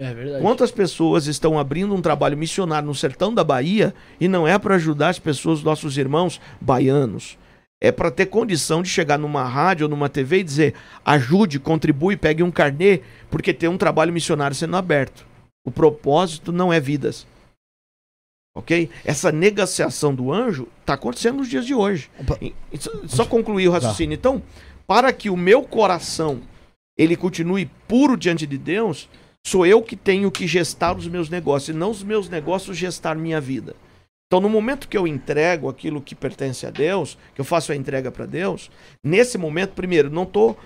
É 0.00 0.12
verdade. 0.12 0.42
Quantas 0.42 0.72
pessoas 0.72 1.28
estão 1.28 1.60
abrindo 1.60 1.94
um 1.94 2.02
trabalho 2.02 2.36
missionário 2.36 2.88
no 2.88 2.94
sertão 2.96 3.32
da 3.32 3.44
Bahia 3.44 3.94
e 4.18 4.26
não 4.26 4.48
é 4.48 4.58
para 4.58 4.74
ajudar 4.74 5.10
as 5.10 5.20
pessoas, 5.20 5.62
nossos 5.62 5.96
irmãos 5.96 6.40
baianos? 6.60 7.38
É 7.84 7.92
para 7.92 8.10
ter 8.10 8.26
condição 8.26 8.82
de 8.82 8.88
chegar 8.88 9.18
numa 9.18 9.44
rádio 9.44 9.84
ou 9.84 9.90
numa 9.90 10.08
TV 10.08 10.38
e 10.38 10.42
dizer: 10.44 10.74
ajude, 11.04 11.58
contribui, 11.58 12.16
pegue 12.16 12.42
um 12.42 12.50
carnê, 12.50 13.00
porque 13.30 13.52
tem 13.52 13.68
um 13.68 13.76
trabalho 13.78 14.12
missionário 14.12 14.56
sendo 14.56 14.76
aberto. 14.76 15.26
O 15.66 15.70
propósito 15.70 16.50
não 16.52 16.72
é 16.72 16.80
vidas. 16.80 17.26
Ok? 18.56 18.88
Essa 19.04 19.32
negociação 19.32 20.14
do 20.14 20.32
anjo 20.32 20.68
está 20.80 20.94
acontecendo 20.94 21.38
nos 21.38 21.48
dias 21.48 21.66
de 21.66 21.74
hoje. 21.74 22.08
Só- 22.78 22.90
Só 23.06 23.26
concluir 23.26 23.68
o 23.68 23.72
raciocínio. 23.72 24.14
Então, 24.14 24.42
para 24.86 25.12
que 25.12 25.28
o 25.28 25.36
meu 25.36 25.62
coração 25.62 26.40
ele 26.96 27.16
continue 27.16 27.68
puro 27.88 28.16
diante 28.16 28.46
de 28.46 28.56
Deus, 28.56 29.08
sou 29.44 29.66
eu 29.66 29.82
que 29.82 29.96
tenho 29.96 30.30
que 30.30 30.46
gestar 30.46 30.96
os 30.96 31.08
meus 31.08 31.28
negócios, 31.28 31.74
e 31.74 31.78
não 31.78 31.90
os 31.90 32.04
meus 32.04 32.28
negócios 32.28 32.76
gestar 32.76 33.16
minha 33.16 33.40
vida. 33.40 33.74
Então, 34.34 34.42
no 34.42 34.48
momento 34.48 34.88
que 34.88 34.98
eu 34.98 35.06
entrego 35.06 35.68
aquilo 35.68 36.00
que 36.00 36.12
pertence 36.12 36.66
a 36.66 36.70
Deus, 36.70 37.16
que 37.36 37.40
eu 37.40 37.44
faço 37.44 37.70
a 37.70 37.76
entrega 37.76 38.10
para 38.10 38.26
Deus, 38.26 38.68
nesse 39.00 39.38
momento, 39.38 39.74
primeiro, 39.74 40.10
não 40.10 40.24
estou 40.24 40.58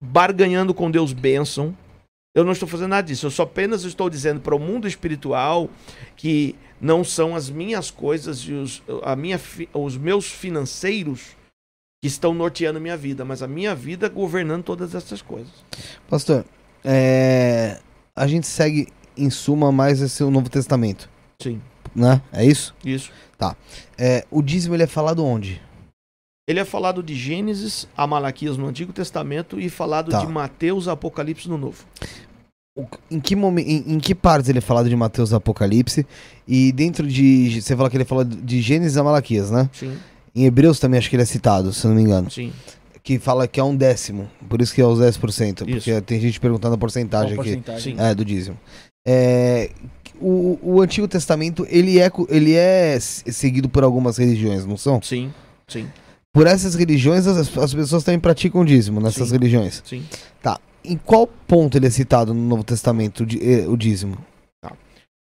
barganhando 0.00 0.72
com 0.72 0.88
Deus 0.88 1.12
bênção. 1.12 1.76
Eu 2.32 2.44
não 2.44 2.52
estou 2.52 2.68
fazendo 2.68 2.90
nada 2.90 3.04
disso. 3.04 3.26
Eu 3.26 3.32
só 3.32 3.42
apenas 3.42 3.82
estou 3.82 4.08
dizendo 4.08 4.40
para 4.40 4.54
o 4.54 4.58
mundo 4.60 4.86
espiritual 4.86 5.68
que 6.14 6.54
não 6.80 7.02
são 7.02 7.34
as 7.34 7.50
minhas 7.50 7.90
coisas 7.90 8.38
e 8.42 8.52
os, 8.52 8.84
a 9.02 9.16
minha, 9.16 9.40
os 9.74 9.96
meus 9.96 10.30
financeiros 10.30 11.36
que 12.00 12.06
estão 12.06 12.32
norteando 12.32 12.78
a 12.78 12.80
minha 12.80 12.96
vida, 12.96 13.24
mas 13.24 13.42
a 13.42 13.48
minha 13.48 13.74
vida 13.74 14.08
governando 14.08 14.62
todas 14.62 14.94
essas 14.94 15.20
coisas. 15.20 15.52
Pastor, 16.08 16.44
é, 16.84 17.80
a 18.14 18.28
gente 18.28 18.46
segue 18.46 18.86
em 19.16 19.28
suma 19.28 19.72
mais 19.72 20.00
esse 20.00 20.22
o 20.22 20.30
Novo 20.30 20.48
Testamento, 20.48 21.10
Sim, 21.42 21.60
né? 21.94 22.20
É 22.32 22.44
isso? 22.44 22.74
isso. 22.84 23.10
É, 23.96 24.24
o 24.30 24.42
dízimo 24.42 24.74
ele 24.74 24.82
é 24.82 24.86
falado 24.86 25.24
onde? 25.24 25.60
Ele 26.48 26.58
é 26.60 26.64
falado 26.64 27.02
de 27.02 27.14
Gênesis 27.14 27.86
a 27.96 28.06
Malaquias 28.06 28.56
no 28.56 28.66
Antigo 28.66 28.92
Testamento 28.92 29.60
e 29.60 29.68
falado 29.68 30.10
Tá. 30.10 30.20
de 30.20 30.26
Mateus 30.26 30.88
a 30.88 30.92
Apocalipse 30.92 31.48
no 31.48 31.58
Novo. 31.58 31.84
O- 32.76 32.86
Em 33.10 33.20
que, 33.20 33.36
momen- 33.36 33.66
em, 33.66 33.94
em 33.94 33.98
que 33.98 34.14
partes 34.14 34.48
ele 34.48 34.58
é 34.58 34.62
falado 34.62 34.88
de 34.88 34.96
Mateus 34.96 35.30
e 35.30 35.34
Apocalipse? 35.34 36.06
E 36.46 36.72
dentro 36.72 37.06
de. 37.06 37.60
Você 37.60 37.74
falou 37.76 37.90
que 37.90 37.96
ele 37.96 38.04
falou 38.04 38.24
de 38.24 38.60
Gênesis 38.62 38.96
a 38.96 39.04
Malaquias, 39.04 39.50
né? 39.50 39.68
Sim. 39.72 39.98
Em 40.34 40.44
Hebreus 40.46 40.78
também 40.78 40.98
acho 40.98 41.10
que 41.10 41.16
ele 41.16 41.22
é 41.24 41.26
citado, 41.26 41.72
se 41.72 41.86
não 41.86 41.94
me 41.94 42.02
engano. 42.02 42.30
Sim. 42.30 42.52
Que 43.02 43.18
fala 43.18 43.48
que 43.48 43.58
é 43.58 43.64
um 43.64 43.74
décimo. 43.76 44.30
Por 44.48 44.60
isso 44.62 44.74
que 44.74 44.80
é 44.80 44.86
os 44.86 45.00
10%. 45.00 45.64
Porque 45.66 45.90
Isso. 45.90 46.02
tem 46.02 46.20
gente 46.20 46.38
perguntando 46.38 46.74
a 46.74 46.78
porcentagem 46.78 47.34
Qual 47.34 47.40
a 47.46 47.48
aqui. 47.50 47.56
porcentagem? 47.60 47.96
Sim. 47.96 48.00
É, 48.02 48.14
do 48.14 48.24
dízimo. 48.24 48.56
É, 49.06 49.70
o, 50.20 50.58
o 50.62 50.80
Antigo 50.80 51.08
Testamento, 51.08 51.66
ele 51.68 51.98
é, 52.00 52.10
ele 52.28 52.54
é 52.54 52.98
seguido 53.00 53.68
por 53.68 53.84
algumas 53.84 54.16
religiões, 54.16 54.64
não 54.64 54.76
são? 54.76 55.00
Sim. 55.02 55.32
Sim. 55.66 55.90
Por 56.32 56.46
essas 56.46 56.74
religiões, 56.74 57.26
as, 57.26 57.56
as 57.56 57.74
pessoas 57.74 58.04
também 58.04 58.20
praticam 58.20 58.64
dízimo 58.64 59.00
nessas 59.00 59.28
Sim. 59.28 59.34
religiões. 59.34 59.82
Sim. 59.84 60.04
Em 60.84 60.96
qual 60.96 61.26
ponto 61.26 61.76
ele 61.76 61.86
é 61.86 61.90
citado 61.90 62.32
no 62.32 62.40
Novo 62.40 62.64
Testamento, 62.64 63.22
o 63.22 63.26
eh, 63.42 63.66
o 63.66 63.76
dízimo? 63.76 64.16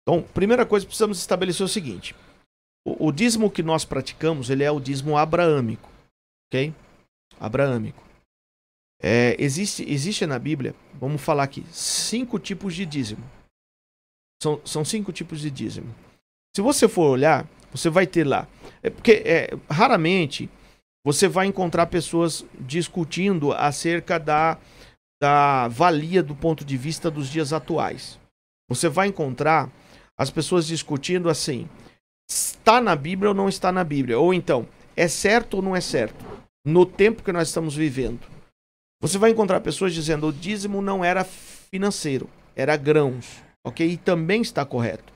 Então, 0.02 0.22
primeira 0.34 0.66
coisa, 0.66 0.86
precisamos 0.86 1.18
estabelecer 1.18 1.66
o 1.66 1.70
seguinte. 1.70 2.16
O, 2.86 3.08
o 3.08 3.12
dízimo 3.12 3.50
que 3.50 3.64
nós 3.64 3.86
praticamos, 3.86 4.50
ele 4.50 4.64
é 4.64 4.72
o 4.72 4.80
dízimo 4.80 5.18
abraâmico. 5.18 5.90
Ok? 6.48 6.74
Abraâmico. 7.40 8.04
É, 9.02 9.36
existe, 9.38 9.84
existe 9.90 10.26
na 10.26 10.40
Bíblia, 10.40 10.74
vamos 11.00 11.22
falar 11.22 11.44
aqui, 11.44 11.66
cinco 11.72 12.40
tipos 12.40 12.74
de 12.74 12.86
dízimo. 12.86 13.24
São, 14.44 14.60
são 14.66 14.84
cinco 14.84 15.14
tipos 15.14 15.40
de 15.40 15.50
dízimo. 15.50 15.96
Se 16.54 16.62
você 16.62 16.90
for 16.90 17.10
olhar, 17.10 17.48
você 17.72 17.90
vai 17.90 18.06
ter 18.06 18.28
lá. 18.28 18.46
É 18.82 18.90
porque 18.90 19.24
é, 19.26 19.58
raramente 19.72 20.50
você 21.06 21.30
vai 21.30 21.48
encontrar 21.48 21.86
pessoas 21.86 22.46
discutindo 22.60 23.54
acerca 23.54 24.20
da, 24.20 24.58
da 25.22 25.70
valia 25.70 26.22
do 26.22 26.36
ponto 26.36 26.66
de 26.66 26.76
vista 26.76 27.10
dos 27.10 27.30
dias 27.30 27.54
atuais. 27.54 28.20
Você 28.70 28.90
vai 28.90 29.08
encontrar 29.08 29.72
as 30.20 30.30
pessoas 30.30 30.68
discutindo 30.68 31.30
assim: 31.30 31.70
está 32.30 32.82
na 32.82 32.98
Bíblia 32.98 33.30
ou 33.30 33.36
não 33.36 33.48
está 33.48 33.72
na 33.72 33.86
Bíblia? 33.86 34.20
Ou 34.20 34.34
então, 34.34 34.68
é 34.94 35.08
certo 35.08 35.54
ou 35.54 35.62
não 35.62 35.74
é 35.74 35.80
certo? 35.80 36.26
No 36.68 36.86
tempo 36.86 37.24
que 37.24 37.32
nós 37.32 37.48
estamos 37.48 37.78
vivendo. 37.78 38.20
Você 39.02 39.18
vai 39.18 39.32
encontrar 39.32 39.62
pessoas 39.62 39.94
dizendo 39.94 40.28
o 40.28 40.34
dízimo 40.34 40.82
não 40.82 41.04
era 41.04 41.24
financeiro, 41.24 42.30
era 42.58 42.76
grãos, 42.76 43.42
ok? 43.64 43.88
E 43.88 43.98
também 43.98 44.42
está 44.42 44.66
correto. 44.66 45.14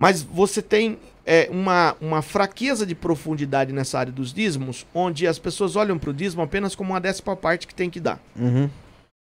Mas 0.00 0.22
você 0.22 0.62
tem 0.62 0.98
é, 1.26 1.48
uma, 1.50 1.94
uma 2.00 2.22
fraqueza 2.22 2.86
de 2.86 2.94
profundidade 2.94 3.72
nessa 3.72 3.98
área 3.98 4.12
dos 4.12 4.32
dízimos, 4.32 4.86
onde 4.94 5.26
as 5.26 5.38
pessoas 5.38 5.76
olham 5.76 5.98
para 5.98 6.10
o 6.10 6.14
dízimo 6.14 6.42
apenas 6.42 6.74
como 6.74 6.92
uma 6.92 7.00
décima 7.00 7.36
parte 7.36 7.66
que 7.66 7.74
tem 7.74 7.90
que 7.90 8.00
dar. 8.00 8.18
Uhum. 8.34 8.70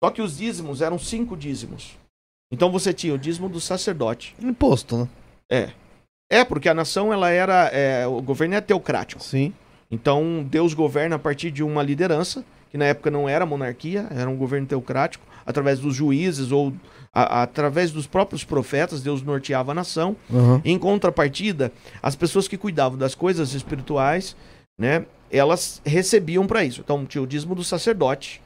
Só 0.01 0.09
que 0.09 0.21
os 0.21 0.37
dízimos 0.37 0.81
eram 0.81 0.97
cinco 0.97 1.35
dízimos. 1.35 1.97
Então 2.51 2.71
você 2.71 2.93
tinha 2.93 3.13
o 3.13 3.17
dízimo 3.17 3.49
do 3.49 3.59
sacerdote. 3.59 4.35
Imposto, 4.39 4.97
né? 4.97 5.09
É. 5.49 5.69
É, 6.31 6.45
porque 6.45 6.69
a 6.69 6.73
nação, 6.73 7.11
ela 7.11 7.29
era. 7.29 7.69
é, 7.73 8.07
o 8.07 8.21
governo 8.21 8.55
é 8.55 8.61
teocrático. 8.61 9.21
Sim. 9.21 9.53
Então 9.91 10.43
Deus 10.49 10.73
governa 10.73 11.17
a 11.17 11.19
partir 11.19 11.51
de 11.51 11.61
uma 11.61 11.83
liderança, 11.83 12.43
que 12.71 12.77
na 12.77 12.85
época 12.85 13.11
não 13.11 13.27
era 13.27 13.45
monarquia, 13.45 14.07
era 14.09 14.29
um 14.29 14.35
governo 14.35 14.65
teocrático, 14.65 15.25
através 15.45 15.79
dos 15.79 15.95
juízes 15.95 16.51
ou 16.51 16.73
a- 17.13 17.43
através 17.43 17.91
dos 17.91 18.07
próprios 18.07 18.43
profetas, 18.43 19.03
Deus 19.03 19.21
norteava 19.21 19.71
a 19.71 19.75
nação. 19.75 20.15
Uhum. 20.29 20.59
Em 20.65 20.79
contrapartida, 20.79 21.71
as 22.01 22.15
pessoas 22.15 22.47
que 22.47 22.57
cuidavam 22.57 22.97
das 22.97 23.13
coisas 23.13 23.53
espirituais, 23.53 24.35
né, 24.79 25.05
elas 25.29 25.81
recebiam 25.85 26.47
para 26.47 26.63
isso. 26.63 26.81
Então 26.81 27.05
tinha 27.05 27.21
o 27.21 27.27
dízimo 27.27 27.53
do 27.53 27.63
sacerdote, 27.63 28.41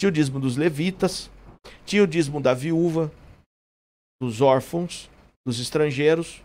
tinha 0.00 0.08
o 0.08 0.12
dízimo 0.12 0.40
dos 0.40 0.56
levitas, 0.56 1.30
tinha 1.84 2.02
o 2.02 2.06
dízimo 2.06 2.40
da 2.40 2.54
viúva, 2.54 3.12
dos 4.20 4.40
órfãos, 4.40 5.10
dos 5.46 5.60
estrangeiros, 5.60 6.42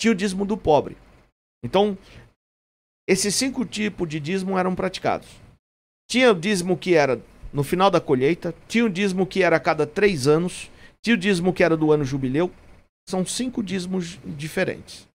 tinha 0.00 0.12
o 0.12 0.14
dízimo 0.14 0.44
do 0.44 0.56
pobre. 0.56 0.96
Então, 1.64 1.96
esses 3.08 3.34
cinco 3.34 3.64
tipos 3.64 4.08
de 4.08 4.18
dízimo 4.18 4.58
eram 4.58 4.74
praticados. 4.74 5.28
Tinha 6.10 6.32
o 6.32 6.34
dízimo 6.34 6.76
que 6.76 6.94
era 6.94 7.20
no 7.52 7.62
final 7.62 7.90
da 7.90 8.00
colheita, 8.00 8.54
tinha 8.66 8.84
o 8.84 8.90
dízimo 8.90 9.26
que 9.26 9.42
era 9.42 9.56
a 9.56 9.60
cada 9.60 9.86
três 9.86 10.26
anos, 10.26 10.70
tinha 11.02 11.14
o 11.14 11.18
dízimo 11.18 11.52
que 11.52 11.64
era 11.64 11.76
do 11.76 11.90
ano 11.92 12.04
jubileu, 12.04 12.50
são 13.08 13.26
cinco 13.26 13.62
dízimos 13.62 14.18
diferentes. 14.24 15.08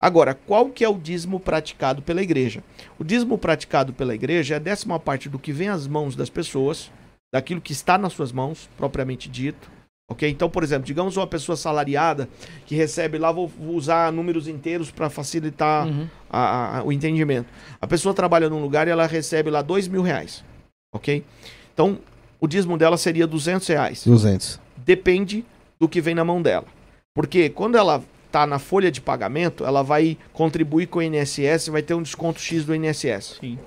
Agora, 0.00 0.34
qual 0.34 0.68
que 0.68 0.84
é 0.84 0.88
o 0.88 0.98
dízimo 0.98 1.40
praticado 1.40 2.02
pela 2.02 2.22
igreja? 2.22 2.62
O 2.98 3.04
dízimo 3.04 3.38
praticado 3.38 3.92
pela 3.92 4.14
igreja 4.14 4.54
é 4.54 4.56
a 4.56 4.60
décima 4.60 4.98
parte 5.00 5.28
do 5.28 5.38
que 5.38 5.52
vem 5.52 5.68
às 5.68 5.86
mãos 5.86 6.14
das 6.14 6.28
pessoas, 6.28 6.90
daquilo 7.32 7.60
que 7.60 7.72
está 7.72 7.96
nas 7.96 8.12
suas 8.12 8.30
mãos, 8.32 8.68
propriamente 8.76 9.28
dito. 9.28 9.70
Ok? 10.10 10.28
Então, 10.28 10.50
por 10.50 10.62
exemplo, 10.62 10.84
digamos 10.84 11.16
uma 11.16 11.26
pessoa 11.26 11.56
salariada 11.56 12.28
que 12.66 12.74
recebe 12.74 13.16
lá, 13.16 13.32
vou, 13.32 13.46
vou 13.48 13.74
usar 13.76 14.12
números 14.12 14.46
inteiros 14.48 14.90
para 14.90 15.08
facilitar 15.08 15.86
Uhum. 15.86 16.06
a- 16.28 16.78
a- 16.80 16.82
o 16.84 16.92
entendimento. 16.92 17.46
A 17.80 17.86
pessoa 17.86 18.12
trabalha 18.12 18.50
num 18.50 18.60
lugar 18.60 18.86
e 18.88 18.90
ela 18.90 19.06
recebe 19.06 19.48
lá 19.48 19.62
dois 19.62 19.88
mil 19.88 20.02
reais. 20.02 20.44
Ok? 20.92 21.24
Então, 21.72 21.98
o 22.40 22.46
dízimo 22.48 22.76
dela 22.76 22.98
seria 22.98 23.26
200 23.26 23.66
reais 23.68 24.04
200. 24.04 24.60
Depende 24.84 25.44
do 25.78 25.88
que 25.88 26.00
vem 26.00 26.14
na 26.14 26.24
mão 26.24 26.40
dela. 26.40 26.66
Porque 27.14 27.48
quando 27.48 27.76
ela 27.76 28.02
tá 28.30 28.46
na 28.46 28.58
folha 28.58 28.90
de 28.90 29.00
pagamento, 29.00 29.64
ela 29.64 29.82
vai 29.82 30.16
contribuir 30.32 30.86
com 30.86 30.98
o 30.98 31.02
INSS 31.02 31.66
e 31.66 31.70
vai 31.70 31.82
ter 31.82 31.94
um 31.94 32.02
desconto 32.02 32.40
X 32.40 32.64
do 32.64 32.74
INSS. 32.74 33.38
Sim. 33.40 33.58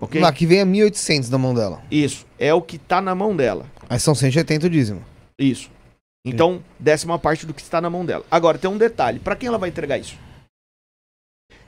Ok? 0.00 0.22
Aqui 0.22 0.46
vem 0.46 0.60
a 0.60 0.66
1.800 0.66 1.30
na 1.30 1.38
mão 1.38 1.54
dela. 1.54 1.82
Isso. 1.90 2.26
É 2.38 2.52
o 2.52 2.62
que 2.62 2.78
tá 2.78 3.00
na 3.00 3.14
mão 3.14 3.34
dela. 3.34 3.66
Aí 3.88 3.98
são 3.98 4.14
180 4.14 4.66
o 4.66 4.70
dízimo. 4.70 5.02
Isso. 5.38 5.70
Então, 6.24 6.62
décima 6.78 7.18
parte 7.18 7.46
do 7.46 7.54
que 7.54 7.62
está 7.62 7.80
na 7.80 7.88
mão 7.88 8.04
dela. 8.04 8.24
Agora, 8.30 8.58
tem 8.58 8.70
um 8.70 8.76
detalhe. 8.76 9.18
Para 9.18 9.36
quem 9.36 9.46
ela 9.46 9.58
vai 9.58 9.70
entregar 9.70 9.98
isso? 9.98 10.16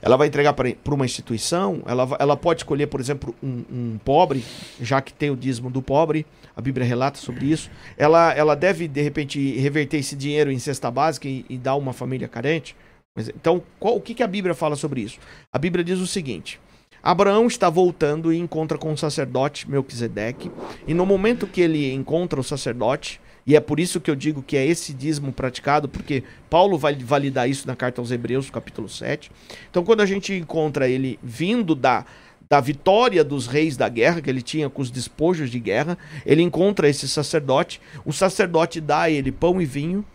Ela 0.01 0.17
vai 0.17 0.27
entregar 0.27 0.53
para 0.53 0.93
uma 0.93 1.05
instituição, 1.05 1.81
ela, 1.85 2.17
ela 2.19 2.35
pode 2.35 2.59
escolher, 2.61 2.87
por 2.87 2.99
exemplo, 2.99 3.33
um, 3.41 3.63
um 3.71 3.99
pobre, 4.03 4.43
já 4.81 5.01
que 5.01 5.13
tem 5.13 5.29
o 5.29 5.35
dízimo 5.35 5.69
do 5.69 5.81
pobre, 5.81 6.25
a 6.55 6.61
Bíblia 6.61 6.85
relata 6.85 7.17
sobre 7.17 7.45
isso. 7.45 7.71
Ela, 7.97 8.33
ela 8.33 8.55
deve, 8.55 8.87
de 8.87 9.01
repente, 9.01 9.39
reverter 9.57 9.97
esse 9.97 10.15
dinheiro 10.15 10.51
em 10.51 10.59
cesta 10.59 10.91
básica 10.91 11.27
e, 11.27 11.45
e 11.49 11.57
dar 11.57 11.75
uma 11.75 11.93
família 11.93 12.27
carente. 12.27 12.75
Mas, 13.15 13.29
então, 13.29 13.63
qual- 13.79 13.95
o 13.95 14.01
que, 14.01 14.13
que 14.13 14.23
a 14.23 14.27
Bíblia 14.27 14.53
fala 14.53 14.75
sobre 14.75 15.01
isso? 15.01 15.19
A 15.51 15.57
Bíblia 15.57 15.83
diz 15.85 15.99
o 15.99 16.07
seguinte: 16.07 16.59
Abraão 17.01 17.47
está 17.47 17.69
voltando 17.69 18.33
e 18.33 18.37
encontra 18.37 18.77
com 18.77 18.91
o 18.91 18.97
sacerdote 18.97 19.69
Melquisedeque, 19.69 20.51
e 20.87 20.93
no 20.93 21.05
momento 21.05 21.47
que 21.47 21.61
ele 21.61 21.93
encontra 21.93 22.39
o 22.39 22.43
sacerdote, 22.43 23.21
e 23.45 23.55
é 23.55 23.59
por 23.59 23.79
isso 23.79 23.99
que 23.99 24.09
eu 24.09 24.15
digo 24.15 24.41
que 24.41 24.55
é 24.55 24.65
esse 24.65 24.93
dízimo 24.93 25.33
praticado, 25.33 25.89
porque 25.89 26.23
Paulo 26.49 26.77
vai 26.77 26.95
validar 26.95 27.49
isso 27.49 27.67
na 27.67 27.75
carta 27.75 27.99
aos 27.99 28.11
Hebreus, 28.11 28.49
capítulo 28.49 28.87
7. 28.87 29.29
Então, 29.69 29.83
quando 29.83 30.01
a 30.01 30.05
gente 30.05 30.33
encontra 30.33 30.87
ele 30.87 31.19
vindo 31.21 31.75
da, 31.75 32.05
da 32.49 32.61
vitória 32.61 33.23
dos 33.23 33.47
reis 33.47 33.75
da 33.75 33.89
guerra, 33.89 34.21
que 34.21 34.29
ele 34.29 34.41
tinha 34.41 34.69
com 34.69 34.81
os 34.81 34.89
despojos 34.89 35.49
de 35.49 35.59
guerra, 35.59 35.97
ele 36.25 36.41
encontra 36.41 36.87
esse 36.87 37.07
sacerdote, 37.07 37.81
o 38.05 38.13
sacerdote 38.13 38.79
dá 38.79 39.01
a 39.01 39.09
ele 39.09 39.31
pão 39.31 39.61
e 39.61 39.65
vinho, 39.65 40.05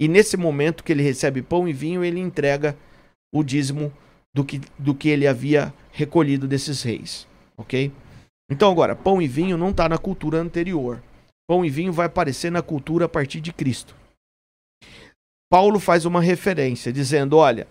e 0.00 0.06
nesse 0.06 0.36
momento 0.36 0.84
que 0.84 0.92
ele 0.92 1.02
recebe 1.02 1.42
pão 1.42 1.68
e 1.68 1.72
vinho, 1.72 2.04
ele 2.04 2.20
entrega 2.20 2.76
o 3.34 3.42
dízimo 3.42 3.92
do 4.32 4.44
que, 4.44 4.60
do 4.78 4.94
que 4.94 5.08
ele 5.08 5.26
havia 5.26 5.74
recolhido 5.90 6.46
desses 6.46 6.82
reis, 6.82 7.26
ok? 7.56 7.90
Então 8.48 8.70
agora, 8.70 8.94
pão 8.94 9.20
e 9.20 9.26
vinho 9.26 9.58
não 9.58 9.70
está 9.70 9.88
na 9.88 9.98
cultura 9.98 10.38
anterior. 10.38 11.02
Pão 11.48 11.64
e 11.64 11.70
vinho 11.70 11.92
vai 11.92 12.06
aparecer 12.06 12.52
na 12.52 12.60
cultura 12.60 13.06
a 13.06 13.08
partir 13.08 13.40
de 13.40 13.52
Cristo. 13.52 13.96
Paulo 15.50 15.80
faz 15.80 16.04
uma 16.04 16.20
referência 16.20 16.92
dizendo: 16.92 17.36
olha, 17.38 17.66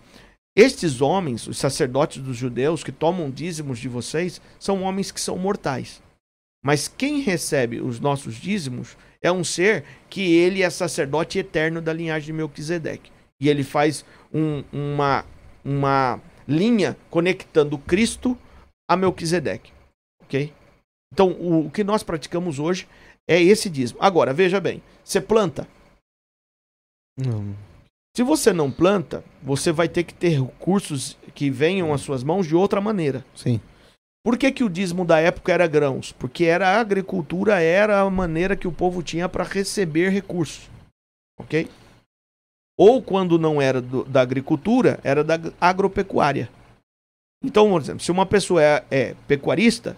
estes 0.56 1.00
homens, 1.00 1.46
os 1.46 1.58
sacerdotes 1.58 2.20
dos 2.20 2.36
judeus 2.36 2.82
que 2.82 2.90
tomam 2.90 3.30
dízimos 3.30 3.78
de 3.78 3.88
vocês, 3.88 4.40
são 4.58 4.82
homens 4.82 5.12
que 5.12 5.20
são 5.20 5.38
mortais. 5.38 6.02
Mas 6.64 6.88
quem 6.88 7.20
recebe 7.20 7.80
os 7.80 8.00
nossos 8.00 8.34
dízimos 8.34 8.96
é 9.22 9.30
um 9.30 9.44
ser 9.44 9.84
que 10.10 10.34
ele 10.34 10.62
é 10.62 10.68
sacerdote 10.70 11.38
eterno 11.38 11.80
da 11.80 11.92
linhagem 11.92 12.26
de 12.26 12.32
Melquisedeque. 12.32 13.12
E 13.40 13.48
ele 13.48 13.62
faz 13.62 14.04
um- 14.34 14.64
uma, 14.72 15.24
uma 15.64 16.20
linha 16.48 16.96
conectando 17.08 17.78
Cristo 17.78 18.36
a 18.90 18.96
Melquisedeque. 18.96 19.72
Ok? 20.24 20.52
Então, 21.12 21.30
o, 21.30 21.66
o 21.66 21.70
que 21.70 21.84
nós 21.84 22.02
praticamos 22.02 22.58
hoje 22.58 22.88
é 23.28 23.40
esse 23.40 23.68
dízimo. 23.70 23.98
Agora, 24.02 24.32
veja 24.32 24.58
bem: 24.58 24.82
você 25.04 25.20
planta. 25.20 25.68
Não. 27.16 27.54
Se 28.16 28.22
você 28.22 28.52
não 28.52 28.70
planta, 28.70 29.22
você 29.42 29.70
vai 29.70 29.88
ter 29.88 30.02
que 30.02 30.14
ter 30.14 30.40
recursos 30.40 31.16
que 31.34 31.50
venham 31.50 31.92
às 31.92 32.00
suas 32.00 32.24
mãos 32.24 32.46
de 32.46 32.56
outra 32.56 32.80
maneira. 32.80 33.24
Sim. 33.36 33.60
Por 34.24 34.36
que, 34.36 34.50
que 34.50 34.64
o 34.64 34.68
dízimo 34.68 35.04
da 35.04 35.20
época 35.20 35.52
era 35.52 35.66
grãos? 35.66 36.10
Porque 36.12 36.44
era 36.44 36.68
a 36.68 36.80
agricultura, 36.80 37.60
era 37.60 38.00
a 38.00 38.10
maneira 38.10 38.56
que 38.56 38.66
o 38.66 38.72
povo 38.72 39.02
tinha 39.02 39.28
para 39.28 39.44
receber 39.44 40.08
recursos. 40.10 40.68
Ok? 41.38 41.68
Ou 42.76 43.00
quando 43.02 43.38
não 43.38 43.62
era 43.62 43.80
do- 43.80 44.04
da 44.04 44.20
agricultura, 44.20 44.98
era 45.04 45.22
da 45.22 45.34
ag- 45.34 45.54
agropecuária. 45.60 46.50
Então, 47.42 47.70
por 47.70 47.80
exemplo, 47.80 48.02
se 48.02 48.10
uma 48.10 48.26
pessoa 48.26 48.60
é, 48.62 48.84
é 48.90 49.14
pecuarista, 49.28 49.96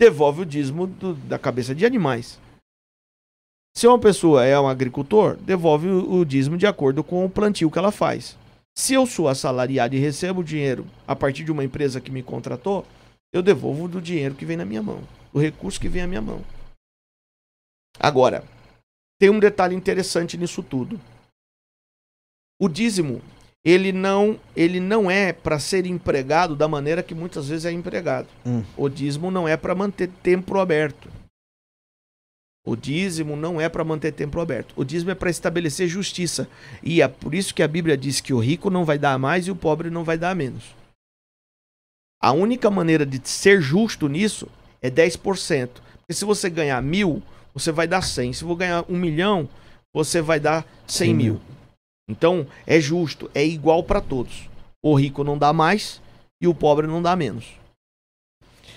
devolve 0.00 0.42
o 0.42 0.46
dízimo 0.46 0.86
do- 0.88 1.14
da 1.14 1.38
cabeça 1.38 1.74
de 1.74 1.86
animais. 1.86 2.40
Se 3.76 3.88
uma 3.88 3.98
pessoa 3.98 4.44
é 4.44 4.58
um 4.58 4.68
agricultor, 4.68 5.36
devolve 5.36 5.88
o, 5.88 6.24
dízimo 6.24 6.56
de 6.56 6.66
acordo 6.66 7.02
com 7.02 7.24
o 7.24 7.30
plantio 7.30 7.70
que 7.70 7.78
ela 7.78 7.90
faz. 7.90 8.38
Se 8.72 8.94
eu 8.94 9.04
sou 9.04 9.28
assalariado 9.28 9.96
e 9.96 9.98
recebo 9.98 10.44
dinheiro 10.44 10.86
a 11.06 11.16
partir 11.16 11.42
de 11.42 11.50
uma 11.50 11.64
empresa 11.64 12.00
que 12.00 12.10
me 12.10 12.22
contratou, 12.22 12.86
eu 13.32 13.42
devolvo 13.42 13.88
do 13.88 14.00
dinheiro 14.00 14.36
que 14.36 14.46
vem 14.46 14.56
na 14.56 14.64
minha 14.64 14.82
mão, 14.82 15.02
do 15.32 15.40
recurso 15.40 15.80
que 15.80 15.88
vem 15.88 16.02
à 16.02 16.06
minha 16.06 16.22
mão. 16.22 16.40
Agora, 17.98 18.44
tem 19.18 19.28
um 19.28 19.40
detalhe 19.40 19.74
interessante 19.74 20.38
nisso 20.38 20.62
tudo. 20.62 21.00
O 22.60 22.68
dízimo, 22.68 23.20
ele 23.64 23.90
não, 23.90 24.38
ele 24.54 24.78
não 24.78 25.10
é 25.10 25.32
para 25.32 25.58
ser 25.58 25.84
empregado 25.84 26.54
da 26.54 26.68
maneira 26.68 27.02
que 27.02 27.14
muitas 27.14 27.48
vezes 27.48 27.64
é 27.64 27.72
empregado. 27.72 28.28
Hum. 28.46 28.62
O 28.76 28.88
dízimo 28.88 29.32
não 29.32 29.48
é 29.48 29.56
para 29.56 29.74
manter 29.74 30.08
templo 30.22 30.60
aberto. 30.60 31.08
O 32.66 32.74
dízimo 32.74 33.36
não 33.36 33.60
é 33.60 33.68
para 33.68 33.84
manter 33.84 34.12
templo 34.12 34.40
aberto. 34.40 34.72
O 34.74 34.84
dízimo 34.84 35.10
é 35.10 35.14
para 35.14 35.28
estabelecer 35.28 35.86
justiça. 35.86 36.48
E 36.82 37.02
é 37.02 37.08
por 37.08 37.34
isso 37.34 37.54
que 37.54 37.62
a 37.62 37.68
Bíblia 37.68 37.96
diz 37.96 38.22
que 38.22 38.32
o 38.32 38.38
rico 38.38 38.70
não 38.70 38.86
vai 38.86 38.98
dar 38.98 39.18
mais 39.18 39.46
e 39.46 39.50
o 39.50 39.56
pobre 39.56 39.90
não 39.90 40.02
vai 40.02 40.16
dar 40.16 40.34
menos. 40.34 40.64
A 42.22 42.32
única 42.32 42.70
maneira 42.70 43.04
de 43.04 43.20
ser 43.28 43.60
justo 43.60 44.08
nisso 44.08 44.48
é 44.80 44.90
10%. 44.90 45.68
Porque 45.98 46.14
se 46.14 46.24
você 46.24 46.48
ganhar 46.48 46.80
mil, 46.82 47.22
você 47.52 47.70
vai 47.70 47.86
dar 47.86 48.00
100. 48.00 48.32
Se 48.32 48.44
você 48.44 48.58
ganhar 48.60 48.84
um 48.88 48.96
milhão, 48.96 49.46
você 49.92 50.22
vai 50.22 50.40
dar 50.40 50.62
100 50.86 51.08
100 51.08 51.14
mil. 51.14 51.32
mil. 51.34 51.42
Então, 52.08 52.46
é 52.66 52.80
justo, 52.80 53.30
é 53.34 53.44
igual 53.44 53.82
para 53.82 54.00
todos. 54.00 54.48
O 54.82 54.94
rico 54.94 55.22
não 55.22 55.36
dá 55.36 55.52
mais 55.52 56.00
e 56.40 56.46
o 56.46 56.54
pobre 56.54 56.86
não 56.86 57.02
dá 57.02 57.14
menos. 57.14 57.46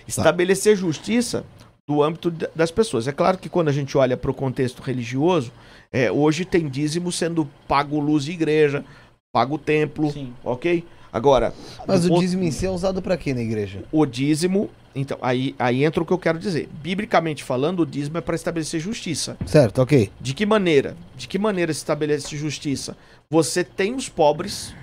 Estabelecer 0.05 0.75
justiça 0.75 1.45
do 1.87 2.03
âmbito 2.03 2.29
da- 2.29 2.49
das 2.53 2.69
pessoas. 2.69 3.07
É 3.07 3.13
claro 3.13 3.37
que 3.37 3.47
quando 3.47 3.69
a 3.69 3.71
gente 3.71 3.97
olha 3.97 4.17
para 4.17 4.29
o 4.29 4.33
contexto 4.33 4.81
religioso, 4.81 5.51
é, 5.91 6.11
hoje 6.11 6.43
tem 6.43 6.67
dízimo 6.67 7.11
sendo 7.11 7.47
pago 7.67 7.97
luz 7.99 8.25
de 8.25 8.33
igreja, 8.33 8.83
pago 9.31 9.57
templo, 9.57 10.11
Sim. 10.11 10.33
ok? 10.43 10.83
Agora, 11.13 11.53
Mas 11.87 12.05
o 12.05 12.09
ponto- 12.09 12.19
dízimo 12.19 12.43
em 12.43 12.51
si 12.51 12.65
é 12.65 12.69
usado 12.69 13.01
pra 13.01 13.15
quê 13.15 13.33
na 13.33 13.41
igreja? 13.41 13.83
o 13.89 14.05
dízimo, 14.05 14.69
então, 14.93 15.17
aí, 15.21 15.55
aí 15.57 15.85
entra 15.85 16.03
o 16.03 16.05
que 16.05 16.11
eu 16.11 16.17
quero 16.17 16.37
dizer. 16.37 16.67
Biblicamente 16.83 17.41
falando, 17.43 17.79
o 17.79 17.85
dízimo 17.85 18.17
é 18.17 18.21
para 18.21 18.35
estabelecer 18.35 18.81
justiça. 18.81 19.37
Certo, 19.45 19.81
ok. 19.81 20.11
De 20.19 20.33
que 20.33 20.45
maneira? 20.45 20.97
De 21.15 21.25
que 21.27 21.39
maneira 21.39 21.73
se 21.73 21.77
estabelece 21.79 22.35
justiça? 22.35 22.97
Você 23.31 23.63
tem 23.63 23.95
os 23.95 24.09
pobres, 24.09 24.75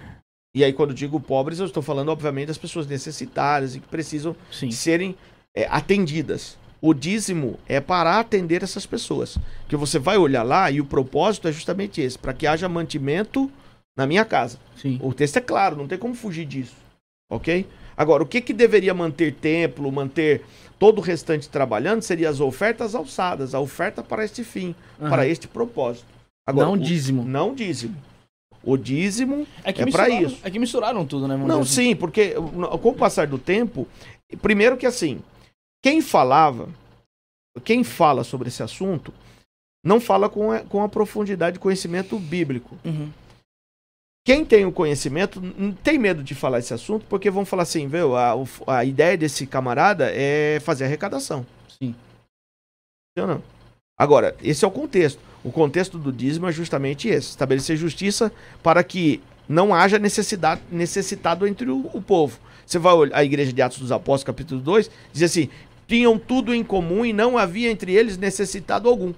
e 0.54 0.64
aí 0.64 0.72
quando 0.72 0.90
eu 0.90 0.96
digo 0.96 1.20
pobres, 1.20 1.58
eu 1.58 1.66
estou 1.66 1.82
falando, 1.82 2.08
obviamente, 2.08 2.46
das 2.48 2.58
pessoas 2.58 2.86
necessitadas 2.86 3.76
e 3.76 3.80
que 3.80 3.88
precisam 3.88 4.34
Sim. 4.50 4.70
serem 4.70 5.14
é, 5.54 5.68
atendidas. 5.70 6.56
O 6.86 6.92
dízimo 6.92 7.58
é 7.66 7.80
para 7.80 8.18
atender 8.20 8.62
essas 8.62 8.84
pessoas. 8.84 9.38
Que 9.66 9.74
você 9.74 9.98
vai 9.98 10.18
olhar 10.18 10.42
lá 10.42 10.70
e 10.70 10.82
o 10.82 10.84
propósito 10.84 11.48
é 11.48 11.52
justamente 11.52 12.00
esse, 12.02 12.18
para 12.18 12.34
que 12.34 12.46
haja 12.46 12.68
mantimento 12.68 13.50
na 13.96 14.06
minha 14.06 14.22
casa. 14.22 14.58
Sim. 14.76 14.98
O 15.02 15.14
texto 15.14 15.38
é 15.38 15.40
claro, 15.40 15.76
não 15.76 15.88
tem 15.88 15.96
como 15.96 16.14
fugir 16.14 16.44
disso. 16.44 16.74
Ok? 17.30 17.66
Agora, 17.96 18.22
o 18.22 18.26
que, 18.26 18.38
que 18.42 18.52
deveria 18.52 18.92
manter 18.92 19.32
templo, 19.32 19.90
manter 19.90 20.42
todo 20.78 20.98
o 20.98 21.00
restante 21.00 21.48
trabalhando, 21.48 22.02
seria 22.02 22.28
as 22.28 22.38
ofertas 22.38 22.94
alçadas, 22.94 23.54
a 23.54 23.60
oferta 23.60 24.02
para 24.02 24.22
este 24.22 24.44
fim, 24.44 24.74
Aham. 25.00 25.08
para 25.08 25.26
este 25.26 25.48
propósito. 25.48 26.04
Não 26.52 26.74
o- 26.74 26.76
dízimo. 26.78 27.24
Não 27.24 27.54
dízimo. 27.54 27.96
O 28.62 28.76
dízimo 28.76 29.46
É 29.64 29.70
é 29.70 29.84
misturaram- 29.86 30.20
isso. 30.22 30.38
É 30.42 30.50
que 30.50 30.58
misturaram 30.58 31.06
tudo, 31.06 31.26
né? 31.28 31.34
não, 31.34 31.60
assim. 31.60 31.88
sim, 31.90 31.96
porque 31.96 32.32
com 32.82 32.88
o 32.90 32.94
passar 32.94 33.26
do 33.26 33.38
tempo, 33.38 33.88
primeiro 34.42 34.76
que 34.76 34.84
assim, 34.84 35.20
quem 35.84 36.00
falava, 36.00 36.70
quem 37.62 37.84
fala 37.84 38.24
sobre 38.24 38.48
esse 38.48 38.62
assunto, 38.62 39.12
não 39.84 40.00
fala 40.00 40.30
com 40.30 40.50
a, 40.50 40.60
com 40.60 40.82
a 40.82 40.88
profundidade 40.88 41.54
de 41.54 41.60
conhecimento 41.60 42.18
bíblico. 42.18 42.78
Uhum. 42.82 43.12
Quem 44.26 44.46
tem 44.46 44.64
o 44.64 44.72
conhecimento 44.72 45.42
não 45.42 45.72
tem 45.72 45.98
medo 45.98 46.24
de 46.24 46.34
falar 46.34 46.60
esse 46.60 46.72
assunto, 46.72 47.04
porque 47.06 47.30
vão 47.30 47.44
falar 47.44 47.64
assim, 47.64 47.86
viu, 47.86 48.16
a, 48.16 48.32
a 48.66 48.82
ideia 48.82 49.14
desse 49.14 49.46
camarada 49.46 50.10
é 50.10 50.58
fazer 50.60 50.84
arrecadação. 50.86 51.44
Sim. 51.68 51.94
Entendeu 53.10 53.34
não? 53.34 53.42
Agora, 53.94 54.34
esse 54.42 54.64
é 54.64 54.68
o 54.68 54.70
contexto. 54.70 55.20
O 55.44 55.52
contexto 55.52 55.98
do 55.98 56.10
dízimo 56.10 56.48
é 56.48 56.52
justamente 56.52 57.08
esse: 57.08 57.28
estabelecer 57.28 57.76
justiça 57.76 58.32
para 58.62 58.82
que 58.82 59.22
não 59.46 59.74
haja 59.74 59.98
necessidade, 59.98 60.62
necessitado 60.72 61.46
entre 61.46 61.68
o, 61.68 61.90
o 61.92 62.00
povo. 62.00 62.40
Você 62.66 62.78
vai 62.78 62.94
olhar 62.94 63.16
a 63.16 63.22
igreja 63.22 63.52
de 63.52 63.60
Atos 63.60 63.78
dos 63.78 63.92
Apóstolos, 63.92 64.24
capítulo 64.24 64.62
2, 64.62 64.90
diz 65.12 65.22
assim: 65.22 65.50
tinham 65.86 66.18
tudo 66.18 66.54
em 66.54 66.64
comum 66.64 67.04
e 67.04 67.12
não 67.12 67.36
havia 67.36 67.70
entre 67.70 67.92
eles 67.92 68.16
necessitado 68.16 68.88
algum. 68.88 69.12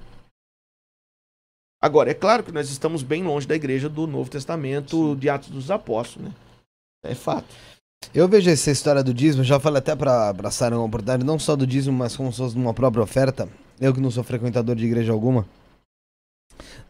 Agora, 1.81 2.11
é 2.11 2.15
claro 2.15 2.43
que 2.43 2.53
nós 2.53 2.71
estamos 2.71 3.03
bem 3.03 3.23
longe 3.23 3.47
da 3.47 3.55
igreja 3.55 3.89
do 3.89 4.07
Novo 4.07 4.31
Testamento, 4.31 5.15
de 5.17 5.29
Atos 5.29 5.51
dos 5.51 5.71
Apóstolos, 5.71 6.29
né? 6.29 6.35
É 7.05 7.15
fato. 7.15 7.55
Eu 8.15 8.29
vejo 8.29 8.51
essa 8.51 8.71
história 8.71 9.03
do 9.03 9.13
dízimo, 9.13 9.45
já 9.45 9.61
falei 9.61 9.79
até 9.79 9.95
pra 9.95 10.51
Sara 10.51 10.77
uma 10.77 10.85
oportunidade, 10.87 11.25
não 11.25 11.39
só 11.39 11.55
do 11.55 11.67
dízimo, 11.67 11.97
mas 11.97 12.17
como 12.17 12.33
se 12.33 12.39
fosse 12.39 12.57
uma 12.57 12.75
própria 12.75 13.03
oferta. 13.03 13.49
Eu 13.81 13.93
que 13.93 14.01
não 14.01 14.11
sou 14.11 14.25
frequentador 14.25 14.75
de 14.75 14.87
igreja 14.87 15.13
alguma. 15.13 15.47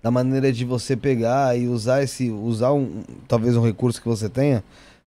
Da 0.03 0.11
maneira 0.11 0.53
de 0.53 0.65
você 0.65 0.97
pegar 0.97 1.59
e 1.59 1.67
usar 1.67 2.03
esse. 2.03 2.31
usar 2.31 2.73
um, 2.73 3.03
talvez 3.27 3.57
um 3.57 3.65
recurso 3.65 4.01
que 4.01 4.09
você 4.09 4.29
tenha 4.29 4.63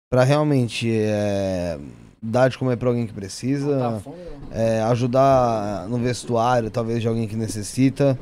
pra 0.10 0.24
realmente 0.24 0.92
é, 0.92 1.80
dar 2.22 2.50
de 2.50 2.58
comer 2.58 2.78
pra 2.78 2.90
alguém 2.90 3.08
que 3.08 3.14
precisa. 3.14 3.78
Não. 3.78 4.14
é, 4.52 4.82
ajudar 4.84 5.88
no 5.88 5.98
vestuário, 5.98 6.70
talvez 6.70 7.02
de 7.02 7.08
alguém 7.08 7.28
que 7.28 7.36
necessita. 7.36 8.18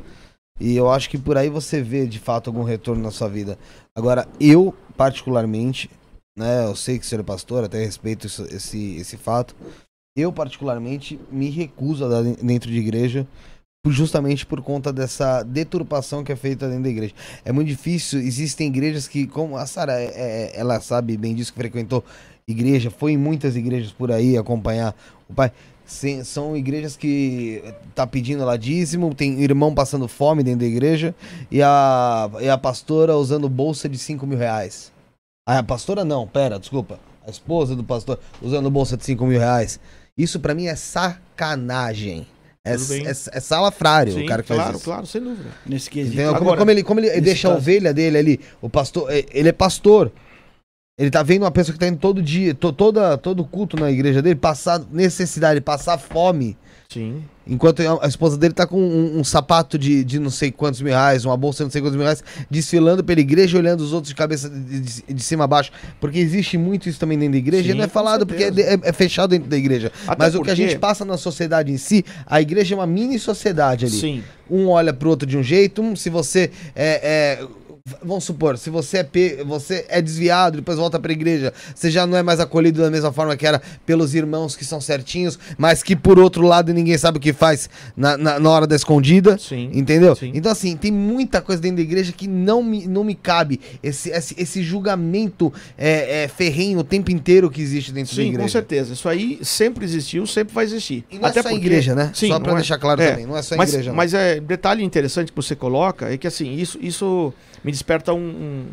E 0.60 0.76
eu 0.76 0.90
acho 0.90 1.10
que 1.10 1.18
por 1.18 1.38
aí 1.38 1.50
você 1.50 1.82
vê 1.82 2.08
de 2.08 2.20
fato 2.20 2.50
algum 2.50 2.64
retorno 2.64 3.02
na 3.04 3.12
sua 3.12 3.28
vida. 3.30 3.58
Agora, 3.96 4.28
eu, 4.40 4.74
particularmente, 4.96 5.90
né, 6.38 6.66
eu 6.66 6.76
sei 6.76 6.98
que 7.00 7.06
o 7.06 7.08
senhor 7.08 7.22
é 7.22 7.24
pastor, 7.24 7.64
até 7.64 7.84
respeito 7.84 8.26
isso- 8.28 8.46
esse, 8.52 8.96
esse 8.98 9.18
fato. 9.18 9.56
Eu, 10.16 10.34
particularmente, 10.34 11.20
me 11.32 11.50
recuso 11.50 12.06
a 12.06 12.08
dar 12.08 12.24
den- 12.24 12.36
dentro 12.42 12.72
de 12.72 12.78
igreja 12.80 13.28
justamente 13.88 14.46
por 14.46 14.62
conta 14.62 14.92
dessa 14.92 15.44
deturpação 15.44 16.22
que 16.24 16.32
é 16.32 16.36
feita 16.36 16.68
dentro 16.68 16.84
da 16.84 16.90
igreja. 16.90 17.14
É 17.46 17.52
muito 17.54 17.68
difícil, 17.70 18.20
existem 18.20 18.68
igrejas 18.68 19.08
que, 19.08 19.26
como 19.26 19.56
a 19.56 19.66
Sara, 19.66 19.94
é- 19.94 20.12
é- 20.54 20.60
ela 20.60 20.82
sabe 20.82 21.16
bem 21.16 21.34
disso, 21.34 21.54
que 21.54 21.60
frequentou 21.60 22.04
igreja, 22.52 22.90
foi 22.90 23.12
em 23.12 23.18
muitas 23.18 23.56
igrejas 23.58 23.92
por 23.92 24.10
aí 24.12 24.38
acompanhar 24.38 24.96
o 25.30 25.34
pai. 25.34 25.52
Sim, 25.86 26.24
são 26.24 26.56
igrejas 26.56 26.98
que 26.98 27.64
tá 27.96 28.06
pedindo 28.06 28.44
lá 28.44 28.58
dízimo, 28.58 29.14
tem 29.14 29.42
irmão 29.42 29.74
passando 29.74 30.08
fome 30.08 30.44
dentro 30.44 30.60
da 30.62 30.66
igreja 30.66 31.16
e 31.50 31.62
a, 31.62 32.30
e 32.42 32.50
a 32.50 32.58
pastora 32.58 33.16
usando 33.16 33.48
bolsa 33.48 33.88
de 33.88 33.98
5 33.98 34.26
mil 34.28 34.38
reais. 34.38 34.92
Ah, 35.48 35.60
a 35.60 35.64
pastora 35.64 36.04
não, 36.04 36.28
pera, 36.28 36.60
desculpa. 36.60 37.00
A 37.26 37.30
esposa 37.30 37.74
do 37.76 37.84
pastor 37.84 38.20
usando 38.42 38.70
bolsa 38.70 38.98
de 38.98 39.06
5 39.06 39.26
mil 39.26 39.40
reais. 39.40 39.80
Isso 40.18 40.40
pra 40.40 40.54
mim 40.54 40.68
é 40.68 40.76
sacanagem. 40.76 42.26
É, 42.66 42.74
é, 42.74 43.10
é 43.10 43.40
salafrário 43.40 44.18
o 44.22 44.26
cara 44.26 44.42
que 44.44 44.48
claro, 44.50 44.64
faz 44.64 44.76
isso. 44.76 44.84
claro, 44.86 45.06
sem 45.06 45.22
dúvida. 45.22 45.50
Nesse 45.66 45.90
quesito. 45.90 46.16
Entendeu? 46.16 46.34
Como, 46.34 46.42
Agora, 46.50 46.60
como 46.60 46.72
ele, 46.72 46.84
como 46.84 47.00
ele 47.00 47.22
deixa 47.22 47.48
a 47.48 47.52
caso- 47.52 47.62
ovelha 47.62 47.94
dele 47.94 48.18
ali, 48.18 48.40
o 48.62 48.70
pastor, 48.70 49.10
ele 49.10 49.48
é 49.48 49.54
pastor. 49.54 50.12
Ele 51.00 51.12
tá 51.12 51.22
vendo 51.22 51.44
uma 51.44 51.52
pessoa 51.52 51.74
que 51.74 51.80
tá 51.80 51.88
indo 51.88 52.00
todo 52.00 52.24
dia, 52.24 52.56
to- 52.56 52.74
toda, 52.74 53.16
todo 53.20 53.46
culto 53.46 53.78
na 53.80 53.92
igreja 53.92 54.20
dele, 54.20 54.34
passar 54.36 54.82
necessidade, 54.92 55.62
passar 55.62 55.96
fome. 56.00 56.58
Sim. 56.90 57.22
Enquanto 57.46 57.82
a 58.02 58.08
esposa 58.08 58.36
dele 58.36 58.54
tá 58.56 58.66
com 58.66 58.82
um, 58.82 59.20
um 59.20 59.24
sapato 59.24 59.78
de, 59.78 60.04
de 60.04 60.18
não 60.18 60.32
sei 60.32 60.52
quantos 60.52 60.82
mil 60.82 60.92
reais, 60.92 61.24
uma 61.24 61.38
bolsa 61.38 61.60
de 61.60 61.64
não 61.66 61.72
sei 61.72 61.82
quantos 61.82 61.96
mil 61.96 62.04
reais, 62.04 62.24
desfilando 62.50 63.04
pela 63.04 63.20
igreja, 63.22 63.60
olhando 63.60 63.82
os 63.82 63.94
outros 63.94 64.10
de 64.10 64.16
cabeça 64.16 64.50
de, 64.50 64.80
de- 64.80 65.04
de 65.14 65.22
cima 65.24 65.44
a 65.44 65.48
baixo. 65.48 65.72
Porque 66.00 66.18
existe 66.18 66.58
muito 66.58 66.90
isso 66.90 67.00
também 67.00 67.16
dentro 67.20 67.34
da 67.34 67.38
igreja, 67.38 67.64
Sim, 67.66 67.70
e 67.72 67.74
não 67.76 67.84
é 67.84 67.88
falado 67.88 68.26
porque 68.26 68.46
é, 68.46 68.48
é- 68.48 68.80
é 68.82 68.92
fechado 68.94 69.30
dentro 69.30 69.48
da 69.50 69.58
igreja. 69.58 69.92
Até 70.08 70.24
Mas 70.26 70.34
o 70.34 70.42
que 70.42 70.50
a 70.50 70.56
porque- 70.56 70.68
gente 70.68 70.80
passa 70.80 71.06
na 71.06 71.16
sociedade 71.18 71.72
em 71.72 71.78
si, 71.78 72.04
a 72.26 72.42
igreja 72.42 72.74
é 72.74 72.76
uma 72.76 72.88
mini 72.88 73.20
sociedade 73.20 73.86
ali. 73.86 73.94
Sim. 73.96 74.24
Um 74.50 74.70
olha 74.70 74.94
pro 74.94 75.10
outro 75.10 75.28
de 75.28 75.38
um 75.38 75.44
jeito, 75.44 75.80
um, 75.80 75.96
se 75.96 76.10
você 76.10 76.50
é, 76.76 77.38
é, 77.40 77.48
vamos 78.04 78.24
supor, 78.24 78.58
se 78.58 78.70
você 78.70 78.98
é 78.98 79.04
pe- 79.04 79.44
você 79.46 79.86
é 79.90 80.02
desviado, 80.02 80.58
depois 80.58 80.78
volta 80.78 81.00
pra 81.00 81.12
igreja, 81.12 81.54
você 81.74 81.90
já 81.90 82.06
não 82.06 82.18
é 82.18 82.24
mais 82.24 82.40
acolhido 82.40 82.82
da 82.82 82.90
mesma 82.92 83.12
forma 83.14 83.36
que 83.38 83.46
era 83.48 83.62
pelos 83.86 84.14
irmãos 84.16 84.56
que 84.56 84.66
são 84.66 84.82
certinhos, 84.82 85.38
mas 85.58 85.82
que 85.84 85.96
por 85.96 86.20
outro 86.20 86.44
lado 86.46 86.74
ninguém 86.74 86.98
sabe 86.98 87.18
o 87.18 87.22
que 87.22 87.32
faz 87.34 87.70
na, 87.96 88.18
na, 88.18 88.40
na 88.40 88.50
hora 88.50 88.68
da 88.68 88.76
escondida. 88.76 89.38
Sim. 89.38 89.70
Entendeu? 89.74 90.16
Sim. 90.16 90.32
Então, 90.34 90.52
assim, 90.52 90.76
tem 90.76 90.92
muita 90.92 91.42
coisa 91.42 91.62
dentro 91.62 91.78
da 91.78 91.84
igreja 91.84 92.12
que 92.12 92.28
não 92.28 92.62
me, 92.62 92.86
não 92.88 93.04
me 93.04 93.16
cabe. 93.16 93.60
Esse, 93.82 94.10
esse, 94.10 94.36
esse 94.38 94.62
julgamento 94.64 95.54
é, 95.78 96.24
é, 96.24 96.28
ferrenho 96.28 96.80
o 96.80 96.84
tempo 96.84 97.12
inteiro 97.12 97.50
que 97.50 97.62
existe 97.62 97.92
dentro 97.92 98.16
da 98.16 98.22
Sim, 98.22 98.30
igreja. 98.30 98.44
com 98.44 98.50
certeza. 98.50 98.94
Isso 98.94 99.08
aí 99.08 99.40
sempre 99.42 99.86
existiu, 99.86 100.26
sempre 100.28 100.54
vai 100.54 100.66
existir. 100.66 101.06
E 101.12 101.18
não 101.20 101.28
é 101.30 101.34
só 101.34 101.42
porque- 101.44 101.56
igreja, 101.56 101.96
né? 101.96 102.12
Sim, 102.14 102.28
só 102.28 102.40
pra 102.40 102.48
não 102.52 102.58
é- 102.58 102.62
deixar 102.62 102.78
claro 102.78 103.02
é, 103.02 103.12
também, 103.12 103.26
não 103.26 103.38
é 103.38 103.42
só 103.42 103.56
mas, 103.56 103.70
igreja. 103.72 103.90
não. 103.92 103.96
Mas 103.98 104.14
é 104.14 104.40
detalhe 104.40 104.84
interessante 104.84 105.32
que 105.32 105.36
você 105.36 105.56
coloca 105.56 106.12
é 106.12 106.18
que 106.18 106.28
assim, 106.28 106.54
isso, 106.56 106.78
isso 106.82 107.34
me 107.64 107.72
desperta 107.78 108.14
um, 108.14 108.20
um, 108.20 108.68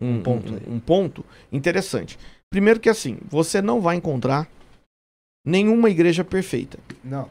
um- 0.00 0.22
ponto 0.22 0.52
um- 0.52 0.74
um 0.74 0.80
ponto 0.80 1.24
interessante. 1.52 2.18
Primeiro 2.50 2.80
que 2.80 2.88
assim, 2.88 3.18
você 3.28 3.62
não 3.62 3.80
vai 3.80 3.96
encontrar 3.96 4.48
nenhuma 5.46 5.88
igreja 5.90 6.24
perfeita. 6.24 6.78
Não. 7.02 7.28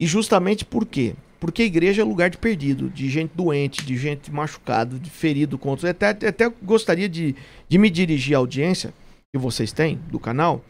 E 0.00 0.06
justamente 0.06 0.64
por 0.64 0.86
quê? 0.86 1.14
Porque 1.40 1.62
a 1.62 1.66
igreja 1.66 2.02
é 2.02 2.04
lugar 2.04 2.30
de 2.30 2.38
perdido, 2.38 2.88
de 2.88 3.08
gente 3.08 3.32
doente, 3.34 3.84
de 3.84 3.96
gente 3.96 4.30
machucada, 4.30 4.98
de 4.98 5.10
ferido 5.10 5.58
contra. 5.58 5.90
Até, 5.90 6.08
até 6.28 6.48
gostaria 6.62 7.08
de, 7.08 7.34
de 7.68 7.78
me 7.78 7.90
dirigir 7.90 8.34
à 8.34 8.38
audiência 8.38 8.92
que 9.34 9.38
vocês 9.38 9.72
têm 9.72 9.96
do 10.10 10.18
canal, 10.18 10.62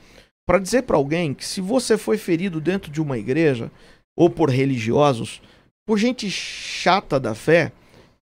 para 0.48 0.58
dizer 0.58 0.82
para 0.82 0.96
alguém 0.96 1.34
que 1.34 1.44
se 1.44 1.60
você 1.60 1.96
foi 1.98 2.18
ferido 2.18 2.60
dentro 2.60 2.90
de 2.90 3.00
uma 3.00 3.18
igreja 3.18 3.70
ou 4.16 4.30
por 4.30 4.48
religiosos, 4.50 5.40
por 5.86 5.98
gente 5.98 6.28
chata 6.30 7.20
da 7.20 7.34
fé, 7.34 7.70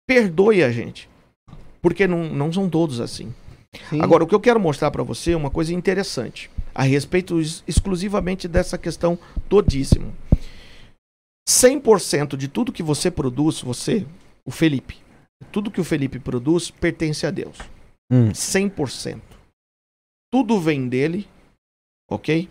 perdoe 0.09 0.64
a 0.64 0.72
gente. 0.72 1.09
Porque 1.82 2.06
não, 2.09 2.24
não 2.30 2.52
são 2.52 2.68
todos 2.68 2.98
assim. 2.98 3.32
Sim. 3.90 4.01
Agora, 4.01 4.24
o 4.24 4.26
que 4.26 4.35
eu 4.35 4.40
quero 4.40 4.59
mostrar 4.59 4.90
para 4.90 5.02
você 5.02 5.32
é 5.32 5.36
uma 5.36 5.51
coisa 5.51 5.74
interessante 5.74 6.51
a 6.74 6.82
respeito 6.82 7.39
ex- 7.39 7.62
exclusivamente 7.68 8.48
dessa 8.48 8.78
questão 8.78 9.18
do 9.48 9.60
dízimo. 9.60 10.12
100% 11.48 12.36
de 12.36 12.48
tudo 12.48 12.72
que 12.72 12.82
você 12.82 13.10
produz, 13.10 13.60
você, 13.60 14.06
o 14.44 14.51
Felipe, 14.51 14.98
tudo 15.52 15.70
que 15.70 15.80
o 15.80 15.85
Felipe 15.85 16.18
produz 16.18 16.70
pertence 16.70 17.26
a 17.26 17.30
Deus. 17.30 17.59
Hum. 18.10 18.30
100%. 18.30 19.20
Tudo 20.32 20.59
vem 20.60 20.89
dele, 20.89 21.28
ok? 22.10 22.48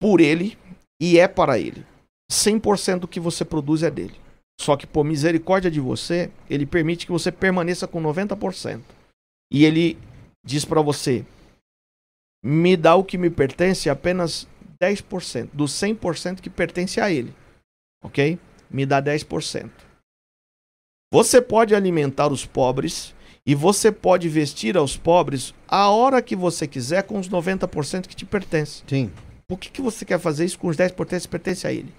Por 0.00 0.20
ele 0.20 0.58
e 1.00 1.18
é 1.18 1.28
para 1.28 1.58
ele. 1.58 1.86
100% 2.30 3.00
do 3.00 3.08
que 3.08 3.20
você 3.20 3.44
produz 3.44 3.82
é 3.82 3.90
dele. 3.90 4.21
Só 4.62 4.76
que 4.76 4.86
por 4.86 5.02
misericórdia 5.02 5.68
de 5.68 5.80
você, 5.80 6.30
ele 6.48 6.64
permite 6.64 7.04
que 7.04 7.10
você 7.10 7.32
permaneça 7.32 7.88
com 7.88 8.00
90%. 8.00 8.80
E 9.52 9.64
ele 9.64 9.98
diz 10.46 10.64
para 10.64 10.80
você: 10.80 11.26
"Me 12.44 12.76
dá 12.76 12.94
o 12.94 13.02
que 13.02 13.18
me 13.18 13.28
pertence 13.28 13.90
apenas 13.90 14.46
10% 14.80 15.50
dos 15.52 15.72
100% 15.72 16.40
que 16.40 16.48
pertence 16.48 17.00
a 17.00 17.10
ele". 17.10 17.34
OK? 18.04 18.38
Me 18.70 18.86
dá 18.86 19.02
10%. 19.02 19.68
Você 21.12 21.42
pode 21.42 21.74
alimentar 21.74 22.32
os 22.32 22.46
pobres 22.46 23.12
e 23.44 23.56
você 23.56 23.90
pode 23.90 24.28
vestir 24.28 24.76
aos 24.76 24.96
pobres 24.96 25.52
a 25.66 25.90
hora 25.90 26.22
que 26.22 26.36
você 26.36 26.68
quiser 26.68 27.02
com 27.02 27.18
os 27.18 27.28
90% 27.28 28.06
que 28.06 28.14
te 28.14 28.24
pertence. 28.24 28.84
Sim. 28.86 29.10
Por 29.48 29.58
que, 29.58 29.68
que 29.68 29.82
você 29.82 30.04
quer 30.04 30.20
fazer 30.20 30.44
isso 30.44 30.58
com 30.58 30.68
os 30.68 30.76
10% 30.76 31.22
que 31.22 31.28
pertence 31.28 31.66
a 31.66 31.72
ele? 31.72 31.92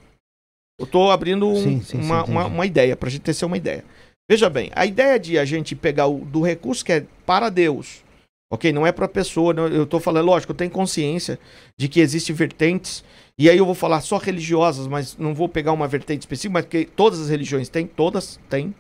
Eu 0.80 0.86
tô 0.88 1.12
abrindo 1.12 1.48
um- 1.48 1.56
Sim, 1.56 1.82
sim, 1.82 2.02
sim, 2.02 2.06
uma, 2.06 2.24
uma, 2.24 2.46
uma 2.46 2.66
ideia, 2.66 2.96
pra 2.96 3.10
gente 3.10 3.22
ter 3.22 3.46
uma 3.46 3.58
ideia. 3.58 3.84
Veja 4.30 4.50
bem, 4.50 4.72
a 4.76 4.86
ideia 4.86 5.20
de 5.20 5.38
a 5.38 5.46
gente 5.46 5.76
pegar 5.76 6.08
o, 6.08 6.20
do 6.26 6.42
recurso 6.42 6.84
que 6.84 6.92
é 6.94 7.06
para 7.26 7.50
Deus, 7.50 8.04
ok? 8.52 8.72
Não 8.72 8.88
é 8.88 8.92
para 8.92 9.08
pessoa, 9.08 9.54
não- 9.54 9.68
eu 9.68 9.86
tô 9.86 10.00
falando, 10.00 10.26
lógico, 10.26 10.52
eu 10.52 10.56
tenho 10.58 10.72
consciência 10.72 11.38
de 11.78 11.88
que 11.88 12.00
existem 12.00 12.36
vertentes, 12.36 13.04
e 13.38 13.50
aí 13.50 13.58
eu 13.58 13.66
vou 13.66 13.76
falar 13.76 14.02
só 14.02 14.18
religiosas, 14.18 14.88
mas 14.88 15.18
não 15.18 15.34
vou 15.34 15.48
pegar 15.50 15.74
uma 15.74 15.88
vertente 15.88 16.22
específica, 16.22 16.54
mas 16.54 16.66
que 16.66 16.86
todas 16.86 17.20
as 17.20 17.30
religiões 17.30 17.70
têm, 17.70 17.86
todas 17.86 18.40
têm. 18.50 18.74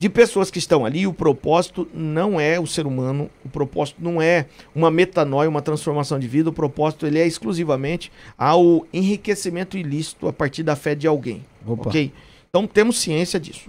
De 0.00 0.08
pessoas 0.08 0.50
que 0.50 0.58
estão 0.58 0.86
ali, 0.86 1.06
o 1.06 1.12
propósito 1.12 1.86
não 1.92 2.40
é 2.40 2.58
o 2.58 2.66
ser 2.66 2.86
humano, 2.86 3.30
o 3.44 3.50
propósito 3.50 4.02
não 4.02 4.20
é 4.20 4.46
uma 4.74 4.90
metanoia, 4.90 5.46
uma 5.46 5.60
transformação 5.60 6.18
de 6.18 6.26
vida, 6.26 6.48
o 6.48 6.52
propósito 6.54 7.06
ele 7.06 7.18
é 7.18 7.26
exclusivamente 7.26 8.10
ao 8.38 8.86
enriquecimento 8.94 9.76
ilícito 9.76 10.26
a 10.26 10.32
partir 10.32 10.62
da 10.62 10.74
fé 10.74 10.94
de 10.94 11.06
alguém. 11.06 11.44
Opa. 11.66 11.90
Ok? 11.90 12.10
Então 12.48 12.66
temos 12.66 12.98
ciência 12.98 13.38
disso. 13.38 13.68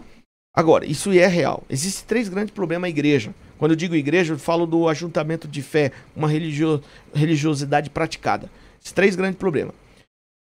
Agora, 0.56 0.86
isso 0.86 1.12
é 1.12 1.28
real. 1.28 1.64
Existem 1.70 2.06
três 2.08 2.30
grandes 2.30 2.54
problemas 2.54 2.84
na 2.84 2.90
igreja. 2.90 3.36
Quando 3.58 3.72
eu 3.72 3.78
digo 3.78 3.94
igreja, 3.94 4.34
eu 4.34 4.40
falo 4.40 4.66
do 4.66 4.88
ajuntamento 4.88 5.50
de 5.50 5.62
fé, 5.62 5.92
uma 6.16 6.30
religio- 6.30 6.82
religiosidade 7.14 7.90
praticada. 7.90 8.50
Esses 8.82 8.94
três 8.94 9.18
grandes 9.18 9.38
problemas. 9.38 9.76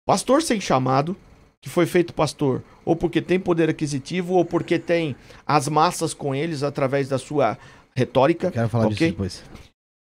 Pastor 0.07 0.43
sem 0.43 0.61
chamado, 0.61 1.17
que 1.63 1.71
foi 1.71 1.87
feito 1.87 2.13
pastor, 2.13 2.61
ou 2.85 2.97
porque 2.97 3.23
tem 3.23 3.39
poder 3.39 3.71
aquisitivo, 3.71 4.35
ou 4.35 4.45
porque 4.45 4.81
tem 4.81 5.15
as 5.47 5.69
massas 5.69 6.13
com 6.13 6.35
eles 6.35 6.65
através 6.65 7.09
da 7.09 7.19
sua 7.19 7.57
retórica. 7.95 8.51
Quero 8.51 8.69
falar 8.69 8.87
ok? 8.87 8.97
disso 8.97 9.11
depois. 9.13 9.43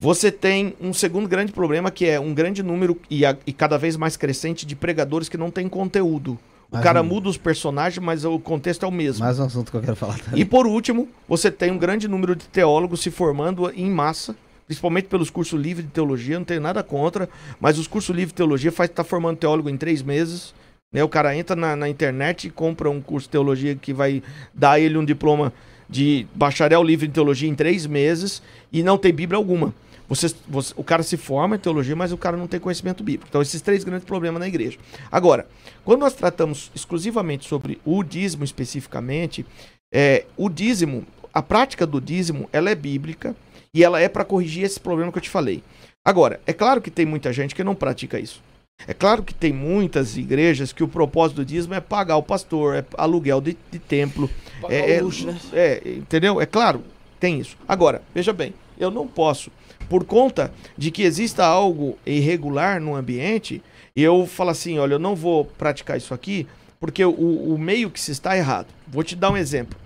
Você 0.01 0.33
tem 0.33 0.75
um 0.81 0.95
segundo 0.95 1.29
grande 1.29 1.53
problema 1.53 1.91
que 1.91 2.07
é 2.07 2.19
um 2.19 2.33
grande 2.33 2.63
número 2.63 2.99
e, 3.11 3.27
a- 3.27 3.37
e 3.47 3.53
cada 3.53 3.77
vez 3.77 3.95
mais 3.99 4.17
crescente 4.17 4.65
de 4.65 4.75
pregadores 4.75 5.29
que 5.29 5.37
não 5.37 5.51
têm 5.51 5.69
conteúdo. 5.69 6.39
O 6.71 6.77
Mais 6.77 6.83
cara 6.83 7.03
um- 7.03 7.05
muda 7.05 7.29
os 7.29 7.37
personagens, 7.37 8.03
mas 8.03 8.25
o 8.25 8.39
contexto 8.39 8.87
é 8.87 8.89
o 8.89 8.93
mesmo. 8.93 9.23
Mais 9.23 9.39
um 9.39 9.45
assunto 9.45 9.71
que 9.71 9.77
eu 9.77 9.83
quero 9.83 9.97
falar 9.97 10.19
também. 10.19 10.41
E 10.41 10.45
por 10.47 10.67
último, 10.67 11.07
você 11.29 11.51
tem 11.51 11.71
um 11.71 11.77
grande 11.77 12.09
número 12.09 12.35
de 12.35 12.47
teólogos 12.49 13.01
se 13.03 13.11
formando 13.11 13.71
em 13.77 13.91
massa, 13.91 14.35
principalmente 14.67 15.09
pelos 15.09 15.29
cursos 15.29 15.61
livres 15.61 15.85
de 15.85 15.93
teologia, 15.93 16.39
não 16.39 16.47
tenho 16.47 16.63
nada 16.63 16.83
contra, 16.83 17.29
mas 17.61 17.79
os 17.79 17.87
cursos 17.87 18.15
livres 18.17 18.31
de 18.33 18.37
teologia 18.37 18.73
faz 18.73 18.89
estar 18.89 19.05
formando 19.05 19.37
teólogo 19.37 19.69
em 19.69 19.77
três 19.77 20.01
meses. 20.01 20.55
Né? 20.93 21.05
O 21.05 21.09
cara 21.09 21.37
entra 21.37 21.55
na, 21.55 21.77
na 21.77 21.89
internet 21.89 22.47
e 22.47 22.51
compra 22.51 22.91
um 22.91 23.01
curso 23.01 23.27
de 23.29 23.33
teologia 23.33 23.75
que 23.75 23.93
vai 23.93 24.23
dar 24.53 24.81
ele 24.81 24.99
um 24.99 25.05
diploma 25.05 25.53
de 25.89 26.27
bacharel 26.35 26.83
livre 26.83 27.07
em 27.07 27.11
teologia 27.11 27.49
em 27.49 27.55
três 27.55 27.87
meses 27.87 28.43
e 28.73 28.83
não 28.83 28.99
tem 28.99 29.13
Bíblia 29.13 29.37
alguma. 29.37 29.75
Você, 30.09 30.33
você- 30.49 30.75
o 30.77 30.83
cara 30.83 31.03
se 31.05 31.17
forma 31.17 31.55
em 31.55 31.59
teologia, 31.59 31.95
mas 31.95 32.13
o 32.13 32.17
cara 32.19 32.37
não 32.37 32.49
tem 32.49 32.59
conhecimento 32.59 33.05
bíblico. 33.05 33.27
Então, 33.29 33.41
esses 33.41 33.61
três 33.63 33.85
grandes 33.85 34.05
problemas 34.05 34.41
na 34.41 34.49
igreja. 34.49 34.77
Agora, 35.11 35.47
quando 35.85 36.01
nós 36.01 36.15
tratamos 36.15 36.71
exclusivamente 36.75 37.47
sobre 37.49 37.81
o 37.85 38.03
dízimo 38.03 38.43
especificamente, 38.43 39.47
é, 39.93 40.25
o 40.37 40.49
dízimo, 40.49 41.07
a 41.33 41.41
prática 41.41 41.87
do 41.87 42.01
dízimo, 42.01 42.49
ela 42.53 42.71
é 42.71 42.75
bíblica 42.75 43.37
e 43.73 43.85
ela 43.85 44.01
é 44.01 44.09
para 44.09 44.25
corrigir 44.25 44.65
esse 44.65 44.81
problema 44.81 45.13
que 45.13 45.19
eu 45.19 45.23
te 45.23 45.31
falei. 45.31 45.63
Agora, 46.05 46.41
é 46.45 46.53
claro 46.53 46.81
que 46.81 46.91
tem 46.91 47.07
muita 47.07 47.33
gente 47.33 47.55
que 47.55 47.63
não 47.63 47.75
pratica 47.75 48.19
isso. 48.19 48.43
É 48.89 48.95
claro 48.95 49.23
que 49.23 49.35
tem 49.35 49.53
muitas 49.53 50.17
igrejas 50.17 50.73
que 50.73 50.83
o 50.83 50.89
propósito 50.89 51.37
do 51.37 51.45
dízimo 51.45 51.75
é 51.75 51.81
pagar 51.81 52.17
o 52.17 52.23
pastor, 52.23 52.77
é 52.77 52.85
aluguel 52.97 53.41
de, 53.41 53.57
de 53.71 53.79
templo. 53.79 54.29
Pagar 54.61 54.75
É, 54.75 54.93
é, 54.97 55.03
luxo, 55.03 55.27
né? 55.27 55.39
é, 55.53 55.83
entendeu? 55.87 56.41
É 56.41 56.47
claro, 56.47 56.83
tem 57.19 57.39
isso. 57.39 57.57
Agora, 57.69 58.03
veja 58.15 58.33
bem, 58.33 58.55
eu 58.79 58.91
não 58.91 59.07
posso, 59.07 59.51
por 59.89 60.05
conta 60.05 60.53
de 60.77 60.91
que 60.91 61.03
exista 61.03 61.45
algo 61.45 61.99
irregular 62.07 62.81
no 62.81 62.97
ambiente, 62.97 63.63
eu 63.95 64.27
falo 64.27 64.51
assim, 64.51 64.79
olha, 64.79 64.95
eu 64.95 64.99
não 64.99 65.15
vou 65.15 65.45
praticar 65.45 65.97
isso 65.97 66.15
aqui, 66.15 66.47
porque 66.79 67.05
o, 67.05 67.11
o 67.13 67.59
meio 67.59 67.91
que 67.91 68.01
se 68.01 68.13
está 68.13 68.37
errado. 68.37 68.69
Vou 68.89 69.05
te 69.05 69.15
dar 69.15 69.31
um 69.31 69.37
exemplo. 69.37 69.79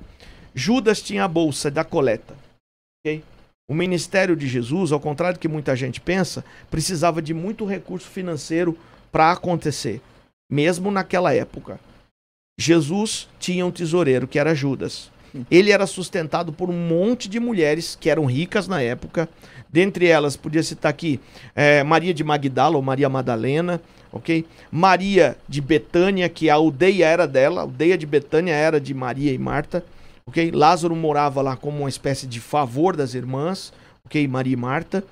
Judas 0.54 1.02
tinha 1.02 1.24
a 1.24 1.28
bolsa 1.28 1.70
da 1.70 1.82
coleta, 1.82 2.34
ok? 3.04 3.22
O 3.66 3.74
ministério 3.74 4.36
de 4.36 4.46
Jesus, 4.46 4.92
ao 4.92 5.00
contrário 5.00 5.38
do 5.38 5.40
que 5.40 5.48
muita 5.48 5.74
gente 5.74 6.00
pensa, 6.00 6.44
precisava 6.70 7.22
de 7.22 7.32
muito 7.32 7.64
recurso 7.64 8.06
financeiro 8.08 8.76
para 9.10 9.32
acontecer, 9.32 10.02
mesmo 10.50 10.90
naquela 10.90 11.32
época. 11.32 11.80
Jesus 12.58 13.26
tinha 13.38 13.64
um 13.64 13.70
tesoureiro 13.70 14.28
que 14.28 14.38
era 14.38 14.54
Judas. 14.54 15.10
Ele 15.50 15.72
era 15.72 15.86
sustentado 15.86 16.52
por 16.52 16.70
um 16.70 16.88
monte 16.88 17.28
de 17.28 17.40
mulheres 17.40 17.96
que 18.00 18.08
eram 18.08 18.24
ricas 18.24 18.68
na 18.68 18.80
época. 18.80 19.28
Dentre 19.68 20.06
elas, 20.06 20.36
podia 20.36 20.62
citar 20.62 20.90
aqui 20.90 21.18
eh, 21.56 21.82
Maria 21.82 22.14
de 22.14 22.22
Magdala 22.22 22.76
ou 22.76 22.82
Maria 22.82 23.08
Madalena, 23.08 23.80
ok? 24.12 24.46
Maria 24.70 25.36
de 25.48 25.60
Betânia, 25.60 26.28
que 26.28 26.48
a 26.48 26.54
aldeia 26.54 27.06
era 27.06 27.26
dela, 27.26 27.62
a 27.62 27.64
aldeia 27.64 27.98
de 27.98 28.06
Betânia 28.06 28.52
era 28.52 28.80
de 28.80 28.94
Maria 28.94 29.32
e 29.32 29.38
Marta, 29.38 29.84
ok? 30.28 30.50
Lázaro 30.50 30.94
morava 30.94 31.42
lá 31.42 31.56
como 31.56 31.80
uma 31.80 31.88
espécie 31.88 32.26
de 32.26 32.40
favor 32.40 32.96
das 32.96 33.14
irmãs, 33.14 33.72
ok? 34.04 34.26
Maria 34.26 34.52
e 34.52 34.56
Marta. 34.56 35.04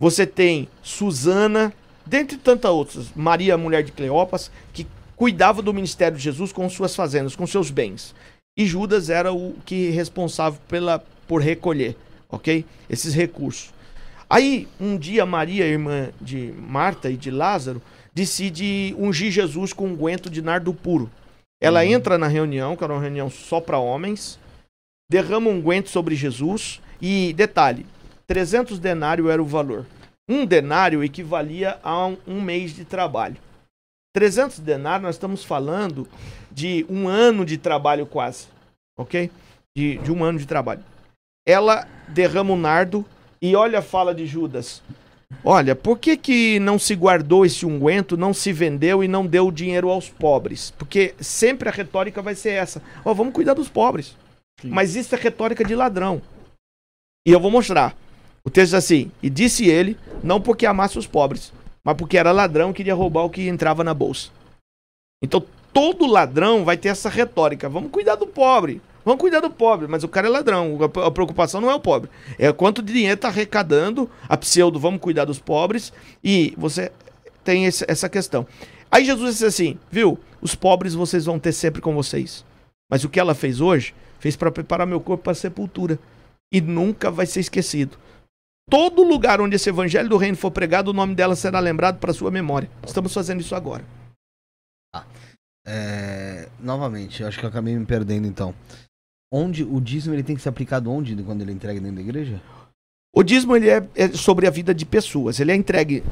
Você 0.00 0.26
tem 0.26 0.68
Susana, 0.82 1.72
dentre 2.06 2.36
tantas 2.36 2.70
outras, 2.70 3.06
Maria, 3.14 3.58
mulher 3.58 3.82
de 3.82 3.92
Cleopas, 3.92 4.50
que 4.72 4.86
cuidava 5.16 5.60
do 5.60 5.74
ministério 5.74 6.16
de 6.16 6.22
Jesus 6.22 6.52
com 6.52 6.68
suas 6.70 6.94
fazendas, 6.94 7.34
com 7.34 7.46
seus 7.46 7.70
bens. 7.70 8.14
E 8.56 8.64
Judas 8.64 9.10
era 9.10 9.32
o 9.32 9.54
que 9.64 9.90
responsável 9.90 10.60
pela, 10.68 11.04
por 11.26 11.42
recolher, 11.42 11.96
ok? 12.28 12.64
Esses 12.88 13.14
recursos. 13.14 13.72
Aí, 14.30 14.68
um 14.78 14.98
dia, 14.98 15.24
Maria, 15.24 15.66
irmã 15.66 16.10
de 16.20 16.52
Marta 16.58 17.10
e 17.10 17.16
de 17.16 17.30
Lázaro, 17.30 17.80
decide 18.14 18.94
ungir 18.98 19.30
Jesus 19.30 19.72
com 19.72 19.86
um 19.86 19.92
unguento 19.92 20.28
de 20.28 20.42
nardo 20.42 20.74
puro. 20.74 21.10
Ela 21.60 21.84
entra 21.84 22.16
na 22.16 22.28
reunião, 22.28 22.76
que 22.76 22.84
era 22.84 22.92
uma 22.92 23.02
reunião 23.02 23.28
só 23.28 23.60
para 23.60 23.78
homens, 23.78 24.38
derrama 25.10 25.50
um 25.50 25.54
unguento 25.54 25.88
sobre 25.88 26.14
Jesus 26.14 26.80
e, 27.00 27.32
detalhe, 27.32 27.86
300 28.26 28.78
denário 28.78 29.28
era 29.28 29.42
o 29.42 29.46
valor. 29.46 29.86
Um 30.28 30.44
denário 30.44 31.02
equivalia 31.02 31.78
a 31.82 32.06
um, 32.06 32.16
um 32.26 32.40
mês 32.40 32.74
de 32.74 32.84
trabalho. 32.84 33.36
300 34.14 34.60
denários, 34.60 35.02
nós 35.02 35.14
estamos 35.14 35.44
falando 35.44 36.06
de 36.50 36.84
um 36.88 37.08
ano 37.08 37.44
de 37.44 37.56
trabalho 37.56 38.06
quase, 38.06 38.46
ok? 38.96 39.30
De, 39.76 39.98
de 39.98 40.12
um 40.12 40.22
ano 40.22 40.38
de 40.38 40.46
trabalho. 40.46 40.84
Ela 41.46 41.88
derrama 42.08 42.52
o 42.52 42.56
nardo 42.56 43.04
e 43.40 43.54
olha 43.56 43.78
a 43.78 43.82
fala 43.82 44.14
de 44.14 44.26
Judas. 44.26 44.82
Olha, 45.44 45.76
por 45.76 45.98
que, 45.98 46.16
que 46.16 46.58
não 46.58 46.78
se 46.78 46.94
guardou 46.94 47.44
esse 47.44 47.64
unguento, 47.64 48.16
não 48.16 48.32
se 48.32 48.52
vendeu 48.52 49.04
e 49.04 49.08
não 49.08 49.26
deu 49.26 49.46
o 49.46 49.52
dinheiro 49.52 49.90
aos 49.90 50.08
pobres? 50.08 50.72
Porque 50.72 51.14
sempre 51.20 51.68
a 51.68 51.72
retórica 51.72 52.22
vai 52.22 52.34
ser 52.34 52.50
essa. 52.50 52.82
Ó, 53.04 53.12
vamos 53.14 53.34
cuidar 53.34 53.54
dos 53.54 53.68
pobres. 53.68 54.16
Sim. 54.60 54.70
Mas 54.70 54.96
isso 54.96 55.14
é 55.14 55.18
retórica 55.18 55.64
de 55.64 55.74
ladrão. 55.74 56.20
E 57.26 57.32
eu 57.32 57.40
vou 57.40 57.50
mostrar. 57.50 57.96
O 58.44 58.50
texto 58.50 58.70
diz 58.70 58.74
assim: 58.74 59.12
E 59.22 59.28
disse 59.28 59.66
ele, 59.66 59.96
não 60.22 60.40
porque 60.40 60.66
amasse 60.66 60.98
os 60.98 61.06
pobres, 61.06 61.52
mas 61.84 61.96
porque 61.96 62.16
era 62.16 62.32
ladrão 62.32 62.70
e 62.70 62.74
queria 62.74 62.94
roubar 62.94 63.24
o 63.24 63.30
que 63.30 63.46
entrava 63.46 63.84
na 63.84 63.92
bolsa. 63.92 64.30
Então 65.22 65.44
todo 65.72 66.06
ladrão 66.06 66.64
vai 66.64 66.76
ter 66.76 66.88
essa 66.88 67.08
retórica. 67.08 67.68
Vamos 67.68 67.90
cuidar 67.90 68.16
do 68.16 68.26
pobre. 68.26 68.80
Vamos 69.08 69.22
cuidar 69.22 69.40
do 69.40 69.48
pobre, 69.48 69.88
mas 69.88 70.04
o 70.04 70.08
cara 70.08 70.26
é 70.26 70.30
ladrão. 70.30 70.78
A, 71.06 71.10
preocupação 71.10 71.62
não 71.62 71.70
é 71.70 71.74
o 71.74 71.80
pobre. 71.80 72.10
É 72.38 72.52
quanto 72.52 72.82
dinheiro 72.82 73.18
tá 73.18 73.28
arrecadando 73.28 74.10
a 74.28 74.36
pseudo, 74.36 74.78
vamos 74.78 75.00
cuidar 75.00 75.24
dos 75.24 75.38
pobres. 75.38 75.94
E 76.22 76.52
você 76.58 76.92
tem 77.42 77.64
esse- 77.64 77.86
essa 77.88 78.06
questão. 78.06 78.46
Aí 78.90 79.06
Jesus 79.06 79.30
disse 79.30 79.46
assim, 79.46 79.78
viu? 79.90 80.18
Os 80.42 80.54
pobres 80.54 80.92
vocês 80.92 81.24
vão 81.24 81.38
ter 81.38 81.52
sempre 81.52 81.80
com 81.80 81.94
vocês. 81.94 82.44
Mas 82.90 83.02
o 83.02 83.08
que 83.08 83.18
ela 83.18 83.34
fez 83.34 83.62
hoje, 83.62 83.94
fez 84.20 84.36
para 84.36 84.50
preparar 84.50 84.86
meu 84.86 85.00
corpo 85.00 85.24
para 85.24 85.32
a 85.32 85.34
sepultura. 85.34 85.98
E 86.52 86.60
nunca 86.60 87.10
vai 87.10 87.24
ser 87.24 87.40
esquecido. 87.40 87.96
Todo 88.68 89.02
lugar 89.02 89.40
onde 89.40 89.56
esse 89.56 89.70
evangelho 89.70 90.10
do 90.10 90.18
reino 90.18 90.36
for 90.36 90.50
pregado, 90.50 90.90
o 90.90 90.94
nome 90.94 91.14
dela 91.14 91.34
será 91.34 91.60
lembrado 91.60 91.98
para 91.98 92.12
sua 92.12 92.30
memória. 92.30 92.68
Estamos 92.86 93.14
fazendo 93.14 93.40
isso 93.40 93.54
agora. 93.54 93.86
É, 95.66 96.46
novamente, 96.60 97.24
acho 97.24 97.38
que 97.38 97.46
eu 97.46 97.48
acabei 97.48 97.74
me 97.74 97.86
perdendo 97.86 98.26
então. 98.26 98.54
Onde 99.32 99.62
o 99.62 99.80
dízimo 99.80 100.14
ele 100.14 100.22
tem 100.22 100.34
que 100.34 100.42
ser 100.42 100.48
aplicado 100.48 100.90
onde 100.90 101.14
quando 101.22 101.42
ele 101.42 101.50
é 101.50 101.54
entregue 101.54 101.80
dentro 101.80 101.96
da 101.96 102.02
igreja? 102.02 102.40
O 103.14 103.22
dízimo 103.22 103.56
ele 103.56 103.68
é, 103.68 103.86
é 103.94 104.08
sobre 104.08 104.46
a 104.46 104.50
vida 104.50 104.74
de 104.74 104.86
pessoas. 104.86 105.38
Ele 105.40 105.52
é 105.52 105.54
entregue 105.54 106.02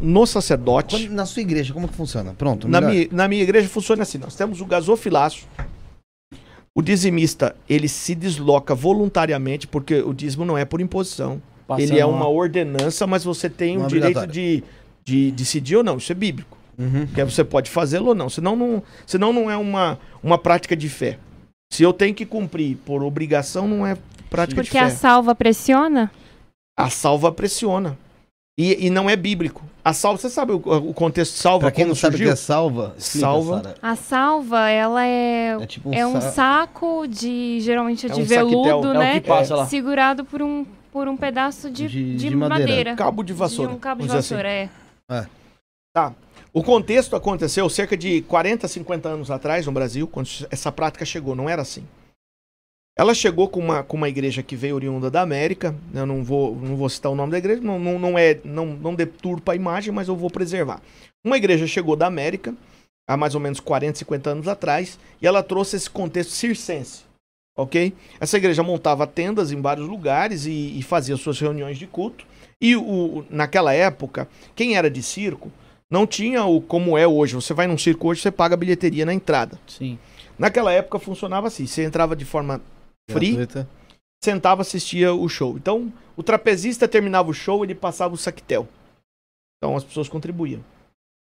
no 0.00 0.26
sacerdote. 0.26 0.96
Quando- 1.08 1.14
na 1.14 1.26
sua 1.26 1.42
igreja, 1.42 1.74
como 1.74 1.88
que 1.88 1.94
funciona? 1.94 2.32
Pronto. 2.34 2.68
Na 2.68 2.80
minha, 2.80 3.08
na 3.10 3.28
minha 3.28 3.42
igreja 3.42 3.68
funciona 3.68 4.02
assim: 4.02 4.18
nós 4.18 4.34
temos 4.36 4.60
o 4.60 4.64
gasofilaço. 4.66 5.46
O 6.74 6.80
dizimista 6.80 7.54
ele 7.68 7.88
se 7.88 8.14
desloca 8.14 8.74
voluntariamente, 8.74 9.66
porque 9.66 9.96
o 10.00 10.14
dízimo 10.14 10.44
não 10.44 10.56
é 10.56 10.64
por 10.64 10.80
imposição. 10.80 11.42
Passando 11.66 11.90
ele 11.90 11.98
é 12.00 12.06
uma 12.06 12.28
ordenança, 12.28 13.06
mas 13.06 13.24
você 13.24 13.48
tem 13.50 13.76
o 13.76 13.86
direito 13.86 14.14
de, 14.32 14.64
de 15.04 15.30
decidir 15.32 15.76
ou 15.76 15.84
não. 15.84 15.98
Isso 15.98 16.10
é 16.12 16.14
bíblico. 16.14 16.56
Uhum. 16.78 17.06
Que 17.06 17.22
você 17.24 17.44
pode 17.44 17.70
fazê-lo 17.70 18.08
ou 18.08 18.14
não. 18.14 18.30
Senão 18.30 18.56
não, 18.56 18.82
senão 19.06 19.32
não 19.32 19.50
é 19.50 19.56
uma, 19.56 19.98
uma 20.22 20.38
prática 20.38 20.74
de 20.74 20.88
fé. 20.88 21.18
Se 21.72 21.82
eu 21.82 21.90
tenho 21.90 22.14
que 22.14 22.26
cumprir 22.26 22.76
por 22.84 23.02
obrigação, 23.02 23.66
não 23.66 23.86
é 23.86 23.96
prática 24.28 24.60
Porque 24.62 24.72
de 24.78 24.84
a 24.84 24.90
fé. 24.90 24.94
salva 24.94 25.34
pressiona? 25.34 26.10
A 26.78 26.90
salva 26.90 27.32
pressiona. 27.32 27.96
E, 28.58 28.88
e 28.88 28.90
não 28.90 29.08
é 29.08 29.16
bíblico. 29.16 29.64
A 29.82 29.94
salva, 29.94 30.18
você 30.20 30.28
sabe 30.28 30.52
o, 30.52 30.56
o 30.56 30.92
contexto 30.92 31.32
salva? 31.36 31.60
Pra 31.60 31.70
quem 31.70 31.84
como 31.84 31.88
não 31.88 31.94
sabe 31.94 32.16
o 32.16 32.18
que 32.18 32.24
surgiu? 32.24 32.32
é 32.34 32.36
salva, 32.36 32.94
explica, 32.98 33.26
Salva. 33.26 33.62
Sara. 33.62 33.74
A 33.80 33.96
salva, 33.96 34.68
ela 34.68 35.02
é, 35.06 35.56
É 35.62 35.66
tipo 35.66 35.88
um, 35.88 35.94
é 35.94 36.06
um 36.06 36.20
sa- 36.20 36.30
saco 36.32 37.06
de, 37.08 37.58
geralmente 37.62 38.04
é 38.06 38.10
É 38.10 38.12
de 38.12 38.20
um 38.20 38.24
veludo, 38.24 38.68
É 38.68 38.74
o 38.74 38.92
né? 38.98 39.20
que 39.20 39.26
passa 39.28 39.56
lá. 39.56 39.64
Segurado 39.66 40.26
por 40.26 40.42
um, 40.42 40.66
por 40.92 41.08
um 41.08 41.16
pedaço 41.16 41.70
de, 41.70 41.88
De- 41.88 42.16
de, 42.16 42.28
de 42.28 42.36
madeira. 42.36 42.66
madeira. 42.68 42.94
Cabo 42.96 43.22
de 43.22 43.32
vassoura. 43.32 43.70
De 43.70 43.76
um 43.76 43.80
cabo 43.80 44.02
de 44.02 44.08
dizer 44.08 44.18
assim. 44.18 44.34
vassoura, 44.34 44.50
é. 44.52 44.68
Tá. 45.94 46.12
O 46.54 46.62
contexto 46.62 47.16
aconteceu 47.16 47.66
cerca 47.70 47.96
de 47.96 48.20
40, 48.22 48.68
50 48.68 49.08
anos 49.08 49.30
atrás 49.30 49.64
no 49.64 49.72
Brasil, 49.72 50.06
quando 50.06 50.28
essa 50.50 50.70
prática 50.70 51.04
chegou. 51.04 51.34
Não 51.34 51.48
era 51.48 51.62
assim. 51.62 51.86
Ela 52.94 53.14
chegou 53.14 53.48
com 53.48 53.58
uma, 53.58 53.82
com 53.82 53.96
uma 53.96 54.08
igreja 54.08 54.42
que 54.42 54.54
veio 54.54 54.74
oriunda 54.74 55.10
da 55.10 55.22
América. 55.22 55.74
Eu 55.94 56.04
não 56.04 56.22
vou, 56.22 56.54
não 56.54 56.76
vou 56.76 56.90
citar 56.90 57.10
o 57.10 57.14
nome 57.14 57.32
da 57.32 57.38
igreja, 57.38 57.62
não, 57.62 57.78
não, 57.78 57.98
não, 57.98 58.18
é, 58.18 58.38
não, 58.44 58.66
não 58.66 58.94
deturpa 58.94 59.52
a 59.52 59.56
imagem, 59.56 59.90
mas 59.94 60.08
eu 60.08 60.16
vou 60.16 60.30
preservar. 60.30 60.82
Uma 61.24 61.38
igreja 61.38 61.66
chegou 61.66 61.96
da 61.96 62.06
América, 62.06 62.54
há 63.08 63.16
mais 63.16 63.34
ou 63.34 63.40
menos 63.40 63.58
40, 63.58 64.00
50 64.00 64.30
anos 64.30 64.48
atrás, 64.48 64.98
e 65.22 65.26
ela 65.26 65.42
trouxe 65.42 65.76
esse 65.76 65.88
contexto 65.88 66.32
circense. 66.32 67.04
Ok? 67.56 67.94
Essa 68.20 68.36
igreja 68.36 68.62
montava 68.62 69.06
tendas 69.06 69.52
em 69.52 69.60
vários 69.60 69.88
lugares 69.88 70.44
e, 70.44 70.78
e 70.78 70.82
fazia 70.82 71.16
suas 71.16 71.40
reuniões 71.40 71.78
de 71.78 71.86
culto. 71.86 72.26
E 72.60 72.76
o, 72.76 73.24
naquela 73.30 73.72
época, 73.72 74.28
quem 74.54 74.76
era 74.76 74.90
de 74.90 75.02
circo 75.02 75.50
não 75.92 76.06
tinha 76.06 76.44
o 76.44 76.60
como 76.60 76.96
é 76.96 77.06
hoje. 77.06 77.34
Você 77.34 77.52
vai 77.52 77.66
num 77.66 77.76
circo 77.76 78.08
hoje, 78.08 78.22
você 78.22 78.30
paga 78.30 78.54
a 78.54 78.56
bilheteria 78.56 79.04
na 79.06 79.12
entrada. 79.12 79.60
Sim. 79.68 79.98
Naquela 80.38 80.72
época 80.72 80.98
funcionava 80.98 81.46
assim: 81.48 81.66
você 81.66 81.84
entrava 81.84 82.16
de 82.16 82.24
forma 82.24 82.60
free, 83.10 83.32
gratuita. 83.36 83.68
sentava, 84.24 84.62
assistia 84.62 85.12
o 85.12 85.28
show. 85.28 85.56
Então, 85.56 85.92
o 86.16 86.22
trapezista 86.22 86.88
terminava 86.88 87.30
o 87.30 87.34
show, 87.34 87.62
ele 87.62 87.74
passava 87.74 88.14
o 88.14 88.16
saquetel. 88.18 88.66
Então, 89.58 89.76
as 89.76 89.84
pessoas 89.84 90.08
contribuíam. 90.08 90.64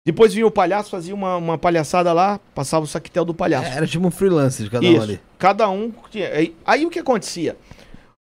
Depois 0.06 0.32
vinha 0.32 0.46
o 0.46 0.50
palhaço, 0.50 0.90
fazia 0.90 1.14
uma, 1.14 1.36
uma 1.36 1.58
palhaçada 1.58 2.12
lá, 2.12 2.38
passava 2.54 2.84
o 2.84 2.88
saquetel 2.88 3.24
do 3.24 3.34
palhaço. 3.34 3.70
É, 3.70 3.76
Era 3.76 3.86
tipo 3.86 4.06
um 4.06 4.10
freelance 4.10 4.62
de 4.62 4.70
cada 4.70 4.86
um 4.86 4.92
Isso. 4.92 5.02
ali. 5.02 5.20
Cada 5.38 5.68
um 5.68 5.92
tinha. 6.10 6.28
Aí, 6.32 6.56
aí 6.64 6.86
o 6.86 6.90
que 6.90 6.98
acontecia? 6.98 7.56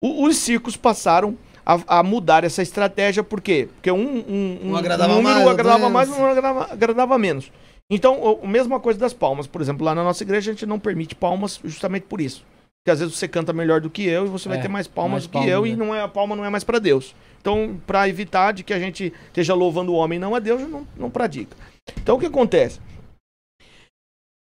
O- 0.03 0.25
os 0.25 0.37
circos 0.37 0.75
passaram 0.75 1.37
a, 1.65 1.99
a 1.99 2.03
mudar 2.03 2.43
essa 2.43 2.61
estratégia, 2.61 3.23
por 3.23 3.41
quê? 3.41 3.69
Porque 3.75 3.91
um, 3.91 3.99
um, 4.19 4.59
Um 4.71 4.75
agradava 4.75 5.13
número 5.13 5.35
mais, 5.35 5.47
agradava 5.47 5.77
outro 5.83 5.93
mais, 5.93 6.09
um 6.09 6.25
agradava, 6.25 6.73
agradava 6.73 7.17
menos. 7.17 7.51
Então, 7.89 8.19
o- 8.21 8.39
a 8.43 8.47
mesma 8.47 8.79
coisa 8.79 8.99
das 8.99 9.13
palmas. 9.13 9.47
Por 9.47 9.61
exemplo, 9.61 9.85
lá 9.85 9.93
na 9.93 10.03
nossa 10.03 10.23
igreja 10.23 10.49
a 10.51 10.53
gente 10.53 10.65
não 10.65 10.79
permite 10.79 11.13
palmas 11.15 11.59
justamente 11.63 12.03
por 12.03 12.21
isso. 12.21 12.43
Porque 12.83 12.91
às 12.91 12.99
vezes 12.99 13.13
você 13.15 13.27
canta 13.27 13.53
melhor 13.53 13.79
do 13.81 13.89
que 13.89 14.03
eu 14.07 14.25
e 14.25 14.29
você 14.29 14.49
vai 14.49 14.57
É, 14.57 14.61
ter 14.61 14.67
mais 14.67 14.87
palmas 14.87 15.11
mais 15.11 15.23
do 15.23 15.29
que 15.29 15.33
palmas, 15.33 15.51
eu 15.51 15.61
né? 15.63 15.67
e 15.69 15.75
não 15.75 15.93
é, 15.93 16.01
a 16.01 16.07
palma 16.07 16.35
não 16.35 16.43
é 16.45 16.49
mais 16.49 16.63
para 16.63 16.79
Deus. 16.79 17.13
Então, 17.39 17.79
para 17.85 18.07
evitar 18.09 18.53
de 18.53 18.63
que 18.63 18.73
a 18.73 18.79
gente 18.79 19.13
esteja 19.27 19.53
louvando 19.53 19.91
o 19.91 19.95
homem 19.95 20.17
e 20.17 20.19
não 20.19 20.33
a 20.33 20.39
Deus, 20.39 20.61
não, 20.67 20.87
não 20.97 21.09
pratica. 21.09 21.55
Então, 22.01 22.15
o 22.15 22.19
que 22.19 22.25
acontece? 22.27 22.79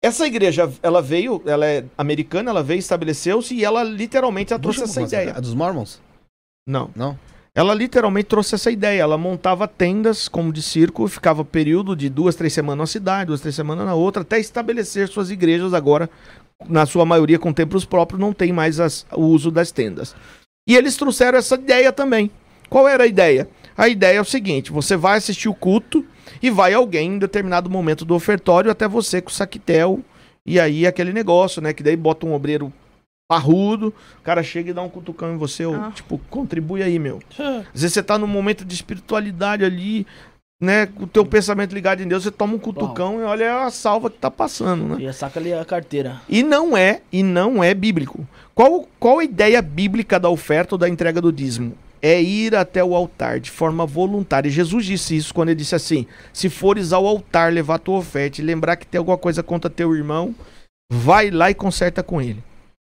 Essa 0.01 0.27
igreja, 0.27 0.71
ela 0.81 1.01
veio, 1.01 1.41
ela 1.45 1.65
é 1.65 1.85
americana, 1.97 2.49
ela 2.49 2.61
veio, 2.61 2.79
estabeleceu-se 2.79 3.55
e 3.55 3.63
ela 3.63 3.83
literalmente 3.83 4.51
ela 4.51 4.61
trouxe 4.61 4.83
essa 4.83 5.01
ideia. 5.01 5.31
A 5.35 5.39
dos 5.39 5.53
Mormons? 5.53 6.01
Não. 6.67 6.89
Não? 6.95 7.17
Ela 7.55 7.73
literalmente 7.73 8.25
trouxe 8.27 8.55
essa 8.55 8.71
ideia. 8.71 9.01
Ela 9.01 9.17
montava 9.17 9.67
tendas 9.67 10.27
como 10.27 10.51
de 10.51 10.61
circo, 10.61 11.07
ficava 11.07 11.45
período 11.45 11.95
de 11.95 12.09
duas, 12.09 12.35
três 12.35 12.53
semanas 12.53 12.79
na 12.79 12.87
cidade, 12.87 13.27
duas, 13.27 13.41
três 13.41 13.55
semanas 13.55 13.85
na 13.85 13.93
outra, 13.93 14.23
até 14.23 14.39
estabelecer 14.39 15.07
suas 15.07 15.29
igrejas 15.29 15.73
agora, 15.73 16.09
na 16.67 16.85
sua 16.85 17.05
maioria 17.05 17.37
com 17.37 17.53
templos 17.53 17.85
próprios, 17.85 18.19
não 18.19 18.33
tem 18.33 18.51
mais 18.51 18.79
as- 18.79 19.05
o 19.11 19.21
uso 19.23 19.51
das 19.51 19.71
tendas. 19.71 20.15
E 20.67 20.75
eles 20.75 20.95
trouxeram 20.95 21.37
essa 21.37 21.55
ideia 21.55 21.91
também. 21.91 22.31
Qual 22.69 22.87
era 22.87 23.03
a 23.03 23.07
ideia? 23.07 23.47
A 23.77 23.87
ideia 23.87 24.17
é 24.17 24.21
o 24.21 24.25
seguinte: 24.25 24.71
você 24.71 24.95
vai 24.95 25.17
assistir 25.17 25.49
o 25.49 25.53
culto 25.53 26.03
e 26.41 26.49
vai 26.49 26.73
alguém 26.73 27.13
em 27.13 27.19
determinado 27.19 27.69
momento 27.69 28.03
do 28.05 28.15
ofertório 28.15 28.71
até 28.71 28.87
você 28.87 29.21
com 29.21 29.29
o 29.29 29.33
saquetel. 29.33 29.99
E 30.45 30.59
aí 30.59 30.87
aquele 30.87 31.13
negócio, 31.13 31.61
né? 31.61 31.71
Que 31.73 31.83
daí 31.83 31.95
bota 31.95 32.25
um 32.25 32.33
obreiro 32.33 32.73
parrudo, 33.33 33.87
o 34.19 34.23
cara 34.23 34.43
chega 34.43 34.69
e 34.69 34.73
dá 34.73 34.81
um 34.81 34.89
cutucão 34.89 35.33
em 35.33 35.37
você, 35.37 35.65
ou, 35.65 35.73
Ah. 35.75 35.91
tipo, 35.93 36.19
contribui 36.29 36.83
aí, 36.83 36.99
meu. 36.99 37.19
Às 37.39 37.81
vezes 37.81 37.93
você 37.93 38.03
tá 38.03 38.17
num 38.17 38.27
momento 38.27 38.63
de 38.63 38.75
espiritualidade 38.75 39.65
ali, 39.65 40.05
né? 40.61 40.85
Com 40.85 41.05
o 41.05 41.07
teu 41.07 41.25
pensamento 41.25 41.73
ligado 41.73 42.01
em 42.01 42.07
Deus, 42.07 42.23
você 42.23 42.31
toma 42.31 42.53
um 42.53 42.59
cutucão 42.59 43.19
e 43.19 43.23
olha 43.23 43.63
a 43.63 43.71
salva 43.71 44.09
que 44.09 44.17
tá 44.17 44.29
passando, 44.29 44.95
né? 44.95 45.03
E 45.03 45.13
saca 45.13 45.39
ali 45.39 45.51
a 45.53 45.65
carteira. 45.65 46.21
E 46.29 46.43
não 46.43 46.77
é, 46.77 47.01
e 47.11 47.23
não 47.23 47.63
é 47.63 47.73
bíblico. 47.73 48.25
Qual, 48.53 48.87
qual 48.99 49.19
a 49.19 49.23
ideia 49.23 49.61
bíblica 49.61 50.19
da 50.19 50.29
oferta 50.29 50.75
ou 50.75 50.79
da 50.79 50.87
entrega 50.87 51.19
do 51.19 51.31
dízimo? 51.33 51.73
É 52.01 52.21
ir 52.21 52.53
até 52.55 52.83
o 52.83 52.95
altar 52.95 53.39
de 53.39 53.49
forma 53.49 53.85
voluntária. 53.85 54.51
Jesus 54.51 54.85
disse 54.85 55.15
isso 55.15 55.33
quando 55.33 55.49
ele 55.49 55.59
disse 55.59 55.73
assim: 55.73 56.05
se 56.31 56.49
fores 56.49 56.93
ao 56.93 57.07
altar 57.07 57.51
levar 57.51 57.79
tua 57.79 57.97
oferta 57.97 58.39
e 58.41 58.43
lembrar 58.43 58.75
que 58.75 58.85
tem 58.85 58.99
alguma 58.99 59.17
coisa 59.17 59.41
contra 59.41 59.69
teu 59.69 59.95
irmão, 59.95 60.35
vai 60.91 61.31
lá 61.31 61.49
e 61.49 61.53
conserta 61.55 62.03
com 62.03 62.21
ele. 62.21 62.43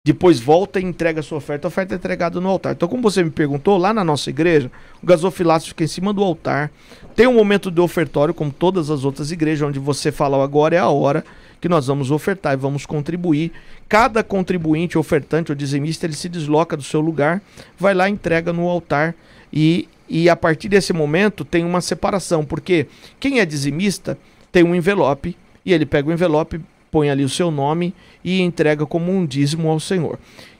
Depois 0.03 0.39
volta 0.39 0.79
e 0.79 0.83
entrega 0.83 1.19
a 1.19 1.23
sua 1.23 1.37
oferta. 1.37 1.67
A 1.67 1.69
oferta 1.69 1.93
é 1.93 1.95
entregada 1.95 2.41
no 2.41 2.49
altar. 2.49 2.73
Então, 2.73 2.89
como 2.89 3.03
você 3.03 3.23
me 3.23 3.29
perguntou, 3.29 3.77
lá 3.77 3.93
na 3.93 4.03
nossa 4.03 4.31
igreja, 4.31 4.71
o 4.99 5.05
gasofilácio 5.05 5.69
fica 5.69 5.83
em 5.83 5.87
cima 5.87 6.11
do 6.11 6.23
altar. 6.23 6.71
Tem 7.15 7.27
um 7.27 7.35
momento 7.35 7.69
de 7.69 7.79
ofertório, 7.79 8.33
como 8.33 8.51
todas 8.51 8.89
as 8.89 9.05
outras 9.05 9.31
igrejas, 9.31 9.67
onde 9.67 9.77
você 9.77 10.11
fala 10.11 10.43
agora 10.43 10.75
é 10.75 10.79
a 10.79 10.89
hora 10.89 11.23
que 11.61 11.69
nós 11.69 11.85
vamos 11.85 12.09
ofertar 12.09 12.53
e 12.53 12.57
vamos 12.57 12.83
contribuir. 12.83 13.51
Cada 13.87 14.23
contribuinte, 14.23 14.97
ofertante 14.97 15.51
ou 15.51 15.55
dizimista, 15.55 16.07
ele 16.07 16.15
se 16.15 16.27
desloca 16.27 16.75
do 16.75 16.81
seu 16.81 16.99
lugar, 16.99 17.39
vai 17.77 17.93
lá, 17.93 18.09
entrega 18.09 18.51
no 18.51 18.67
altar 18.67 19.13
e, 19.53 19.87
e 20.09 20.27
a 20.27 20.35
partir 20.35 20.67
desse 20.67 20.93
momento 20.93 21.45
tem 21.45 21.63
uma 21.63 21.79
separação, 21.79 22.43
porque 22.43 22.87
quem 23.19 23.39
é 23.39 23.45
dizimista 23.45 24.17
tem 24.51 24.63
um 24.63 24.73
envelope 24.73 25.37
e 25.63 25.71
ele 25.71 25.85
pega 25.85 26.09
o 26.09 26.11
envelope, 26.11 26.59
põe 26.91 27.09
ali 27.09 27.23
o 27.23 27.29
seu 27.29 27.49
nome 27.49 27.95
e 28.23 28.41
entrega 28.41 28.85
como 28.85 29.11
um 29.11 29.25
dízimo 29.25 29.69
ao 29.69 29.79
Senhor. 29.79 30.19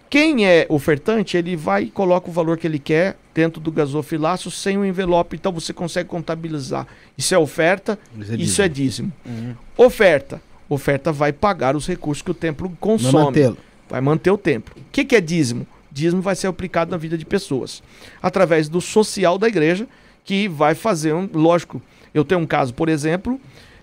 Quem 0.10 0.46
é 0.46 0.66
ofertante, 0.68 1.38
ele 1.38 1.56
vai 1.56 1.84
e 1.84 1.90
coloca 1.90 2.30
o 2.30 2.34
valor 2.34 2.58
que 2.58 2.68
ele 2.68 2.80
quer 2.80 3.18
dentro 3.34 3.62
do 3.62 3.72
gasofilácio 3.72 4.52
sem 4.52 4.78
o 4.78 4.86
envelope, 4.86 5.38
então 5.38 5.54
você 5.54 5.74
consegue 5.74 6.10
contabilizar. 6.10 6.86
Isso 7.18 7.34
é 7.34 7.38
oferta, 7.38 7.98
isso 8.38 8.62
é 8.62 8.68
dízimo. 8.68 9.12
Uhum. 9.26 9.56
Oferta. 9.78 10.42
Oferta 10.68 11.14
vai 11.14 11.32
pagar 11.32 11.76
os 11.76 11.88
recursos 11.88 12.22
que 12.22 12.32
o 12.32 12.34
templo 12.34 12.72
consome. 12.80 13.26
mantê-lo. 13.26 13.58
Vai 13.90 14.02
manter 14.02 14.32
o 14.32 14.38
templo. 14.38 14.76
O 14.78 14.92
que, 14.92 15.06
que 15.06 15.16
é 15.16 15.22
dízimo? 15.22 15.66
Dízimo 15.90 16.22
vai 16.22 16.36
ser 16.36 16.48
aplicado 16.48 16.92
na 16.92 16.98
vida 16.98 17.18
de 17.18 17.26
pessoas. 17.26 17.82
Através 18.22 18.68
do 18.70 18.80
social 18.82 19.38
da 19.38 19.48
igreja, 19.48 19.88
que 20.26 20.48
vai 20.48 20.76
fazer 20.76 21.14
um. 21.14 21.30
Lógico, 21.34 21.82
eu 22.14 22.24
tenho 22.24 22.42
um 22.42 22.46
caso, 22.46 22.74
por 22.74 22.90
exemplo, 22.90 23.40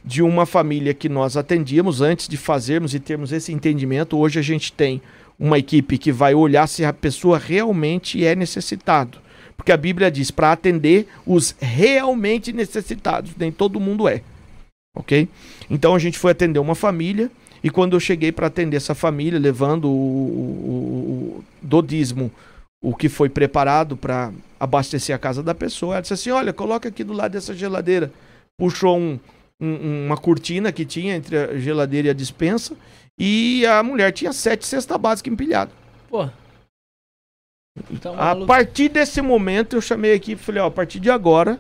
de 0.09 0.23
uma 0.23 0.47
família 0.47 0.95
que 0.95 1.07
nós 1.07 1.37
atendíamos 1.37 2.01
antes 2.01 2.27
de 2.27 2.39
fazermos 2.39 2.95
e 2.95 2.99
termos 2.99 3.31
esse 3.31 3.53
entendimento. 3.53 4.17
Hoje 4.17 4.39
a 4.39 4.43
gente 4.43 4.73
tem 4.73 5.03
uma 5.39 5.59
equipe 5.59 5.99
que 5.99 6.11
vai 6.11 6.35
olhar 6.35 6.67
se 6.67 6.83
a 6.83 6.95
pessoa 6.95 7.37
realmente 7.37 8.25
é 8.25 8.35
necessitado. 8.35 9.19
Porque 9.55 9.71
a 9.71 9.77
Bíblia 9.77 10.11
diz 10.11 10.31
para 10.31 10.51
atender 10.51 11.07
os 11.27 11.55
realmente 11.61 12.55
necessitados. 12.55 13.33
Nem 13.37 13.53
todo 13.53 13.79
mundo 13.79 14.09
é. 14.09 14.23
Ok? 14.97 15.29
Então 15.69 15.95
a 15.95 15.99
gente 15.99 16.19
foi 16.19 16.33
atender 16.33 16.59
uma 16.59 16.75
família 16.75 17.31
E 17.63 17.69
quando 17.69 17.95
eu 17.95 18.01
cheguei 18.01 18.33
para 18.33 18.47
atender 18.47 18.79
essa 18.79 18.95
família, 18.95 19.39
levando 19.39 19.89
o, 19.89 19.91
o, 19.91 21.39
o, 21.39 21.45
do 21.61 21.83
dízimo 21.83 22.33
o 22.81 22.95
que 22.95 23.11
foi 23.11 23.29
preparado 23.29 23.95
para 23.95 24.33
abastecer 24.59 25.15
a 25.15 25.19
casa 25.19 25.43
da 25.43 25.55
pessoa, 25.55 25.97
ela 25.97 26.01
disse 26.01 26.15
assim: 26.15 26.31
Olha, 26.31 26.53
coloca 26.53 26.89
aqui 26.89 27.05
do 27.05 27.13
lado 27.13 27.33
dessa 27.33 27.53
geladeira. 27.53 28.11
Puxou 28.57 28.97
um, 28.99 29.19
um- 29.61 30.07
uma 30.07 30.17
cortina 30.17 30.71
que 30.73 30.85
tinha 30.85 31.15
entre 31.17 31.37
a 31.37 31.59
geladeira 31.59 32.09
e 32.09 32.11
a 32.11 32.15
dispensa. 32.15 32.77
E 33.19 33.67
a 33.67 33.83
mulher 33.83 34.13
tinha 34.13 34.33
sete 34.33 34.67
cestas 34.67 34.97
básicas 34.97 35.33
empilhadas. 35.33 35.75
Pô. 36.09 36.29
Então, 37.91 38.15
A 38.15 38.17
maluco. 38.27 38.47
partir 38.47 38.89
desse 38.89 39.21
momento, 39.23 39.77
eu 39.77 39.81
chamei 39.81 40.13
aqui 40.15 40.33
e 40.33 40.37
falei: 40.37 40.63
Ó, 40.63 40.67
a 40.67 40.71
partir 40.71 40.99
de 41.01 41.11
agora, 41.11 41.59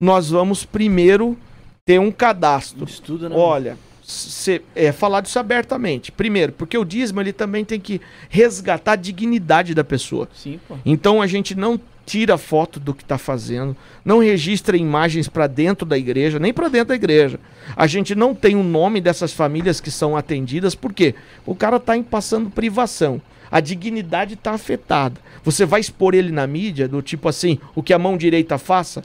nós 0.00 0.30
vamos 0.30 0.64
primeiro 0.64 1.36
ter 1.84 1.98
um 1.98 2.10
cadastro. 2.12 2.84
Estudo, 2.84 3.28
né? 3.28 3.34
Olha, 3.36 3.76
cê- 4.02 4.62
é, 4.76 4.92
falar 4.92 5.20
disso 5.22 5.38
abertamente. 5.38 6.12
Primeiro, 6.12 6.52
porque 6.52 6.78
o 6.78 6.84
dízimo 6.84 7.20
ele 7.20 7.32
também 7.32 7.64
tem 7.64 7.80
que 7.80 8.00
resgatar 8.28 8.92
a 8.92 8.96
dignidade 8.96 9.74
da 9.74 9.82
pessoa. 9.82 10.28
Sim, 10.34 10.60
pô. 10.68 10.76
Então 10.84 11.20
a 11.20 11.26
gente 11.26 11.54
não 11.56 11.80
tira 12.10 12.36
foto 12.36 12.80
do 12.80 12.92
que 12.92 13.04
está 13.04 13.16
fazendo, 13.16 13.76
não 14.04 14.18
registra 14.18 14.76
imagens 14.76 15.28
para 15.28 15.46
dentro 15.46 15.86
da 15.86 15.96
igreja, 15.96 16.40
nem 16.40 16.52
para 16.52 16.68
dentro 16.68 16.88
da 16.88 16.94
igreja. 16.96 17.38
A 17.76 17.86
gente 17.86 18.16
não 18.16 18.34
tem 18.34 18.56
o 18.56 18.64
nome 18.64 19.00
dessas 19.00 19.32
famílias 19.32 19.80
que 19.80 19.92
são 19.92 20.16
atendidas, 20.16 20.74
por 20.74 20.92
quê? 20.92 21.14
O 21.46 21.54
cara 21.54 21.76
está 21.76 21.92
passando 22.02 22.50
privação. 22.50 23.22
A 23.48 23.60
dignidade 23.60 24.34
está 24.34 24.52
afetada. 24.52 25.20
Você 25.44 25.64
vai 25.64 25.80
expor 25.80 26.14
ele 26.14 26.32
na 26.32 26.46
mídia, 26.48 26.88
do 26.88 27.00
tipo 27.00 27.28
assim, 27.28 27.58
o 27.76 27.82
que 27.82 27.92
a 27.92 27.98
mão 27.98 28.16
direita 28.16 28.58
faça, 28.58 29.04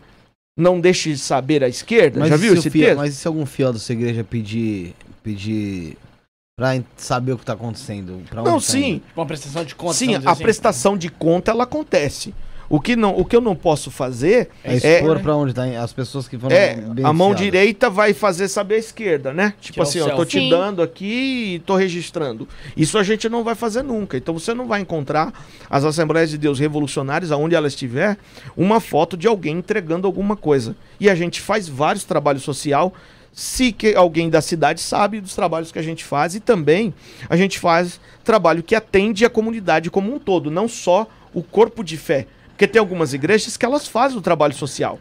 não 0.58 0.80
deixe 0.80 1.12
de 1.12 1.20
saber 1.20 1.64
a 1.64 1.68
esquerda. 1.68 2.26
Já 2.28 2.36
e 2.36 2.40
viu 2.40 2.54
esse 2.56 2.70
fiel- 2.72 2.86
texto? 2.88 2.98
Mas 2.98 3.14
e 3.14 3.18
se 3.18 3.28
algum 3.28 3.46
fiel 3.46 3.72
da 3.72 3.78
sua 3.80 3.94
igreja 3.94 4.24
pedir, 4.24 4.96
pedir 5.24 5.96
pra 6.58 6.76
en- 6.76 6.86
saber 6.98 7.34
o 7.34 7.38
que 7.38 7.46
tá 7.46 7.54
acontecendo? 7.54 8.22
Pra 8.30 8.42
Não, 8.42 8.56
tá 8.56 8.60
sim. 8.62 8.88
indo? 8.94 9.00
Tipo 9.08 9.20
uma 9.22 9.26
prestação 9.28 9.64
de 9.66 9.76
conta. 9.76 9.94
Sim, 9.94 10.16
a 10.16 10.32
assim. 10.32 10.44
prestação 10.44 10.98
de 10.98 11.10
conta 11.10 11.52
ela 11.52 11.64
acontece. 11.66 12.34
O 12.68 12.80
que, 12.80 12.96
não, 12.96 13.18
o 13.18 13.24
que 13.24 13.36
eu 13.36 13.42
não 13.42 13.56
posso 13.56 13.92
fazer 13.92 14.50
É 14.64 14.74
É, 14.74 14.98
expor 14.98 15.20
pra 15.20 15.36
onde 15.36 15.54
tá 15.54 15.66
as 15.82 15.94
pessoas 15.94 16.28
que 16.28 16.38
foram 16.38 16.56
é 16.56 16.78
a 17.04 17.14
mão 17.14 17.36
direita 17.36 17.90
vai 17.90 18.14
fazer 18.14 18.48
saber 18.48 18.76
a 18.76 18.80
esquerda, 18.80 19.34
né? 19.34 19.54
Tipo 19.62 19.80
é 19.80 19.82
o 19.82 19.84
assim, 19.84 20.02
ó, 20.02 20.10
tô 20.16 20.26
te 20.26 20.40
Sim. 20.40 20.50
dando 20.50 20.82
aqui 20.82 21.56
e 21.56 21.60
tô 21.60 21.76
registrando. 21.76 22.48
Isso 22.76 22.98
a 22.98 23.04
gente 23.04 23.30
não 23.30 23.44
vai 23.44 23.56
fazer 23.56 23.84
nunca. 23.84 24.18
Então 24.18 24.34
você 24.34 24.54
não 24.54 24.68
vai 24.68 24.82
encontrar 24.82 25.34
as 25.70 25.84
Assembleias 25.84 26.30
de 26.30 26.38
Deus 26.38 26.60
revolucionárias, 26.60 27.32
aonde 27.32 27.56
ela 27.56 27.68
estiver, 27.68 28.18
uma 28.58 28.80
foto 28.80 29.16
de 29.16 29.28
alguém 29.28 29.58
entregando 29.58 30.08
alguma 30.08 30.36
coisa. 30.36 30.76
E 31.00 31.10
a 31.10 31.16
gente 31.16 31.42
faz 31.42 31.68
vários 31.68 32.04
trabalhos 32.04 32.44
social. 32.44 32.94
Se 33.32 33.74
que 33.74 33.94
alguém 33.96 34.30
da 34.30 34.42
cidade 34.42 34.80
sabe 34.80 35.20
dos 35.20 35.36
trabalhos 35.36 35.70
que 35.70 35.78
a 35.78 35.82
gente 35.82 36.06
faz 36.06 36.36
e 36.36 36.40
também 36.40 36.94
a 37.30 37.36
gente 37.36 37.60
faz 37.60 38.00
trabalho 38.24 38.64
que 38.64 38.74
atende 38.74 39.26
a 39.26 39.30
comunidade 39.30 39.92
como 39.92 40.14
um 40.14 40.18
todo, 40.18 40.50
não 40.50 40.70
só 40.70 41.06
o 41.34 41.44
corpo 41.44 41.84
de 41.84 41.98
fé. 41.98 42.28
Porque 42.56 42.68
tem 42.68 42.80
algumas 42.80 43.14
igrejas 43.14 43.58
que 43.58 43.66
elas 43.66 43.86
fazem 43.88 44.18
o 44.18 44.22
trabalho 44.22 44.54
social. 44.54 44.98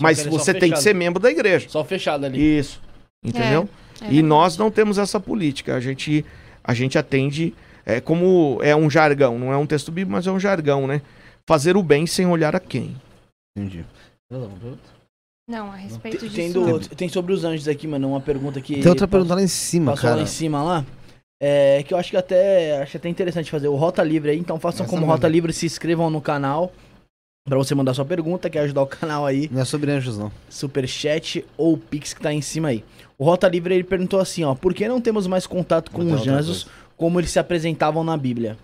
Mas 0.00 0.26
é 0.26 0.28
você 0.28 0.52
tem 0.52 0.72
que 0.72 0.80
ser 0.80 0.94
membro 0.94 1.22
da 1.22 1.30
igreja. 1.30 1.68
Só 1.68 1.84
fechado 1.84 2.26
ali. 2.26 2.58
Isso. 2.58 2.80
Entendeu? 3.24 3.68
É 4.00 4.04
e 4.04 4.08
verdade. 4.08 4.22
nós 4.22 4.56
não 4.58 4.70
temos 4.70 4.98
essa 4.98 5.18
política. 5.20 5.74
A 5.76 5.80
gente, 5.80 6.24
a 6.62 6.74
gente 6.74 6.98
atende 6.98 7.54
é, 7.86 8.00
como 8.00 8.58
é 8.62 8.74
um 8.74 8.90
jargão, 8.90 9.38
não 9.38 9.52
é 9.52 9.56
um 9.56 9.66
texto 9.66 9.90
bíblico, 9.92 10.12
mas 10.12 10.26
é 10.26 10.30
um 10.32 10.40
jargão, 10.40 10.86
né? 10.86 11.00
Fazer 11.48 11.76
o 11.76 11.82
bem 11.82 12.06
sem 12.06 12.26
olhar 12.26 12.54
a 12.56 12.60
quem. 12.60 12.94
Entendi. 13.56 13.84
Não, 15.48 15.70
a 15.70 15.76
respeito 15.76 16.18
Tem, 16.18 16.28
disso. 16.28 16.34
tem, 16.34 16.52
do- 16.52 16.88
tem 16.88 17.08
sobre 17.08 17.32
os 17.32 17.44
anjos 17.44 17.68
aqui, 17.68 17.86
mano, 17.86 18.08
uma 18.10 18.20
pergunta 18.20 18.60
que. 18.60 18.80
Tem 18.80 18.88
outra 18.90 19.06
pergunta 19.06 19.34
lá 19.36 19.42
em 19.42 19.46
cima, 19.46 19.92
Passou 19.92 20.10
lá 20.10 20.16
cara. 20.16 20.22
em 20.24 20.26
cima 20.26 20.62
lá. 20.62 20.84
É, 21.40 21.82
que 21.86 21.94
eu 21.94 21.98
acho 21.98 22.10
que 22.10 22.16
até 22.16 22.82
acho 22.82 22.96
até 22.96 23.08
interessante 23.08 23.50
fazer 23.50 23.68
o 23.68 23.76
Rota 23.76 24.02
Livre 24.02 24.30
aí. 24.30 24.38
Então 24.38 24.58
façam 24.58 24.84
Essa 24.84 24.90
como 24.90 25.02
mesmo. 25.02 25.12
Rota 25.12 25.28
Livre, 25.28 25.52
se 25.52 25.64
inscrevam 25.66 26.10
no 26.10 26.20
canal. 26.20 26.72
Pra 27.46 27.56
você 27.56 27.76
mandar 27.76 27.94
sua 27.94 28.04
pergunta, 28.04 28.50
quer 28.50 28.60
ajudar 28.60 28.82
o 28.82 28.86
canal 28.88 29.24
aí. 29.24 29.48
Não 29.52 29.62
é 29.62 29.64
sobre 29.64 29.92
anjos, 29.92 30.18
não. 30.18 30.32
Superchat 30.50 31.46
ou 31.56 31.78
Pix 31.78 32.12
que 32.12 32.20
tá 32.20 32.30
aí 32.30 32.36
em 32.36 32.42
cima 32.42 32.68
aí. 32.68 32.84
O 33.16 33.24
Rota 33.24 33.48
Livre 33.48 33.72
ele 33.72 33.84
perguntou 33.84 34.20
assim, 34.20 34.42
ó. 34.42 34.54
Por 34.54 34.74
que 34.74 34.88
não 34.88 35.00
temos 35.00 35.26
mais 35.26 35.46
contato 35.46 35.90
com 35.92 36.04
Vou 36.04 36.14
os 36.14 36.26
anjos 36.26 36.66
como 36.96 37.20
eles 37.20 37.30
se 37.30 37.38
apresentavam 37.38 38.02
na 38.02 38.16
Bíblia? 38.16 38.58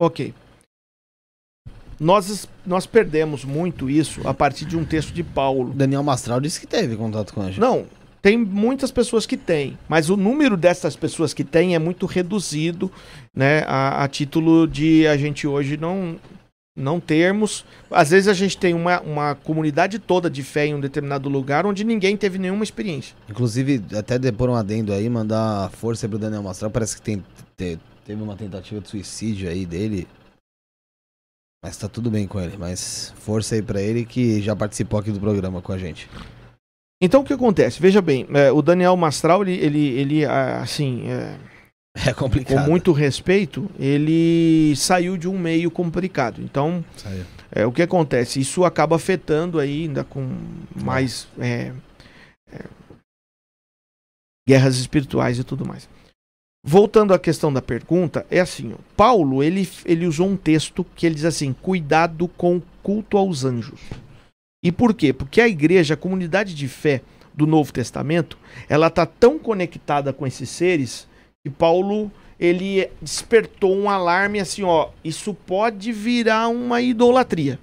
Ok. 0.00 0.34
Nós, 1.98 2.48
nós 2.66 2.84
perdemos 2.84 3.44
muito 3.44 3.88
isso 3.88 4.26
a 4.26 4.34
partir 4.34 4.66
de 4.66 4.76
um 4.76 4.84
texto 4.84 5.12
de 5.12 5.22
Paulo. 5.22 5.72
Daniel 5.72 6.02
Mastral 6.02 6.40
disse 6.40 6.60
que 6.60 6.66
teve 6.66 6.96
contato 6.96 7.32
com 7.32 7.40
anjo. 7.40 7.60
Não, 7.60 7.86
tem 8.20 8.36
muitas 8.36 8.90
pessoas 8.90 9.24
que 9.24 9.36
têm, 9.36 9.78
mas 9.88 10.10
o 10.10 10.16
número 10.16 10.56
dessas 10.56 10.96
pessoas 10.96 11.32
que 11.32 11.44
têm 11.44 11.74
é 11.74 11.78
muito 11.78 12.04
reduzido, 12.06 12.90
né? 13.34 13.64
A, 13.66 14.04
a 14.04 14.08
título 14.08 14.66
de 14.66 15.06
a 15.06 15.16
gente 15.16 15.46
hoje 15.46 15.76
não 15.76 16.18
não 16.76 16.98
termos. 16.98 17.64
Às 17.90 18.10
vezes 18.10 18.28
a 18.28 18.34
gente 18.34 18.56
tem 18.56 18.74
uma, 18.74 19.00
uma 19.00 19.34
comunidade 19.34 19.98
toda 19.98 20.30
de 20.30 20.42
fé 20.42 20.66
em 20.66 20.74
um 20.74 20.80
determinado 20.80 21.28
lugar 21.28 21.66
onde 21.66 21.84
ninguém 21.84 22.16
teve 22.16 22.38
nenhuma 22.38 22.64
experiência. 22.64 23.14
Inclusive, 23.28 23.82
até 23.96 24.18
depor 24.18 24.48
um 24.48 24.54
adendo 24.54 24.92
aí, 24.92 25.08
mandar 25.08 25.70
força 25.70 26.06
aí 26.06 26.10
pro 26.10 26.18
Daniel 26.18 26.42
Mastral. 26.42 26.70
Parece 26.70 26.96
que 26.96 27.02
tem, 27.02 27.24
te- 27.56 27.78
teve 28.04 28.22
uma 28.22 28.36
tentativa 28.36 28.80
de 28.80 28.88
suicídio 28.88 29.48
aí 29.48 29.66
dele. 29.66 30.08
Mas 31.64 31.76
tá 31.76 31.88
tudo 31.88 32.10
bem 32.10 32.26
com 32.26 32.40
ele. 32.40 32.56
Mas 32.56 33.12
força 33.18 33.54
aí 33.54 33.62
pra 33.62 33.80
ele 33.80 34.04
que 34.04 34.40
já 34.40 34.56
participou 34.56 34.98
aqui 34.98 35.10
do 35.10 35.20
programa 35.20 35.60
com 35.62 35.72
a 35.72 35.78
gente. 35.78 36.08
Então 37.00 37.20
o 37.20 37.24
que 37.24 37.32
acontece? 37.32 37.80
Veja 37.82 38.00
bem, 38.00 38.26
é, 38.32 38.52
o 38.52 38.62
Daniel 38.62 38.96
Mastral, 38.96 39.42
ele, 39.42 39.54
ele, 39.56 39.88
ele 39.98 40.24
ah, 40.24 40.60
assim, 40.60 41.08
é, 41.08 41.36
É 41.94 42.12
com 42.12 42.24
complicado. 42.24 42.68
muito 42.68 42.90
respeito, 42.90 43.70
ele 43.78 44.74
saiu 44.76 45.16
de 45.16 45.28
um 45.28 45.38
meio 45.38 45.70
complicado. 45.70 46.40
Então, 46.42 46.84
Saiu. 46.96 47.24
É, 47.50 47.66
o 47.66 47.72
que 47.72 47.82
acontece? 47.82 48.40
Isso 48.40 48.64
acaba 48.64 48.96
afetando 48.96 49.60
aí 49.60 49.82
ainda 49.82 50.02
com 50.02 50.38
mais 50.74 51.28
é, 51.38 51.70
é, 52.50 52.64
guerras 54.48 54.76
espirituais 54.76 55.38
e 55.38 55.44
tudo 55.44 55.66
mais. 55.66 55.86
Voltando 56.64 57.12
à 57.12 57.18
questão 57.18 57.52
da 57.52 57.60
pergunta, 57.60 58.24
é 58.30 58.40
assim, 58.40 58.72
ó, 58.72 58.76
Paulo, 58.96 59.42
ele, 59.42 59.68
ele 59.84 60.06
usou 60.06 60.28
um 60.28 60.36
texto 60.36 60.84
que 60.96 61.04
ele 61.04 61.16
diz 61.16 61.24
assim, 61.26 61.52
cuidado 61.52 62.26
com 62.26 62.56
o 62.56 62.62
culto 62.82 63.18
aos 63.18 63.44
anjos. 63.44 63.80
E 64.64 64.72
por 64.72 64.94
quê? 64.94 65.12
Porque 65.12 65.40
a 65.40 65.48
igreja, 65.48 65.94
a 65.94 65.96
comunidade 65.96 66.54
de 66.54 66.68
fé 66.68 67.02
do 67.34 67.46
Novo 67.46 67.72
Testamento, 67.72 68.38
ela 68.68 68.86
está 68.86 69.04
tão 69.04 69.38
conectada 69.38 70.12
com 70.12 70.26
esses 70.26 70.48
seres 70.48 71.08
que 71.44 71.50
Paulo, 71.50 72.10
ele 72.38 72.88
despertou 73.00 73.76
um 73.76 73.90
alarme 73.90 74.38
assim, 74.38 74.62
ó, 74.62 74.90
isso 75.04 75.34
pode 75.34 75.92
virar 75.92 76.48
uma 76.48 76.80
idolatria. 76.80 77.58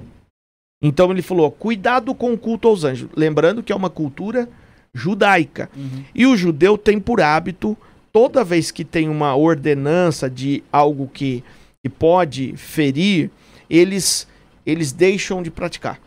Então 0.82 1.12
ele 1.12 1.22
falou, 1.22 1.52
cuidado 1.52 2.14
com 2.14 2.34
o 2.34 2.38
culto 2.38 2.68
aos 2.68 2.84
anjos. 2.84 3.10
Lembrando 3.16 3.64
que 3.64 3.72
é 3.72 3.76
uma 3.76 3.90
cultura 3.90 4.48
judaica. 4.94 5.70
E 6.14 6.26
o 6.26 6.36
judeu 6.36 6.78
tem 6.78 7.00
por 7.00 7.22
hábito, 7.22 7.78
toda 8.12 8.44
vez 8.44 8.72
que 8.72 8.84
tem 8.84 9.08
uma 9.08 9.36
ordenança 9.36 10.30
de 10.30 10.64
algo 10.72 11.08
que, 11.08 11.44
que 11.84 11.90
pode 11.90 12.56
ferir, 12.58 13.30
eles, 13.70 14.28
eles 14.66 14.92
deixam 14.92 15.44
de 15.44 15.52
praticar. 15.52 16.00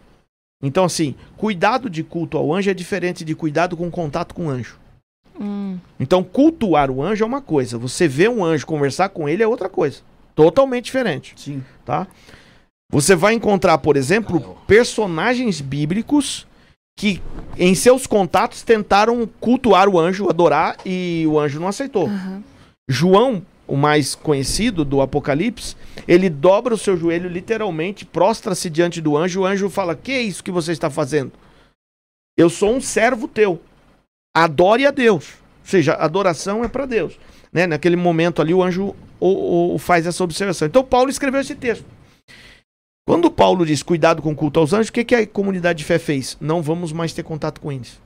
Então, 0.63 0.85
assim, 0.85 1.15
cuidado 1.37 1.91
de 1.91 2.03
culto 2.03 2.39
ao 2.39 2.55
anjo 2.55 2.71
é 2.71 2.75
diferente 2.75 3.25
de 3.25 3.35
cuidado 3.35 3.77
com 3.77 3.91
contato 3.91 4.35
com 4.35 4.47
o 4.47 4.51
anjo. 4.51 4.79
Hum, 5.41 5.79
Então, 5.99 6.23
cultuar 6.23 6.91
o 6.91 7.03
anjo 7.03 7.25
é 7.25 7.27
uma 7.27 7.41
coisa, 7.41 7.79
você 7.79 8.07
vê 8.07 8.29
um 8.29 8.45
anjo, 8.45 8.67
conversar 8.67 9.09
com 9.09 9.29
ele 9.29 9.43
é 9.43 9.47
outra 9.47 9.69
coisa. 9.69 10.01
Totalmente 10.35 10.87
diferente 10.87 11.35
Sim. 11.37 11.63
tá? 11.85 12.07
Você 12.91 13.15
vai 13.15 13.35
encontrar, 13.35 13.79
por 13.79 13.97
exemplo, 13.97 14.57
personagens 14.67 15.61
bíblicos 15.61 16.47
que 16.99 17.23
em 17.57 17.75
seus 17.75 18.07
contatos 18.07 18.63
tentaram 18.63 19.27
cultuar 19.41 19.89
o 19.89 19.99
anjo, 19.99 20.29
adorar 20.29 20.77
e 20.85 21.25
o 21.27 21.39
anjo 21.39 21.59
não 21.61 21.69
aceitou. 21.69 22.07
aham. 22.07 22.43
João, 22.89 23.43
o 23.67 23.77
mais 23.77 24.15
conhecido 24.15 24.85
do 24.85 25.01
Apocalipse, 25.01 25.75
ele 26.07 26.29
dobra 26.29 26.75
o 26.75 26.79
seu 26.79 26.97
joelho 26.97 27.31
literalmente, 27.31 28.05
prostra-se 28.05 28.69
diante 28.69 29.01
do 29.01 29.17
anjo, 29.17 29.41
o 29.41 29.47
anjo 29.47 29.71
fala: 29.71 29.95
"Que 29.95 30.13
é 30.13 30.21
isso 30.23 30.45
que 30.45 30.51
você 30.51 30.73
está 30.73 30.91
fazendo? 30.91 31.33
Eu 32.37 32.51
sou 32.51 32.75
um 32.75 32.81
servo 32.81 33.27
teu. 33.29 33.61
Adore 34.35 34.87
a 34.87 34.91
Deus." 34.91 35.35
Ou 35.63 35.67
seja, 35.69 35.95
adoração 35.95 36.65
é 36.65 36.69
para 36.69 36.87
Deus, 36.87 37.19
né? 37.53 37.67
Naquele 37.67 37.97
momento 37.97 38.43
ali 38.43 38.53
o 38.53 38.63
anjo 38.63 38.95
o- 39.21 39.75
o- 39.75 39.79
faz 39.79 40.07
essa 40.07 40.25
observação. 40.25 40.67
Então 40.67 40.83
Paulo 40.85 41.09
escreveu 41.11 41.41
esse 41.41 41.55
texto. 41.55 41.85
Quando 43.07 43.31
Paulo 43.31 43.65
diz 43.67 43.83
cuidado 43.83 44.21
com 44.23 44.33
o 44.33 44.37
culto 44.37 44.59
aos 44.61 44.73
anjos, 44.73 44.89
o 44.89 44.93
que, 44.93 45.05
que 45.05 45.15
a 45.15 45.27
comunidade 45.27 45.79
de 45.79 45.85
fé 45.85 45.99
fez? 45.99 46.37
Não 46.41 46.63
vamos 46.63 46.93
mais 46.93 47.13
ter 47.13 47.23
contato 47.23 47.61
com 47.61 47.71
eles. 47.71 48.01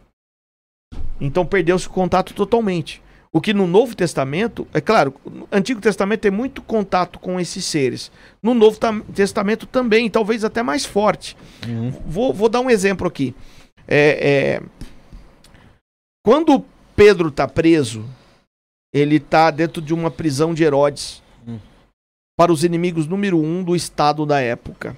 Então 1.21 1.45
perdeu-se 1.47 1.87
o 1.87 1.91
contato 1.91 2.35
totalmente. 2.35 3.03
O 3.33 3.41
que 3.41 3.53
no 3.53 3.67
Novo 3.67 3.95
Testamento, 3.95 4.67
é 4.73 4.81
claro, 4.81 5.15
no 5.25 5.47
Antigo 5.53 5.81
Testamento 5.81 6.21
tem 6.21 6.31
muito 6.31 6.63
contato 6.63 7.19
com 7.19 7.39
esses 7.39 7.65
seres. 7.65 8.11
No 8.43 8.55
Novo 8.55 8.79
Tam- 8.79 9.01
Testamento 9.15 9.67
também, 9.67 10.09
talvez 10.09 10.45
até 10.45 10.63
mais 10.63 10.87
forte. 10.87 11.37
Uhum. 11.67 11.91
Vou, 12.07 12.33
vou 12.33 12.49
dar 12.49 12.61
um 12.61 12.71
exemplo 12.71 13.07
aqui. 13.07 13.35
É, 13.87 14.61
é, 14.61 14.63
quando 16.27 16.59
Pedro 16.97 17.29
está 17.29 17.47
preso, 17.47 18.05
ele 18.93 19.21
tá 19.21 19.49
dentro 19.49 19.81
de 19.81 19.95
uma 19.95 20.11
prisão 20.11 20.53
de 20.53 20.65
Herodes. 20.65 21.23
Hum. 21.47 21.61
Para 22.37 22.53
os 22.53 22.65
inimigos 22.65 23.07
número 23.07 23.39
um 23.39 23.63
do 23.63 23.77
estado 23.77 24.27
da 24.27 24.41
época. 24.41 24.97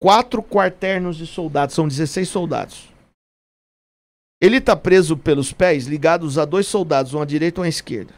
Quatro 0.00 0.42
quarternos 0.42 1.16
de 1.16 1.28
soldados, 1.28 1.76
são 1.76 1.86
16 1.86 2.28
soldados. 2.28 2.88
Ele 4.42 4.60
tá 4.60 4.74
preso 4.74 5.16
pelos 5.16 5.52
pés, 5.52 5.86
ligados 5.86 6.38
a 6.38 6.44
dois 6.44 6.66
soldados, 6.66 7.14
um 7.14 7.22
à 7.22 7.24
direita 7.24 7.60
e 7.60 7.62
um 7.62 7.64
à 7.64 7.68
esquerda. 7.68 8.12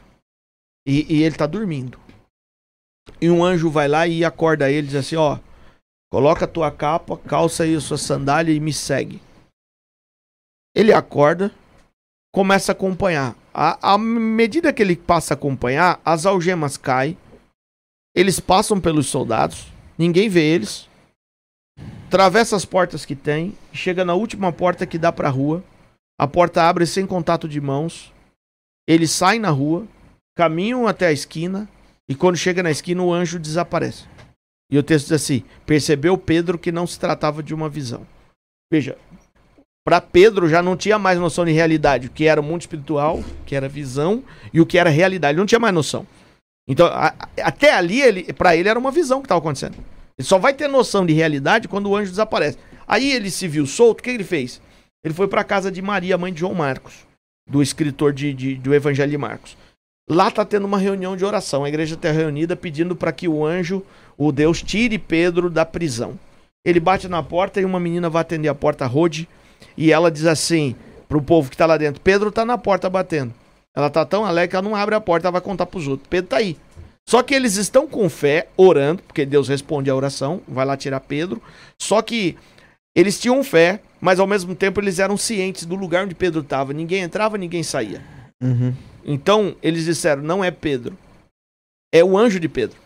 E, 0.86 1.14
e 1.14 1.22
ele 1.22 1.36
tá 1.36 1.47
dormindo. 1.47 2.01
E 3.20 3.28
um 3.28 3.44
anjo 3.44 3.68
vai 3.68 3.86
lá 3.86 4.06
e 4.06 4.24
acorda 4.24 4.70
ele 4.70 4.86
e 4.86 4.90
diz 4.90 4.94
assim: 4.94 5.16
Ó, 5.16 5.39
coloca 6.10 6.47
a 6.47 6.48
tua 6.48 6.70
capa, 6.70 7.18
calça 7.18 7.64
aí 7.64 7.74
a 7.74 7.80
sua 7.82 7.98
sandália 7.98 8.55
e 8.55 8.60
me 8.60 8.72
segue. 8.72 9.20
Ele 10.74 10.90
acorda, 10.90 11.52
começa 12.33 12.73
a 12.73 12.75
acompanhar. 12.75 13.37
À, 13.53 13.95
à 13.95 13.99
medida 13.99 14.73
que 14.73 14.83
ele 14.83 14.97
passa 14.97 15.35
a 15.35 15.37
acompanhar, 15.37 16.01
as 16.05 16.27
algemas 16.27 16.77
caem. 16.77 17.17
Eles 18.15 18.41
passam 18.41 18.81
pelos 18.81 19.07
soldados, 19.07 19.67
ninguém 19.97 20.29
vê 20.29 20.43
eles. 20.43 20.89
Atravessa 22.07 22.57
as 22.57 22.65
portas 22.65 23.05
que 23.05 23.15
tem, 23.15 23.57
chega 23.73 24.05
na 24.05 24.15
última 24.15 24.53
porta 24.53 24.87
que 24.87 24.99
dá 24.99 25.13
pra 25.13 25.29
rua. 25.29 25.63
A 26.19 26.27
porta 26.27 26.63
abre 26.63 26.87
sem 26.87 27.07
contato 27.07 27.49
de 27.49 27.61
mãos. 27.61 28.13
Eles 28.89 29.11
saem 29.11 29.39
na 29.39 29.51
rua, 29.51 29.87
caminham 30.37 30.87
até 30.87 31.07
a 31.07 31.13
esquina 31.13 31.69
e 32.09 32.15
quando 32.15 32.37
chega 32.37 32.63
na 32.63 32.71
esquina 32.71 33.03
o 33.03 33.13
anjo 33.13 33.39
desaparece. 33.39 34.07
E 34.71 34.79
o 34.79 34.83
texto 34.83 35.07
diz 35.07 35.13
assim: 35.13 35.45
percebeu 35.67 36.17
Pedro 36.17 36.59
que 36.59 36.73
não 36.73 36.87
se 36.87 36.99
tratava 36.99 37.43
de 37.43 37.55
uma 37.55 37.69
visão. 37.69 38.07
Veja, 38.73 38.97
para 39.89 40.02
Pedro 40.02 40.47
já 40.51 40.62
não 40.62 40.77
tinha 40.77 40.98
mais 40.98 41.19
noção 41.19 41.47
de 41.47 41.52
realidade, 41.52 42.09
o 42.09 42.10
que 42.10 42.27
era 42.27 42.39
o 42.39 42.44
mundo 42.44 42.60
espiritual, 42.60 43.20
o 43.20 43.24
que 43.47 43.56
era 43.56 43.66
visão 43.70 44.23
e 44.52 44.60
o 44.60 44.66
que 44.66 44.77
era 44.77 44.90
realidade. 44.90 45.32
Ele 45.32 45.39
não 45.40 45.47
tinha 45.47 45.59
mais 45.59 45.73
noção. 45.73 46.06
Então, 46.69 46.86
a- 46.89 47.15
até 47.43 47.73
ali, 47.73 47.98
ele, 48.02 48.31
para 48.35 48.55
ele 48.55 48.69
era 48.69 48.78
uma 48.78 48.90
visão 48.90 49.23
que 49.23 49.24
estava 49.24 49.39
acontecendo. 49.39 49.77
Ele 50.19 50.28
só 50.28 50.39
vai 50.39 50.52
ter 50.52 50.69
noção 50.69 51.06
de 51.06 51.15
realidade 51.15 51.69
quando 51.69 51.89
o 51.89 51.97
anjo 51.97 52.10
desaparece. 52.10 52.59
Aí 52.86 53.10
ele 53.10 53.31
se 53.31 53.48
viu 53.48 53.65
solto, 53.66 54.01
o 54.01 54.02
que 54.02 54.10
ele 54.10 54.24
fez? 54.24 54.60
Ele 55.02 55.15
foi 55.15 55.27
para 55.27 55.43
casa 55.43 55.73
de 55.73 55.81
Maria, 55.81 56.19
mãe 56.19 56.35
de 56.35 56.40
João 56.40 56.52
Marcos, 56.52 57.06
do 57.48 57.62
escritor 57.62 58.12
de, 58.12 58.35
de- 58.35 58.56
do 58.56 58.74
Evangelho 58.74 59.10
de 59.10 59.16
Marcos. 59.16 59.56
Lá 60.06 60.31
tá 60.31 60.44
tendo 60.44 60.66
uma 60.66 60.77
reunião 60.77 61.16
de 61.16 61.24
oração. 61.24 61.65
A 61.65 61.69
igreja 61.70 61.94
está 61.94 62.12
reunida 62.12 62.55
pedindo 62.55 62.94
para 62.94 63.10
que 63.10 63.27
o 63.27 63.43
anjo, 63.43 63.82
o 64.19 64.31
Deus, 64.32 64.62
tire 64.62 64.98
Pedro 64.98 65.48
da 65.48 65.65
prisão. 65.65 66.19
Ele 66.62 66.78
bate 66.78 67.09
na 67.09 67.23
porta 67.23 67.59
e 67.59 67.65
uma 67.65 67.81
menina 67.81 68.10
vai 68.10 68.20
atender 68.20 68.48
a 68.48 68.55
porta, 68.55 68.85
Rode, 68.85 69.27
e 69.76 69.93
ela 69.93 70.10
diz 70.10 70.26
assim 70.26 70.74
pro 71.09 71.22
povo 71.22 71.51
que 71.51 71.56
tá 71.56 71.66
lá 71.66 71.76
dentro: 71.76 72.01
Pedro 72.01 72.30
tá 72.30 72.44
na 72.44 72.59
porta 72.59 72.89
batendo. 72.90 73.32
Ela 73.74 73.90
tá 73.90 74.05
tão 74.05 74.24
alegre 74.24 74.51
que 74.51 74.56
ela 74.56 74.68
não 74.68 74.74
abre 74.74 74.94
a 74.94 75.01
porta, 75.01 75.26
ela 75.26 75.32
vai 75.32 75.40
contar 75.40 75.66
pros 75.66 75.86
outros. 75.86 76.09
Pedro 76.09 76.30
tá 76.30 76.39
aí. 76.39 76.56
Só 77.09 77.22
que 77.22 77.35
eles 77.35 77.56
estão 77.56 77.86
com 77.86 78.09
fé, 78.10 78.48
orando, 78.56 79.02
porque 79.02 79.24
Deus 79.24 79.48
responde 79.48 79.89
a 79.89 79.94
oração, 79.94 80.43
vai 80.47 80.66
lá 80.66 80.76
tirar 80.76 81.01
Pedro. 81.01 81.40
Só 81.80 82.02
que 82.02 82.36
eles 82.94 83.18
tinham 83.18 83.43
fé, 83.43 83.80
mas 84.01 84.20
ao 84.20 84.26
mesmo 84.26 84.55
tempo 84.55 84.80
eles 84.80 84.98
eram 84.98 85.16
cientes 85.16 85.64
do 85.64 85.74
lugar 85.74 86.05
onde 86.05 86.14
Pedro 86.14 86.40
estava. 86.40 86.72
Ninguém 86.72 87.02
entrava, 87.02 87.39
ninguém 87.39 87.62
saía. 87.62 88.02
Uhum. 88.43 88.74
Então 89.05 89.56
eles 89.62 89.85
disseram: 89.85 90.22
não 90.22 90.44
é 90.44 90.51
Pedro, 90.51 90.98
é 91.94 92.05
o 92.05 92.18
anjo 92.18 92.39
de 92.39 92.48
Pedro. 92.48 92.76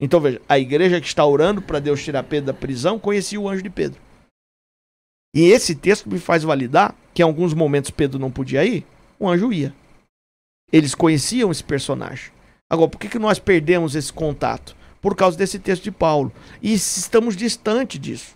Então 0.00 0.20
veja, 0.20 0.40
a 0.48 0.58
igreja 0.58 1.00
que 1.00 1.06
está 1.06 1.24
orando 1.24 1.62
para 1.62 1.78
Deus 1.78 2.02
tirar 2.02 2.24
Pedro 2.24 2.46
da 2.46 2.52
prisão 2.52 2.98
conhecia 2.98 3.40
o 3.40 3.48
anjo 3.48 3.62
de 3.62 3.70
Pedro. 3.70 3.98
E 5.34 5.50
esse 5.50 5.74
texto 5.74 6.08
me 6.08 6.20
faz 6.20 6.44
validar 6.44 6.94
que 7.12 7.20
em 7.20 7.24
alguns 7.24 7.52
momentos 7.52 7.90
Pedro 7.90 8.20
não 8.20 8.30
podia 8.30 8.64
ir, 8.64 8.86
o 9.18 9.28
anjo 9.28 9.52
ia. 9.52 9.74
Eles 10.72 10.94
conheciam 10.94 11.50
esse 11.50 11.62
personagem. 11.62 12.32
Agora, 12.70 12.88
por 12.88 12.98
que, 12.98 13.08
que 13.08 13.18
nós 13.18 13.38
perdemos 13.38 13.94
esse 13.94 14.12
contato? 14.12 14.76
Por 15.00 15.14
causa 15.14 15.36
desse 15.36 15.58
texto 15.58 15.84
de 15.84 15.90
Paulo. 15.90 16.32
E 16.62 16.72
estamos 16.72 17.36
distante 17.36 17.98
disso. 17.98 18.34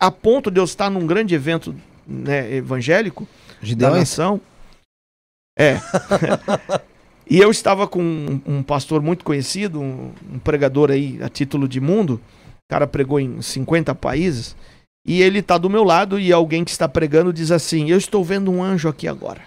A 0.00 0.10
ponto 0.10 0.50
de 0.50 0.58
eu 0.58 0.64
estar 0.64 0.90
num 0.90 1.06
grande 1.06 1.34
evento 1.34 1.74
né, 2.06 2.54
evangélico 2.54 3.28
da 3.60 3.66
Gideões? 3.66 3.98
nação. 3.98 4.40
É. 5.58 5.76
e 7.28 7.38
eu 7.38 7.50
estava 7.50 7.86
com 7.86 8.02
um, 8.02 8.40
um 8.46 8.62
pastor 8.62 9.02
muito 9.02 9.24
conhecido, 9.24 9.80
um, 9.80 10.12
um 10.32 10.38
pregador 10.38 10.90
aí 10.90 11.18
a 11.22 11.28
título 11.28 11.68
de 11.68 11.80
mundo. 11.80 12.20
O 12.68 12.70
cara 12.70 12.86
pregou 12.86 13.20
em 13.20 13.40
50 13.40 13.94
países. 13.94 14.56
E 15.08 15.22
ele 15.22 15.40
tá 15.40 15.56
do 15.56 15.70
meu 15.70 15.84
lado 15.84 16.20
e 16.20 16.30
alguém 16.30 16.62
que 16.62 16.70
está 16.70 16.86
pregando 16.86 17.32
diz 17.32 17.50
assim: 17.50 17.90
Eu 17.90 17.96
estou 17.96 18.22
vendo 18.22 18.50
um 18.50 18.62
anjo 18.62 18.90
aqui 18.90 19.08
agora. 19.08 19.40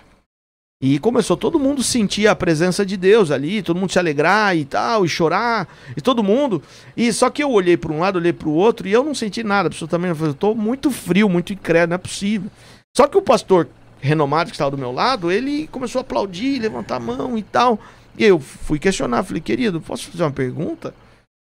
E 0.81 0.97
começou 0.97 1.37
todo 1.37 1.59
mundo 1.59 1.83
sentir 1.83 2.27
a 2.27 2.35
presença 2.35 2.83
de 2.83 2.97
Deus 2.97 3.29
ali, 3.29 3.61
todo 3.61 3.79
mundo 3.79 3.91
se 3.91 3.99
alegrar 3.99 4.57
e 4.57 4.65
tal, 4.65 5.05
e 5.05 5.07
chorar, 5.07 5.67
e 5.95 6.01
todo 6.01 6.23
mundo. 6.23 6.63
E 6.97 7.13
só 7.13 7.29
que 7.29 7.43
eu 7.43 7.51
olhei 7.51 7.77
para 7.77 7.91
um 7.91 7.99
lado, 7.99 8.15
olhei 8.15 8.33
para 8.33 8.49
o 8.49 8.53
outro, 8.53 8.87
e 8.87 8.91
eu 8.91 9.03
não 9.03 9.13
senti 9.13 9.43
nada. 9.43 9.67
Absolutamente, 9.67 10.09
eu 10.09 10.15
falei, 10.15 10.31
eu 10.31 10.35
tô 10.35 10.55
muito 10.55 10.89
frio, 10.89 11.29
muito 11.29 11.53
incrédulo, 11.53 11.89
não 11.89 11.95
é 11.95 11.99
possível. 11.99 12.49
Só 12.97 13.07
que 13.07 13.15
o 13.15 13.21
pastor 13.21 13.69
renomado 13.99 14.49
que 14.49 14.55
estava 14.55 14.71
do 14.71 14.79
meu 14.79 14.91
lado, 14.91 15.31
ele 15.31 15.67
começou 15.67 15.99
a 15.99 16.01
aplaudir, 16.01 16.59
levantar 16.59 16.95
a 16.95 16.99
mão 16.99 17.37
e 17.37 17.43
tal. 17.43 17.79
E 18.17 18.25
eu 18.25 18.39
fui 18.39 18.79
questionar, 18.79 19.21
falei, 19.21 19.41
querido, 19.43 19.79
posso 19.79 20.09
fazer 20.09 20.23
uma 20.23 20.31
pergunta? 20.31 20.91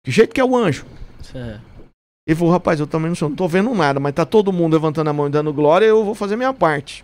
Que 0.04 0.10
jeito 0.10 0.34
que 0.34 0.42
é 0.42 0.44
o 0.44 0.58
anjo? 0.58 0.88
É. 1.36 1.60
Ele 2.32 2.38
falou, 2.38 2.54
rapaz, 2.54 2.80
eu 2.80 2.88
também 2.88 3.10
não 3.10 3.16
sou, 3.16 3.28
não 3.28 3.36
tô 3.36 3.46
vendo 3.46 3.74
nada, 3.76 4.00
mas 4.00 4.14
tá 4.14 4.26
todo 4.26 4.54
mundo 4.54 4.72
levantando 4.72 5.10
a 5.10 5.14
mão 5.14 5.28
e 5.28 5.30
dando 5.30 5.52
glória, 5.52 5.86
eu 5.86 6.06
vou 6.06 6.16
fazer 6.16 6.38
minha 6.38 6.54
parte. 6.54 7.04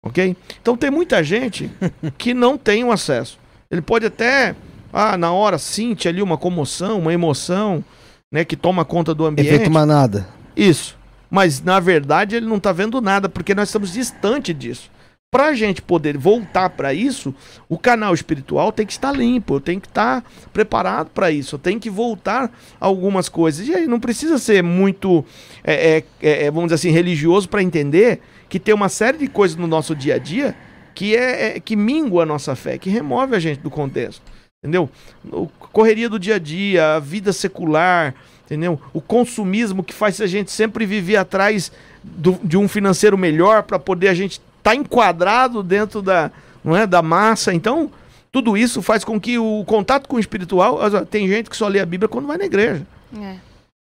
Ok? 0.00 0.36
Então 0.62 0.76
tem 0.76 0.92
muita 0.92 1.24
gente 1.24 1.68
que 2.16 2.32
não 2.32 2.56
tem 2.56 2.84
o 2.84 2.92
acesso. 2.92 3.36
Ele 3.68 3.82
pode 3.82 4.06
até, 4.06 4.54
ah, 4.92 5.18
na 5.18 5.32
hora 5.32 5.58
sente 5.58 6.06
ali 6.06 6.22
uma 6.22 6.38
comoção, 6.38 7.00
uma 7.00 7.12
emoção, 7.12 7.84
né, 8.32 8.44
que 8.44 8.54
toma 8.54 8.84
conta 8.84 9.12
do 9.12 9.26
ambiente. 9.26 9.52
Efeito 9.52 9.72
manada. 9.72 10.28
Isso. 10.56 10.96
Mas 11.28 11.60
na 11.60 11.80
verdade 11.80 12.36
ele 12.36 12.46
não 12.46 12.60
tá 12.60 12.70
vendo 12.70 13.00
nada, 13.00 13.28
porque 13.28 13.56
nós 13.56 13.70
estamos 13.70 13.92
distante 13.92 14.54
disso. 14.54 14.88
Pra 15.34 15.52
gente 15.52 15.82
poder 15.82 16.16
voltar 16.16 16.70
para 16.70 16.94
isso, 16.94 17.34
o 17.68 17.76
canal 17.76 18.14
espiritual 18.14 18.70
tem 18.70 18.86
que 18.86 18.92
estar 18.92 19.10
limpo, 19.10 19.56
eu 19.56 19.60
tenho 19.60 19.80
que 19.80 19.88
estar 19.88 20.22
preparado 20.52 21.10
para 21.10 21.28
isso, 21.28 21.56
eu 21.56 21.58
tenho 21.58 21.80
que 21.80 21.90
voltar 21.90 22.44
a 22.80 22.86
algumas 22.86 23.28
coisas. 23.28 23.66
E 23.66 23.74
aí 23.74 23.88
não 23.88 23.98
precisa 23.98 24.38
ser 24.38 24.62
muito, 24.62 25.24
é, 25.64 26.04
é, 26.22 26.44
é, 26.44 26.50
vamos 26.52 26.66
dizer 26.68 26.76
assim, 26.76 26.90
religioso 26.92 27.48
para 27.48 27.60
entender 27.64 28.20
que 28.48 28.60
tem 28.60 28.72
uma 28.72 28.88
série 28.88 29.18
de 29.18 29.26
coisas 29.26 29.56
no 29.56 29.66
nosso 29.66 29.92
dia 29.92 30.14
a 30.14 30.18
dia 30.18 30.54
que 30.94 31.16
é, 31.16 31.56
é- 31.56 31.58
que 31.58 31.74
mingua 31.74 32.22
a 32.22 32.26
nossa 32.26 32.54
fé, 32.54 32.78
que 32.78 32.88
remove 32.88 33.34
a 33.34 33.40
gente 33.40 33.58
do 33.58 33.70
contexto. 33.70 34.22
Entendeu? 34.62 34.88
O 35.32 35.48
correria 35.48 36.08
do 36.08 36.16
dia 36.16 36.36
a 36.36 36.38
dia, 36.38 36.94
a 36.94 37.00
vida 37.00 37.32
secular, 37.32 38.14
entendeu? 38.46 38.80
O 38.92 39.00
consumismo 39.00 39.82
que 39.82 39.92
faz 39.92 40.20
a 40.20 40.28
gente 40.28 40.52
sempre 40.52 40.86
viver 40.86 41.16
atrás 41.16 41.72
do- 42.04 42.38
de 42.44 42.56
um 42.56 42.68
financeiro 42.68 43.18
melhor 43.18 43.64
para 43.64 43.80
poder 43.80 44.06
a 44.06 44.14
gente 44.14 44.40
estar 44.64 44.74
enquadrado 44.74 45.62
dentro 45.62 46.00
da, 46.00 46.30
não 46.64 46.74
é, 46.74 46.86
da 46.86 47.02
massa. 47.02 47.52
Então, 47.52 47.90
tudo 48.32 48.56
isso 48.56 48.80
faz 48.80 49.04
com 49.04 49.20
que 49.20 49.38
o 49.38 49.62
contato 49.66 50.08
com 50.08 50.16
o 50.16 50.20
espiritual, 50.20 50.78
tem 51.06 51.28
gente 51.28 51.50
que 51.50 51.56
só 51.56 51.68
lê 51.68 51.80
a 51.80 51.86
Bíblia 51.86 52.08
quando 52.08 52.26
vai 52.26 52.38
na 52.38 52.46
igreja 52.46 52.84
É. 53.14 53.36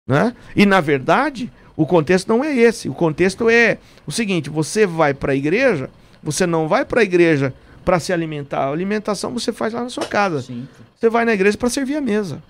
né? 0.07 0.35
E 0.55 0.65
na 0.65 0.79
verdade, 0.79 1.51
o 1.75 1.85
contexto 1.85 2.27
não 2.27 2.43
é 2.43 2.55
esse. 2.55 2.87
O 2.87 2.93
contexto 2.93 3.49
é 3.49 3.79
o 4.05 4.11
seguinte: 4.11 4.49
você 4.49 4.85
vai 4.85 5.13
para 5.13 5.31
a 5.33 5.35
igreja, 5.35 5.89
você 6.21 6.45
não 6.45 6.67
vai 6.67 6.85
para 6.85 7.01
a 7.01 7.03
igreja 7.03 7.53
para 7.83 7.99
se 7.99 8.13
alimentar. 8.13 8.65
A 8.65 8.71
alimentação 8.71 9.33
você 9.33 9.51
faz 9.51 9.73
lá 9.73 9.81
na 9.81 9.89
sua 9.89 10.05
casa. 10.05 10.41
Sim. 10.43 10.67
Você 10.95 11.09
vai 11.09 11.25
na 11.25 11.33
igreja 11.33 11.57
para 11.57 11.69
servir 11.69 11.95
a 11.95 12.01
mesa. 12.01 12.41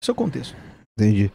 Esse 0.00 0.10
é 0.10 0.12
o 0.12 0.14
contexto. 0.14 0.54
Entendi. 0.98 1.30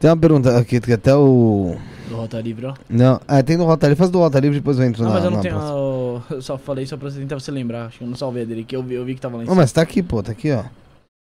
Tem 0.00 0.10
uma 0.10 0.16
pergunta 0.16 0.58
aqui 0.58 0.80
que 0.80 0.92
até 0.92 1.14
o. 1.14 1.76
Do 2.08 2.16
Rota 2.16 2.40
Livre, 2.40 2.66
ó. 2.66 2.74
Não, 2.88 3.20
é, 3.28 3.42
tem 3.42 3.56
no 3.56 3.64
Rota 3.64 3.86
Livre. 3.86 3.98
Faz 3.98 4.10
do 4.10 4.18
Rota 4.18 4.40
Livre 4.40 4.58
depois 4.58 4.78
eu 4.78 4.84
entro 4.84 5.02
Não, 5.02 5.10
na. 5.10 5.14
mas 5.16 5.24
eu 5.24 5.30
não 5.30 5.40
tenho. 5.40 5.56
ó, 5.58 6.20
Eu 6.30 6.40
só 6.42 6.56
falei 6.56 6.86
só 6.86 6.96
pra 6.96 7.10
você 7.10 7.18
tentar 7.20 7.38
você 7.38 7.50
lembrar. 7.50 7.86
Acho 7.86 7.98
que 7.98 8.04
eu 8.04 8.08
não 8.08 8.16
salvei 8.16 8.42
a 8.42 8.46
dele, 8.46 8.64
que 8.64 8.74
eu 8.74 8.82
vi, 8.82 8.94
eu 8.94 9.04
vi 9.04 9.14
que 9.14 9.20
tava 9.20 9.36
lá 9.36 9.44
em 9.44 9.46
Não, 9.46 9.54
mas 9.54 9.70
tá 9.72 9.82
aqui, 9.82 10.02
pô, 10.02 10.22
tá 10.22 10.32
aqui, 10.32 10.50
ó. 10.52 10.64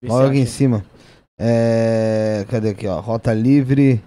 Logo 0.04 0.28
aqui 0.28 0.38
em 0.38 0.46
cima. 0.46 0.84
É. 1.38 2.44
Cadê 2.48 2.70
aqui, 2.70 2.86
ó? 2.86 3.00
Rota 3.00 3.32
Livre. 3.32 4.02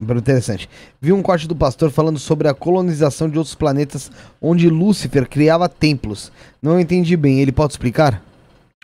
Interessante. 0.00 0.68
Vi 1.00 1.12
um 1.12 1.22
corte 1.22 1.46
do 1.46 1.54
pastor 1.54 1.90
falando 1.90 2.18
sobre 2.18 2.48
a 2.48 2.54
colonização 2.54 3.28
de 3.30 3.38
outros 3.38 3.54
planetas 3.54 4.10
onde 4.40 4.68
Lúcifer 4.68 5.28
criava 5.28 5.68
templos. 5.68 6.32
Não 6.60 6.80
entendi 6.80 7.16
bem, 7.16 7.38
ele 7.40 7.52
pode 7.52 7.72
explicar? 7.74 8.20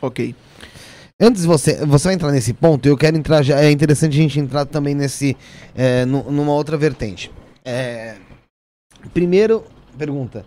Ok. 0.00 0.32
Antes 1.20 1.44
você, 1.44 1.84
você 1.84 2.04
vai 2.08 2.14
entrar 2.14 2.30
nesse 2.30 2.54
ponto, 2.54 2.86
eu 2.86 2.96
quero 2.96 3.16
entrar 3.16 3.42
já. 3.42 3.60
É 3.60 3.70
interessante 3.70 4.12
a 4.12 4.22
gente 4.22 4.38
entrar 4.38 4.64
também 4.64 4.94
nesse. 4.94 5.36
é, 5.74 6.04
nu- 6.04 6.30
numa 6.30 6.52
outra 6.52 6.76
vertente. 6.76 7.30
É, 7.64 8.16
primeiro, 9.12 9.64
pergunta: 9.96 10.46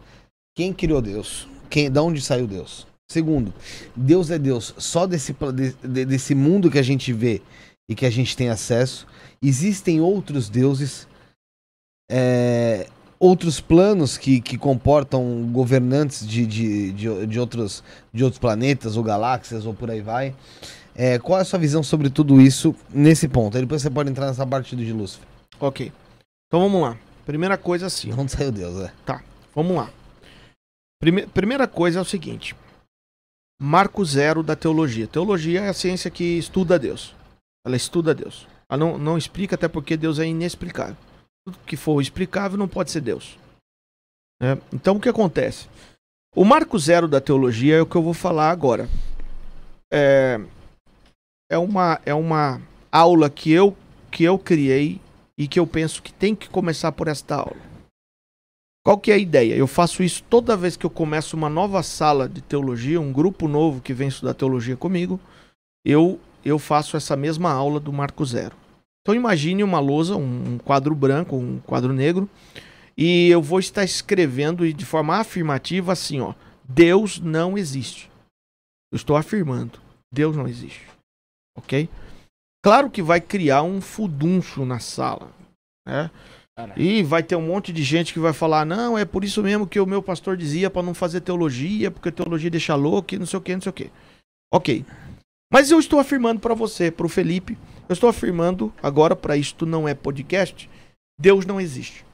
quem 0.56 0.72
criou 0.74 1.02
Deus? 1.02 1.48
Quem, 1.70 1.92
da 1.92 2.02
onde 2.02 2.22
saiu 2.22 2.48
Deus? 2.48 2.88
Segundo, 3.12 3.54
Deus 3.94 4.32
é 4.32 4.40
Deus 4.40 4.74
só 4.78 5.06
desse, 5.06 5.36
de- 5.84 6.06
desse 6.06 6.34
mundo 6.34 6.72
que 6.72 6.80
a 6.80 6.84
gente 6.84 7.12
vê 7.12 7.42
e 7.90 7.94
que 7.94 8.06
a 8.06 8.10
gente 8.10 8.38
tem 8.38 8.48
acesso. 8.48 9.06
Existem 9.44 10.00
outros 10.00 10.48
deuses. 10.50 11.06
É, 12.10 12.88
outros 13.22 13.62
planos 13.62 14.18
que, 14.18 14.42
que 14.42 14.58
comportam 14.58 15.48
governantes 15.52 16.28
de, 16.28 16.44
de, 16.44 16.92
de, 16.92 17.28
de 17.28 17.40
outros, 17.40 17.84
de 18.12 18.24
outros 18.24 18.40
planetas 18.40 18.98
ou 18.98 19.04
galáxias 19.04 19.64
ou 19.64 19.76
por 19.76 19.92
aí 19.92 20.02
vai. 20.02 20.36
É, 20.96 21.20
qual 21.20 21.38
é 21.38 21.44
a 21.44 21.46
sua 21.46 21.60
visão 21.60 21.84
sobre 21.84 22.10
tudo 22.10 22.42
isso 22.42 22.76
nesse 22.90 23.28
ponto? 23.28 23.56
Aí 23.56 23.62
depois 23.62 23.84
você 23.84 23.92
pode 23.92 24.10
entrar 24.10 24.26
nessa 24.26 24.46
parte 24.46 24.76
do 24.76 24.84
de 24.84 24.92
Lúcifer. 24.92 25.28
Ok. 25.60 25.92
Então 26.48 26.60
vamos 26.60 26.82
lá. 26.82 26.98
Primeira 27.24 27.58
coisa 27.60 27.86
assim. 27.86 28.10
De 28.10 28.20
onde 28.20 28.32
saiu 28.32 28.52
Deus, 28.52 28.82
é? 28.82 28.92
Vamos 29.54 29.78
lá. 29.78 29.90
Prime- 31.00 31.28
primeira 31.28 31.68
coisa 31.68 32.00
é 32.00 32.02
o 32.02 32.06
seguinte: 32.06 32.56
Marco 33.62 34.04
zero 34.04 34.42
da 34.42 34.56
teologia. 34.56 35.06
Teologia 35.08 35.62
é 35.62 35.70
a 35.70 35.74
ciência 35.74 36.10
que 36.10 36.40
estuda 36.40 36.80
Deus. 36.80 37.16
Ela 37.66 37.76
estuda 37.76 38.16
Deus. 38.16 38.48
Ela 38.68 38.80
não, 38.80 38.98
não 38.98 39.18
explica, 39.18 39.54
até 39.56 39.68
porque 39.68 39.96
Deus 39.96 40.18
é 40.18 40.26
inexplicável. 40.26 40.98
Tudo 41.46 41.58
que 41.66 41.76
for 41.76 42.02
explicável 42.02 42.58
não 42.58 42.68
pode 42.68 42.92
ser 42.92 43.02
Deus. 43.02 43.38
né? 44.42 44.58
Então 44.74 44.98
o 44.98 45.00
que 45.00 45.10
acontece? 45.10 45.68
O 46.36 46.46
marco 46.46 46.78
zero 46.80 47.08
da 47.08 47.20
teologia 47.20 47.76
é 47.78 47.82
o 47.82 47.86
que 47.86 47.96
eu 47.96 48.04
vou 48.04 48.14
falar 48.14 48.52
agora. 48.52 48.88
É, 49.92 50.40
é, 51.50 51.58
uma, 51.58 52.00
é 52.06 52.14
uma 52.14 52.62
aula 52.92 53.30
que 53.30 53.52
eu, 53.52 53.76
que 54.10 54.24
eu 54.24 54.40
criei 54.40 55.02
e 55.38 55.48
que 55.48 55.60
eu 55.60 55.68
penso 55.68 56.02
que 56.02 56.14
tem 56.14 56.36
que 56.36 56.50
começar 56.50 56.92
por 56.92 57.08
esta 57.08 57.36
aula. 57.36 57.58
Qual 58.84 58.98
que 58.98 59.12
é 59.12 59.16
a 59.16 59.18
ideia? 59.18 59.56
Eu 59.56 59.68
faço 59.68 60.02
isso 60.02 60.24
toda 60.24 60.58
vez 60.58 60.76
que 60.76 60.86
eu 60.86 60.90
começo 60.90 61.36
uma 61.36 61.50
nova 61.50 61.84
sala 61.84 62.28
de 62.28 62.42
teologia, 62.42 63.00
um 63.00 63.12
grupo 63.12 63.48
novo 63.48 63.82
que 63.82 63.94
vem 63.94 64.08
estudar 64.08 64.34
teologia 64.34 64.78
comigo, 64.78 65.20
eu 65.86 66.20
eu 66.44 66.58
faço 66.58 66.98
essa 66.98 67.16
mesma 67.16 67.52
aula 67.52 67.80
do 67.80 67.94
Marco 67.94 68.26
Zero. 68.26 68.56
Então 69.02 69.16
imagine 69.16 69.64
uma 69.64 69.80
lousa, 69.80 70.16
um, 70.16 70.58
quadro 70.60 70.94
branco, 70.94 71.36
um 71.36 71.60
quadro 71.60 71.92
negro, 71.92 72.30
e 72.96 73.30
eu 73.30 73.42
vou 73.42 73.60
estar 73.60 73.84
escrevendo 73.84 74.72
de 74.72 74.86
forma 74.86 75.18
afirmativa 75.18 75.92
assim, 75.92 76.20
ó, 76.20 76.36
Deus 76.64 77.20
não 77.20 77.58
existe. 77.58 78.12
Eu 78.92 78.98
estou 78.98 79.16
afirmando, 79.16 79.80
Deus 80.14 80.36
não 80.36 80.48
existe. 80.48 80.88
OK? 81.58 81.90
Claro 82.64 82.92
que 82.92 83.02
vai 83.02 83.20
criar 83.20 83.64
um 83.64 83.82
fudunço 83.82 84.66
na 84.66 84.80
sala, 84.80 85.32
né? 85.88 86.12
E 86.78 87.02
vai 87.02 87.24
ter 87.24 87.36
um 87.36 87.42
monte 87.42 87.74
de 87.74 87.82
gente 87.82 88.14
que 88.14 88.20
vai 88.20 88.34
falar: 88.34 88.66
não, 88.66 88.98
é 88.98 89.06
por 89.06 89.24
isso 89.24 89.42
mesmo 89.42 89.66
que 89.66 89.80
o 89.80 89.86
meu 89.86 90.04
pastor 90.04 90.38
dizia 90.38 90.70
para 90.70 90.84
não 90.84 90.94
fazer 90.94 91.22
teologia, 91.22 91.90
porque 91.90 92.12
teologia 92.12 92.52
deixa 92.52 92.76
louco 92.76 93.16
e 93.16 93.20
não 93.20 93.26
sei 93.26 93.40
o 93.40 93.42
que, 93.42 93.54
não 93.54 93.62
sei 93.62 93.70
o 93.70 93.74
que. 93.74 93.92
Ok. 94.54 94.86
Mas 95.52 95.72
eu 95.72 95.80
estou 95.80 96.00
afirmando 96.00 96.40
para 96.40 96.54
você, 96.54 96.92
para 96.92 97.06
o 97.06 97.10
Felipe, 97.10 97.58
eu 97.92 97.94
estou 97.94 98.10
afirmando 98.10 98.74
agora 98.82 99.18
para 99.18 99.36
isto 99.36 99.66
não 99.66 99.86
é 99.86 99.94
podcast, 99.94 100.70
Deus 101.20 101.46
não 101.46 101.60
existe. 101.60 102.06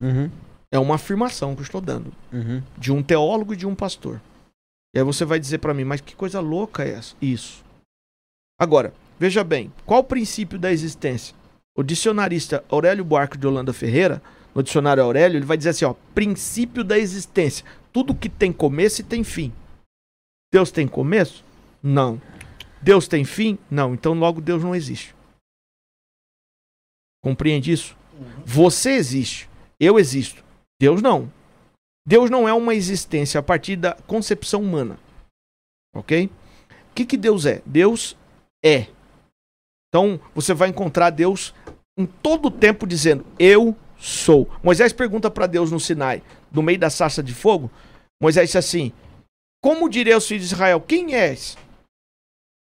Uhum, 0.00 0.30
É 0.70 0.78
uma 0.78 0.94
afirmação 0.94 1.54
que 1.54 1.62
eu 1.62 1.64
estou 1.64 1.80
dando 1.80 2.12
uhum. 2.32 2.62
de 2.78 2.92
um 2.92 3.02
teólogo 3.02 3.52
e 3.52 3.56
de 3.56 3.66
um 3.66 3.74
pastor. 3.74 4.22
E 4.94 4.98
aí 4.98 5.04
você 5.04 5.24
vai 5.24 5.40
dizer 5.40 5.58
para 5.58 5.74
mim, 5.74 5.82
mas 5.82 6.00
que 6.00 6.14
coisa 6.14 6.38
louca 6.38 6.84
é 6.84 6.90
essa? 6.90 7.16
Isso. 7.20 7.64
Agora, 8.56 8.94
veja 9.18 9.42
bem, 9.42 9.72
qual 9.84 10.00
o 10.00 10.04
princípio 10.04 10.60
da 10.60 10.70
existência? 10.70 11.34
O 11.76 11.82
dicionarista 11.82 12.64
Aurélio 12.68 13.04
Buarque 13.04 13.36
de 13.36 13.48
Holanda 13.48 13.72
Ferreira, 13.72 14.22
no 14.54 14.62
dicionário 14.62 15.02
Aurélio, 15.02 15.38
ele 15.38 15.44
vai 15.44 15.56
dizer 15.56 15.70
assim, 15.70 15.84
ó, 15.84 15.94
princípio 16.14 16.84
da 16.84 16.96
existência. 16.96 17.64
Tudo 17.92 18.14
que 18.14 18.28
tem 18.28 18.52
começo 18.52 19.00
e 19.00 19.04
tem 19.04 19.24
fim. 19.24 19.52
Deus 20.52 20.70
tem 20.70 20.86
começo? 20.86 21.44
Não. 21.82 22.22
Deus 22.80 23.08
tem 23.08 23.24
fim? 23.24 23.58
Não. 23.68 23.92
Então 23.92 24.14
logo 24.14 24.40
Deus 24.40 24.62
não 24.62 24.72
existe. 24.72 25.15
Compreende 27.26 27.72
isso? 27.72 27.96
Você 28.44 28.92
existe. 28.92 29.50
Eu 29.80 29.98
existo. 29.98 30.44
Deus 30.80 31.02
não. 31.02 31.28
Deus 32.06 32.30
não 32.30 32.48
é 32.48 32.52
uma 32.52 32.72
existência 32.72 33.40
a 33.40 33.42
partir 33.42 33.74
da 33.74 33.94
concepção 34.06 34.62
humana. 34.62 34.96
Ok? 35.92 36.30
O 36.70 36.94
que, 36.94 37.04
que 37.04 37.16
Deus 37.16 37.44
é? 37.44 37.62
Deus 37.66 38.16
é. 38.64 38.86
Então 39.88 40.20
você 40.36 40.54
vai 40.54 40.68
encontrar 40.68 41.10
Deus 41.10 41.52
em 41.98 42.06
todo 42.06 42.46
o 42.46 42.50
tempo 42.50 42.86
dizendo: 42.86 43.26
Eu 43.40 43.76
sou. 43.98 44.48
Moisés 44.62 44.92
pergunta 44.92 45.28
para 45.28 45.48
Deus 45.48 45.72
no 45.72 45.80
Sinai, 45.80 46.22
no 46.52 46.62
meio 46.62 46.78
da 46.78 46.90
sarça 46.90 47.24
de 47.24 47.34
fogo. 47.34 47.68
Moisés 48.22 48.50
disse 48.50 48.58
assim: 48.58 48.92
Como 49.60 49.88
direi 49.88 50.12
aos 50.12 50.28
filhos 50.28 50.46
de 50.46 50.54
Israel? 50.54 50.80
Quem 50.80 51.16
és 51.16 51.58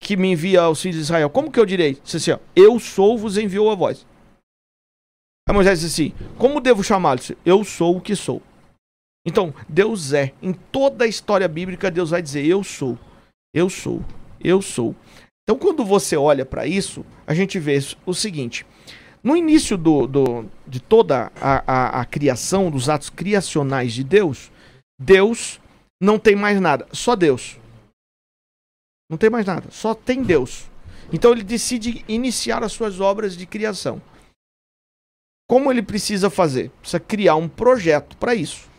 que 0.02 0.18
me 0.18 0.34
envia 0.34 0.64
aos 0.64 0.82
filhos 0.82 0.98
de 0.98 1.04
Israel? 1.04 1.30
Como 1.30 1.50
que 1.50 1.62
eu 1.62 1.66
direi? 1.66 1.98
Disse 2.04 2.18
assim: 2.18 2.32
ó, 2.32 2.40
Eu 2.54 2.78
sou, 2.78 3.18
vos 3.18 3.38
enviou 3.38 3.72
a 3.72 3.76
voz. 3.76 4.09
Aí 5.50 5.54
Moisés 5.56 5.80
disse 5.80 6.10
assim: 6.14 6.26
Como 6.38 6.62
devo 6.62 6.84
chamá-lo? 6.84 7.18
Disse, 7.20 7.36
Eu 7.44 7.64
sou 7.64 7.98
o 7.98 8.02
que 8.02 8.16
sou. 8.16 8.40
Então, 9.26 9.52
Deus 9.68 10.14
é. 10.14 10.32
Em 10.44 10.54
toda 10.54 11.06
a 11.06 11.08
história 11.08 11.48
bíblica, 11.48 11.90
Deus 11.90 12.12
vai 12.12 12.22
dizer: 12.22 12.46
Eu 12.46 12.64
sou. 12.64 12.96
Eu 13.52 13.68
sou. 13.68 14.06
Eu 14.40 14.62
sou. 14.62 14.96
Então, 15.44 15.58
quando 15.58 15.84
você 15.84 16.16
olha 16.16 16.46
para 16.46 16.68
isso, 16.68 17.04
a 17.26 17.34
gente 17.34 17.58
vê 17.58 17.80
o 18.06 18.14
seguinte: 18.14 18.64
no 19.24 19.36
início 19.36 19.76
do, 19.76 20.06
do- 20.06 20.46
de 20.68 20.80
toda 20.80 21.32
a, 21.42 21.64
a- 21.66 22.02
a 22.02 22.06
criação, 22.06 22.70
dos 22.70 22.88
atos 22.88 23.10
criacionais 23.10 23.92
de 23.94 24.04
Deus, 24.04 24.52
Deus 25.02 25.60
não 26.00 26.20
tem 26.20 26.36
mais 26.36 26.62
nada, 26.62 26.88
só 26.92 27.16
Deus. 27.16 27.58
Não 29.10 29.18
tem 29.18 29.32
mais 29.32 29.48
nada, 29.48 29.66
só 29.72 29.96
tem 29.96 30.22
Deus. 30.22 30.70
Então 31.12 31.32
ele 31.32 31.42
decide 31.44 32.06
iniciar 32.08 32.64
as 32.64 32.72
suas 32.72 33.00
obras 33.00 33.36
de 33.36 33.48
criação. 33.48 34.00
Como 35.50 35.72
ele 35.72 35.82
precisa 35.82 36.30
fazer? 36.30 36.70
Precisa 36.80 37.00
criar 37.00 37.36
um 37.36 37.50
projeto 37.50 38.16
para 38.18 38.36
isso. 38.36 38.70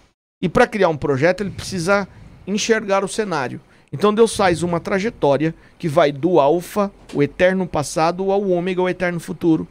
E 0.41 0.49
para 0.49 0.69
criar 0.69 0.89
um 0.89 0.97
projeto, 0.97 1.41
ele 1.41 1.51
precisa 1.51 2.07
enxergar 2.47 3.03
o 3.03 3.09
cenário. 3.09 3.61
Então 3.93 4.15
Deus 4.15 4.37
faz 4.37 4.63
uma 4.63 4.79
trajetória 4.79 5.53
que 5.81 5.89
vai 5.89 6.13
do 6.13 6.39
alfa, 6.39 6.93
o 7.13 7.25
eterno 7.25 7.67
passado, 7.67 8.31
ao 8.31 8.49
ômega, 8.49 8.81
o 8.81 8.89
eterno 8.89 9.19
futuro. 9.19 9.67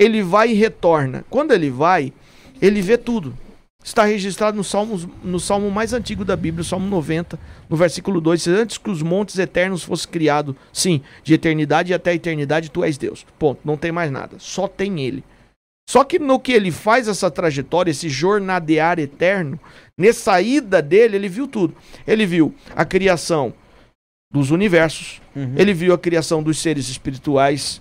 Ele 0.00 0.22
vai 0.22 0.52
e 0.52 0.54
retorna. 0.54 1.22
Quando 1.28 1.52
ele 1.52 1.68
vai, 1.68 2.14
ele 2.62 2.80
vê 2.80 2.96
tudo. 2.96 3.36
Está 3.84 4.04
registrado 4.04 4.56
no 4.56 4.64
salmo, 4.64 4.98
no 5.22 5.38
salmo 5.38 5.70
mais 5.70 5.92
antigo 5.92 6.24
da 6.24 6.34
Bíblia, 6.34 6.62
o 6.62 6.64
Salmo 6.64 6.88
90, 6.88 7.38
no 7.68 7.76
versículo 7.76 8.22
2, 8.22 8.44
diz, 8.44 8.48
antes 8.54 8.78
que 8.78 8.90
os 8.90 9.02
montes 9.02 9.38
eternos 9.38 9.82
fossem 9.82 10.10
criados, 10.10 10.56
sim, 10.72 11.02
de 11.22 11.34
eternidade 11.34 11.92
até 11.92 12.10
a 12.10 12.14
eternidade, 12.14 12.70
tu 12.70 12.82
és 12.82 12.96
Deus. 12.96 13.26
Ponto, 13.38 13.60
não 13.64 13.76
tem 13.76 13.92
mais 13.92 14.10
nada, 14.10 14.36
só 14.38 14.66
tem 14.66 15.00
ele. 15.02 15.22
Só 15.88 16.04
que 16.04 16.18
no 16.18 16.38
que 16.38 16.52
ele 16.52 16.70
faz 16.70 17.08
essa 17.08 17.30
trajetória, 17.30 17.90
esse 17.90 18.10
jornadear 18.10 18.98
eterno, 18.98 19.58
nessa 19.96 20.38
ida 20.38 20.82
dele, 20.82 21.16
ele 21.16 21.30
viu 21.30 21.48
tudo. 21.48 21.74
Ele 22.06 22.26
viu 22.26 22.54
a 22.76 22.84
criação 22.84 23.54
dos 24.30 24.50
universos, 24.50 25.22
Uhum. 25.34 25.54
ele 25.56 25.72
viu 25.72 25.94
a 25.94 25.98
criação 25.98 26.42
dos 26.42 26.58
seres 26.58 26.90
espirituais 26.90 27.80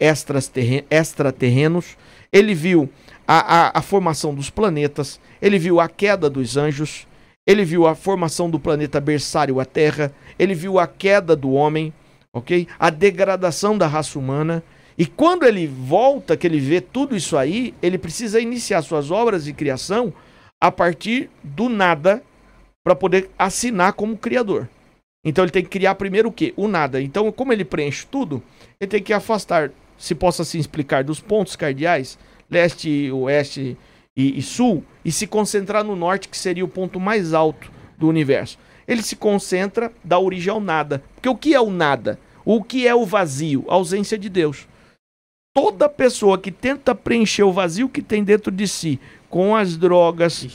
extraterren- 0.00 0.82
extraterrenos, 0.90 1.96
ele 2.32 2.54
viu 2.54 2.90
a, 3.28 3.68
a, 3.68 3.78
a 3.78 3.82
formação 3.82 4.34
dos 4.34 4.50
planetas, 4.50 5.20
ele 5.40 5.56
viu 5.56 5.78
a 5.78 5.88
queda 5.88 6.28
dos 6.28 6.56
anjos, 6.56 7.06
ele 7.46 7.64
viu 7.64 7.86
a 7.86 7.94
formação 7.94 8.50
do 8.50 8.58
planeta 8.58 9.00
berçário, 9.00 9.60
a 9.60 9.64
Terra, 9.64 10.12
ele 10.36 10.54
viu 10.54 10.76
a 10.80 10.88
queda 10.88 11.36
do 11.36 11.52
homem, 11.52 11.92
ok? 12.32 12.66
A 12.80 12.90
degradação 12.90 13.78
da 13.78 13.86
raça 13.86 14.18
humana. 14.18 14.60
E 14.96 15.06
quando 15.06 15.44
ele 15.44 15.66
volta, 15.66 16.36
que 16.36 16.46
ele 16.46 16.60
vê 16.60 16.80
tudo 16.80 17.16
isso 17.16 17.36
aí, 17.36 17.74
ele 17.82 17.98
precisa 17.98 18.40
iniciar 18.40 18.82
suas 18.82 19.10
obras 19.10 19.44
de 19.44 19.52
criação 19.52 20.12
a 20.60 20.70
partir 20.70 21.28
do 21.42 21.68
nada 21.68 22.22
para 22.84 22.94
poder 22.94 23.30
assinar 23.38 23.94
como 23.94 24.16
criador. 24.16 24.68
Então 25.24 25.42
ele 25.42 25.50
tem 25.50 25.62
que 25.62 25.70
criar 25.70 25.94
primeiro 25.94 26.28
o 26.28 26.32
quê? 26.32 26.52
O 26.56 26.68
nada. 26.68 27.00
Então, 27.00 27.32
como 27.32 27.52
ele 27.52 27.64
preenche 27.64 28.06
tudo, 28.06 28.42
ele 28.78 28.90
tem 28.90 29.02
que 29.02 29.12
afastar, 29.12 29.70
se 29.98 30.14
possa 30.14 30.42
assim 30.42 30.58
explicar, 30.58 31.02
dos 31.02 31.18
pontos 31.18 31.56
cardeais, 31.56 32.18
leste, 32.50 33.10
oeste 33.10 33.76
e, 34.16 34.38
e 34.38 34.42
sul, 34.42 34.84
e 35.04 35.10
se 35.10 35.26
concentrar 35.26 35.82
no 35.82 35.96
norte, 35.96 36.28
que 36.28 36.36
seria 36.36 36.64
o 36.64 36.68
ponto 36.68 37.00
mais 37.00 37.32
alto 37.32 37.72
do 37.98 38.06
universo. 38.06 38.58
Ele 38.86 39.02
se 39.02 39.16
concentra 39.16 39.90
da 40.04 40.18
origem 40.18 40.52
ao 40.52 40.60
nada. 40.60 41.02
Porque 41.14 41.28
o 41.28 41.36
que 41.36 41.54
é 41.54 41.60
o 41.60 41.70
nada? 41.70 42.18
O 42.44 42.62
que 42.62 42.86
é 42.86 42.94
o 42.94 43.06
vazio? 43.06 43.64
A 43.68 43.74
ausência 43.74 44.18
de 44.18 44.28
Deus. 44.28 44.68
Toda 45.54 45.88
pessoa 45.88 46.36
que 46.36 46.50
tenta 46.50 46.96
preencher 46.96 47.44
o 47.44 47.52
vazio 47.52 47.88
que 47.88 48.02
tem 48.02 48.24
dentro 48.24 48.50
de 48.50 48.66
si 48.66 48.98
com 49.30 49.54
as 49.54 49.76
drogas, 49.76 50.48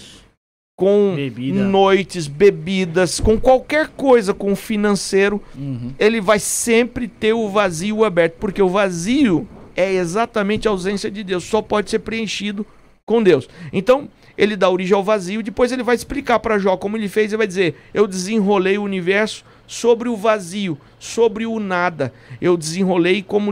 com 0.76 1.13
Bebida. 1.15 1.63
noites, 1.63 2.27
bebidas, 2.27 3.17
com 3.19 3.39
qualquer 3.39 3.88
coisa, 3.89 4.34
com 4.34 4.51
o 4.51 4.55
financeiro, 4.57 5.41
Uhum. 5.55 5.93
ele 5.97 6.19
vai 6.19 6.38
sempre 6.38 7.07
ter 7.07 7.31
o 7.31 7.47
vazio 7.47 8.03
aberto, 8.03 8.34
porque 8.39 8.61
o 8.61 8.67
vazio 8.67 9.47
é 9.76 9.93
exatamente 9.93 10.67
a 10.67 10.71
ausência 10.71 11.09
de 11.09 11.23
Deus, 11.23 11.45
só 11.45 11.61
pode 11.61 11.89
ser 11.89 11.99
preenchido 11.99 12.65
com 13.05 13.23
Deus. 13.23 13.47
Então, 13.71 14.09
ele 14.38 14.55
dá 14.57 14.69
origem 14.69 14.95
ao 14.95 15.03
vazio, 15.03 15.41
depois 15.41 15.71
ele 15.71 15.84
vai 15.84 15.95
explicar 15.95 16.39
para 16.39 16.59
Jó 16.59 16.76
como 16.76 16.97
ele 16.97 17.07
fez, 17.07 17.31
ele 17.31 17.38
vai 17.38 17.47
dizer: 17.47 17.76
"Eu 17.93 18.05
desenrolei 18.05 18.77
o 18.77 18.84
universo 18.84 19.43
sobre 19.65 20.09
o 20.09 20.15
vazio, 20.17 20.77
sobre 20.99 21.45
o 21.45 21.57
nada. 21.59 22.13
Eu 22.41 22.55
desenrolei 22.57 23.21
como 23.23 23.51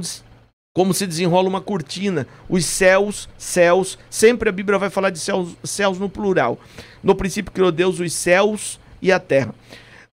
como 0.78 0.94
se 0.94 1.08
desenrola 1.08 1.50
uma 1.50 1.60
cortina. 1.60 2.28
Os 2.48 2.64
céus, 2.64 3.28
céus, 3.36 3.98
sempre 4.12 4.48
a 4.48 4.52
Bíblia 4.52 4.78
vai 4.78 4.92
falar 4.92 5.10
de 5.10 5.18
céus, 5.18 5.56
céus 5.64 5.98
no 5.98 6.08
plural. 6.08 6.60
No 7.02 7.16
princípio 7.16 7.52
criou 7.52 7.72
Deus 7.72 8.00
os 8.00 8.14
céus 8.14 8.80
e 9.02 9.12
a 9.12 9.20
terra. 9.20 9.56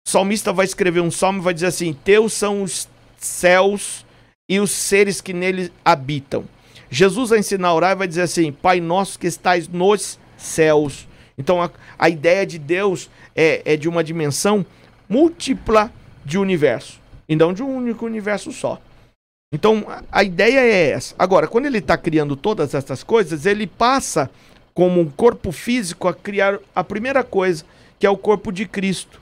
O 0.05 0.09
salmista 0.09 0.51
vai 0.51 0.65
escrever 0.65 0.99
um 0.99 1.09
salmo 1.09 1.39
e 1.39 1.43
vai 1.45 1.53
dizer 1.53 1.67
assim: 1.67 1.93
Teus 1.93 2.33
são 2.33 2.61
os 2.61 2.89
céus 3.17 4.05
e 4.49 4.59
os 4.59 4.71
seres 4.71 5.21
que 5.21 5.31
neles 5.31 5.71
habitam. 5.85 6.43
Jesus 6.91 7.29
vai 7.29 7.39
ensinar 7.39 7.69
a 7.69 7.73
orar 7.73 7.91
e 7.93 7.99
vai 7.99 8.07
dizer 8.09 8.23
assim: 8.23 8.51
Pai 8.51 8.81
nosso 8.81 9.17
que 9.17 9.27
estais 9.27 9.65
nos 9.65 10.19
céus. 10.35 11.07
Então 11.37 11.63
a, 11.63 11.71
a 11.97 12.09
ideia 12.09 12.45
de 12.45 12.59
Deus 12.59 13.09
é, 13.33 13.61
é 13.63 13.77
de 13.77 13.87
uma 13.87 14.03
dimensão 14.03 14.65
múltipla 15.07 15.89
de 16.25 16.37
universo 16.37 16.99
e 17.29 17.35
não 17.37 17.53
de 17.53 17.63
um 17.63 17.73
único 17.73 18.05
universo 18.05 18.51
só. 18.51 18.77
Então 19.51 19.85
a, 20.11 20.23
ideia 20.23 20.59
é 20.59 20.91
essa. 20.91 21.15
Agora, 21.17 21.47
quando 21.47 21.65
ele 21.65 21.79
está 21.79 21.97
criando 21.97 22.35
todas 22.35 22.73
essas 22.73 23.03
coisas, 23.03 23.45
ele 23.45 23.65
passa 23.65 24.29
como 24.73 25.01
um 25.01 25.09
corpo 25.09 25.51
físico 25.51 26.07
a 26.07 26.13
criar 26.13 26.59
a 26.75 26.83
primeira 26.83 27.23
coisa, 27.23 27.65
que 27.97 28.05
é 28.05 28.09
o 28.09 28.17
corpo 28.17 28.51
de 28.51 28.67
Cristo. 28.67 29.19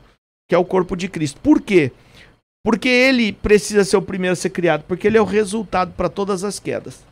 Que 0.50 0.56
é 0.56 0.58
o 0.58 0.66
corpo 0.66 0.96
de 0.96 1.08
Cristo. 1.08 1.40
Por 1.42 1.62
quê? 1.62 1.92
Porque 2.64 2.90
ele 2.90 3.32
precisa 3.32 3.86
ser 3.86 3.98
o 3.98 4.02
primeiro 4.02 4.34
a 4.34 4.36
ser 4.36 4.50
criado, 4.50 4.84
porque 4.84 5.08
ele 5.08 5.18
é 5.18 5.22
o 5.22 5.26
resultado 5.26 5.94
para 5.94 6.10
todas 6.10 6.44
as 6.44 6.60
quedas. 6.60 7.06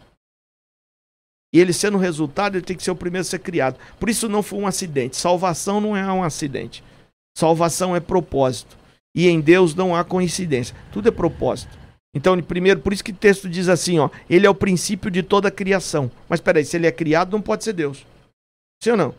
E 1.54 1.60
ele 1.60 1.72
sendo 1.72 1.98
o 1.98 2.02
resultado, 2.02 2.58
ele 2.58 2.66
tem 2.66 2.76
que 2.76 2.84
ser 2.84 2.92
o 2.92 2.96
primeiro 2.96 3.22
a 3.22 3.30
ser 3.30 3.40
criado. 3.40 3.80
Por 3.98 4.10
isso 4.10 4.28
não 4.28 4.44
foi 4.44 4.60
um 4.60 4.68
acidente. 4.68 5.16
Salvação 5.16 5.80
não 5.80 5.96
é 5.96 6.06
um 6.12 6.24
acidente. 6.24 6.84
Salvação 7.38 7.96
é 7.96 8.02
propósito. 8.02 8.78
E 9.16 9.30
em 9.30 9.40
Deus 9.40 9.74
não 9.74 9.96
há 9.96 10.04
coincidência. 10.04 10.76
Tudo 10.92 11.08
é 11.08 11.12
propósito. 11.12 11.85
Então, 12.16 12.42
primeiro, 12.42 12.80
por 12.80 12.94
isso 12.94 13.04
que 13.04 13.12
o 13.12 13.16
texto 13.16 13.50
diz 13.50 13.68
assim, 13.68 14.00
ó, 14.00 14.10
ele 14.30 14.48
é 14.48 14.50
o 14.50 14.56
princípio 14.56 15.12
de 15.12 15.22
toda 15.22 15.50
a 15.50 15.52
criação. 15.52 16.10
Mas 16.30 16.40
peraí, 16.40 16.64
se 16.64 16.78
ele 16.78 16.88
é 16.88 16.92
criado, 16.92 17.34
não 17.34 17.42
pode 17.42 17.66
ser 17.66 17.74
Deus. 17.74 18.06
Sim 18.82 18.92
ou 18.92 18.98
não? 18.98 19.16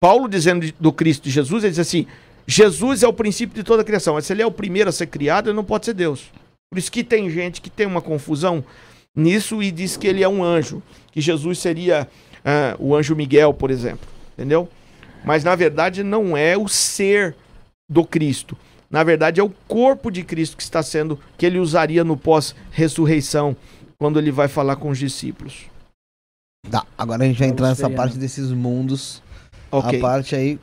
Paulo 0.00 0.28
dizendo 0.28 0.72
do 0.78 0.92
Cristo 0.92 1.24
de 1.24 1.30
Jesus, 1.30 1.64
ele 1.64 1.72
diz 1.72 1.80
assim: 1.80 2.06
Jesus 2.46 3.02
é 3.02 3.08
o 3.08 3.12
princípio 3.12 3.56
de 3.56 3.64
toda 3.64 3.82
a 3.82 3.84
criação. 3.84 4.14
Mas 4.14 4.26
se 4.26 4.32
ele 4.32 4.42
é 4.42 4.46
o 4.46 4.50
primeiro 4.52 4.90
a 4.90 4.92
ser 4.92 5.08
criado, 5.08 5.48
ele 5.48 5.56
não 5.56 5.64
pode 5.64 5.86
ser 5.86 5.94
Deus. 5.94 6.30
Por 6.70 6.78
isso 6.78 6.92
que 6.92 7.02
tem 7.02 7.28
gente 7.28 7.60
que 7.60 7.70
tem 7.70 7.86
uma 7.86 8.00
confusão 8.00 8.64
nisso 9.16 9.62
e 9.62 9.72
diz 9.72 9.96
que 9.96 10.06
ele 10.06 10.22
é 10.22 10.28
um 10.28 10.44
anjo, 10.44 10.82
que 11.10 11.20
Jesus 11.20 11.58
seria 11.58 12.06
o 12.78 12.94
anjo 12.94 13.16
Miguel, 13.16 13.52
por 13.52 13.70
exemplo. 13.70 14.06
Entendeu? 14.34 14.68
Mas 15.24 15.42
na 15.42 15.56
verdade 15.56 16.04
não 16.04 16.36
é 16.36 16.56
o 16.56 16.68
ser 16.68 17.34
do 17.88 18.04
Cristo. 18.04 18.56
Na 18.94 19.02
verdade, 19.02 19.40
é 19.40 19.42
o 19.42 19.50
corpo 19.66 20.08
de 20.08 20.22
Cristo 20.22 20.56
que 20.56 20.62
está 20.62 20.80
sendo, 20.80 21.18
que 21.36 21.44
ele 21.44 21.58
usaria 21.58 22.04
no 22.04 22.16
pós-ressurreição, 22.16 23.56
quando 23.98 24.20
ele 24.20 24.30
vai 24.30 24.46
falar 24.46 24.76
com 24.76 24.88
os 24.88 24.98
discípulos. 25.00 25.64
Tá, 26.70 26.86
agora 26.96 27.24
a 27.24 27.26
gente 27.26 27.40
vai 27.40 27.48
entrar 27.48 27.70
nessa 27.70 27.90
parte 27.90 28.16
desses 28.16 28.52
mundos. 28.52 29.20
Ok. 29.72 29.98
A 29.98 30.00
parte 30.00 30.36
aí, 30.36 30.60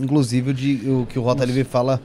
inclusive, 0.00 0.54
de, 0.54 0.88
o 0.88 1.04
que 1.04 1.18
o 1.18 1.22
Rota 1.22 1.44
Livre 1.44 1.64
fala 1.64 2.00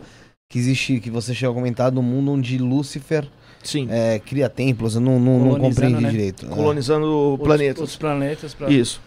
que 0.52 0.60
existe, 0.60 1.00
que 1.00 1.10
você 1.10 1.34
chegou 1.34 1.54
a 1.54 1.56
comentar, 1.56 1.90
do 1.90 2.02
mundo 2.04 2.32
onde 2.34 2.58
Lúcifer 2.58 3.26
Sim. 3.64 3.88
é, 3.90 4.20
cria 4.20 4.50
templos. 4.50 4.96
Eu 4.96 5.02
não, 5.02 5.18
não, 5.22 5.40
não 5.40 5.50
Colonizando, 5.52 5.70
compreendi 5.70 6.02
né? 6.04 6.10
direito. 6.12 6.48
É. 6.48 6.50
Colonizando 6.50 7.36
Os- 7.36 7.40
planetas. 7.40 7.84
Os 7.84 7.96
planetas 7.96 8.54
pra... 8.54 8.70
Isso. 8.70 9.00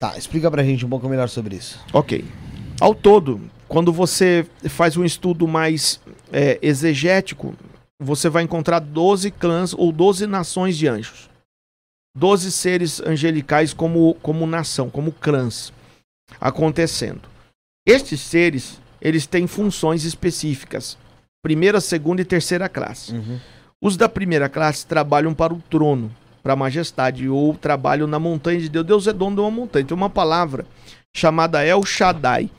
Tá, 0.00 0.16
explica 0.16 0.48
pra 0.48 0.62
gente 0.62 0.86
um 0.86 0.88
pouco 0.88 1.08
melhor 1.08 1.28
sobre 1.28 1.56
isso. 1.56 1.80
Ok. 1.92 2.24
Ao 2.80 2.94
todo, 2.94 3.40
quando 3.72 3.90
você 3.90 4.46
faz 4.68 4.98
um 4.98 5.04
estudo 5.04 5.48
mais 5.48 5.98
é, 6.30 6.58
exegético, 6.60 7.54
você 7.98 8.28
vai 8.28 8.42
encontrar 8.42 8.80
12 8.80 9.30
clãs 9.30 9.72
ou 9.72 9.90
12 9.90 10.26
nações 10.26 10.76
de 10.76 10.86
anjos. 10.86 11.30
12 12.14 12.52
seres 12.52 13.00
angelicais 13.00 13.72
como, 13.72 14.12
como 14.20 14.46
nação, 14.46 14.90
como 14.90 15.10
clãs 15.10 15.72
acontecendo. 16.38 17.22
Estes 17.88 18.20
seres, 18.20 18.78
eles 19.00 19.24
têm 19.24 19.46
funções 19.46 20.04
específicas. 20.04 20.98
Primeira, 21.42 21.80
segunda 21.80 22.20
e 22.20 22.26
terceira 22.26 22.68
classe. 22.68 23.14
Os 23.80 23.96
da 23.96 24.06
primeira 24.06 24.50
classe 24.50 24.86
trabalham 24.86 25.32
para 25.32 25.54
o 25.54 25.62
trono, 25.70 26.14
para 26.42 26.52
a 26.52 26.56
majestade, 26.56 27.26
ou 27.26 27.56
trabalham 27.56 28.06
na 28.06 28.18
montanha 28.18 28.60
de 28.60 28.68
Deus. 28.68 28.84
Deus 28.84 29.06
é 29.06 29.14
dono 29.14 29.36
de 29.36 29.40
uma 29.40 29.50
montanha. 29.50 29.86
Tem 29.86 29.96
uma 29.96 30.10
palavra 30.10 30.66
chamada 31.16 31.64
El 31.64 31.82
Shaddai, 31.86 32.50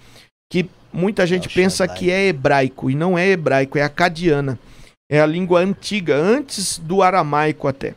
que 0.52 0.68
muita 0.94 1.26
gente 1.26 1.48
El 1.48 1.54
pensa 1.54 1.86
Shaddai. 1.86 1.98
que 1.98 2.12
é 2.12 2.28
hebraico, 2.28 2.90
e 2.90 2.96
não 2.96 3.18
é 3.18 3.28
hebraico, 3.28 3.78
é 3.78 3.82
acadiana. 3.82 4.60
É 5.10 5.20
a 5.20 5.26
língua 5.26 5.60
antiga, 5.60 6.16
antes 6.16 6.78
do 6.80 7.02
aramaico 7.02 7.68
até. 7.68 7.96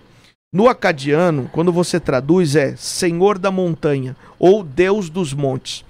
No 0.53 0.69
acadiano, 0.69 1.51
quando 1.53 1.73
você 1.73 2.01
traduz, 2.01 2.57
é 2.57 2.75
Senhor 2.77 3.39
da 3.39 3.51
montanha, 3.51 4.17
ou 4.39 4.63
Deus 4.63 5.11
dos 5.11 5.33
montes. 5.33 5.85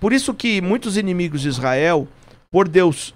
Por 0.00 0.12
isso 0.12 0.34
que 0.34 0.60
muitos 0.60 0.96
inimigos 0.96 1.42
de 1.42 1.48
Israel, 1.48 2.08
por 2.50 2.68
Deus 2.68 3.14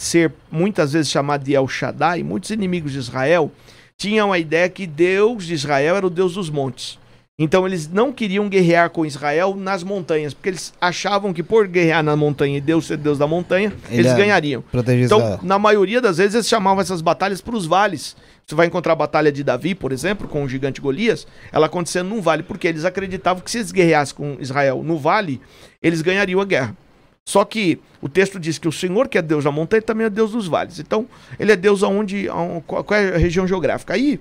ser 0.00 0.32
muitas 0.50 0.92
vezes 0.92 1.10
chamado 1.10 1.44
de 1.44 1.54
El 1.54 1.66
Shaddai, 1.66 2.22
muitos 2.22 2.50
inimigos 2.50 2.92
de 2.92 2.98
Israel 2.98 3.50
tinham 3.98 4.32
a 4.32 4.38
ideia 4.38 4.68
que 4.68 4.86
Deus 4.86 5.44
de 5.44 5.54
Israel 5.54 5.96
era 5.96 6.06
o 6.06 6.10
Deus 6.10 6.34
dos 6.34 6.48
montes. 6.48 6.98
Então 7.42 7.66
eles 7.66 7.88
não 7.88 8.12
queriam 8.12 8.48
guerrear 8.50 8.90
com 8.90 9.06
Israel 9.06 9.56
nas 9.56 9.82
montanhas, 9.82 10.34
porque 10.34 10.50
eles 10.50 10.74
achavam 10.78 11.32
que 11.32 11.42
por 11.42 11.66
guerrear 11.66 12.02
na 12.02 12.14
montanha 12.14 12.58
e 12.58 12.60
Deus 12.60 12.86
ser 12.86 12.98
Deus 12.98 13.16
da 13.16 13.26
montanha, 13.26 13.72
Ele 13.88 14.00
eles 14.02 14.12
ganhariam. 14.12 14.62
Então, 15.06 15.18
Israel. 15.18 15.40
na 15.42 15.58
maioria 15.58 16.02
das 16.02 16.18
vezes, 16.18 16.34
eles 16.34 16.46
chamavam 16.48 16.82
essas 16.82 17.00
batalhas 17.00 17.40
para 17.40 17.56
os 17.56 17.64
vales. 17.64 18.14
Você 18.46 18.54
vai 18.54 18.66
encontrar 18.66 18.92
a 18.92 18.96
batalha 18.96 19.32
de 19.32 19.42
Davi, 19.42 19.74
por 19.74 19.90
exemplo, 19.90 20.28
com 20.28 20.44
o 20.44 20.48
gigante 20.48 20.80
Golias, 20.82 21.26
ela 21.50 21.64
acontecendo 21.66 22.08
num 22.10 22.20
vale, 22.20 22.42
porque 22.42 22.68
eles 22.68 22.84
acreditavam 22.84 23.42
que 23.42 23.50
se 23.50 23.56
eles 23.58 23.72
guerreassem 23.72 24.14
com 24.16 24.36
Israel 24.38 24.82
no 24.84 24.98
vale, 24.98 25.40
eles 25.82 26.02
ganhariam 26.02 26.40
a 26.40 26.44
guerra. 26.44 26.76
Só 27.24 27.44
que 27.44 27.78
o 28.02 28.08
texto 28.08 28.40
diz 28.40 28.58
que 28.58 28.66
o 28.66 28.72
Senhor, 28.72 29.06
que 29.06 29.16
é 29.16 29.22
Deus 29.22 29.44
da 29.44 29.52
montanha, 29.52 29.80
também 29.80 30.06
é 30.06 30.10
Deus 30.10 30.32
dos 30.32 30.48
vales. 30.48 30.78
Então, 30.80 31.06
ele 31.38 31.52
é 31.52 31.56
Deus 31.56 31.82
aonde, 31.82 32.28
aon- 32.28 32.60
qual 32.66 32.82
qual 32.82 32.98
é 32.98 33.14
a 33.14 33.18
região 33.18 33.46
geográfica. 33.46 33.94
Aí, 33.94 34.18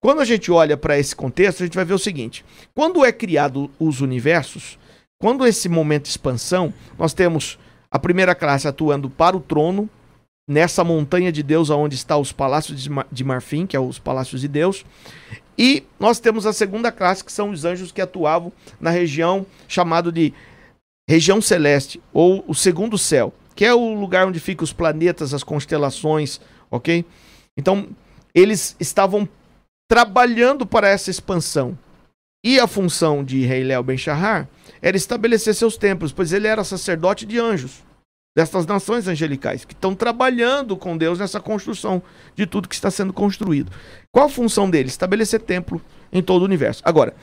quando 0.00 0.20
a 0.20 0.24
gente 0.24 0.50
olha 0.50 0.76
para 0.76 0.98
esse 0.98 1.14
contexto, 1.14 1.62
a 1.62 1.66
gente 1.66 1.74
vai 1.74 1.84
ver 1.84 1.94
o 1.94 1.98
seguinte: 1.98 2.44
quando 2.74 3.04
é 3.04 3.12
criado 3.12 3.70
os 3.78 4.00
universos, 4.00 4.78
quando 5.18 5.46
esse 5.46 5.68
momento 5.68 6.04
de 6.04 6.10
expansão, 6.10 6.72
nós 6.98 7.12
temos 7.12 7.58
a 7.90 7.98
primeira 7.98 8.34
classe 8.34 8.68
atuando 8.68 9.10
para 9.10 9.36
o 9.36 9.40
trono, 9.40 9.88
nessa 10.48 10.82
montanha 10.82 11.30
de 11.30 11.42
Deus, 11.42 11.68
onde 11.68 11.94
está 11.94 12.16
os 12.16 12.32
palácios 12.32 12.88
de 13.12 13.24
Marfim, 13.24 13.66
que 13.66 13.76
é 13.76 13.80
os 13.80 13.98
palácios 13.98 14.40
de 14.40 14.48
Deus. 14.48 14.84
E 15.58 15.82
nós 15.98 16.20
temos 16.20 16.46
a 16.46 16.52
segunda 16.52 16.92
classe, 16.92 17.24
que 17.24 17.32
são 17.32 17.50
os 17.50 17.64
anjos 17.64 17.90
que 17.90 18.00
atuavam 18.00 18.52
na 18.80 18.90
região 18.90 19.44
chamado 19.66 20.12
de 20.12 20.32
região 21.08 21.40
celeste, 21.40 22.00
ou 22.12 22.44
o 22.46 22.54
segundo 22.54 22.96
céu, 22.96 23.34
que 23.56 23.64
é 23.64 23.74
o 23.74 23.94
lugar 23.94 24.26
onde 24.26 24.38
ficam 24.38 24.62
os 24.62 24.72
planetas, 24.72 25.34
as 25.34 25.42
constelações, 25.42 26.40
ok? 26.70 27.04
Então, 27.56 27.88
eles 28.34 28.76
estavam 28.78 29.28
trabalhando 29.88 30.66
para 30.66 30.88
essa 30.88 31.10
expansão. 31.10 31.76
E 32.44 32.60
a 32.60 32.66
função 32.66 33.24
de 33.24 33.44
Rei 33.44 33.64
Léo 33.64 33.82
Ben 33.82 33.96
era 34.80 34.96
estabelecer 34.96 35.54
seus 35.54 35.76
templos, 35.76 36.12
pois 36.12 36.32
ele 36.32 36.46
era 36.46 36.62
sacerdote 36.62 37.26
de 37.26 37.38
anjos, 37.38 37.82
dessas 38.36 38.64
nações 38.66 39.08
angelicais, 39.08 39.64
que 39.64 39.72
estão 39.72 39.94
trabalhando 39.94 40.76
com 40.76 40.96
Deus 40.96 41.18
nessa 41.18 41.40
construção 41.40 42.00
de 42.36 42.46
tudo 42.46 42.68
que 42.68 42.74
está 42.74 42.90
sendo 42.90 43.12
construído. 43.12 43.72
Qual 44.12 44.26
a 44.26 44.30
função 44.30 44.70
dele? 44.70 44.88
Estabelecer 44.88 45.40
templo 45.40 45.82
em 46.12 46.22
todo 46.22 46.42
o 46.42 46.44
universo. 46.44 46.80
Agora, 46.84 47.14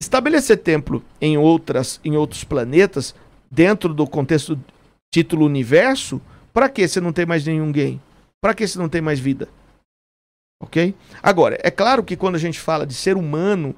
estabelecer 0.00 0.58
templo 0.58 1.04
em, 1.20 1.36
outras, 1.36 2.00
em 2.02 2.16
outros 2.16 2.44
planetas, 2.44 3.14
dentro 3.50 3.92
do 3.92 4.06
contexto 4.06 4.58
título 5.12 5.44
universo, 5.44 6.20
para 6.52 6.68
que 6.68 6.86
você 6.88 7.00
não 7.00 7.12
tem 7.12 7.26
mais 7.26 7.44
nenhum 7.44 7.70
game? 7.70 8.00
Para 8.40 8.54
que 8.54 8.66
você 8.66 8.78
não 8.78 8.88
tem 8.88 9.02
mais 9.02 9.20
vida? 9.20 9.48
Ok? 10.60 10.94
Agora, 11.22 11.58
é 11.62 11.70
claro 11.70 12.02
que 12.02 12.16
quando 12.16 12.34
a 12.34 12.38
gente 12.38 12.58
fala 12.58 12.86
de 12.86 12.94
ser 12.94 13.16
humano, 13.16 13.74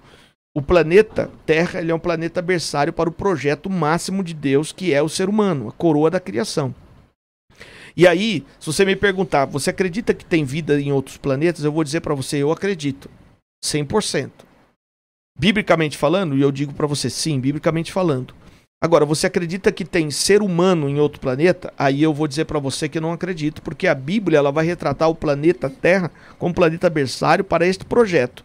o 0.55 0.63
planeta 0.63 1.31
Terra 1.45 1.81
ele 1.81 1.93
é 1.93 1.95
um 1.95 1.99
planeta 1.99 2.41
berçário 2.41 2.93
para 2.93 3.09
o 3.09 3.13
projeto 3.13 3.69
máximo 3.69 4.25
de 4.25 4.35
Deus, 4.35 4.73
que 4.73 4.93
é 4.93 5.03
o 5.03 5.09
ser 5.09 5.29
humano, 5.29 5.69
a 5.69 5.73
coroa 5.73 6.11
da 6.11 6.19
criação. 6.19 6.75
E 7.97 8.07
aí, 8.07 8.47
se 8.59 8.67
você 8.67 8.85
me 8.85 8.97
perguntar, 8.97 9.45
você 9.45 9.71
acredita 9.71 10.15
que 10.15 10.25
tem 10.25 10.45
vida 10.45 10.81
em 10.81 10.93
outros 10.93 11.17
planetas? 11.17 11.65
Eu 11.65 11.73
vou 11.73 11.85
dizer 11.85 12.01
para 12.01 12.15
você, 12.15 12.39
eu 12.39 12.51
acredito. 12.51 13.11
100%. 13.65 14.31
Biblicamente 15.39 15.99
falando, 15.99 16.37
e 16.37 16.41
eu 16.41 16.53
digo 16.53 16.73
para 16.73 16.87
você, 16.87 17.11
sim, 17.11 17.39
biblicamente 17.41 17.93
falando. 17.93 18.35
Agora, 18.83 19.05
você 19.05 19.27
acredita 19.27 19.71
que 19.71 19.85
tem 19.85 20.11
ser 20.11 20.41
humano 20.41 20.89
em 20.89 20.99
outro 20.99 21.21
planeta? 21.21 21.71
Aí 21.79 22.03
eu 22.03 22.15
vou 22.15 22.27
dizer 22.27 22.47
para 22.47 22.59
você 22.59 22.89
que 22.89 22.99
não 22.99 23.13
acredito, 23.13 23.61
porque 23.61 23.87
a 23.87 23.95
Bíblia 23.95 24.39
ela 24.39 24.51
vai 24.51 24.65
retratar 24.65 25.11
o 25.11 25.15
planeta 25.15 25.69
Terra 25.69 26.11
como 26.39 26.55
planeta 26.55 26.89
berçário 26.89 27.45
para 27.45 27.67
este 27.67 27.85
projeto. 27.85 28.43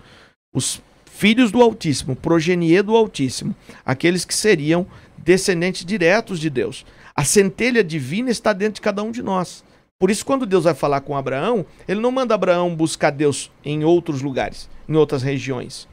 Os 0.54 0.82
filhos 1.06 1.54
do 1.54 1.62
Altíssimo, 1.62 2.18
progenie 2.18 2.82
do 2.82 2.98
Altíssimo, 2.98 3.56
aqueles 3.86 4.26
que 4.26 4.34
seriam 4.34 4.86
descendentes 5.18 5.86
diretos 5.86 6.38
de 6.38 6.50
Deus. 6.50 6.86
A 7.16 7.24
centelha 7.24 7.82
divina 7.82 8.30
está 8.30 8.52
dentro 8.52 8.76
de 8.76 8.82
cada 8.82 9.02
um 9.02 9.12
de 9.12 9.24
nós. 9.24 9.64
Por 9.98 10.12
isso, 10.12 10.26
quando 10.26 10.46
Deus 10.46 10.66
vai 10.66 10.74
falar 10.74 11.00
com 11.00 11.16
Abraão, 11.16 11.66
ele 11.88 12.02
não 12.02 12.12
manda 12.12 12.36
Abraão 12.36 12.76
buscar 12.76 13.12
Deus 13.12 13.50
em 13.64 13.86
outros 13.86 14.22
lugares, 14.22 14.70
em 14.90 14.98
outras 14.98 15.24
regiões. 15.24 15.88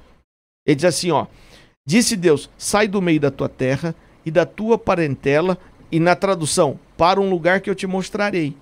Ele 0.66 0.74
diz 0.74 0.84
assim, 0.84 1.12
ó: 1.12 1.28
Disse 1.86 2.16
Deus: 2.16 2.50
Sai 2.58 2.88
do 2.88 3.00
meio 3.00 3.20
da 3.20 3.30
tua 3.30 3.48
terra 3.48 3.94
e 4.24 4.30
da 4.30 4.46
tua 4.46 4.78
parentela, 4.78 5.58
e 5.90 6.00
na 6.00 6.16
tradução, 6.16 6.78
para 6.96 7.20
um 7.20 7.28
lugar 7.28 7.60
que 7.60 7.68
eu 7.68 7.74
te 7.74 7.86
mostrarei. 7.86 8.56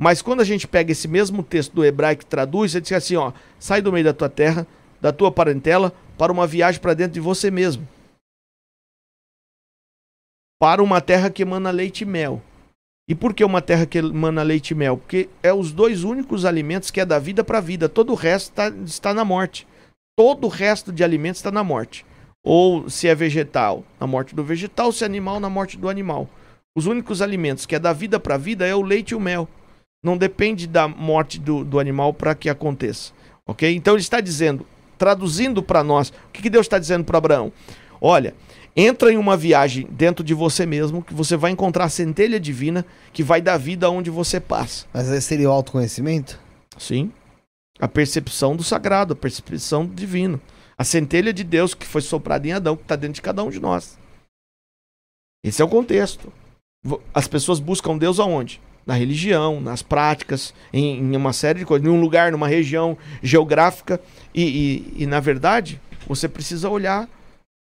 Mas 0.00 0.22
quando 0.22 0.40
a 0.40 0.44
gente 0.44 0.66
pega 0.66 0.92
esse 0.92 1.06
mesmo 1.06 1.42
texto 1.42 1.72
do 1.72 1.84
hebraico 1.84 2.22
e 2.22 2.26
traduz, 2.26 2.74
ele 2.74 2.82
diz 2.82 2.92
assim, 2.92 3.16
ó: 3.16 3.32
Sai 3.58 3.80
do 3.80 3.92
meio 3.92 4.04
da 4.04 4.12
tua 4.12 4.28
terra, 4.28 4.66
da 5.00 5.12
tua 5.12 5.30
parentela, 5.30 5.92
para 6.18 6.32
uma 6.32 6.46
viagem 6.46 6.80
para 6.80 6.94
dentro 6.94 7.14
de 7.14 7.20
você 7.20 7.50
mesmo. 7.50 7.86
Para 10.58 10.82
uma 10.82 11.00
terra 11.00 11.30
que 11.30 11.42
emana 11.42 11.70
leite 11.70 12.02
e 12.02 12.06
mel. 12.06 12.42
E 13.06 13.14
por 13.14 13.34
que 13.34 13.44
uma 13.44 13.60
terra 13.60 13.84
que 13.84 13.98
emana 13.98 14.42
leite 14.42 14.70
e 14.70 14.74
mel? 14.74 14.96
Porque 14.96 15.28
é 15.42 15.52
os 15.52 15.72
dois 15.72 16.04
únicos 16.04 16.44
alimentos 16.44 16.90
que 16.90 17.00
é 17.00 17.04
da 17.04 17.18
vida 17.18 17.44
para 17.44 17.58
a 17.58 17.60
vida. 17.60 17.88
Todo 17.88 18.12
o 18.12 18.16
resto 18.16 18.52
tá, 18.52 18.68
está 18.68 19.12
na 19.12 19.24
morte. 19.24 19.66
Todo 20.16 20.46
o 20.46 20.48
resto 20.48 20.90
de 20.90 21.04
alimentos 21.04 21.40
está 21.40 21.50
na 21.50 21.62
morte. 21.62 22.06
Ou 22.44 22.90
se 22.90 23.08
é 23.08 23.14
vegetal, 23.14 23.82
na 23.98 24.06
morte 24.06 24.34
do 24.34 24.44
vegetal, 24.44 24.92
se 24.92 25.02
é 25.02 25.06
animal, 25.06 25.40
na 25.40 25.48
morte 25.48 25.78
do 25.78 25.88
animal. 25.88 26.28
Os 26.76 26.84
únicos 26.86 27.22
alimentos 27.22 27.64
que 27.64 27.74
é 27.74 27.78
da 27.78 27.92
vida 27.92 28.20
para 28.20 28.34
a 28.34 28.38
vida 28.38 28.66
é 28.66 28.74
o 28.74 28.82
leite 28.82 29.12
e 29.12 29.14
o 29.14 29.20
mel. 29.20 29.48
Não 30.02 30.18
depende 30.18 30.66
da 30.66 30.86
morte 30.86 31.38
do, 31.38 31.64
do 31.64 31.80
animal 31.80 32.12
para 32.12 32.34
que 32.34 32.50
aconteça. 32.50 33.12
Ok? 33.46 33.74
Então 33.74 33.94
ele 33.94 34.02
está 34.02 34.20
dizendo, 34.20 34.66
traduzindo 34.98 35.62
para 35.62 35.82
nós, 35.82 36.10
o 36.10 36.32
que, 36.32 36.42
que 36.42 36.50
Deus 36.50 36.66
está 36.66 36.78
dizendo 36.78 37.04
para 37.04 37.16
Abraão? 37.16 37.50
Olha, 37.98 38.34
entra 38.76 39.10
em 39.10 39.16
uma 39.16 39.36
viagem 39.36 39.86
dentro 39.90 40.22
de 40.22 40.34
você 40.34 40.66
mesmo, 40.66 41.02
que 41.02 41.14
você 41.14 41.38
vai 41.38 41.50
encontrar 41.50 41.84
a 41.84 41.88
centelha 41.88 42.38
divina 42.38 42.84
que 43.12 43.22
vai 43.22 43.40
dar 43.40 43.56
vida 43.56 43.86
aonde 43.86 44.10
você 44.10 44.38
passa. 44.38 44.84
Mas 44.92 45.08
esse 45.08 45.26
seria 45.26 45.48
o 45.48 45.52
autoconhecimento? 45.52 46.38
Sim. 46.76 47.10
A 47.78 47.88
percepção 47.88 48.54
do 48.54 48.62
sagrado, 48.62 49.14
a 49.14 49.16
percepção 49.16 49.86
do 49.86 49.94
divino. 49.94 50.40
A 50.76 50.84
centelha 50.84 51.32
de 51.32 51.44
Deus 51.44 51.74
que 51.74 51.86
foi 51.86 52.00
soprada 52.00 52.46
em 52.46 52.52
Adão, 52.52 52.76
que 52.76 52.82
está 52.82 52.96
dentro 52.96 53.14
de 53.14 53.22
cada 53.22 53.42
um 53.42 53.50
de 53.50 53.60
nós. 53.60 53.96
Esse 55.44 55.62
é 55.62 55.64
o 55.64 55.68
contexto. 55.68 56.32
As 57.12 57.28
pessoas 57.28 57.60
buscam 57.60 57.96
Deus 57.96 58.18
aonde? 58.18 58.60
Na 58.86 58.94
religião, 58.94 59.60
nas 59.60 59.82
práticas, 59.82 60.52
em, 60.72 60.98
em 60.98 61.16
uma 61.16 61.32
série 61.32 61.60
de 61.60 61.64
coisas, 61.64 61.86
em 61.86 61.90
um 61.90 62.00
lugar, 62.00 62.32
numa 62.32 62.48
região 62.48 62.98
geográfica. 63.22 64.00
E, 64.34 64.42
e- 64.42 65.02
e, 65.02 65.06
na 65.06 65.20
verdade, 65.20 65.80
você 66.06 66.28
precisa 66.28 66.68
olhar 66.68 67.08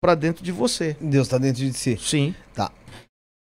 para 0.02 0.16
dentro 0.16 0.44
de 0.44 0.52
você. 0.52 0.96
Deus 1.02 1.28
tá 1.28 1.38
dentro 1.38 1.62
de 1.62 1.74
si. 1.74 1.98
Sim. 1.98 2.34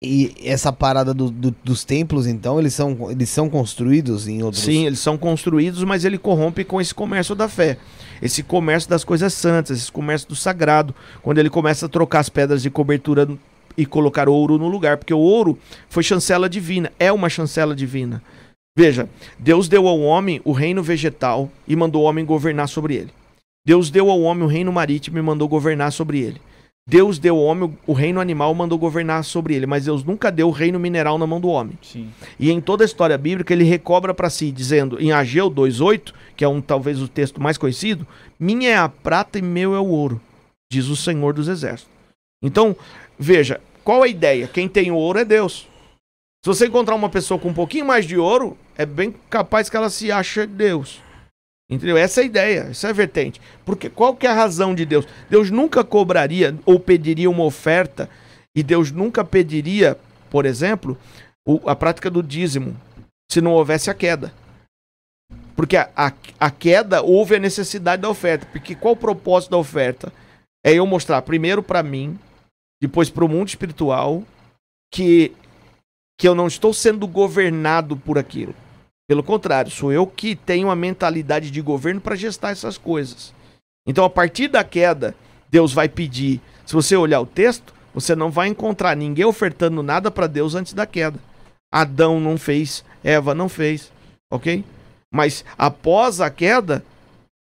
E 0.07 0.35
essa 0.43 0.71
parada 0.71 1.15
do- 1.15 1.31
do- 1.31 1.55
dos 1.63 1.83
templos, 1.83 2.27
então, 2.27 2.59
eles 2.59 2.75
são, 2.75 3.09
eles 3.09 3.27
são 3.27 3.49
construídos 3.49 4.27
em 4.27 4.43
outros... 4.43 4.61
Sim, 4.61 4.85
eles 4.85 4.99
são 4.99 5.17
construídos, 5.17 5.83
mas 5.83 6.05
ele 6.05 6.19
corrompe 6.19 6.63
com 6.63 6.79
esse 6.79 6.93
comércio 6.93 7.33
da 7.33 7.49
fé. 7.49 7.79
Esse 8.21 8.43
comércio 8.43 8.87
das 8.87 9.03
coisas 9.03 9.33
santas, 9.33 9.77
esse 9.79 9.91
comércio 9.91 10.27
do 10.29 10.35
sagrado. 10.35 10.93
Quando 11.23 11.39
ele 11.39 11.49
começa 11.49 11.87
a 11.87 11.89
trocar 11.89 12.19
as 12.19 12.29
pedras 12.29 12.61
de 12.61 12.69
cobertura 12.69 13.27
e 13.75 13.83
colocar 13.85 14.29
ouro 14.29 14.59
no 14.59 14.67
lugar. 14.67 14.97
Porque 14.97 15.13
o 15.13 15.17
ouro 15.17 15.57
foi 15.89 16.03
chancela 16.03 16.47
divina, 16.47 16.91
é 16.99 17.11
uma 17.11 17.27
chancela 17.27 17.75
divina. 17.75 18.21
Veja, 18.77 19.09
Deus 19.39 19.67
deu 19.67 19.87
ao 19.87 19.99
homem 20.01 20.39
o 20.43 20.51
reino 20.51 20.83
vegetal 20.83 21.49
e 21.67 21.75
mandou 21.75 22.03
o 22.03 22.05
homem 22.05 22.23
governar 22.23 22.67
sobre 22.69 22.95
ele. 22.95 23.09
Deus 23.65 23.89
deu 23.89 24.11
ao 24.11 24.21
homem 24.21 24.43
o 24.43 24.47
reino 24.47 24.71
marítimo 24.71 25.17
e 25.17 25.21
mandou 25.21 25.47
governar 25.47 25.91
sobre 25.91 26.19
ele. 26.19 26.39
Deus 26.87 27.17
deu 27.17 27.35
ao 27.35 27.43
homem 27.43 27.75
o 27.87 27.93
reino 27.93 28.19
animal 28.19 28.53
mandou 28.53 28.77
governar 28.77 29.23
sobre 29.23 29.55
ele, 29.55 29.65
mas 29.65 29.85
Deus 29.85 30.03
nunca 30.03 30.31
deu 30.31 30.49
o 30.49 30.51
reino 30.51 30.79
mineral 30.79 31.17
na 31.17 31.25
mão 31.25 31.41
do 31.41 31.47
homem. 31.47 31.77
Sim. 31.81 32.11
E 32.39 32.51
em 32.51 32.61
toda 32.61 32.83
a 32.83 32.85
história 32.85 33.17
bíblica 33.17 33.53
ele 33.53 33.63
recobra 33.63 34.13
para 34.13 34.29
si, 34.29 34.51
dizendo 34.51 35.01
em 35.01 35.11
Ageu 35.11 35.49
2:8, 35.49 36.13
que 36.37 36.43
é 36.43 36.47
um 36.47 36.61
talvez 36.61 37.01
o 37.01 37.07
texto 37.07 37.41
mais 37.41 37.57
conhecido, 37.57 38.05
minha 38.39 38.69
é 38.69 38.77
a 38.77 38.87
prata 38.87 39.39
e 39.39 39.41
meu 39.41 39.73
é 39.73 39.79
o 39.79 39.87
ouro, 39.87 40.21
diz 40.71 40.87
o 40.87 40.95
Senhor 40.95 41.33
dos 41.33 41.47
Exércitos. 41.47 41.91
Então, 42.43 42.75
veja, 43.17 43.59
qual 43.83 44.03
a 44.03 44.07
ideia? 44.07 44.47
Quem 44.47 44.67
tem 44.67 44.91
o 44.91 44.95
ouro 44.95 45.17
é 45.17 45.25
Deus. 45.25 45.67
Se 46.43 46.47
você 46.47 46.67
encontrar 46.67 46.93
uma 46.93 47.09
pessoa 47.09 47.39
com 47.39 47.49
um 47.49 47.53
pouquinho 47.53 47.85
mais 47.85 48.05
de 48.05 48.15
ouro, 48.15 48.55
é 48.77 48.85
bem 48.85 49.11
capaz 49.27 49.71
que 49.71 49.75
ela 49.75 49.89
se 49.89 50.11
ache 50.11 50.45
Deus. 50.45 51.01
Entendeu? 51.69 51.97
Essa 51.97 52.21
é 52.21 52.23
a 52.23 52.27
ideia, 52.27 52.59
essa 52.69 52.87
é 52.87 52.89
a 52.91 52.93
vertente. 52.93 53.41
Porque 53.65 53.89
qual 53.89 54.15
que 54.15 54.27
é 54.27 54.29
a 54.29 54.33
razão 54.35 54.75
de 54.75 54.85
Deus? 54.85 55.07
Deus 55.29 55.49
nunca 55.49 55.83
cobraria 55.83 56.55
ou 56.65 56.79
pediria 56.79 57.29
uma 57.29 57.43
oferta 57.43 58.09
e 58.55 58.61
Deus 58.61 58.91
nunca 58.91 59.23
pediria, 59.25 59.97
por 60.29 60.45
exemplo, 60.45 60.97
o- 61.45 61.67
a 61.67 61.75
prática 61.75 62.09
do 62.09 62.21
dízimo 62.21 62.75
se 63.31 63.41
não 63.41 63.53
houvesse 63.53 63.89
a 63.89 63.93
queda. 63.95 64.31
Porque 65.55 65.75
a, 65.75 65.89
a, 65.95 66.11
a 66.39 66.51
queda 66.51 67.01
houve 67.01 67.35
a 67.35 67.39
necessidade 67.39 68.01
da 68.01 68.09
oferta. 68.09 68.45
Porque 68.51 68.75
qual 68.75 68.93
o 68.93 68.97
propósito 68.97 69.51
da 69.51 69.57
oferta? 69.57 70.13
É 70.63 70.73
eu 70.73 70.85
mostrar 70.85 71.21
primeiro 71.23 71.63
para 71.63 71.81
mim, 71.81 72.19
depois 72.81 73.09
para 73.09 73.25
o 73.25 73.29
mundo 73.29 73.47
espiritual, 73.47 74.23
que, 74.93 75.31
que 76.19 76.27
eu 76.27 76.35
não 76.35 76.47
estou 76.47 76.73
sendo 76.73 77.07
governado 77.07 77.95
por 77.97 78.17
aquilo. 78.17 78.53
Pelo 79.07 79.23
contrário, 79.23 79.71
sou 79.71 79.91
eu 79.91 80.07
que 80.07 80.35
tenho 80.35 80.69
a 80.69 80.75
mentalidade 80.75 81.51
de 81.51 81.61
governo 81.61 82.01
para 82.01 82.15
gestar 82.15 82.51
essas 82.51 82.77
coisas. 82.77 83.33
Então, 83.87 84.03
a 84.03 84.09
partir 84.09 84.47
da 84.47 84.63
queda, 84.63 85.15
Deus 85.49 85.71
vai 85.71 85.87
pedir. 85.87 86.41
Se 86.65 86.73
você 86.73 86.95
olhar 86.95 87.21
o 87.21 87.25
texto, 87.25 87.73
você 87.93 88.15
não 88.15 88.31
vai 88.31 88.47
encontrar 88.47 88.97
ninguém 88.97 89.25
ofertando 89.25 89.83
nada 89.83 90.09
para 90.09 90.27
Deus 90.27 90.55
antes 90.55 90.73
da 90.73 90.87
queda. 90.87 91.19
Adão 91.71 92.19
não 92.19 92.37
fez, 92.37 92.83
Eva 93.03 93.35
não 93.35 93.47
fez, 93.47 93.91
ok? 94.31 94.63
Mas 95.13 95.45
após 95.57 96.19
a 96.19 96.29
queda, 96.29 96.83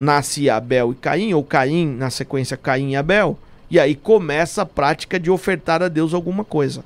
nasce 0.02 0.50
Abel 0.50 0.92
e 0.92 0.96
Caim, 0.96 1.34
ou 1.34 1.44
Caim, 1.44 1.88
na 1.96 2.10
sequência 2.10 2.58
Caim 2.58 2.92
e 2.92 2.96
Abel, 2.96 3.40
e 3.72 3.80
aí 3.80 3.96
começa 3.96 4.62
a 4.62 4.66
prática 4.66 5.20
de 5.20 5.32
ofertar 5.32 5.82
a 5.82 5.88
Deus 5.88 6.14
alguma 6.14 6.44
coisa. 6.44 6.84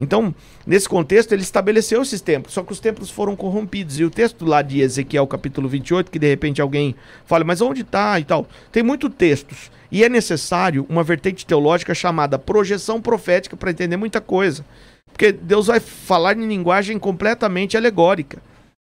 Então, 0.00 0.34
nesse 0.66 0.88
contexto, 0.88 1.32
ele 1.32 1.42
estabeleceu 1.42 2.02
esses 2.02 2.20
templos, 2.20 2.52
só 2.52 2.62
que 2.62 2.72
os 2.72 2.80
templos 2.80 3.10
foram 3.10 3.36
corrompidos. 3.36 3.98
E 3.98 4.04
o 4.04 4.10
texto 4.10 4.44
lá 4.44 4.60
de 4.60 4.80
Ezequiel, 4.80 5.26
capítulo 5.26 5.68
28, 5.68 6.10
que 6.10 6.18
de 6.18 6.28
repente 6.28 6.60
alguém 6.60 6.94
fala, 7.24 7.44
mas 7.44 7.60
onde 7.60 7.82
está 7.82 8.18
e 8.18 8.24
tal? 8.24 8.46
Tem 8.72 8.82
muito 8.82 9.08
textos. 9.08 9.70
E 9.90 10.02
é 10.02 10.08
necessário 10.08 10.84
uma 10.88 11.04
vertente 11.04 11.46
teológica 11.46 11.94
chamada 11.94 12.38
projeção 12.38 13.00
profética 13.00 13.56
para 13.56 13.70
entender 13.70 13.96
muita 13.96 14.20
coisa. 14.20 14.64
Porque 15.06 15.30
Deus 15.30 15.68
vai 15.68 15.78
falar 15.78 16.36
em 16.36 16.48
linguagem 16.48 16.98
completamente 16.98 17.76
alegórica. 17.76 18.42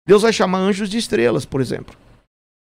Deus 0.07 0.22
vai 0.22 0.32
chamar 0.32 0.59
anjos 0.59 0.90
de 0.90 0.98
estrelas, 0.98 1.45
por 1.45 1.59
exemplo. 1.59 1.93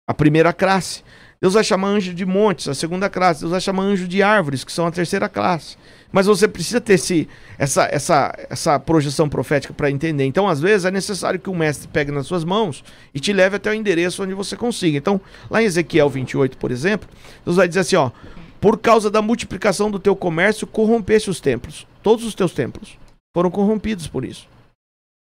A 0.08 0.14
primeira 0.14 0.54
classe. 0.54 1.04
Deus 1.42 1.56
vai 1.56 1.64
chamar 1.64 1.88
anjo 1.88 2.14
de 2.14 2.26
montes, 2.26 2.68
a 2.68 2.76
segunda 2.76 3.10
classe. 3.10 3.40
Deus 3.40 3.52
vai 3.52 3.62
chamar 3.62 3.84
anjo 3.84 4.08
de 4.08 4.22
árvores, 4.22 4.64
que 4.64 4.72
são 4.72 4.86
a 4.86 4.92
terceira 4.92 5.28
classe. 5.28 5.78
Mas 6.12 6.26
você 6.26 6.48
precisa 6.48 6.82
ter 6.82 6.94
esse, 6.94 7.30
essa, 7.58 7.88
essa, 7.92 8.34
essa 8.50 8.80
projeção 8.80 9.30
profética 9.30 9.74
para 9.74 9.92
entender. 9.92 10.26
Então, 10.26 10.48
às 10.48 10.60
vezes, 10.60 10.86
é 10.86 10.92
necessário 10.92 11.40
que 11.40 11.50
o 11.50 11.56
mestre 11.56 11.88
pegue 11.88 12.12
nas 12.12 12.26
suas 12.26 12.44
mãos 12.44 12.84
e 13.14 13.20
te 13.20 13.32
leve 13.32 13.58
até 13.58 13.70
o 13.70 13.74
endereço 13.74 14.24
onde 14.24 14.34
você 14.34 14.56
consiga. 14.56 14.98
Então, 14.98 15.22
lá 15.50 15.62
em 15.62 15.66
Ezequiel 15.66 16.10
28, 16.10 16.58
por 16.58 16.72
exemplo, 16.72 17.08
Deus 17.46 17.58
vai 17.58 17.68
dizer 17.68 17.82
assim: 17.82 17.96
ó, 17.96 18.10
por 18.60 18.80
causa 18.80 19.12
da 19.12 19.22
multiplicação 19.22 19.92
do 19.92 20.00
teu 20.00 20.16
comércio, 20.16 20.66
corrompesse 20.66 21.30
os 21.30 21.40
templos. 21.40 21.86
Todos 22.02 22.26
os 22.26 22.34
teus 22.34 22.54
templos 22.54 22.98
foram 23.36 23.52
corrompidos 23.52 24.08
por 24.08 24.26
isso. 24.26 24.48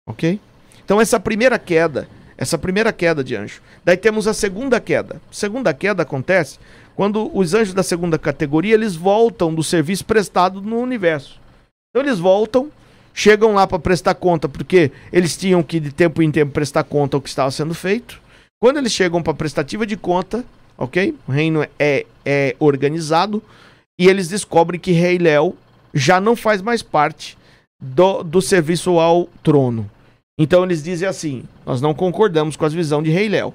Ok? 0.09 0.41
Então, 0.83 0.99
essa 0.99 1.21
primeira 1.21 1.59
queda, 1.59 2.09
essa 2.39 2.57
primeira 2.57 2.95
queda 2.95 3.23
de 3.23 3.37
anjo. 3.37 3.61
Daí 3.85 3.97
temos 3.97 4.27
a 4.27 4.33
segunda 4.33 4.81
queda. 4.81 5.21
A 5.31 5.35
segunda 5.35 5.75
queda 5.75 6.03
acontece 6.03 6.59
quando 6.99 7.31
os 7.33 7.55
anjos 7.55 7.73
da 7.73 7.85
segunda 7.85 8.19
categoria 8.19 8.75
eles 8.75 8.97
voltam 8.97 9.55
do 9.55 9.63
serviço 9.63 10.05
prestado 10.05 10.61
no 10.61 10.81
universo. 10.81 11.41
Então 11.89 12.05
eles 12.05 12.19
voltam, 12.19 12.73
chegam 13.15 13.55
lá 13.55 13.69
para 13.69 13.79
prestar 13.79 14.17
conta, 14.17 14.49
porque 14.49 14.91
eles 15.13 15.37
tinham 15.37 15.63
que 15.63 15.79
de 15.79 15.93
tempo 15.93 16.21
em 16.21 16.33
tempo 16.33 16.51
prestar 16.51 16.83
conta 16.83 17.17
ao 17.17 17.21
que 17.21 17.29
estava 17.29 17.53
sendo 17.53 17.73
feito. 17.73 18.21
Quando 18.61 18.79
eles 18.79 18.91
chegam 18.91 19.23
para 19.23 19.33
prestativa 19.33 19.87
de 19.87 19.97
conta, 19.97 20.45
ok? 20.77 21.15
O 21.29 21.31
reino 21.31 21.65
é, 21.79 22.05
é 22.27 22.57
organizado 22.59 23.41
e 23.97 24.09
eles 24.09 24.27
descobrem 24.27 24.81
que 24.81 24.91
Rei 24.91 25.19
Léo 25.19 25.55
já 25.95 26.21
não 26.21 26.35
faz 26.35 26.61
mais 26.61 26.83
parte 26.83 27.39
do, 27.81 28.25
do 28.25 28.43
serviço 28.43 28.99
ao 28.99 29.27
trono. 29.41 29.89
Então 30.37 30.65
eles 30.65 30.83
dizem 30.83 31.07
assim: 31.07 31.45
nós 31.65 31.81
não 31.81 31.95
concordamos 31.95 32.57
com 32.57 32.65
a 32.65 32.69
visão 32.69 33.01
de 33.05 33.11
Rei 33.11 33.29
Léo, 33.29 33.55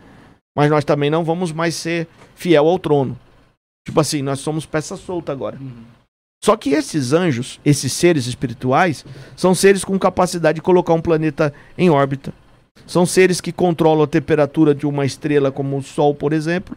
mas 0.55 0.69
nós 0.69 0.85
também 0.85 1.09
não 1.09 1.25
vamos 1.25 1.51
mais 1.51 1.75
ser 1.75 2.07
fiel 2.35 2.69
ao 2.69 2.79
trono. 2.79 3.19
Tipo 3.85 3.99
assim, 3.99 4.21
nós 4.21 4.39
somos 4.39 4.65
peça 4.65 4.95
solta 4.95 5.31
agora. 5.31 5.59
Só 6.43 6.57
que 6.57 6.71
esses 6.71 7.13
anjos, 7.13 7.59
esses 7.63 7.93
seres 7.93 8.27
espirituais, 8.27 9.05
são 9.35 9.53
seres 9.55 9.83
com 9.85 9.97
capacidade 9.97 10.57
de 10.57 10.61
colocar 10.61 10.93
um 10.93 11.01
planeta 11.01 11.53
em 11.77 11.89
órbita. 11.89 12.33
São 12.85 13.05
seres 13.05 13.39
que 13.39 13.51
controlam 13.51 14.03
a 14.03 14.07
temperatura 14.07 14.75
de 14.75 14.85
uma 14.85 15.05
estrela, 15.05 15.51
como 15.51 15.77
o 15.77 15.83
Sol, 15.83 16.13
por 16.13 16.33
exemplo. 16.33 16.75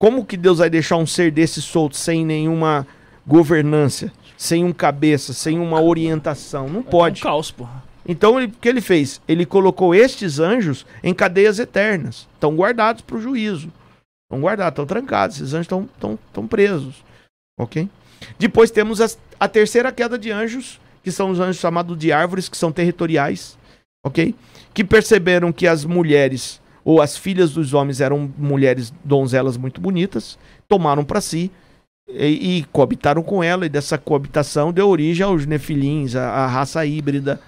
Como 0.00 0.26
que 0.26 0.36
Deus 0.36 0.58
vai 0.58 0.68
deixar 0.68 0.96
um 0.96 1.06
ser 1.06 1.30
desse 1.30 1.62
solto 1.62 1.96
sem 1.96 2.24
nenhuma 2.26 2.86
governância, 3.26 4.12
sem 4.36 4.64
um 4.64 4.72
cabeça, 4.72 5.32
sem 5.32 5.58
uma 5.58 5.80
orientação? 5.80 6.68
Não 6.68 6.82
pode. 6.82 7.20
É 7.20 7.20
um 7.20 7.30
caos, 7.30 7.50
porra. 7.50 7.82
Então, 8.06 8.38
ele- 8.40 8.52
o 8.52 8.56
que 8.60 8.68
ele 8.68 8.80
fez? 8.80 9.20
Ele 9.28 9.46
colocou 9.46 9.94
estes 9.94 10.38
anjos 10.40 10.84
em 11.04 11.14
cadeias 11.14 11.58
eternas. 11.60 12.26
Estão 12.34 12.54
guardados 12.56 13.00
para 13.02 13.16
o 13.16 13.20
juízo. 13.22 13.72
Estão 14.32 14.40
guardados, 14.40 14.72
estão 14.72 14.86
trancados. 14.86 15.36
Esses 15.36 15.52
anjos 15.52 15.66
estão 15.66 15.88
estão- 16.24 16.48
presos. 16.48 17.04
Ok? 17.60 17.86
Depois 18.38 18.70
temos 18.70 18.98
as- 18.98 19.18
a 19.38 19.46
terceira 19.46 19.92
queda 19.92 20.18
de 20.18 20.30
anjos, 20.30 20.80
que 21.02 21.12
são 21.12 21.28
os 21.30 21.38
anjos 21.38 21.58
chamados 21.58 21.98
de 21.98 22.10
árvores, 22.12 22.48
que 22.48 22.56
são 22.56 22.72
territoriais. 22.72 23.58
Ok? 24.04 24.34
Que 24.72 24.82
perceberam 24.82 25.52
que 25.52 25.66
as 25.66 25.84
mulheres 25.84 26.62
ou 26.82 27.02
as 27.02 27.14
filhas 27.16 27.52
dos 27.52 27.74
homens 27.74 28.00
eram 28.00 28.32
mulheres 28.38 28.90
donzelas 29.04 29.56
muito 29.58 29.80
bonitas, 29.82 30.38
tomaram 30.66 31.04
para 31.04 31.20
si 31.20 31.50
e, 32.08 32.58
e 32.58 32.64
coabitaram 32.72 33.22
com 33.22 33.44
ela, 33.44 33.66
e 33.66 33.68
dessa 33.68 33.96
coabitação 33.98 34.72
deu 34.72 34.88
origem 34.88 35.24
aos 35.24 35.44
nefilins, 35.46 36.16
a, 36.16 36.28
a 36.28 36.46
raça 36.46 36.84
híbrida. 36.86 37.38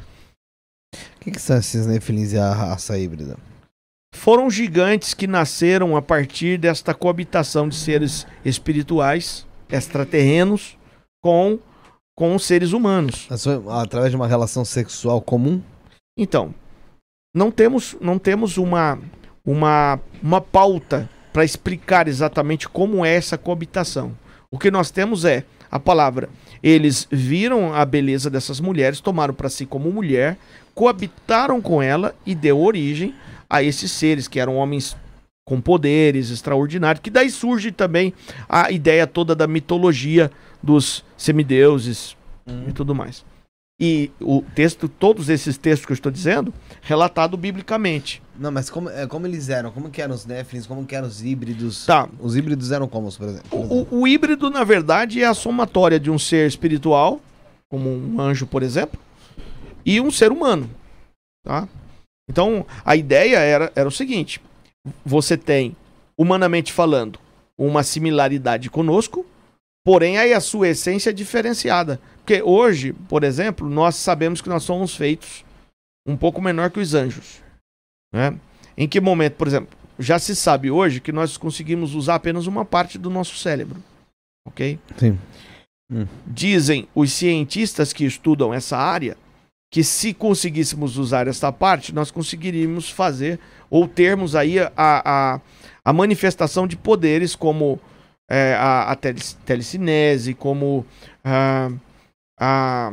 O 0.95 1.21
que, 1.21 1.31
que 1.33 1.41
são 1.41 1.57
esses 1.57 1.87
nefilins 1.87 2.33
e 2.33 2.39
a 2.39 2.53
raça 2.53 2.97
híbrida? 2.99 3.37
Foram 4.15 4.49
gigantes 4.49 5.12
que 5.12 5.26
nasceram 5.26 5.97
a 5.97 6.01
partir 6.01 6.57
desta 6.57 6.94
coabitação 6.94 7.68
de 7.68 7.75
seres 7.75 8.26
espirituais, 8.44 9.44
extraterrenos, 9.68 10.78
com, 11.20 11.59
com 12.17 12.34
os 12.34 12.44
seres 12.44 12.73
humanos. 12.73 13.28
Através 13.68 14.10
de 14.12 14.17
uma 14.17 14.28
relação 14.28 14.65
sexual 14.65 15.20
comum? 15.20 15.60
Então, 16.17 16.55
não 17.34 17.51
temos, 17.51 17.97
não 18.01 18.18
temos 18.18 18.57
uma, 18.57 18.99
uma, 19.44 20.01
uma 20.23 20.41
pauta 20.41 21.10
para 21.33 21.44
explicar 21.44 22.07
exatamente 22.07 22.68
como 22.68 23.05
é 23.05 23.15
essa 23.15 23.36
coabitação. 23.36 24.17
O 24.51 24.59
que 24.59 24.70
nós 24.70 24.91
temos 24.91 25.25
é 25.25 25.44
a 25.70 25.81
palavra. 25.81 26.31
Eles 26.62 27.09
viram 27.10 27.75
a 27.75 27.84
beleza 27.84 28.31
dessas 28.31 28.60
mulheres, 28.60 29.01
tomaram 29.01 29.34
para 29.34 29.51
si 29.51 29.67
como 29.67 29.91
mulher, 29.91 30.39
coabitaram 30.73 31.60
com 31.60 31.83
ela 31.83 32.15
e 32.25 32.34
deu 32.34 32.60
origem 32.60 33.12
a 33.55 33.62
esses 33.62 33.92
seres 33.92 34.26
que 34.26 34.41
eram 34.41 34.57
homens 34.57 34.97
com 35.47 35.60
poderes 35.60 36.31
extraordinários, 36.31 37.00
que 37.00 37.10
daí 37.10 37.31
surge 37.31 37.70
também 37.70 38.12
a 38.49 38.73
ideia 38.73 39.07
toda 39.07 39.33
da 39.33 39.47
mitologia 39.47 40.28
dos 40.60 41.05
semideuses 41.16 42.16
e 42.68 42.73
tudo 42.73 42.94
mais. 42.97 43.24
E 43.81 44.10
o 44.20 44.42
texto, 44.55 44.89
todos 44.89 45.28
esses 45.28 45.57
textos 45.57 45.86
que 45.86 45.92
eu 45.92 45.94
estou 45.94 46.10
dizendo, 46.10 46.52
relatado 46.83 47.36
biblicamente. 47.36 48.20
Não, 48.36 48.50
mas 48.50 48.68
como, 48.68 48.89
é, 48.89 49.07
como 49.07 49.26
eles 49.26 49.49
eram? 49.49 49.70
Como 49.70 49.89
que 49.89 50.02
eram 50.02 50.15
os 50.15 50.26
nefilins? 50.26 50.66
Como 50.66 50.84
que 50.84 50.97
eram 50.97 51.07
os 51.07 51.23
híbridos? 51.23 51.86
Tá. 51.86 52.08
Os 52.18 52.34
híbridos 52.34 52.73
eram 52.73 52.89
como, 52.89 53.12
por 53.12 53.28
exemplo? 53.28 53.49
por 53.50 53.58
exemplo? 53.58 53.89
O, 53.92 54.00
o 54.00 54.08
híbrido, 54.08 54.50
na 54.50 54.65
verdade, 54.65 55.23
é 55.23 55.26
a 55.26 55.34
somatória 55.34 56.00
de 56.00 56.10
um 56.10 56.18
ser 56.18 56.49
espiritual, 56.49 57.20
como 57.68 57.89
um 57.89 58.20
anjo, 58.20 58.47
por 58.47 58.65
exemplo, 58.65 58.99
e 59.84 60.00
um 60.00 60.10
ser 60.10 60.33
humano. 60.33 60.68
Tá? 61.44 61.68
Então, 62.28 62.67
a 62.85 62.97
ideia 62.97 63.39
era, 63.39 63.73
era 63.75 63.89
o 63.89 63.93
seguinte: 63.93 64.41
você 65.05 65.36
tem, 65.36 65.77
humanamente 66.17 66.73
falando, 66.73 67.19
uma 67.57 67.83
similaridade 67.83 68.70
conosco, 68.70 69.27
porém 69.85 70.19
aí 70.19 70.33
a 70.33 70.41
sua 70.41 70.69
essência 70.69 71.11
é 71.11 71.12
diferenciada. 71.12 72.01
Porque 72.17 72.43
hoje, 72.43 72.93
por 72.93 73.23
exemplo, 73.23 73.69
nós 73.69 73.97
sabemos 73.97 74.41
que 74.41 74.49
nós 74.49 74.62
somos 74.62 74.97
feitos 74.97 75.44
um 76.07 76.17
pouco 76.17 76.41
menor 76.41 76.70
que 76.70 76.81
os 76.81 76.94
anjos. 76.94 77.43
Né? 78.12 78.39
Em 78.77 78.89
que 78.89 79.01
momento, 79.01 79.35
por 79.35 79.47
exemplo, 79.47 79.77
já 79.99 80.19
se 80.19 80.35
sabe 80.35 80.70
hoje 80.70 81.01
que 81.01 81.12
nós 81.12 81.36
conseguimos 81.36 81.94
usar 81.94 82.17
apenas 82.17 82.47
uma 82.47 82.65
parte 82.65 82.99
do 82.99 83.11
nosso 83.11 83.36
cérebro. 83.36 83.83
Ok? 84.47 84.78
Sim. 84.97 85.19
Dizem 86.27 86.89
os 86.94 87.12
cientistas 87.12 87.93
que 87.93 88.05
estudam 88.05 88.53
essa 88.53 88.77
área 88.77 89.17
que 89.75 89.83
se 89.83 90.15
conseguíssemos 90.15 90.97
usar 90.97 91.27
essa 91.27 91.51
parte, 91.51 91.93
nós 91.93 92.09
conseguiríamos 92.09 92.89
fazer 92.89 93.41
ou 93.69 93.89
termos 93.89 94.36
aí 94.36 94.61
a, 94.61 94.70
a, 94.77 95.41
a 95.85 95.93
manifestação 95.93 96.65
de 96.65 96.77
poderes 96.77 97.35
como 97.35 97.81
é, 98.31 98.55
a, 98.55 98.93
a 98.93 98.94
tele- 98.94 99.20
telecinese, 99.44 100.33
como 100.33 100.86
a, 101.25 101.73
a 102.39 102.93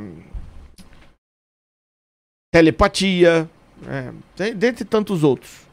telepatia, 2.51 3.48
é, 3.88 4.11
de- 4.35 4.56
dentre 4.56 4.84
tantos 4.84 5.24
outros. 5.24 5.68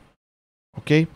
Ok? 0.76 1.08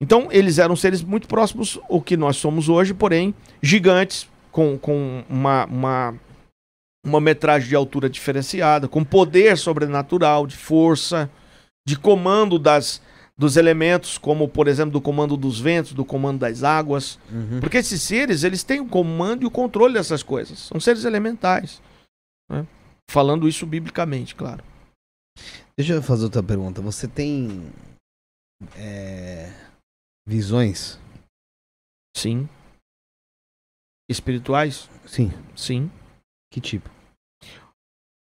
Então, 0.00 0.28
eles 0.30 0.58
eram 0.58 0.76
seres 0.76 1.02
muito 1.02 1.26
próximos 1.26 1.76
ao 1.90 2.00
que 2.00 2.16
nós 2.16 2.36
somos 2.36 2.68
hoje, 2.68 2.94
porém 2.94 3.34
gigantes, 3.60 4.28
com, 4.52 4.78
com 4.78 5.24
uma, 5.28 5.64
uma, 5.66 6.20
uma 7.08 7.20
metragem 7.20 7.68
de 7.68 7.74
altura 7.74 8.08
diferenciada, 8.08 8.86
com 8.86 9.04
poder 9.04 9.56
sobrenatural, 9.56 10.46
de 10.46 10.56
força, 10.56 11.30
de 11.86 11.98
comando 11.98 12.58
das, 12.58 13.00
dos 13.36 13.56
elementos, 13.56 14.18
como, 14.18 14.48
por 14.48 14.68
exemplo, 14.68 14.92
do 14.92 15.00
comando 15.00 15.36
dos 15.36 15.58
ventos, 15.58 15.92
do 15.92 16.04
comando 16.04 16.40
das 16.40 16.62
águas. 16.62 17.18
Uhum. 17.30 17.60
Porque 17.60 17.78
esses 17.78 18.02
seres, 18.02 18.44
eles 18.44 18.62
têm 18.62 18.80
o 18.80 18.88
comando 18.88 19.42
e 19.42 19.46
o 19.46 19.50
controle 19.50 19.94
dessas 19.94 20.22
coisas. 20.22 20.58
São 20.58 20.78
seres 20.78 21.04
elementais. 21.04 21.80
né? 22.50 22.66
Falando 23.10 23.48
isso 23.48 23.64
biblicamente, 23.64 24.34
claro. 24.34 24.62
Deixa 25.78 25.94
eu 25.94 26.02
fazer 26.02 26.24
outra 26.24 26.42
pergunta. 26.42 26.82
Você 26.82 27.08
tem 27.08 27.72
é, 28.76 29.50
visões? 30.26 30.98
Sim. 32.16 32.48
Espirituais? 34.10 34.90
Sim. 35.06 35.30
Sim. 35.54 35.90
Que 36.52 36.60
tipo? 36.60 36.97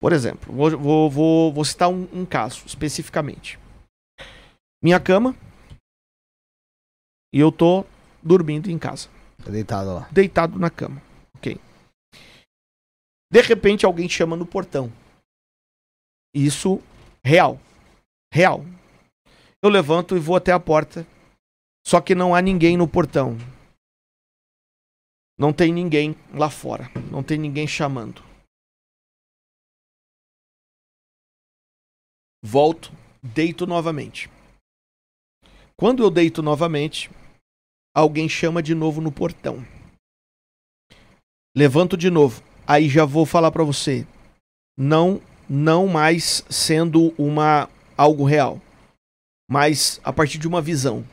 Por 0.05 0.13
exemplo, 0.13 0.53
vou, 0.53 0.69
vou, 0.77 1.09
vou, 1.09 1.51
vou 1.51 1.65
citar 1.65 1.89
um, 1.89 2.03
um 2.13 2.27
caso 2.27 2.63
especificamente. 2.67 3.57
Minha 4.79 4.99
cama 4.99 5.35
e 7.33 7.39
eu 7.39 7.51
tô 7.51 7.83
dormindo 8.21 8.69
em 8.69 8.77
casa, 8.77 9.09
Tá 9.43 9.49
deitado 9.49 9.95
lá. 9.95 10.07
deitado 10.11 10.59
na 10.59 10.69
cama. 10.69 11.01
Ok. 11.35 11.59
De 13.33 13.41
repente 13.41 13.83
alguém 13.83 14.07
chama 14.07 14.35
no 14.35 14.45
portão. 14.45 14.93
Isso 16.35 16.79
real. 17.25 17.59
Real. 18.31 18.63
Eu 19.59 19.71
levanto 19.71 20.15
e 20.15 20.19
vou 20.19 20.35
até 20.35 20.51
a 20.51 20.59
porta. 20.59 21.03
Só 21.83 21.99
que 21.99 22.13
não 22.13 22.35
há 22.35 22.43
ninguém 22.43 22.77
no 22.77 22.87
portão. 22.87 23.35
Não 25.35 25.51
tem 25.51 25.73
ninguém 25.73 26.15
lá 26.31 26.51
fora. 26.51 26.91
Não 27.11 27.23
tem 27.23 27.39
ninguém 27.39 27.65
chamando. 27.67 28.24
Volto, 32.47 32.91
deito 33.23 33.65
novamente. 33.65 34.29
Quando 35.75 36.03
eu 36.03 36.11
deito 36.11 36.43
novamente, 36.43 37.09
alguém 37.91 38.29
chama 38.29 38.61
de 38.61 38.75
novo 38.75 39.01
no 39.01 39.11
portão. 39.11 39.65
Levanto 41.57 41.97
de 41.97 42.11
novo. 42.11 42.43
Aí 42.67 42.87
já 42.87 43.03
vou 43.03 43.25
falar 43.25 43.49
pra 43.49 43.63
você. 43.63 44.05
Não, 44.77 45.19
não 45.49 45.87
mais 45.87 46.45
sendo 46.47 47.15
uma 47.17 47.67
algo 47.97 48.23
real, 48.23 48.61
mas 49.49 49.99
a 50.03 50.13
partir 50.13 50.37
de 50.37 50.47
uma 50.47 50.61
visão. 50.61 51.03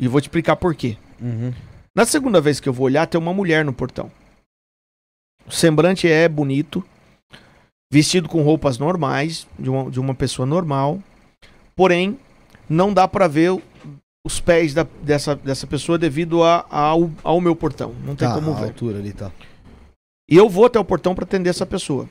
E 0.00 0.06
vou 0.06 0.20
te 0.20 0.28
explicar 0.28 0.54
por 0.54 0.72
quê. 0.76 0.96
Uhum. 1.20 1.52
Na 1.92 2.06
segunda 2.06 2.40
vez 2.40 2.60
que 2.60 2.68
eu 2.68 2.72
vou 2.72 2.86
olhar, 2.86 3.08
tem 3.08 3.20
uma 3.20 3.34
mulher 3.34 3.64
no 3.64 3.72
portão. 3.72 4.08
O 5.44 5.50
semblante 5.50 6.06
é 6.06 6.28
bonito, 6.28 6.86
vestido 7.92 8.28
com 8.28 8.42
roupas 8.42 8.78
normais, 8.78 9.46
de 9.58 9.70
uma, 9.70 9.90
de 9.90 9.98
uma 10.00 10.14
pessoa 10.14 10.44
normal. 10.46 10.98
Porém, 11.74 12.18
não 12.68 12.92
dá 12.92 13.06
pra 13.08 13.26
ver 13.28 13.56
os 14.26 14.40
pés 14.40 14.74
da- 14.74 14.86
dessa, 15.02 15.34
dessa 15.34 15.66
pessoa 15.66 15.96
devido 15.98 16.42
a- 16.42 16.66
ao, 16.70 17.10
ao 17.24 17.40
meu 17.40 17.56
portão. 17.56 17.94
Não 18.04 18.14
tem 18.14 18.28
Tá, 18.28 18.34
como 18.34 18.50
a 18.50 18.54
ver. 18.54 18.64
altura 18.66 18.98
ali, 18.98 19.12
tá. 19.12 19.30
E 20.30 20.36
eu 20.36 20.48
vou 20.48 20.66
até 20.66 20.78
o 20.78 20.84
portão 20.84 21.14
pra 21.14 21.24
atender 21.24 21.48
essa 21.48 21.64
pessoa. 21.64 22.08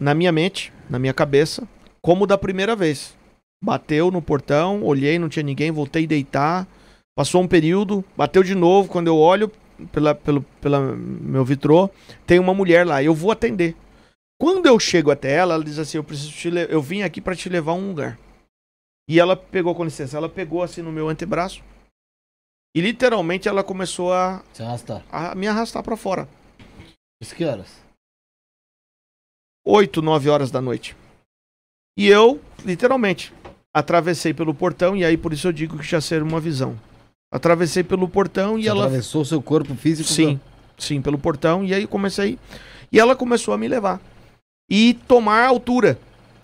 Na 0.00 0.12
minha 0.14 0.32
mente, 0.32 0.72
na 0.90 0.98
minha 0.98 1.14
cabeça, 1.14 1.66
como 2.02 2.26
da 2.26 2.36
primeira 2.36 2.74
vez. 2.74 3.14
Bateu 3.64 4.10
no 4.10 4.20
portão, 4.20 4.82
olhei, 4.82 5.18
não 5.18 5.28
tinha 5.28 5.42
ninguém, 5.42 5.70
voltei 5.70 6.04
a 6.04 6.08
deitar. 6.08 6.66
Passou 7.16 7.40
um 7.42 7.48
período, 7.48 8.04
bateu 8.16 8.42
de 8.42 8.54
novo. 8.54 8.88
Quando 8.88 9.06
eu 9.06 9.16
olho 9.16 9.50
pela, 9.92 10.14
pelo 10.14 10.42
pela 10.60 10.80
meu 10.80 11.44
vitrô, 11.44 11.88
tem 12.26 12.38
uma 12.38 12.52
mulher 12.52 12.84
lá. 12.86 13.02
Eu 13.02 13.14
vou 13.14 13.30
atender. 13.30 13.74
Quando 14.38 14.66
eu 14.66 14.78
chego 14.78 15.10
até 15.10 15.32
ela, 15.32 15.54
ela 15.54 15.64
diz 15.64 15.78
assim: 15.78 15.96
Eu 15.96 16.04
preciso 16.04 16.32
te 16.32 16.48
eu 16.70 16.82
vim 16.82 17.02
aqui 17.02 17.20
pra 17.20 17.34
te 17.34 17.48
levar 17.48 17.72
a 17.72 17.74
um 17.74 17.88
lugar. 17.88 18.18
E 19.08 19.20
ela 19.20 19.36
pegou, 19.36 19.74
com 19.74 19.84
licença, 19.84 20.16
ela 20.16 20.28
pegou 20.28 20.62
assim 20.62 20.82
no 20.82 20.90
meu 20.92 21.08
antebraço. 21.08 21.62
E 22.76 22.80
literalmente 22.80 23.48
ela 23.48 23.62
começou 23.64 24.12
a, 24.12 24.42
Se 24.52 24.62
arrastar. 24.62 25.02
a 25.10 25.34
me 25.34 25.46
arrastar 25.46 25.82
pra 25.82 25.96
fora. 25.96 26.28
Isso 27.22 27.34
que 27.34 27.44
horas? 27.44 27.68
8, 29.64 30.02
9 30.02 30.28
horas 30.28 30.50
da 30.50 30.60
noite. 30.60 30.96
E 31.96 32.06
eu, 32.08 32.40
literalmente, 32.64 33.32
atravessei 33.74 34.34
pelo 34.34 34.54
portão, 34.54 34.96
e 34.96 35.04
aí 35.04 35.16
por 35.16 35.32
isso 35.32 35.48
eu 35.48 35.52
digo 35.52 35.78
que 35.78 35.84
já 35.84 36.00
ser 36.00 36.22
uma 36.22 36.38
visão. 36.40 36.78
Atravessei 37.32 37.82
pelo 37.82 38.08
portão 38.08 38.58
e 38.58 38.64
Você 38.64 38.68
ela. 38.68 38.84
atravessou 38.84 39.24
seu 39.24 39.40
corpo 39.40 39.74
físico? 39.74 40.08
Sim, 40.08 40.38
sim, 40.76 41.00
pelo 41.00 41.18
portão, 41.18 41.64
e 41.64 41.72
aí 41.72 41.86
comecei. 41.86 42.38
E 42.92 43.00
ela 43.00 43.16
começou 43.16 43.54
a 43.54 43.58
me 43.58 43.66
levar. 43.66 44.00
E 44.70 44.94
tomar 45.06 45.44
altura. 45.46 45.98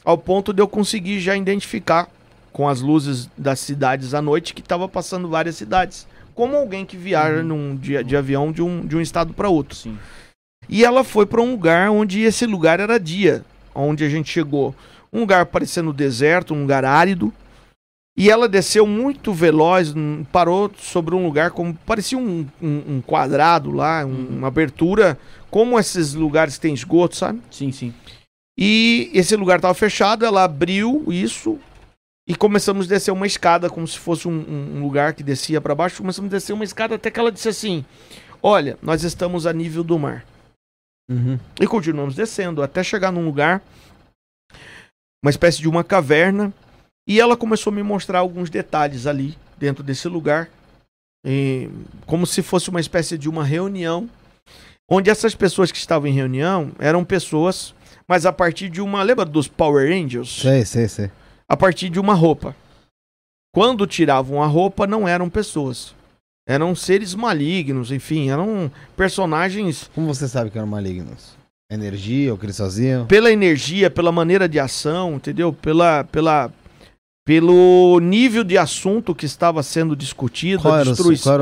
ao 0.04 0.18
ponto 0.18 0.52
de 0.52 0.60
eu 0.60 0.66
conseguir 0.66 1.20
já 1.20 1.36
identificar 1.36 2.08
com 2.52 2.68
as 2.68 2.80
luzes 2.80 3.30
das 3.38 3.60
cidades 3.60 4.14
à 4.14 4.20
noite 4.20 4.52
que 4.52 4.60
estava 4.60 4.88
passando 4.88 5.28
várias 5.28 5.54
cidades. 5.54 6.08
Como 6.34 6.56
alguém 6.56 6.84
que 6.84 6.96
viaja 6.96 7.36
Uhum. 7.38 7.44
num 7.44 7.76
de, 7.76 8.02
de 8.02 8.16
avião 8.16 8.50
de 8.50 8.60
um, 8.62 8.84
de 8.84 8.96
um 8.96 9.00
estado 9.00 9.32
para 9.32 9.48
outro. 9.48 9.76
Sim. 9.76 9.96
E 10.68 10.84
ela 10.84 11.04
foi 11.04 11.24
para 11.24 11.40
um 11.40 11.52
lugar 11.52 11.90
onde 11.90 12.20
esse 12.22 12.44
lugar 12.46 12.80
era 12.80 12.98
dia, 12.98 13.44
onde 13.74 14.02
a 14.04 14.08
gente 14.08 14.30
chegou. 14.30 14.74
Um 15.12 15.20
lugar 15.20 15.46
parecendo 15.46 15.92
deserto, 15.92 16.52
um 16.54 16.62
lugar 16.62 16.84
árido. 16.84 17.32
E 18.16 18.30
ela 18.30 18.46
desceu 18.48 18.86
muito 18.86 19.32
veloz, 19.32 19.94
parou 20.30 20.70
sobre 20.76 21.14
um 21.14 21.24
lugar 21.24 21.50
como 21.52 21.74
parecia 21.74 22.18
um, 22.18 22.46
um- 22.60 22.96
um 22.96 23.00
quadrado 23.00 23.70
lá, 23.70 24.04
um- 24.04 24.38
uma 24.38 24.48
abertura, 24.48 25.18
como 25.50 25.78
esses 25.78 26.12
lugares 26.12 26.56
que 26.56 26.60
tem 26.60 26.74
esgoto, 26.74 27.16
sabe? 27.16 27.40
Sim, 27.50 27.72
sim. 27.72 27.94
E 28.58 29.10
esse 29.14 29.34
lugar 29.34 29.56
estava 29.56 29.72
fechado, 29.72 30.26
ela 30.26 30.44
abriu 30.44 31.04
isso 31.08 31.58
e 32.28 32.34
começamos 32.34 32.84
a 32.86 32.88
descer 32.90 33.10
uma 33.12 33.26
escada, 33.26 33.70
como 33.70 33.88
se 33.88 33.98
fosse 33.98 34.28
um 34.28 34.82
lugar 34.82 35.14
que 35.14 35.22
descia 35.22 35.58
para 35.60 35.74
baixo. 35.74 35.96
Começamos 36.02 36.30
a 36.30 36.36
descer 36.36 36.52
uma 36.52 36.64
escada 36.64 36.96
até 36.96 37.10
que 37.10 37.18
ela 37.18 37.32
disse 37.32 37.48
assim: 37.48 37.82
Olha, 38.42 38.76
nós 38.82 39.04
estamos 39.04 39.46
a 39.46 39.54
nível 39.54 39.82
do 39.82 39.98
mar. 39.98 40.24
Uhum. 41.10 41.38
E 41.58 41.66
continuamos 41.66 42.14
descendo 42.14 42.62
até 42.62 42.84
chegar 42.84 43.10
num 43.10 43.24
lugar, 43.24 43.62
uma 45.24 45.30
espécie 45.30 45.60
de 45.60 45.68
uma 45.68 45.82
caverna, 45.82 46.52
e 47.06 47.20
ela 47.20 47.36
começou 47.36 47.72
a 47.72 47.76
me 47.76 47.82
mostrar 47.82 48.20
alguns 48.20 48.50
detalhes 48.50 49.06
ali 49.06 49.36
dentro 49.58 49.82
desse 49.82 50.08
lugar, 50.08 50.48
e 51.24 51.68
como 52.06 52.26
se 52.26 52.42
fosse 52.42 52.68
uma 52.68 52.80
espécie 52.80 53.16
de 53.16 53.28
uma 53.28 53.44
reunião, 53.44 54.08
onde 54.88 55.08
essas 55.10 55.34
pessoas 55.34 55.70
que 55.70 55.78
estavam 55.78 56.08
em 56.08 56.12
reunião 56.12 56.72
eram 56.78 57.04
pessoas, 57.04 57.74
mas 58.08 58.26
a 58.26 58.32
partir 58.32 58.68
de 58.68 58.80
uma, 58.80 59.02
lembra 59.02 59.24
dos 59.24 59.46
Power 59.46 59.90
Angels? 59.90 60.40
Sei, 60.40 60.64
sei, 60.64 60.88
sei. 60.88 61.10
A 61.48 61.56
partir 61.56 61.88
de 61.88 62.00
uma 62.00 62.14
roupa. 62.14 62.56
Quando 63.54 63.86
tiravam 63.86 64.42
a 64.42 64.46
roupa, 64.46 64.86
não 64.86 65.06
eram 65.06 65.28
pessoas. 65.28 65.94
Eram 66.46 66.74
seres 66.74 67.14
malignos, 67.14 67.92
enfim, 67.92 68.30
eram 68.30 68.70
personagens 68.96 69.88
Como 69.94 70.12
você 70.12 70.26
sabe 70.26 70.50
que 70.50 70.58
eram 70.58 70.66
malignos? 70.66 71.36
Energia, 71.70 72.34
o 72.34 72.38
que 72.38 72.44
eles 72.46 72.58
faziam? 72.58 73.06
pela 73.06 73.30
energia, 73.30 73.88
pela 73.88 74.10
maneira 74.10 74.48
de 74.48 74.58
ação, 74.58 75.14
entendeu? 75.14 75.52
Pela, 75.52 76.04
pela, 76.04 76.52
pelo 77.24 78.00
nível 78.00 78.42
de 78.42 78.58
assunto 78.58 79.14
que 79.14 79.26
estava 79.26 79.62
sendo 79.62 79.94
discutido, 79.94 80.62
Qual 80.62 80.74
qual 80.74 80.84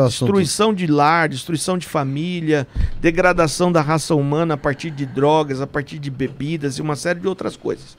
destruição 0.08 0.74
de 0.74 0.86
lar, 0.86 1.28
destruição 1.28 1.78
de 1.78 1.86
família, 1.86 2.66
degradação 3.00 3.72
da 3.72 3.80
raça 3.80 4.14
humana 4.14 4.54
a 4.54 4.58
partir 4.58 4.90
de 4.90 5.06
drogas, 5.06 5.60
a 5.60 5.66
partir 5.66 5.98
de 5.98 6.10
bebidas 6.10 6.76
e 6.76 6.82
uma 6.82 6.96
série 6.96 7.20
de 7.20 7.28
outras 7.28 7.56
coisas. 7.56 7.96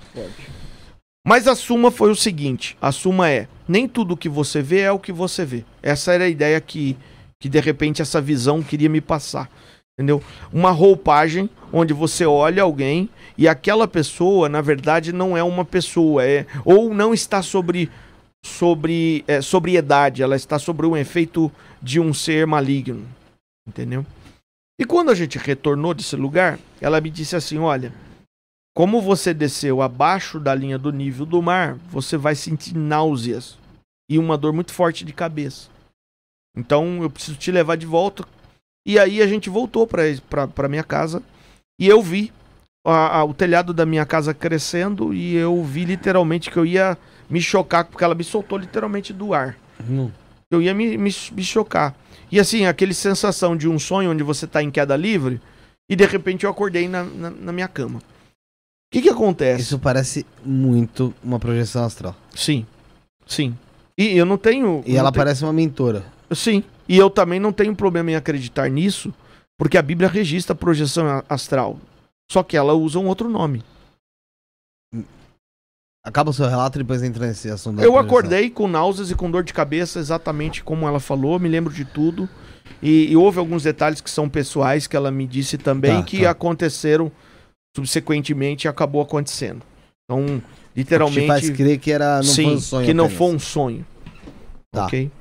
Mas 1.26 1.48
a 1.48 1.56
suma 1.56 1.90
foi 1.90 2.12
o 2.12 2.16
seguinte: 2.16 2.78
a 2.80 2.92
suma 2.92 3.30
é, 3.30 3.48
nem 3.68 3.88
tudo 3.88 4.18
que 4.18 4.30
você 4.30 4.62
vê 4.62 4.82
é 4.82 4.92
o 4.92 5.00
que 5.00 5.12
você 5.12 5.44
vê. 5.44 5.66
Essa 5.82 6.14
era 6.14 6.26
a 6.26 6.30
ideia 6.30 6.62
que, 6.62 6.96
que 7.40 7.50
de 7.50 7.60
repente 7.60 8.02
essa 8.02 8.22
visão 8.22 8.62
queria 8.62 8.90
me 8.90 9.02
passar. 9.02 9.50
Entendeu? 10.02 10.24
Uma 10.52 10.72
roupagem 10.72 11.48
onde 11.72 11.94
você 11.94 12.26
olha 12.26 12.64
alguém 12.64 13.08
e 13.38 13.48
aquela 13.48 13.88
pessoa, 13.88 14.50
na 14.50 14.60
verdade, 14.60 15.14
não 15.14 15.38
é 15.38 15.44
uma 15.44 15.64
pessoa, 15.64 16.26
é 16.26 16.48
ou 16.66 16.92
não 16.92 17.14
está 17.14 17.44
sobre 17.44 17.90
sobre 18.44 19.24
é, 19.28 19.40
sobriedade, 19.40 20.24
ela 20.24 20.36
está 20.36 20.58
sobre 20.58 20.88
um 20.88 20.98
efeito 20.98 21.52
de 21.80 22.00
um 22.00 22.12
ser 22.12 22.48
maligno, 22.48 23.08
entendeu? 23.68 24.04
E 24.80 24.86
quando 24.86 25.12
a 25.12 25.16
gente 25.16 25.38
retornou 25.38 25.94
desse 25.94 26.16
lugar, 26.16 26.58
ela 26.82 27.00
me 27.00 27.12
disse 27.12 27.36
assim, 27.36 27.60
olha, 27.60 27.94
como 28.76 29.00
você 29.00 29.36
desceu 29.36 29.84
abaixo 29.84 30.40
da 30.40 30.56
linha 30.56 30.80
do 30.80 30.92
nível 30.92 31.28
do 31.28 31.40
mar, 31.44 31.78
você 31.92 32.18
vai 32.18 32.34
sentir 32.34 32.76
náuseas 32.76 33.60
e 34.10 34.18
uma 34.18 34.36
dor 34.36 34.52
muito 34.52 34.74
forte 34.74 35.06
de 35.06 35.14
cabeça. 35.14 35.70
Então 36.58 37.04
eu 37.04 37.10
preciso 37.12 37.38
te 37.38 37.52
levar 37.52 37.78
de 37.78 37.86
volta. 37.86 38.26
E 38.86 38.98
aí 39.00 39.22
a 39.22 39.28
gente 39.28 39.50
voltou 39.50 39.88
para 39.88 40.68
minha 40.70 40.84
casa 40.84 41.22
e 41.80 41.88
eu 41.88 42.02
vi 42.02 42.32
a- 42.86 43.20
a- 43.20 43.24
o 43.24 43.34
telhado 43.34 43.74
da 43.74 43.86
minha 43.86 44.06
casa 44.06 44.34
crescendo 44.34 45.14
e 45.14 45.36
eu 45.36 45.64
vi 45.64 45.86
literalmente 45.86 46.50
que 46.50 46.58
eu 46.58 46.66
ia 46.66 46.98
me 47.30 47.40
chocar, 47.42 47.86
porque 47.86 48.04
ela 48.04 48.16
me 48.16 48.24
soltou 48.24 48.58
literalmente 48.58 49.14
do 49.14 49.34
ar. 49.34 49.58
Não. 49.88 50.12
Eu 50.50 50.62
ia 50.62 50.74
me, 50.74 50.98
me, 50.98 51.10
me 51.32 51.44
chocar. 51.44 51.96
E 52.32 52.40
assim, 52.40 52.66
aquele 52.66 52.94
sensação 52.94 53.56
de 53.56 53.68
um 53.70 53.78
sonho 53.80 54.12
onde 54.12 54.24
você 54.24 54.48
tá 54.48 54.62
em 54.64 54.72
queda 54.72 54.96
livre 54.98 55.40
e 55.90 55.96
de 55.96 56.06
repente 56.06 56.44
eu 56.46 56.50
acordei 56.50 56.88
na, 56.88 57.04
na, 57.04 57.30
na 57.30 57.52
minha 57.52 57.68
cama. 57.68 58.00
O 58.00 58.02
que 58.94 59.02
que 59.04 59.10
acontece? 59.10 59.62
Isso 59.62 59.80
parece 59.80 60.26
muito 60.44 61.14
uma 61.24 61.40
projeção 61.40 61.84
astral. 61.86 62.16
Sim, 62.36 62.66
sim. 63.26 63.56
E 63.98 64.18
eu 64.18 64.26
não 64.26 64.38
tenho... 64.38 64.84
E 64.86 64.98
ela 64.98 65.12
tenho- 65.12 65.22
parece 65.24 65.44
uma 65.44 65.54
mentora. 65.54 66.04
Sim. 66.34 66.64
E 66.92 66.98
eu 66.98 67.10
também 67.10 67.40
não 67.40 67.54
tenho 67.54 67.76
problema 67.76 68.12
em 68.12 68.16
acreditar 68.16 68.70
nisso, 68.70 69.14
porque 69.58 69.78
a 69.78 69.82
Bíblia 69.82 70.10
registra 70.10 70.54
a 70.54 70.58
projeção 70.58 71.24
astral. 71.30 71.78
Só 72.30 72.44
que 72.44 72.58
ela 72.58 72.74
usa 72.74 73.00
um 73.00 73.08
outro 73.08 73.30
nome. 73.30 73.64
Acaba 76.04 76.32
o 76.32 76.34
seu 76.34 76.48
relato 76.48 76.78
e 76.80 76.84
depois 76.84 77.04
entra 77.04 77.28
nesse 77.28 77.48
assunto 77.50 77.80
Eu 77.82 77.92
projeção. 77.94 78.00
acordei 78.00 78.50
com 78.50 78.68
náuseas 78.68 79.12
e 79.12 79.16
com 79.16 79.30
dor 79.30 79.44
de 79.44 79.54
cabeça, 79.54 80.00
exatamente 80.00 80.64
como 80.64 80.88
ela 80.88 81.00
falou, 81.00 81.40
me 81.40 81.48
lembro 81.48 81.72
de 81.72 81.86
tudo. 81.86 82.28
E, 82.82 83.12
e 83.12 83.16
houve 83.16 83.38
alguns 83.38 83.64
detalhes 83.64 84.02
que 84.02 84.10
são 84.10 84.28
pessoais 84.28 84.88
que 84.88 84.96
ela 84.96 85.12
me 85.12 85.28
disse 85.28 85.58
também 85.58 85.98
Tá, 85.98 86.04
que 86.04 86.24
tá. 86.24 86.32
aconteceram 86.32 87.12
subsequentemente 87.78 88.66
e 88.66 88.68
acabou 88.68 89.02
acontecendo. 89.02 89.62
Então, 90.04 90.26
que 90.26 90.40
te 90.40 90.44
literalmente. 90.76 91.28
faz 91.28 91.50
crer 91.52 91.78
que 91.78 91.92
era, 91.92 92.18
não 92.18 92.24
sim, 92.24 92.44
foi 92.46 92.54
um 92.56 92.60
sonho 92.60 92.86
que 92.88 92.94
não 92.94 93.06
apenas. 93.06 93.18
foi 93.20 93.36
um 93.36 93.40
sonho. 93.40 93.86
Tá. 94.74 94.86
Ok? 94.88 95.12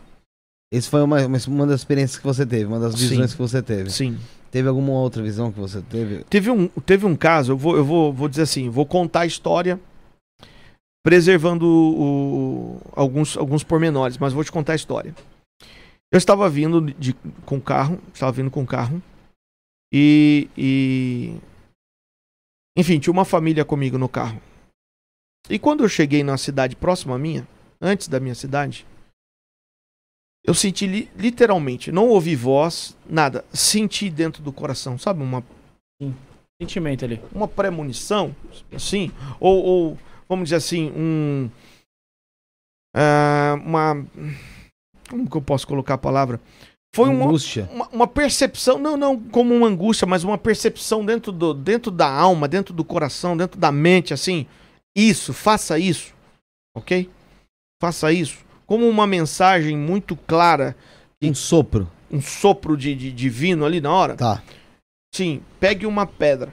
Esse 0.72 0.88
foi 0.88 1.02
uma, 1.02 1.18
uma, 1.26 1.66
das 1.66 1.80
experiências 1.80 2.18
que 2.18 2.24
você 2.24 2.46
teve, 2.46 2.64
uma 2.66 2.78
das 2.78 2.94
Sim. 2.94 3.08
visões 3.08 3.32
que 3.32 3.38
você 3.38 3.60
teve. 3.62 3.90
Sim. 3.90 4.18
Teve 4.50 4.68
alguma 4.68 4.92
outra 4.92 5.22
visão 5.22 5.50
que 5.52 5.58
você 5.58 5.80
teve? 5.82 6.24
Teve 6.24 6.50
um, 6.50 6.68
teve 6.68 7.06
um 7.06 7.16
caso, 7.16 7.52
eu 7.52 7.56
vou, 7.56 7.76
eu 7.76 7.84
vou, 7.84 8.12
vou 8.12 8.28
dizer 8.28 8.42
assim, 8.42 8.68
vou 8.68 8.86
contar 8.86 9.20
a 9.20 9.26
história, 9.26 9.80
preservando 11.04 11.64
o- 11.66 12.80
alguns, 12.92 13.36
alguns 13.36 13.64
pormenores, 13.64 14.18
mas 14.18 14.32
vou 14.32 14.44
te 14.44 14.52
contar 14.52 14.72
a 14.72 14.76
história. 14.76 15.14
Eu 16.12 16.18
estava 16.18 16.48
vindo 16.48 16.80
de, 16.80 17.14
com 17.44 17.60
carro, 17.60 18.00
estava 18.12 18.32
vindo 18.32 18.50
com 18.50 18.66
carro, 18.66 19.00
e, 19.92 20.48
e. 20.56 21.36
Enfim, 22.76 22.98
tinha 23.00 23.12
uma 23.12 23.24
família 23.24 23.64
comigo 23.64 23.98
no 23.98 24.08
carro. 24.08 24.40
E 25.48 25.58
quando 25.58 25.82
eu 25.84 25.88
cheguei 25.88 26.22
na 26.22 26.36
cidade 26.36 26.76
próxima 26.76 27.14
à 27.16 27.18
minha, 27.18 27.46
antes 27.80 28.06
da 28.08 28.20
minha 28.20 28.34
cidade, 28.34 28.86
eu 30.44 30.54
senti 30.54 30.86
li- 30.86 31.10
literalmente, 31.16 31.92
não 31.92 32.08
ouvi 32.08 32.34
voz, 32.34 32.96
nada, 33.08 33.44
senti 33.52 34.08
dentro 34.10 34.42
do 34.42 34.52
coração, 34.52 34.98
sabe? 34.98 35.22
Uma 35.22 35.44
Sentimento 36.60 37.04
ali. 37.04 37.20
uma 37.34 37.48
premonição, 37.48 38.34
assim, 38.74 39.10
ou, 39.38 39.64
ou, 39.64 39.98
vamos 40.28 40.44
dizer 40.44 40.56
assim, 40.56 40.90
um. 40.94 41.50
ah, 42.94 43.54
uma. 43.64 44.06
Como 45.08 45.28
que 45.28 45.36
eu 45.36 45.42
posso 45.42 45.66
colocar 45.66 45.94
a 45.94 45.98
palavra? 45.98 46.40
Foi 46.94 47.08
uma, 47.08 47.24
Angústia. 47.26 47.68
uma, 47.72 47.88
uma 47.88 48.06
percepção, 48.06 48.78
não, 48.78 48.96
não 48.96 49.18
como 49.18 49.54
uma 49.54 49.68
angústia, 49.68 50.06
mas 50.06 50.24
uma 50.24 50.36
percepção 50.36 51.04
dentro, 51.04 51.30
do, 51.30 51.54
dentro 51.54 51.90
da 51.90 52.10
alma, 52.10 52.48
dentro 52.48 52.74
do 52.74 52.84
coração, 52.84 53.36
dentro 53.36 53.58
da 53.58 53.70
mente, 53.70 54.12
assim. 54.12 54.46
Isso, 54.94 55.32
faça 55.32 55.78
isso, 55.78 56.12
ok? 56.76 57.08
Faça 57.80 58.12
isso. 58.12 58.38
Como 58.70 58.88
uma 58.88 59.04
mensagem 59.04 59.76
muito 59.76 60.14
clara, 60.14 60.76
Um 61.20 61.34
sopro. 61.34 61.90
um 62.08 62.20
sopro 62.22 62.76
de, 62.76 62.94
de 62.94 63.10
divino 63.10 63.64
ali 63.64 63.80
na 63.80 63.92
hora. 63.92 64.14
Tá. 64.14 64.40
Sim, 65.12 65.42
pegue 65.58 65.86
uma 65.86 66.06
pedra. 66.06 66.52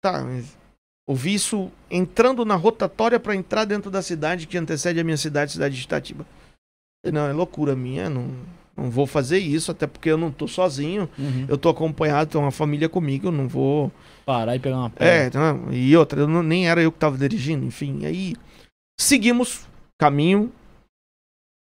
Tá, 0.00 0.22
mas 0.22 0.56
ouvi 1.04 1.34
isso 1.34 1.68
entrando 1.90 2.44
na 2.44 2.54
rotatória 2.54 3.18
para 3.18 3.34
entrar 3.34 3.64
dentro 3.64 3.90
da 3.90 4.00
cidade 4.02 4.46
que 4.46 4.56
antecede 4.56 5.00
a 5.00 5.04
minha 5.04 5.16
cidade, 5.16 5.50
cidade 5.50 5.74
de 5.74 5.82
Itatiba. 5.82 6.24
Não, 7.12 7.26
é 7.26 7.32
loucura 7.32 7.74
minha, 7.74 8.08
não, 8.08 8.30
não 8.76 8.88
vou 8.88 9.04
fazer 9.04 9.38
isso, 9.38 9.72
até 9.72 9.84
porque 9.84 10.08
eu 10.08 10.16
não 10.16 10.30
tô 10.30 10.46
sozinho, 10.46 11.08
Uhum. 11.18 11.46
eu 11.48 11.58
tô 11.58 11.68
acompanhado, 11.70 12.30
tem 12.30 12.40
uma 12.40 12.52
família 12.52 12.88
comigo, 12.88 13.26
eu 13.26 13.32
não 13.32 13.48
vou. 13.48 13.90
Parar 14.24 14.54
e 14.54 14.60
pegar 14.60 14.76
uma 14.76 14.90
pedra. 14.90 15.06
É, 15.08 15.30
não, 15.34 15.72
e 15.72 15.96
outra, 15.96 16.20
eu 16.20 16.28
não- 16.28 16.42
nem 16.44 16.68
era 16.68 16.80
eu 16.80 16.92
que 16.92 16.98
tava 17.00 17.18
dirigindo, 17.18 17.64
enfim. 17.66 18.06
Aí 18.06 18.36
seguimos 19.00 19.66
caminho. 20.00 20.52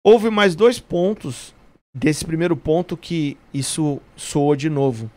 Houve 0.04 0.30
mais 0.30 0.56
dois 0.56 0.80
pontos 0.80 1.54
desse 1.96 2.26
primeiro 2.26 2.58
ponto 2.58 2.98
que 2.98 3.38
isso 3.54 4.02
soou 4.16 4.56
de 4.56 4.70
novo. 4.70 5.10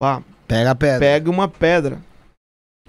Pá, 0.00 0.22
Pega 0.48 0.70
a 0.70 0.74
pedra. 0.74 0.98
pega 0.98 1.30
uma 1.30 1.48
pedra. 1.48 2.00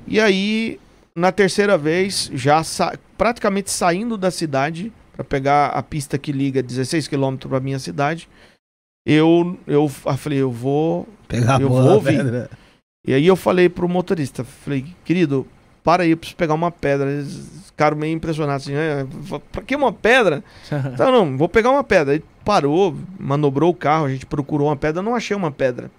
E 0.07 0.19
aí, 0.19 0.79
na 1.15 1.31
terceira 1.31 1.77
vez, 1.77 2.29
já 2.33 2.63
sa- 2.63 2.97
praticamente 3.17 3.69
saindo 3.69 4.17
da 4.17 4.31
cidade 4.31 4.91
para 5.13 5.23
pegar 5.23 5.67
a 5.67 5.83
pista 5.83 6.17
que 6.17 6.31
liga 6.31 6.63
16 6.63 7.07
km 7.07 7.35
para 7.37 7.59
minha 7.59 7.77
cidade, 7.79 8.27
eu 9.05 9.59
eu 9.67 9.87
fa- 9.89 10.15
falei, 10.15 10.39
eu 10.39 10.51
vou 10.51 11.07
Pegar 11.27 11.57
a 11.57 11.61
eu 11.61 11.69
vou 11.69 11.83
ouvir. 11.95 12.17
pedra. 12.17 12.49
e 13.05 13.13
aí 13.13 13.27
eu 13.27 13.35
falei 13.35 13.67
pro 13.67 13.89
motorista, 13.89 14.43
falei, 14.43 14.85
querido, 15.03 15.45
para 15.83 16.03
aí, 16.03 16.11
eu 16.11 16.17
preciso 16.17 16.37
pegar 16.37 16.53
uma 16.53 16.71
pedra. 16.71 17.09
Eles 17.09 17.63
ficaram 17.67 17.97
meio 17.97 18.15
impressionados 18.15 18.67
assim, 18.67 18.75
é, 18.75 19.05
pra 19.51 19.61
que 19.61 19.75
uma 19.75 19.91
pedra? 19.91 20.43
Então, 20.93 21.11
não, 21.11 21.37
vou 21.37 21.49
pegar 21.49 21.71
uma 21.71 21.83
pedra. 21.83 22.13
Aí 22.13 22.23
parou, 22.43 22.95
manobrou 23.19 23.71
o 23.71 23.75
carro, 23.75 24.05
a 24.05 24.09
gente 24.09 24.25
procurou 24.25 24.67
uma 24.67 24.75
pedra, 24.75 25.01
não 25.01 25.15
achei 25.15 25.35
uma 25.35 25.51
pedra. 25.51 25.89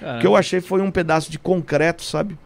O 0.00 0.20
que 0.20 0.26
eu 0.26 0.36
achei 0.36 0.60
foi 0.60 0.80
um 0.80 0.90
pedaço 0.90 1.30
de 1.30 1.38
concreto, 1.38 2.02
sabe? 2.02 2.36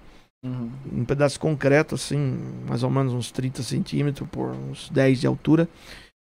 Uhum. 0.45 0.71
Um 0.93 1.05
pedaço 1.05 1.35
de 1.35 1.41
concreto, 1.41 1.95
assim, 1.95 2.39
mais 2.69 2.83
ou 2.83 2.91
menos 2.91 3.13
uns 3.13 3.31
30 3.31 3.63
centímetros 3.63 4.29
por 4.31 4.51
uns 4.51 4.91
10 4.91 5.21
de 5.21 5.27
altura. 5.27 5.69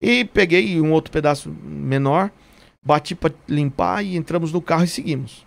E 0.02 0.26
peguei 0.26 0.80
um 0.80 0.92
outro 0.92 1.11
pedaço 1.11 1.50
menor, 1.64 2.30
bati 2.84 3.16
pra 3.16 3.32
limpar 3.48 4.03
e 4.03 4.16
entramos 4.16 4.52
no 4.52 4.61
carro 4.61 4.84
e 4.84 4.88
seguimos. 4.88 5.45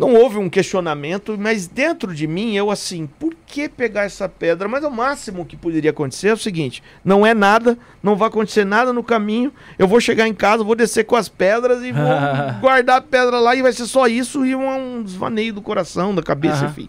Não 0.00 0.14
houve 0.14 0.38
um 0.38 0.48
questionamento, 0.48 1.36
mas 1.38 1.66
dentro 1.66 2.14
de 2.14 2.26
mim 2.26 2.56
eu 2.56 2.70
assim, 2.70 3.06
por 3.06 3.34
que 3.46 3.68
pegar 3.68 4.04
essa 4.04 4.26
pedra? 4.26 4.66
Mas 4.66 4.82
o 4.82 4.90
máximo 4.90 5.44
que 5.44 5.56
poderia 5.56 5.90
acontecer 5.90 6.28
é 6.28 6.32
o 6.32 6.38
seguinte: 6.38 6.82
não 7.04 7.26
é 7.26 7.34
nada, 7.34 7.76
não 8.02 8.16
vai 8.16 8.28
acontecer 8.28 8.64
nada 8.64 8.94
no 8.94 9.04
caminho. 9.04 9.52
Eu 9.78 9.86
vou 9.86 10.00
chegar 10.00 10.26
em 10.26 10.32
casa, 10.32 10.64
vou 10.64 10.74
descer 10.74 11.04
com 11.04 11.16
as 11.16 11.28
pedras 11.28 11.82
e 11.82 11.92
vou 11.92 12.02
guardar 12.62 12.96
a 12.96 13.02
pedra 13.02 13.38
lá 13.38 13.54
e 13.54 13.60
vai 13.60 13.74
ser 13.74 13.84
só 13.84 14.06
isso 14.06 14.46
e 14.46 14.56
um, 14.56 14.98
um 14.98 15.02
desvaneio 15.02 15.52
do 15.52 15.60
coração, 15.60 16.14
da 16.14 16.22
cabeça, 16.22 16.64
enfim. 16.64 16.88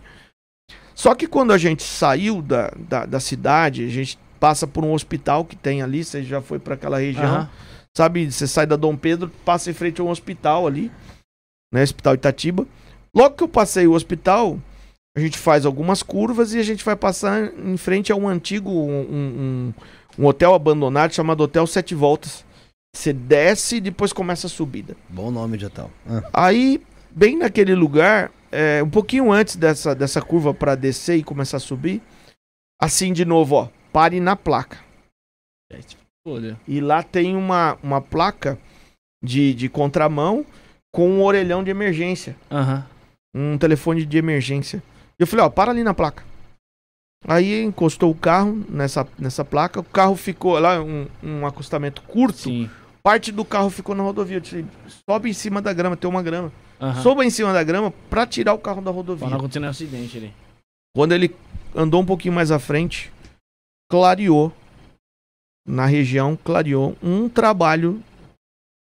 Só 0.96 1.14
que 1.14 1.28
quando 1.28 1.52
a 1.52 1.58
gente 1.58 1.84
saiu 1.84 2.42
da, 2.42 2.72
da, 2.78 3.06
da 3.06 3.20
cidade, 3.20 3.84
a 3.84 3.90
gente 3.90 4.18
passa 4.40 4.66
por 4.66 4.86
um 4.86 4.94
hospital 4.94 5.44
que 5.44 5.56
tem 5.56 5.82
ali, 5.82 6.04
você 6.04 6.24
já 6.24 6.42
foi 6.42 6.60
para 6.60 6.76
aquela 6.76 7.00
região, 7.00 7.50
sabe? 7.94 8.32
Você 8.32 8.48
sai 8.48 8.66
da 8.66 8.76
Dom 8.76 8.96
Pedro, 8.96 9.32
passa 9.44 9.70
em 9.70 9.74
frente 9.74 10.00
a 10.00 10.04
um 10.04 10.10
hospital 10.10 10.66
ali, 10.66 10.92
né? 11.74 11.84
Hospital 11.84 12.16
Itatiba. 12.16 12.66
Logo 13.16 13.36
que 13.36 13.44
eu 13.44 13.48
passei 13.48 13.88
o 13.88 13.94
hospital, 13.94 14.60
a 15.16 15.20
gente 15.20 15.38
faz 15.38 15.66
algumas 15.66 16.02
curvas 16.02 16.54
e 16.54 16.60
a 16.60 16.64
gente 16.64 16.84
vai 16.84 16.96
passar 16.96 17.54
em 17.58 17.76
frente 17.78 18.12
a 18.12 18.16
um 18.16 18.28
antigo, 18.28 18.70
um, 18.72 19.02
um, 19.02 19.74
um 20.18 20.26
hotel 20.26 20.54
abandonado 20.54 21.14
chamado 21.14 21.42
Hotel 21.42 21.68
Sete 21.68 21.94
Voltas. 21.94 22.46
Você 22.96 23.14
desce 23.14 23.78
e 23.78 23.82
depois 23.82 24.12
começa 24.14 24.48
a 24.48 24.50
subida. 24.50 24.96
Bom 25.10 25.32
nome 25.32 25.58
de 25.58 25.66
hotel. 25.66 25.90
Ah, 26.08 26.48
Aí, 26.48 26.82
bem 27.10 27.38
naquele 27.38 27.74
lugar, 27.76 28.32
é, 28.52 28.84
um 28.84 28.90
pouquinho 28.90 29.32
antes 29.32 29.56
dessa, 29.56 29.96
dessa 29.96 30.22
curva 30.22 30.54
para 30.54 30.76
descer 30.76 31.18
e 31.18 31.24
começar 31.24 31.58
a 31.58 31.62
subir, 31.62 32.02
assim 32.82 33.14
de 33.14 33.24
novo, 33.24 33.56
ó, 33.56 33.70
pare 33.94 34.20
na 34.20 34.36
placa. 34.36 34.78
E 36.68 36.82
lá 36.82 37.02
tem 37.02 37.36
uma, 37.36 37.78
uma 37.82 38.02
placa 38.02 38.60
de, 39.24 39.54
de 39.54 39.70
contramão 39.70 40.46
com 40.92 41.10
um 41.10 41.24
orelhão 41.24 41.64
de 41.64 41.72
emergência. 41.72 42.36
Aham. 42.52 42.86
Um 43.34 43.58
telefone 43.58 44.06
de 44.06 44.18
emergência. 44.18 44.84
Eu 45.18 45.26
falei, 45.28 45.46
ó, 45.46 45.50
para 45.50 45.72
ali 45.72 45.84
na 45.84 45.94
placa. 45.94 46.24
Aí 47.28 47.64
encostou 47.64 48.12
o 48.12 48.16
carro 48.16 48.66
nessa, 48.68 49.08
nessa 49.18 49.46
placa. 49.46 49.80
O 49.80 49.84
carro 49.84 50.16
ficou 50.16 50.58
lá, 50.60 50.82
um, 50.82 51.08
um 51.24 51.46
acostamento 51.46 52.02
curto. 52.02 52.40
Sim. 52.40 52.70
Parte 53.04 53.32
do 53.32 53.46
carro 53.46 53.70
ficou 53.70 53.96
na 53.96 54.04
rodovia. 54.04 54.38
Eu 54.38 54.42
disse, 54.42 54.66
sobe 55.08 55.30
em 55.30 55.34
cima 55.34 55.62
da 55.62 55.72
grama, 55.72 55.96
tem 55.96 56.10
uma 56.10 56.24
grama. 56.24 56.52
Aham. 56.80 57.02
Soba 57.04 57.24
em 57.24 57.30
cima 57.30 57.54
da 57.54 57.64
grama 57.64 57.92
pra 58.10 58.26
tirar 58.26 58.54
o 58.54 58.60
carro 58.60 58.82
da 58.82 58.90
rodovia. 58.90 59.28
Pra 59.28 59.30
não 59.30 59.38
acontecer 59.38 59.60
nenhum 59.60 59.72
acidente 59.72 60.18
ali. 60.18 60.34
Quando 60.96 61.12
ele 61.12 61.34
andou 61.76 62.02
um 62.02 62.06
pouquinho 62.06 62.34
mais 62.34 62.52
à 62.52 62.58
frente, 62.60 63.12
clareou 63.90 64.52
na 65.66 65.86
região, 65.86 66.36
clareou 66.36 66.98
um 67.02 67.30
trabalho 67.30 68.04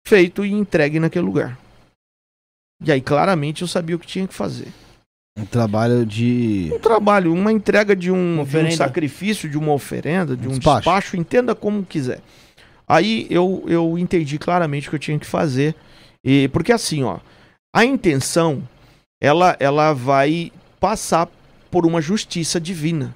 feito 0.08 0.44
e 0.44 0.52
entregue 0.52 1.00
naquele 1.00 1.26
lugar. 1.26 1.58
E 2.84 2.92
aí, 2.92 3.02
claramente, 3.02 3.62
eu 3.62 3.68
sabia 3.68 3.96
o 3.96 4.00
que 4.00 4.08
tinha 4.08 4.28
que 4.28 4.34
fazer. 4.34 4.68
um 5.38 5.46
trabalho 5.46 6.06
de. 6.06 6.70
Um 6.74 6.80
trabalho, 6.80 7.34
uma 7.34 7.52
entrega 7.52 7.96
de 7.96 8.12
um, 8.12 8.16
de 8.36 8.40
um 8.40 8.42
Oferenda. 8.42 8.76
sacrifício, 8.76 9.50
de 9.50 9.58
uma 9.58 9.72
oferenda, 9.74 10.36
de 10.36 10.48
Um 10.48 10.52
um 10.52 10.58
despacho. 10.58 10.78
despacho. 10.82 11.18
entenda 11.18 11.56
como 11.56 11.84
quiser. 11.86 12.20
Aí 12.88 13.26
eu, 13.30 13.64
eu 13.68 13.98
entendi 13.98 14.38
claramente 14.38 14.88
o 14.88 14.90
que 14.92 14.96
eu 14.96 15.00
tinha 15.00 15.18
que 15.18 15.26
fazer. 15.26 15.74
E, 16.24 16.48
porque 16.50 16.72
assim, 16.72 17.04
ó, 17.04 17.20
a 17.74 17.86
intenção, 17.86 18.62
ela, 19.22 19.56
ela 19.60 19.94
vai 19.94 20.52
passar 20.80 21.28
por 21.72 21.86
uma 21.86 22.02
justiça 22.02 22.60
divina. 22.60 23.16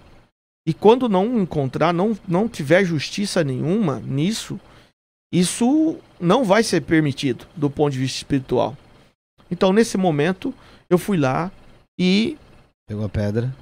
E 0.66 0.74
quando 0.74 1.08
não 1.08 1.40
encontrar, 1.40 1.94
não, 1.94 2.18
não 2.28 2.48
tiver 2.50 2.84
justiça 2.84 3.44
nenhuma 3.44 4.00
nisso, 4.00 4.60
isso 5.32 5.98
não 6.20 6.44
vai 6.44 6.64
ser 6.64 6.82
permitido 6.82 7.46
do 7.56 7.70
ponto 7.70 7.92
de 7.94 8.00
vista 8.00 8.18
espiritual. 8.18 8.76
Então, 9.50 9.72
nesse 9.72 9.98
momento, 9.98 10.54
eu 10.90 10.98
fui 10.98 11.18
lá 11.18 11.52
e 12.00 12.38
Pegou 12.88 13.06
a 13.06 13.10
pedra. 13.10 13.54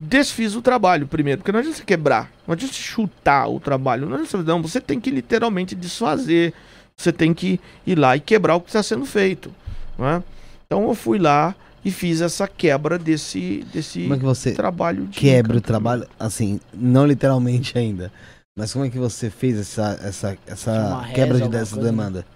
desfiz 0.00 0.56
o 0.56 0.62
trabalho 0.62 1.06
primeiro, 1.06 1.40
porque 1.40 1.52
não 1.52 1.60
adianta 1.60 1.78
você 1.78 1.84
quebrar, 1.84 2.30
não 2.46 2.52
adianta 2.52 2.74
você 2.74 2.80
chutar 2.80 3.48
o 3.48 3.60
trabalho, 3.60 4.06
não 4.06 4.14
adianta 4.14 4.30
você, 4.30 4.42
não, 4.42 4.62
você 4.62 4.80
tem 4.80 5.00
que 5.00 5.10
literalmente 5.10 5.74
desfazer, 5.74 6.52
você 6.96 7.12
tem 7.12 7.32
que 7.32 7.60
ir 7.86 7.98
lá 7.98 8.16
e 8.16 8.20
quebrar 8.20 8.56
o 8.56 8.60
que 8.60 8.68
está 8.68 8.82
sendo 8.82 9.06
feito, 9.06 9.54
não 9.96 10.08
é? 10.08 10.22
Então 10.66 10.88
eu 10.88 10.94
fui 10.94 11.18
lá 11.18 11.54
e 11.84 11.90
fiz 11.90 12.20
essa 12.20 12.48
quebra 12.48 12.98
desse, 12.98 13.64
desse 13.72 14.02
Como 14.02 14.14
é 14.14 14.18
que 14.18 14.24
você 14.24 14.52
trabalho 14.52 15.06
de 15.06 15.18
quebra 15.18 15.56
o 15.56 15.60
trabalho? 15.60 16.06
Assim, 16.18 16.60
não 16.72 17.06
literalmente 17.06 17.76
ainda. 17.76 18.12
Mas 18.56 18.72
como 18.72 18.84
é 18.84 18.90
que 18.90 18.98
você 18.98 19.30
fez 19.30 19.58
essa, 19.58 19.98
essa, 20.02 20.38
essa 20.46 21.08
quebra 21.14 21.40
de 21.40 21.48
dessa 21.48 21.80
demanda? 21.80 22.26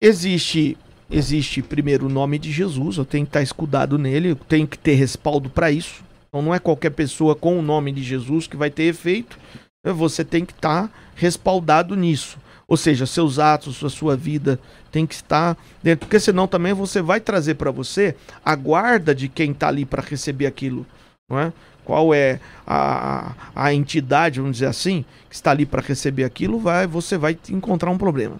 Existe, 0.00 0.78
existe 1.10 1.60
primeiro 1.62 2.06
o 2.06 2.10
nome 2.10 2.38
de 2.38 2.52
Jesus, 2.52 2.96
eu 2.96 3.04
tenho 3.04 3.24
que 3.26 3.30
estar 3.30 3.42
escudado 3.42 3.98
nele, 3.98 4.30
eu 4.30 4.36
tenho 4.36 4.66
que 4.66 4.78
ter 4.78 4.94
respaldo 4.94 5.50
para 5.50 5.70
isso. 5.70 6.02
Então 6.28 6.40
não 6.40 6.54
é 6.54 6.58
qualquer 6.58 6.90
pessoa 6.90 7.34
com 7.34 7.58
o 7.58 7.62
nome 7.62 7.90
de 7.90 8.02
Jesus 8.02 8.46
que 8.46 8.56
vai 8.56 8.70
ter 8.70 8.84
efeito. 8.84 9.38
né? 9.84 9.92
Você 9.92 10.24
tem 10.24 10.44
que 10.44 10.52
estar 10.52 10.90
respaldado 11.16 11.96
nisso. 11.96 12.38
Ou 12.68 12.76
seja, 12.76 13.04
seus 13.04 13.40
atos, 13.40 13.82
a 13.82 13.90
sua 13.90 14.16
vida 14.16 14.60
tem 14.92 15.04
que 15.04 15.14
estar 15.14 15.56
dentro, 15.82 16.06
porque 16.06 16.20
senão 16.20 16.46
também 16.46 16.72
você 16.72 17.02
vai 17.02 17.18
trazer 17.18 17.54
para 17.54 17.72
você 17.72 18.14
a 18.44 18.54
guarda 18.54 19.12
de 19.12 19.28
quem 19.28 19.50
está 19.50 19.66
ali 19.66 19.84
para 19.84 20.02
receber 20.02 20.46
aquilo, 20.46 20.86
não 21.28 21.38
é? 21.40 21.52
Qual 21.84 22.14
é 22.14 22.38
a, 22.64 23.34
a 23.56 23.74
entidade, 23.74 24.38
vamos 24.38 24.58
dizer 24.58 24.66
assim, 24.66 25.04
que 25.28 25.34
está 25.34 25.50
ali 25.50 25.66
para 25.66 25.82
receber 25.82 26.22
aquilo, 26.22 26.60
vai, 26.60 26.86
você 26.86 27.18
vai 27.18 27.36
encontrar 27.48 27.90
um 27.90 27.98
problema. 27.98 28.36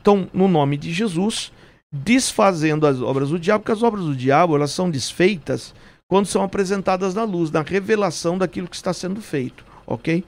Então, 0.00 0.28
no 0.32 0.46
nome 0.46 0.76
de 0.76 0.92
Jesus, 0.92 1.50
desfazendo 1.92 2.86
as 2.86 3.00
obras 3.02 3.28
do 3.28 3.38
diabo, 3.38 3.60
porque 3.62 3.72
as 3.72 3.82
obras 3.82 4.04
do 4.04 4.16
diabo 4.16 4.56
elas 4.56 4.70
são 4.70 4.90
desfeitas 4.90 5.74
quando 6.08 6.26
são 6.26 6.42
apresentadas 6.42 7.14
na 7.14 7.24
luz, 7.24 7.50
na 7.50 7.62
revelação 7.62 8.38
daquilo 8.38 8.68
que 8.68 8.76
está 8.76 8.92
sendo 8.92 9.20
feito, 9.20 9.64
ok? 9.86 10.24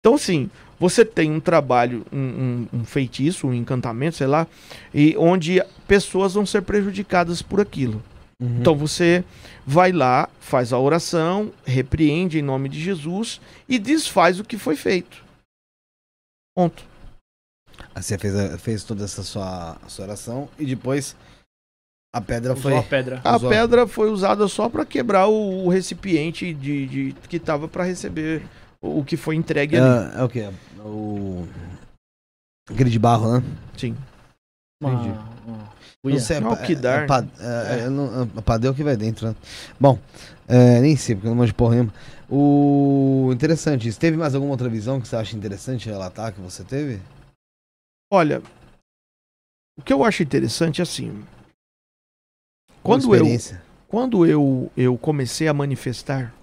Então, 0.00 0.14
assim, 0.14 0.48
você 0.78 1.04
tem 1.04 1.30
um 1.30 1.40
trabalho, 1.40 2.04
um, 2.12 2.18
um- 2.72 2.78
um 2.80 2.84
feitiço, 2.84 3.46
um 3.46 3.54
encantamento, 3.54 4.16
sei 4.16 4.26
lá, 4.26 4.46
e 4.94 5.14
onde 5.18 5.62
pessoas 5.86 6.34
vão 6.34 6.46
ser 6.46 6.62
prejudicadas 6.62 7.42
por 7.42 7.60
aquilo. 7.60 8.02
Uhum. 8.40 8.58
Então 8.60 8.76
você 8.76 9.24
vai 9.66 9.90
lá, 9.90 10.28
faz 10.40 10.72
a 10.72 10.78
oração, 10.78 11.50
repreende 11.64 12.38
em 12.38 12.42
nome 12.42 12.68
de 12.68 12.80
Jesus 12.80 13.40
e 13.68 13.78
desfaz 13.78 14.38
o 14.38 14.44
que 14.44 14.56
foi 14.56 14.76
feito. 14.76 15.24
Ponto. 16.56 16.84
Você 18.00 18.16
fez, 18.18 18.60
fez 18.60 18.84
toda 18.84 19.04
essa 19.04 19.22
sua, 19.22 19.76
sua 19.88 20.04
oração 20.06 20.48
e 20.58 20.64
depois 20.66 21.14
a 22.14 22.20
pedra 22.20 22.52
Usou 22.54 22.62
foi. 22.62 22.78
a 22.78 22.82
pedra. 22.82 23.20
A 23.24 23.36
Usou. 23.36 23.50
pedra 23.50 23.86
foi 23.86 24.10
usada 24.10 24.46
só 24.48 24.68
para 24.68 24.84
quebrar 24.86 25.28
o, 25.28 25.66
o 25.66 25.68
recipiente 25.68 26.52
de, 26.54 26.86
de- 26.86 27.12
que 27.28 27.36
estava 27.36 27.68
para 27.68 27.84
receber 27.84 28.42
o, 28.80 29.00
o 29.00 29.04
que 29.04 29.16
foi 29.16 29.36
entregue 29.36 29.76
ali. 29.76 30.10
É, 30.16 30.20
é 30.20 30.22
o 30.22 30.28
que? 30.28 30.48
O. 30.80 31.46
Aquele 32.70 32.90
de 32.90 32.98
barro, 32.98 33.38
né? 33.38 33.42
Sim. 33.76 33.96
Uma, 34.82 34.92
entendi. 34.94 35.08
uma 35.46 35.56
Não 35.58 35.68
cuia. 36.02 36.20
sei, 36.20 36.36
é, 36.36 36.40
Não, 36.40 36.54
que 36.56 36.74
dar, 36.74 37.02
é, 37.02 37.06
pa- 37.06 37.26
é, 37.40 37.80
é, 37.84 37.88
não- 37.88 38.22
é 38.36 38.40
padeu 38.42 38.74
que 38.74 38.84
vai 38.84 38.96
dentro, 38.96 39.28
né? 39.28 39.34
Bom, 39.80 39.98
é, 40.46 40.80
nem 40.80 40.94
sei, 40.96 41.14
porque 41.14 41.26
eu 41.26 41.30
não 41.30 41.36
manjo 41.38 41.54
porra 41.54 41.72
nenhuma. 41.76 41.92
O 42.30 43.30
interessante, 43.32 43.88
isso. 43.88 43.98
Teve 43.98 44.16
mais 44.16 44.34
alguma 44.34 44.52
outra 44.52 44.68
visão 44.68 45.00
que 45.00 45.08
você 45.08 45.16
acha 45.16 45.34
interessante 45.36 45.88
relatar 45.88 46.32
que 46.32 46.40
você 46.40 46.62
teve? 46.62 47.00
Olha, 48.10 48.42
o 49.78 49.82
que 49.82 49.92
eu 49.92 50.04
acho 50.04 50.22
interessante 50.22 50.80
é 50.80 50.82
assim. 50.82 51.24
Quando 52.82 53.14
eu, 53.14 53.24
quando 53.88 54.26
eu, 54.26 54.70
eu 54.76 54.96
comecei 54.96 55.48
a 55.48 55.54
manifestar 55.54 56.34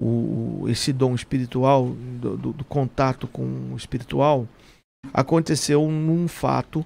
o, 0.00 0.64
esse 0.68 0.92
dom 0.92 1.14
espiritual, 1.14 1.88
do, 2.20 2.36
do- 2.36 2.52
do 2.52 2.64
contato 2.64 3.26
com 3.28 3.72
o 3.72 3.76
espiritual, 3.76 4.48
aconteceu 5.12 5.86
num 5.90 6.26
fato 6.28 6.84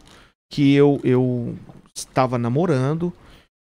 que 0.53 0.73
eu, 0.75 1.01
eu 1.05 1.57
estava 1.95 2.37
namorando 2.39 3.13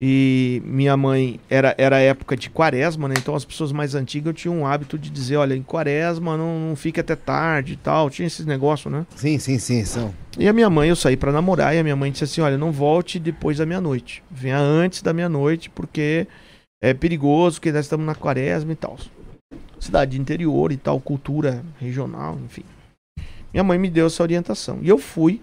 e 0.03 0.63
minha 0.65 0.97
mãe 0.97 1.39
era, 1.47 1.75
era 1.77 1.99
época 1.99 2.35
de 2.35 2.49
quaresma, 2.49 3.07
né? 3.07 3.13
Então 3.19 3.35
as 3.35 3.45
pessoas 3.45 3.71
mais 3.71 3.93
antigas 3.93 4.33
tinham 4.33 4.57
um 4.57 4.65
hábito 4.65 4.97
de 4.97 5.11
dizer, 5.11 5.35
olha, 5.35 5.53
em 5.53 5.61
quaresma 5.61 6.35
não, 6.35 6.69
não 6.69 6.75
fica 6.75 7.01
até 7.01 7.15
tarde 7.15 7.73
e 7.73 7.75
tal, 7.75 8.09
tinha 8.09 8.25
esses 8.25 8.43
negócios, 8.43 8.91
né? 8.91 9.05
Sim, 9.15 9.37
sim, 9.37 9.59
sim, 9.59 9.85
são. 9.85 10.11
E 10.39 10.47
a 10.47 10.53
minha 10.53 10.71
mãe, 10.71 10.89
eu 10.89 10.95
saí 10.95 11.15
pra 11.15 11.31
namorar 11.31 11.75
e 11.75 11.79
a 11.79 11.83
minha 11.83 11.95
mãe 11.95 12.11
disse 12.11 12.23
assim: 12.23 12.41
Olha, 12.41 12.57
não 12.57 12.71
volte 12.71 13.19
depois 13.19 13.59
da 13.59 13.65
meia-noite. 13.65 14.23
Venha 14.31 14.57
antes 14.57 15.03
da 15.03 15.13
meia-noite, 15.13 15.69
porque 15.69 16.25
é 16.81 16.95
perigoso, 16.95 17.57
porque 17.57 17.71
nós 17.71 17.85
estamos 17.85 18.05
na 18.05 18.15
quaresma 18.15 18.71
e 18.71 18.75
tal. 18.75 18.97
cidade 19.79 20.11
de 20.11 20.19
interior 20.19 20.71
e 20.71 20.77
tal, 20.77 20.99
cultura 20.99 21.63
regional, 21.79 22.39
enfim. 22.43 22.63
Minha 23.53 23.63
mãe 23.63 23.77
me 23.77 23.89
deu 23.89 24.07
essa 24.07 24.23
orientação. 24.23 24.79
E 24.81 24.89
eu 24.89 24.97
fui 24.97 25.41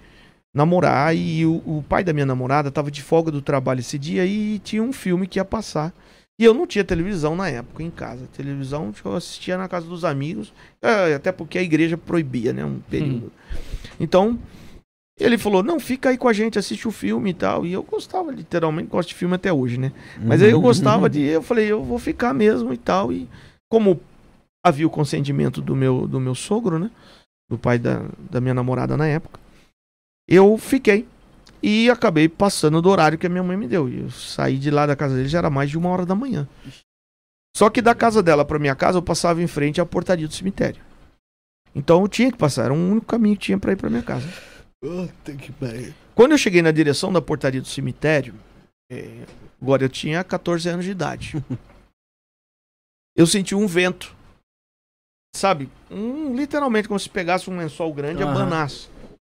namorar 0.55 1.15
e 1.15 1.44
o, 1.44 1.57
o 1.67 1.85
pai 1.89 2.02
da 2.02 2.12
minha 2.12 2.27
namorada 2.27 2.68
estava 2.68 2.91
de 2.91 3.02
folga 3.02 3.31
do 3.31 3.43
trabalho 3.43 3.81
esse 3.81 3.99
dia 3.99 4.25
e 4.25 4.59
tinha 4.59 4.83
um 4.83 4.93
filme 4.93 5.27
que 5.27 5.39
ia 5.39 5.44
passar. 5.44 5.93
E 6.41 6.44
eu 6.44 6.55
não 6.55 6.67
tinha 6.67 6.85
televisão 6.85 7.35
na 7.35 7.49
época 7.49 7.83
em 7.83 7.91
casa. 7.91 8.28
Televisão 8.36 8.93
eu 9.05 9.17
assistia 9.17 9.59
na 9.59 9.68
casa 9.68 9.86
dos 9.86 10.05
amigos, 10.05 10.52
é, 10.81 11.15
até 11.15 11.33
porque 11.33 11.59
a 11.59 11.62
igreja 11.62 11.99
proibia, 11.99 12.52
né? 12.52 12.65
Um 12.65 12.78
período. 12.89 13.33
Então, 13.99 14.39
ele 15.18 15.36
falou: 15.36 15.65
Não, 15.65 15.81
fica 15.81 16.10
aí 16.10 16.17
com 16.17 16.28
a 16.28 16.33
gente, 16.33 16.59
assiste 16.59 16.86
o 16.86 16.93
filme 16.93 17.31
e 17.31 17.35
tal. 17.35 17.67
E 17.67 17.73
eu 17.73 17.83
gostava, 17.83 18.31
literalmente, 18.31 18.89
gosto 18.89 19.09
de 19.09 19.15
filme 19.17 19.35
até 19.35 19.52
hoje, 19.52 19.78
né? 19.78 19.93
Mas 20.23 20.41
aí 20.41 20.51
eu 20.51 20.60
gostava 20.60 21.10
de. 21.10 21.20
Eu 21.23 21.43
falei: 21.43 21.67
Eu 21.67 21.83
vou 21.83 21.99
ficar 21.99 22.33
mesmo 22.33 22.73
e 22.73 22.77
tal. 22.77 23.12
E 23.12 23.28
como 23.68 24.01
havia 24.65 24.86
o 24.86 24.91
consentimento 24.91 25.60
do 25.60 25.75
meu, 25.75 26.07
do 26.07 26.20
meu 26.20 26.36
sogro, 26.36 26.78
né? 26.78 26.91
Do 27.51 27.59
pai 27.59 27.78
da, 27.78 28.05
da 28.31 28.41
minha 28.41 28.55
namorada 28.55 28.97
na 28.97 29.07
época, 29.07 29.41
eu 30.28 30.58
fiquei. 30.58 31.07
E 31.60 31.90
acabei 31.90 32.28
passando 32.28 32.81
do 32.81 32.89
horário 32.89 33.18
que 33.18 33.26
a 33.26 33.31
minha 33.31 33.42
mãe 33.42 33.57
me 33.57 33.66
deu. 33.66 33.89
E 33.89 34.00
eu 34.02 34.10
saí 34.10 34.58
de 34.58 34.70
lá 34.70 34.86
da 34.86 34.94
casa 34.94 35.16
dele 35.16 35.28
já 35.28 35.39
era 35.39 35.50
mais 35.50 35.70
de 35.70 35.76
uma 35.78 35.89
hora 35.89 36.07
da 36.07 36.15
manhã. 36.15 36.47
Só 37.57 37.68
que 37.68 37.82
da 37.82 37.94
casa 37.94 38.23
dela 38.23 38.44
pra 38.44 38.58
minha 38.58 38.76
casa 38.76 38.98
eu 38.98 39.02
passava 39.02 39.42
em 39.42 39.48
frente 39.48 39.81
à 39.81 39.86
portaria 39.86 40.28
do 40.28 40.34
cemitério. 40.34 40.81
Então 41.74 42.02
eu 42.02 42.08
tinha 42.08 42.31
que 42.31 42.39
passar, 42.39 42.66
era 42.66 42.73
o 42.73 42.76
único 42.76 43.07
caminho 43.07 43.36
que 43.36 43.47
tinha 43.47 43.58
pra 43.58 43.73
ir 43.73 43.76
pra 43.76 43.90
minha 43.90 44.02
casa. 44.02 44.28
Puta 44.81 45.34
que 45.34 45.50
pariu. 45.52 45.92
Quando 46.15 46.32
eu 46.32 46.39
cheguei 46.39 46.62
na 46.62 46.70
direção 46.70 47.12
da 47.12 47.20
portaria 47.20 47.60
do 47.60 47.66
cemitério, 47.66 48.34
é, 48.90 49.26
agora 49.60 49.84
eu 49.84 49.89
tinha 49.89 50.23
14 50.23 50.68
anos 50.68 50.84
de 50.84 50.92
idade. 50.92 51.32
eu 53.16 53.26
senti 53.26 53.55
um 53.55 53.66
vento. 53.66 54.16
Sabe? 55.34 55.68
Um, 55.90 56.34
literalmente 56.34 56.89
como 56.89 56.98
se 56.98 57.08
pegasse 57.08 57.50
um 57.50 57.58
lençol 57.58 57.92
grande 57.92 58.20
e 58.20 58.24
Aham. 58.24 58.32
abanasse. 58.32 58.89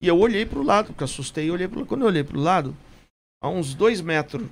E 0.02 0.08
eu 0.08 0.18
olhei 0.18 0.46
pro 0.46 0.64
lado, 0.64 0.88
porque 0.88 1.04
assustei 1.04 1.48
e 1.48 1.52
olhei 1.52 1.68
pro 1.68 1.80
lado. 1.80 1.88
Quando 1.88 2.02
eu 2.02 2.08
olhei 2.08 2.24
pro 2.24 2.40
lado, 2.40 2.76
a 3.42 3.50
uns 3.50 3.74
dois 3.74 4.02
metros 4.02 4.48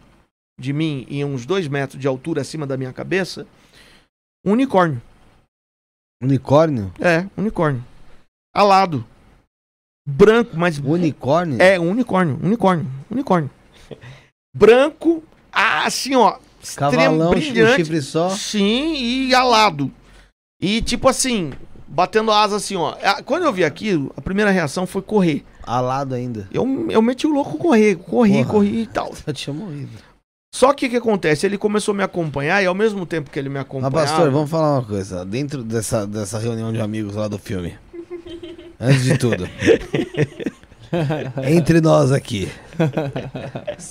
de 0.60 0.74
mim 0.74 1.06
e 1.10 1.24
uns 1.24 1.46
dois 1.46 1.68
metros 1.68 2.00
de 2.00 2.08
altura 2.08 2.42
acima 2.42 2.66
da 2.66 2.76
minha 2.78 2.92
cabeça, 2.92 3.48
um 4.46 4.52
unicórnio. 4.54 5.02
Unicórnio? 6.22 6.92
É, 7.00 7.28
unicórnio. 7.38 7.84
Alado. 8.54 9.06
Branco, 10.06 10.56
mas 10.56 10.80
Unicórnio? 10.80 11.62
é, 11.62 11.78
um 11.80 11.92
unicórnio, 11.92 12.40
unicórnio, 12.42 12.88
unicórnio. 13.12 13.52
Branco, 14.56 15.22
ah, 15.52 15.86
assim, 15.86 16.16
ó. 16.16 16.40
extremo, 16.64 16.92
Cavalão, 16.92 17.28
um 17.28 17.32
brilhante. 17.32 17.76
chifre 17.76 18.02
só. 18.02 18.30
Sim, 18.30 18.96
e 18.96 19.36
alado. 19.36 19.92
E 20.62 20.82
tipo 20.82 21.10
assim, 21.10 21.52
batendo 21.98 22.32
asa 22.32 22.58
assim, 22.58 22.76
ó. 22.76 22.96
Ah, 23.02 23.24
Quando 23.24 23.44
eu 23.46 23.52
vi 23.52 23.66
aquilo, 23.66 24.14
a 24.16 24.22
primeira 24.22 24.52
reação 24.52 24.86
foi 24.86 25.02
correr. 25.02 25.44
Alado 25.64 26.14
ainda. 26.14 26.48
Eu, 26.54 26.64
eu 26.92 27.02
meti 27.02 27.26
o 27.26 27.32
louco 27.32 27.58
correr, 27.58 27.96
corri, 27.96 28.34
Porra. 28.34 28.46
corri 28.46 28.82
e 28.84 28.86
tal. 28.86 29.12
Eu 29.26 29.34
tinha 29.34 29.52
morrido. 29.54 29.90
Só 30.54 30.74
que 30.74 30.86
o 30.86 30.90
que 30.90 30.96
acontece? 30.98 31.46
Ele 31.48 31.58
começou 31.58 31.94
a 31.94 31.98
me 31.98 32.04
acompanhar 32.04 32.62
e 32.64 32.68
ao 32.68 32.76
mesmo 32.76 33.06
tempo 33.06 33.30
que 33.32 33.38
ele 33.38 33.50
me 33.50 33.56
Mas, 33.56 33.64
acompanhava... 33.64 33.96
pastor, 33.96 34.32
vamos 34.32 34.50
falar 34.50 34.74
uma 34.80 34.84
coisa. 34.86 35.26
Dentro 35.26 35.64
dessa, 35.64 36.06
dessa 36.08 36.38
reunião 36.40 36.72
de 36.72 36.80
amigos 36.80 37.16
lá 37.16 37.28
do 37.28 37.38
filme. 37.40 37.76
Antes 38.80 39.04
de 39.04 39.18
tudo. 39.18 39.50
Entre 41.48 41.82
nós 41.82 42.12
aqui. 42.12 42.50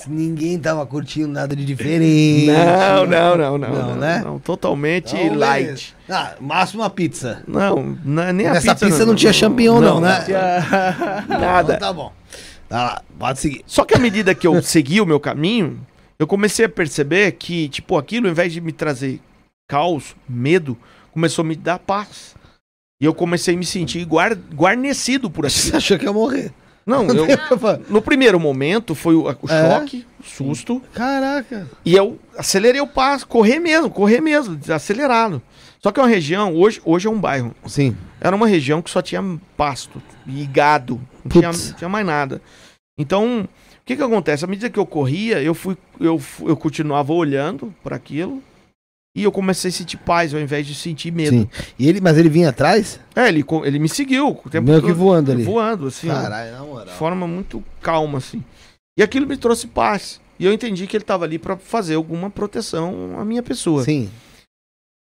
Ninguém 0.07 0.57
tava 0.59 0.85
curtindo 0.85 1.27
nada 1.27 1.55
de 1.55 1.63
diferente. 1.65 2.47
Não, 2.47 3.05
não, 3.05 3.37
não, 3.37 3.57
não. 3.57 3.69
Não, 3.69 3.87
Não, 3.89 3.95
né? 3.95 4.21
não, 4.23 4.39
totalmente 4.39 5.15
Então, 5.15 5.37
light. 5.37 5.95
Ah, 6.09 6.33
máximo 6.39 6.81
uma 6.81 6.89
pizza. 6.89 7.43
Não, 7.47 7.97
não, 8.03 8.31
nem 8.33 8.47
a 8.47 8.53
Nessa 8.53 8.73
pizza... 8.73 8.85
pizza 8.87 9.05
não 9.05 9.15
tinha 9.15 9.33
champignon, 9.33 9.79
não, 9.81 9.99
né? 10.01 10.25
Nada. 11.27 11.75
Então 11.75 11.87
tá 11.87 11.93
bom. 11.93 12.11
Tá 12.69 12.83
lá, 12.83 13.01
pode 13.17 13.39
seguir. 13.39 13.63
Só 13.65 13.83
que 13.85 13.95
à 13.95 13.99
medida 13.99 14.33
que 14.35 14.45
eu 14.47 14.61
segui 14.61 14.99
o 14.99 15.05
meu 15.05 15.19
caminho, 15.19 15.79
eu 16.19 16.27
comecei 16.27 16.65
a 16.65 16.69
perceber 16.69 17.31
que, 17.33 17.69
tipo, 17.69 17.97
aquilo, 17.97 18.27
ao 18.27 18.31
invés 18.31 18.51
de 18.51 18.59
me 18.59 18.71
trazer 18.71 19.21
caos, 19.69 20.15
medo, 20.27 20.77
começou 21.11 21.43
a 21.43 21.47
me 21.47 21.55
dar 21.55 21.79
paz. 21.79 22.35
E 22.99 23.05
eu 23.05 23.13
comecei 23.13 23.53
a 23.53 23.57
me 23.57 23.65
sentir 23.65 24.03
guar- 24.05 24.35
guarnecido 24.53 25.29
por 25.29 25.49
Você 25.49 25.59
aquilo. 25.67 25.77
achou 25.77 25.97
que 25.99 26.05
ia 26.05 26.11
morrer? 26.13 26.51
Não, 26.89 27.05
eu, 27.05 27.27
no 27.89 28.01
primeiro 28.01 28.39
momento 28.39 28.95
foi 28.95 29.13
o, 29.13 29.23
o 29.25 29.29
É? 29.29 29.35
choque, 29.69 30.05
o 30.19 30.23
susto, 30.23 30.81
Caraca. 30.93 31.67
e 31.83 31.93
eu 31.93 32.17
acelerei 32.37 32.79
o 32.79 32.87
passo, 32.87 33.27
correr 33.27 33.59
mesmo, 33.59 33.89
correr 33.89 34.21
mesmo, 34.21 34.57
acelerado. 34.73 35.41
Só 35.83 35.91
que 35.91 35.99
é 35.99 36.03
uma 36.03 36.09
região, 36.09 36.55
hoje, 36.55 36.81
hoje 36.85 37.07
é 37.07 37.11
um 37.11 37.19
bairro, 37.19 37.53
Sim. 37.65 37.95
era 38.21 38.33
uma 38.35 38.47
região 38.47 38.81
que 38.81 38.89
só 38.89 39.01
tinha 39.01 39.21
pasto 39.57 40.01
e 40.25 40.45
gado, 40.45 40.99
não 41.25 41.29
tinha, 41.31 41.51
não 41.51 41.73
tinha 41.77 41.89
mais 41.89 42.05
nada. 42.05 42.41
Então, 42.97 43.41
o 43.41 43.47
que 43.85 43.95
que 43.95 44.01
acontece? 44.01 44.43
À 44.43 44.47
medida 44.47 44.69
que 44.69 44.79
eu 44.79 44.85
corria, 44.85 45.41
eu 45.41 45.53
fui, 45.53 45.77
eu, 45.99 46.19
eu 46.45 46.55
continuava 46.57 47.11
olhando 47.13 47.73
para 47.83 47.95
aquilo 47.97 48.41
e 49.17 49.23
eu 49.23 49.31
comecei 49.31 49.69
a 49.69 49.71
sentir 49.71 49.97
paz 49.97 50.31
ao 50.31 50.39
invés 50.39 50.67
de 50.67 50.75
sentir 50.75 51.09
medo. 51.11 51.31
Sim. 51.31 51.49
E 51.79 51.89
ele, 51.89 51.99
mas 51.99 52.19
ele 52.19 52.29
vinha 52.29 52.49
atrás? 52.49 52.99
É, 53.15 53.27
ele, 53.27 53.43
ele 53.63 53.79
me 53.79 53.89
seguiu 53.89 54.39
o 54.45 54.47
tempo 54.47 54.69
Meio 54.69 54.79
que 54.79 54.89
todo, 54.89 54.95
voando 54.95 55.31
ali. 55.31 55.43
voando 55.43 55.87
assim, 55.87 56.07
Caralho, 56.07 56.51
na 56.51 56.63
moral. 56.63 56.85
de 56.85 56.91
forma 56.91 57.27
muito 57.27 57.63
calma 57.81 58.19
assim. 58.19 58.43
E 58.95 59.01
aquilo 59.01 59.25
me 59.25 59.35
trouxe 59.35 59.65
paz. 59.65 60.21
E 60.39 60.45
eu 60.45 60.53
entendi 60.53 60.85
que 60.85 60.95
ele 60.95 61.03
estava 61.03 61.25
ali 61.25 61.39
para 61.39 61.57
fazer 61.57 61.95
alguma 61.95 62.29
proteção 62.29 63.19
à 63.19 63.25
minha 63.25 63.41
pessoa. 63.41 63.83
Sim. 63.83 64.07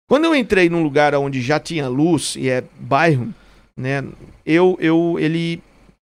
Quando 0.08 0.24
eu 0.24 0.34
entrei 0.34 0.70
num 0.70 0.82
lugar 0.82 1.14
onde 1.14 1.42
já 1.42 1.60
tinha 1.60 1.86
luz 1.86 2.36
e 2.36 2.48
é 2.48 2.64
bairro, 2.78 3.28
né? 3.76 4.02
Eu, 4.46 4.78
eu, 4.80 5.18
ele 5.20 5.62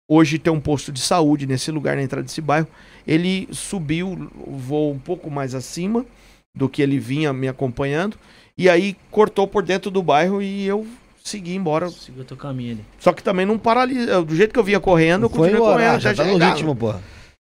hoje 0.10 0.40
tem 0.40 0.54
um 0.54 0.62
posto 0.62 0.94
de 0.94 1.02
saúde 1.02 1.46
nesse 1.46 1.72
lugar 1.72 1.98
na 1.98 2.04
entrada 2.04 2.24
desse 2.24 2.40
bairro. 2.40 2.68
Ele 3.06 3.50
subiu, 3.52 4.32
voou 4.48 4.94
um 4.94 5.00
pouco 5.00 5.30
mais 5.30 5.54
acima 5.54 6.06
do 6.56 6.68
que 6.70 6.82
ele 6.82 7.00
vinha 7.00 7.32
me 7.34 7.48
acompanhando 7.48 8.18
e 8.58 8.70
aí 8.70 8.96
cortou 9.10 9.48
por 9.48 9.64
dentro 9.64 9.90
do 9.90 10.04
bairro 10.04 10.42
e 10.42 10.66
eu 10.66 10.86
segui 11.24 11.56
embora. 11.56 11.88
O 11.88 12.24
teu 12.24 12.38
caminho 12.38 12.74
ali. 12.74 12.86
Só 13.00 13.14
que 13.14 13.24
também 13.24 13.46
não 13.46 13.58
paralisa. 13.58 14.22
Do 14.22 14.36
jeito 14.36 14.54
que 14.54 14.60
eu 14.60 14.64
vinha 14.64 14.80
correndo, 14.80 15.26
eu 15.26 15.30
Foi 15.30 15.38
continuei 15.50 15.56
embora, 15.62 15.76
correndo. 15.78 15.96
ah, 15.96 16.00
já 16.00 16.12
até 16.12 16.24
tá 16.24 16.30
no 16.30 16.38
ritmo, 16.38 16.76
porra. 16.76 17.02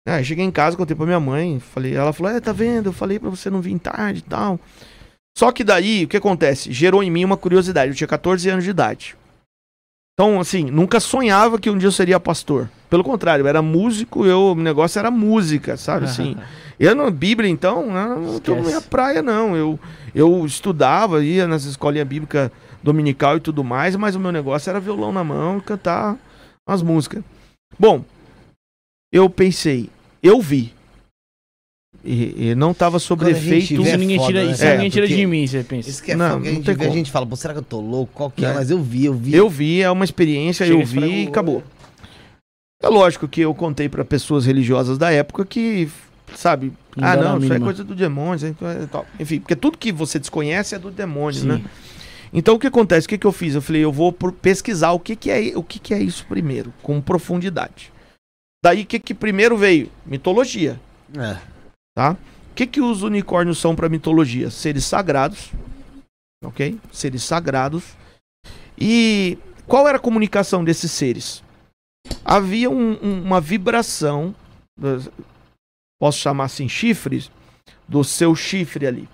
Aí 0.06 0.24
cheguei 0.24 0.44
em 0.44 0.50
casa, 0.50 0.76
contei 0.76 0.96
pra 0.96 1.06
minha 1.06 1.20
mãe, 1.20 1.60
falei, 1.60 1.94
ela 1.94 2.12
falou, 2.12 2.32
é, 2.32 2.40
tá 2.40 2.52
vendo? 2.52 2.88
Eu 2.88 2.92
falei 2.92 3.20
pra 3.20 3.30
você 3.30 3.48
não 3.48 3.60
vir 3.60 3.78
tarde 3.78 4.18
e 4.18 4.22
tal. 4.22 4.58
Só 5.38 5.50
que 5.52 5.62
daí, 5.64 6.04
o 6.04 6.08
que 6.08 6.16
acontece? 6.16 6.72
Gerou 6.72 7.02
em 7.02 7.10
mim 7.10 7.24
uma 7.24 7.36
curiosidade. 7.36 7.92
Eu 7.92 7.96
tinha 7.96 8.08
14 8.08 8.50
anos 8.50 8.64
de 8.64 8.70
idade. 8.70 9.16
Então, 10.14 10.38
assim, 10.38 10.64
nunca 10.64 11.00
sonhava 11.00 11.58
que 11.58 11.70
um 11.70 11.78
dia 11.78 11.88
eu 11.88 11.92
seria 11.92 12.20
pastor. 12.20 12.68
Pelo 12.90 13.02
contrário, 13.02 13.42
eu 13.42 13.48
era 13.48 13.62
músico, 13.62 14.26
eu, 14.26 14.52
o 14.52 14.54
negócio 14.54 14.98
era 14.98 15.10
música, 15.10 15.76
sabe? 15.76 16.04
Assim, 16.04 16.36
eu 16.78 16.94
não, 16.94 17.10
Bíblia, 17.10 17.48
então, 17.48 17.90
não, 17.90 18.20
não 18.20 18.40
tô 18.40 18.54
na 18.54 18.62
minha 18.62 18.80
praia, 18.82 19.22
não. 19.22 19.56
Eu, 19.56 19.80
eu 20.14 20.44
estudava, 20.44 21.24
ia 21.24 21.46
nas 21.46 21.64
escolinhas 21.64 22.06
bíblicas 22.06 22.50
dominical 22.82 23.38
e 23.38 23.40
tudo 23.40 23.64
mais, 23.64 23.96
mas 23.96 24.14
o 24.14 24.20
meu 24.20 24.30
negócio 24.30 24.68
era 24.68 24.80
violão 24.80 25.12
na 25.12 25.24
mão 25.24 25.58
e 25.58 25.62
cantar 25.62 26.18
as 26.66 26.82
músicas. 26.82 27.24
Bom, 27.78 28.04
eu 29.10 29.30
pensei, 29.30 29.88
eu 30.22 30.40
vi. 30.42 30.74
E, 32.04 32.48
e 32.50 32.54
não 32.56 32.74
tava 32.74 32.98
sob 32.98 33.30
efeito. 33.30 33.80
vê- 33.82 33.88
Isso 33.88 33.96
ninguém 33.98 34.18
foda, 34.18 34.26
tira, 34.32 34.44
né, 34.44 34.50
isso 34.52 34.60
cara? 34.60 34.74
ninguém 34.74 34.90
tira 34.90 35.06
de 35.06 35.26
mim, 35.26 35.46
você 35.46 35.62
pensa. 35.62 35.88
Isso 35.88 36.02
que 36.02 36.12
é 36.12 36.16
Não, 36.16 36.30
foda, 36.30 36.40
que 36.42 36.48
a 36.48 36.50
não 36.50 36.56
gente 36.56 36.64
tem 36.66 36.74
vê, 36.74 36.86
a 36.86 36.90
gente 36.90 37.10
fala, 37.12 37.26
pô, 37.26 37.36
será 37.36 37.52
que 37.54 37.60
eu 37.60 37.64
tô 37.64 37.80
louco? 37.80 38.12
Qual 38.12 38.30
que 38.30 38.44
é? 38.44 38.48
É. 38.50 38.54
Mas 38.54 38.70
eu 38.70 38.82
vi, 38.82 39.04
eu 39.04 39.14
vi. 39.14 39.34
Eu 39.34 39.48
vi, 39.48 39.80
é 39.82 39.90
uma 39.90 40.04
experiência, 40.04 40.66
Chega, 40.66 40.80
eu 40.80 40.84
vi 40.86 41.24
e 41.24 41.28
acabou. 41.28 41.62
É 42.82 42.88
lógico 42.88 43.28
que 43.28 43.40
eu 43.40 43.54
contei 43.54 43.88
pra 43.88 44.04
pessoas 44.04 44.44
religiosas 44.44 44.98
da 44.98 45.12
época 45.12 45.44
que, 45.46 45.88
sabe, 46.34 46.72
Não 46.96 47.06
ah, 47.06 47.14
não, 47.16 47.36
isso 47.38 47.46
é 47.46 47.48
mínima. 47.50 47.66
coisa 47.66 47.84
do 47.84 47.94
demônio, 47.94 48.56
é 48.62 48.86
tal. 48.90 49.06
Enfim, 49.20 49.38
porque 49.38 49.54
tudo 49.54 49.78
que 49.78 49.92
você 49.92 50.18
desconhece 50.18 50.74
é 50.74 50.78
do 50.80 50.90
demônio, 50.90 51.38
Sim. 51.40 51.46
né? 51.46 51.62
Então 52.34 52.56
o 52.56 52.58
que 52.58 52.66
acontece? 52.66 53.06
O 53.06 53.08
que, 53.10 53.18
que 53.18 53.26
eu 53.26 53.30
fiz? 53.30 53.54
Eu 53.54 53.62
falei, 53.62 53.84
eu 53.84 53.92
vou 53.92 54.10
pesquisar 54.12 54.90
o 54.90 54.98
que, 54.98 55.14
que 55.14 55.30
é 55.30 55.52
o 55.54 55.62
que, 55.62 55.78
que 55.78 55.94
é 55.94 56.00
isso 56.02 56.26
primeiro, 56.28 56.72
com 56.82 57.00
profundidade. 57.00 57.92
Daí 58.64 58.82
o 58.82 58.86
que, 58.86 58.98
que 58.98 59.14
primeiro 59.14 59.56
veio? 59.56 59.88
Mitologia, 60.04 60.80
É. 61.16 61.36
tá? 61.94 62.12
O 62.50 62.54
que, 62.54 62.66
que 62.66 62.80
os 62.80 63.02
unicórnios 63.02 63.58
são 63.58 63.74
para 63.74 63.88
mitologia? 63.88 64.50
Seres 64.50 64.84
sagrados, 64.84 65.50
ok? 66.44 66.78
Seres 66.92 67.22
sagrados. 67.22 67.84
E 68.78 69.38
qual 69.66 69.88
era 69.88 69.96
a 69.96 70.00
comunicação 70.00 70.62
desses 70.64 70.90
seres? 70.90 71.42
Havia 72.24 72.68
um- 72.68 72.98
um- 73.02 73.22
uma 73.22 73.40
vibração, 73.40 74.34
das- 74.78 75.08
posso 76.00 76.18
chamar 76.18 76.44
assim, 76.44 76.68
chifres, 76.68 77.30
do 77.88 78.02
seu 78.04 78.34
chifre 78.34 78.86
ali, 78.86 79.08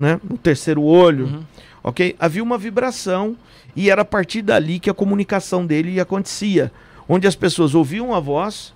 né? 0.00 0.20
No 0.22 0.36
terceiro 0.36 0.82
olho, 0.82 1.26
Uhum. 1.26 1.44
ok? 1.82 2.14
Havia 2.18 2.42
uma 2.42 2.58
vibração 2.58 3.36
e 3.74 3.90
era 3.90 4.02
a 4.02 4.04
partir 4.04 4.42
dali 4.42 4.78
que 4.78 4.90
a 4.90 4.94
comunicação 4.94 5.66
dele 5.66 5.98
acontecia, 6.00 6.70
onde 7.08 7.26
as 7.26 7.34
pessoas 7.34 7.74
ouviam 7.74 8.14
a 8.14 8.20
voz, 8.20 8.72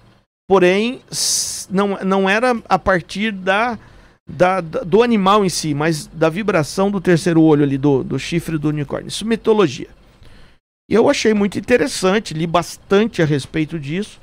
porém 0.49 1.01
não, 1.71 1.99
não 2.05 2.29
era 2.29 2.57
a 2.69 2.79
partir 2.79 3.31
da 3.33 3.79
da, 4.31 4.61
da- 4.61 4.81
do 4.83 5.03
animal 5.03 5.43
em 5.45 5.49
si, 5.49 5.73
mas 5.73 6.07
da 6.07 6.29
vibração 6.29 6.91
do 6.91 7.01
terceiro 7.01 7.41
olho 7.41 7.63
ali, 7.65 7.79
do, 7.79 8.05
do 8.05 8.19
chifre 8.19 8.59
do 8.59 8.69
unicórnio. 8.69 9.09
Isso 9.09 9.25
é 9.25 9.27
mitologia. 9.27 9.89
E 10.91 10.95
eu 10.95 11.09
achei 11.09 11.33
muito 11.33 11.59
interessante, 11.59 12.35
li 12.35 12.47
bastante 12.47 13.23
a 13.23 13.25
respeito 13.25 13.79
disso, 13.79 14.21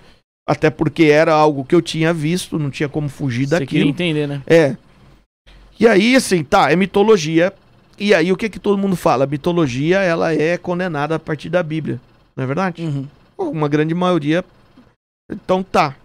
até 0.47 0.69
porque 0.69 1.05
era 1.05 1.33
algo 1.33 1.65
que 1.65 1.73
eu 1.73 1.81
tinha 1.81 2.13
visto, 2.13 2.59
não 2.59 2.69
tinha 2.69 2.87
como 2.87 3.09
fugir 3.09 3.47
Você 3.47 3.59
daquilo. 3.59 3.89
entender, 3.89 4.27
né? 4.27 4.43
É. 4.45 4.75
E 5.79 5.87
aí, 5.87 6.15
assim, 6.15 6.43
tá, 6.43 6.71
é 6.71 6.75
mitologia. 6.75 7.51
E 7.97 8.13
aí, 8.13 8.31
o 8.31 8.37
que 8.37 8.47
que 8.47 8.59
todo 8.59 8.77
mundo 8.77 8.95
fala? 8.95 9.23
A 9.23 9.27
mitologia, 9.27 10.01
ela 10.01 10.33
é 10.35 10.55
condenada 10.55 11.15
a 11.15 11.19
partir 11.19 11.49
da 11.49 11.63
Bíblia. 11.63 11.99
Não 12.35 12.43
é 12.43 12.47
verdade? 12.47 12.83
Uhum. 12.83 13.07
Uma 13.37 13.67
grande 13.67 13.95
maioria. 13.95 14.45
Então 15.31 15.63
tá. 15.63 15.95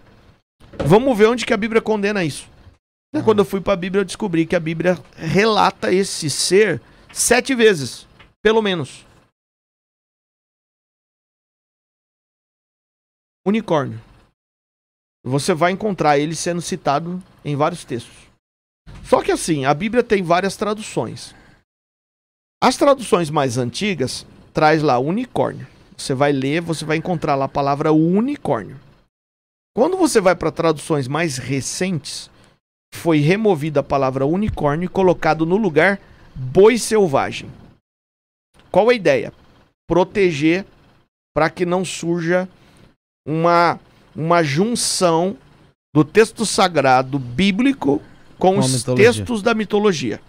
Vamos 0.86 1.16
ver 1.16 1.26
onde 1.26 1.46
que 1.46 1.52
a 1.52 1.56
Bíblia 1.56 1.80
condena 1.80 2.24
isso. 2.24 2.48
Né, 3.12 3.22
Quando 3.22 3.40
eu 3.40 3.44
fui 3.44 3.60
pra 3.60 3.76
Bíblia, 3.76 4.00
eu 4.00 4.04
descobri 4.04 4.46
que 4.46 4.56
a 4.56 4.60
Bíblia 4.60 4.98
relata 5.14 5.92
esse 5.92 6.30
ser 6.30 6.80
sete 7.12 7.54
vezes, 7.54 8.06
pelo 8.42 8.62
menos. 8.62 9.04
Unicórnio. 13.46 14.00
Você 15.24 15.52
vai 15.54 15.72
encontrar 15.72 16.18
ele 16.18 16.34
sendo 16.34 16.60
citado 16.60 17.22
em 17.44 17.56
vários 17.56 17.84
textos. 17.84 18.16
Só 19.04 19.22
que 19.22 19.32
assim, 19.32 19.64
a 19.64 19.74
Bíblia 19.74 20.02
tem 20.02 20.22
várias 20.22 20.56
traduções. 20.56 21.34
As 22.62 22.76
traduções 22.76 23.30
mais 23.30 23.58
antigas 23.58 24.26
traz 24.52 24.82
lá 24.82 24.98
unicórnio. 24.98 25.66
Você 25.96 26.14
vai 26.14 26.32
ler, 26.32 26.60
você 26.60 26.84
vai 26.84 26.96
encontrar 26.96 27.34
lá 27.34 27.46
a 27.46 27.48
palavra 27.48 27.92
unicórnio. 27.92 28.78
Quando 29.80 29.96
você 29.96 30.20
vai 30.20 30.36
para 30.36 30.52
traduções 30.52 31.08
mais 31.08 31.38
recentes, 31.38 32.30
foi 32.94 33.16
removida 33.16 33.80
a 33.80 33.82
palavra 33.82 34.26
unicórnio 34.26 34.84
e 34.84 34.88
colocado 34.88 35.46
no 35.46 35.56
lugar 35.56 35.98
boi 36.34 36.76
selvagem. 36.76 37.50
Qual 38.70 38.90
a 38.90 38.94
ideia? 38.94 39.32
Proteger 39.88 40.66
para 41.34 41.48
que 41.48 41.64
não 41.64 41.82
surja 41.82 42.46
uma, 43.26 43.80
uma 44.14 44.42
junção 44.42 45.34
do 45.96 46.04
texto 46.04 46.44
sagrado 46.44 47.18
bíblico 47.18 48.02
com, 48.38 48.56
Com 48.56 48.60
os 48.60 48.84
textos 48.84 49.40
da 49.40 49.54
mitologia. 49.54 50.20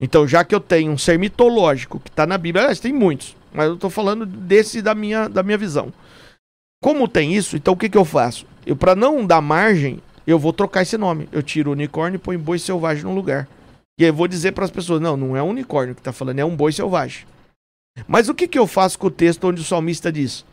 Então, 0.00 0.28
já 0.28 0.44
que 0.44 0.54
eu 0.54 0.60
tenho 0.60 0.92
um 0.92 0.96
ser 0.96 1.18
mitológico 1.18 1.98
que 1.98 2.08
está 2.08 2.24
na 2.24 2.38
Bíblia, 2.38 2.62
aliás, 2.62 2.78
tem 2.78 2.92
muitos, 2.92 3.34
mas 3.52 3.66
eu 3.66 3.74
estou 3.74 3.90
falando 3.90 4.24
desse 4.24 4.80
da 4.80 4.94
minha, 4.94 5.26
da 5.26 5.42
minha 5.42 5.58
visão. 5.58 5.92
Como 6.80 7.08
tem 7.08 7.34
isso, 7.34 7.56
então 7.56 7.74
o 7.74 7.76
que, 7.76 7.88
que 7.88 7.98
eu 7.98 8.04
faço? 8.04 8.51
Eu, 8.66 8.76
para 8.76 8.94
não 8.94 9.26
dar 9.26 9.40
margem, 9.40 10.00
eu 10.26 10.38
vou 10.38 10.52
trocar 10.52 10.82
esse 10.82 10.96
nome. 10.96 11.28
Eu 11.32 11.42
tiro 11.42 11.72
unicórnio 11.72 12.16
e 12.16 12.20
põe 12.20 12.38
boi 12.38 12.58
selvagem 12.58 13.04
no 13.04 13.14
lugar. 13.14 13.48
E 13.98 14.04
aí 14.04 14.10
eu 14.10 14.14
vou 14.14 14.28
dizer 14.28 14.52
para 14.52 14.64
as 14.64 14.70
pessoas: 14.70 15.00
não, 15.00 15.16
não 15.16 15.36
é 15.36 15.42
um 15.42 15.50
unicórnio 15.50 15.94
que 15.94 16.00
está 16.00 16.12
falando, 16.12 16.38
é 16.38 16.44
um 16.44 16.56
boi 16.56 16.72
selvagem. 16.72 17.26
Mas 18.06 18.28
o 18.28 18.34
que, 18.34 18.48
que 18.48 18.58
eu 18.58 18.66
faço 18.66 18.98
com 18.98 19.08
o 19.08 19.10
texto 19.10 19.44
onde 19.44 19.60
o 19.60 19.64
salmista 19.64 20.10
diz: 20.10 20.44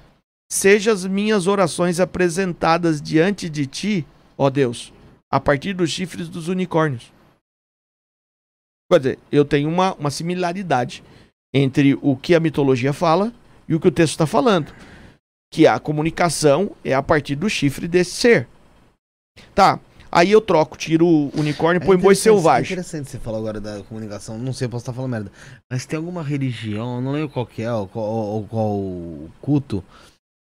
Seja 0.51 0.91
as 0.91 1.05
minhas 1.05 1.47
orações 1.47 1.99
apresentadas 1.99 3.01
diante 3.01 3.49
de 3.49 3.65
ti, 3.65 4.07
ó 4.37 4.49
Deus, 4.49 4.91
a 5.31 5.39
partir 5.39 5.73
dos 5.73 5.89
chifres 5.89 6.27
dos 6.27 6.47
unicórnios. 6.47 7.11
Quer 8.91 8.99
dizer, 8.99 9.19
eu 9.31 9.45
tenho 9.45 9.69
uma, 9.69 9.93
uma 9.93 10.09
similaridade 10.09 11.03
entre 11.53 11.97
o 12.01 12.17
que 12.17 12.33
a 12.33 12.39
mitologia 12.39 12.91
fala 12.91 13.31
e 13.67 13.75
o 13.75 13.79
que 13.79 13.87
o 13.87 13.91
texto 13.91 14.13
está 14.13 14.25
falando. 14.25 14.73
Que 15.51 15.65
a 15.65 15.79
comunicação 15.79 16.71
é 16.83 16.93
a 16.93 17.01
partir 17.01 17.35
do 17.35 17.49
chifre 17.49 17.87
desse 17.87 18.11
ser. 18.11 18.47
Tá. 19.55 19.79
Aí 20.11 20.31
eu 20.31 20.41
troco, 20.41 20.75
tiro 20.75 21.05
o 21.05 21.31
unicórnio 21.39 21.81
e 21.81 21.85
põe 21.85 21.95
boi 21.95 22.13
interessante- 22.13 22.23
selvagem. 22.23 22.69
É 22.69 22.73
interessante 22.73 23.09
você 23.09 23.19
falar 23.19 23.37
agora 23.37 23.61
da 23.61 23.83
comunicação. 23.83 24.37
Não 24.39 24.51
sei, 24.53 24.65
eu 24.65 24.69
posso 24.69 24.81
estar 24.83 24.93
falando 24.93 25.11
merda. 25.11 25.31
Mas 25.71 25.85
tem 25.85 25.97
alguma 25.97 26.23
religião, 26.23 26.99
não 26.99 27.11
lembro 27.11 27.29
qual 27.29 27.45
que 27.45 27.61
é, 27.61 27.71
ou 27.71 27.87
qual, 27.87 28.05
ou 28.05 28.43
qual 28.47 29.29
culto, 29.39 29.83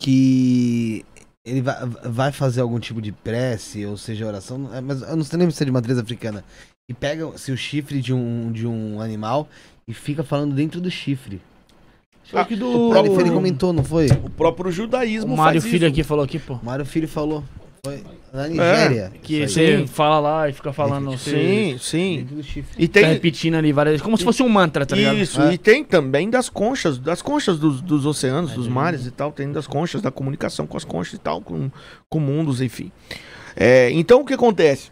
que 0.00 1.04
ele 1.44 1.60
vai, 1.60 1.74
vai 2.04 2.32
fazer 2.32 2.60
algum 2.62 2.78
tipo 2.80 3.02
de 3.02 3.12
prece, 3.12 3.84
ou 3.84 3.96
seja, 3.96 4.26
oração. 4.26 4.70
é, 4.74 4.80
Mas 4.80 5.02
eu 5.02 5.16
não 5.16 5.24
sei 5.24 5.38
nem 5.38 5.50
se 5.50 5.62
é 5.62 5.66
de 5.66 5.72
matriz 5.72 5.98
africana. 5.98 6.42
E 6.90 6.94
pega-se 6.94 7.52
o 7.52 7.56
chifre 7.56 8.00
de 8.00 8.12
um, 8.12 8.50
de 8.50 8.66
um 8.66 9.00
animal 9.00 9.48
e 9.86 9.92
fica 9.94 10.24
falando 10.24 10.54
dentro 10.54 10.80
do 10.80 10.90
chifre. 10.90 11.40
Ah, 12.32 12.44
que 12.44 12.54
O 12.54 12.56
do. 12.56 12.88
Mário 12.90 13.16
Filho 13.16 13.32
comentou, 13.32 13.72
não 13.72 13.84
foi? 13.84 14.06
O 14.24 14.30
próprio 14.30 14.70
judaísmo 14.70 15.34
O 15.34 15.36
Mário 15.36 15.60
faz 15.60 15.70
Filho 15.70 15.84
isso. 15.86 15.92
aqui 15.92 16.02
falou 16.02 16.24
aqui, 16.24 16.38
pô. 16.38 16.54
O 16.54 16.64
Mário 16.64 16.84
Filho 16.86 17.06
falou. 17.08 17.44
Foi 17.84 18.00
na 18.32 18.46
Nigéria. 18.46 19.12
Que 19.22 19.42
isso 19.42 19.58
aí. 19.58 19.78
você 19.78 19.86
fala 19.88 20.20
lá 20.20 20.48
e 20.48 20.52
fica 20.52 20.72
falando. 20.72 21.10
Você 21.10 21.30
Sim, 21.30 21.78
sim. 21.78 22.24
Do. 22.30 22.40
E 22.78 22.86
Tá 22.86 23.00
tem, 23.00 23.08
repetindo 23.08 23.56
ali 23.56 23.72
várias 23.72 24.00
Como 24.00 24.16
se 24.16 24.22
fosse 24.22 24.42
um 24.42 24.48
mantra, 24.48 24.86
tá 24.86 24.94
ligado? 24.94 25.18
Isso, 25.18 25.40
É. 25.42 25.52
e 25.54 25.58
tem 25.58 25.82
também 25.84 26.30
das 26.30 26.48
conchas, 26.48 26.96
das 26.96 27.20
conchas 27.20 27.58
dos, 27.58 27.80
dos 27.82 28.06
oceanos, 28.06 28.52
É, 28.52 28.54
dos 28.54 28.68
mares 28.68 29.04
e 29.04 29.10
tal, 29.10 29.32
tem 29.32 29.50
das 29.50 29.66
conchas, 29.66 30.00
da 30.00 30.12
comunicação 30.12 30.64
com 30.66 30.76
as 30.76 30.84
conchas 30.84 31.14
e 31.14 31.18
tal, 31.18 31.40
com, 31.40 31.70
com 32.08 32.20
mundos, 32.20 32.60
enfim. 32.62 32.92
É, 33.56 33.90
então 33.90 34.20
o 34.20 34.24
que 34.24 34.32
acontece? 34.34 34.90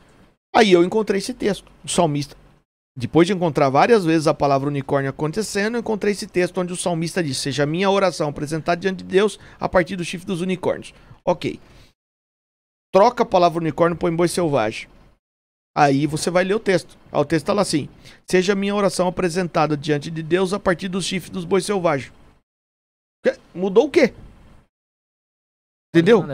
Aí 0.55 0.73
eu 0.73 0.83
encontrei 0.83 1.19
esse 1.19 1.33
texto, 1.33 1.65
do 1.85 1.91
salmista. 1.91 2.35
Depois 2.97 3.27
de 3.27 3.33
encontrar 3.33 3.71
várias 3.71 4.05
vezes 4.05 4.27
a 4.27 4.35
palavra 4.35 4.69
unicórnio 4.69 5.11
acontecendo, 5.11 5.77
eu 5.77 5.81
encontrei 5.81 6.13
esse 6.13 6.27
texto 6.27 6.61
onde 6.61 6.73
o 6.73 6.77
salmista 6.77 7.23
diz: 7.23 7.39
Seja 7.39 7.63
a 7.63 7.67
minha 7.67 7.91
oração 7.91 8.29
apresentada 8.29 8.81
diante 8.81 9.05
de 9.05 9.05
Deus 9.05 9.39
a 9.59 9.69
partir 9.69 9.97
do 9.97 10.05
chifre 10.05 10.27
dos 10.27 10.41
unicórnios. 10.41 10.93
Ok. 11.25 11.61
Troca 12.93 13.23
a 13.23 13.27
palavra 13.27 13.61
unicórnio 13.61 13.97
põe 13.97 14.15
boi 14.15 14.27
selvagem. 14.27 14.89
Aí 15.75 16.07
você 16.07 16.31
vai 16.31 16.43
ler 16.43 16.55
o 16.55 16.61
texto. 16.61 16.99
O 17.13 17.25
texto 17.25 17.47
tá 17.47 17.53
lá 17.53 17.63
assim: 17.63 17.89
Seja 18.29 18.55
minha 18.55 18.75
oração 18.75 19.07
apresentada 19.07 19.77
diante 19.77 20.11
de 20.11 20.23
Deus 20.23 20.53
a 20.53 20.59
partir 20.59 20.89
dos 20.89 21.05
chifres 21.05 21.31
dos 21.31 21.45
bois 21.45 21.65
selvagens. 21.65 22.13
Mudou 23.55 23.87
o 23.87 23.91
quê? 23.91 24.13
Entendeu? 25.95 26.25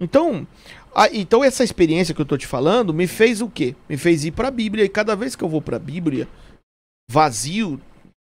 Então, 0.00 0.46
a- 0.94 1.08
então 1.12 1.42
essa 1.44 1.64
experiência 1.64 2.14
que 2.14 2.20
eu 2.20 2.26
tô 2.26 2.36
te 2.36 2.46
falando 2.46 2.92
me 2.94 3.06
fez 3.06 3.40
o 3.40 3.48
quê? 3.48 3.74
Me 3.88 3.96
fez 3.96 4.24
ir 4.24 4.30
pra 4.32 4.50
Bíblia. 4.50 4.84
E 4.84 4.88
cada 4.88 5.14
vez 5.16 5.34
que 5.36 5.42
eu 5.44 5.48
vou 5.48 5.60
pra 5.62 5.78
Bíblia, 5.78 6.28
vazio 7.10 7.80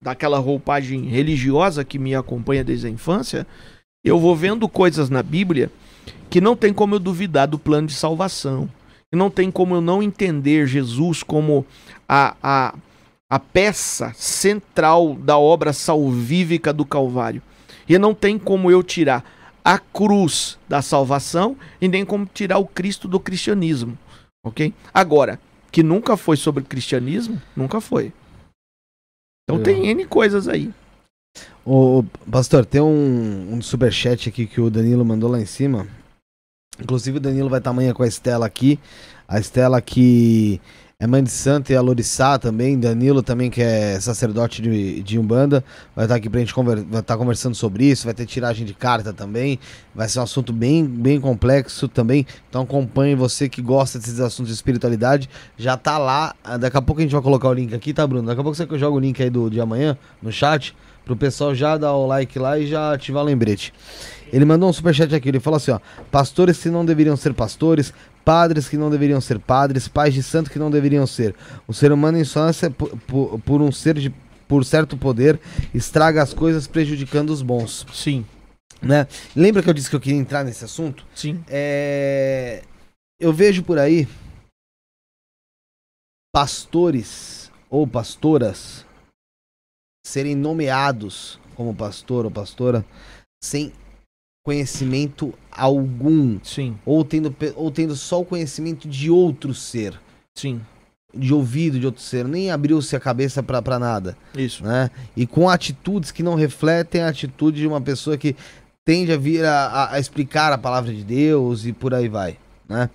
daquela 0.03 0.39
roupagem 0.39 1.05
religiosa 1.05 1.85
que 1.85 1.99
me 1.99 2.15
acompanha 2.15 2.65
desde 2.65 2.87
a 2.87 2.91
infância, 2.91 3.47
eu 4.05 4.19
vou 4.19 4.35
vendo 4.35 4.69
coisas 4.69 5.09
na 5.09 5.23
Bíblia 5.23 5.71
que 6.29 6.41
não 6.41 6.57
tem 6.57 6.73
como 6.73 6.95
eu 6.95 6.99
duvidar 6.99 7.47
do 7.47 7.59
plano 7.59 7.87
de 7.87 7.95
salvação. 7.95 8.69
E 9.13 9.17
não 9.17 9.31
tem 9.31 9.51
como 9.51 9.75
eu 9.75 9.81
não 9.81 10.03
entender 10.03 10.67
Jesus 10.67 11.23
como 11.23 11.67
a, 12.09 12.35
a, 12.43 12.75
a 13.31 13.39
peça 13.39 14.13
central 14.17 15.15
da 15.15 15.37
obra 15.39 15.73
salvífica 15.73 16.73
do 16.73 16.85
Calvário. 16.87 17.43
E 17.87 17.99
não 17.99 18.15
tem 18.15 18.39
como 18.39 18.71
eu 18.71 18.83
tirar 18.83 19.23
a 19.65 19.79
cruz 19.79 20.59
da 20.69 20.83
salvação 20.83 21.57
e 21.81 21.89
nem 21.89 22.05
como 22.05 22.27
tirar 22.27 22.59
o 22.59 22.67
Cristo 22.67 23.07
do 23.07 23.21
cristianismo. 23.21 23.97
Ok? 24.45 24.75
Agora, 24.93 25.39
que 25.71 25.83
nunca 25.83 26.17
foi 26.17 26.37
sobre 26.37 26.65
cristianismo, 26.65 27.41
nunca 27.57 27.81
foi. 27.81 28.13
Então 29.45 29.63
tem 29.63 29.87
N 29.89 30.05
coisas 30.07 30.49
aí. 30.49 30.73
Ô, 31.65 32.05
pastor, 32.31 32.67
tem 32.67 32.81
um, 32.81 33.55
um 33.55 33.63
superchat 33.63 34.29
aqui 34.29 34.47
que 34.47 34.61
o 34.61 34.71
Danilo 34.71 35.05
mandou 35.05 35.31
lá 35.31 35.41
em 35.41 35.47
cima. 35.47 35.87
Inclusive 36.81 37.19
o 37.19 37.21
Danilo 37.21 37.49
vai 37.49 37.59
estar 37.59 37.71
amanhã 37.71 37.93
com 37.93 38.03
a 38.03 38.09
Estela 38.09 38.47
aqui. 38.47 38.79
A 39.29 39.39
Estela 39.39 39.81
que 39.81 40.61
é 41.03 41.07
mãe 41.09 41.21
de 41.21 41.33
santo 41.33 41.73
e 41.73 41.75
a 41.75 41.81
Lorissá 41.81 42.39
também. 42.39 42.79
Danilo 42.79 43.25
também 43.25 43.51
que 43.51 43.61
é 43.61 43.99
sacerdote 43.99 44.63
de, 44.63 45.03
de 45.03 45.19
Umbanda. 45.19 45.65
Vai 45.97 46.05
estar 46.05 46.15
aqui 46.15 46.31
pra 46.31 46.39
gente 46.39 46.55
conver, 46.55 46.85
vai 46.85 47.01
estar 47.01 47.17
conversando 47.17 47.57
sobre 47.57 47.87
isso. 47.87 48.05
Vai 48.05 48.15
ter 48.15 48.25
tiragem 48.25 48.65
de 48.65 48.73
carta 48.73 49.13
também. 49.13 49.59
Vai 49.93 50.09
ser 50.09 50.21
um 50.21 50.23
assunto 50.23 50.53
bem, 50.53 50.87
bem 50.87 51.21
complexo 51.21 51.89
também. 51.89 52.25
Então 52.49 52.63
acompanhe 52.63 53.17
você 53.17 53.49
que 53.49 53.61
gosta 53.61 53.99
desses 53.99 54.21
assuntos 54.21 54.53
de 54.53 54.55
espiritualidade. 54.55 55.29
Já 55.59 55.77
tá 55.77 55.99
lá. 55.99 56.37
Ah, 56.45 56.57
Daqui 56.57 56.77
a 56.77 56.83
pouco 56.83 57.01
a 57.01 57.03
gente 57.03 57.11
vai 57.11 57.21
colocar 57.21 57.49
o 57.49 57.53
link 57.53 57.75
aqui, 57.75 57.93
tá, 57.93 58.07
Bruno? 58.07 58.29
Daqui 58.29 58.41
a 58.41 58.45
pouco 58.45 58.57
você 58.57 58.65
joga 58.79 58.97
o 58.97 59.01
link 59.01 59.21
aí 59.21 59.29
do 59.29 59.51
de 59.51 59.61
amanhã 59.61 59.99
no 60.23 60.31
chat 60.31 60.73
pro 61.05 61.17
pessoal 61.17 61.53
já 61.53 61.77
dar 61.77 61.95
o 61.95 62.07
like 62.07 62.39
lá 62.39 62.59
e 62.59 62.67
já 62.67 62.93
ativar 62.93 63.23
o 63.23 63.27
lembrete. 63.27 63.73
Ele 64.33 64.45
mandou 64.45 64.69
um 64.69 64.73
superchat 64.73 65.15
aqui, 65.15 65.29
ele 65.29 65.41
falou 65.41 65.59
assim, 65.59 65.73
ó, 65.73 65.79
pastores 66.11 66.59
que 66.63 66.71
não 66.71 66.87
deveriam 66.87 67.17
ser 67.17 67.35
pastores, 67.35 67.93
padres 68.25 68.69
que 68.69 68.77
não 68.77 68.91
deveriam 68.91 69.21
ser 69.21 69.39
padres, 69.39 69.89
pais 69.89 70.15
de 70.15 70.23
santo 70.23 70.51
que 70.51 70.59
não 70.59 70.71
deveriam 70.71 71.07
ser. 71.07 71.35
O 71.67 71.75
ser 71.75 71.93
humano 71.93 72.19
em 72.19 72.25
por, 72.77 72.99
por, 73.07 73.39
por 73.41 73.63
um 73.63 73.73
ser 73.73 73.99
de 73.99 74.13
por 74.49 74.65
certo 74.65 74.97
poder 74.97 75.41
estraga 75.73 76.23
as 76.23 76.35
coisas 76.35 76.67
prejudicando 76.67 77.31
os 77.31 77.41
bons, 77.41 77.87
Sim, 77.93 78.27
né? 78.83 79.07
Lembra 79.35 79.63
que 79.63 79.71
eu 79.71 79.75
disse 79.75 79.89
que 79.89 79.97
eu 79.97 80.01
queria 80.01 80.19
entrar 80.19 80.45
nesse 80.45 80.65
assunto? 80.65 81.07
sim. 81.15 81.43
É, 81.49 82.63
eu 83.19 83.33
vejo 83.33 83.63
por 83.63 83.79
aí 83.79 84.07
pastores 86.35 87.51
ou 87.71 87.87
pastoras 87.87 88.85
serem 90.05 90.35
nomeados 90.35 91.39
como 91.55 91.75
pastor 91.75 92.25
ou 92.25 92.31
pastora 92.31 92.85
sem 93.43 93.73
conhecimento 94.45 95.33
algum 95.51 96.39
Sim, 96.43 96.77
ou 96.85 97.05
tendo, 97.05 97.35
ou 97.57 97.71
tendo 97.71 97.95
só 97.97 98.21
o 98.21 98.25
conhecimento 98.25 98.89
de 98.89 99.11
outro 99.11 99.55
ser. 99.55 99.99
sim. 100.35 100.61
de 101.15 101.33
ouvido 101.35 101.79
de 101.79 101.85
outro 101.87 102.01
ser, 102.03 102.27
nem 102.27 102.51
abriu-se 102.51 102.97
a 102.97 103.01
cabeça 103.01 103.43
pra 103.43 103.61
pra 103.61 103.79
nada, 103.79 104.17
Isso. 104.35 104.65
né? 104.65 104.91
E 105.15 105.27
com 105.27 105.49
atitudes 105.51 106.11
que 106.11 106.23
não 106.23 106.35
refletem 106.35 107.03
a 107.03 107.09
atitude 107.09 107.61
de 107.61 107.67
uma 107.67 107.83
pessoa 107.83 108.17
que 108.17 108.35
tende 108.85 109.13
a 109.13 109.17
vir 109.19 109.45
a, 109.45 109.67
a- 109.67 109.95
a 109.95 110.01
explicar 110.01 110.53
a 110.55 110.59
palavra 110.59 110.91
de 110.93 111.05
Deus 111.05 111.67
e 111.67 111.73
por 111.75 111.93
aí 111.93 112.09
vai, 112.09 112.39
né? 112.69 112.89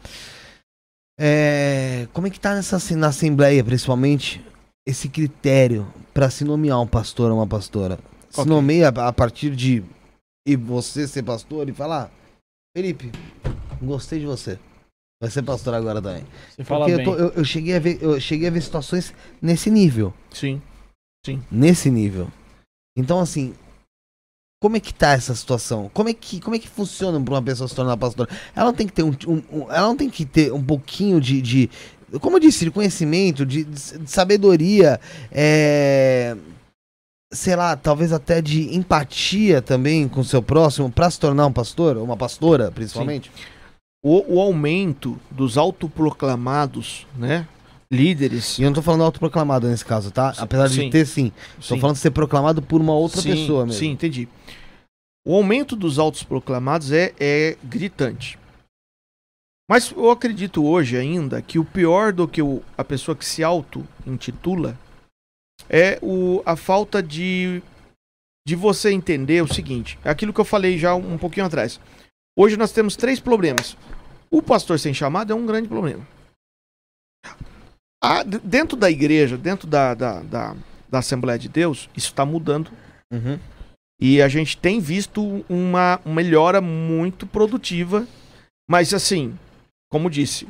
É, 1.20 2.08
como 2.14 2.28
é 2.28 2.30
que 2.30 2.40
tá 2.40 2.56
nessa 2.56 2.78
na 2.96 3.08
assembleia, 3.08 3.64
principalmente, 3.64 4.44
esse 4.86 5.08
critério 5.10 5.88
pra 6.14 6.30
se 6.30 6.44
nomear 6.44 6.80
um 6.82 6.88
pastor 6.88 7.32
ou 7.32 7.38
uma 7.38 7.48
pastora? 7.48 8.00
Se 8.30 8.46
nomeia 8.48 8.90
a 8.90 9.14
partir 9.14 9.56
de 9.56 9.84
e 10.48 10.56
você 10.56 11.06
ser 11.08 11.24
pastor 11.24 11.68
e 11.70 11.74
falar, 11.74 12.10
Felipe, 12.76 13.12
gostei 13.82 14.20
de 14.20 14.26
você. 14.26 14.58
Vai 15.22 15.30
ser 15.30 15.44
pastor 15.44 15.74
agora 15.74 16.02
também. 16.02 16.24
Você 16.56 16.64
fala 16.64 16.86
Porque 16.86 17.02
eu, 17.02 17.04
tô- 17.04 17.16
eu- 17.16 17.30
eu 17.32 17.44
cheguei 17.44 17.76
a 17.76 17.80
ver, 17.80 17.98
eu 18.02 18.20
cheguei 18.20 18.48
a 18.48 18.52
ver 18.52 18.62
situações 18.62 19.14
nesse 19.42 19.70
nível. 19.70 20.14
Sim. 21.26 21.44
Nesse 21.52 21.90
nível. 21.90 22.28
Então, 22.96 23.20
assim, 23.20 23.54
como 24.62 24.78
é 24.78 24.80
que 24.80 24.94
tá 24.94 25.12
essa 25.14 25.36
situação? 25.36 25.90
Como 25.94 26.08
é 26.08 26.14
que, 26.14 26.40
como 26.40 26.56
é 26.56 26.60
que 26.60 26.68
funciona 26.70 27.20
pra 27.20 27.34
uma 27.34 27.42
pessoa 27.42 27.68
se 27.68 27.76
tornar 27.76 27.98
pastora? 27.98 28.30
Ela 28.56 28.66
não 28.68 28.74
tem 28.74 28.88
que 28.88 28.94
ter 28.94 29.04
um, 29.04 29.12
um- 29.28 29.44
um- 29.52 29.72
ela 29.72 29.88
não 29.88 29.98
tem 29.98 30.10
que 30.10 30.26
ter 30.26 30.54
um 30.54 30.64
pouquinho 30.64 31.20
de, 31.20 31.42
de 31.42 31.70
como 32.22 32.38
eu 32.38 32.40
disse, 32.40 32.64
de 32.64 32.72
conhecimento, 32.72 33.46
de, 33.46 33.64
de- 33.66 33.98
de 33.98 34.10
sabedoria, 34.10 34.98
é, 35.32 36.38
sei 37.34 37.56
lá, 37.56 37.76
talvez 37.76 38.14
até 38.14 38.42
de 38.42 38.76
empatia 38.76 39.62
também 39.62 40.08
com 40.08 40.22
o 40.22 40.26
seu 40.26 40.42
próximo 40.42 40.92
pra 40.92 41.10
se 41.12 41.20
tornar 41.20 41.46
um 41.46 41.54
pastor, 41.54 41.98
uma 41.98 42.16
pastora, 42.18 42.72
principalmente. 42.72 43.32
O, 44.04 44.36
o 44.36 44.40
aumento 44.42 45.20
dos 45.30 45.58
autoproclamados, 45.58 47.06
né? 47.18 47.48
Líderes. 47.92 48.60
E 48.60 48.64
eu 48.64 48.70
não 48.70 48.76
tô 48.76 48.82
falando 48.82 49.04
autoproclamado 49.04 49.68
nesse 49.68 49.86
caso, 49.86 50.12
tá? 50.12 50.34
Apesar 50.38 50.68
de 50.68 50.76
Sim. 50.76 50.90
ter 50.90 51.06
sim. 51.06 51.32
Tô 51.56 51.62
Sim. 51.76 51.80
falando 51.80 51.96
de 51.96 52.02
ser 52.02 52.12
proclamado 52.12 52.62
por 52.62 52.82
uma 52.82 52.94
outra 52.94 53.22
sim, 53.22 53.30
pessoa 53.32 53.66
mesmo. 53.66 53.80
Sim, 53.80 53.92
entendi. 53.92 54.28
O 55.26 55.36
aumento 55.36 55.76
dos 55.76 55.98
autoproclamados 55.98 56.92
é, 56.92 57.14
é 57.20 57.58
gritante. 57.64 58.38
Mas 59.70 59.92
eu 59.92 60.10
acredito 60.12 60.66
hoje 60.66 60.96
ainda 60.98 61.42
que 61.42 61.60
o 61.60 61.66
pior 61.66 62.14
do 62.14 62.28
que 62.28 62.42
o- 62.42 62.62
a 62.78 62.84
pessoa 62.84 63.16
que 63.16 63.26
se 63.26 63.44
auto-intitula 63.44 64.78
é 65.70 66.00
o, 66.02 66.42
a 66.46 66.56
falta 66.56 67.02
de, 67.02 67.62
de 68.48 68.56
você 68.56 68.92
entender 68.92 69.42
o 69.44 69.54
seguinte: 69.54 69.98
é 70.04 70.10
aquilo 70.10 70.34
que 70.34 70.40
eu 70.40 70.46
falei 70.46 70.78
já 70.78 70.94
um 70.96 71.18
pouquinho 71.18 71.46
atrás. 71.46 71.80
Hoje 72.38 72.56
nós 72.58 72.72
temos 72.72 72.96
três 72.96 73.20
problemas. 73.20 73.76
O 74.30 74.42
pastor 74.42 74.78
sem 74.80 74.94
chamado 74.94 75.32
é 75.32 75.36
um 75.36 75.46
grande 75.46 75.68
problema. 75.68 76.06
Ah, 78.04 78.24
d- 78.24 78.40
dentro 78.44 78.78
da 78.78 78.90
igreja, 78.92 79.38
dentro 79.38 79.68
da, 79.68 79.94
da, 79.94 80.22
da, 80.22 80.56
da 80.90 81.00
Assembleia 81.00 81.40
de 81.40 81.50
Deus, 81.50 81.90
isso 81.96 82.08
está 82.08 82.26
mudando 82.26 82.72
Uhum. 83.12 83.40
e 84.02 84.22
a 84.22 84.28
gente 84.28 84.58
tem 84.58 84.82
visto 84.82 85.46
uma 85.50 86.00
melhora 86.06 86.60
muito 86.60 87.26
produtiva. 87.26 88.06
Mas 88.70 88.94
assim, 88.94 89.38
como 89.90 90.10
disse, 90.10 90.46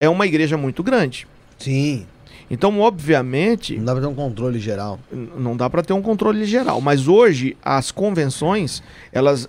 é 0.00 0.08
uma 0.08 0.24
igreja 0.24 0.56
muito 0.56 0.82
grande. 0.84 1.26
Sim. 1.58 2.06
Então, 2.50 2.80
obviamente, 2.80 3.76
Não 3.76 3.84
dá 3.84 3.92
pra 3.94 4.00
ter 4.02 4.06
um 4.06 4.14
controle 4.14 4.58
geral. 4.60 5.00
não 5.12 5.56
dá 5.56 5.68
para 5.68 5.82
ter 5.82 5.92
um 5.92 6.02
controle 6.02 6.44
geral. 6.44 6.80
Mas 6.80 7.08
hoje, 7.08 7.56
as 7.62 7.90
convenções, 7.90 8.82
elas. 9.12 9.48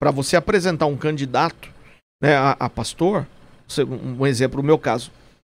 Para 0.00 0.10
você 0.10 0.36
apresentar 0.36 0.86
um 0.86 0.96
candidato 0.96 1.68
né, 2.22 2.36
a, 2.36 2.56
a 2.60 2.68
pastor, 2.68 3.26
um 4.18 4.26
exemplo, 4.26 4.58
no 4.58 4.62
meu 4.66 4.78
caso, 4.78 5.10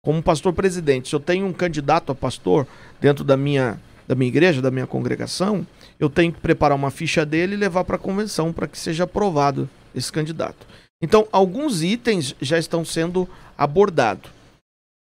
como 0.03 0.21
pastor 0.21 0.53
presidente, 0.53 1.09
se 1.09 1.15
eu 1.15 1.19
tenho 1.19 1.45
um 1.45 1.51
candidato 1.51 2.11
a 2.11 2.15
pastor 2.15 2.67
dentro 3.01 3.23
da 3.23 3.35
minha, 3.35 3.79
da 4.07 4.15
minha 4.15 4.29
igreja, 4.29 4.61
da 4.61 4.71
minha 4.71 4.87
congregação, 4.87 5.65
eu 5.99 6.09
tenho 6.09 6.31
que 6.31 6.39
preparar 6.39 6.77
uma 6.77 6.91
ficha 6.91 7.25
dele 7.25 7.55
e 7.55 7.57
levar 7.57 7.83
para 7.83 7.95
a 7.95 7.99
convenção 7.99 8.53
para 8.53 8.67
que 8.67 8.77
seja 8.77 9.03
aprovado 9.05 9.67
esse 9.93 10.11
candidato. 10.11 10.67
Então, 11.01 11.27
alguns 11.31 11.81
itens 11.83 12.35
já 12.39 12.57
estão 12.57 12.85
sendo 12.85 13.27
abordados. 13.57 14.29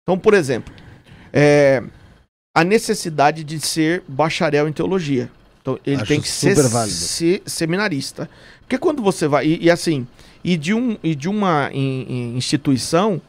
Então, 0.04 0.18
por 0.18 0.34
exemplo, 0.34 0.74
é, 1.34 1.84
a 2.56 2.64
necessidade 2.64 3.44
de 3.44 3.60
ser 3.60 4.04
bacharel 4.08 4.68
em 4.68 4.74
teologia. 4.74 5.30
Então, 5.62 5.80
ele 5.86 5.98
Acho 5.98 6.06
tem 6.06 6.22
que 6.22 6.28
ser, 6.28 6.56
ser 6.88 7.42
seminarista. 7.46 8.30
Porque 8.62 8.78
quando 8.78 9.02
você 9.02 9.28
vai. 9.28 9.48
E, 9.48 9.64
e 9.64 9.72
assim, 9.72 10.06
e 10.44 10.56
de, 10.58 10.74
um, 10.74 10.98
e 11.04 11.16
de 11.16 11.28
uma 11.28 11.70
in- 11.74 12.06
in- 12.08 12.38
instituição 12.38 13.22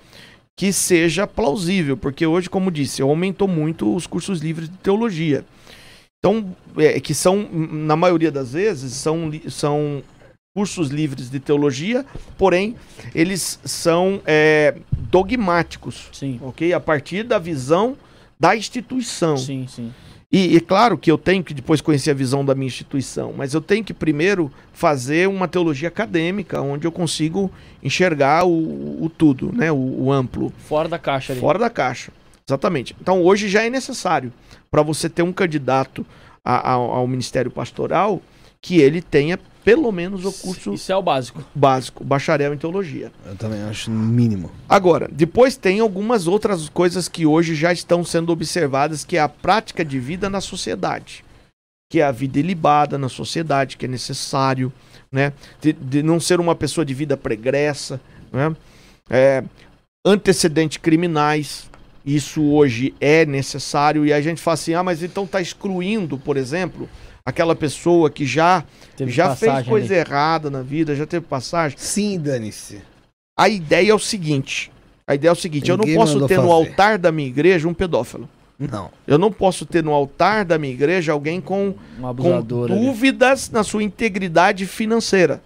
que 0.57 0.73
seja 0.73 1.27
plausível, 1.27 1.97
porque 1.97 2.27
hoje, 2.27 2.51
como 2.51 2.71
disse, 2.71 3.03
aumentou 3.03 3.49
muito 3.49 3.95
os 3.95 4.07
cursos 4.07 4.41
livres 4.41 4.69
de 4.69 4.77
teologia. 4.79 5.45
Então, 6.19 6.55
é, 6.77 6.99
que 7.01 7.13
são, 7.15 7.49
na 7.53 7.97
maioria 7.97 8.31
das 8.31 8.53
vezes, 8.53 8.93
são, 8.95 9.31
são 9.49 10.03
cursos 10.55 10.89
livres 10.91 11.29
de 11.29 11.41
teologia, 11.41 12.07
porém, 12.39 12.77
eles 13.13 13.59
são 13.65 14.21
é, 14.25 14.77
dogmáticos, 14.93 16.09
Sim, 16.13 16.39
ok? 16.41 16.73
A 16.73 16.79
partir 16.79 17.25
da 17.25 17.41
visão 17.41 17.97
da 18.39 18.55
instituição. 18.57 19.37
sim, 19.37 19.67
sim. 19.69 19.93
E, 20.31 20.57
e 20.57 20.61
claro 20.61 20.97
que 20.97 21.11
eu 21.11 21.19
tenho 21.19 21.43
que 21.45 21.53
depois 21.55 21.81
conhecer 21.81 22.11
a 22.13 22.15
visão 22.15 22.45
da 22.45 22.55
minha 22.55 22.67
instituição, 22.69 23.33
mas 23.37 23.53
eu 23.53 23.61
tenho 23.61 23.85
que 23.85 23.93
primeiro 23.95 24.51
fazer 24.73 25.29
uma 25.29 25.47
teologia 25.49 25.89
acadêmica, 25.89 26.61
onde 26.61 26.87
eu 26.87 26.93
consigo 26.93 27.51
enxergar 27.83 28.45
o, 28.45 29.05
o 29.05 29.09
tudo, 29.09 29.53
né? 29.53 29.71
O, 29.73 29.77
o 30.05 30.13
amplo, 30.13 30.53
Fora 30.69 30.89
da 30.89 30.99
caixa 30.99 31.33
ali. 31.33 31.41
fora 31.41 31.59
da 31.59 31.71
caixa. 31.71 32.13
Exatamente. 32.49 32.95
Então 33.01 33.23
hoje 33.23 33.49
já 33.49 33.65
é 33.65 33.71
necessário 33.71 34.33
para 34.71 34.83
você 34.83 35.09
ter 35.09 35.23
um 35.23 35.33
candidato 35.33 36.05
a- 36.45 36.71
ao, 36.73 36.91
ao 36.93 37.07
ministério 37.09 37.51
pastoral 37.51 38.21
que 38.61 38.79
ele 38.81 39.01
tenha 39.03 39.39
pelo 39.65 39.91
menos 39.91 40.27
o 40.27 40.33
curso 40.33 40.75
Isso 40.75 40.93
é 40.93 40.97
o 40.97 41.03
básico. 41.03 41.43
básico, 41.55 42.05
bacharel 42.05 42.53
em 42.53 42.59
teologia. 42.59 43.11
Eu 43.25 43.35
também 43.35 43.63
acho 43.63 43.91
mínimo. 43.91 44.51
Agora, 44.69 45.09
depois 45.11 45.57
tem 45.57 45.81
algumas 45.81 46.27
outras 46.27 46.69
coisas 46.69 47.09
que 47.09 47.25
hoje 47.25 47.55
já 47.55 47.73
estão 47.73 48.05
sendo 48.05 48.31
observadas, 48.31 49.05
que 49.05 49.17
é 49.17 49.21
a 49.21 49.29
prática 49.29 49.83
de 49.83 49.99
vida 49.99 50.29
na 50.29 50.43
sociedade. 50.43 51.25
Que 51.91 52.01
é 52.01 52.05
a 52.05 52.13
vida 52.13 52.39
ilibada 52.39 52.99
na 52.99 53.09
sociedade, 53.09 53.79
que 53.79 53.87
é 53.87 53.89
necessário, 53.89 54.71
né? 55.11 55.33
De, 55.61 55.73
de 55.73 56.03
não 56.03 56.21
ser 56.21 56.41
uma 56.41 56.55
pessoa 56.55 56.85
de 56.85 56.93
vida 56.93 57.17
pregressa, 57.17 57.99
né? 58.31 58.55
É, 59.09 59.43
antecedentes 60.05 60.77
criminais, 60.77 61.71
isso 62.05 62.43
hoje 62.43 62.95
é 63.01 63.25
necessário, 63.25 64.05
e 64.05 64.13
a 64.13 64.21
gente 64.21 64.43
fala 64.43 64.55
assim, 64.55 64.75
ah, 64.75 64.83
mas 64.83 65.03
então 65.03 65.27
tá 65.27 65.41
excluindo, 65.41 66.19
por 66.19 66.37
exemplo, 66.37 66.89
aquela 67.27 67.57
pessoa 67.57 68.11
que 68.11 68.27
já, 68.27 68.65
Teve 68.97 69.11
já 69.11 69.35
fez 69.35 69.51
passagem 69.51 69.71
coisa 69.71 69.95
ali. 69.95 70.01
errada 70.01 70.51
na 70.51 70.63
vida, 70.63 70.95
já 70.95 71.07
teve 71.07 71.27
passagem. 71.27 71.79
Sim, 71.79 72.19
dane-se. 72.19 72.83
A 73.39 73.49
ideia 73.49 73.91
é 73.91 73.95
o 73.95 73.99
seguinte: 73.99 74.71
a 75.07 75.15
ideia 75.15 75.31
é 75.31 75.33
o 75.33 75.37
seguinte, 75.37 75.71
eu 75.71 75.77
não 75.77 75.85
Ninguém 75.85 75.99
posso 75.99 76.27
ter 76.27 76.37
no 76.37 76.43
fazer. 76.43 76.53
altar 76.53 76.99
da 76.99 77.11
minha 77.11 77.29
igreja 77.29 77.67
um 77.69 77.75
pedófilo. 77.75 78.29
Não. 78.57 78.91
Eu 79.07 79.19
não 79.19 79.33
posso 79.33 79.67
ter 79.67 79.83
no 79.83 79.93
altar 79.93 80.45
da 80.45 80.57
minha 80.59 80.73
igreja 80.73 81.13
alguém 81.13 81.41
com, 81.41 81.75
Um 81.99 82.01
com 82.03 82.07
abusador 82.07 82.71
ali. 82.71 82.81
dúvidas 82.87 83.51
na 83.51 83.65
sua 83.65 83.83
integridade 83.83 84.65
financeira. 84.65 85.43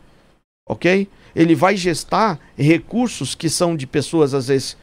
Ok? 0.68 1.08
Ele 1.34 1.54
vai 1.54 1.74
gestar 1.76 2.38
recursos 2.56 3.34
que 3.34 3.48
são 3.48 3.74
de 3.74 3.86
pessoas, 3.86 4.34
às 4.34 4.48
vezes, 4.48 4.76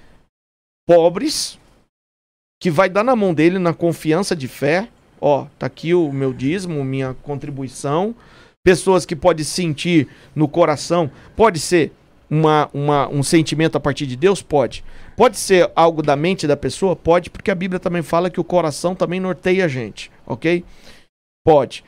pobres, 0.88 1.60
que 2.60 2.72
vai 2.72 2.90
dar 2.90 3.04
na 3.04 3.16
mão 3.16 3.32
dele 3.34 3.60
na 3.60 3.74
confiança 3.74 4.36
de 4.36 4.48
fé. 4.48 4.90
Ó, 5.20 5.48
tá 5.58 5.66
aqui 5.66 5.94
o 5.94 6.12
meu 6.12 6.34
dízimo, 6.34 6.84
minha 6.84 7.14
contribuição. 7.24 8.16
Pessoas 8.64 9.06
que 9.06 9.16
pode 9.16 9.46
sentir 9.46 10.08
no 10.36 10.48
coração, 10.48 11.10
pode 11.36 11.60
ser 11.60 11.92
uma, 12.30 12.70
uma- 12.74 13.08
um 13.10 13.22
sentimento 13.22 13.76
a 13.78 13.80
partir 13.80 14.08
de 14.08 14.16
Deus? 14.16 14.42
Pode. 14.42 14.84
Pode 15.16 15.38
ser 15.38 15.72
algo 15.76 16.02
da 16.02 16.16
mente 16.16 16.48
da 16.48 16.58
pessoa? 16.58 16.96
Pode, 16.96 17.30
porque 17.30 17.52
a 17.52 17.56
Bíblia 17.56 17.80
também 17.80 18.02
fala 18.02 18.30
que 18.30 18.40
o 18.40 18.44
coração 18.44 18.96
também 18.96 19.20
norteia 19.20 19.66
a 19.66 19.68
gente, 19.68 20.12
ok? 20.26 20.64
Pode. 21.46 21.84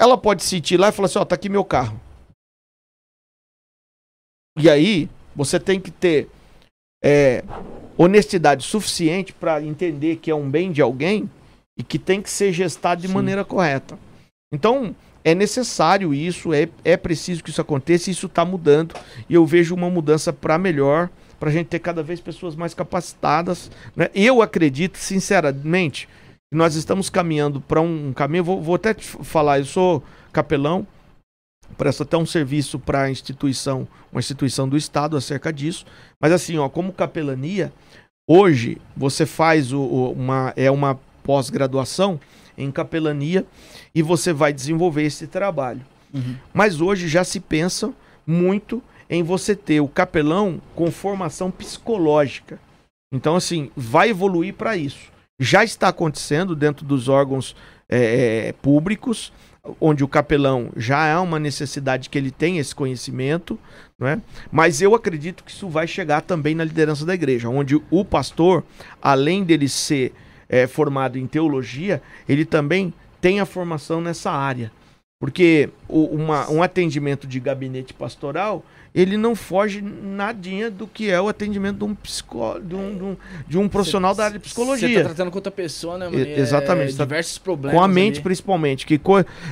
Ela 0.00 0.18
pode 0.18 0.42
sentir 0.42 0.76
lá 0.76 0.88
e 0.88 0.92
falar 0.92 1.06
assim: 1.06 1.18
ó, 1.18 1.24
tá 1.24 1.34
aqui 1.34 1.48
meu 1.48 1.64
carro. 1.64 1.98
E 4.58 4.68
aí, 4.70 5.08
você 5.34 5.58
tem 5.58 5.80
que 5.80 5.90
ter 5.90 6.28
é, 7.02 7.42
honestidade 7.96 8.64
suficiente 8.64 9.32
para 9.32 9.62
entender 9.62 10.16
que 10.16 10.30
é 10.30 10.34
um 10.34 10.48
bem 10.48 10.70
de 10.70 10.80
alguém 10.80 11.28
e 11.78 11.82
que 11.82 11.98
tem 11.98 12.22
que 12.22 12.30
ser 12.30 12.52
gestado 12.52 13.00
de 13.02 13.08
Sim. 13.08 13.14
maneira 13.14 13.44
correta. 13.44 13.98
Então, 14.52 14.94
é 15.24 15.34
necessário 15.34 16.12
isso, 16.14 16.52
é, 16.52 16.68
é 16.84 16.96
preciso 16.96 17.42
que 17.42 17.50
isso 17.50 17.60
aconteça, 17.60 18.08
e 18.08 18.12
isso 18.12 18.26
está 18.26 18.44
mudando. 18.44 18.94
E 19.28 19.34
eu 19.34 19.44
vejo 19.44 19.74
uma 19.74 19.90
mudança 19.90 20.32
para 20.32 20.58
melhor, 20.58 21.08
para 21.40 21.50
a 21.50 21.52
gente 21.52 21.66
ter 21.66 21.78
cada 21.80 22.02
vez 22.02 22.20
pessoas 22.20 22.54
mais 22.54 22.74
capacitadas. 22.74 23.70
Né? 23.96 24.08
Eu 24.14 24.40
acredito, 24.42 24.96
sinceramente, 24.98 26.08
que 26.52 26.56
nós 26.56 26.74
estamos 26.74 27.10
caminhando 27.10 27.60
para 27.60 27.80
um 27.80 28.12
caminho. 28.12 28.44
Vou, 28.44 28.62
vou 28.62 28.74
até 28.76 28.94
te 28.94 29.04
falar, 29.04 29.58
eu 29.58 29.64
sou 29.64 30.02
capelão, 30.32 30.86
presto 31.76 32.02
até 32.04 32.16
um 32.16 32.26
serviço 32.26 32.78
para 32.78 33.02
a 33.02 33.10
instituição, 33.10 33.88
uma 34.12 34.20
instituição 34.20 34.68
do 34.68 34.76
Estado 34.76 35.16
acerca 35.16 35.52
disso. 35.52 35.84
Mas 36.20 36.30
assim, 36.32 36.56
ó, 36.58 36.68
como 36.68 36.92
capelania, 36.92 37.72
Hoje, 38.26 38.78
você 38.96 39.26
faz 39.26 39.70
o- 39.70 39.82
o- 39.82 40.12
uma, 40.12 40.50
é 40.56 40.70
uma 40.70 40.98
pós-graduação 41.24 42.20
em 42.56 42.70
capelania 42.70 43.44
e 43.92 44.02
você 44.02 44.32
vai 44.32 44.52
desenvolver 44.52 45.02
esse 45.02 45.26
trabalho. 45.26 45.80
Uhum. 46.12 46.36
Mas 46.52 46.80
hoje 46.80 47.08
já 47.08 47.24
se 47.24 47.40
pensa 47.40 47.92
muito 48.24 48.80
em 49.10 49.22
você 49.22 49.56
ter 49.56 49.80
o 49.80 49.88
capelão 49.88 50.60
com 50.74 50.90
formação 50.90 51.50
psicológica. 51.50 52.60
Então, 53.12 53.34
assim, 53.34 53.70
vai 53.76 54.10
evoluir 54.10 54.54
para 54.54 54.76
isso. 54.76 55.12
Já 55.40 55.64
está 55.64 55.88
acontecendo 55.88 56.54
dentro 56.54 56.86
dos 56.86 57.08
órgãos 57.08 57.56
eh, 57.88 58.48
eh, 58.48 58.52
públicos, 58.62 59.32
onde 59.80 60.04
o 60.04 60.08
capelão 60.08 60.70
já 60.76 61.06
é 61.06 61.16
uma 61.16 61.38
necessidade 61.38 62.08
que 62.08 62.18
ele 62.18 62.30
tenha 62.30 62.60
esse 62.60 62.74
conhecimento, 62.74 63.58
não 63.98 64.06
é? 64.06 64.20
mas 64.52 64.82
eu 64.82 64.94
acredito 64.94 65.42
que 65.42 65.50
isso 65.50 65.68
vai 65.68 65.86
chegar 65.86 66.20
também 66.20 66.54
na 66.54 66.64
liderança 66.64 67.06
da 67.06 67.14
igreja, 67.14 67.48
onde 67.48 67.80
o 67.90 68.04
pastor, 68.04 68.62
além 69.00 69.42
dele 69.42 69.68
ser 69.68 70.12
eh, 70.48 70.66
formado 70.66 71.18
em 71.18 71.26
teologia, 71.26 72.02
ele 72.28 72.44
também 72.44 72.92
tem 73.20 73.40
a 73.40 73.46
formação 73.46 74.00
nessa 74.00 74.30
área. 74.30 74.70
Porque 75.20 75.70
o- 75.88 76.04
uma- 76.06 76.50
um 76.50 76.62
atendimento 76.62 77.26
de 77.26 77.40
gabinete 77.40 77.94
pastoral, 77.94 78.62
ele 78.94 79.16
não 79.16 79.34
foge 79.34 79.80
nadinha 79.80 80.70
do 80.70 80.86
que 80.86 81.08
é 81.10 81.18
o 81.20 81.28
atendimento 81.28 81.78
de 81.78 81.84
um, 81.84 81.94
psicó, 81.94 82.58
de 82.58 82.74
um, 82.74 82.94
de 82.96 83.02
um- 83.04 83.16
de 83.48 83.58
um 83.58 83.66
profissional 83.68 84.14
da 84.14 84.24
área 84.26 84.38
de 84.38 84.44
Você 84.46 84.54
tá 84.54 84.60
psicologia. 84.60 85.04
tratando 85.04 85.30
com 85.30 85.38
outra 85.38 85.50
pessoa, 85.52 85.96
né, 85.96 86.06
mano? 86.10 86.18
Exatamente, 86.26 86.88
É, 86.88 86.92
você 86.92 86.98
tá 86.98 87.04
diversos 87.04 87.38
problemas. 87.38 87.74
Com 87.78 87.82
a 87.82 87.88
mente, 87.88 88.16
ali. 88.16 88.22
principalmente. 88.24 88.84
Que 88.84 89.00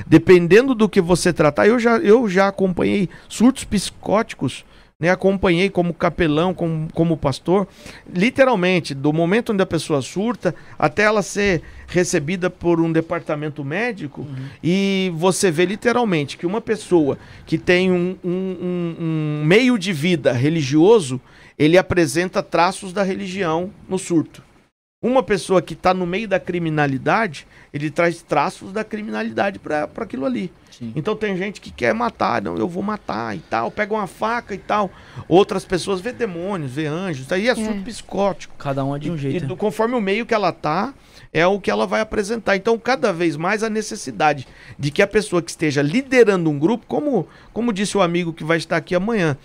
dependendo 0.05 0.75
do 0.75 0.87
que 0.87 1.01
você 1.01 1.33
tratar, 1.33 1.67
eu 1.67 1.79
já, 1.79 1.97
eu 1.97 2.29
já 2.29 2.49
acompanhei 2.49 3.09
surtos 3.27 3.63
psicóticos, 3.63 4.63
né? 5.03 5.09
Acompanhei 5.09 5.69
como 5.69 5.93
capelão, 5.93 6.53
como, 6.53 6.87
como 6.93 7.17
pastor. 7.17 7.67
Literalmente, 8.11 8.93
do 8.93 9.11
momento 9.11 9.51
onde 9.51 9.61
a 9.61 9.65
pessoa 9.65 10.01
surta 10.01 10.55
até 10.79 11.03
ela 11.03 11.21
ser 11.21 11.61
recebida 11.87 12.49
por 12.49 12.79
um 12.79 12.89
departamento 12.91 13.63
médico, 13.65 14.21
Uhum. 14.21 14.45
e 14.63 15.11
você 15.15 15.51
vê 15.51 15.65
literalmente 15.65 16.37
que 16.37 16.45
uma 16.45 16.61
pessoa 16.61 17.17
que 17.45 17.57
tem 17.57 17.91
um, 17.91 18.15
um- 18.23 18.29
um- 18.29 18.95
um 18.99 19.43
meio 19.45 19.77
de 19.77 19.91
vida 19.91 20.31
religioso, 20.31 21.19
ele 21.59 21.77
apresenta 21.77 22.41
traços 22.41 22.93
da 22.93 23.03
religião 23.03 23.69
no 23.89 23.99
surto. 23.99 24.41
Uma 25.03 25.21
pessoa 25.21 25.61
que 25.61 25.73
está 25.73 25.93
no 25.93 26.05
meio 26.07 26.29
da 26.29 26.39
criminalidade, 26.39 27.45
ele 27.73 27.91
traz 27.91 28.21
traços 28.21 28.71
da 28.71 28.83
criminalidade 28.85 29.59
para 29.59 29.83
aquilo 29.97 30.25
ali. 30.25 30.49
Sim. 30.71 30.91
Então 30.95 31.15
tem 31.15 31.35
gente 31.37 31.59
que 31.61 31.69
quer 31.69 31.93
matar, 31.93 32.41
não, 32.41 32.55
eu 32.57 32.67
vou 32.67 32.81
matar 32.81 33.35
e 33.35 33.39
tal, 33.39 33.69
pega 33.69 33.93
uma 33.93 34.07
faca 34.07 34.55
e 34.55 34.57
tal. 34.57 34.89
Outras 35.27 35.65
pessoas 35.65 35.99
vê 36.01 36.11
demônios, 36.13 36.71
vê 36.71 36.87
anjos, 36.87 37.31
aí 37.31 37.47
é 37.49 37.53
surto 37.53 37.79
É. 37.79 37.83
psicótico. 37.83 38.55
Cada 38.57 38.83
um 38.83 38.95
é 38.95 38.99
de 38.99 39.11
um 39.11 39.15
E 39.15 39.17
jeito. 39.17 39.45
do- 39.45 39.57
conforme 39.57 39.93
o 39.93 40.01
meio 40.01 40.25
que 40.25 40.33
ela 40.33 40.51
tá, 40.51 40.93
é 41.31 41.45
o 41.45 41.59
que 41.59 41.69
ela 41.69 41.85
vai 41.85 41.99
apresentar. 42.01 42.55
Então, 42.55 42.77
cada 42.79 43.11
vez 43.13 43.35
mais 43.35 43.61
a 43.61 43.69
necessidade 43.69 44.47
de 44.79 44.89
que 44.89 45.01
a 45.01 45.07
pessoa 45.07 45.41
que 45.41 45.51
esteja 45.51 45.81
liderando 45.81 46.49
um 46.49 46.57
grupo, 46.57 46.85
como, 46.87 47.27
como 47.51 47.73
disse 47.73 47.97
o 47.97 48.01
amigo 48.01 48.31
que 48.33 48.43
vai 48.43 48.57
estar 48.57 48.77
aqui 48.77 48.95
amanhã, 48.95 49.37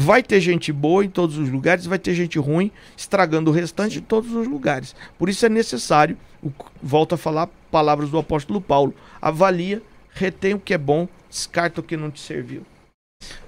vai 0.00 0.22
ter 0.22 0.40
gente 0.40 0.72
boa 0.72 1.04
em 1.04 1.10
todos 1.10 1.36
os 1.36 1.48
lugares, 1.48 1.84
vai 1.84 1.98
ter 1.98 2.14
gente 2.14 2.38
ruim 2.38 2.70
estragando 2.96 3.50
o 3.50 3.52
restante 3.52 3.98
em 3.98 4.00
todos 4.00 4.32
os 4.32 4.46
lugares. 4.46 4.94
Por 5.18 5.28
isso 5.28 5.44
é 5.44 5.48
necessário, 5.48 6.16
volto 6.80 7.16
a 7.16 7.18
falar 7.18 7.48
palavras 7.68 8.08
do 8.08 8.16
apóstolo 8.16 8.60
Paulo, 8.60 8.94
avalia, 9.20 9.82
retém 10.12 10.54
o 10.54 10.60
que 10.60 10.72
é 10.72 10.78
bom, 10.78 11.08
descarta 11.28 11.80
o 11.80 11.82
que 11.82 11.96
não 11.96 12.12
te 12.12 12.20
serviu. 12.20 12.64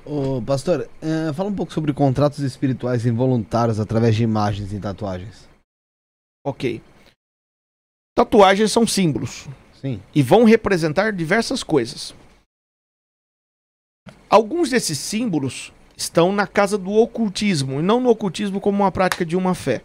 Ô, 0.05 0.43
pastor, 0.43 0.91
eh, 1.01 1.33
fala 1.33 1.49
um 1.49 1.55
pouco 1.55 1.73
sobre 1.73 1.93
contratos 1.93 2.41
espirituais 2.41 3.07
involuntários 3.07 3.79
através 3.79 4.17
de 4.17 4.25
imagens 4.25 4.73
e 4.73 4.81
tatuagens. 4.81 5.49
Ok. 6.45 6.83
Tatuagens 8.17 8.73
são 8.73 8.85
símbolos. 8.85 9.47
Sim. 9.81 10.03
e 10.15 10.23
vão 10.23 10.45
representar 10.45 11.11
diversas 11.11 11.63
coisas. 11.63 12.15
Alguns 14.29 14.69
desses 14.69 14.99
símbolos 14.99 15.73
estão 16.01 16.33
na 16.33 16.47
casa 16.47 16.79
do 16.79 16.93
ocultismo, 16.93 17.79
e 17.79 17.83
não 17.83 18.01
no 18.01 18.09
ocultismo 18.09 18.59
como 18.61 18.79
uma 18.83 18.91
prática 18.91 19.25
de 19.25 19.37
uma 19.37 19.55
fé, 19.55 19.83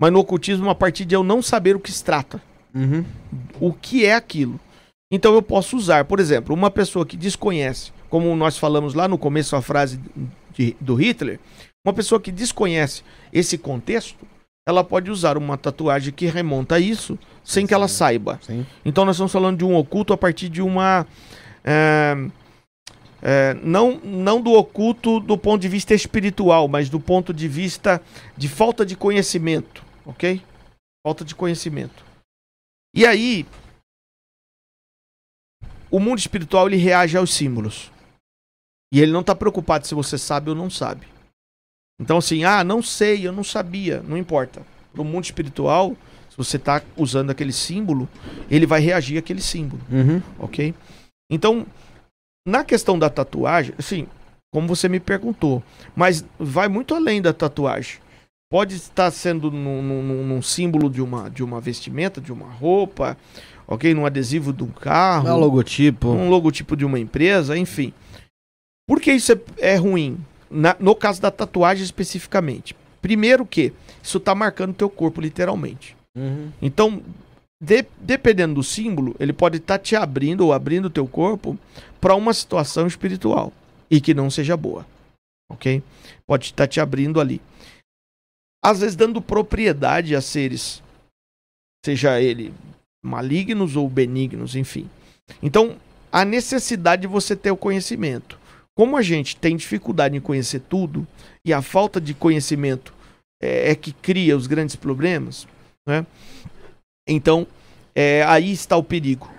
mas 0.00 0.12
no 0.12 0.20
ocultismo 0.20 0.70
a 0.70 0.74
partir 0.76 1.04
de 1.04 1.14
eu 1.16 1.24
não 1.24 1.42
saber 1.42 1.74
o 1.74 1.80
que 1.80 1.90
se 1.90 2.04
trata, 2.04 2.40
Uhum. 2.72 3.04
o 3.60 3.72
que 3.72 4.04
é 4.06 4.14
aquilo. 4.14 4.60
Então 5.10 5.34
eu 5.34 5.42
posso 5.42 5.76
usar, 5.76 6.04
por 6.04 6.20
exemplo, 6.20 6.54
uma 6.54 6.70
pessoa 6.70 7.04
que 7.04 7.16
desconhece, 7.16 7.90
como 8.08 8.34
nós 8.36 8.56
falamos 8.58 8.94
lá 8.94 9.08
no 9.08 9.18
começo 9.18 9.56
a 9.56 9.62
frase 9.62 9.98
de- 10.56 10.76
do 10.80 10.94
Hitler, 10.94 11.40
uma 11.84 11.92
pessoa 11.92 12.20
que 12.20 12.30
desconhece 12.30 13.02
esse 13.32 13.56
contexto, 13.58 14.24
ela 14.68 14.84
pode 14.84 15.10
usar 15.10 15.36
uma 15.38 15.56
tatuagem 15.56 16.12
que 16.12 16.26
remonta 16.26 16.74
a 16.76 16.80
isso 16.80 17.18
sem 17.42 17.66
que 17.66 17.72
ela 17.74 17.88
saiba. 17.88 18.38
Sim. 18.42 18.64
Então 18.84 19.04
nós 19.04 19.16
estamos 19.16 19.32
falando 19.32 19.58
de 19.58 19.64
um 19.64 19.74
oculto 19.76 20.12
a 20.12 20.16
partir 20.16 20.48
de 20.48 20.60
uma. 20.62 21.06
é, 21.64 22.16
é, 23.22 23.54
não, 23.54 23.98
não 24.00 24.40
do 24.40 24.52
oculto 24.52 25.18
do 25.20 25.36
ponto 25.38 25.60
de 25.62 25.68
vista 25.68 25.94
espiritual, 25.94 26.68
mas 26.68 26.88
do 26.88 27.00
ponto 27.00 27.32
de 27.32 27.48
vista 27.48 28.00
de 28.36 28.48
falta 28.48 28.84
de 28.84 28.96
conhecimento, 28.96 29.82
ok? 30.04 30.42
Falta 31.06 31.24
de 31.24 31.34
conhecimento. 31.34 32.04
E 32.94 33.04
aí, 33.06 33.46
o 35.90 35.98
mundo 36.00 36.18
espiritual 36.18 36.66
ele 36.66 36.76
reage 36.76 37.16
aos 37.16 37.32
símbolos. 37.32 37.90
E 38.92 39.00
ele 39.00 39.12
não 39.12 39.20
está 39.20 39.34
preocupado 39.34 39.86
se 39.86 39.94
você 39.94 40.16
sabe 40.16 40.50
ou 40.50 40.56
não 40.56 40.70
sabe. 40.70 41.06
Então, 42.00 42.18
assim, 42.18 42.44
ah, 42.44 42.62
não 42.62 42.82
sei, 42.82 43.26
eu 43.26 43.32
não 43.32 43.42
sabia, 43.42 44.02
não 44.02 44.16
importa. 44.16 44.62
Para 44.92 45.02
o 45.02 45.04
mundo 45.04 45.24
espiritual, 45.24 45.96
se 46.30 46.36
você 46.36 46.56
está 46.56 46.82
usando 46.96 47.30
aquele 47.30 47.52
símbolo, 47.52 48.08
ele 48.50 48.66
vai 48.66 48.80
reagir 48.80 49.18
àquele 49.18 49.40
símbolo, 49.40 49.82
Uhum. 49.90 50.22
ok? 50.38 50.74
Então, 51.30 51.66
na 52.46 52.62
questão 52.64 52.98
da 52.98 53.10
tatuagem, 53.10 53.74
assim, 53.76 54.06
como 54.52 54.66
você 54.68 54.88
me 54.88 55.00
perguntou, 55.00 55.62
mas 55.94 56.24
vai 56.38 56.68
muito 56.68 56.94
além 56.94 57.20
da 57.20 57.32
tatuagem. 57.32 57.98
Pode 58.50 58.76
estar 58.76 59.10
sendo 59.10 59.50
num, 59.50 59.82
num- 59.82 60.24
num 60.24 60.40
símbolo 60.40 60.88
de 60.88 61.02
uma, 61.02 61.28
de 61.28 61.42
uma 61.42 61.60
vestimenta, 61.60 62.20
de 62.20 62.32
uma 62.32 62.46
roupa, 62.48 63.18
ok? 63.66 63.92
Num 63.92 64.06
adesivo 64.06 64.52
de 64.52 64.62
um 64.62 64.68
carro 64.68 65.28
o 65.28 65.36
logotipo. 65.40 66.08
um 66.08 66.28
logotipo 66.30 66.76
de 66.76 66.84
uma 66.84 66.98
empresa, 67.00 67.58
enfim. 67.58 67.92
Por 68.88 69.00
que 69.00 69.12
isso 69.12 69.32
é, 69.32 69.38
é 69.58 69.74
ruim? 69.76 70.16
Na- 70.48 70.76
no 70.78 70.94
caso 70.94 71.20
da 71.20 71.30
tatuagem 71.32 71.82
especificamente. 71.82 72.76
Primeiro 73.02 73.44
que 73.44 73.72
isso 74.00 74.18
está 74.18 74.32
marcando 74.32 74.72
teu 74.72 74.88
corpo 74.88 75.20
literalmente. 75.20 75.96
Uhum. 76.16 76.50
Então, 76.62 77.02
de- 77.60 77.86
dependendo 77.98 78.54
do 78.54 78.62
símbolo, 78.62 79.14
ele 79.18 79.32
pode 79.32 79.58
estar 79.58 79.78
te 79.78 79.96
abrindo 79.96 80.42
ou 80.42 80.52
abrindo 80.52 80.90
teu 80.90 81.06
corpo 81.06 81.58
para 82.00 82.14
uma 82.14 82.34
situação 82.34 82.86
espiritual 82.86 83.52
e 83.90 84.00
que 84.00 84.14
não 84.14 84.30
seja 84.30 84.56
boa. 84.56 84.86
Ok? 85.50 85.82
Pode 86.26 86.46
estar 86.46 86.66
te 86.66 86.80
abrindo 86.80 87.20
ali. 87.20 87.40
Às 88.64 88.80
vezes 88.80 88.96
dando 88.96 89.22
propriedade 89.22 90.14
a 90.16 90.20
seres, 90.20 90.82
seja 91.84 92.20
ele 92.20 92.52
malignos 93.04 93.76
ou 93.76 93.88
benignos, 93.88 94.56
enfim. 94.56 94.90
Então, 95.40 95.76
a 96.10 96.24
necessidade 96.24 97.02
de 97.02 97.08
você 97.08 97.36
ter 97.36 97.50
o 97.52 97.56
conhecimento. 97.56 98.38
Como 98.74 98.96
a 98.96 99.02
gente 99.02 99.36
tem 99.36 99.56
dificuldade 99.56 100.16
em 100.16 100.20
conhecer 100.20 100.60
tudo 100.60 101.06
e 101.44 101.52
a 101.52 101.62
falta 101.62 102.00
de 102.00 102.12
conhecimento 102.12 102.92
é, 103.40 103.70
é 103.70 103.74
que 103.74 103.92
cria 103.92 104.36
os 104.36 104.46
grandes 104.46 104.76
problemas, 104.76 105.46
né? 105.86 106.04
Então, 107.08 107.46
é, 107.94 108.22
aí 108.24 108.50
está 108.52 108.76
o 108.76 108.82
perigo 108.82 109.30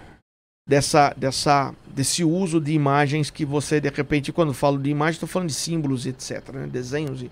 dessa, 0.67 1.13
dessa, 1.17 1.73
desse 1.87 2.23
uso 2.23 2.59
de 2.61 2.71
imagens 2.71 3.29
que 3.29 3.45
você, 3.45 3.79
de 3.81 3.89
repente, 3.89 4.31
quando 4.31 4.53
falo 4.53 4.77
de 4.77 4.89
imagem, 4.89 5.13
estou 5.13 5.27
falando 5.27 5.49
de 5.49 5.55
símbolos 5.55 6.05
etc, 6.05 6.49
né? 6.53 6.67
desenhos. 6.67 7.21
E... 7.21 7.31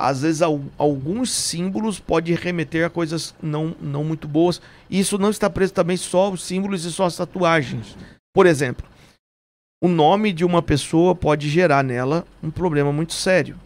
Às 0.00 0.22
vezes, 0.22 0.40
al- 0.40 0.64
alguns 0.78 1.30
símbolos 1.30 2.00
podem 2.00 2.34
remeter 2.34 2.86
a 2.86 2.90
coisas 2.90 3.34
não, 3.42 3.76
não 3.80 4.02
muito 4.02 4.26
boas. 4.26 4.60
E 4.88 4.98
isso 4.98 5.18
não 5.18 5.28
está 5.30 5.50
preso 5.50 5.74
também 5.74 5.96
só 5.96 6.26
aos 6.26 6.42
símbolos 6.42 6.84
e 6.86 6.90
só 6.90 7.04
às 7.04 7.16
tatuagens. 7.16 7.96
Por 8.32 8.46
exemplo, 8.46 8.88
o 9.82 9.88
nome 9.88 10.32
de 10.32 10.44
uma 10.44 10.62
pessoa 10.62 11.14
pode 11.14 11.50
gerar 11.50 11.84
nela 11.84 12.26
um 12.42 12.50
problema 12.50 12.90
muito 12.92 13.12
sério. 13.12 13.58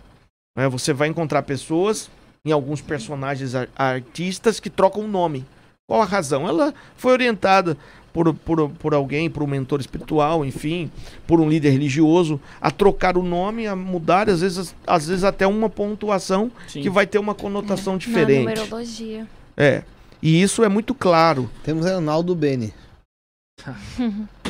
né? 0.57 0.69
Você 0.69 0.93
vai 0.93 1.07
encontrar 1.07 1.43
pessoas 1.45 2.11
em 2.47 2.53
alguns 2.53 2.83
personagens 2.83 3.55
ar- 3.55 3.69
artistas 3.75 4.61
que 4.61 4.69
trocam 4.69 5.05
o 5.05 5.09
nome. 5.09 5.47
Qual 5.89 6.03
a 6.03 6.05
razão? 6.05 6.47
Ela 6.47 6.75
foi 6.95 7.13
orientada 7.13 7.75
por, 8.13 8.33
por, 8.35 8.69
por 8.71 8.93
alguém, 8.95 9.31
por 9.31 9.43
um 9.43 9.47
mentor 9.47 9.81
espiritual, 9.81 10.45
enfim, 10.45 10.91
por 11.27 11.41
um 11.41 11.49
líder 11.49 11.71
religioso, 11.71 12.39
a 12.61 12.71
trocar 12.71 13.17
o 13.17 13.23
nome, 13.23 13.67
a 13.67 13.75
mudar, 13.75 14.29
às 14.29 14.43
vezes, 14.43 14.75
às 14.87 15.09
vezes 15.09 15.25
até 15.25 15.47
uma 15.47 15.71
pontuação 15.71 16.53
Sim. 16.69 16.83
que 16.83 16.91
vai 16.91 17.07
ter 17.07 17.19
uma 17.19 17.35
conotação 17.35 17.95
Na 17.95 17.99
diferente. 17.99 18.41
numerologia. 18.41 19.27
É. 19.57 19.83
E 20.23 20.41
isso 20.43 20.63
é 20.63 20.69
muito 20.69 20.95
claro. 20.95 21.51
Temos 21.63 21.87
aí 21.87 21.95
o 21.95 22.01
Naldo 22.01 22.35
Bene. 22.35 22.73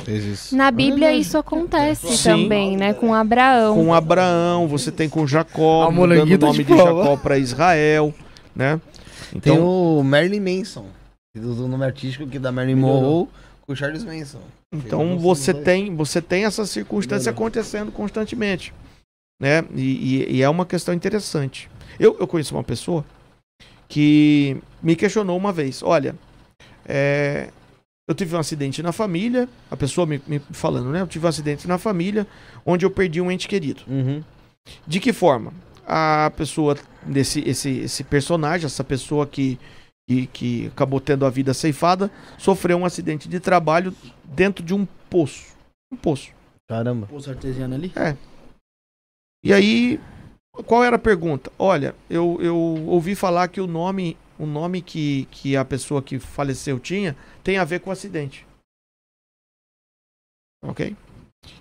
Fez 0.04 0.24
isso. 0.24 0.56
Na 0.56 0.70
Bíblia 0.70 1.12
isso 1.12 1.38
acontece 1.38 2.16
Sim. 2.16 2.22
também, 2.42 2.76
né? 2.76 2.92
Com 2.94 3.14
Abraão. 3.14 3.74
Com 3.76 3.94
Abraão, 3.94 4.66
você 4.66 4.90
tem 4.90 5.08
com 5.08 5.26
Jacó, 5.26 5.88
o 5.88 5.92
mudando 5.92 6.30
o 6.32 6.38
tá 6.38 6.46
nome 6.46 6.58
de 6.58 6.64
de. 6.64 6.76
Jacó 6.76 7.16
para 7.16 7.38
Israel. 7.38 8.12
né? 8.54 8.80
Tem 9.30 9.52
Então, 9.52 9.98
o 9.98 10.02
Marilyn 10.04 10.40
Manson, 10.58 10.86
que 11.34 11.40
usa 11.44 11.62
o 11.64 11.68
nome 11.68 11.84
artístico 11.84 12.26
que 12.28 12.36
é 12.36 12.40
da 12.40 12.52
Marilyn 12.52 12.76
Melhorou. 12.76 13.00
Monroe 13.02 13.28
com 13.62 13.72
o 13.72 13.76
Charles 13.76 14.04
Manson. 14.04 14.40
então 14.72 15.18
você 15.18 15.54
tem, 15.54 15.94
você 15.94 16.20
tem 16.20 16.44
essa 16.44 16.66
circunstância 16.66 17.30
Melhorou. 17.32 17.46
acontecendo 17.48 17.90
constantemente, 17.92 18.74
né? 19.40 19.64
E, 19.74 19.80
e- 20.28 20.36
e 20.36 20.42
é 20.42 20.48
uma 20.48 20.66
questão 20.66 20.92
interessante. 20.94 21.70
Eu, 21.98 22.16
eu 22.20 22.26
conheço 22.26 22.54
uma 22.54 22.64
pessoa 22.64 23.04
que 23.88 24.56
me 24.82 24.94
questionou 24.96 25.36
uma 25.36 25.52
vez. 25.52 25.82
Olha, 25.82 26.14
é, 26.86 27.48
eu 28.06 28.14
tive 28.14 28.36
um 28.36 28.38
acidente 28.38 28.82
na 28.82 28.92
família, 28.92 29.48
a 29.70 29.76
pessoa 29.76 30.06
me, 30.06 30.20
me 30.26 30.38
falando, 30.38 30.90
né? 30.90 31.00
Eu 31.00 31.06
tive 31.06 31.24
um 31.24 31.28
acidente 31.28 31.66
na 31.66 31.78
família 31.78 32.26
onde 32.64 32.84
eu 32.84 32.90
perdi 32.90 33.20
um 33.20 33.30
ente 33.30 33.48
querido. 33.48 33.82
Uhum. 33.86 34.22
De 34.86 35.00
que 35.00 35.12
forma? 35.12 35.52
A 35.86 36.32
pessoa 36.36 36.76
desse 37.02 37.40
esse, 37.40 37.70
esse 37.80 38.04
personagem, 38.04 38.66
essa 38.66 38.84
pessoa 38.84 39.26
que, 39.26 39.58
que, 40.08 40.26
que 40.28 40.66
acabou 40.68 41.00
tendo 41.00 41.24
a 41.24 41.30
vida 41.30 41.54
ceifada, 41.54 42.10
sofreu 42.38 42.78
um 42.78 42.84
acidente 42.84 43.28
de 43.28 43.40
trabalho 43.40 43.94
dentro 44.24 44.64
de 44.64 44.74
um 44.74 44.86
poço. 45.08 45.54
Um 45.92 45.96
poço. 45.96 46.30
Caramba. 46.68 47.06
Poço 47.06 47.30
artesiano 47.30 47.74
ali? 47.74 47.92
E 49.42 49.52
aí, 49.52 50.00
qual 50.66 50.84
era 50.84 50.96
a 50.96 50.98
pergunta? 50.98 51.50
Olha, 51.58 51.94
eu, 52.08 52.38
eu 52.40 52.56
ouvi 52.56 53.14
falar 53.14 53.48
que 53.48 53.60
o 53.60 53.66
nome, 53.66 54.16
o 54.38 54.46
nome 54.46 54.82
que, 54.82 55.26
que 55.26 55.56
a 55.56 55.64
pessoa 55.64 56.02
que 56.02 56.18
faleceu 56.18 56.78
tinha 56.80 57.16
tem 57.42 57.58
a 57.58 57.64
ver 57.64 57.80
com 57.80 57.90
o 57.90 57.92
acidente. 57.92 58.46
Ok? 60.62 60.96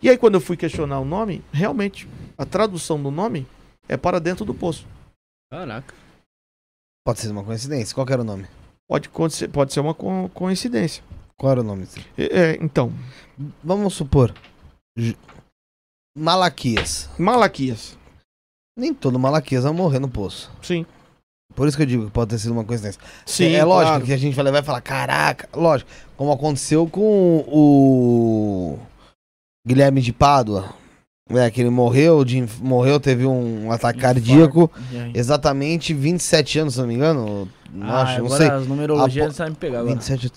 E 0.01 0.09
aí, 0.09 0.17
quando 0.17 0.35
eu 0.35 0.41
fui 0.41 0.55
questionar 0.55 0.99
o 0.99 1.05
nome, 1.05 1.43
realmente, 1.51 2.07
a 2.37 2.45
tradução 2.45 3.01
do 3.01 3.11
nome 3.11 3.45
é 3.87 3.97
para 3.97 4.19
dentro 4.19 4.45
do 4.45 4.53
poço. 4.53 4.87
Caraca. 5.51 5.93
Pode 7.05 7.19
ser 7.19 7.29
uma 7.31 7.43
coincidência. 7.43 7.93
Qual 7.93 8.05
que 8.07 8.13
era 8.13 8.21
o 8.21 8.25
nome? 8.25 8.47
Pode, 8.87 9.09
acontecer- 9.09 9.49
pode 9.49 9.73
ser 9.73 9.81
uma 9.81 9.93
co- 9.93 10.29
coincidência. 10.29 11.03
Qual 11.37 11.51
era 11.51 11.59
o 11.61 11.63
nome? 11.63 11.85
É, 12.17 12.23
é, 12.23 12.63
então, 12.63 12.93
Vamos 13.63 13.93
supor. 13.95 14.33
J- 14.97 15.17
Malaquias. 16.15 17.09
Malaquias. 17.19 17.97
Nem 18.77 18.93
todo 18.93 19.19
Malaquias 19.19 19.63
vai 19.63 19.73
morrer 19.73 19.99
no 19.99 20.09
poço. 20.09 20.51
Sim. 20.61 20.85
Por 21.55 21.67
isso 21.67 21.77
que 21.77 21.83
eu 21.83 21.87
digo 21.87 22.05
que 22.05 22.11
pode 22.11 22.31
ter 22.31 22.39
sido 22.39 22.51
uma 22.51 22.63
coincidência. 22.63 22.99
Sim, 23.25 23.53
é 23.53 23.63
lógico 23.63 23.89
claro. 23.91 24.05
que 24.05 24.13
a 24.13 24.17
gente 24.17 24.35
vai 24.35 24.43
levar 24.45 24.59
e 24.61 24.65
falar, 24.65 24.81
caraca, 24.81 25.47
lógico, 25.55 25.89
como 26.17 26.31
aconteceu 26.31 26.87
com 26.87 27.43
o 27.47 28.79
Guilherme 29.67 30.01
de 30.01 30.11
Pádua, 30.11 30.73
né, 31.29 31.49
que 31.51 31.61
ele 31.61 31.69
morreu, 31.69 32.25
de, 32.25 32.43
morreu, 32.61 32.99
teve 32.99 33.25
um 33.25 33.71
ataque 33.71 33.99
cardíaco, 33.99 34.69
E 34.91 34.97
aí? 34.97 35.11
exatamente 35.15 35.93
27 35.93 36.59
anos, 36.59 36.73
se 36.73 36.79
não 36.79 36.87
me 36.87 36.95
engano, 36.95 37.47
Ah, 37.81 38.01
acho, 38.03 38.21
não 38.23 38.29
sei, 38.29 38.47
as 38.49 38.67
numerologias 38.67 39.27
Apo- 39.27 39.35
sabem 39.35 39.51
me 39.51 39.57
pegar 39.57 39.79
agora. 39.79 39.93
27, 39.95 40.31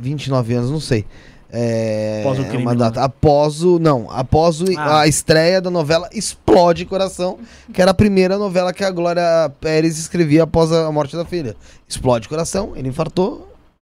29 0.00 0.54
anos, 0.54 0.70
não 0.70 0.80
sei. 0.80 1.04
É, 1.50 2.20
Após 2.20 2.38
o 2.38 2.44
crime, 2.44 2.62
uma 2.62 2.72
não. 2.72 2.78
data 2.78 3.02
após 3.02 3.62
o 3.62 3.78
não 3.78 4.06
após 4.10 4.60
o, 4.60 4.66
Ah. 4.76 5.00
a 5.00 5.06
estreia 5.08 5.62
da 5.62 5.70
novela 5.70 6.06
Explode 6.12 6.84
Coração 6.84 7.38
que 7.72 7.80
era 7.80 7.90
a 7.92 7.94
primeira 7.94 8.36
novela 8.36 8.70
que 8.70 8.84
a 8.84 8.90
Glória 8.90 9.50
Pérez 9.58 9.98
escrevia 9.98 10.42
após 10.42 10.70
a 10.70 10.92
morte 10.92 11.16
da 11.16 11.24
filha 11.24 11.56
Explode 11.88 12.28
Coração 12.28 12.74
ele 12.76 12.88
infartou 12.88 13.48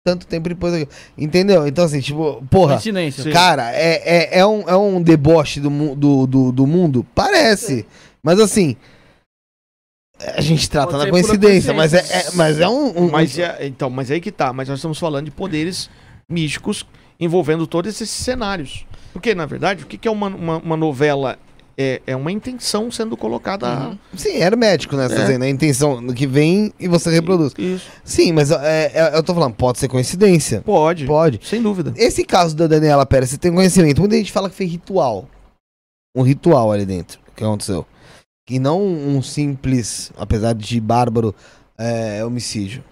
tanto 0.06 0.28
tempo 0.28 0.48
depois 0.48 0.86
entendeu 1.18 1.66
então 1.66 1.86
assim 1.86 2.00
tipo 2.02 2.44
porra 2.52 2.74
Coincidência. 2.74 3.32
Cara 3.32 3.72
é, 3.74 3.96
é, 4.36 4.40
é, 4.42 4.46
um, 4.46 4.62
é 4.70 4.78
um 4.78 5.02
deboche 5.02 5.60
do, 5.60 5.96
do, 5.96 6.28
do, 6.28 6.52
do 6.52 6.68
mundo 6.68 7.04
parece 7.16 7.84
mas 8.24 8.40
assim 8.40 8.76
a 10.36 10.42
gente 10.42 10.70
trata 10.70 10.92
ser 10.92 10.98
pura 10.98 11.10
coincidência, 11.12 11.74
mas 11.74 11.94
é, 11.94 12.00
coincidência. 12.00 12.30
é- 12.30 12.36
mas 12.36 12.60
é 12.60 12.68
um, 12.68 13.06
um- 13.06 13.10
Mas 13.12 13.40
é, 13.40 13.66
então, 13.66 13.90
mas 13.90 14.12
aí 14.12 14.20
que 14.20 14.32
tá. 14.34 14.52
Mas 14.52 14.68
nós 14.68 14.80
estamos 14.80 15.00
falando 15.00 15.26
de 15.26 15.32
poderes 15.32 15.90
místicos 16.30 16.86
envolvendo 17.20 17.68
todos 17.68 17.94
esses 17.94 18.10
cenários. 18.10 18.86
Porque, 19.14 19.34
na 19.36 19.46
verdade, 19.46 19.84
o 19.84 19.88
que, 19.88 19.98
que 19.98 20.08
é 20.08 20.12
uma, 20.12 20.28
uma, 20.28 20.58
uma 20.58 20.78
novela? 20.78 21.38
É, 21.82 22.02
é 22.06 22.14
uma 22.14 22.30
intenção 22.30 22.92
sendo 22.92 23.16
colocada. 23.16 23.88
Uhum. 23.88 23.98
Sim, 24.14 24.36
era 24.36 24.54
médico, 24.58 24.98
né? 24.98 25.08
Você 25.08 25.16
tá 25.16 25.22
É. 25.22 25.26
dizendo, 25.28 25.44
a 25.46 25.50
intenção 25.50 26.06
que 26.08 26.28
vem 26.28 26.74
e 26.78 26.90
você 26.90 27.10
reproduz. 27.10 27.54
Isso. 27.58 27.86
Sim, 28.04 28.34
mas 28.34 28.52
é, 28.52 28.92
é- 28.94 29.12
eu 29.16 29.24
tô 29.24 29.34
falando, 29.34 29.54
pode 29.54 29.80
ser 29.80 29.88
coincidência. 29.88 30.60
Pode. 30.62 31.06
Pode. 31.06 31.40
Sem 31.42 31.62
dúvida. 31.62 31.94
Esse 31.96 32.26
caso 32.26 32.54
da 32.54 32.68
Daniela 32.68 33.06
Pérez, 33.06 33.30
você 33.30 33.38
tem 33.38 33.54
conhecimento. 33.54 34.00
Muita 34.02 34.18
gente 34.18 34.30
fala 34.30 34.50
que 34.50 34.58
foi 34.58 34.66
ritual. 34.66 35.26
Um 36.14 36.22
ritual 36.22 36.70
ali 36.72 36.86
dentro. 36.86 37.18
que 37.34 37.46
aconteceu? 37.46 37.86
E 38.50 38.60
não 38.60 38.84
um 38.86 39.22
simples, 39.22 40.12
apesar 40.18 40.54
de 40.54 40.82
bárbaro, 40.82 41.34
é, 41.78 42.26
homicídio. 42.26 42.84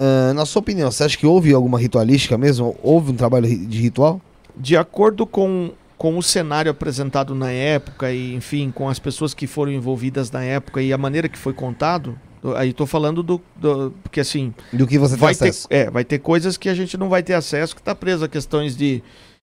Ah, 0.00 0.32
na 0.34 0.44
sua 0.44 0.60
opinião, 0.60 0.90
você 0.90 1.04
acha 1.04 1.16
que 1.16 1.26
houve 1.26 1.52
alguma 1.54 1.78
ritualística 1.78 2.36
mesmo? 2.36 2.76
Houve 2.82 3.12
um 3.12 3.16
trabalho 3.16 3.46
de 3.48 3.80
ritual? 3.80 4.20
De 4.56 4.76
acordo 4.76 5.26
com, 5.26 5.72
com 5.96 6.18
o 6.18 6.22
cenário 6.22 6.70
apresentado 6.70 7.34
na 7.34 7.50
época 7.50 8.12
e, 8.12 8.34
enfim, 8.34 8.70
com 8.70 8.88
as 8.88 8.98
pessoas 8.98 9.32
que 9.34 9.46
foram 9.46 9.72
envolvidas 9.72 10.30
na 10.30 10.42
época 10.44 10.82
e 10.82 10.92
a 10.92 10.98
maneira 10.98 11.28
que 11.28 11.38
foi 11.38 11.52
contado, 11.54 12.18
aí 12.56 12.72
tô 12.72 12.86
falando 12.86 13.22
do. 13.22 13.40
do- 13.56 13.92
porque 14.02 14.20
assim. 14.20 14.54
Do 14.72 14.86
que 14.86 14.98
você 14.98 15.16
vai 15.16 15.34
ter, 15.34 15.54
é, 15.70 15.90
vai 15.90 16.04
ter 16.04 16.18
coisas 16.18 16.56
que 16.56 16.68
a 16.68 16.74
gente 16.74 16.96
não 16.98 17.08
vai 17.08 17.22
ter 17.22 17.34
acesso, 17.34 17.74
que 17.74 17.80
está 17.80 17.94
preso 17.94 18.24
a 18.24 18.28
questões 18.28 18.76
de, 18.76 19.02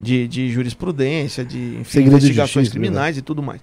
de, 0.02 0.28
de 0.28 0.50
jurisprudência, 0.50 1.44
de 1.44 1.78
enfim, 1.82 2.00
investigações 2.02 2.68
justiça, 2.68 2.72
criminais 2.80 3.18
e 3.18 3.22
tudo 3.22 3.44
mais. 3.44 3.62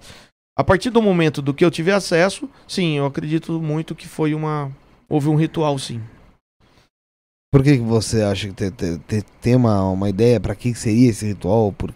A 0.55 0.63
partir 0.63 0.89
do 0.89 1.01
momento 1.01 1.39
do 1.41 1.53
que 1.53 1.63
eu 1.65 1.69
tive 1.71 1.91
acesso, 1.91 2.49
sim, 2.67 2.97
eu 2.97 3.05
acredito 3.05 3.59
muito 3.61 3.95
que 3.95 4.07
foi 4.07 4.33
uma. 4.35 4.71
Houve 5.09 5.29
um 5.29 5.35
ritual, 5.35 5.77
sim. 5.79 6.01
Por 7.51 7.63
que, 7.63 7.77
que 7.77 7.83
você 7.83 8.21
acha 8.21 8.47
que 8.49 8.53
te- 8.53 8.71
te- 8.71 8.97
te- 8.99 9.25
tem 9.41 9.55
uma, 9.55 9.89
uma 9.89 10.09
ideia 10.09 10.39
pra 10.39 10.53
que 10.55 10.73
seria 10.75 11.09
esse 11.09 11.25
ritual? 11.25 11.71
Por... 11.71 11.93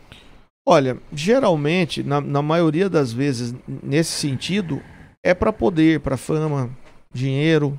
Olha, 0.67 0.97
geralmente, 1.13 2.01
na, 2.03 2.21
na 2.21 2.41
maioria 2.41 2.89
das 2.89 3.11
vezes, 3.11 3.53
nesse 3.67 4.11
sentido, 4.11 4.81
é 5.23 5.33
para 5.33 5.51
poder, 5.51 5.99
para 5.99 6.15
fama, 6.17 6.69
dinheiro. 7.13 7.77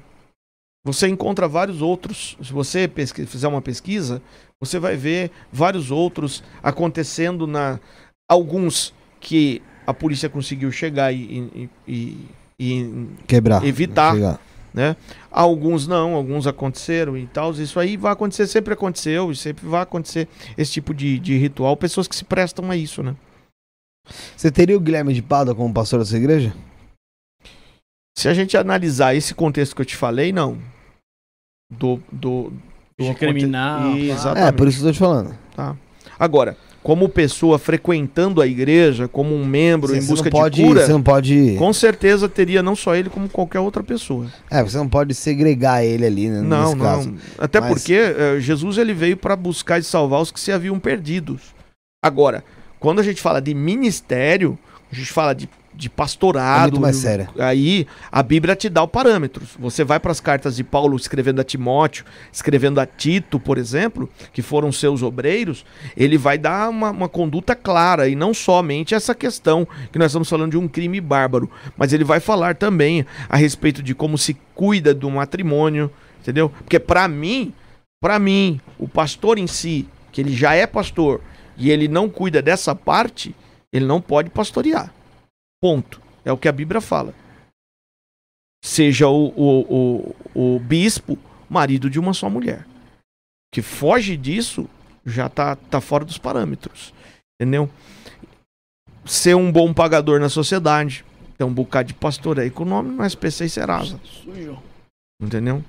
Você 0.85 1.09
encontra 1.09 1.49
vários 1.49 1.81
outros. 1.81 2.37
Se 2.43 2.53
você 2.53 2.87
pesqui- 2.89 3.25
fizer 3.25 3.49
uma 3.49 3.63
pesquisa, 3.63 4.21
você 4.61 4.79
vai 4.79 4.97
ver 4.97 5.31
vários 5.53 5.91
outros 5.91 6.43
acontecendo 6.63 7.47
na. 7.47 7.81
Alguns 8.31 8.93
que 9.21 9.63
a 9.87 9.95
polícia 9.95 10.29
conseguiu 10.29 10.71
chegar 10.73 11.13
e, 11.13 11.21
e- 11.55 11.71
e- 11.89 12.27
e 12.59 13.07
Quebrar. 13.27 13.65
Evitar. 13.65 14.15
chegar. 14.15 14.41
Alguns 15.31 15.87
não, 15.87 16.15
alguns 16.15 16.47
aconteceram 16.47 17.17
e 17.17 17.27
tal. 17.27 17.53
Isso 17.53 17.79
aí 17.79 17.97
vai 17.97 18.13
acontecer, 18.13 18.47
sempre 18.47 18.75
aconteceu 18.75 19.31
e 19.31 19.37
sempre 19.37 19.67
vai 19.67 19.83
acontecer 19.83 20.29
esse 20.57 20.73
tipo 20.73 20.95
de, 20.95 21.19
de 21.19 21.37
ritual. 21.37 21.77
Pessoas 21.77 22.09
que 22.09 22.17
se 22.17 22.25
prestam 22.25 22.71
a 22.71 22.77
isso, 22.77 23.03
né? 23.03 23.15
Você 24.37 24.51
teria 24.51 24.77
o 24.77 24.81
Guilherme 24.81 25.15
de 25.15 25.23
Pada 25.23 25.55
como 25.55 25.73
pastor 25.73 26.01
da 26.01 26.05
sua 26.05 26.19
igreja? 26.19 26.53
Se 28.17 28.29
a 28.29 28.35
gente 28.35 28.57
analisar 28.57 29.15
esse 29.15 29.35
contexto 29.35 29.75
que 29.75 29.83
eu 29.83 29.87
te 29.87 29.97
falei, 29.97 30.33
não. 30.33 30.59
Do. 31.71 32.03
do, 32.11 32.53
do 32.99 33.15
criminal. 33.15 33.97
Exatamente. 33.97 34.49
É, 34.49 34.53
por 34.53 34.69
isso 34.69 34.79
que 34.79 34.85
eu 34.85 34.89
tô 34.89 34.93
te 34.93 34.99
falando. 34.99 35.37
Agora, 36.19 36.57
como 36.83 37.09
pessoa 37.09 37.59
frequentando 37.59 38.41
a 38.41 38.47
igreja, 38.47 39.07
como 39.07 39.35
um 39.35 39.47
membro 39.47 39.95
em 39.95 40.03
busca 40.05 40.29
pode, 40.31 40.57
de 40.61 40.67
cura, 40.67 40.85
Você 40.85 40.93
não 40.93 41.03
pode. 41.03 41.55
com 41.57 41.73
certeza 41.73 42.29
teria 42.29 42.63
não 42.63 42.75
só 42.75 42.97
ele, 42.97 43.09
como 43.09 43.29
qualquer 43.29 43.61
outra 43.61 43.83
pessoa. 43.83 44.27
É, 44.51 44.63
você 44.63 44.77
não 44.79 44.89
pode 44.89 45.15
segregar 45.15 45.85
ele 45.85 46.05
ali, 46.05 46.29
né? 46.29 46.41
Não, 46.41 46.75
não. 46.75 46.85
caso. 46.85 47.15
Até 47.39 47.61
Mas- 47.61 47.69
porque 47.71 47.95
eh, 47.95 48.37
Jesus 48.41 48.79
ele 48.79 48.93
veio 48.93 49.17
para 49.17 49.37
buscar 49.37 49.79
e 49.79 49.83
salvar 49.85 50.21
os 50.21 50.33
que 50.33 50.41
se 50.41 50.51
haviam 50.51 50.79
perdidos. 50.81 51.41
Agora, 52.05 52.43
quando 52.81 52.99
a 52.99 53.03
gente 53.05 53.23
fala 53.23 53.41
de 53.41 53.55
ministério, 53.55 54.59
a 54.91 54.95
gente 54.95 55.13
fala 55.13 55.35
de, 55.35 55.49
de 55.75 55.89
É 55.89 55.91
pastorado. 55.91 56.63
muito 56.63 56.81
mais 56.81 56.97
sério. 56.97 57.29
Aí 57.39 57.87
a 58.11 58.23
Bíblia 58.23 58.55
te 58.55 58.69
dá 58.69 58.83
o 58.83 58.89
parâmetros. 58.89 59.51
Você 59.59 59.85
vai 59.85 59.99
para 59.99 60.13
as 60.13 60.21
cartas 60.21 60.57
de 60.57 60.65
Paulo 60.65 60.97
escrevendo 60.97 61.41
a 61.41 61.45
Timóteo, 61.45 62.05
escrevendo 62.33 62.81
a 62.81 62.87
Tito, 62.87 63.39
por 63.41 63.59
exemplo, 63.59 64.09
que 64.33 64.43
foram 64.43 64.71
seus 64.71 65.03
obreiros, 65.03 65.65
ele 65.97 66.19
vai 66.19 66.39
dar 66.39 66.69
uma, 66.69 66.91
uma 66.91 67.09
conduta 67.09 67.55
clara 67.55 68.09
e 68.09 68.15
não 68.15 68.35
somente 68.35 68.95
essa 68.95 69.15
questão 69.15 69.67
que 69.91 69.99
nós 69.99 70.11
estamos 70.11 70.29
falando 70.29 70.53
de 70.53 70.59
um 70.59 70.69
crime 70.69 71.01
bárbaro, 71.01 71.51
mas 71.77 71.93
ele 71.93 72.05
vai 72.05 72.21
falar 72.21 72.55
também 72.55 73.05
a 73.29 73.37
respeito 73.37 73.83
de 73.83 73.95
como 73.95 74.19
se 74.19 74.37
cuida 74.55 74.95
do 74.95 75.11
matrimônio, 75.11 75.91
entendeu? 76.21 76.49
Porque 76.49 76.79
para 76.79 77.09
mim, 77.09 77.53
para 78.01 78.19
mim, 78.19 78.61
o 78.79 78.89
pastor 78.89 79.39
em 79.39 79.47
si, 79.47 79.89
que 80.11 80.21
ele 80.21 80.35
já 80.35 80.55
é 80.55 80.67
pastor 80.67 81.21
e 81.57 81.71
ele 81.71 81.89
não 81.89 82.09
cuida 82.09 82.43
dessa 82.43 82.75
parte, 82.75 83.35
ele 83.73 83.87
não 83.87 84.01
pode 84.01 84.31
pastorear. 84.31 84.93
Ponto. 85.63 86.03
É 86.25 86.33
o 86.33 86.37
que 86.37 86.49
a 86.49 86.53
Bíblia 86.53 86.81
fala. 86.81 87.15
Seja 88.65 89.09
o, 89.09 89.29
o, 89.29 90.15
o, 90.35 90.57
o 90.57 90.59
bispo 90.59 91.17
marido 91.49 91.89
de 91.89 92.01
uma 92.01 92.13
só 92.13 92.29
mulher. 92.29 92.67
Que 93.53 93.63
foge 93.63 94.17
disso 94.17 94.69
já 95.07 95.29
tá, 95.29 95.55
tá 95.55 95.81
fora 95.81 96.05
dos 96.05 96.19
parâmetros. 96.19 96.93
Entendeu? 97.41 97.71
Ser 99.05 99.37
um 99.37 99.53
bom 99.53 99.73
pagador 99.73 100.19
na 100.19 100.29
sociedade. 100.29 101.05
Tem 101.39 101.47
um 101.47 101.55
bocado 101.55 101.89
de 101.89 101.95
pastor 101.95 102.41
aí 102.41 102.51
com 102.51 102.65
o 102.65 102.67
nome 102.67 102.91
no 102.91 103.05
SPC 103.05 103.45
e 103.45 103.51
Serasa. 103.51 104.01
Entendeu? 105.21 105.63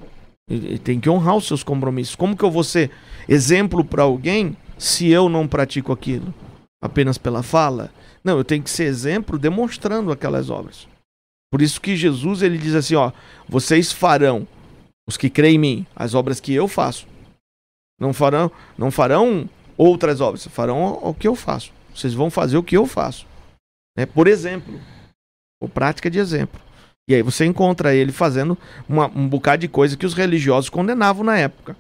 E, 0.49 0.73
e 0.73 0.79
tem 0.79 0.99
que 0.99 1.09
honrar 1.09 1.35
os 1.35 1.47
seus 1.47 1.63
compromissos. 1.63 2.15
Como 2.15 2.35
que 2.35 2.43
eu 2.43 2.51
vou 2.51 2.63
ser 2.63 2.89
exemplo 3.29 3.83
para 3.83 4.03
alguém 4.03 4.57
se 4.77 5.07
eu 5.09 5.29
não 5.29 5.47
pratico 5.47 5.91
aquilo? 5.91 6.33
Apenas 6.81 7.17
pela 7.17 7.43
fala? 7.43 7.91
Não, 8.23 8.37
eu 8.37 8.43
tenho 8.43 8.63
que 8.63 8.69
ser 8.69 8.85
exemplo 8.85 9.37
demonstrando 9.37 10.11
aquelas 10.11 10.49
obras. 10.49 10.87
Por 11.51 11.61
isso 11.61 11.79
que 11.79 11.95
Jesus 11.95 12.41
ele 12.41 12.57
diz 12.57 12.73
assim, 12.73 12.95
ó, 12.95 13.11
vocês 13.47 13.91
farão 13.91 14.47
os 15.07 15.17
que 15.17 15.29
creem 15.29 15.55
em 15.55 15.59
mim 15.59 15.87
as 15.95 16.13
obras 16.13 16.39
que 16.39 16.53
eu 16.53 16.67
faço. 16.67 17.05
Não 17.99 18.13
farão, 18.13 18.51
não 18.77 18.89
farão 18.89 19.47
outras 19.77 20.21
obras, 20.21 20.47
farão 20.47 20.99
o 21.01 21.13
que 21.13 21.27
eu 21.27 21.35
faço. 21.35 21.71
Vocês 21.93 22.13
vão 22.13 22.29
fazer 22.29 22.57
o 22.57 22.63
que 22.63 22.75
eu 22.75 22.85
faço. 22.85 23.27
Né? 23.95 24.05
Por 24.05 24.27
exemplo, 24.27 24.79
ou 25.61 25.69
prática 25.69 26.09
de 26.09 26.19
exemplo. 26.19 26.59
E 27.07 27.13
aí 27.13 27.21
você 27.21 27.45
encontra 27.45 27.93
ele 27.93 28.11
fazendo 28.11 28.57
uma, 28.87 29.07
um 29.07 29.27
bocado 29.27 29.61
de 29.61 29.67
coisa 29.67 29.97
que 29.97 30.05
os 30.05 30.13
religiosos 30.13 30.69
condenavam 30.69 31.23
na 31.23 31.37
época. 31.37 31.75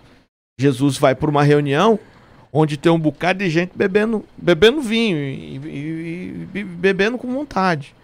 Jesus 0.59 0.97
vai 0.97 1.15
para 1.15 1.29
uma 1.29 1.43
reunião 1.43 1.99
onde 2.53 2.77
tem 2.77 2.91
um 2.91 2.99
bocado 2.99 3.39
de 3.39 3.49
gente 3.49 3.75
bebendo, 3.75 4.23
bebendo 4.37 4.79
vinho 4.81 5.17
e, 5.17 5.57
e- 5.57 6.47
e 6.59 6.63
bebendo 6.63 7.17
com 7.17 7.33
vontade. 7.33 7.95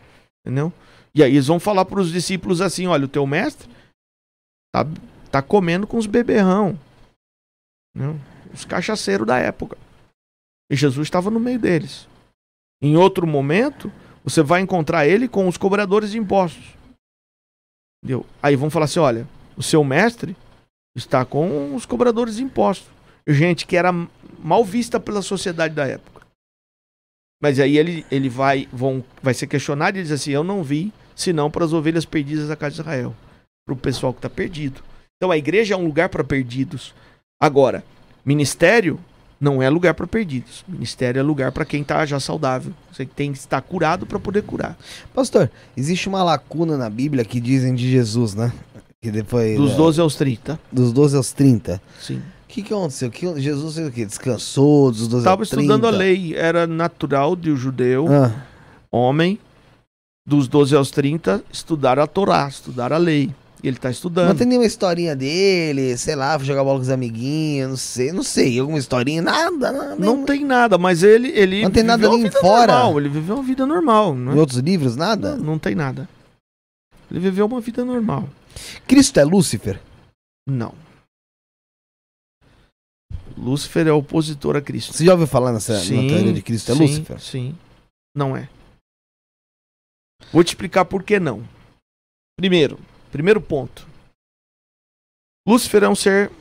Entendeu? 0.44 0.74
E 1.14 1.24
aí 1.24 1.34
eles 1.34 1.48
vão 1.48 1.60
falar 1.60 1.86
para 1.86 2.00
os 2.00 2.12
discípulos 2.12 2.60
assim: 2.60 2.88
olha, 2.88 3.06
o 3.06 3.10
teu 3.10 3.26
mestre 3.28 3.70
tá, 4.74 4.86
tá 5.32 5.42
comendo 5.42 5.86
com 5.86 5.98
os 5.98 6.08
beberrão. 6.08 6.78
Entendeu? 7.96 8.20
Os 8.54 8.66
cachaceiros 8.66 9.28
da 9.28 9.38
época. 9.38 9.78
E 10.72 10.76
Jesus 10.76 11.08
estava 11.08 11.30
no 11.30 11.40
meio 11.40 11.60
deles. 11.60 12.08
Em 12.82 12.96
outro 12.96 13.28
momento, 13.28 13.92
você 14.24 14.42
vai 14.42 14.62
encontrar 14.62 15.06
ele 15.08 15.28
com 15.28 15.48
os 15.48 15.58
cobradores 15.58 16.12
de 16.12 16.18
impostos. 16.18 16.64
Entendeu? 18.04 18.26
Aí 18.42 18.56
vão 18.56 18.70
falar 18.70 18.86
assim: 18.86 19.00
olha, 19.00 19.28
o 19.58 19.62
seu 19.62 19.84
mestre 19.84 20.36
está 20.96 21.26
com 21.26 21.76
os 21.76 21.86
cobradores 21.86 22.38
de 22.38 22.44
impostos. 22.44 22.88
Gente 23.32 23.68
que 23.68 23.78
era 23.78 23.94
mal 24.44 24.66
vista 24.66 25.00
pela 25.00 25.22
sociedade 25.22 25.76
da 25.76 25.88
época. 25.88 26.26
Mas 27.42 27.60
aí 27.60 27.78
ele, 27.78 28.06
ele 28.12 28.28
vai, 28.28 28.68
vão, 28.72 29.04
vai 29.22 29.34
ser 29.34 29.48
questionado 29.48 29.98
e 29.98 30.02
diz 30.02 30.12
assim: 30.12 30.32
Eu 30.32 30.44
não 30.44 30.64
vi, 30.64 30.92
senão 31.16 31.50
para 31.50 31.64
as 31.64 31.74
ovelhas 31.74 32.06
perdidas 32.06 32.48
da 32.48 32.56
casa 32.56 32.76
de 32.76 32.82
Israel. 32.82 33.16
Para 33.66 33.74
o 33.74 33.78
pessoal 33.78 34.14
que 34.14 34.20
está 34.20 34.30
perdido. 34.30 34.82
Então 35.18 35.32
a 35.32 35.38
igreja 35.38 35.74
é 35.74 35.78
um 35.78 35.86
lugar 35.86 36.10
para 36.10 36.24
perdidos. 36.24 36.94
Agora, 37.40 37.84
ministério 38.26 39.00
não 39.40 39.62
é 39.62 39.70
lugar 39.70 39.94
para 39.94 40.08
perdidos. 40.08 40.66
Ministério 40.68 41.20
é 41.20 41.24
lugar 41.24 41.52
para 41.52 41.66
quem 41.66 41.82
está 41.82 42.06
já 42.06 42.20
saudável. 42.20 42.74
Você 42.92 43.06
tem 43.06 43.32
que 43.32 43.38
estar 43.38 43.62
curado 43.62 44.06
para 44.06 44.20
poder 44.20 44.44
curar. 44.44 44.78
Pastor, 45.14 45.50
existe 45.78 46.10
uma 46.10 46.24
lacuna 46.24 46.78
na 46.78 46.90
Bíblia 46.90 47.24
que 47.24 47.40
dizem 47.40 47.74
de 47.74 47.90
Jesus, 47.90 48.36
né? 48.36 48.52
Que 49.02 49.12
depois. 49.12 49.56
Dos 49.58 49.74
é, 49.74 49.76
12 49.78 50.02
aos 50.02 50.16
30. 50.16 50.60
dos 50.72 50.92
12 50.92 51.16
aos 51.16 51.32
30. 51.32 51.82
Sim. 52.02 52.22
O 52.50 52.52
que, 52.52 52.64
que 52.64 52.74
aconteceu? 52.74 53.12
Que 53.12 53.40
Jesus 53.40 53.76
fez 53.76 53.88
o 53.88 53.92
quê? 53.92 54.06
Descansou 54.08 54.90
dos 54.90 55.08
12 55.08 55.18
Estava 55.20 55.42
aos 55.44 55.50
30? 55.50 55.62
estudando 55.62 55.86
a 55.86 55.96
lei. 55.96 56.36
Era 56.36 56.66
natural 56.66 57.36
de 57.36 57.52
um 57.52 57.56
judeu, 57.56 58.08
Ah, 58.12 58.44
homem, 58.92 59.38
dos 60.28 60.48
12 60.48 60.76
aos 60.76 60.90
30, 60.90 61.44
estudar 61.54 62.00
a 62.00 62.08
Torá, 62.08 62.48
estudar 62.48 62.92
a 62.92 62.98
lei. 62.98 63.30
E 63.62 63.68
ele 63.68 63.76
está 63.78 63.90
não 63.90 63.92
estudando. 63.94 64.36
tem 64.38 64.48
nenhuma 64.48 64.66
historinha 64.66 65.16
dele, 65.16 65.96
sei 65.98 66.16
lá, 66.16 66.40
foi 66.40 66.48
jogar 66.48 66.64
bola 66.64 66.78
com 66.78 66.84
os 66.84 66.90
amiguinhos, 66.90 67.70
não 67.70 67.78
sei, 67.78 68.12
não 68.14 68.24
sei. 68.24 68.58
Alguma 68.60 68.80
historinha? 68.80 69.22
Nada, 69.22 69.72
nada. 69.72 69.96
Não 69.98 70.24
tem 70.26 70.44
nada, 70.44 70.78
mas 70.80 71.04
ele. 71.04 71.28
ele 71.36 71.62
Não 71.62 71.70
tem 71.70 71.84
nada 71.84 72.10
nem 72.10 72.32
fora? 72.32 72.72
Normal, 72.74 73.00
ele 73.00 73.10
viveu 73.10 73.36
uma 73.36 73.44
vida 73.44 73.66
normal. 73.68 74.16
Não, 74.16 74.34
Em 74.34 74.40
outros 74.40 74.58
livros, 74.58 74.96
nada? 74.96 75.36
não, 75.36 75.44
não 75.46 75.60
tem 75.60 75.76
nada. 75.76 76.10
Ele 77.12 77.20
viveu 77.20 77.46
uma 77.46 77.62
vida 77.62 77.86
normal. 77.86 78.28
Cristo 78.88 79.20
é 79.20 79.24
Lúcifer? 79.24 79.80
Não. 80.50 80.74
Lúcifer 83.40 83.88
é 83.88 83.92
opositor 83.92 84.56
a 84.56 84.62
Cristo. 84.62 84.94
Você 84.94 85.06
já 85.06 85.14
ouviu 85.14 85.28
falar 85.28 85.54
nessa 85.54 85.74
na 85.80 85.86
teoria 85.86 86.34
de 86.34 86.42
Cristo 86.42 86.72
é 86.72 86.76
sim, 86.76 86.82
Lúcifer? 86.82 87.20
Sim. 87.20 87.58
Não 88.16 88.36
é. 88.36 88.50
Vou 90.34 90.44
te 90.44 90.50
explicar 90.50 90.86
por 90.86 91.04
que 91.04 91.20
não. 91.20 91.48
Primeiro, 92.38 92.78
primeiro 93.12 93.42
ponto. 93.42 93.88
Lúcifer 95.48 95.84
é 95.84 95.90
um 95.90 95.96
ser 95.96 96.32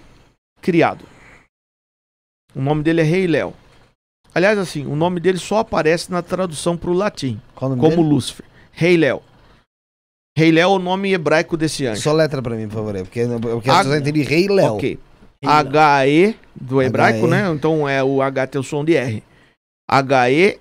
criado. 0.60 1.05
O 2.55 2.60
nome 2.60 2.83
dele 2.83 3.01
é 3.01 3.05
Rei 3.05 3.27
Léo. 3.27 3.55
Aliás, 4.35 4.59
assim, 4.59 4.86
o 4.86 4.94
nome 4.97 5.20
dele 5.20 5.39
só 5.39 5.59
aparece 5.59 6.10
na 6.10 6.23
tradução 6.23 6.77
para 6.77 6.91
o 6.91 6.94
latim, 6.94 7.41
como 7.55 7.77
dele? 7.77 7.97
Lúcifer. 8.02 8.44
Rei 8.73 8.97
Léo. 8.97 9.23
Rei 10.36 10.52
Léo 10.52 10.65
é 10.65 10.67
o 10.67 10.78
nome 10.78 11.12
hebraico 11.12 11.57
desse 11.57 11.86
anjo. 11.86 12.01
Só 12.02 12.12
letra 12.12 12.41
pra 12.43 12.55
mim, 12.55 12.68
por 12.68 12.75
favor. 12.75 12.94
Porque, 12.99 13.25
porque 13.41 13.70
Ah, 13.70 13.81
eu 13.83 13.85
só 13.85 13.97
entendi 13.97 14.23
Rei 14.23 14.47
Léo. 14.47 14.75
Ok. 14.75 14.99
H-E 15.44 16.36
do 16.55 16.83
hebraico, 16.83 17.26
H-E. 17.26 17.31
né? 17.31 17.49
Então 17.50 17.89
é 17.89 18.02
o 18.02 18.20
H 18.20 18.47
tem 18.49 18.60
o 18.60 18.65
som 18.65 18.84
de 18.84 18.97
R. 18.97 19.23
H-E-I-L-E-L. 19.89 20.58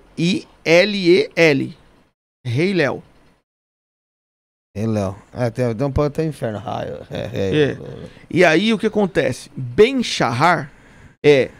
Rei 2.46 2.72
Léo. 2.72 3.02
Rei 4.76 4.86
Léo. 4.86 5.16
É, 5.34 5.50
tem, 5.50 5.74
tem 5.74 5.86
um 5.86 5.92
pão 5.92 6.04
até 6.04 6.24
inferno. 6.24 6.58
Raio. 6.58 7.06
É, 7.10 7.30
é. 7.32 7.72
É. 7.72 7.76
E 8.30 8.44
aí 8.44 8.72
o 8.72 8.78
que 8.78 8.86
acontece? 8.86 9.50
Ben 9.56 10.02
Shahar 10.02 10.70
é 11.24 11.50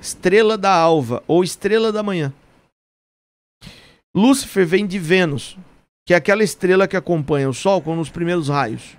estrela 0.00 0.56
da 0.58 0.74
alva 0.74 1.22
ou 1.28 1.44
estrela 1.44 1.92
da 1.92 2.02
manhã. 2.02 2.32
Lúcifer 4.14 4.66
vem 4.66 4.86
de 4.86 4.98
Vênus, 4.98 5.56
que 6.06 6.12
é 6.12 6.16
aquela 6.16 6.42
estrela 6.42 6.88
que 6.88 6.96
acompanha 6.96 7.48
o 7.48 7.54
Sol 7.54 7.80
com 7.80 7.98
os 7.98 8.10
primeiros 8.10 8.48
raios. 8.48 8.96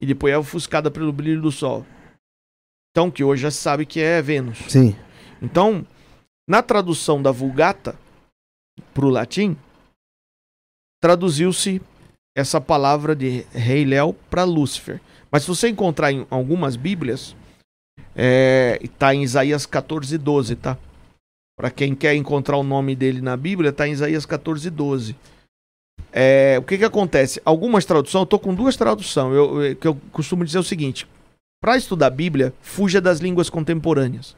E 0.00 0.06
depois 0.06 0.34
é 0.34 0.38
ofuscada 0.38 0.90
pelo 0.90 1.12
brilho 1.12 1.40
do 1.40 1.50
Sol. 1.50 1.86
Então, 2.92 3.10
que 3.10 3.24
hoje 3.24 3.42
já 3.42 3.50
se 3.50 3.56
sabe 3.56 3.86
que 3.86 4.00
é 4.00 4.20
Vênus. 4.20 4.58
Sim. 4.68 4.94
Então, 5.40 5.84
na 6.48 6.62
tradução 6.62 7.22
da 7.22 7.30
Vulgata 7.32 7.98
para 8.92 9.06
o 9.06 9.10
latim, 9.10 9.56
traduziu-se 11.02 11.80
essa 12.36 12.60
palavra 12.60 13.16
de 13.16 13.46
Rei 13.52 13.84
Léo 13.84 14.12
para 14.30 14.44
Lúcifer. 14.44 15.00
Mas 15.30 15.42
se 15.42 15.48
você 15.48 15.68
encontrar 15.68 16.12
em 16.12 16.26
algumas 16.30 16.76
Bíblias, 16.76 17.34
está 18.82 19.14
em 19.14 19.22
Isaías 19.22 19.64
14, 19.64 20.16
12, 20.18 20.56
tá? 20.56 20.76
Para 21.58 21.70
quem 21.70 21.94
quer 21.94 22.14
encontrar 22.14 22.56
o 22.58 22.62
nome 22.62 22.94
dele 22.94 23.20
na 23.22 23.36
Bíblia, 23.36 23.70
está 23.70 23.88
em 23.88 23.92
Isaías 23.92 24.26
14, 24.26 24.68
12. 24.68 25.16
É, 26.12 26.56
o 26.58 26.62
que 26.62 26.76
que 26.76 26.84
acontece? 26.84 27.40
Algumas 27.44 27.86
traduções, 27.86 28.20
eu 28.22 28.26
tô 28.26 28.38
com 28.38 28.54
duas 28.54 28.76
traduções, 28.76 29.34
eu, 29.34 29.62
eu- 29.62 29.76
que 29.76 29.86
eu 29.88 29.94
costumo 30.12 30.44
dizer 30.44 30.58
o 30.58 30.62
seguinte: 30.62 31.06
para 31.62 31.78
estudar 31.78 32.08
a 32.08 32.10
Bíblia, 32.10 32.52
fuja 32.60 33.00
das 33.00 33.20
línguas 33.20 33.48
contemporâneas 33.48 34.36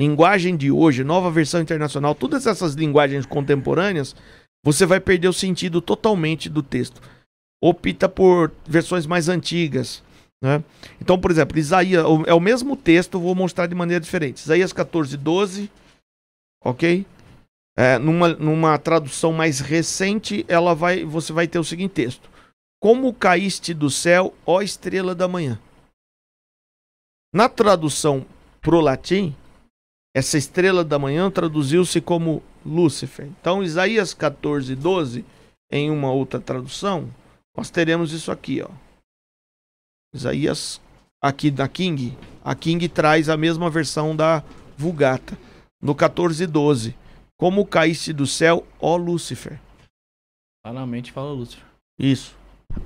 linguagem 0.00 0.56
de 0.56 0.70
hoje, 0.70 1.04
nova 1.04 1.30
versão 1.30 1.60
internacional, 1.60 2.14
todas 2.14 2.46
essas 2.46 2.74
linguagens 2.74 3.26
contemporâneas, 3.26 4.16
você 4.64 4.86
vai 4.86 4.98
perder 4.98 5.28
o 5.28 5.32
sentido 5.32 5.80
totalmente 5.80 6.48
do 6.48 6.62
texto. 6.62 7.02
Opta 7.62 8.08
por 8.08 8.50
versões 8.66 9.06
mais 9.06 9.28
antigas. 9.28 10.02
Né? 10.42 10.64
Então, 11.00 11.20
por 11.20 11.30
exemplo, 11.30 11.58
Isaías, 11.58 12.04
é 12.26 12.32
o 12.32 12.40
mesmo 12.40 12.76
texto, 12.76 13.20
vou 13.20 13.34
mostrar 13.34 13.66
de 13.66 13.74
maneira 13.74 14.02
diferente. 14.02 14.38
Isaías 14.38 14.72
14, 14.72 15.16
12, 15.18 15.70
ok? 16.64 17.04
É, 17.76 17.98
numa, 17.98 18.28
numa 18.30 18.78
tradução 18.78 19.32
mais 19.32 19.60
recente, 19.60 20.44
ela 20.48 20.74
vai, 20.74 21.04
você 21.04 21.32
vai 21.32 21.46
ter 21.46 21.58
o 21.58 21.64
seguinte 21.64 21.92
texto: 21.92 22.28
Como 22.80 23.12
caíste 23.12 23.72
do 23.72 23.90
céu, 23.90 24.34
ó 24.44 24.60
estrela 24.62 25.14
da 25.14 25.28
manhã. 25.28 25.58
Na 27.32 27.48
tradução 27.48 28.26
pro 28.60 28.80
latim, 28.80 29.34
essa 30.14 30.36
estrela 30.36 30.84
da 30.84 30.98
manhã 30.98 31.30
traduziu-se 31.30 32.00
como 32.00 32.42
Lúcifer. 32.66 33.26
Então, 33.26 33.62
Isaías 33.62 34.12
14, 34.12 34.74
12, 34.74 35.24
em 35.70 35.90
uma 35.90 36.10
outra 36.10 36.40
tradução, 36.40 37.08
nós 37.56 37.70
teremos 37.70 38.12
isso 38.12 38.32
aqui, 38.32 38.60
ó. 38.60 38.68
Isaías, 40.12 40.80
aqui 41.22 41.50
da 41.50 41.68
King, 41.68 42.18
a 42.44 42.54
King 42.56 42.88
traz 42.88 43.28
a 43.28 43.36
mesma 43.36 43.70
versão 43.70 44.16
da 44.16 44.42
Vulgata. 44.76 45.38
No 45.80 45.94
14, 45.94 46.46
12, 46.46 46.96
como 47.38 47.64
caíste 47.64 48.12
do 48.12 48.26
céu, 48.26 48.66
ó 48.80 48.96
Lúcifer. 48.96 49.60
Claramente 50.64 51.12
fala 51.12 51.32
Lúcifer. 51.32 51.64
Isso. 51.98 52.36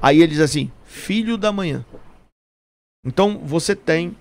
Aí 0.00 0.18
ele 0.18 0.32
diz 0.32 0.40
assim: 0.40 0.70
Filho 0.84 1.36
da 1.36 1.50
manhã. 1.50 1.84
Então 3.04 3.38
você 3.38 3.74
tem 3.74 4.16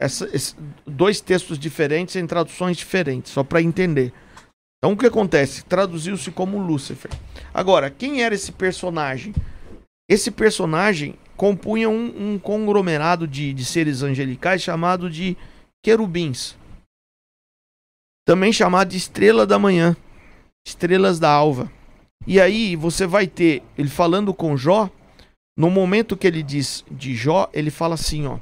essa- 0.00 0.28
esse- 0.34 0.54
dois 0.86 1.20
textos 1.20 1.58
diferentes 1.58 2.16
em 2.16 2.26
traduções 2.26 2.76
diferentes, 2.76 3.32
só 3.32 3.42
para 3.42 3.62
entender. 3.62 4.12
Então 4.78 4.92
o 4.92 4.96
que 4.96 5.06
acontece? 5.06 5.64
Traduziu-se 5.64 6.30
como 6.30 6.58
Lúcifer. 6.58 7.10
Agora, 7.52 7.90
quem 7.90 8.22
era 8.22 8.34
esse 8.34 8.52
personagem? 8.52 9.34
Esse 10.08 10.30
personagem 10.30 11.16
compunha 11.36 11.88
um, 11.88 12.34
um 12.34 12.38
conglomerado 12.38 13.26
de, 13.26 13.52
de 13.52 13.64
seres 13.64 14.02
angelicais 14.02 14.62
chamado 14.62 15.10
de 15.10 15.36
querubins. 15.84 16.56
Também 18.26 18.52
chamado 18.52 18.88
de 18.90 18.96
estrela 18.96 19.46
da 19.46 19.58
manhã, 19.58 19.96
estrelas 20.66 21.18
da 21.18 21.30
alva. 21.30 21.70
E 22.26 22.40
aí 22.40 22.74
você 22.76 23.06
vai 23.06 23.26
ter 23.26 23.62
ele 23.78 23.88
falando 23.88 24.34
com 24.34 24.56
Jó, 24.56 24.90
No 25.58 25.70
momento 25.70 26.16
que 26.18 26.26
ele 26.26 26.42
diz 26.42 26.84
de 26.90 27.14
Jó, 27.14 27.48
ele 27.52 27.70
fala 27.70 27.94
assim, 27.94 28.26
ó, 28.26 28.38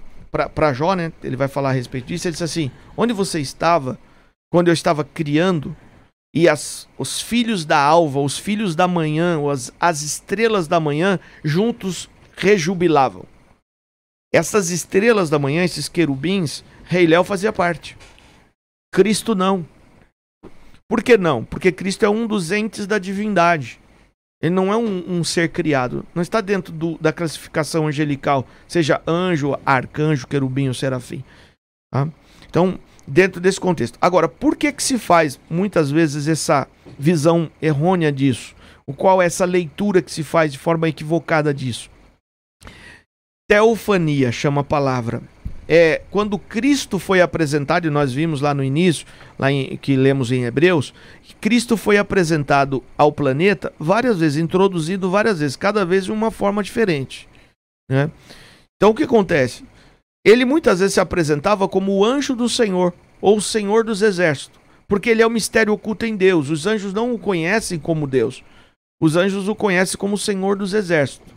para 0.48 0.72
Jó, 0.72 0.94
né? 0.94 1.12
Ele 1.22 1.36
vai 1.36 1.48
falar 1.48 1.70
a 1.70 1.72
respeito 1.72 2.06
disso. 2.06 2.26
Ele 2.26 2.32
diz 2.32 2.42
assim: 2.42 2.70
Onde 2.96 3.12
você 3.12 3.40
estava 3.40 3.98
quando 4.50 4.68
eu 4.68 4.74
estava 4.74 5.04
criando 5.04 5.76
e 6.34 6.48
as, 6.48 6.88
os 6.98 7.20
filhos 7.20 7.64
da 7.64 7.78
alva, 7.78 8.20
os 8.20 8.36
filhos 8.36 8.74
da 8.74 8.88
manhã, 8.88 9.38
as, 9.50 9.72
as 9.78 10.02
estrelas 10.02 10.66
da 10.66 10.80
manhã 10.80 11.20
juntos 11.44 12.10
rejubilavam. 12.36 13.24
Essas 14.32 14.70
estrelas 14.70 15.30
da 15.30 15.38
manhã, 15.38 15.62
esses 15.64 15.88
querubins, 15.88 16.64
Rei 16.84 17.06
Léo 17.06 17.22
fazia 17.22 17.52
parte. 17.52 17.96
Cristo 18.92 19.36
não. 19.36 19.64
Por 20.88 21.04
que 21.04 21.16
não? 21.16 21.44
Porque 21.44 21.70
Cristo 21.70 22.04
é 22.04 22.08
um 22.08 22.26
dos 22.26 22.50
entes 22.50 22.84
da 22.86 22.98
divindade. 22.98 23.80
Ele 24.44 24.54
não 24.54 24.70
é 24.70 24.76
um, 24.76 25.02
um 25.08 25.24
ser 25.24 25.48
criado. 25.48 26.04
Não 26.14 26.20
está 26.20 26.42
dentro 26.42 26.70
do, 26.70 26.98
da 26.98 27.14
classificação 27.14 27.86
angelical, 27.86 28.46
seja 28.68 29.00
anjo, 29.06 29.58
arcanjo, 29.64 30.26
querubim 30.26 30.68
ou 30.68 30.74
serafim. 30.74 31.24
Tá? 31.90 32.06
Então, 32.50 32.78
dentro 33.08 33.40
desse 33.40 33.58
contexto. 33.58 33.98
Agora, 34.02 34.28
por 34.28 34.54
que, 34.54 34.70
que 34.70 34.82
se 34.82 34.98
faz 34.98 35.40
muitas 35.48 35.90
vezes 35.90 36.28
essa 36.28 36.68
visão 36.98 37.50
errônea 37.62 38.12
disso? 38.12 38.54
O 38.86 38.92
qual 38.92 39.22
é 39.22 39.24
essa 39.24 39.46
leitura 39.46 40.02
que 40.02 40.12
se 40.12 40.22
faz 40.22 40.52
de 40.52 40.58
forma 40.58 40.90
equivocada 40.90 41.54
disso? 41.54 41.88
Teofania 43.48 44.30
chama 44.30 44.60
a 44.60 44.64
palavra 44.64 45.22
é, 45.68 46.02
quando 46.10 46.38
Cristo 46.38 46.98
foi 46.98 47.20
apresentado, 47.20 47.86
e 47.86 47.90
nós 47.90 48.12
vimos 48.12 48.40
lá 48.40 48.52
no 48.52 48.62
início, 48.62 49.06
lá 49.38 49.50
em, 49.50 49.76
que 49.76 49.96
lemos 49.96 50.30
em 50.30 50.44
Hebreus, 50.44 50.92
Cristo 51.40 51.76
foi 51.76 51.96
apresentado 51.96 52.82
ao 52.96 53.10
planeta 53.10 53.72
várias 53.78 54.18
vezes, 54.18 54.38
introduzido 54.38 55.10
várias 55.10 55.40
vezes, 55.40 55.56
cada 55.56 55.84
vez 55.84 56.04
de 56.04 56.12
uma 56.12 56.30
forma 56.30 56.62
diferente. 56.62 57.28
Né? 57.90 58.10
Então 58.76 58.90
o 58.90 58.94
que 58.94 59.04
acontece? 59.04 59.64
Ele 60.24 60.44
muitas 60.44 60.80
vezes 60.80 60.94
se 60.94 61.00
apresentava 61.00 61.68
como 61.68 61.92
o 61.92 62.04
anjo 62.04 62.34
do 62.34 62.48
Senhor, 62.48 62.92
ou 63.20 63.38
o 63.38 63.42
Senhor 63.42 63.84
dos 63.84 64.02
Exércitos, 64.02 64.60
porque 64.86 65.10
ele 65.10 65.22
é 65.22 65.26
o 65.26 65.30
mistério 65.30 65.72
oculto 65.72 66.04
em 66.04 66.16
Deus. 66.16 66.50
Os 66.50 66.66
anjos 66.66 66.92
não 66.92 67.14
o 67.14 67.18
conhecem 67.18 67.78
como 67.78 68.06
Deus, 68.06 68.42
os 69.00 69.16
anjos 69.16 69.48
o 69.48 69.54
conhecem 69.54 69.98
como 69.98 70.14
o 70.14 70.18
Senhor 70.18 70.56
dos 70.56 70.74
Exércitos. 70.74 71.32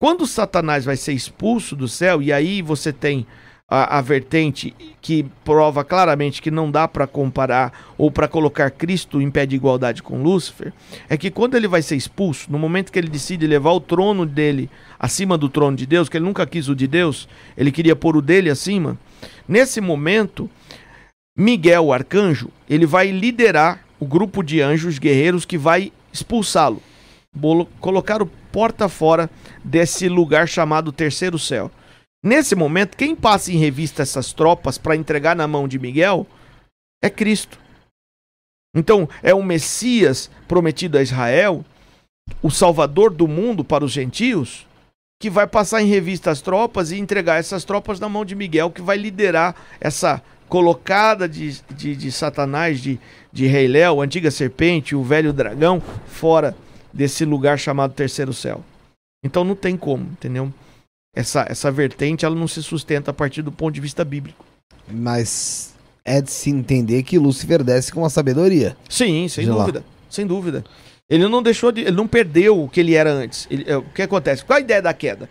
Quando 0.00 0.26
Satanás 0.26 0.84
vai 0.84 0.96
ser 0.96 1.12
expulso 1.12 1.74
do 1.74 1.88
céu, 1.88 2.20
e 2.20 2.32
aí 2.32 2.60
você 2.60 2.92
tem 2.92 3.26
a, 3.68 3.98
a 3.98 4.00
vertente 4.00 4.74
que 5.00 5.24
prova 5.44 5.84
claramente 5.84 6.42
que 6.42 6.50
não 6.50 6.70
dá 6.70 6.86
para 6.86 7.06
comparar 7.06 7.72
ou 7.96 8.10
para 8.10 8.28
colocar 8.28 8.70
Cristo 8.70 9.20
em 9.20 9.30
pé 9.30 9.46
de 9.46 9.56
igualdade 9.56 10.02
com 10.02 10.22
Lúcifer, 10.22 10.72
é 11.08 11.16
que 11.16 11.30
quando 11.30 11.56
ele 11.56 11.66
vai 11.66 11.82
ser 11.82 11.96
expulso, 11.96 12.50
no 12.50 12.58
momento 12.58 12.92
que 12.92 12.98
ele 12.98 13.08
decide 13.08 13.46
levar 13.46 13.72
o 13.72 13.80
trono 13.80 14.26
dele 14.26 14.70
acima 14.98 15.38
do 15.38 15.48
trono 15.48 15.76
de 15.76 15.86
Deus, 15.86 16.08
que 16.08 16.16
ele 16.16 16.24
nunca 16.24 16.46
quis 16.46 16.68
o 16.68 16.74
de 16.74 16.86
Deus, 16.86 17.28
ele 17.56 17.72
queria 17.72 17.96
pôr 17.96 18.16
o 18.16 18.22
dele 18.22 18.50
acima, 18.50 18.98
nesse 19.48 19.80
momento, 19.80 20.48
Miguel, 21.36 21.86
o 21.86 21.92
arcanjo, 21.92 22.50
ele 22.68 22.86
vai 22.86 23.10
liderar 23.10 23.84
o 23.98 24.06
grupo 24.06 24.42
de 24.42 24.60
anjos 24.60 24.98
guerreiros 24.98 25.44
que 25.44 25.56
vai 25.56 25.90
expulsá-lo, 26.12 26.82
colocar 27.80 28.22
o 28.22 28.26
porta 28.26 28.88
fora 28.88 29.28
desse 29.64 30.08
lugar 30.08 30.46
chamado 30.46 30.92
terceiro 30.92 31.38
céu. 31.38 31.70
Nesse 32.24 32.54
momento, 32.54 32.96
quem 32.96 33.14
passa 33.14 33.52
em 33.52 33.58
revista 33.58 34.00
essas 34.00 34.32
tropas 34.32 34.78
para 34.78 34.96
entregar 34.96 35.36
na 35.36 35.46
mão 35.46 35.68
de 35.68 35.78
Miguel 35.78 36.26
é 37.02 37.10
Cristo. 37.10 37.58
Então, 38.74 39.06
é 39.22 39.34
o 39.34 39.42
Messias 39.42 40.30
prometido 40.48 40.96
a 40.96 41.02
Israel, 41.02 41.62
o 42.42 42.50
Salvador 42.50 43.12
do 43.12 43.28
mundo 43.28 43.62
para 43.62 43.84
os 43.84 43.92
gentios, 43.92 44.66
que 45.20 45.28
vai 45.28 45.46
passar 45.46 45.82
em 45.82 45.86
revista 45.86 46.30
as 46.30 46.40
tropas 46.40 46.90
e 46.90 46.98
entregar 46.98 47.38
essas 47.38 47.62
tropas 47.62 48.00
na 48.00 48.08
mão 48.08 48.24
de 48.24 48.34
Miguel, 48.34 48.70
que 48.70 48.80
vai 48.80 48.96
liderar 48.96 49.54
essa 49.78 50.22
colocada 50.48 51.28
de, 51.28 51.60
de, 51.76 51.94
de 51.94 52.10
Satanás, 52.10 52.80
de, 52.80 52.98
de 53.30 53.46
Rei 53.46 53.68
Léo, 53.68 54.00
antiga 54.00 54.30
serpente, 54.30 54.96
o 54.96 55.02
velho 55.02 55.30
dragão, 55.30 55.78
fora 56.06 56.56
desse 56.90 57.26
lugar 57.26 57.58
chamado 57.58 57.92
Terceiro 57.92 58.32
Céu. 58.32 58.64
Então 59.22 59.44
não 59.44 59.54
tem 59.54 59.76
como, 59.76 60.04
entendeu? 60.04 60.50
Essa, 61.14 61.46
essa 61.48 61.70
vertente 61.70 62.24
ela 62.24 62.34
não 62.34 62.48
se 62.48 62.62
sustenta 62.62 63.10
a 63.10 63.14
partir 63.14 63.42
do 63.42 63.52
ponto 63.52 63.74
de 63.74 63.80
vista 63.80 64.04
bíblico. 64.04 64.44
Mas 64.88 65.74
é 66.04 66.20
de 66.20 66.30
se 66.30 66.50
entender 66.50 67.02
que 67.02 67.18
Lúcifer 67.18 67.62
desce 67.62 67.92
com 67.92 68.04
a 68.04 68.10
sabedoria. 68.10 68.76
Sim, 68.88 69.26
sem 69.28 69.44
de 69.44 69.50
dúvida. 69.50 69.78
Lá. 69.78 69.84
Sem 70.10 70.26
dúvida. 70.26 70.64
Ele 71.08 71.28
não 71.28 71.42
deixou 71.42 71.70
de. 71.70 71.82
Ele 71.82 71.92
não 71.92 72.06
perdeu 72.06 72.62
o 72.62 72.68
que 72.68 72.80
ele 72.80 72.94
era 72.94 73.12
antes. 73.12 73.46
Ele, 73.50 73.64
é, 73.66 73.76
o 73.76 73.82
que 73.82 74.02
acontece? 74.02 74.44
Qual 74.44 74.56
a 74.56 74.60
ideia 74.60 74.82
da 74.82 74.92
queda? 74.92 75.28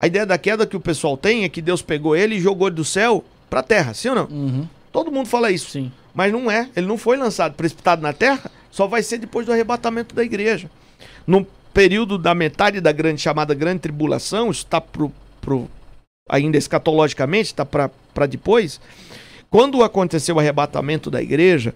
A 0.00 0.06
ideia 0.06 0.26
da 0.26 0.36
queda 0.36 0.66
que 0.66 0.76
o 0.76 0.80
pessoal 0.80 1.16
tem 1.16 1.44
é 1.44 1.48
que 1.48 1.62
Deus 1.62 1.80
pegou 1.80 2.16
ele 2.16 2.36
e 2.36 2.40
jogou 2.40 2.68
ele 2.68 2.76
do 2.76 2.84
céu 2.84 3.24
pra 3.48 3.62
terra, 3.62 3.94
sim 3.94 4.08
ou 4.08 4.14
não? 4.14 4.24
Uhum. 4.24 4.68
Todo 4.90 5.12
mundo 5.12 5.28
fala 5.28 5.50
isso. 5.50 5.70
Sim. 5.70 5.92
Mas 6.14 6.32
não 6.32 6.50
é. 6.50 6.68
Ele 6.74 6.86
não 6.86 6.98
foi 6.98 7.16
lançado, 7.16 7.54
precipitado 7.54 8.02
na 8.02 8.12
terra, 8.12 8.50
só 8.70 8.86
vai 8.86 9.02
ser 9.02 9.18
depois 9.18 9.46
do 9.46 9.52
arrebatamento 9.52 10.14
da 10.14 10.24
igreja. 10.24 10.70
No 11.26 11.46
período 11.72 12.18
da 12.18 12.34
metade 12.34 12.80
da 12.80 12.92
grande 12.92 13.20
chamada 13.20 13.54
grande 13.54 13.80
tribulação, 13.80 14.50
isso 14.50 14.64
está 14.64 14.80
pro, 14.80 15.12
pro, 15.40 15.68
ainda 16.28 16.56
escatologicamente, 16.56 17.46
está 17.46 17.64
para 17.64 18.26
depois. 18.28 18.80
Quando 19.50 19.82
aconteceu 19.82 20.36
o 20.36 20.38
arrebatamento 20.38 21.10
da 21.10 21.22
igreja, 21.22 21.74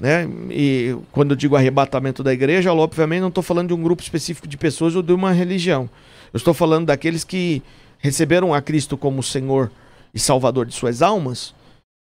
né? 0.00 0.28
E 0.50 0.96
quando 1.12 1.30
eu 1.32 1.36
digo 1.36 1.56
arrebatamento 1.56 2.22
da 2.22 2.32
igreja, 2.32 2.72
obviamente 2.72 3.20
não 3.20 3.28
estou 3.28 3.42
falando 3.42 3.68
de 3.68 3.74
um 3.74 3.82
grupo 3.82 4.02
específico 4.02 4.46
de 4.48 4.56
pessoas 4.56 4.96
ou 4.96 5.02
de 5.02 5.12
uma 5.12 5.32
religião. 5.32 5.88
Eu 6.32 6.38
estou 6.38 6.52
falando 6.52 6.86
daqueles 6.86 7.24
que 7.24 7.62
receberam 7.98 8.52
a 8.52 8.60
Cristo 8.60 8.96
como 8.98 9.22
Senhor 9.22 9.70
e 10.12 10.18
Salvador 10.18 10.66
de 10.66 10.74
suas 10.74 11.00
almas, 11.00 11.54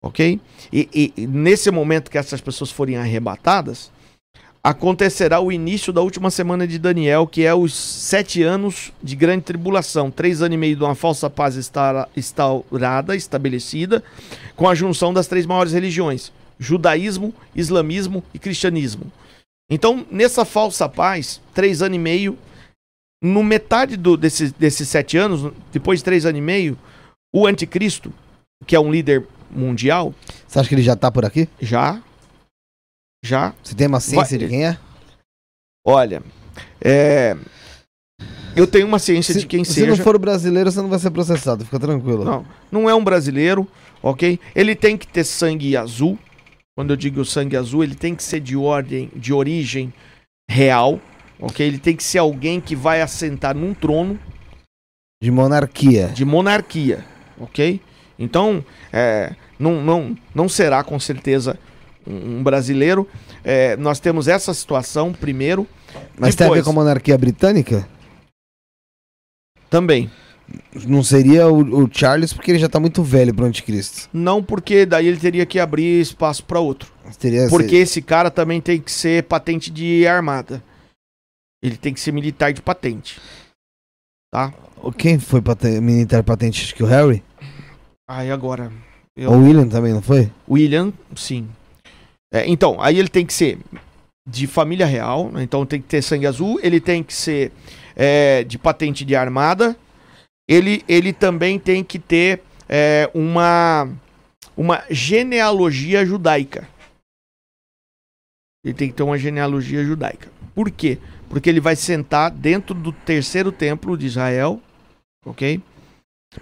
ok? 0.02 0.40
E, 0.72 1.12
e 1.18 1.28
nesse 1.28 1.72
momento 1.72 2.10
que 2.10 2.18
essas 2.18 2.40
pessoas 2.40 2.72
forem 2.72 2.96
arrebatadas, 2.96 3.92
acontecerá 4.64 5.40
o 5.40 5.52
início 5.52 5.94
da 5.94 6.02
última 6.02 6.30
semana 6.30 6.68
de 6.68 6.78
Daniel, 6.78 7.26
que 7.26 7.46
é 7.46 7.54
os 7.54 7.74
sete 7.74 8.44
anos 8.44 8.92
de 9.02 9.16
grande 9.16 9.44
tribulação. 9.44 10.12
Três 10.12 10.42
anos 10.42 10.56
e 10.56 10.58
meio 10.58 10.76
de 10.76 10.84
uma 10.84 10.96
falsa 10.96 11.30
paz 11.30 11.56
instaurada, 12.16 13.16
estabelecida, 13.16 14.04
com 14.56 14.68
a 14.68 14.76
junção 14.76 15.14
das 15.14 15.28
três 15.28 15.46
maiores 15.46 15.74
religiões: 15.74 16.32
judaísmo, 16.60 17.34
islamismo 17.56 18.24
e 18.34 18.40
cristianismo. 18.40 19.12
Então, 19.72 20.06
nessa 20.10 20.44
falsa 20.44 20.90
paz, 20.90 21.40
três 21.54 21.82
anos 21.82 21.96
e 21.96 22.00
meio, 22.00 22.38
no 23.24 23.44
metade 23.44 23.96
do, 23.96 24.18
desses, 24.18 24.52
desses 24.52 24.90
sete 24.90 25.18
anos, 25.18 25.54
depois 25.72 26.00
de 26.00 26.06
três 26.06 26.26
anos 26.26 26.40
e 26.40 26.42
meio, 26.42 26.78
o 27.34 27.46
anticristo, 27.46 28.12
que 28.66 28.76
é 28.76 28.80
um 28.80 28.92
líder 28.92 29.26
mundial. 29.52 30.14
Você 30.48 30.60
acha 30.60 30.70
que 30.70 30.76
ele 30.76 30.82
já 30.82 30.94
está 30.94 31.12
por 31.12 31.24
aqui? 31.24 31.48
Já, 31.62 32.02
já. 33.24 33.54
Você 33.64 33.76
tem 33.76 33.88
uma 33.88 34.00
ciência 34.00 34.38
Vai... 34.38 34.48
de 34.48 34.48
quem 34.48 34.66
é? 34.66 34.78
Olha, 35.86 36.22
é... 36.82 37.36
eu 38.56 38.68
tenho 38.68 38.86
uma 38.86 39.00
ciência 39.00 39.34
se, 39.34 39.40
de 39.42 39.48
quem 39.48 39.64
se 39.64 39.74
seja. 39.74 39.92
Se 39.92 39.98
não 39.98 40.04
for 40.04 40.18
brasileiro, 40.18 40.72
você 40.72 40.82
não 40.82 40.90
vai 40.90 41.00
ser 41.00 41.12
processado, 41.12 41.66
fica 41.66 41.80
tranquilo. 41.80 42.24
Não, 42.24 42.46
não 42.72 42.90
é 42.90 42.94
um 42.94 43.04
brasileiro, 43.04 43.68
ok? 44.02 44.40
Ele 44.56 44.76
tem 44.76 44.98
que 44.98 45.08
ter 45.08 45.24
sangue 45.24 45.76
azul. 45.76 46.18
Quando 46.78 46.92
eu 46.92 46.96
digo 46.96 47.26
sangue 47.26 47.58
azul, 47.58 47.84
ele 47.84 47.96
tem 47.96 48.16
que 48.16 48.24
ser 48.24 48.40
de 48.40 48.56
ordem, 48.56 49.12
de 49.16 49.34
origem 49.34 49.94
real, 50.50 51.00
ok? 51.40 51.66
Ele 51.66 51.78
tem 51.78 51.96
que 51.96 52.04
ser 52.04 52.20
alguém 52.20 52.62
que 52.62 52.76
vai 52.76 53.02
assentar 53.02 53.56
num 53.56 53.74
trono. 53.74 54.20
De 55.22 55.30
monarquia. 55.30 56.08
De 56.08 56.24
monarquia, 56.24 57.06
ok? 57.38 57.82
Então, 58.18 58.64
é, 58.94 59.36
não, 59.58 59.84
não, 59.84 60.18
não 60.34 60.48
será 60.48 60.84
com 60.84 61.00
certeza 61.00 61.60
um 62.10 62.44
brasileiro. 62.44 63.08
É, 63.44 63.78
nós 63.78 64.00
temos 64.00 64.28
essa 64.28 64.54
situação 64.54 65.14
primeiro. 65.14 65.68
Mas 66.18 66.36
Depois, 66.36 66.36
tem 66.36 66.48
a 66.48 66.54
ver 66.54 66.64
com 66.64 66.72
a 66.72 66.74
monarquia 66.74 67.18
britânica? 67.18 67.88
Também. 69.70 70.10
Não 70.88 71.04
seria 71.04 71.48
o, 71.48 71.84
o 71.84 71.90
Charles 71.92 72.34
porque 72.34 72.52
ele 72.52 72.60
já 72.60 72.66
está 72.66 72.80
muito 72.80 73.04
velho 73.04 73.34
para 73.34 73.46
o 73.46 73.48
anticristo. 73.48 74.10
Não, 74.12 74.44
porque 74.44 74.86
daí 74.86 75.08
ele 75.08 75.20
teria 75.20 75.46
que 75.46 75.60
abrir 75.60 76.02
espaço 76.02 76.44
para 76.44 76.60
outro. 76.60 76.92
Teria 77.20 77.48
porque 77.50 77.70
ser... 77.70 77.78
esse 77.78 78.02
cara 78.02 78.32
também 78.32 78.60
tem 78.60 78.80
que 78.80 78.92
ser 78.92 79.24
patente 79.24 79.70
de 79.70 80.08
armada. 80.08 80.64
Ele 81.62 81.78
tem 81.78 81.94
que 81.94 82.00
ser 82.00 82.12
militar 82.12 82.52
de 82.52 82.62
patente. 82.62 83.20
Tá? 84.32 84.54
Quem 84.98 85.20
foi 85.20 85.42
patente, 85.42 85.82
militar 85.82 86.24
patente? 86.24 86.64
Acho 86.64 86.76
que 86.76 86.84
o 86.84 86.88
Harry? 86.88 87.24
Aí 88.08 88.32
agora. 88.32 88.72
Eu... 89.16 89.32
O 89.32 89.44
William 89.44 89.68
também, 89.68 89.94
não 89.94 90.02
foi? 90.02 90.32
William, 90.50 90.94
sim. 91.16 91.48
É, 92.32 92.48
então, 92.48 92.80
aí 92.80 93.00
ele 93.00 93.10
tem 93.10 93.26
que 93.26 93.34
ser 93.34 93.58
de 94.28 94.46
família 94.46 94.86
real, 94.86 95.32
né? 95.32 95.42
então 95.42 95.66
tem 95.66 95.82
que 95.82 95.88
ter 95.88 96.02
sangue 96.02 96.28
azul, 96.28 96.60
ele 96.62 96.80
tem 96.80 97.04
que 97.04 97.14
ser 97.14 97.52
é, 97.96 98.44
de 98.44 98.58
patente 98.58 99.04
de 99.04 99.16
armada, 99.16 99.76
ele, 100.48 100.84
ele 100.88 101.12
também 101.12 101.58
tem 101.58 101.84
que 101.84 101.98
ter 101.98 102.42
é, 102.68 103.10
uma, 103.14 103.90
uma 104.56 104.84
genealogia 104.90 106.06
judaica. 106.06 106.68
Ele 108.64 108.74
tem 108.74 108.90
que 108.90 108.96
ter 108.96 109.04
uma 109.04 109.18
genealogia 109.18 109.84
judaica. 109.84 110.30
Por 110.54 110.70
quê? 110.70 111.00
Porque 111.30 111.50
ele 111.50 111.62
vai 111.62 111.76
sentar 111.76 112.30
dentro 112.30 112.76
do 112.76 112.92
terceiro 112.92 113.52
templo 113.52 113.98
de 113.98 114.06
Israel, 114.06 114.62
ok? 115.26 115.62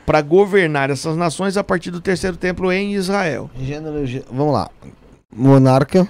Para 0.06 0.22
governar 0.22 0.90
essas 0.90 1.16
nações 1.16 1.56
a 1.56 1.64
partir 1.64 1.92
do 1.92 2.02
terceiro 2.02 2.36
templo 2.36 2.72
em 2.72 2.94
Israel. 2.94 3.50
Genealogia. 3.58 4.24
Vamos 4.30 4.54
lá. 4.54 4.70
Monarca, 5.34 6.08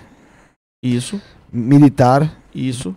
Isso, 0.83 1.21
militar, 1.51 2.37
isso. 2.53 2.95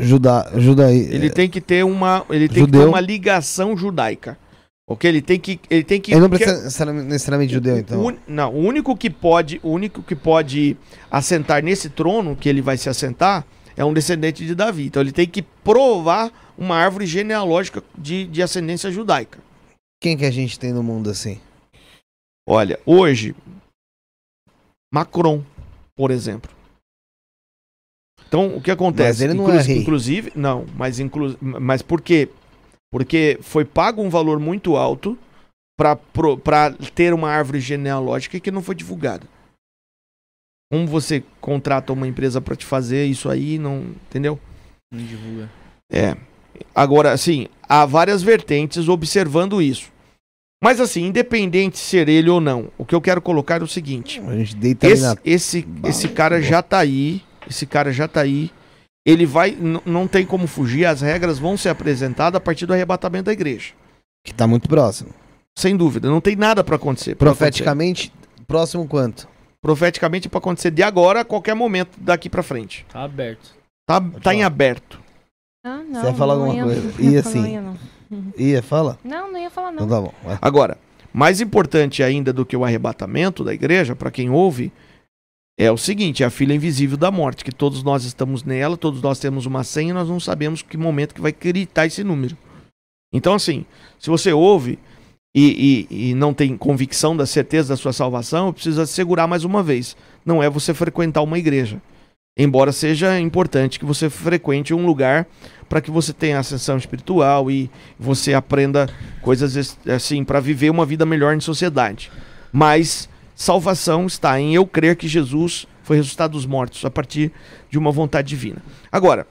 juda, 0.00 0.50
judaí. 0.56 1.00
Ele 1.12 1.30
tem 1.30 1.48
que 1.48 1.60
ter 1.60 1.84
uma, 1.84 2.24
ele 2.30 2.46
tem 2.48 2.54
que 2.54 2.60
Judeu. 2.60 2.82
ter 2.82 2.86
uma 2.88 3.00
ligação 3.00 3.76
judaica. 3.76 4.38
OK? 4.88 5.08
Ele 5.08 5.22
tem 5.22 5.38
que 5.38 5.60
ele 5.70 5.84
tem 5.84 6.00
que 6.00 6.12
Ele 6.12 6.20
não 6.20 6.28
que- 6.28 6.36
precisa 6.36 6.56
necessariamente- 6.64 7.08
necessariamente 7.08 7.52
judeu, 7.52 7.78
então. 7.78 8.04
O 8.06 8.16
não, 8.26 8.52
o 8.52 8.58
único 8.58 8.96
que 8.96 9.08
pode, 9.08 9.60
o 9.62 9.70
único 9.70 10.02
que 10.02 10.14
pode 10.14 10.76
assentar 11.10 11.62
nesse 11.62 11.88
trono 11.88 12.36
que 12.36 12.48
ele 12.48 12.60
vai 12.60 12.76
se 12.76 12.88
assentar 12.88 13.44
é 13.76 13.84
um 13.84 13.92
descendente 13.94 14.44
de 14.46 14.54
Davi. 14.54 14.86
Então 14.86 15.00
ele 15.02 15.12
tem 15.12 15.26
que 15.26 15.40
provar 15.42 16.30
uma 16.58 16.76
árvore 16.76 17.06
genealógica 17.06 17.82
de, 17.96 18.26
de 18.26 18.42
ascendência 18.42 18.90
judaica. 18.90 19.38
Quem 20.00 20.16
que 20.16 20.24
a 20.24 20.30
gente 20.30 20.58
tem 20.58 20.72
no 20.72 20.82
mundo 20.82 21.08
assim? 21.10 21.40
Olha, 22.46 22.78
hoje 22.84 23.34
Macron, 24.92 25.42
por 25.96 26.10
exemplo. 26.10 26.50
Então, 28.28 28.56
o 28.56 28.60
que 28.62 28.70
acontece? 28.70 29.08
Mas 29.08 29.20
ele 29.20 29.34
não 29.34 29.44
Inclu- 29.44 29.58
é 29.58 29.62
rei. 29.62 29.78
Inclusive, 29.78 30.32
não, 30.34 30.66
mas 30.74 30.98
inclu, 30.98 31.36
mas 31.40 31.82
por 31.82 32.00
quê? 32.00 32.28
Porque 32.90 33.38
foi 33.42 33.64
pago 33.64 34.02
um 34.02 34.08
valor 34.08 34.38
muito 34.38 34.76
alto 34.76 35.18
para 35.78 35.96
ter 36.94 37.12
uma 37.12 37.30
árvore 37.30 37.60
genealógica 37.60 38.38
que 38.40 38.50
não 38.50 38.62
foi 38.62 38.74
divulgada. 38.74 39.26
Como 40.70 40.86
você 40.86 41.22
contrata 41.40 41.92
uma 41.92 42.08
empresa 42.08 42.40
para 42.40 42.56
te 42.56 42.64
fazer 42.64 43.04
isso 43.04 43.28
aí, 43.28 43.58
não, 43.58 43.80
entendeu? 44.06 44.40
Não 44.90 45.04
divulga. 45.04 45.50
É. 45.90 46.16
Agora, 46.74 47.12
assim, 47.12 47.48
há 47.68 47.84
várias 47.84 48.22
vertentes 48.22 48.88
observando 48.88 49.60
isso. 49.60 49.91
Mas 50.62 50.80
assim, 50.80 51.06
independente 51.06 51.72
de 51.74 51.78
ser 51.80 52.08
ele 52.08 52.30
ou 52.30 52.40
não, 52.40 52.68
o 52.78 52.84
que 52.84 52.94
eu 52.94 53.00
quero 53.00 53.20
colocar 53.20 53.60
é 53.60 53.64
o 53.64 53.66
seguinte: 53.68 54.20
A 54.26 54.36
gente 54.36 54.54
deita 54.56 54.86
ali 54.86 54.94
esse, 54.94 55.02
na. 55.02 55.16
esse, 55.24 55.68
esse 55.84 56.08
cara 56.08 56.40
já 56.40 56.62
tá 56.62 56.78
aí, 56.78 57.20
esse 57.50 57.66
cara 57.66 57.92
já 57.92 58.06
tá 58.06 58.20
aí. 58.20 58.50
Ele 59.04 59.26
vai, 59.26 59.58
não 59.84 60.06
tem 60.06 60.24
como 60.24 60.46
fugir, 60.46 60.84
as 60.86 61.00
regras 61.00 61.36
vão 61.36 61.56
ser 61.56 61.70
apresentadas 61.70 62.36
a 62.36 62.40
partir 62.40 62.66
do 62.66 62.72
arrebatamento 62.72 63.24
da 63.24 63.32
igreja. 63.32 63.72
Que 64.24 64.32
tá 64.32 64.46
muito 64.46 64.68
próximo. 64.68 65.10
Sem 65.58 65.76
dúvida, 65.76 66.08
não 66.08 66.20
tem 66.20 66.36
nada 66.36 66.62
para 66.62 66.76
acontecer. 66.76 67.16
pra 67.16 67.30
acontecer. 67.30 67.44
Profeticamente, 67.46 68.12
próximo 68.46 68.86
quanto? 68.86 69.26
Profeticamente 69.60 70.28
para 70.28 70.38
acontecer 70.38 70.70
de 70.70 70.84
agora 70.84 71.20
a 71.22 71.24
qualquer 71.24 71.54
momento 71.56 71.98
daqui 72.00 72.30
para 72.30 72.44
frente. 72.44 72.86
Tá 72.92 73.02
aberto. 73.02 73.50
Tá, 73.84 74.00
tá 74.22 74.32
em 74.32 74.44
aberto. 74.44 75.00
Ah, 75.66 75.82
não. 75.82 76.00
Você 76.00 76.06
ia 76.06 76.14
falar 76.14 76.36
não 76.36 76.42
alguma 76.46 76.56
ia- 76.58 76.64
coisa? 76.64 76.92
não 76.98 77.04
ia 77.04 77.10
E 77.10 77.16
assim? 77.16 77.76
Ia, 78.36 78.62
fala? 78.62 78.98
Não, 79.04 79.30
não 79.32 79.38
ia 79.38 79.50
falar, 79.50 79.72
Então 79.72 79.86
não. 79.86 79.94
tá 79.96 80.00
bom. 80.00 80.14
vai. 80.24 80.38
Agora, 80.40 80.78
mais 81.12 81.40
importante 81.40 82.02
ainda 82.02 82.32
do 82.32 82.44
que 82.46 82.56
o 82.56 82.64
arrebatamento 82.64 83.44
da 83.44 83.52
igreja, 83.52 83.94
para 83.94 84.10
quem 84.10 84.30
ouve, 84.30 84.72
é 85.58 85.70
o 85.70 85.76
seguinte: 85.76 86.22
é 86.22 86.26
a 86.26 86.30
filha 86.30 86.54
invisível 86.54 86.96
da 86.96 87.10
morte, 87.10 87.44
que 87.44 87.52
todos 87.52 87.82
nós 87.82 88.04
estamos 88.04 88.42
nela, 88.44 88.76
todos 88.76 89.02
nós 89.02 89.18
temos 89.18 89.44
uma 89.46 89.62
senha 89.64 89.90
e 89.90 89.94
nós 89.94 90.08
não 90.08 90.18
sabemos 90.20 90.62
que 90.62 90.76
momento 90.76 91.14
que 91.14 91.20
vai 91.20 91.32
gritar 91.32 91.86
esse 91.86 92.02
número. 92.02 92.36
Então, 93.12 93.34
assim, 93.34 93.66
se 93.98 94.08
você 94.08 94.32
ouve 94.32 94.78
e, 95.34 95.86
e- 95.90 96.10
e 96.10 96.14
não 96.14 96.32
tem 96.32 96.56
convicção 96.56 97.14
da 97.16 97.26
certeza 97.26 97.70
da 97.70 97.76
sua 97.76 97.92
salvação, 97.92 98.52
precisa 98.52 98.86
segurar 98.86 99.26
mais 99.26 99.44
uma 99.44 99.62
vez. 99.62 99.94
Não 100.24 100.42
é 100.42 100.48
você 100.48 100.72
frequentar 100.72 101.20
uma 101.22 101.38
igreja. 101.38 101.80
Embora 102.36 102.72
seja 102.72 103.20
importante 103.20 103.78
que 103.78 103.84
você 103.84 104.08
frequente 104.08 104.72
um 104.72 104.86
lugar 104.86 105.26
para 105.68 105.82
que 105.82 105.90
você 105.90 106.14
tenha 106.14 106.38
ascensão 106.38 106.78
espiritual 106.78 107.50
e 107.50 107.70
você 107.98 108.32
aprenda 108.32 108.88
coisas 109.20 109.76
assim 109.86 110.24
para 110.24 110.40
viver 110.40 110.70
uma 110.70 110.86
vida 110.86 111.04
melhor 111.04 111.34
em 111.34 111.40
sociedade. 111.40 112.10
Mas 112.50 113.08
salvação 113.34 114.06
está 114.06 114.40
em 114.40 114.54
eu 114.54 114.66
crer 114.66 114.96
que 114.96 115.06
Jesus 115.06 115.66
foi 115.82 115.96
ressuscitado 115.96 116.32
dos 116.32 116.46
mortos 116.46 116.84
a 116.86 116.90
partir 116.90 117.30
de 117.70 117.78
uma 117.78 117.90
vontade 117.90 118.28
divina. 118.28 118.62
Agora, 118.90 119.26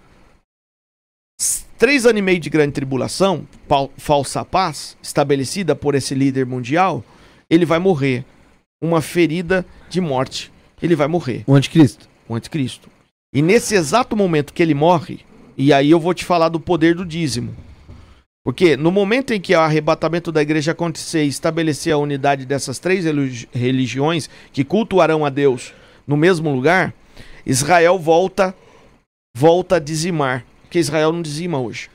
três 1.79 2.05
anos 2.05 2.19
e 2.19 2.21
meio 2.21 2.39
de 2.39 2.51
grande 2.51 2.73
tribulação, 2.73 3.47
falsa 3.97 4.45
paz, 4.45 4.95
estabelecida 5.01 5.75
por 5.75 5.95
esse 5.95 6.13
líder 6.13 6.45
mundial, 6.45 7.03
ele 7.49 7.65
vai 7.65 7.79
morrer. 7.79 8.23
Uma 8.83 8.99
ferida 8.99 9.63
de 9.89 10.01
morte. 10.01 10.51
Ele 10.81 10.95
vai 10.95 11.07
morrer 11.07 11.43
O 11.45 11.53
anticristo. 11.53 12.10
O 12.27 12.35
anticristo. 12.35 12.89
E 13.33 13.41
nesse 13.41 13.75
exato 13.75 14.15
momento 14.15 14.53
que 14.53 14.61
ele 14.61 14.73
morre, 14.73 15.21
e 15.57 15.71
aí 15.71 15.91
eu 15.91 15.99
vou 15.99 16.13
te 16.13 16.25
falar 16.25 16.49
do 16.49 16.59
poder 16.59 16.95
do 16.95 17.05
dízimo. 17.05 17.55
Porque 18.43 18.75
no 18.75 18.91
momento 18.91 19.33
em 19.33 19.39
que 19.39 19.55
o 19.55 19.59
arrebatamento 19.59 20.31
da 20.31 20.41
igreja 20.41 20.71
acontecer 20.71 21.23
e 21.23 21.27
estabelecer 21.27 21.93
a 21.93 21.97
unidade 21.97 22.45
dessas 22.45 22.79
três 22.79 23.05
religi- 23.05 23.47
religiões 23.51 24.29
que 24.51 24.63
cultuarão 24.63 25.23
a 25.23 25.29
Deus 25.29 25.73
no 26.07 26.17
mesmo 26.17 26.51
lugar, 26.53 26.93
Israel 27.45 27.99
volta 27.99 28.55
volta 29.37 29.77
a 29.77 29.79
dizimar, 29.79 30.45
porque 30.63 30.79
Israel 30.79 31.13
não 31.13 31.21
dizima 31.21 31.59
hoje. 31.59 31.89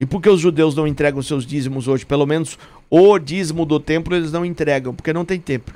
E 0.00 0.06
por 0.06 0.22
que 0.22 0.28
os 0.28 0.40
judeus 0.40 0.74
não 0.74 0.86
entregam 0.86 1.22
seus 1.22 1.44
dízimos 1.44 1.88
hoje? 1.88 2.06
Pelo 2.06 2.26
menos 2.26 2.58
o 2.88 3.18
dízimo 3.18 3.66
do 3.66 3.80
templo 3.80 4.14
eles 4.14 4.30
não 4.30 4.44
entregam, 4.44 4.94
porque 4.94 5.12
não 5.12 5.24
tem 5.24 5.40
templo. 5.40 5.74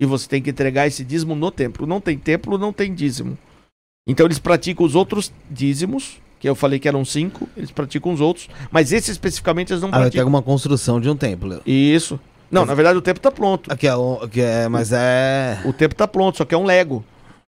E 0.00 0.06
você 0.06 0.28
tem 0.28 0.40
que 0.40 0.50
entregar 0.50 0.86
esse 0.86 1.04
dízimo 1.04 1.34
no 1.34 1.50
templo. 1.50 1.86
Não 1.86 2.00
tem 2.00 2.16
templo, 2.18 2.56
não 2.56 2.72
tem 2.72 2.94
dízimo. 2.94 3.36
Então 4.08 4.26
eles 4.26 4.38
praticam 4.38 4.86
os 4.86 4.94
outros 4.94 5.32
dízimos, 5.50 6.20
que 6.40 6.48
eu 6.48 6.54
falei 6.54 6.78
que 6.78 6.86
eram 6.88 7.04
cinco, 7.04 7.48
eles 7.56 7.70
praticam 7.70 8.12
os 8.12 8.20
outros, 8.20 8.48
mas 8.70 8.92
esse 8.92 9.10
especificamente 9.10 9.72
eles 9.72 9.82
não 9.82 9.88
Ah, 9.90 9.98
praticam. 9.98 10.22
alguma 10.22 10.40
construção 10.40 11.00
de 11.00 11.10
um 11.10 11.16
templo. 11.16 11.60
Isso. 11.66 12.18
Não, 12.50 12.62
Mas- 12.62 12.68
na 12.68 12.74
verdade 12.74 12.98
o 12.98 13.02
templo 13.02 13.20
tá 13.20 13.30
pronto. 13.30 13.70
Aqui 13.70 13.86
é, 13.86 13.94
o- 13.94 14.26
que 14.28 14.40
é, 14.40 14.68
mas 14.68 14.92
é. 14.92 15.60
O 15.64 15.72
templo 15.72 15.96
tá 15.96 16.06
pronto, 16.08 16.38
só 16.38 16.44
que 16.44 16.54
é 16.54 16.58
um 16.58 16.64
Lego. 16.64 17.04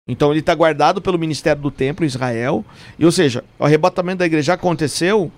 Então 0.07 0.31
ele 0.31 0.41
tá 0.41 0.53
guardado 0.53 0.99
pelo 1.01 1.17
Ministério 1.17 1.61
do 1.61 1.71
Templo 1.71 2.03
em 2.03 2.07
Israel. 2.07 2.65
E, 2.99 3.05
ou 3.05 3.11
seja, 3.11 3.43
o 3.57 3.63
arrebatamento 3.63 4.17
da 4.17 4.25
igreja 4.25 4.47
já 4.47 4.53
aconteceu. 4.55 5.31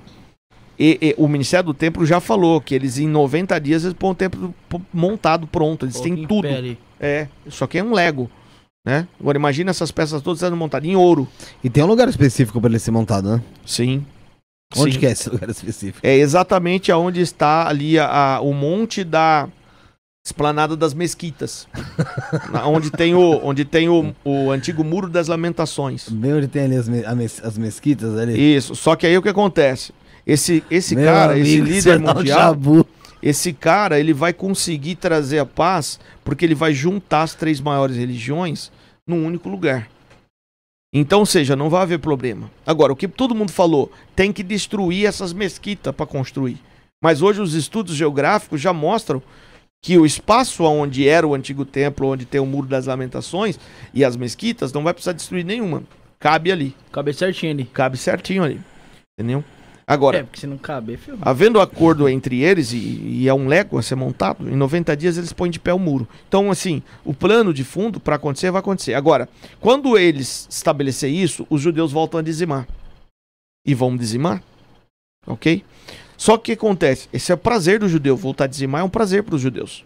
E, 0.79 0.97
e 0.99 1.15
o 1.19 1.27
Ministério 1.27 1.67
do 1.67 1.73
Templo 1.73 2.03
já 2.05 2.19
falou 2.19 2.59
que 2.59 2.73
eles 2.73 2.97
em 2.97 3.07
90 3.07 3.59
dias 3.59 3.83
eles 3.83 3.93
põem 3.93 4.11
o 4.13 4.15
templo 4.15 4.55
montado, 4.91 5.45
pronto. 5.45 5.85
Eles 5.85 5.99
têm 5.99 6.15
Coloca 6.15 6.23
em 6.23 6.27
tudo. 6.27 6.47
ali. 6.47 6.79
É, 7.03 7.27
só 7.49 7.67
que 7.67 7.77
é 7.77 7.83
um 7.83 7.93
Lego. 7.93 8.29
Né? 8.85 9.07
Agora 9.19 9.37
imagina 9.37 9.71
essas 9.71 9.91
peças 9.91 10.21
todas 10.21 10.39
sendo 10.39 10.55
montadas 10.57 10.87
em 10.89 10.95
ouro. 10.95 11.27
E 11.63 11.69
tem 11.69 11.83
um 11.83 11.87
lugar 11.87 12.07
específico 12.09 12.59
pra 12.59 12.69
ele 12.69 12.79
ser 12.79 12.91
montado, 12.91 13.29
né? 13.29 13.41
Sim. 13.65 14.05
Onde 14.75 14.93
Sim. 14.93 14.99
que 14.99 15.05
é 15.05 15.11
esse 15.11 15.29
lugar 15.31 15.49
específico? 15.49 15.99
É 16.01 16.15
exatamente 16.15 16.91
aonde 16.91 17.21
está 17.21 17.67
ali 17.67 17.97
a, 17.99 18.07
a- 18.35 18.41
o 18.41 18.53
monte 18.53 19.03
da 19.03 19.47
esplanada 20.25 20.75
das 20.75 20.93
mesquitas. 20.93 21.67
Onde 22.65 22.89
tem 22.91 23.13
o, 23.13 23.39
onde 23.45 23.65
tem 23.65 23.89
o, 23.89 24.13
o 24.23 24.51
antigo 24.51 24.83
muro 24.83 25.09
das 25.09 25.27
lamentações. 25.27 26.07
Bem 26.09 26.33
onde 26.33 26.47
tem 26.47 26.63
ali 26.63 26.75
as, 26.77 26.87
me- 26.89 27.03
mes- 27.15 27.41
as 27.43 27.57
mesquitas 27.57 28.17
ali. 28.17 28.55
Isso. 28.55 28.75
Só 28.75 28.95
que 28.95 29.05
aí 29.05 29.17
o 29.17 29.21
que 29.21 29.29
acontece? 29.29 29.93
Esse, 30.25 30.63
esse 30.71 30.95
Meu 30.95 31.05
cara, 31.05 31.37
esse 31.37 31.51
amigo, 31.51 31.65
líder 31.67 31.81
você 31.81 31.99
dá 31.99 32.11
um 32.11 32.15
mundial, 32.15 32.39
chabu. 32.39 32.85
Esse 33.23 33.53
cara, 33.53 33.97
ele 33.97 34.11
vai 34.11 34.33
conseguir 34.33 34.95
trazer 34.95 35.39
a 35.39 35.45
paz 35.45 35.97
porque 36.25 36.43
ele 36.43 36.53
vai 36.53 36.73
juntar 36.73 37.21
as 37.21 37.33
três 37.33 37.61
maiores 37.61 37.95
religiões 37.95 38.69
num 39.07 39.25
único 39.25 39.47
lugar. 39.47 39.89
Então, 40.93 41.19
ou 41.19 41.25
seja, 41.25 41.55
não 41.55 41.69
vai 41.69 41.83
haver 41.83 41.99
problema. 41.99 42.51
Agora, 42.65 42.91
o 42.91 42.95
que 42.97 43.07
todo 43.07 43.33
mundo 43.33 43.51
falou, 43.51 43.89
tem 44.13 44.33
que 44.33 44.43
destruir 44.43 45.05
essas 45.07 45.31
mesquitas 45.31 45.95
para 45.95 46.05
construir. 46.05 46.57
Mas 47.01 47.21
hoje 47.21 47.41
os 47.41 47.53
estudos 47.53 47.95
geográficos 47.95 48.59
já 48.59 48.73
mostram 48.73 49.23
que 49.81 49.97
o 49.97 50.05
espaço 50.05 50.63
onde 50.65 51.07
era 51.07 51.25
o 51.25 51.33
antigo 51.33 51.63
templo, 51.63 52.09
onde 52.09 52.25
tem 52.25 52.41
o 52.41 52.45
muro 52.45 52.67
das 52.67 52.87
lamentações 52.87 53.57
e 53.93 54.03
as 54.03 54.17
mesquitas, 54.17 54.73
não 54.73 54.83
vai 54.83 54.93
precisar 54.93 55.13
destruir 55.13 55.45
nenhuma. 55.45 55.83
Cabe 56.19 56.51
ali, 56.51 56.75
Cabe 56.91 57.13
certinho 57.13 57.53
ali. 57.53 57.65
cabe 57.65 57.97
certinho 57.97 58.43
ali. 58.43 58.61
Entendeu? 59.17 59.43
Agora, 59.85 60.19
É, 60.19 60.23
porque 60.23 60.39
se 60.39 60.47
não 60.47 60.57
caber, 60.57 60.97
ferrou. 60.97 61.19
Havendo 61.21 61.59
acordo 61.59 62.07
entre 62.07 62.41
eles, 62.41 62.71
e, 62.71 62.77
e 62.77 63.27
é 63.27 63.33
um 63.33 63.47
lego 63.47 63.77
a 63.77 63.81
ser 63.81 63.95
montado, 63.95 64.49
em 64.49 64.55
90 64.55 64.95
dias 64.95 65.17
eles 65.17 65.33
põem 65.33 65.51
de 65.51 65.59
pé 65.59 65.73
o 65.73 65.79
muro. 65.79 66.07
Então, 66.27 66.49
assim, 66.49 66.81
o 67.03 67.13
plano 67.13 67.53
de 67.53 67.63
fundo 67.63 67.99
para 67.99 68.15
acontecer 68.15 68.49
vai 68.51 68.59
acontecer. 68.59 68.93
Agora, 68.93 69.27
quando 69.59 69.97
eles 69.97 70.47
estabelecer 70.49 71.09
isso, 71.11 71.45
os 71.49 71.61
judeus 71.61 71.91
voltam 71.91 72.19
a 72.19 72.23
dizimar. 72.23 72.67
E 73.65 73.73
vão 73.73 73.95
dizimar. 73.97 74.41
Ok? 75.27 75.63
Só 76.17 76.37
que 76.37 76.53
o 76.53 76.55
que 76.57 76.65
acontece? 76.65 77.07
Esse 77.11 77.31
é 77.31 77.35
o 77.35 77.37
prazer 77.37 77.79
do 77.79 77.89
judeu. 77.89 78.15
Voltar 78.15 78.45
a 78.45 78.47
dizimar 78.47 78.81
é 78.81 78.83
um 78.83 78.89
prazer 78.89 79.23
para 79.23 79.35
os 79.35 79.41
judeus. 79.41 79.83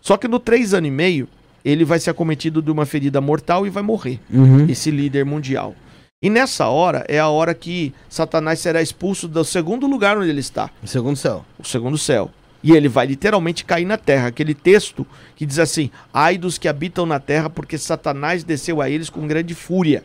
Só 0.00 0.16
que 0.16 0.28
no 0.28 0.38
três 0.38 0.74
anos 0.74 0.88
e 0.88 0.90
meio, 0.90 1.28
ele 1.64 1.84
vai 1.84 1.98
ser 1.98 2.10
acometido 2.10 2.60
de 2.60 2.70
uma 2.70 2.84
ferida 2.84 3.20
mortal 3.20 3.66
e 3.66 3.70
vai 3.70 3.82
morrer 3.82 4.20
Uhum. 4.30 4.66
esse 4.68 4.90
líder 4.90 5.24
mundial. 5.24 5.74
E 6.22 6.30
nessa 6.30 6.68
hora 6.68 7.04
é 7.08 7.18
a 7.18 7.28
hora 7.28 7.54
que 7.54 7.92
Satanás 8.08 8.58
será 8.60 8.80
expulso 8.80 9.28
do 9.28 9.44
segundo 9.44 9.86
lugar 9.86 10.16
onde 10.16 10.30
ele 10.30 10.40
está, 10.40 10.70
Segundo 10.84 11.16
céu. 11.16 11.44
o 11.58 11.64
segundo 11.66 11.98
céu. 11.98 12.30
E 12.62 12.72
ele 12.72 12.88
vai 12.88 13.06
literalmente 13.06 13.62
cair 13.62 13.84
na 13.84 13.98
terra. 13.98 14.28
Aquele 14.28 14.54
texto 14.54 15.06
que 15.36 15.44
diz 15.44 15.58
assim: 15.58 15.90
Ai 16.12 16.38
dos 16.38 16.56
que 16.56 16.66
habitam 16.66 17.04
na 17.04 17.20
terra, 17.20 17.50
porque 17.50 17.76
Satanás 17.76 18.42
desceu 18.42 18.80
a 18.80 18.88
eles 18.88 19.10
com 19.10 19.26
grande 19.26 19.54
fúria. 19.54 20.02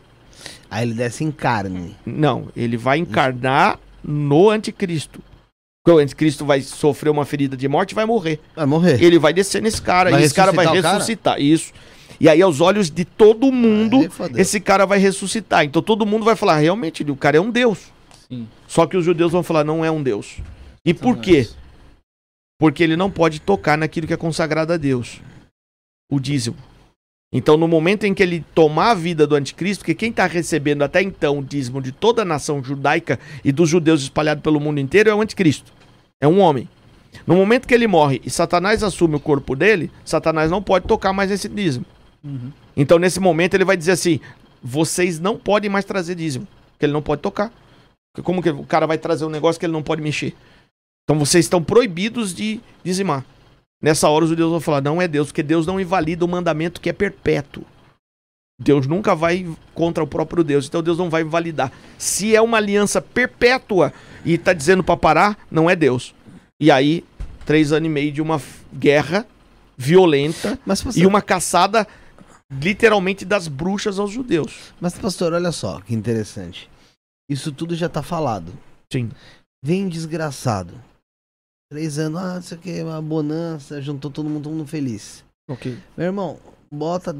Aí 0.70 0.84
ele 0.86 0.94
desce 0.94 1.24
em 1.24 1.32
carne. 1.32 1.96
Não, 2.06 2.50
ele 2.56 2.76
vai 2.76 2.98
encarnar 2.98 3.80
no 4.04 4.50
anticristo. 4.50 5.22
Então, 5.82 5.96
o 5.96 6.00
anticristo 6.00 6.46
vai 6.46 6.62
sofrer 6.62 7.10
uma 7.10 7.24
ferida 7.26 7.56
de 7.56 7.68
morte 7.70 7.92
e 7.94 7.96
vai 7.96 8.06
morrer. 8.06 8.40
Vai 8.54 8.66
morrer. 8.66 9.02
Ele 9.02 9.18
vai 9.18 9.32
descer 9.34 9.62
nesse 9.62 9.82
cara 9.82 10.12
Vai 10.12 10.22
e 10.22 10.26
esse 10.26 10.36
cara 10.36 10.52
vai 10.52 10.66
ressuscitar 10.66 10.80
o 10.80 10.84
cara? 10.84 10.98
ressuscitar. 10.98 11.42
Isso. 11.42 11.72
E 12.20 12.28
aí, 12.28 12.42
aos 12.42 12.60
olhos 12.60 12.92
de 12.92 13.06
todo 13.06 13.52
mundo, 13.52 14.10
fodeu. 14.12 14.42
esse 14.42 14.60
cara 14.60 14.86
vai 14.86 15.00
ressuscitar. 15.00 15.64
Então 15.64 15.82
todo 15.82 16.06
mundo 16.06 16.26
vai 16.26 16.36
falar, 16.36 16.58
realmente, 16.58 17.04
o 17.04 17.16
cara 17.16 17.38
é 17.38 17.42
um 17.42 17.50
Deus. 17.50 17.92
Sim. 18.28 18.48
Só 18.68 18.86
que 18.86 18.98
os 18.98 19.06
judeus 19.06 19.32
vão 19.32 19.42
falar, 19.42 19.64
não 19.64 19.86
é 19.86 19.90
um 19.90 20.04
Deus. 20.04 20.38
E 20.86 20.94
por 20.94 21.18
quê? 21.18 21.48
Porque 22.60 22.84
ele 22.84 22.98
não 22.98 23.10
pode 23.10 23.40
tocar 23.40 23.78
naquilo 23.78 24.06
que 24.06 24.14
é 24.14 24.18
consagrado 24.18 24.74
a 24.74 24.78
Deus. 24.78 25.22
O 26.12 26.20
dízimo. 26.20 26.58
Então, 27.32 27.56
no 27.56 27.68
momento 27.68 28.06
em 28.06 28.14
que 28.14 28.24
ele 28.24 28.44
tomar 28.56 28.92
a 28.92 28.96
vida 28.96 29.28
do 29.28 29.36
anticristo, 29.36 29.84
porque 29.84 29.94
quem 29.94 30.10
está 30.10 30.26
recebendo 30.26 30.82
até 30.82 31.02
então 31.02 31.40
o 31.40 31.44
dízimo 31.44 31.80
de 31.80 31.92
toda 31.92 32.24
a 32.24 32.26
nação 32.26 32.64
judaica 32.64 33.20
e 33.46 33.52
dos 33.52 33.70
judeus 33.70 34.02
espalhados 34.02 34.44
pelo 34.44 34.60
mundo 34.60 34.80
inteiro 34.80 35.10
é 35.10 35.16
o 35.16 35.22
anticristo. 35.22 35.72
É 36.20 36.28
um 36.28 36.40
homem. 36.40 36.68
No 37.26 37.36
momento 37.36 37.68
que 37.68 37.74
ele 37.74 37.88
morre 37.88 38.20
e 38.26 38.30
Satanás 38.30 38.84
assume 38.84 39.16
o 39.16 39.20
corpo 39.20 39.56
dele, 39.56 39.92
Satanás 40.04 40.50
não 40.50 40.62
pode 40.62 40.88
tocar 40.88 41.14
mais 41.14 41.30
nesse 41.30 41.48
dízimo. 41.48 41.86
Uhum. 42.24 42.52
Então, 42.76 43.00
nesse 43.00 43.20
momento, 43.20 43.54
ele 43.54 43.66
vai 43.66 43.78
dizer 43.78 43.92
assim: 43.92 44.20
vocês 44.62 45.20
não 45.20 45.38
podem 45.38 45.70
mais 45.70 45.86
trazer 45.86 46.16
dízimo, 46.16 46.48
porque 46.72 46.86
ele 46.86 46.94
não 46.94 47.02
pode 47.02 47.22
tocar. 47.22 47.52
Como 48.24 48.42
que 48.42 48.50
o 48.50 48.64
cara 48.64 48.86
vai 48.86 48.98
trazer 48.98 49.26
um 49.26 49.30
negócio 49.30 49.60
que 49.60 49.66
ele 49.66 49.74
não 49.74 49.84
pode 49.84 50.02
mexer? 50.02 50.36
Então, 51.04 51.18
vocês 51.18 51.46
estão 51.46 51.64
proibidos 51.64 52.34
de 52.34 52.60
dizimar. 52.84 53.26
Nessa 53.82 54.10
hora, 54.10 54.26
os 54.26 54.30
judeus 54.30 54.52
vão 54.52 54.60
falar: 54.60 54.82
não 54.82 55.02
é 55.02 55.08
Deus, 55.08 55.28
porque 55.28 55.44
Deus 55.44 55.66
não 55.66 55.80
invalida 55.80 56.26
o 56.26 56.28
mandamento 56.28 56.82
que 56.82 56.90
é 56.90 56.94
perpétuo. 56.94 57.64
Deus 58.62 58.86
nunca 58.86 59.16
vai 59.16 59.48
contra 59.74 60.04
o 60.04 60.08
próprio 60.08 60.44
Deus, 60.44 60.68
então 60.68 60.84
Deus 60.84 60.98
não 60.98 61.10
vai 61.10 61.22
invalidar. 61.22 61.72
Se 61.98 62.36
é 62.36 62.42
uma 62.42 62.58
aliança 62.58 63.02
perpétua 63.02 63.94
e 64.26 64.34
está 64.34 64.52
dizendo 64.52 64.84
para 64.84 64.98
parar, 64.98 65.38
não 65.50 65.70
é 65.70 65.78
Deus. 65.78 66.14
E 66.60 66.70
aí, 66.70 67.06
três 67.46 67.72
anos 67.72 67.88
e 67.88 67.90
meio 67.90 68.12
de 68.12 68.22
uma 68.22 68.42
guerra 68.74 69.26
violenta 69.78 70.60
Mas, 70.66 70.82
e 70.98 71.06
uma 71.06 71.22
caçada 71.22 71.88
literalmente 72.52 73.26
das 73.26 73.48
bruxas 73.48 74.00
aos 74.00 74.12
judeus. 74.12 74.74
mas, 74.80 74.98
pastor, 74.98 75.34
olha 75.34 75.52
só 75.52 75.80
que 75.82 75.94
interessante. 75.94 76.70
Isso 77.30 77.52
tudo 77.52 77.76
já 77.76 77.88
tá 77.88 78.02
falado. 78.02 78.52
Sim. 78.92 79.12
Vem 79.64 79.88
desgraçado. 79.88 80.74
Três 81.72 82.00
anos, 82.00 82.20
ah, 82.20 82.40
isso 82.40 82.56
aqui 82.56 82.80
é 82.80 82.84
uma 82.84 83.02
bonança, 83.02 83.80
juntou 83.80 84.10
todo 84.10 84.28
mundo, 84.28 84.44
todo 84.46 84.56
mundo 84.56 84.68
feliz. 84.68 85.24
Ok. 85.48 85.78
Meu 85.96 86.08
irmão, 86.08 86.40
bota 86.72 87.16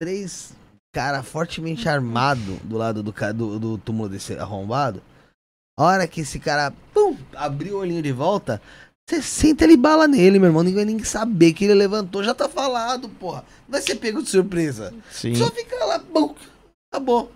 três 0.00 0.54
cara 0.94 1.24
fortemente 1.24 1.88
armado 1.88 2.56
do 2.62 2.76
lado 2.76 3.02
do, 3.02 3.12
do, 3.12 3.58
do 3.58 3.78
túmulo 3.78 4.08
desse 4.08 4.34
arrombado. 4.34 5.02
A 5.76 5.82
hora 5.82 6.06
que 6.06 6.20
esse 6.20 6.38
cara, 6.38 6.72
pum, 6.92 7.16
abriu 7.34 7.76
o 7.76 7.80
olhinho 7.80 8.00
de 8.00 8.12
volta, 8.12 8.62
você 9.08 9.20
senta 9.20 9.64
ele 9.64 9.76
bala 9.76 10.08
nele, 10.08 10.38
meu 10.38 10.48
irmão. 10.48 10.62
Ninguém 10.62 10.84
vai 10.84 10.94
nem 10.94 11.04
saber 11.04 11.52
que 11.52 11.64
ele 11.64 11.74
levantou, 11.74 12.24
já 12.24 12.34
tá 12.34 12.48
falado, 12.48 13.08
porra. 13.08 13.44
Não 13.68 13.72
vai 13.72 13.82
ser 13.82 13.96
pego 13.96 14.22
de 14.22 14.30
surpresa. 14.30 14.94
Sim. 15.10 15.34
Só 15.34 15.50
fica 15.50 15.76
lá, 15.84 15.98
bum, 15.98 16.34
acabou. 16.92 17.30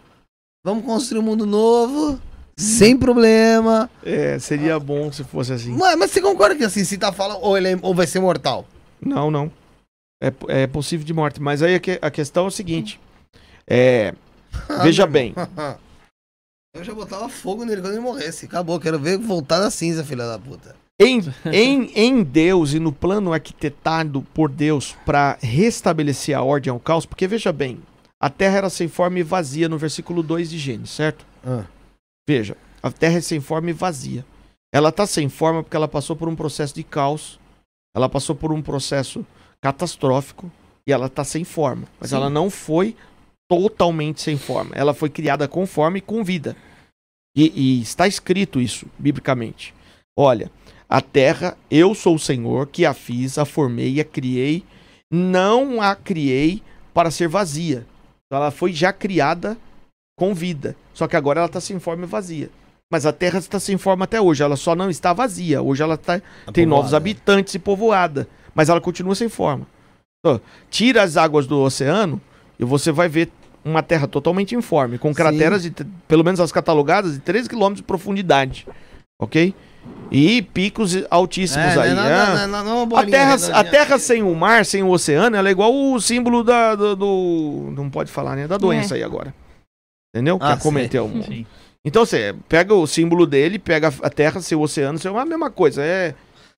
Vamos 0.65 0.85
construir 0.85 1.21
um 1.21 1.23
mundo 1.25 1.45
novo, 1.47 2.21
sem 2.57 2.97
problema. 2.97 3.91
É, 4.03 4.39
seria 4.39 4.79
bom 4.81 5.13
se 5.13 5.23
fosse 5.25 5.53
assim. 5.53 5.73
Mas, 5.77 5.97
mas 5.97 6.11
você 6.11 6.21
concorda 6.21 6.57
que 6.57 6.65
assim, 6.65 6.85
se 6.85 6.97
tá 6.97 7.13
falando, 7.13 7.41
ou, 7.43 7.57
ele 7.57 7.69
é- 7.73 7.79
ou 7.83 7.95
vai 7.95 8.07
ser 8.07 8.21
mortal? 8.21 8.67
Não, 9.01 9.31
não. 9.31 9.51
É, 10.23 10.33
é 10.63 10.67
possível 10.67 11.07
de 11.07 11.13
morte. 11.13 11.41
Mas 11.41 11.63
aí 11.63 11.77
a, 11.77 12.07
a 12.07 12.11
questão 12.11 12.45
é 12.45 12.49
o 12.49 12.51
seguinte. 12.51 12.99
É, 13.67 14.15
veja 14.83 15.07
bem. 15.07 15.35
Eu 16.75 16.83
já 16.83 16.95
botava 16.95 17.29
fogo 17.29 17.65
nele 17.65 17.81
quando 17.81 17.93
ele 17.93 18.01
morresse. 18.03 18.47
Acabou, 18.47 18.81
quero 18.81 18.99
ver 18.99 19.19
voltar 19.19 19.59
na 19.61 19.71
cinza, 19.71 20.03
filha 20.05 20.27
da 20.27 20.39
puta. 20.39 20.75
Em, 21.01 21.21
em, 21.53 21.93
em 21.95 22.23
Deus 22.23 22.73
e 22.73 22.81
no 22.81 22.93
plano 22.93 23.33
arquitetado 23.33 24.23
por 24.35 24.51
Deus 24.51 24.97
para 25.05 25.39
restabelecer 25.41 26.37
a 26.37 26.43
ordem 26.43 26.71
ao 26.71 26.81
caos, 26.81 27.07
porque 27.07 27.27
veja 27.27 27.53
bem, 27.53 27.81
a 28.21 28.29
terra 28.29 28.59
era 28.59 28.71
sem 28.71 28.89
forma 28.89 29.19
e 29.19 29.23
vazia 29.23 29.69
no 29.69 29.79
versículo 29.79 30.23
2 30.23 30.51
de 30.51 30.59
Gênesis, 30.59 30.91
certo? 30.91 31.25
Ah. 31.45 31.65
Veja, 32.29 32.57
a 32.83 32.91
terra 32.91 33.19
é 33.19 33.21
sem 33.21 33.41
forma 33.41 33.71
e 33.71 33.73
vazia. 33.73 34.25
Ela 34.73 34.91
está 34.91 35.07
sem 35.07 35.29
forma 35.29 35.63
porque 35.63 35.77
ela 35.77 35.89
passou 35.89 36.17
por 36.17 36.29
um 36.29 36.37
processo 36.37 36.75
de 36.75 36.83
caos, 36.83 37.39
ela 37.95 38.09
passou 38.09 38.35
por 38.35 38.53
um 38.53 38.61
processo 38.61 39.25
catastrófico 39.61 40.51
e 40.87 40.93
ela 40.93 41.07
está 41.07 41.25
sem 41.25 41.45
forma. 41.45 41.87
Mas 42.01 42.11
Sim. 42.11 42.17
ela 42.17 42.29
não 42.29 42.51
foi 42.51 42.97
totalmente 43.49 44.21
sem 44.21 44.37
forma. 44.37 44.75
Ela 44.75 44.93
foi 44.93 45.09
criada 45.09 45.49
com 45.49 45.67
forma 45.67 45.99
e 45.99 46.03
com 46.03 46.23
vida. 46.23 46.57
E, 47.37 47.79
e 47.79 47.81
está 47.81 48.07
escrito 48.07 48.61
isso, 48.61 48.87
biblicamente. 48.99 49.75
Olha, 50.17 50.51
a 50.89 51.01
terra, 51.01 51.57
eu 51.71 51.95
sou 51.95 52.15
o 52.15 52.19
Senhor 52.19 52.67
que 52.67 52.87
a 52.87 52.95
fiz, 52.95 53.37
a 53.37 53.45
formei, 53.45 54.01
a 54.01 54.05
criei. 54.05 54.65
Não 55.11 55.81
a 55.81 55.95
criei 55.95 56.63
para 56.95 57.11
ser 57.11 57.29
vazia. 57.29 57.87
Então, 58.27 58.41
Ela 58.41 58.51
foi 58.51 58.73
já 58.73 58.93
criada 58.93 59.57
com 60.19 60.35
vida. 60.35 60.75
Só 60.95 61.07
que 61.07 61.17
agora 61.17 61.41
ela 61.41 61.47
está 61.47 61.61
sem 61.61 61.79
forma 61.79 62.05
e 62.05 62.07
vazia. 62.07 62.51
Mas 62.91 63.05
a 63.05 63.13
terra 63.13 63.39
está 63.39 63.61
sem 63.61 63.77
forma 63.77 64.05
até 64.05 64.21
hoje. 64.21 64.43
Ela 64.43 64.57
só 64.57 64.75
não 64.75 64.89
está 64.89 65.13
vazia. 65.13 65.61
Hoje 65.61 65.83
ela 65.83 65.97
tá, 65.97 66.21
tem 66.53 66.65
novos 66.65 66.95
habitantes 66.95 67.55
e 67.55 67.59
povoada. 67.59 68.27
Mas 68.55 68.69
ela 68.69 68.81
continua 68.81 69.15
sem 69.15 69.29
forma. 69.29 69.67
Então, 70.21 70.41
tira 70.71 71.03
as 71.03 71.17
águas 71.17 71.47
do 71.47 71.61
oceano 71.61 72.21
e 72.59 72.65
você 72.65 72.91
vai 72.91 73.09
ver 73.09 73.31
uma 73.65 73.83
terra 73.83 74.09
totalmente 74.09 74.55
informe, 74.55 74.99
com 74.99 75.15
crateras, 75.15 75.63
de, 75.63 75.71
pelo 76.09 76.25
menos 76.25 76.41
as 76.41 76.51
catalogadas, 76.51 77.13
de 77.13 77.19
13 77.21 77.49
km 77.49 77.75
de 77.75 77.83
profundidade. 77.83 78.67
Ok? 79.21 79.55
E 80.11 80.41
picos 80.41 80.97
altíssimos 81.11 81.67
É, 81.77 81.81
aí. 81.83 81.95
não, 81.95 82.03
é. 82.07 82.27
não, 82.27 82.35
não, 82.35 82.49
não, 82.49 82.65
não, 82.65 82.83
A 82.83 82.87
bolinha 82.87 83.11
terra, 83.11 83.33
a 83.33 83.37
redondinha. 83.37 83.65
terra 83.71 83.99
sem 83.99 84.23
o 84.23 84.35
mar, 84.35 84.65
sem 84.65 84.83
o 84.83 84.89
oceano, 84.89 85.37
ela 85.37 85.49
é 85.49 85.53
igual 85.53 85.75
o 85.75 86.01
símbolo 86.01 86.43
da, 86.43 86.75
do, 86.75 86.97
do- 86.97 87.73
Não 87.77 87.91
pode 87.91 88.11
falar, 88.11 88.35
né? 88.35 88.47
Da 88.47 88.57
doença 88.57 88.95
aí 88.95 89.03
agora. 89.03 89.35
Entendeu? 90.15 90.39
Ah, 90.41 90.47
que 90.55 90.61
acometeu 90.61 91.05
o 91.05 91.09
mundo. 91.09 91.27
Sim. 91.27 91.45
Então 91.85 92.05
você 92.07 92.35
pega 92.49 92.75
o 92.75 92.87
símbolo 92.87 93.27
dele, 93.27 93.59
pega 93.59 93.93
a 94.03 94.09
terra, 94.11 94.41
seu 94.41 94.61
oceano, 94.63 94.99
seu. 94.99 95.17
É 95.19 95.23
a 95.23 95.27
mesma 95.27 95.51
coisa. 95.51 95.83
É. 95.83 96.15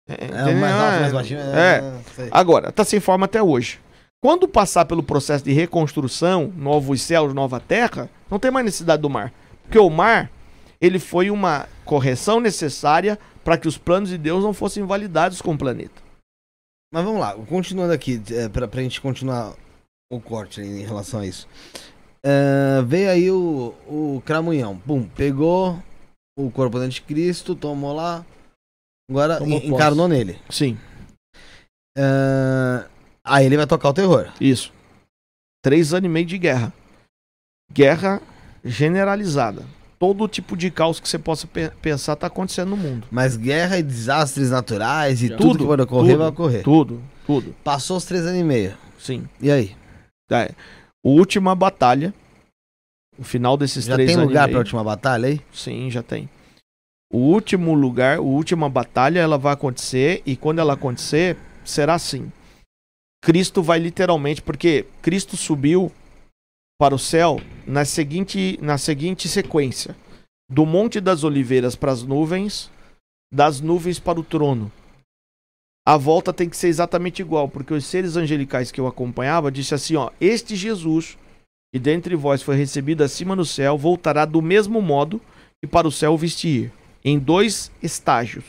É, 0.08 0.14
É, 0.50 0.54
mais 0.54 0.72
alto, 0.74 0.94
é- 0.96 1.00
mais 1.00 1.12
baixinho. 1.12 1.40
é. 1.40 1.82
Agora, 2.30 2.70
tá 2.72 2.84
sem 2.84 3.00
forma 3.00 3.26
até 3.26 3.42
hoje. 3.42 3.78
Quando 4.22 4.46
passar 4.46 4.84
pelo 4.84 5.02
processo 5.02 5.44
de 5.44 5.52
reconstrução, 5.52 6.52
novos 6.56 7.00
céus, 7.02 7.32
nova 7.34 7.58
terra, 7.60 8.08
não 8.30 8.38
tem 8.38 8.50
mais 8.50 8.64
necessidade 8.64 9.02
do 9.02 9.10
mar. 9.10 9.32
Porque 9.64 9.78
o 9.78 9.88
mar, 9.90 10.30
ele 10.80 10.98
foi 10.98 11.30
uma 11.30 11.68
correção 11.84 12.40
necessária 12.40 13.18
para 13.44 13.56
que 13.58 13.68
os 13.68 13.76
planos 13.78 14.08
de 14.10 14.18
Deus 14.18 14.42
não 14.44 14.52
fossem 14.54 14.82
invalidados 14.82 15.40
com 15.42 15.54
o 15.54 15.58
planeta. 15.58 16.00
Mas 16.92 17.04
vamos 17.04 17.20
lá, 17.20 17.34
continuando 17.46 17.92
aqui, 17.92 18.20
é, 18.32 18.48
pra, 18.48 18.66
pra 18.66 18.82
gente 18.82 19.00
continuar 19.00 19.54
o 20.12 20.20
corte 20.20 20.60
em 20.60 20.80
relação 20.84 21.20
a 21.20 21.26
isso. 21.26 21.46
É, 22.24 22.82
veio 22.84 23.10
aí 23.10 23.30
o, 23.30 23.74
o 23.86 24.22
Cramunhão, 24.26 24.76
pum, 24.78 25.08
pegou 25.08 25.80
o 26.38 26.50
corpo 26.50 26.78
do 26.78 26.84
anticristo, 26.84 27.54
tomou 27.54 27.94
lá, 27.94 28.24
agora 29.10 29.38
Tomou 29.38 29.56
en- 29.58 29.60
posse. 29.60 29.72
encarnou 29.74 30.08
nele. 30.08 30.38
Sim, 30.50 30.76
É, 31.96 32.86
aí 33.24 33.46
ele 33.46 33.56
vai 33.56 33.66
tocar 33.66 33.88
o 33.90 33.94
terror. 33.94 34.32
isso. 34.40 34.72
Três 35.62 35.92
anos 35.92 36.06
e 36.06 36.08
meio 36.08 36.26
de 36.26 36.38
guerra. 36.38 36.72
Guerra 37.72 38.20
generalizada. 38.64 39.64
Todo 40.00 40.26
tipo 40.26 40.56
de 40.56 40.70
caos 40.70 40.98
que 40.98 41.06
você 41.06 41.18
possa 41.18 41.46
pe- 41.46 41.70
pensar 41.82 42.16
tá 42.16 42.26
acontecendo 42.26 42.70
no 42.70 42.76
mundo. 42.76 43.06
Mas 43.10 43.36
guerra 43.36 43.78
e 43.78 43.82
desastres 43.82 44.50
naturais 44.50 45.22
e 45.22 45.28
Já. 45.28 45.36
tudo, 45.36 45.48
Tudo, 45.50 45.58
que 45.58 45.66
pode 45.66 45.82
ocorrer, 45.82 46.10
tudo. 46.12 46.18
vai 46.18 46.28
ocorrer. 46.28 46.62
Tudo, 46.64 47.02
tudo. 47.26 47.54
Passou 47.62 47.98
os 47.98 48.04
três 48.06 48.24
anos 48.24 48.40
e 48.40 48.44
meio. 48.44 48.74
Sim. 48.98 49.28
E 49.40 49.50
aí? 49.50 49.76
É. 50.30 50.52
Última 51.04 51.54
batalha. 51.54 52.14
O 53.18 53.22
final 53.24 53.58
desses 53.58 53.84
Já 53.84 53.94
três 53.94 54.08
tem 54.08 54.16
anos 54.16 54.24
e 54.24 54.28
lugar 54.28 54.44
meio. 54.46 54.52
pra 54.54 54.58
última 54.60 54.82
batalha 54.82 55.28
aí? 55.28 55.40
Sim, 55.52 55.90
já 55.90 56.02
tem. 56.02 56.30
O 57.12 57.18
último 57.18 57.74
lugar, 57.74 58.16
a 58.18 58.22
última 58.22 58.70
batalha, 58.70 59.18
ela 59.20 59.36
vai 59.36 59.52
acontecer 59.52 60.22
e 60.24 60.34
quando 60.34 60.60
ela 60.60 60.72
acontecer, 60.74 61.36
será 61.62 61.94
assim. 61.94 62.32
Cristo 63.22 63.62
vai 63.62 63.78
literalmente, 63.78 64.40
porque 64.40 64.86
Cristo 65.02 65.36
subiu 65.36 65.92
para 66.80 66.94
o 66.94 66.98
céu 66.98 67.38
na 67.66 67.84
seguinte, 67.84 68.58
na 68.62 68.78
seguinte 68.78 69.28
sequência: 69.28 69.94
do 70.50 70.64
Monte 70.64 70.98
das 70.98 71.24
Oliveiras 71.24 71.76
para 71.76 71.92
as 71.92 72.02
nuvens, 72.02 72.70
das 73.30 73.60
nuvens 73.60 73.98
para 73.98 74.18
o 74.18 74.24
trono. 74.24 74.72
A 75.86 75.98
volta 75.98 76.32
tem 76.32 76.48
que 76.48 76.56
ser 76.56 76.68
exatamente 76.68 77.20
igual, 77.20 77.50
porque 77.50 77.74
os 77.74 77.84
seres 77.84 78.16
angelicais 78.16 78.72
que 78.72 78.80
eu 78.80 78.86
acompanhava 78.86 79.52
disse 79.52 79.74
assim, 79.74 79.94
ó: 79.94 80.10
"Este 80.18 80.56
Jesus 80.56 81.18
que 81.70 81.78
dentre 81.78 82.16
vós 82.16 82.42
foi 82.42 82.56
recebido 82.56 83.04
acima 83.04 83.36
no 83.36 83.44
céu, 83.44 83.76
voltará 83.76 84.24
do 84.24 84.40
mesmo 84.40 84.80
modo 84.80 85.20
que 85.62 85.68
para 85.70 85.86
o 85.86 85.92
céu 85.92 86.16
vestir, 86.16 86.72
em 87.04 87.18
dois 87.18 87.70
estágios, 87.82 88.44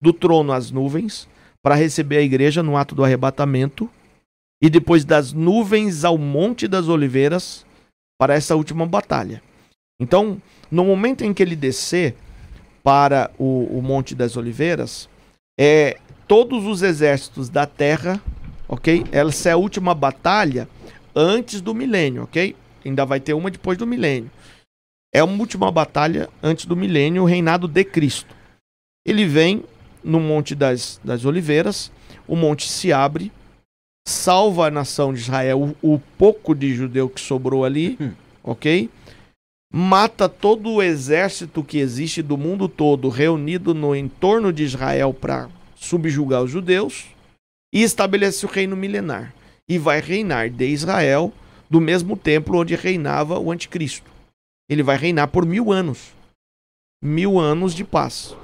do 0.00 0.12
trono 0.12 0.52
às 0.52 0.70
nuvens, 0.70 1.28
para 1.60 1.74
receber 1.74 2.18
a 2.18 2.22
igreja 2.22 2.62
no 2.62 2.76
ato 2.76 2.94
do 2.94 3.04
arrebatamento, 3.04 3.90
e 4.62 4.70
depois 4.70 5.04
das 5.04 5.32
nuvens 5.32 6.04
ao 6.04 6.16
monte 6.16 6.66
das 6.68 6.88
oliveiras, 6.88 7.66
para 8.22 8.34
essa 8.34 8.54
última 8.54 8.86
batalha. 8.86 9.42
Então, 10.00 10.40
no 10.70 10.84
momento 10.84 11.24
em 11.24 11.34
que 11.34 11.42
ele 11.42 11.56
descer, 11.56 12.14
para 12.80 13.32
o, 13.36 13.64
o 13.76 13.82
Monte 13.82 14.14
das 14.14 14.36
Oliveiras, 14.36 15.08
é 15.58 15.98
todos 16.28 16.64
os 16.64 16.82
exércitos 16.82 17.48
da 17.48 17.66
Terra, 17.66 18.22
ok? 18.68 19.04
Essa 19.10 19.48
é 19.48 19.52
a 19.54 19.56
última 19.56 19.92
batalha 19.92 20.68
antes 21.16 21.60
do 21.60 21.74
milênio, 21.74 22.22
ok? 22.22 22.54
Ainda 22.84 23.04
vai 23.04 23.18
ter 23.18 23.34
uma 23.34 23.50
depois 23.50 23.76
do 23.76 23.88
milênio. 23.88 24.30
É 25.12 25.20
uma 25.24 25.40
última 25.40 25.68
batalha 25.72 26.28
antes 26.40 26.64
do 26.64 26.76
milênio, 26.76 27.24
o 27.24 27.26
reinado 27.26 27.66
de 27.66 27.82
Cristo. 27.82 28.36
Ele 29.04 29.26
vem 29.26 29.64
no 30.04 30.20
Monte 30.20 30.54
das, 30.54 31.00
das 31.02 31.24
Oliveiras, 31.24 31.90
o 32.28 32.36
monte 32.36 32.70
se 32.70 32.92
abre, 32.92 33.32
salva 34.06 34.66
a 34.66 34.70
nação 34.70 35.12
de 35.12 35.20
Israel, 35.20 35.74
o, 35.82 35.94
o 35.94 35.98
pouco 36.18 36.54
de 36.54 36.74
judeu 36.74 37.08
que 37.08 37.20
sobrou 37.20 37.64
ali, 37.64 37.96
Hum. 38.00 38.12
ok? 38.42 38.90
Mata 39.74 40.28
todo 40.28 40.70
o 40.70 40.82
exército 40.82 41.64
que 41.64 41.78
existe 41.78 42.20
do 42.20 42.36
mundo 42.36 42.68
todo 42.68 43.08
reunido 43.08 43.72
no 43.72 43.96
entorno 43.96 44.52
de 44.52 44.64
Israel 44.64 45.14
para 45.14 45.48
subjugar 45.74 46.42
os 46.42 46.50
judeus 46.50 47.06
e 47.72 47.82
estabelece 47.82 48.44
o 48.44 48.48
reino 48.50 48.76
milenar. 48.76 49.34
E 49.66 49.78
vai 49.78 50.00
reinar 50.00 50.50
de 50.50 50.66
Israel 50.66 51.32
do 51.70 51.80
mesmo 51.80 52.18
templo 52.18 52.58
onde 52.58 52.74
reinava 52.74 53.38
o 53.38 53.50
anticristo. 53.50 54.10
Ele 54.68 54.82
vai 54.82 54.98
reinar 54.98 55.28
por 55.28 55.46
mil 55.46 55.72
anos. 55.72 56.12
Mil 57.02 57.40
anos 57.40 57.74
de 57.74 57.82
paz. 57.82 58.36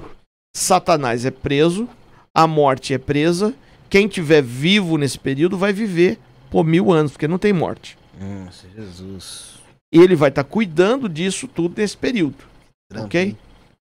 Satanás 0.55 1.25
é 1.25 1.31
preso, 1.31 1.87
a 2.33 2.47
morte 2.47 2.93
é 2.93 2.97
presa. 2.97 3.53
Quem 3.89 4.07
tiver 4.07 4.41
vivo 4.43 4.97
nesse 4.97 5.17
período 5.17 5.57
vai 5.57 5.73
viver 5.73 6.19
por 6.51 6.63
mil 6.63 6.91
anos, 6.91 7.11
porque 7.11 7.27
não 7.27 7.37
tem 7.37 7.51
morte. 7.53 7.97
Nossa, 8.19 8.67
Jesus. 8.75 9.59
E 9.93 9.99
ele 9.99 10.15
vai 10.15 10.29
estar 10.29 10.43
cuidando 10.43 11.09
disso 11.09 11.47
tudo 11.47 11.79
nesse 11.79 11.97
período. 11.97 12.35
Trampo, 12.89 13.05
Ok? 13.07 13.21
hein? 13.21 13.37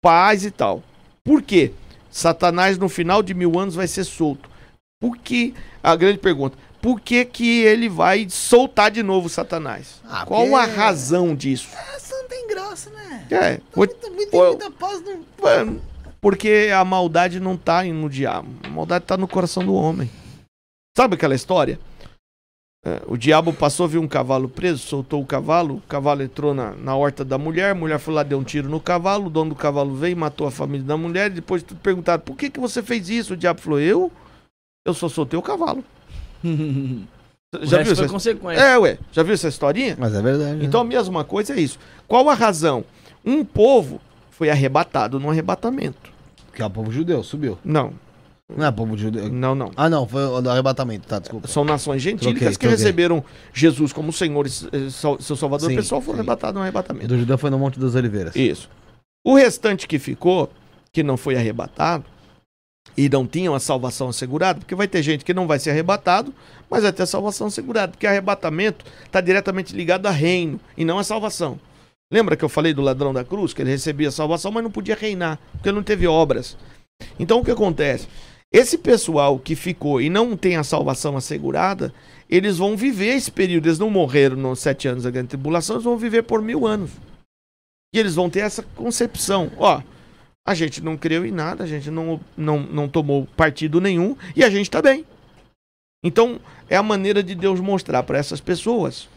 Paz 0.02 0.46
e 0.46 0.52
tal. 0.52 0.82
Por 1.24 1.42
quê? 1.42 1.72
Satanás 2.10 2.78
no 2.78 2.88
final 2.90 3.22
de 3.22 3.34
mil 3.34 3.60
anos 3.60 3.76
vai 3.76 3.88
ser 3.88 4.04
solto. 4.04 4.50
Por 5.02 5.18
que? 5.18 5.54
A 5.84 5.96
grande 5.96 6.18
pergunta. 6.18 6.58
Por 6.82 7.02
que, 7.02 7.26
que 7.26 7.60
ele 7.62 7.90
vai 7.90 8.28
soltar 8.30 8.90
de 8.90 9.04
novo 9.04 9.28
Satanás? 9.28 10.02
Ah, 10.06 10.26
Qual 10.26 10.48
porque- 10.48 10.56
a 10.56 10.66
razão 10.66 11.36
disso? 11.36 11.68
Essa 11.96 12.16
não 12.16 12.28
tem 12.30 12.48
graça, 12.48 12.90
né? 12.92 13.28
É, 13.30 13.52
vou- 13.74 13.86
Muito, 13.86 14.12
muito, 14.14 14.32
Pô, 14.32 14.46
muita 14.48 14.72
paz 14.72 15.02
não. 15.04 15.20
Mano, 15.42 15.82
porque 16.22 16.70
a 16.74 16.84
maldade 16.84 17.40
não 17.40 17.56
tá 17.56 17.84
no 17.84 18.10
diabo. 18.10 18.50
A 18.64 18.70
maldade 18.70 19.06
tá 19.06 19.18
no 19.18 19.28
coração 19.28 19.66
do 19.66 19.74
homem. 19.74 20.10
Sabe 20.98 21.16
aquela 21.16 21.36
história? 21.36 21.80
É, 22.86 23.02
o 23.08 23.18
diabo 23.18 23.52
passou, 23.52 23.88
viu 23.88 24.02
um 24.02 24.08
cavalo 24.08 24.48
preso, 24.48 24.80
soltou 24.80 25.22
o 25.22 25.26
cavalo, 25.26 25.76
o 25.76 25.82
cavalo 25.82 26.24
entrou 26.24 26.54
na, 26.54 26.72
na 26.72 26.96
horta 26.96 27.26
da 27.26 27.38
mulher, 27.38 27.72
a 27.72 27.76
mulher 27.76 28.00
foi 28.00 28.14
lá, 28.14 28.24
deu 28.24 28.40
um 28.40 28.44
tiro 28.44 28.70
no 28.70 28.80
cavalo, 28.80 29.28
o 29.28 29.30
dono 29.30 29.50
do 29.50 29.56
cavalo 29.56 29.94
veio, 29.96 30.16
matou 30.16 30.48
a 30.48 30.52
família 30.52 30.86
da 30.86 30.96
mulher, 30.96 31.30
e 31.30 31.36
depois 31.36 31.62
tudo 31.62 31.82
perguntaram, 31.82 32.22
por 32.22 32.38
que, 32.38 32.50
que 32.50 32.60
você 32.60 32.82
fez 32.82 33.10
isso? 33.10 33.34
O 33.34 33.38
diabo 33.38 33.60
falou, 33.60 33.82
eu? 33.82 34.10
Eu 34.86 34.94
só 34.94 35.10
soltei 35.10 35.38
o 35.38 35.42
cavalo. 35.42 35.84
O 37.52 37.66
Já 37.66 37.78
viu 37.78 37.96
foi 37.96 38.06
essa 38.06 38.14
consequência. 38.14 38.62
É, 38.62 38.78
ué, 38.78 39.00
já 39.12 39.24
viu 39.24 39.34
essa 39.34 39.48
historinha? 39.48 39.96
Mas 39.98 40.14
é 40.14 40.22
verdade. 40.22 40.64
Então 40.64 40.82
a 40.82 40.84
mesma 40.84 41.24
coisa 41.24 41.56
é 41.56 41.60
isso. 41.60 41.80
Qual 42.08 42.30
a 42.30 42.36
razão? 42.36 42.86
Um 43.26 43.44
povo 43.44 44.00
foi 44.30 44.52
arrebatado 44.52 45.20
no 45.20 45.32
arrebatamento. 45.32 46.09
Que 46.60 46.64
é 46.64 46.66
o 46.66 46.70
povo 46.70 46.92
judeu, 46.92 47.24
subiu. 47.24 47.58
Não, 47.64 47.94
Não 48.56 48.66
é 48.66 48.72
povo 48.72 48.98
judeu. 48.98 49.30
não, 49.30 49.56
não. 49.56 49.72
Ah, 49.78 49.90
não, 49.90 50.06
foi 50.08 50.24
o 50.26 50.50
arrebatamento, 50.50 51.08
tá, 51.08 51.20
desculpa. 51.20 51.48
São 51.48 51.64
nações 51.64 52.02
gentílicas 52.02 52.40
Troquei, 52.40 52.52
que 52.52 52.58
troquei. 52.60 52.78
receberam 52.78 53.24
Jesus 53.54 53.94
como 53.94 54.12
Senhor 54.12 54.46
e 54.46 54.50
eh, 54.50 54.90
seu 54.90 55.36
Salvador. 55.36 55.70
Sim, 55.70 55.76
o 55.76 55.78
pessoal 55.78 56.02
foi 56.02 56.16
arrebatado 56.16 56.56
no 56.56 56.62
arrebatamento. 56.62 57.08
do 57.08 57.18
judeu 57.18 57.38
foi 57.38 57.50
no 57.50 57.58
Monte 57.60 57.80
das 57.80 57.96
Oliveiras. 57.96 58.36
Isso. 58.36 58.70
O 59.24 59.36
restante 59.36 59.88
que 59.88 59.98
ficou, 60.00 60.50
que 60.92 61.04
não 61.04 61.16
foi 61.16 61.36
arrebatado, 61.36 62.04
e 62.98 63.08
não 63.08 63.26
tinham 63.26 63.54
a 63.54 63.60
salvação 63.60 64.10
assegurada, 64.10 64.60
porque 64.60 64.76
vai 64.76 64.88
ter 64.88 65.02
gente 65.04 65.24
que 65.24 65.34
não 65.34 65.48
vai 65.48 65.60
ser 65.60 65.70
arrebatado, 65.70 66.34
mas 66.70 66.84
vai 66.84 66.92
ter 66.92 67.04
a 67.04 67.06
salvação 67.06 67.48
assegurada, 67.48 67.92
porque 67.92 68.06
arrebatamento 68.08 68.84
está 69.06 69.22
diretamente 69.22 69.74
ligado 69.76 70.06
a 70.08 70.12
reino 70.12 70.60
e 70.76 70.84
não 70.84 70.98
a 71.00 71.04
salvação. 71.04 71.60
Lembra 72.12 72.36
que 72.36 72.44
eu 72.44 72.50
falei 72.50 72.74
do 72.74 72.82
ladrão 72.82 73.14
da 73.14 73.24
cruz, 73.24 73.54
que 73.54 73.62
ele 73.62 73.70
recebia 73.70 74.10
salvação, 74.10 74.52
mas 74.52 74.64
não 74.64 74.72
podia 74.72 74.96
reinar, 74.96 75.40
porque 75.54 75.72
não 75.72 75.84
teve 75.84 76.08
obras. 76.08 76.58
Então 77.20 77.40
o 77.40 77.46
que 77.46 77.52
acontece? 77.52 78.08
Esse 78.52 78.80
pessoal 78.80 79.38
que 79.38 79.56
ficou 79.56 80.02
e 80.02 80.10
não 80.10 80.36
tem 80.36 80.56
a 80.56 80.64
salvação 80.64 81.16
assegurada, 81.16 81.94
eles 82.28 82.58
vão 82.58 82.76
viver 82.76 83.16
esse 83.16 83.32
período, 83.32 83.68
eles 83.68 83.78
não 83.78 83.92
morreram 83.92 84.36
nos 84.36 84.60
sete 84.60 84.88
anos 84.88 85.04
da 85.04 85.12
grande 85.12 85.30
tribulação, 85.30 85.76
eles 85.76 85.84
vão 85.84 85.98
viver 85.98 86.24
por 86.24 86.42
mil 86.42 86.66
anos. 86.66 86.90
E 87.94 88.00
eles 88.00 88.16
vão 88.16 88.30
ter 88.30 88.40
essa 88.40 88.64
concepção, 88.76 89.52
ó, 89.58 89.82
a 90.48 90.56
gente 90.56 90.82
não 90.82 90.98
creu 90.98 91.26
em 91.26 91.32
nada, 91.32 91.64
a 91.64 91.68
gente 91.68 91.92
não, 91.92 92.20
não, 92.36 92.60
não 92.60 92.90
tomou 92.90 93.28
partido 93.38 93.80
nenhum 93.80 94.16
e 94.36 94.44
a 94.44 94.50
gente 94.50 94.64
está 94.64 94.82
bem. 94.82 95.06
Então, 96.04 96.40
é 96.68 96.76
a 96.76 96.82
maneira 96.82 97.22
de 97.22 97.36
Deus 97.36 97.60
mostrar 97.60 98.02
para 98.02 98.18
essas 98.18 98.42
pessoas 98.42 99.08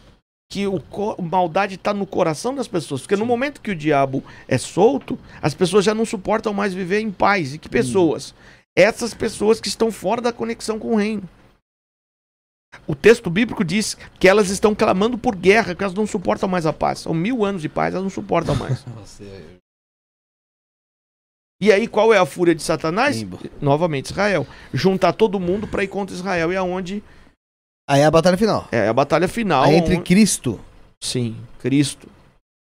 que 0.53 0.67
o 0.67 0.79
maldade 1.19 1.73
está 1.73 1.95
no 1.95 2.05
coração 2.05 2.53
das 2.53 2.67
pessoas. 2.67 3.01
Porque 3.01 3.15
no 3.15 3.25
momento 3.25 3.59
que 3.59 3.71
o 3.71 3.75
diabo 3.75 4.23
é 4.47 4.55
solto, 4.55 5.17
as 5.41 5.55
pessoas 5.55 5.83
já 5.83 5.95
não 5.95 6.05
suportam 6.05 6.53
mais 6.53 6.75
viver 6.75 6.99
em 6.99 7.09
paz. 7.09 7.55
E 7.55 7.57
que 7.57 7.67
pessoas? 7.67 8.35
Essas 8.75 9.15
pessoas 9.15 9.59
que 9.59 9.67
estão 9.67 9.91
fora 9.91 10.21
da 10.21 10.31
conexão 10.31 10.77
com 10.77 10.89
o 10.93 10.95
reino. 10.95 11.27
O 12.85 12.93
texto 12.93 13.31
bíblico 13.31 13.63
diz 13.63 13.97
que 14.19 14.27
elas 14.27 14.51
estão 14.51 14.75
clamando 14.75 15.17
por 15.17 15.35
guerra, 15.35 15.73
que 15.73 15.83
elas 15.83 15.95
não 15.95 16.05
suportam 16.05 16.47
mais 16.47 16.67
a 16.67 16.73
paz. 16.73 16.99
São 16.99 17.15
mil 17.15 17.43
anos 17.43 17.63
de 17.63 17.69
paz, 17.69 17.95
elas 17.95 18.03
não 18.03 18.11
suportam 18.11 18.55
mais. 18.55 18.85
E 21.61 21.71
aí, 21.71 21.87
qual 21.87 22.13
é 22.13 22.17
a 22.17 22.25
fúria 22.25 22.53
de 22.53 22.61
Satanás? 22.61 23.15
Limbo. 23.17 23.39
Novamente, 23.61 24.07
Israel. 24.07 24.45
Juntar 24.73 25.13
todo 25.13 25.39
mundo 25.39 25.65
para 25.65 25.81
ir 25.81 25.87
contra 25.87 26.13
Israel. 26.13 26.51
E 26.51 26.57
aonde 26.57 27.01
Aí 27.87 28.01
é 28.01 28.05
a 28.05 28.11
batalha 28.11 28.37
final. 28.37 28.67
é 28.71 28.87
a 28.87 28.93
batalha 28.93 29.27
final. 29.27 29.63
Aí 29.63 29.75
entre 29.75 29.95
onde- 29.95 30.03
Cristo. 30.03 30.59
Sim, 31.01 31.35
Cristo. 31.59 32.07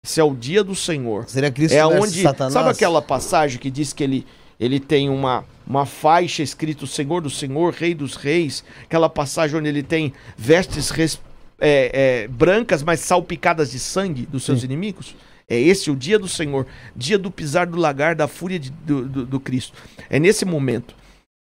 Esse 0.05 0.19
é 0.19 0.23
o 0.23 0.33
dia 0.33 0.63
do 0.63 0.73
Senhor. 0.75 1.25
Seria 1.29 1.51
Cristo 1.51 1.75
É 1.75 1.85
onde. 1.85 2.21
Satanás. 2.21 2.53
Sabe 2.53 2.69
aquela 2.69 3.01
passagem 3.01 3.59
que 3.59 3.69
diz 3.69 3.93
que 3.93 4.03
ele, 4.03 4.25
ele 4.59 4.79
tem 4.79 5.09
uma, 5.09 5.45
uma 5.67 5.85
faixa 5.85 6.41
escrito 6.41 6.87
Senhor 6.87 7.21
do 7.21 7.29
Senhor, 7.29 7.73
Rei 7.73 7.93
dos 7.93 8.15
Reis? 8.15 8.63
Aquela 8.83 9.09
passagem 9.09 9.57
onde 9.59 9.67
ele 9.69 9.83
tem 9.83 10.13
vestes 10.37 10.89
res- 10.89 11.19
é, 11.59 12.23
é, 12.23 12.27
brancas, 12.27 12.81
mas 12.81 13.01
salpicadas 13.01 13.69
de 13.71 13.79
sangue 13.79 14.25
dos 14.25 14.43
seus 14.43 14.61
Sim. 14.61 14.65
inimigos? 14.67 15.15
É 15.47 15.59
esse 15.59 15.91
o 15.91 15.95
dia 15.95 16.17
do 16.17 16.29
Senhor, 16.29 16.65
dia 16.95 17.19
do 17.19 17.29
pisar 17.29 17.67
do 17.67 17.77
lagar, 17.77 18.15
da 18.15 18.27
fúria 18.27 18.57
de- 18.57 18.71
do, 18.71 19.07
do, 19.07 19.25
do 19.25 19.39
Cristo. 19.39 19.73
É 20.09 20.17
nesse 20.17 20.45
momento. 20.45 20.95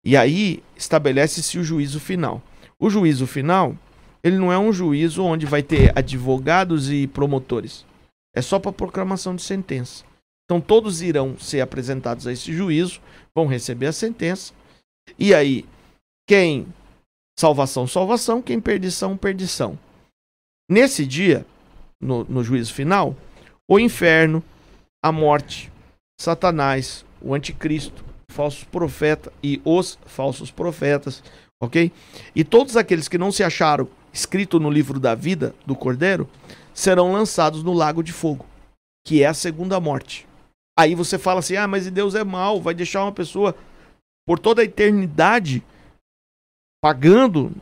E 0.04 0.16
aí 0.16 0.62
estabelece-se 0.76 1.58
o 1.58 1.62
juízo 1.62 2.00
final. 2.00 2.42
O 2.80 2.88
juízo 2.88 3.26
final, 3.26 3.76
ele 4.24 4.38
não 4.38 4.50
é 4.50 4.58
um 4.58 4.72
juízo 4.72 5.22
onde 5.22 5.44
vai 5.44 5.62
ter 5.62 5.92
advogados 5.96 6.90
e 6.90 7.06
promotores. 7.06 7.84
É 8.34 8.40
só 8.40 8.58
para 8.58 8.72
proclamação 8.72 9.36
de 9.36 9.42
sentença. 9.42 10.04
Então 10.44 10.60
todos 10.60 11.02
irão 11.02 11.38
ser 11.38 11.60
apresentados 11.60 12.26
a 12.26 12.32
esse 12.32 12.52
juízo, 12.52 13.00
vão 13.34 13.46
receber 13.46 13.86
a 13.86 13.92
sentença. 13.92 14.54
E 15.18 15.34
aí, 15.34 15.66
quem 16.26 16.66
salvação, 17.38 17.86
salvação, 17.86 18.40
quem 18.42 18.60
perdição, 18.60 19.16
perdição. 19.16 19.78
Nesse 20.68 21.06
dia, 21.06 21.44
no, 22.00 22.24
no 22.24 22.42
juízo 22.42 22.72
final, 22.72 23.16
o 23.68 23.78
inferno, 23.78 24.42
a 25.02 25.12
morte, 25.12 25.70
Satanás, 26.20 27.04
o 27.20 27.34
anticristo, 27.34 28.04
o 28.30 28.32
falso 28.32 28.66
profeta 28.66 29.32
e 29.42 29.60
os 29.64 29.98
falsos 30.06 30.50
profetas, 30.50 31.22
ok? 31.60 31.92
E 32.34 32.42
todos 32.42 32.76
aqueles 32.76 33.06
que 33.08 33.18
não 33.18 33.30
se 33.30 33.44
acharam 33.44 33.88
escrito 34.12 34.58
no 34.58 34.70
livro 34.70 34.98
da 34.98 35.14
vida 35.14 35.54
do 35.66 35.76
Cordeiro 35.76 36.28
serão 36.74 37.12
lançados 37.12 37.62
no 37.62 37.72
lago 37.72 38.02
de 38.02 38.12
fogo, 38.12 38.46
que 39.06 39.22
é 39.22 39.26
a 39.26 39.34
segunda 39.34 39.78
morte. 39.78 40.26
Aí 40.78 40.94
você 40.94 41.18
fala 41.18 41.40
assim: 41.40 41.56
ah, 41.56 41.68
mas 41.68 41.90
Deus 41.90 42.14
é 42.14 42.24
mau, 42.24 42.60
vai 42.60 42.74
deixar 42.74 43.04
uma 43.04 43.12
pessoa 43.12 43.54
por 44.26 44.38
toda 44.38 44.62
a 44.62 44.64
eternidade 44.64 45.62
pagando, 46.82 47.52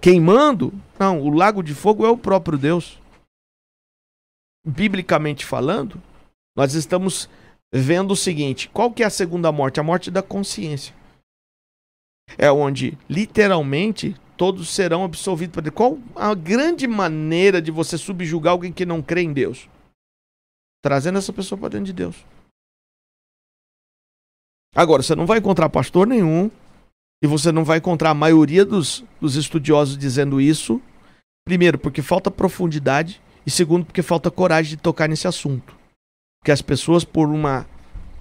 queimando. 0.00 0.72
Não, 0.98 1.20
o 1.20 1.30
lago 1.30 1.62
de 1.62 1.74
fogo 1.74 2.04
é 2.04 2.10
o 2.10 2.18
próprio 2.18 2.58
Deus. 2.58 2.98
Biblicamente 4.66 5.46
falando, 5.46 6.02
nós 6.56 6.74
estamos 6.74 7.28
vendo 7.72 8.12
o 8.12 8.16
seguinte: 8.16 8.68
qual 8.70 8.90
que 8.90 9.04
é 9.04 9.06
a 9.06 9.10
segunda 9.10 9.52
morte? 9.52 9.78
A 9.78 9.84
morte 9.84 10.10
da 10.10 10.22
consciência. 10.22 10.95
É 12.38 12.50
onde, 12.50 12.96
literalmente, 13.08 14.16
todos 14.36 14.68
serão 14.68 15.04
absolvidos. 15.04 15.52
para 15.52 15.62
Deus. 15.62 15.74
Qual 15.74 15.98
a 16.14 16.34
grande 16.34 16.86
maneira 16.86 17.60
de 17.60 17.70
você 17.70 17.96
subjugar 17.96 18.52
alguém 18.52 18.72
que 18.72 18.84
não 18.86 19.02
crê 19.02 19.22
em 19.22 19.32
Deus? 19.32 19.68
Trazendo 20.82 21.18
essa 21.18 21.32
pessoa 21.32 21.58
para 21.58 21.70
dentro 21.70 21.86
de 21.86 21.92
Deus. 21.92 22.16
Agora, 24.74 25.02
você 25.02 25.14
não 25.14 25.26
vai 25.26 25.38
encontrar 25.38 25.68
pastor 25.70 26.06
nenhum, 26.06 26.50
e 27.22 27.26
você 27.26 27.50
não 27.50 27.64
vai 27.64 27.78
encontrar 27.78 28.10
a 28.10 28.14
maioria 28.14 28.64
dos, 28.64 29.02
dos 29.20 29.36
estudiosos 29.36 29.96
dizendo 29.96 30.40
isso. 30.40 30.80
Primeiro, 31.46 31.78
porque 31.78 32.02
falta 32.02 32.30
profundidade, 32.30 33.20
e 33.46 33.50
segundo, 33.50 33.86
porque 33.86 34.02
falta 34.02 34.30
coragem 34.30 34.76
de 34.76 34.82
tocar 34.82 35.08
nesse 35.08 35.26
assunto. 35.26 35.74
Porque 36.38 36.52
as 36.52 36.60
pessoas, 36.60 37.04
por 37.04 37.28
uma 37.28 37.66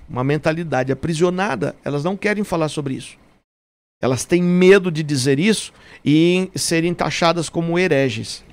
uma 0.07 0.23
mentalidade 0.23 0.91
aprisionada, 0.91 1.75
elas 1.83 2.03
não 2.03 2.15
querem 2.15 2.43
falar 2.43 2.69
sobre 2.69 2.93
isso. 2.93 3.17
Elas 4.05 4.23
têm 4.23 4.43
medo 4.43 4.91
de 4.91 5.01
dizer 5.01 5.39
isso 5.39 5.73
e 6.05 6.51
serem 6.53 6.93
taxadas 6.93 7.49
como 7.49 7.79
hereges. 7.79 8.45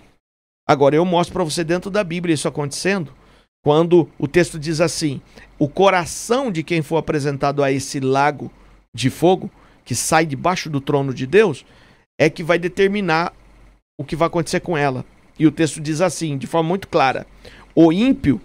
Agora, 0.67 0.97
eu 0.97 1.05
mostro 1.05 1.35
para 1.35 1.45
você 1.45 1.63
dentro 1.63 1.91
da 1.91 2.03
Bíblia 2.03 2.33
isso 2.33 2.49
acontecendo, 2.49 3.13
quando 3.63 4.09
o 4.19 4.27
texto 4.27 4.59
diz 4.59 4.81
assim: 4.81 5.21
o 5.59 5.69
coração 5.69 6.51
de 6.51 6.63
quem 6.63 6.81
for 6.81 6.97
apresentado 6.97 7.63
a 7.63 7.71
esse 7.71 8.01
lago 8.01 8.51
de 8.95 9.11
fogo, 9.11 9.51
que 9.85 9.95
sai 9.95 10.25
debaixo 10.25 10.71
do 10.71 10.81
trono 10.81 11.13
de 11.13 11.27
Deus, 11.27 11.67
é 12.19 12.31
que 12.31 12.43
vai 12.43 12.59
determinar 12.59 13.35
o 14.01 14.05
que 14.05 14.17
vai 14.17 14.29
acontecer 14.29 14.61
com 14.61 14.75
ela. 14.75 15.05
E 15.39 15.47
o 15.47 15.53
texto 15.53 15.83
diz 15.83 16.01
assim, 16.01 16.39
de 16.39 16.47
forma 16.47 16.67
muito 16.67 16.89
clara: 16.89 17.27
o 17.75 17.93
ímpio, 17.93 18.41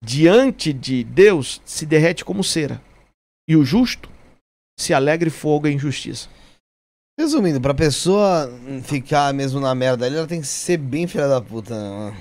diante 0.00 0.72
de 0.72 1.02
Deus, 1.02 1.60
se 1.64 1.84
derrete 1.84 2.24
como 2.24 2.44
cera, 2.44 2.80
e 3.48 3.56
o 3.56 3.64
justo 3.64 4.08
se 4.80 4.94
alegra 4.94 5.28
e 5.28 5.32
fogo 5.32 5.66
em 5.66 5.78
justiça. 5.78 6.28
Resumindo, 7.18 7.60
pra 7.60 7.74
pessoa 7.74 8.50
ficar 8.82 9.32
mesmo 9.34 9.60
na 9.60 9.74
merda 9.74 10.06
ali, 10.06 10.16
ela 10.16 10.26
tem 10.26 10.40
que 10.40 10.46
ser 10.46 10.78
bem 10.78 11.06
filha 11.06 11.28
da 11.28 11.40
puta. 11.40 11.74
né, 11.74 11.90
mano? 11.90 12.16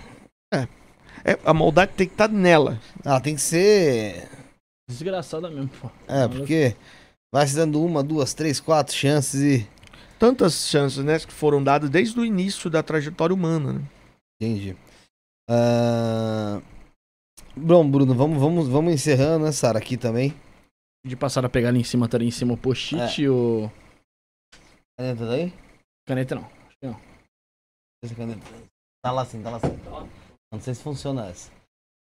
É, 1.24 1.38
a 1.46 1.54
maldade 1.54 1.94
tem 1.96 2.08
que 2.08 2.14
estar 2.14 2.28
nela. 2.28 2.80
Ela 3.04 3.20
tem 3.20 3.36
que 3.36 3.42
ser. 3.42 4.28
Desgraçada 4.90 5.50
mesmo, 5.50 5.70
pô. 5.70 5.90
É, 6.08 6.28
porque 6.28 6.76
vai 7.34 7.46
se 7.46 7.56
dando 7.56 7.84
uma, 7.84 8.04
duas, 8.04 8.34
três, 8.34 8.60
quatro 8.60 8.94
chances 8.94 9.42
e. 9.42 9.68
Tantas 10.18 10.68
chances, 10.68 11.04
né, 11.04 11.18
que 11.18 11.32
foram 11.32 11.64
dadas 11.64 11.90
desde 11.90 12.20
o 12.20 12.26
início 12.26 12.70
da 12.70 12.84
trajetória 12.84 13.34
humana, 13.34 13.72
né? 13.74 13.82
Entendi. 14.42 14.76
Ah, 15.50 16.62
Bom, 17.56 17.90
Bruno, 17.90 18.14
vamos, 18.14 18.40
vamos, 18.40 18.68
vamos 18.68 18.94
encerrando, 18.94 19.46
né, 19.46 19.52
Sara, 19.52 19.80
aqui 19.80 19.98
também. 19.98 20.34
De 21.06 21.16
passar 21.16 21.46
a 21.46 21.50
pegar 21.50 21.70
ali 21.70 21.80
em 21.80 21.84
cima, 21.84 22.10
tá 22.10 22.18
ali 22.18 22.28
em 22.28 22.32
cima 22.32 22.54
o 22.54 22.58
post-it 22.58 23.22
e 23.22 23.30
o. 23.30 23.72
Caneta 24.98 25.26
daí? 25.26 25.54
Caneta 26.08 26.36
não. 26.36 26.60
Essa 28.04 28.16
caneta. 28.16 28.42
Tá 29.04 29.12
lá 29.12 29.26
sim, 29.26 29.44
tá 29.44 29.50
lá 29.50 29.60
sim. 29.60 29.78
Não 30.52 30.60
sei 30.62 30.74
se 30.74 30.82
funciona 30.82 31.28
essa. 31.28 31.52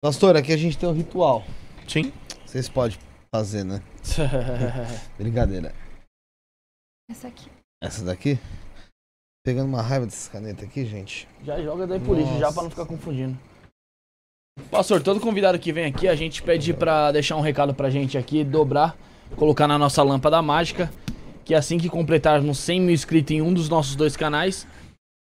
Pastor, 0.01 0.35
aqui 0.35 0.51
a 0.51 0.57
gente 0.57 0.77
tem 0.77 0.89
um 0.89 0.93
ritual. 0.93 1.43
Sim. 1.87 2.11
Vocês 2.45 2.67
podem 2.67 2.97
fazer, 3.33 3.63
né? 3.63 3.81
Brincadeira. 5.17 5.73
Essa 7.09 7.27
aqui. 7.27 7.49
Essa 7.81 8.03
daqui? 8.03 8.39
Pegando 9.45 9.67
uma 9.67 9.81
raiva 9.81 10.05
dessas 10.05 10.27
canetas 10.27 10.63
aqui, 10.67 10.85
gente. 10.85 11.27
já 11.43 11.61
joga 11.61 11.85
daí 11.85 11.99
por 11.99 12.17
isso, 12.17 12.39
já 12.39 12.51
pra 12.51 12.63
não 12.63 12.69
ficar 12.69 12.85
confundindo. 12.85 13.37
Pastor, 14.69 15.01
todo 15.01 15.19
convidado 15.19 15.57
que 15.57 15.71
vem 15.71 15.85
aqui, 15.85 16.07
a 16.07 16.15
gente 16.15 16.41
pede 16.41 16.73
pra 16.73 17.11
deixar 17.11 17.35
um 17.35 17.41
recado 17.41 17.73
pra 17.73 17.89
gente 17.89 18.17
aqui, 18.17 18.43
dobrar, 18.43 18.95
colocar 19.35 19.67
na 19.67 19.79
nossa 19.79 20.03
lâmpada 20.03 20.41
mágica, 20.41 20.91
que 21.43 21.55
assim 21.55 21.77
que 21.77 21.89
completarmos 21.89 22.59
100 22.59 22.81
mil 22.81 22.93
inscritos 22.93 23.35
em 23.35 23.41
um 23.41 23.51
dos 23.51 23.67
nossos 23.67 23.95
dois 23.95 24.15
canais, 24.15 24.67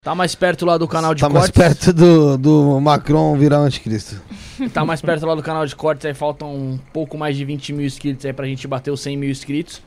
tá 0.03 0.15
mais 0.15 0.33
perto 0.33 0.65
lá 0.65 0.77
do 0.77 0.87
canal 0.87 1.13
de 1.13 1.21
tá 1.21 1.29
mais 1.29 1.51
cortes. 1.51 1.85
perto 1.85 1.93
do, 1.93 2.37
do 2.37 2.79
Macron 2.79 3.35
virar 3.37 3.57
anticristo. 3.59 4.21
Tá 4.73 4.83
mais 4.83 5.01
perto 5.01 5.25
lá 5.25 5.35
do 5.35 5.41
canal 5.41 5.65
de 5.65 5.73
cortes, 5.73 6.05
aí 6.05 6.13
faltam 6.13 6.53
um 6.53 6.77
pouco 6.91 7.17
mais 7.17 7.37
de 7.37 7.45
20 7.45 7.71
mil 7.71 7.85
inscritos 7.85 8.25
aí 8.25 8.33
pra 8.33 8.45
gente 8.45 8.67
bater 8.67 8.91
os 8.91 8.99
100 8.99 9.15
mil 9.15 9.29
inscritos. 9.29 9.81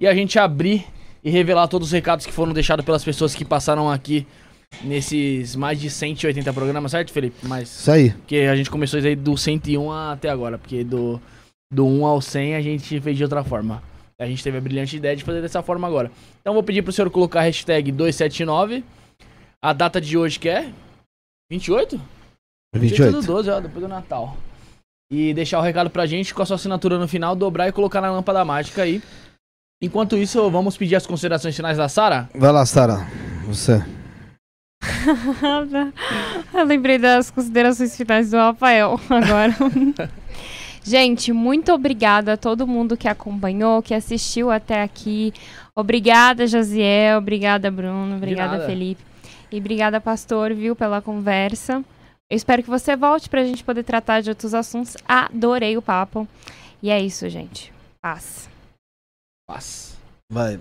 E 0.00 0.06
a 0.06 0.14
gente 0.14 0.38
abrir 0.38 0.86
e 1.22 1.28
revelar 1.28 1.68
todos 1.68 1.88
os 1.88 1.92
recados 1.92 2.24
que 2.24 2.32
foram 2.32 2.54
deixados 2.54 2.82
pelas 2.82 3.04
pessoas 3.04 3.34
que 3.34 3.44
passaram 3.44 3.90
aqui 3.90 4.26
nesses 4.82 5.56
mais 5.56 5.80
de 5.80 5.88
180 5.90 6.52
programas, 6.52 6.90
certo, 6.90 7.12
Felipe? 7.12 7.36
Mas 7.46 7.68
Isso 7.80 7.90
aí. 7.90 8.10
porque 8.10 8.36
a 8.36 8.56
gente 8.56 8.70
começou 8.70 8.98
isso 8.98 9.08
aí 9.08 9.16
do 9.16 9.36
101 9.36 9.90
até 9.90 10.28
agora, 10.28 10.58
porque 10.58 10.84
do, 10.84 11.20
do 11.72 11.86
1 11.86 12.06
ao 12.06 12.20
100 12.20 12.54
a 12.56 12.60
gente 12.60 13.00
fez 13.00 13.16
de 13.16 13.22
outra 13.22 13.42
forma. 13.44 13.82
A 14.18 14.26
gente 14.26 14.42
teve 14.42 14.56
a 14.56 14.60
brilhante 14.60 14.96
ideia 14.96 15.14
de 15.14 15.24
fazer 15.24 15.42
dessa 15.42 15.62
forma 15.62 15.86
agora. 15.86 16.10
Então 16.40 16.54
vou 16.54 16.62
pedir 16.62 16.82
pro 16.82 16.92
senhor 16.92 17.10
colocar 17.10 17.40
a 17.40 17.42
hashtag 17.44 17.92
279, 17.92 18.82
a 19.62 19.72
data 19.72 20.00
de 20.00 20.16
hoje 20.16 20.38
que 20.38 20.48
é 20.48 20.70
28? 21.50 22.00
28 22.74 23.12
do 23.12 23.20
28. 23.20 23.26
12, 23.26 23.50
ó, 23.50 23.60
depois 23.60 23.82
do 23.82 23.88
Natal. 23.88 24.36
E 25.12 25.32
deixar 25.34 25.58
o 25.58 25.62
recado 25.62 25.88
pra 25.90 26.06
gente 26.06 26.34
com 26.34 26.42
a 26.42 26.46
sua 26.46 26.56
assinatura 26.56 26.98
no 26.98 27.06
final, 27.06 27.36
dobrar 27.36 27.68
e 27.68 27.72
colocar 27.72 28.00
na 28.00 28.10
lâmpada 28.10 28.44
mágica 28.44 28.82
aí. 28.82 29.00
Enquanto 29.80 30.16
isso, 30.16 30.50
vamos 30.50 30.76
pedir 30.76 30.96
as 30.96 31.06
considerações 31.06 31.54
finais 31.54 31.76
da 31.76 31.88
Sara? 31.88 32.28
Vai 32.34 32.50
lá, 32.50 32.64
Sara. 32.64 33.06
Você. 33.46 33.84
Eu 36.52 36.64
lembrei 36.64 36.98
das 36.98 37.30
considerações 37.30 37.96
finais 37.96 38.30
do 38.30 38.36
Rafael 38.36 39.00
agora. 39.08 39.54
Gente, 40.82 41.32
muito 41.32 41.72
obrigada 41.72 42.34
a 42.34 42.36
todo 42.36 42.66
mundo 42.66 42.96
que 42.96 43.08
acompanhou, 43.08 43.82
que 43.82 43.92
assistiu 43.92 44.50
até 44.52 44.82
aqui. 44.82 45.32
Obrigada, 45.74 46.46
Josiel. 46.46 47.18
Obrigada, 47.18 47.70
Bruno. 47.70 48.16
Obrigada. 48.16 48.64
Felipe. 48.66 49.02
E 49.50 49.58
obrigada, 49.58 50.00
pastor, 50.00 50.54
viu, 50.54 50.76
pela 50.76 51.02
conversa. 51.02 51.84
Eu 52.30 52.36
espero 52.36 52.62
que 52.62 52.70
você 52.70 52.96
volte 52.96 53.28
pra 53.28 53.44
gente 53.44 53.64
poder 53.64 53.82
tratar 53.82 54.20
de 54.20 54.30
outros 54.30 54.54
assuntos. 54.54 54.96
Adorei 55.06 55.76
o 55.76 55.82
papo. 55.82 56.26
E 56.82 56.90
é 56.90 57.00
isso, 57.00 57.28
gente. 57.28 57.72
Paz. 58.00 58.48
Paz. 59.48 59.96
Vai. 60.30 60.60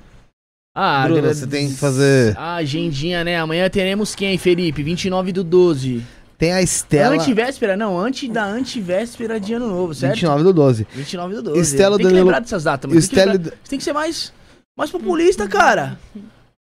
Ah, 0.78 1.08
Bruno, 1.08 1.22
você 1.34 1.48
tem 1.48 1.70
que 1.70 1.76
fazer- 1.76 2.38
A 2.38 2.56
agendinha, 2.56 3.24
né? 3.24 3.38
Amanhã 3.40 3.70
teremos 3.70 4.14
quem, 4.14 4.38
Felipe? 4.38 4.84
29 4.84 5.32
do 5.32 5.42
12. 5.44 6.04
Tem 6.38 6.52
a 6.52 6.62
Estela. 6.62 7.16
Antivéspera, 7.16 7.78
não, 7.78 7.98
antes 7.98 8.28
da 8.30 8.44
antivéspera 8.44 9.40
de 9.40 9.54
ano 9.54 9.70
novo, 9.70 9.96
certo? 9.96 10.16
29 10.16 10.44
do 10.44 10.52
12. 10.54 10.86
29 10.94 11.36
do 11.36 11.42
12. 11.44 11.62
Estela 11.62 11.96
tem 11.96 12.06
que 12.08 12.12
Danilo- 12.12 12.26
lembrar 12.26 12.42
dessas 12.42 12.66
datas, 12.66 12.90
mano. 12.90 13.00
Tem 13.00 13.08
que, 13.10 13.16
Estela- 13.16 13.32
lembrar- 13.34 13.52
você 13.64 13.70
tem 13.70 13.80
que 13.80 13.86
ser 13.86 13.94
mais, 13.94 14.34
mais 14.78 14.92
populista, 14.92 15.48
cara. 15.48 15.98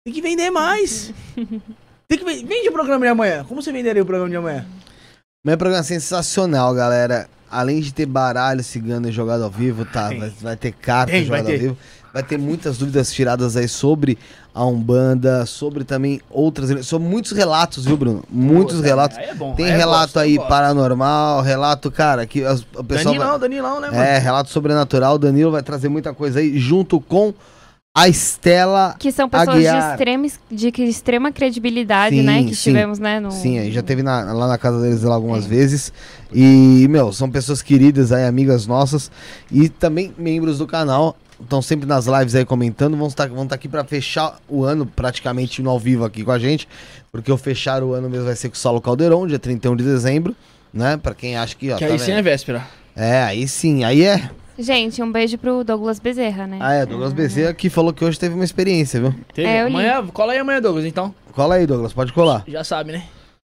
Tem 0.05 0.13
que 0.13 0.21
vender 0.21 0.51
mais. 0.51 1.13
Tem 2.09 2.19
que 2.19 2.25
ven- 2.25 2.45
vende 2.45 2.69
o 2.69 2.73
programa 2.73 3.05
de 3.07 3.13
amanhã. 3.13 3.45
Como 3.45 3.63
você 3.63 3.71
venderia 3.71 4.03
o 4.03 4.07
programa 4.07 4.29
de 4.29 4.35
amanhã? 4.37 4.67
Meu 5.47 5.57
programa 5.57 5.83
é 5.83 5.85
sensacional, 5.85 6.75
galera. 6.75 7.29
Além 7.49 7.81
de 7.81 7.93
ter 7.95 8.07
baralho, 8.07 8.63
cigano 8.65 9.09
e 9.09 9.13
jogado 9.13 9.43
ao 9.45 9.51
vivo, 9.51 9.85
tá? 9.85 10.09
Vai, 10.09 10.33
vai 10.41 10.57
ter 10.57 10.73
carta 10.73 11.17
jogada 11.23 11.51
ao 11.53 11.59
vivo. 11.59 11.79
Vai 12.13 12.23
ter 12.25 12.37
muitas 12.39 12.77
dúvidas 12.77 13.13
tiradas 13.13 13.57
aí 13.57 13.69
sobre 13.69 14.19
a 14.53 14.65
Umbanda, 14.65 15.47
sobre 15.47 15.85
também 15.85 16.21
outras. 16.29 16.85
Sobre 16.87 17.07
muitos 17.09 17.31
relatos, 17.33 17.85
viu, 17.85 17.97
Bruno? 17.97 18.25
Muitos 18.29 18.79
Pô, 18.79 18.83
relatos. 18.83 19.17
é 19.17 19.33
bom, 19.33 19.55
Tem 19.55 19.67
eu 19.69 19.77
relato 19.77 20.03
gosto, 20.07 20.17
eu 20.17 20.23
aí 20.23 20.37
gosto. 20.37 20.49
paranormal, 20.49 21.41
relato, 21.43 21.91
cara, 21.91 22.27
que 22.27 22.45
as- 22.45 22.63
o 22.75 22.83
pessoal. 22.83 23.15
Danilão, 23.15 23.31
vai- 23.31 23.39
Danilão, 23.39 23.81
né, 23.81 23.91
mano? 23.91 24.03
É, 24.03 24.19
relato 24.19 24.51
sobrenatural. 24.51 25.15
O 25.15 25.19
Danilo 25.19 25.53
vai 25.53 25.63
trazer 25.63 25.89
muita 25.89 26.13
coisa 26.13 26.41
aí, 26.41 26.59
junto 26.59 27.01
com 27.01 27.33
a 27.97 28.09
Estela. 28.09 28.97
Que 28.99 29.13
são 29.13 29.29
pessoas 29.29 29.61
de 29.61 29.69
Aguiar. 29.69 29.93
extrema, 29.93 30.27
de 30.51 30.69
extrema 30.83 31.31
credibilidade, 31.31 32.17
Sim, 32.17 32.23
né? 32.23 32.43
Que 32.43 32.57
sim. 32.57 32.71
tivemos, 32.71 32.99
né? 32.99 33.21
No... 33.21 33.31
Sim, 33.31 33.59
aí 33.61 33.71
já 33.71 33.83
teve 33.83 34.03
na- 34.03 34.33
lá 34.33 34.49
na 34.49 34.59
casa 34.59 34.81
deles 34.81 35.03
lá 35.05 35.15
algumas 35.15 35.47
vezes. 35.47 35.93
E, 36.33 36.89
meu, 36.91 37.13
são 37.13 37.31
pessoas 37.31 37.63
queridas 37.63 38.11
aí, 38.11 38.25
amigas 38.27 38.67
nossas. 38.67 39.11
E 39.51 39.69
também 39.69 40.13
membros 40.19 40.59
do 40.59 40.67
canal. 40.67 41.17
Estão 41.41 41.63
sempre 41.63 41.87
nas 41.87 42.07
lives 42.07 42.35
aí 42.35 42.45
comentando. 42.45 42.97
Vão 42.97 43.09
estar 43.09 43.29
vão 43.29 43.45
estar 43.45 43.55
aqui 43.55 43.69
pra 43.69 43.83
fechar 43.85 44.39
o 44.49 44.65
ano, 44.65 44.85
praticamente 44.87 45.63
no 45.63 45.71
ao 45.71 45.79
vivo 45.79 46.05
aqui 46.05 46.23
com 46.25 46.31
a 46.33 46.39
gente. 46.39 46.69
Porque 47.11 47.31
o 47.33 47.37
fechar 47.37 47.83
o 47.83 47.93
ano 47.95 48.09
mesmo 48.11 48.27
vai 48.27 48.37
ser 48.37 48.49
com 48.49 48.55
o 48.55 48.59
Saulo 48.59 48.81
Caldeirão, 48.81 49.27
dia 49.27 49.39
31 49.39 49.75
de 49.77 49.85
dezembro. 49.85 50.35
Né? 50.73 50.97
Pra 50.97 51.15
quem 51.15 51.37
acha 51.37 51.57
que. 51.57 51.71
Ó, 51.73 51.77
Que 51.77 51.87
tá 51.87 51.93
aí 51.93 51.99
sim 51.99 52.13
é 52.13 52.15
vendo? 52.17 52.25
véspera. 52.25 52.65
É, 52.95 53.23
aí 53.23 53.49
sim. 53.49 53.83
Aí 53.85 54.05
é. 54.05 54.31
Gente, 54.59 55.03
um 55.03 55.11
beijo 55.11 55.39
pro 55.39 55.65
Douglas 55.65 55.99
Bezerra, 55.99 56.47
né? 56.47 56.59
Ah, 56.61 56.75
é. 56.75 56.85
Douglas 56.87 57.13
Bezerra 57.15 57.55
que 57.55 57.71
falou 57.71 57.93
que 57.93 58.05
hoje 58.05 58.19
teve 58.19 58.35
uma 58.35 58.45
experiência, 58.45 59.01
viu? 59.01 59.15
Teve? 59.35 59.49
É, 59.49 59.63
amanhã, 59.63 60.07
cola 60.09 60.33
aí 60.33 60.39
amanhã, 60.39 60.61
Douglas, 60.61 60.85
então. 60.85 61.15
Cola 61.33 61.55
aí, 61.55 61.67
Douglas, 61.67 61.93
pode 61.95 62.13
colar. 62.13 62.45
Já 62.47 62.63
sabe, 62.63 62.93
né? 62.93 63.05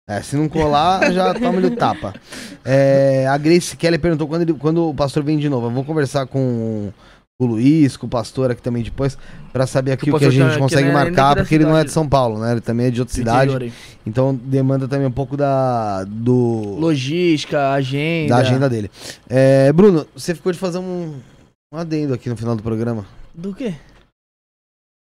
É, 0.09 0.21
se 0.21 0.35
não 0.35 0.47
colar, 0.49 1.11
já 1.13 1.33
toma-lhe 1.33 1.67
o 1.67 1.75
tapa. 1.75 2.13
É, 2.63 3.25
a 3.27 3.37
Grace 3.37 3.75
Kelly 3.77 3.97
perguntou 3.97 4.27
quando, 4.27 4.41
ele- 4.43 4.53
quando 4.53 4.89
o 4.89 4.93
pastor 4.93 5.23
vem 5.23 5.37
de 5.37 5.47
novo. 5.49 5.67
Eu 5.67 5.71
vou 5.71 5.83
conversar 5.83 6.25
com 6.25 6.91
o 7.43 7.47
Luiz, 7.47 7.95
com 7.97 8.05
o 8.07 8.09
pastor 8.09 8.51
aqui 8.51 8.61
também 8.61 8.83
depois, 8.83 9.17
pra 9.51 9.67
saber 9.67 9.91
aqui 9.93 10.09
o 10.11 10.17
que 10.17 10.25
a 10.25 10.29
gente 10.29 10.53
tá- 10.53 10.57
consegue 10.59 10.83
não 10.89 10.99
é 10.99 11.03
marcar, 11.03 11.35
porque 11.35 11.55
ele 11.55 11.65
não 11.65 11.77
é 11.77 11.83
de 11.83 11.91
São 11.91 12.07
Paulo, 12.07 12.39
né? 12.39 12.53
Ele 12.53 12.61
também 12.61 12.87
é 12.87 12.91
de 12.91 12.99
outra 12.99 13.13
cidade. 13.13 13.71
Então 14.05 14.33
demanda 14.35 14.87
também 14.87 15.07
um 15.07 15.11
pouco 15.11 15.37
da, 15.37 16.03
do, 16.05 16.75
Logística, 16.79 17.71
agenda. 17.71 18.29
da 18.35 18.37
agenda 18.37 18.69
dele. 18.69 18.89
É, 19.29 19.71
Bruno, 19.71 20.05
você 20.15 20.33
ficou 20.35 20.51
de 20.51 20.57
fazer 20.59 20.77
um, 20.79 21.13
um 21.73 21.77
adendo 21.77 22.13
aqui 22.13 22.29
no 22.29 22.35
final 22.35 22.55
do 22.55 22.63
programa. 22.63 23.05
Do 23.33 23.53
quê? 23.53 23.73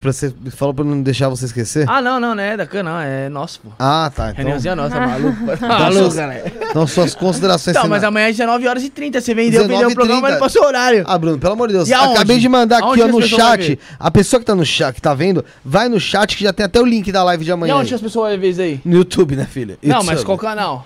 Pra 0.03 0.11
você, 0.11 0.33
falou 0.51 0.73
pra 0.73 0.83
não 0.83 1.01
deixar 1.01 1.30
você 1.30 1.45
esquecer? 1.45 1.85
Ah, 1.90 2.01
não, 2.01 2.19
não, 2.19 2.35
não 2.35 2.43
é 2.43 2.57
da 2.57 2.65
Can, 2.67 2.83
não. 2.83 2.99
É 2.99 3.30
nosso, 3.30 3.61
pô. 3.61 3.69
Ah, 3.80 4.11
tá. 4.14 4.25
Então, 4.25 4.35
Reuniãozinha 4.35 4.75
nossa, 4.75 4.99
maluco. 4.99 5.38
suas- 5.48 5.59
maluco, 5.61 6.14
galera. 6.15 6.53
então 6.69 6.85
suas 6.85 7.15
considerações 7.15 7.77
Então, 7.77 7.90
mas 7.90 8.03
amanhã 8.03 8.27
é 8.27 8.32
19 8.32 8.67
horas 8.67 8.83
e 8.83 8.90
30. 8.90 9.22
Você 9.22 9.33
vendeu, 9.33 9.61
vendeu 9.61 9.88
19 9.90 9.93
o 9.93 9.95
programa, 9.95 10.22
mas 10.22 10.30
30. 10.32 10.40
não 10.41 10.45
passou 10.45 10.64
o 10.64 10.65
horário. 10.67 11.03
Ah, 11.07 11.17
Bruno, 11.17 11.40
pelo 11.40 11.53
amor 11.53 11.69
de 11.69 11.75
Deus. 11.75 11.88
E 11.88 11.93
aonde? 11.93 12.15
Acabei 12.15 12.38
de 12.38 12.49
mandar 12.49 12.80
aqui 12.80 13.01
ó, 13.01 13.07
no 13.07 13.22
chat. 13.22 13.80
A 13.98 14.11
pessoa 14.11 14.40
que 14.41 14.45
tá 14.45 14.53
no 14.53 14.65
chat, 14.65 14.93
que 14.93 15.01
tá 15.01 15.14
vendo, 15.14 15.43
vai 15.64 15.88
no 15.88 15.99
chat 16.01 16.35
que 16.35 16.43
já 16.43 16.51
tem 16.51 16.65
até 16.65 16.82
o 16.82 16.85
link 16.85 17.09
da 17.09 17.23
live 17.23 17.45
de 17.45 17.49
E 17.49 17.53
amanhã. 17.53 17.75
onde 17.77 17.88
aí. 17.90 17.95
as 17.95 18.01
pessoas 18.01 18.32
vão 18.32 18.40
ver 18.41 18.49
isso 18.49 18.61
aí? 18.61 18.82
No 18.83 18.98
YouTube, 18.98 19.38
né, 19.38 19.45
filha? 19.49 19.77
Não, 19.82 19.95
YouTube. 19.99 20.06
mas 20.14 20.23
qual 20.25 20.38
canal? 20.38 20.85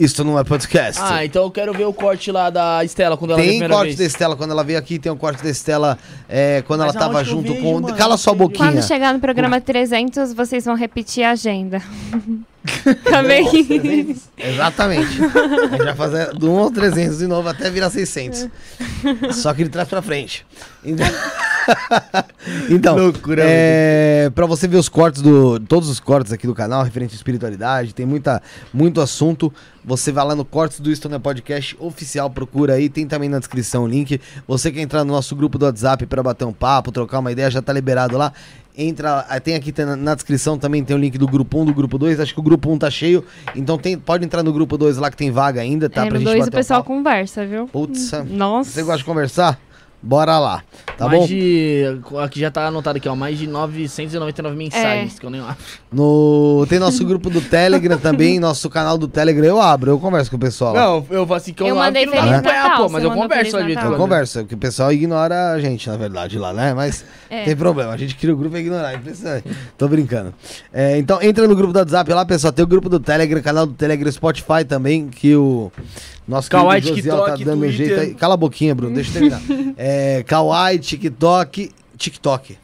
Isso 0.00 0.22
não 0.22 0.38
é 0.38 0.44
podcast. 0.44 1.02
Ah, 1.02 1.24
então 1.24 1.42
eu 1.42 1.50
quero 1.50 1.72
ver 1.72 1.84
o 1.84 1.92
corte 1.92 2.30
lá 2.30 2.50
da 2.50 2.84
Estela 2.84 3.16
quando 3.16 3.32
ela 3.32 3.42
veio 3.42 3.56
a 3.56 3.58
tem 3.58 3.68
corte 3.68 3.90
da 3.90 3.96
vez. 3.96 4.12
Estela 4.12 4.36
quando 4.36 4.50
ela 4.52 4.62
veio 4.62 4.78
aqui, 4.78 4.96
tem 4.96 5.10
um 5.10 5.16
corte 5.16 5.42
da 5.42 5.50
Estela 5.50 5.98
é, 6.28 6.62
quando 6.68 6.84
Mas 6.86 6.94
ela 6.94 7.04
tava 7.04 7.24
junto 7.24 7.52
vejo, 7.52 7.64
com. 7.64 7.80
mano? 7.80 7.96
Cala 7.96 8.16
sua 8.16 8.32
boquinha. 8.32 8.70
Quando 8.70 8.86
chegar 8.86 9.12
no 9.12 9.18
programa 9.18 9.60
300, 9.60 10.32
vocês 10.34 10.64
vão 10.64 10.76
repetir 10.76 11.24
a 11.24 11.32
agenda. 11.32 11.82
Também. 13.04 14.16
Exatamente. 14.36 15.22
A 15.22 15.68
gente 15.68 15.84
vai 15.84 15.94
fazer 15.94 16.32
do 16.34 16.50
1 16.50 16.58
ao 16.58 16.70
300 16.70 17.18
de 17.18 17.26
novo 17.26 17.48
até 17.48 17.70
virar 17.70 17.90
600. 17.90 18.48
Só 19.32 19.52
que 19.54 19.62
ele 19.62 19.70
traz 19.70 19.88
pra 19.88 20.02
frente. 20.02 20.46
Então, 20.84 21.06
então 22.70 22.96
Loucura, 22.96 23.42
é, 23.44 24.30
pra 24.34 24.46
você 24.46 24.68
ver 24.68 24.76
os 24.76 24.88
cortes 24.88 25.20
do. 25.20 25.58
Todos 25.60 25.88
os 25.88 26.00
cortes 26.00 26.32
aqui 26.32 26.46
do 26.46 26.54
canal, 26.54 26.82
referente 26.82 27.14
à 27.14 27.16
espiritualidade, 27.16 27.94
tem 27.94 28.06
muita, 28.06 28.40
muito 28.72 29.00
assunto. 29.00 29.52
Você 29.84 30.12
vai 30.12 30.24
lá 30.24 30.34
no 30.34 30.44
Cortes 30.44 30.80
do 30.80 30.94
Stoner 30.94 31.18
Podcast 31.18 31.74
oficial, 31.80 32.28
procura 32.28 32.74
aí, 32.74 32.90
tem 32.90 33.06
também 33.06 33.28
na 33.28 33.38
descrição 33.38 33.84
o 33.84 33.86
link. 33.86 34.20
Você 34.46 34.70
quer 34.70 34.82
entrar 34.82 35.02
no 35.02 35.12
nosso 35.12 35.34
grupo 35.34 35.56
do 35.56 35.64
WhatsApp 35.64 36.04
pra 36.06 36.22
bater 36.22 36.44
um 36.44 36.52
papo, 36.52 36.92
trocar 36.92 37.20
uma 37.20 37.32
ideia, 37.32 37.50
já 37.50 37.62
tá 37.62 37.72
liberado 37.72 38.18
lá. 38.18 38.32
Entra, 38.80 39.22
tem 39.42 39.56
aqui 39.56 39.74
na, 39.84 39.96
na 39.96 40.14
descrição 40.14 40.56
também 40.56 40.84
tem 40.84 40.94
o 40.94 40.98
link 41.00 41.18
do 41.18 41.26
grupo 41.26 41.60
1, 41.60 41.64
do 41.64 41.74
grupo 41.74 41.98
2. 41.98 42.20
Acho 42.20 42.32
que 42.32 42.38
o 42.38 42.42
grupo 42.44 42.70
1 42.70 42.78
tá 42.78 42.88
cheio, 42.88 43.24
então 43.56 43.76
tem, 43.76 43.98
pode 43.98 44.24
entrar 44.24 44.44
no 44.44 44.52
grupo 44.52 44.78
2 44.78 44.98
lá 44.98 45.10
que 45.10 45.16
tem 45.16 45.32
vaga 45.32 45.60
ainda, 45.60 45.90
tá? 45.90 46.06
é, 46.06 46.10
no 46.10 46.20
2 46.20 46.46
o 46.46 46.50
pessoal 46.52 46.84
conversa, 46.84 47.44
viu? 47.44 47.66
Putz, 47.66 48.12
Nossa. 48.30 48.70
você 48.70 48.82
gosta 48.84 48.98
de 48.98 49.04
conversar? 49.04 49.58
Bora 50.00 50.38
lá, 50.38 50.62
tá 50.96 51.06
mais 51.06 51.20
bom? 51.22 51.26
de. 51.26 51.82
Aqui 52.22 52.38
já 52.38 52.52
tá 52.52 52.66
anotado 52.68 52.98
aqui, 52.98 53.08
ó. 53.08 53.16
Mais 53.16 53.36
de 53.36 53.48
999 53.48 54.56
mensagens 54.56 55.18
que 55.18 55.26
eu 55.26 55.30
nem 55.30 55.40
abro. 55.40 55.56
No, 55.92 56.64
tem 56.68 56.78
nosso 56.78 57.04
grupo 57.04 57.28
do 57.28 57.40
Telegram 57.40 57.98
também, 57.98 58.38
nosso 58.40 58.70
canal 58.70 58.96
do 58.96 59.08
Telegram. 59.08 59.44
Eu 59.44 59.60
abro, 59.60 59.90
eu 59.90 59.98
converso 59.98 60.30
com 60.30 60.36
o 60.36 60.40
pessoal. 60.40 60.72
lá. 60.72 60.80
Não, 60.86 61.06
eu 61.10 61.26
falo 61.26 61.34
assim 61.36 61.52
que 61.52 61.62
eu, 61.62 61.66
Eu 61.66 61.74
mandei 61.76 62.04
abro, 62.04 62.14
pra 62.14 62.22
acompanhar, 62.30 62.62
Natal, 62.62 62.86
pô, 62.86 62.92
mas 62.92 63.02
eu 63.04 63.10
converso 63.10 63.56
lá 63.56 63.68
Natal. 63.68 63.92
Eu 63.92 63.98
converso, 63.98 64.38
porque 64.40 64.54
o 64.54 64.58
pessoal 64.58 64.92
ignora 64.92 65.52
a 65.52 65.60
gente, 65.60 65.88
na 65.88 65.96
verdade, 65.96 66.38
lá, 66.38 66.52
né? 66.52 66.72
Mas 66.74 67.04
É. 67.28 67.44
tem 67.44 67.56
problema, 67.56 67.92
a 67.92 67.96
gente 67.96 68.14
cria 68.14 68.32
o 68.32 68.36
grupo 68.36 68.56
e 68.56 68.60
ignorar, 68.60 68.92
é 68.92 68.96
impressionante. 68.96 69.48
Tô 69.76 69.88
brincando. 69.88 70.32
É, 70.72 70.96
então 70.96 71.20
entra 71.20 71.48
no 71.48 71.56
grupo 71.56 71.72
do 71.72 71.78
WhatsApp 71.80 72.12
lá, 72.12 72.24
pessoal. 72.24 72.52
Tem 72.52 72.64
o 72.64 72.68
grupo 72.68 72.88
do 72.88 73.00
Telegram, 73.00 73.42
canal 73.42 73.66
do 73.66 73.72
Telegram, 73.74 74.12
Spotify 74.12 74.64
também, 74.66 75.08
que 75.08 75.34
o 75.34 75.72
nosso 76.28 76.50
Kawaii, 76.50 76.82
querido 76.82 76.96
Josiel 76.98 77.16
tá 77.16 77.24
TikTok, 77.24 77.44
dando 77.44 77.60
Twitter. 77.60 77.86
jeito 77.86 78.00
aí. 78.00 78.14
Cala 78.14 78.34
a 78.34 78.36
boquinha, 78.36 78.74
Bruno, 78.74 78.94
deixa 78.94 79.10
eu 79.10 79.12
terminar. 79.14 79.40
é, 79.76 80.22
Kawaii, 80.24 80.78
TikTok, 80.78 81.72
TikTok. 81.96 82.58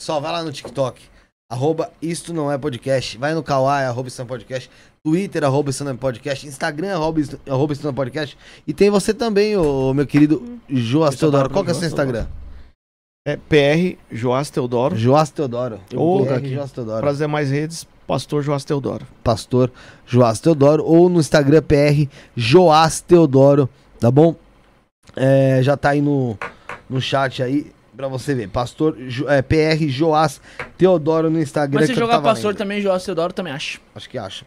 Só 0.00 0.18
vai 0.20 0.32
lá 0.32 0.42
no 0.42 0.50
TikTok. 0.52 1.02
Arroba 1.50 1.90
Isto 2.00 2.32
Não 2.32 2.52
É 2.52 2.58
Podcast. 2.58 3.16
Vai 3.16 3.34
no 3.34 3.42
Kawaii, 3.42 3.86
arroba 3.86 4.08
Isto 4.08 4.18
Não 4.18 4.26
É 4.26 4.28
Podcast. 4.28 4.70
Twitter, 5.04 5.44
arroba 5.44 5.70
Isto 5.70 5.84
Não 5.84 5.92
É 5.92 5.94
Podcast. 5.94 6.46
Instagram, 6.46 6.94
arroba 6.94 7.20
Isto, 7.20 7.40
arroba 7.48 7.72
Isto 7.72 7.84
Não 7.84 7.90
É 7.90 7.94
Podcast. 7.94 8.36
E 8.66 8.74
tem 8.74 8.90
você 8.90 9.14
também, 9.14 9.56
ô, 9.56 9.94
meu 9.94 10.06
querido 10.06 10.60
Joas 10.68 11.14
o 11.14 11.18
Teodoro. 11.18 11.50
Qual 11.50 11.64
que 11.64 11.70
é 11.70 11.72
o 11.72 11.76
seu 11.76 11.88
Instagram? 11.88 12.26
É 13.26 13.36
PR 13.36 13.98
Joás 14.10 14.48
Teodoro. 14.48 14.96
Joás 14.96 15.30
Teodoro. 15.30 15.80
Eu 15.90 15.98
vou 15.98 16.08
Ou 16.08 16.16
colocar 16.18 16.36
aqui. 16.36 16.54
Joás 16.54 16.72
Teodoro. 16.72 17.00
Para 17.00 17.10
as 17.10 17.18
demais 17.18 17.50
redes, 17.50 17.86
Pastor 18.08 18.42
Joás 18.42 18.64
Teodoro. 18.64 19.06
Pastor 19.22 19.70
Joás 20.06 20.40
Teodoro. 20.40 20.82
Ou 20.82 21.10
no 21.10 21.20
Instagram, 21.20 21.60
PR 21.60 22.10
Joás 22.34 23.02
Teodoro. 23.02 23.68
Tá 24.00 24.10
bom? 24.10 24.34
É, 25.14 25.60
já 25.62 25.76
tá 25.76 25.90
aí 25.90 26.00
no, 26.00 26.38
no 26.88 27.02
chat 27.02 27.42
aí. 27.42 27.70
Pra 27.94 28.08
você 28.08 28.34
ver, 28.34 28.48
Pastor 28.48 28.96
é, 29.26 29.42
PR 29.42 29.88
Joás 29.88 30.40
Teodoro 30.78 31.28
no 31.28 31.38
Instagram. 31.38 31.80
Mas 31.80 31.90
se 31.90 31.94
jogar 31.94 32.22
pastor 32.22 32.52
lendo. 32.52 32.58
também, 32.58 32.80
João 32.80 32.98
Teodoro 32.98 33.32
também 33.32 33.52
acho. 33.52 33.80
Acho 33.94 34.08
que 34.08 34.16
acha. 34.16 34.46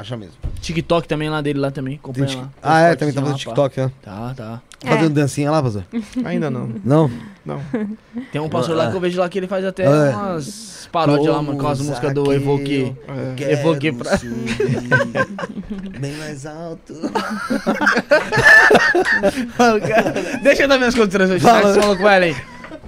Acha 0.00 0.16
mesmo. 0.16 0.32
TikTok 0.62 1.06
também 1.06 1.28
lá 1.28 1.42
dele 1.42 1.58
lá 1.58 1.70
também. 1.70 1.96
Acompanha 1.96 2.26
tic- 2.26 2.38
lá. 2.38 2.48
Ah, 2.62 2.80
é, 2.80 2.96
também 2.96 3.12
tá 3.12 3.20
fazendo 3.20 3.36
TikTok, 3.38 3.78
né? 3.80 3.92
Tá, 4.02 4.32
tá. 4.34 4.62
É. 4.82 4.88
Fazendo 4.88 5.10
dancinha 5.12 5.50
lá, 5.50 5.62
pastor? 5.62 5.84
Ainda 6.24 6.50
não. 6.50 6.70
Não? 6.82 7.10
Não. 7.44 7.60
Tem 8.32 8.40
um 8.40 8.48
pastor 8.48 8.74
lá 8.76 8.90
que 8.90 8.96
eu 8.96 9.00
vejo 9.00 9.20
lá 9.20 9.28
que 9.28 9.38
ele 9.38 9.46
faz 9.46 9.62
até 9.62 9.84
É. 9.84 9.88
umas 10.16 10.88
paródias 10.90 11.34
lá, 11.34 11.42
mano, 11.42 11.58
com 11.58 11.68
as 11.68 11.80
músicas 11.82 12.14
do 12.14 12.32
Evoque. 12.32 12.96
É. 13.38 13.52
Evoquei 13.52 13.92
pra- 13.92 14.18
Bem 16.00 16.12
mais 16.16 16.46
alto. 16.46 16.94
Deixa 20.42 20.62
eu 20.62 20.68
dar 20.68 20.78
minhas 20.78 20.94
considerações. 20.94 21.42
Fala. 21.42 21.74
Fala 21.74 21.96
com 21.96 22.08
ela 22.08 22.24
aí. 22.24 22.36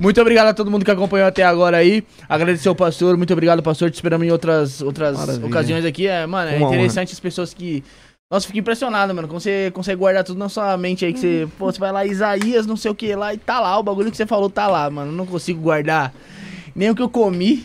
Muito 0.03 0.21
obrigado 0.21 0.49
a 0.49 0.53
todo 0.53 0.69
mundo 0.69 0.85
que 0.85 0.91
acompanhou 0.91 1.29
até 1.29 1.45
agora 1.45 1.77
aí. 1.77 2.03
Agradecer 2.29 2.69
ao 2.69 2.75
pastor, 2.75 3.17
muito 3.17 3.33
obrigado, 3.33 3.63
pastor. 3.63 3.89
Te 3.89 3.95
esperamos 3.95 4.27
em 4.27 4.33
outras, 4.33 4.83
outras 4.83 5.17
Maravilha. 5.17 5.47
ocasiões 5.47 5.85
aqui. 5.85 6.09
É, 6.09 6.27
mano, 6.27 6.51
é 6.51 6.57
Uma 6.57 6.67
interessante 6.67 7.13
as 7.13 7.21
pessoas 7.21 7.55
que. 7.55 7.85
Nossa, 8.29 8.45
fico 8.49 8.59
impressionado, 8.59 9.15
mano. 9.15 9.29
Como 9.29 9.39
você 9.39 9.71
consegue 9.73 10.01
guardar 10.01 10.25
tudo 10.25 10.41
na 10.41 10.49
sua 10.49 10.77
mente 10.77 11.05
aí. 11.05 11.13
Que 11.13 11.21
você, 11.21 11.49
pô, 11.57 11.67
você 11.71 11.79
vai 11.79 11.93
lá, 11.93 12.05
Isaías, 12.05 12.67
não 12.67 12.77
sei 12.77 12.91
o 12.91 12.97
que 12.97 13.15
lá, 13.15 13.33
e 13.33 13.39
tá 13.39 13.61
lá. 13.61 13.79
O 13.79 13.83
bagulho 13.85 14.11
que 14.11 14.17
você 14.17 14.27
falou 14.27 14.51
tá 14.51 14.67
lá, 14.67 14.91
mano. 14.91 15.13
Não 15.13 15.25
consigo 15.25 15.61
guardar 15.61 16.13
nem 16.75 16.91
o 16.91 16.97
que 16.97 17.03
eu 17.03 17.09
comi. 17.09 17.65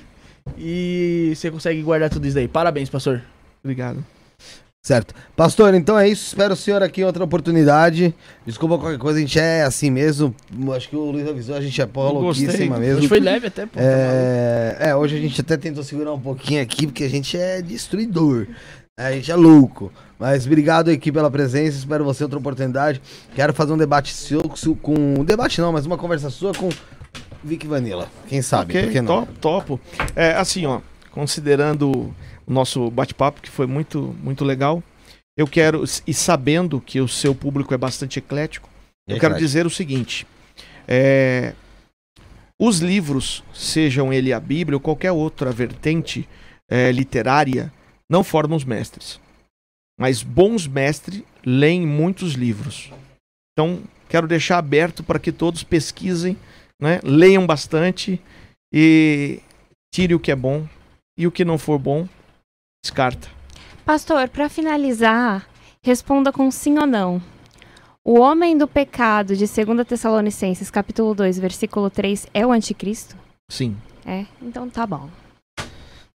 E 0.60 1.34
você 1.36 1.50
consegue 1.50 1.82
guardar 1.82 2.12
tudo 2.12 2.28
isso 2.28 2.36
daí. 2.36 2.48
Parabéns, 2.48 2.88
pastor. 2.88 3.24
Obrigado. 3.64 4.06
Certo. 4.88 5.14
Pastor, 5.36 5.74
então 5.74 6.00
é 6.00 6.08
isso. 6.08 6.28
Espero 6.28 6.54
o 6.54 6.56
senhor 6.56 6.82
aqui 6.82 7.02
em 7.02 7.04
outra 7.04 7.22
oportunidade. 7.22 8.16
Desculpa 8.46 8.78
qualquer 8.78 8.98
coisa, 8.98 9.20
a 9.20 9.22
gente 9.22 9.38
é 9.38 9.64
assim 9.64 9.92
mesmo. 9.92 10.34
Acho 10.74 10.88
que 10.88 10.96
o 10.96 11.12
Luiz 11.12 11.28
avisou, 11.28 11.58
a 11.58 11.60
gente 11.60 11.82
é 11.82 11.86
Gostei. 11.86 12.14
louquíssima 12.14 12.78
mesmo. 12.78 13.00
Hoje 13.00 13.10
foi 13.10 13.20
leve 13.20 13.48
até, 13.48 13.66
pô. 13.66 13.78
É, 13.78 14.78
é, 14.80 14.96
hoje 14.96 15.18
a 15.18 15.20
gente 15.20 15.42
até 15.42 15.58
tentou 15.58 15.84
segurar 15.84 16.14
um 16.14 16.20
pouquinho 16.22 16.62
aqui, 16.62 16.88
porque 16.88 17.04
a 17.04 17.10
gente 17.10 17.38
é 17.38 17.62
destruidor. 17.62 18.48
A 18.98 19.12
gente 19.12 19.30
é 19.30 19.36
louco. 19.36 19.92
Mas 20.18 20.46
obrigado 20.46 20.90
aqui 20.90 21.12
pela 21.12 21.30
presença. 21.30 21.78
Espero 21.78 22.06
você 22.06 22.24
outra 22.24 22.40
oportunidade. 22.40 23.02
Quero 23.36 23.54
fazer 23.54 23.74
um 23.74 23.78
debate 23.78 24.14
seu 24.14 24.42
com. 24.82 24.96
Um 25.20 25.26
debate 25.26 25.60
não, 25.60 25.74
mas 25.74 25.86
uma 25.86 25.98
conversa 25.98 26.30
sua 26.30 26.54
com 26.54 26.70
Vic 27.44 27.68
Vanilla. 27.68 28.08
Quem 28.30 28.42
sabe? 28.42 28.72
ok, 28.72 28.84
por 28.84 28.92
que 28.94 29.02
não? 29.02 29.26
top, 29.26 29.34
topo. 29.42 29.80
É, 30.16 30.32
assim, 30.36 30.66
ó, 30.66 30.80
considerando 31.12 32.16
o 32.48 32.54
nosso 32.54 32.90
bate-papo, 32.90 33.42
que 33.42 33.50
foi 33.50 33.68
muito, 33.68 34.16
muito 34.24 34.46
legal, 34.46 34.82
eu 35.38 35.46
quero, 35.46 35.84
e 36.08 36.14
sabendo 36.14 36.82
que 36.82 37.00
o 37.00 37.08
seu 37.08 37.36
público 37.36 37.74
é 37.74 37.78
bastante 37.78 38.18
eclético, 38.18 38.70
eu 39.08 39.20
quero 39.20 39.38
dizer 39.38 39.66
o 39.66 39.70
seguinte: 39.70 40.26
é, 40.88 41.54
os 42.60 42.80
livros, 42.80 43.44
sejam 43.54 44.12
ele 44.12 44.34
a 44.34 44.40
Bíblia 44.40 44.78
ou 44.78 44.82
qualquer 44.82 45.12
outra 45.12 45.52
vertente 45.52 46.28
é, 46.70 46.92
literária, 46.92 47.72
não 48.10 48.24
formam 48.24 48.58
os 48.58 48.66
mestres. 48.66 49.20
Mas 50.00 50.24
bons 50.24 50.68
mestres 50.68 51.24
leem 51.46 51.86
muitos 51.86 52.34
livros. 52.34 52.92
Então, 53.54 53.82
quero 54.10 54.28
deixar 54.28 54.58
aberto 54.58 55.04
para 55.04 55.20
que 55.20 55.32
todos 55.32 55.64
pesquisem, 55.64 56.38
né, 56.80 57.00
leiam 57.04 57.46
bastante 57.46 58.22
e 58.74 59.40
tire 59.94 60.14
o 60.14 60.20
que 60.20 60.32
é 60.32 60.36
bom 60.36 60.68
e 61.18 61.26
o 61.26 61.32
que 61.32 61.46
não 61.46 61.58
for 61.58 61.80
bom, 61.80 62.08
descarta. 62.84 63.28
Pastor, 63.86 64.28
pra 64.30 64.50
finalizar, 64.50 65.48
responda 65.82 66.32
com 66.32 66.50
sim 66.52 66.78
ou 66.78 66.86
não. 66.86 67.22
O 68.04 68.20
homem 68.20 68.58
do 68.58 68.68
pecado 68.68 69.36
de 69.36 69.46
2 69.46 69.88
Tessalonicenses, 69.88 70.72
capítulo 70.72 71.14
2, 71.14 71.40
versículo 71.40 71.90
3, 71.90 72.28
é 72.34 72.46
o 72.46 72.52
anticristo? 72.52 73.16
Sim. 73.50 73.76
É? 74.06 74.26
Então 74.42 74.70
tá 74.70 74.88
bom. 74.88 75.10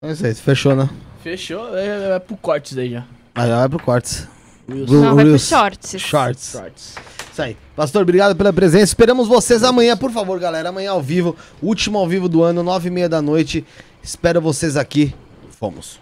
É 0.03 0.13
isso 0.13 0.27
aí, 0.27 0.35
fechou, 0.35 0.77
né? 0.77 0.89
Fechou. 1.23 1.77
É, 1.77 2.17
é 2.17 2.19
pro 2.19 2.37
cortes 2.37 2.77
aí 2.77 2.91
já. 2.91 3.05
Aí 3.35 3.49
vai 3.49 3.69
pro 3.69 3.83
cortes. 3.83 4.29
Não, 4.67 5.15
vai 5.15 5.25
pro 5.25 5.39
shorts. 5.39 6.01
Shorts. 6.01 6.53
Cortes. 6.53 6.95
Isso 7.33 7.43
aí. 7.43 7.57
Pastor, 7.75 8.03
obrigado 8.03 8.37
pela 8.37 8.53
presença. 8.53 8.85
Esperamos 8.85 9.27
vocês 9.27 9.65
amanhã, 9.65 9.97
por 9.97 10.11
favor, 10.11 10.39
galera. 10.39 10.69
Amanhã 10.69 10.91
ao 10.91 11.03
vivo, 11.03 11.35
último 11.63 11.99
ao 11.99 12.07
vivo 12.07 12.29
do 12.29 12.43
ano, 12.43 12.63
nove 12.63 12.89
e 12.89 12.91
meia 12.91 13.09
da 13.09 13.23
noite. 13.23 13.65
Espero 14.03 14.41
vocês 14.41 14.77
aqui. 14.77 15.15
Fomos. 15.59 15.99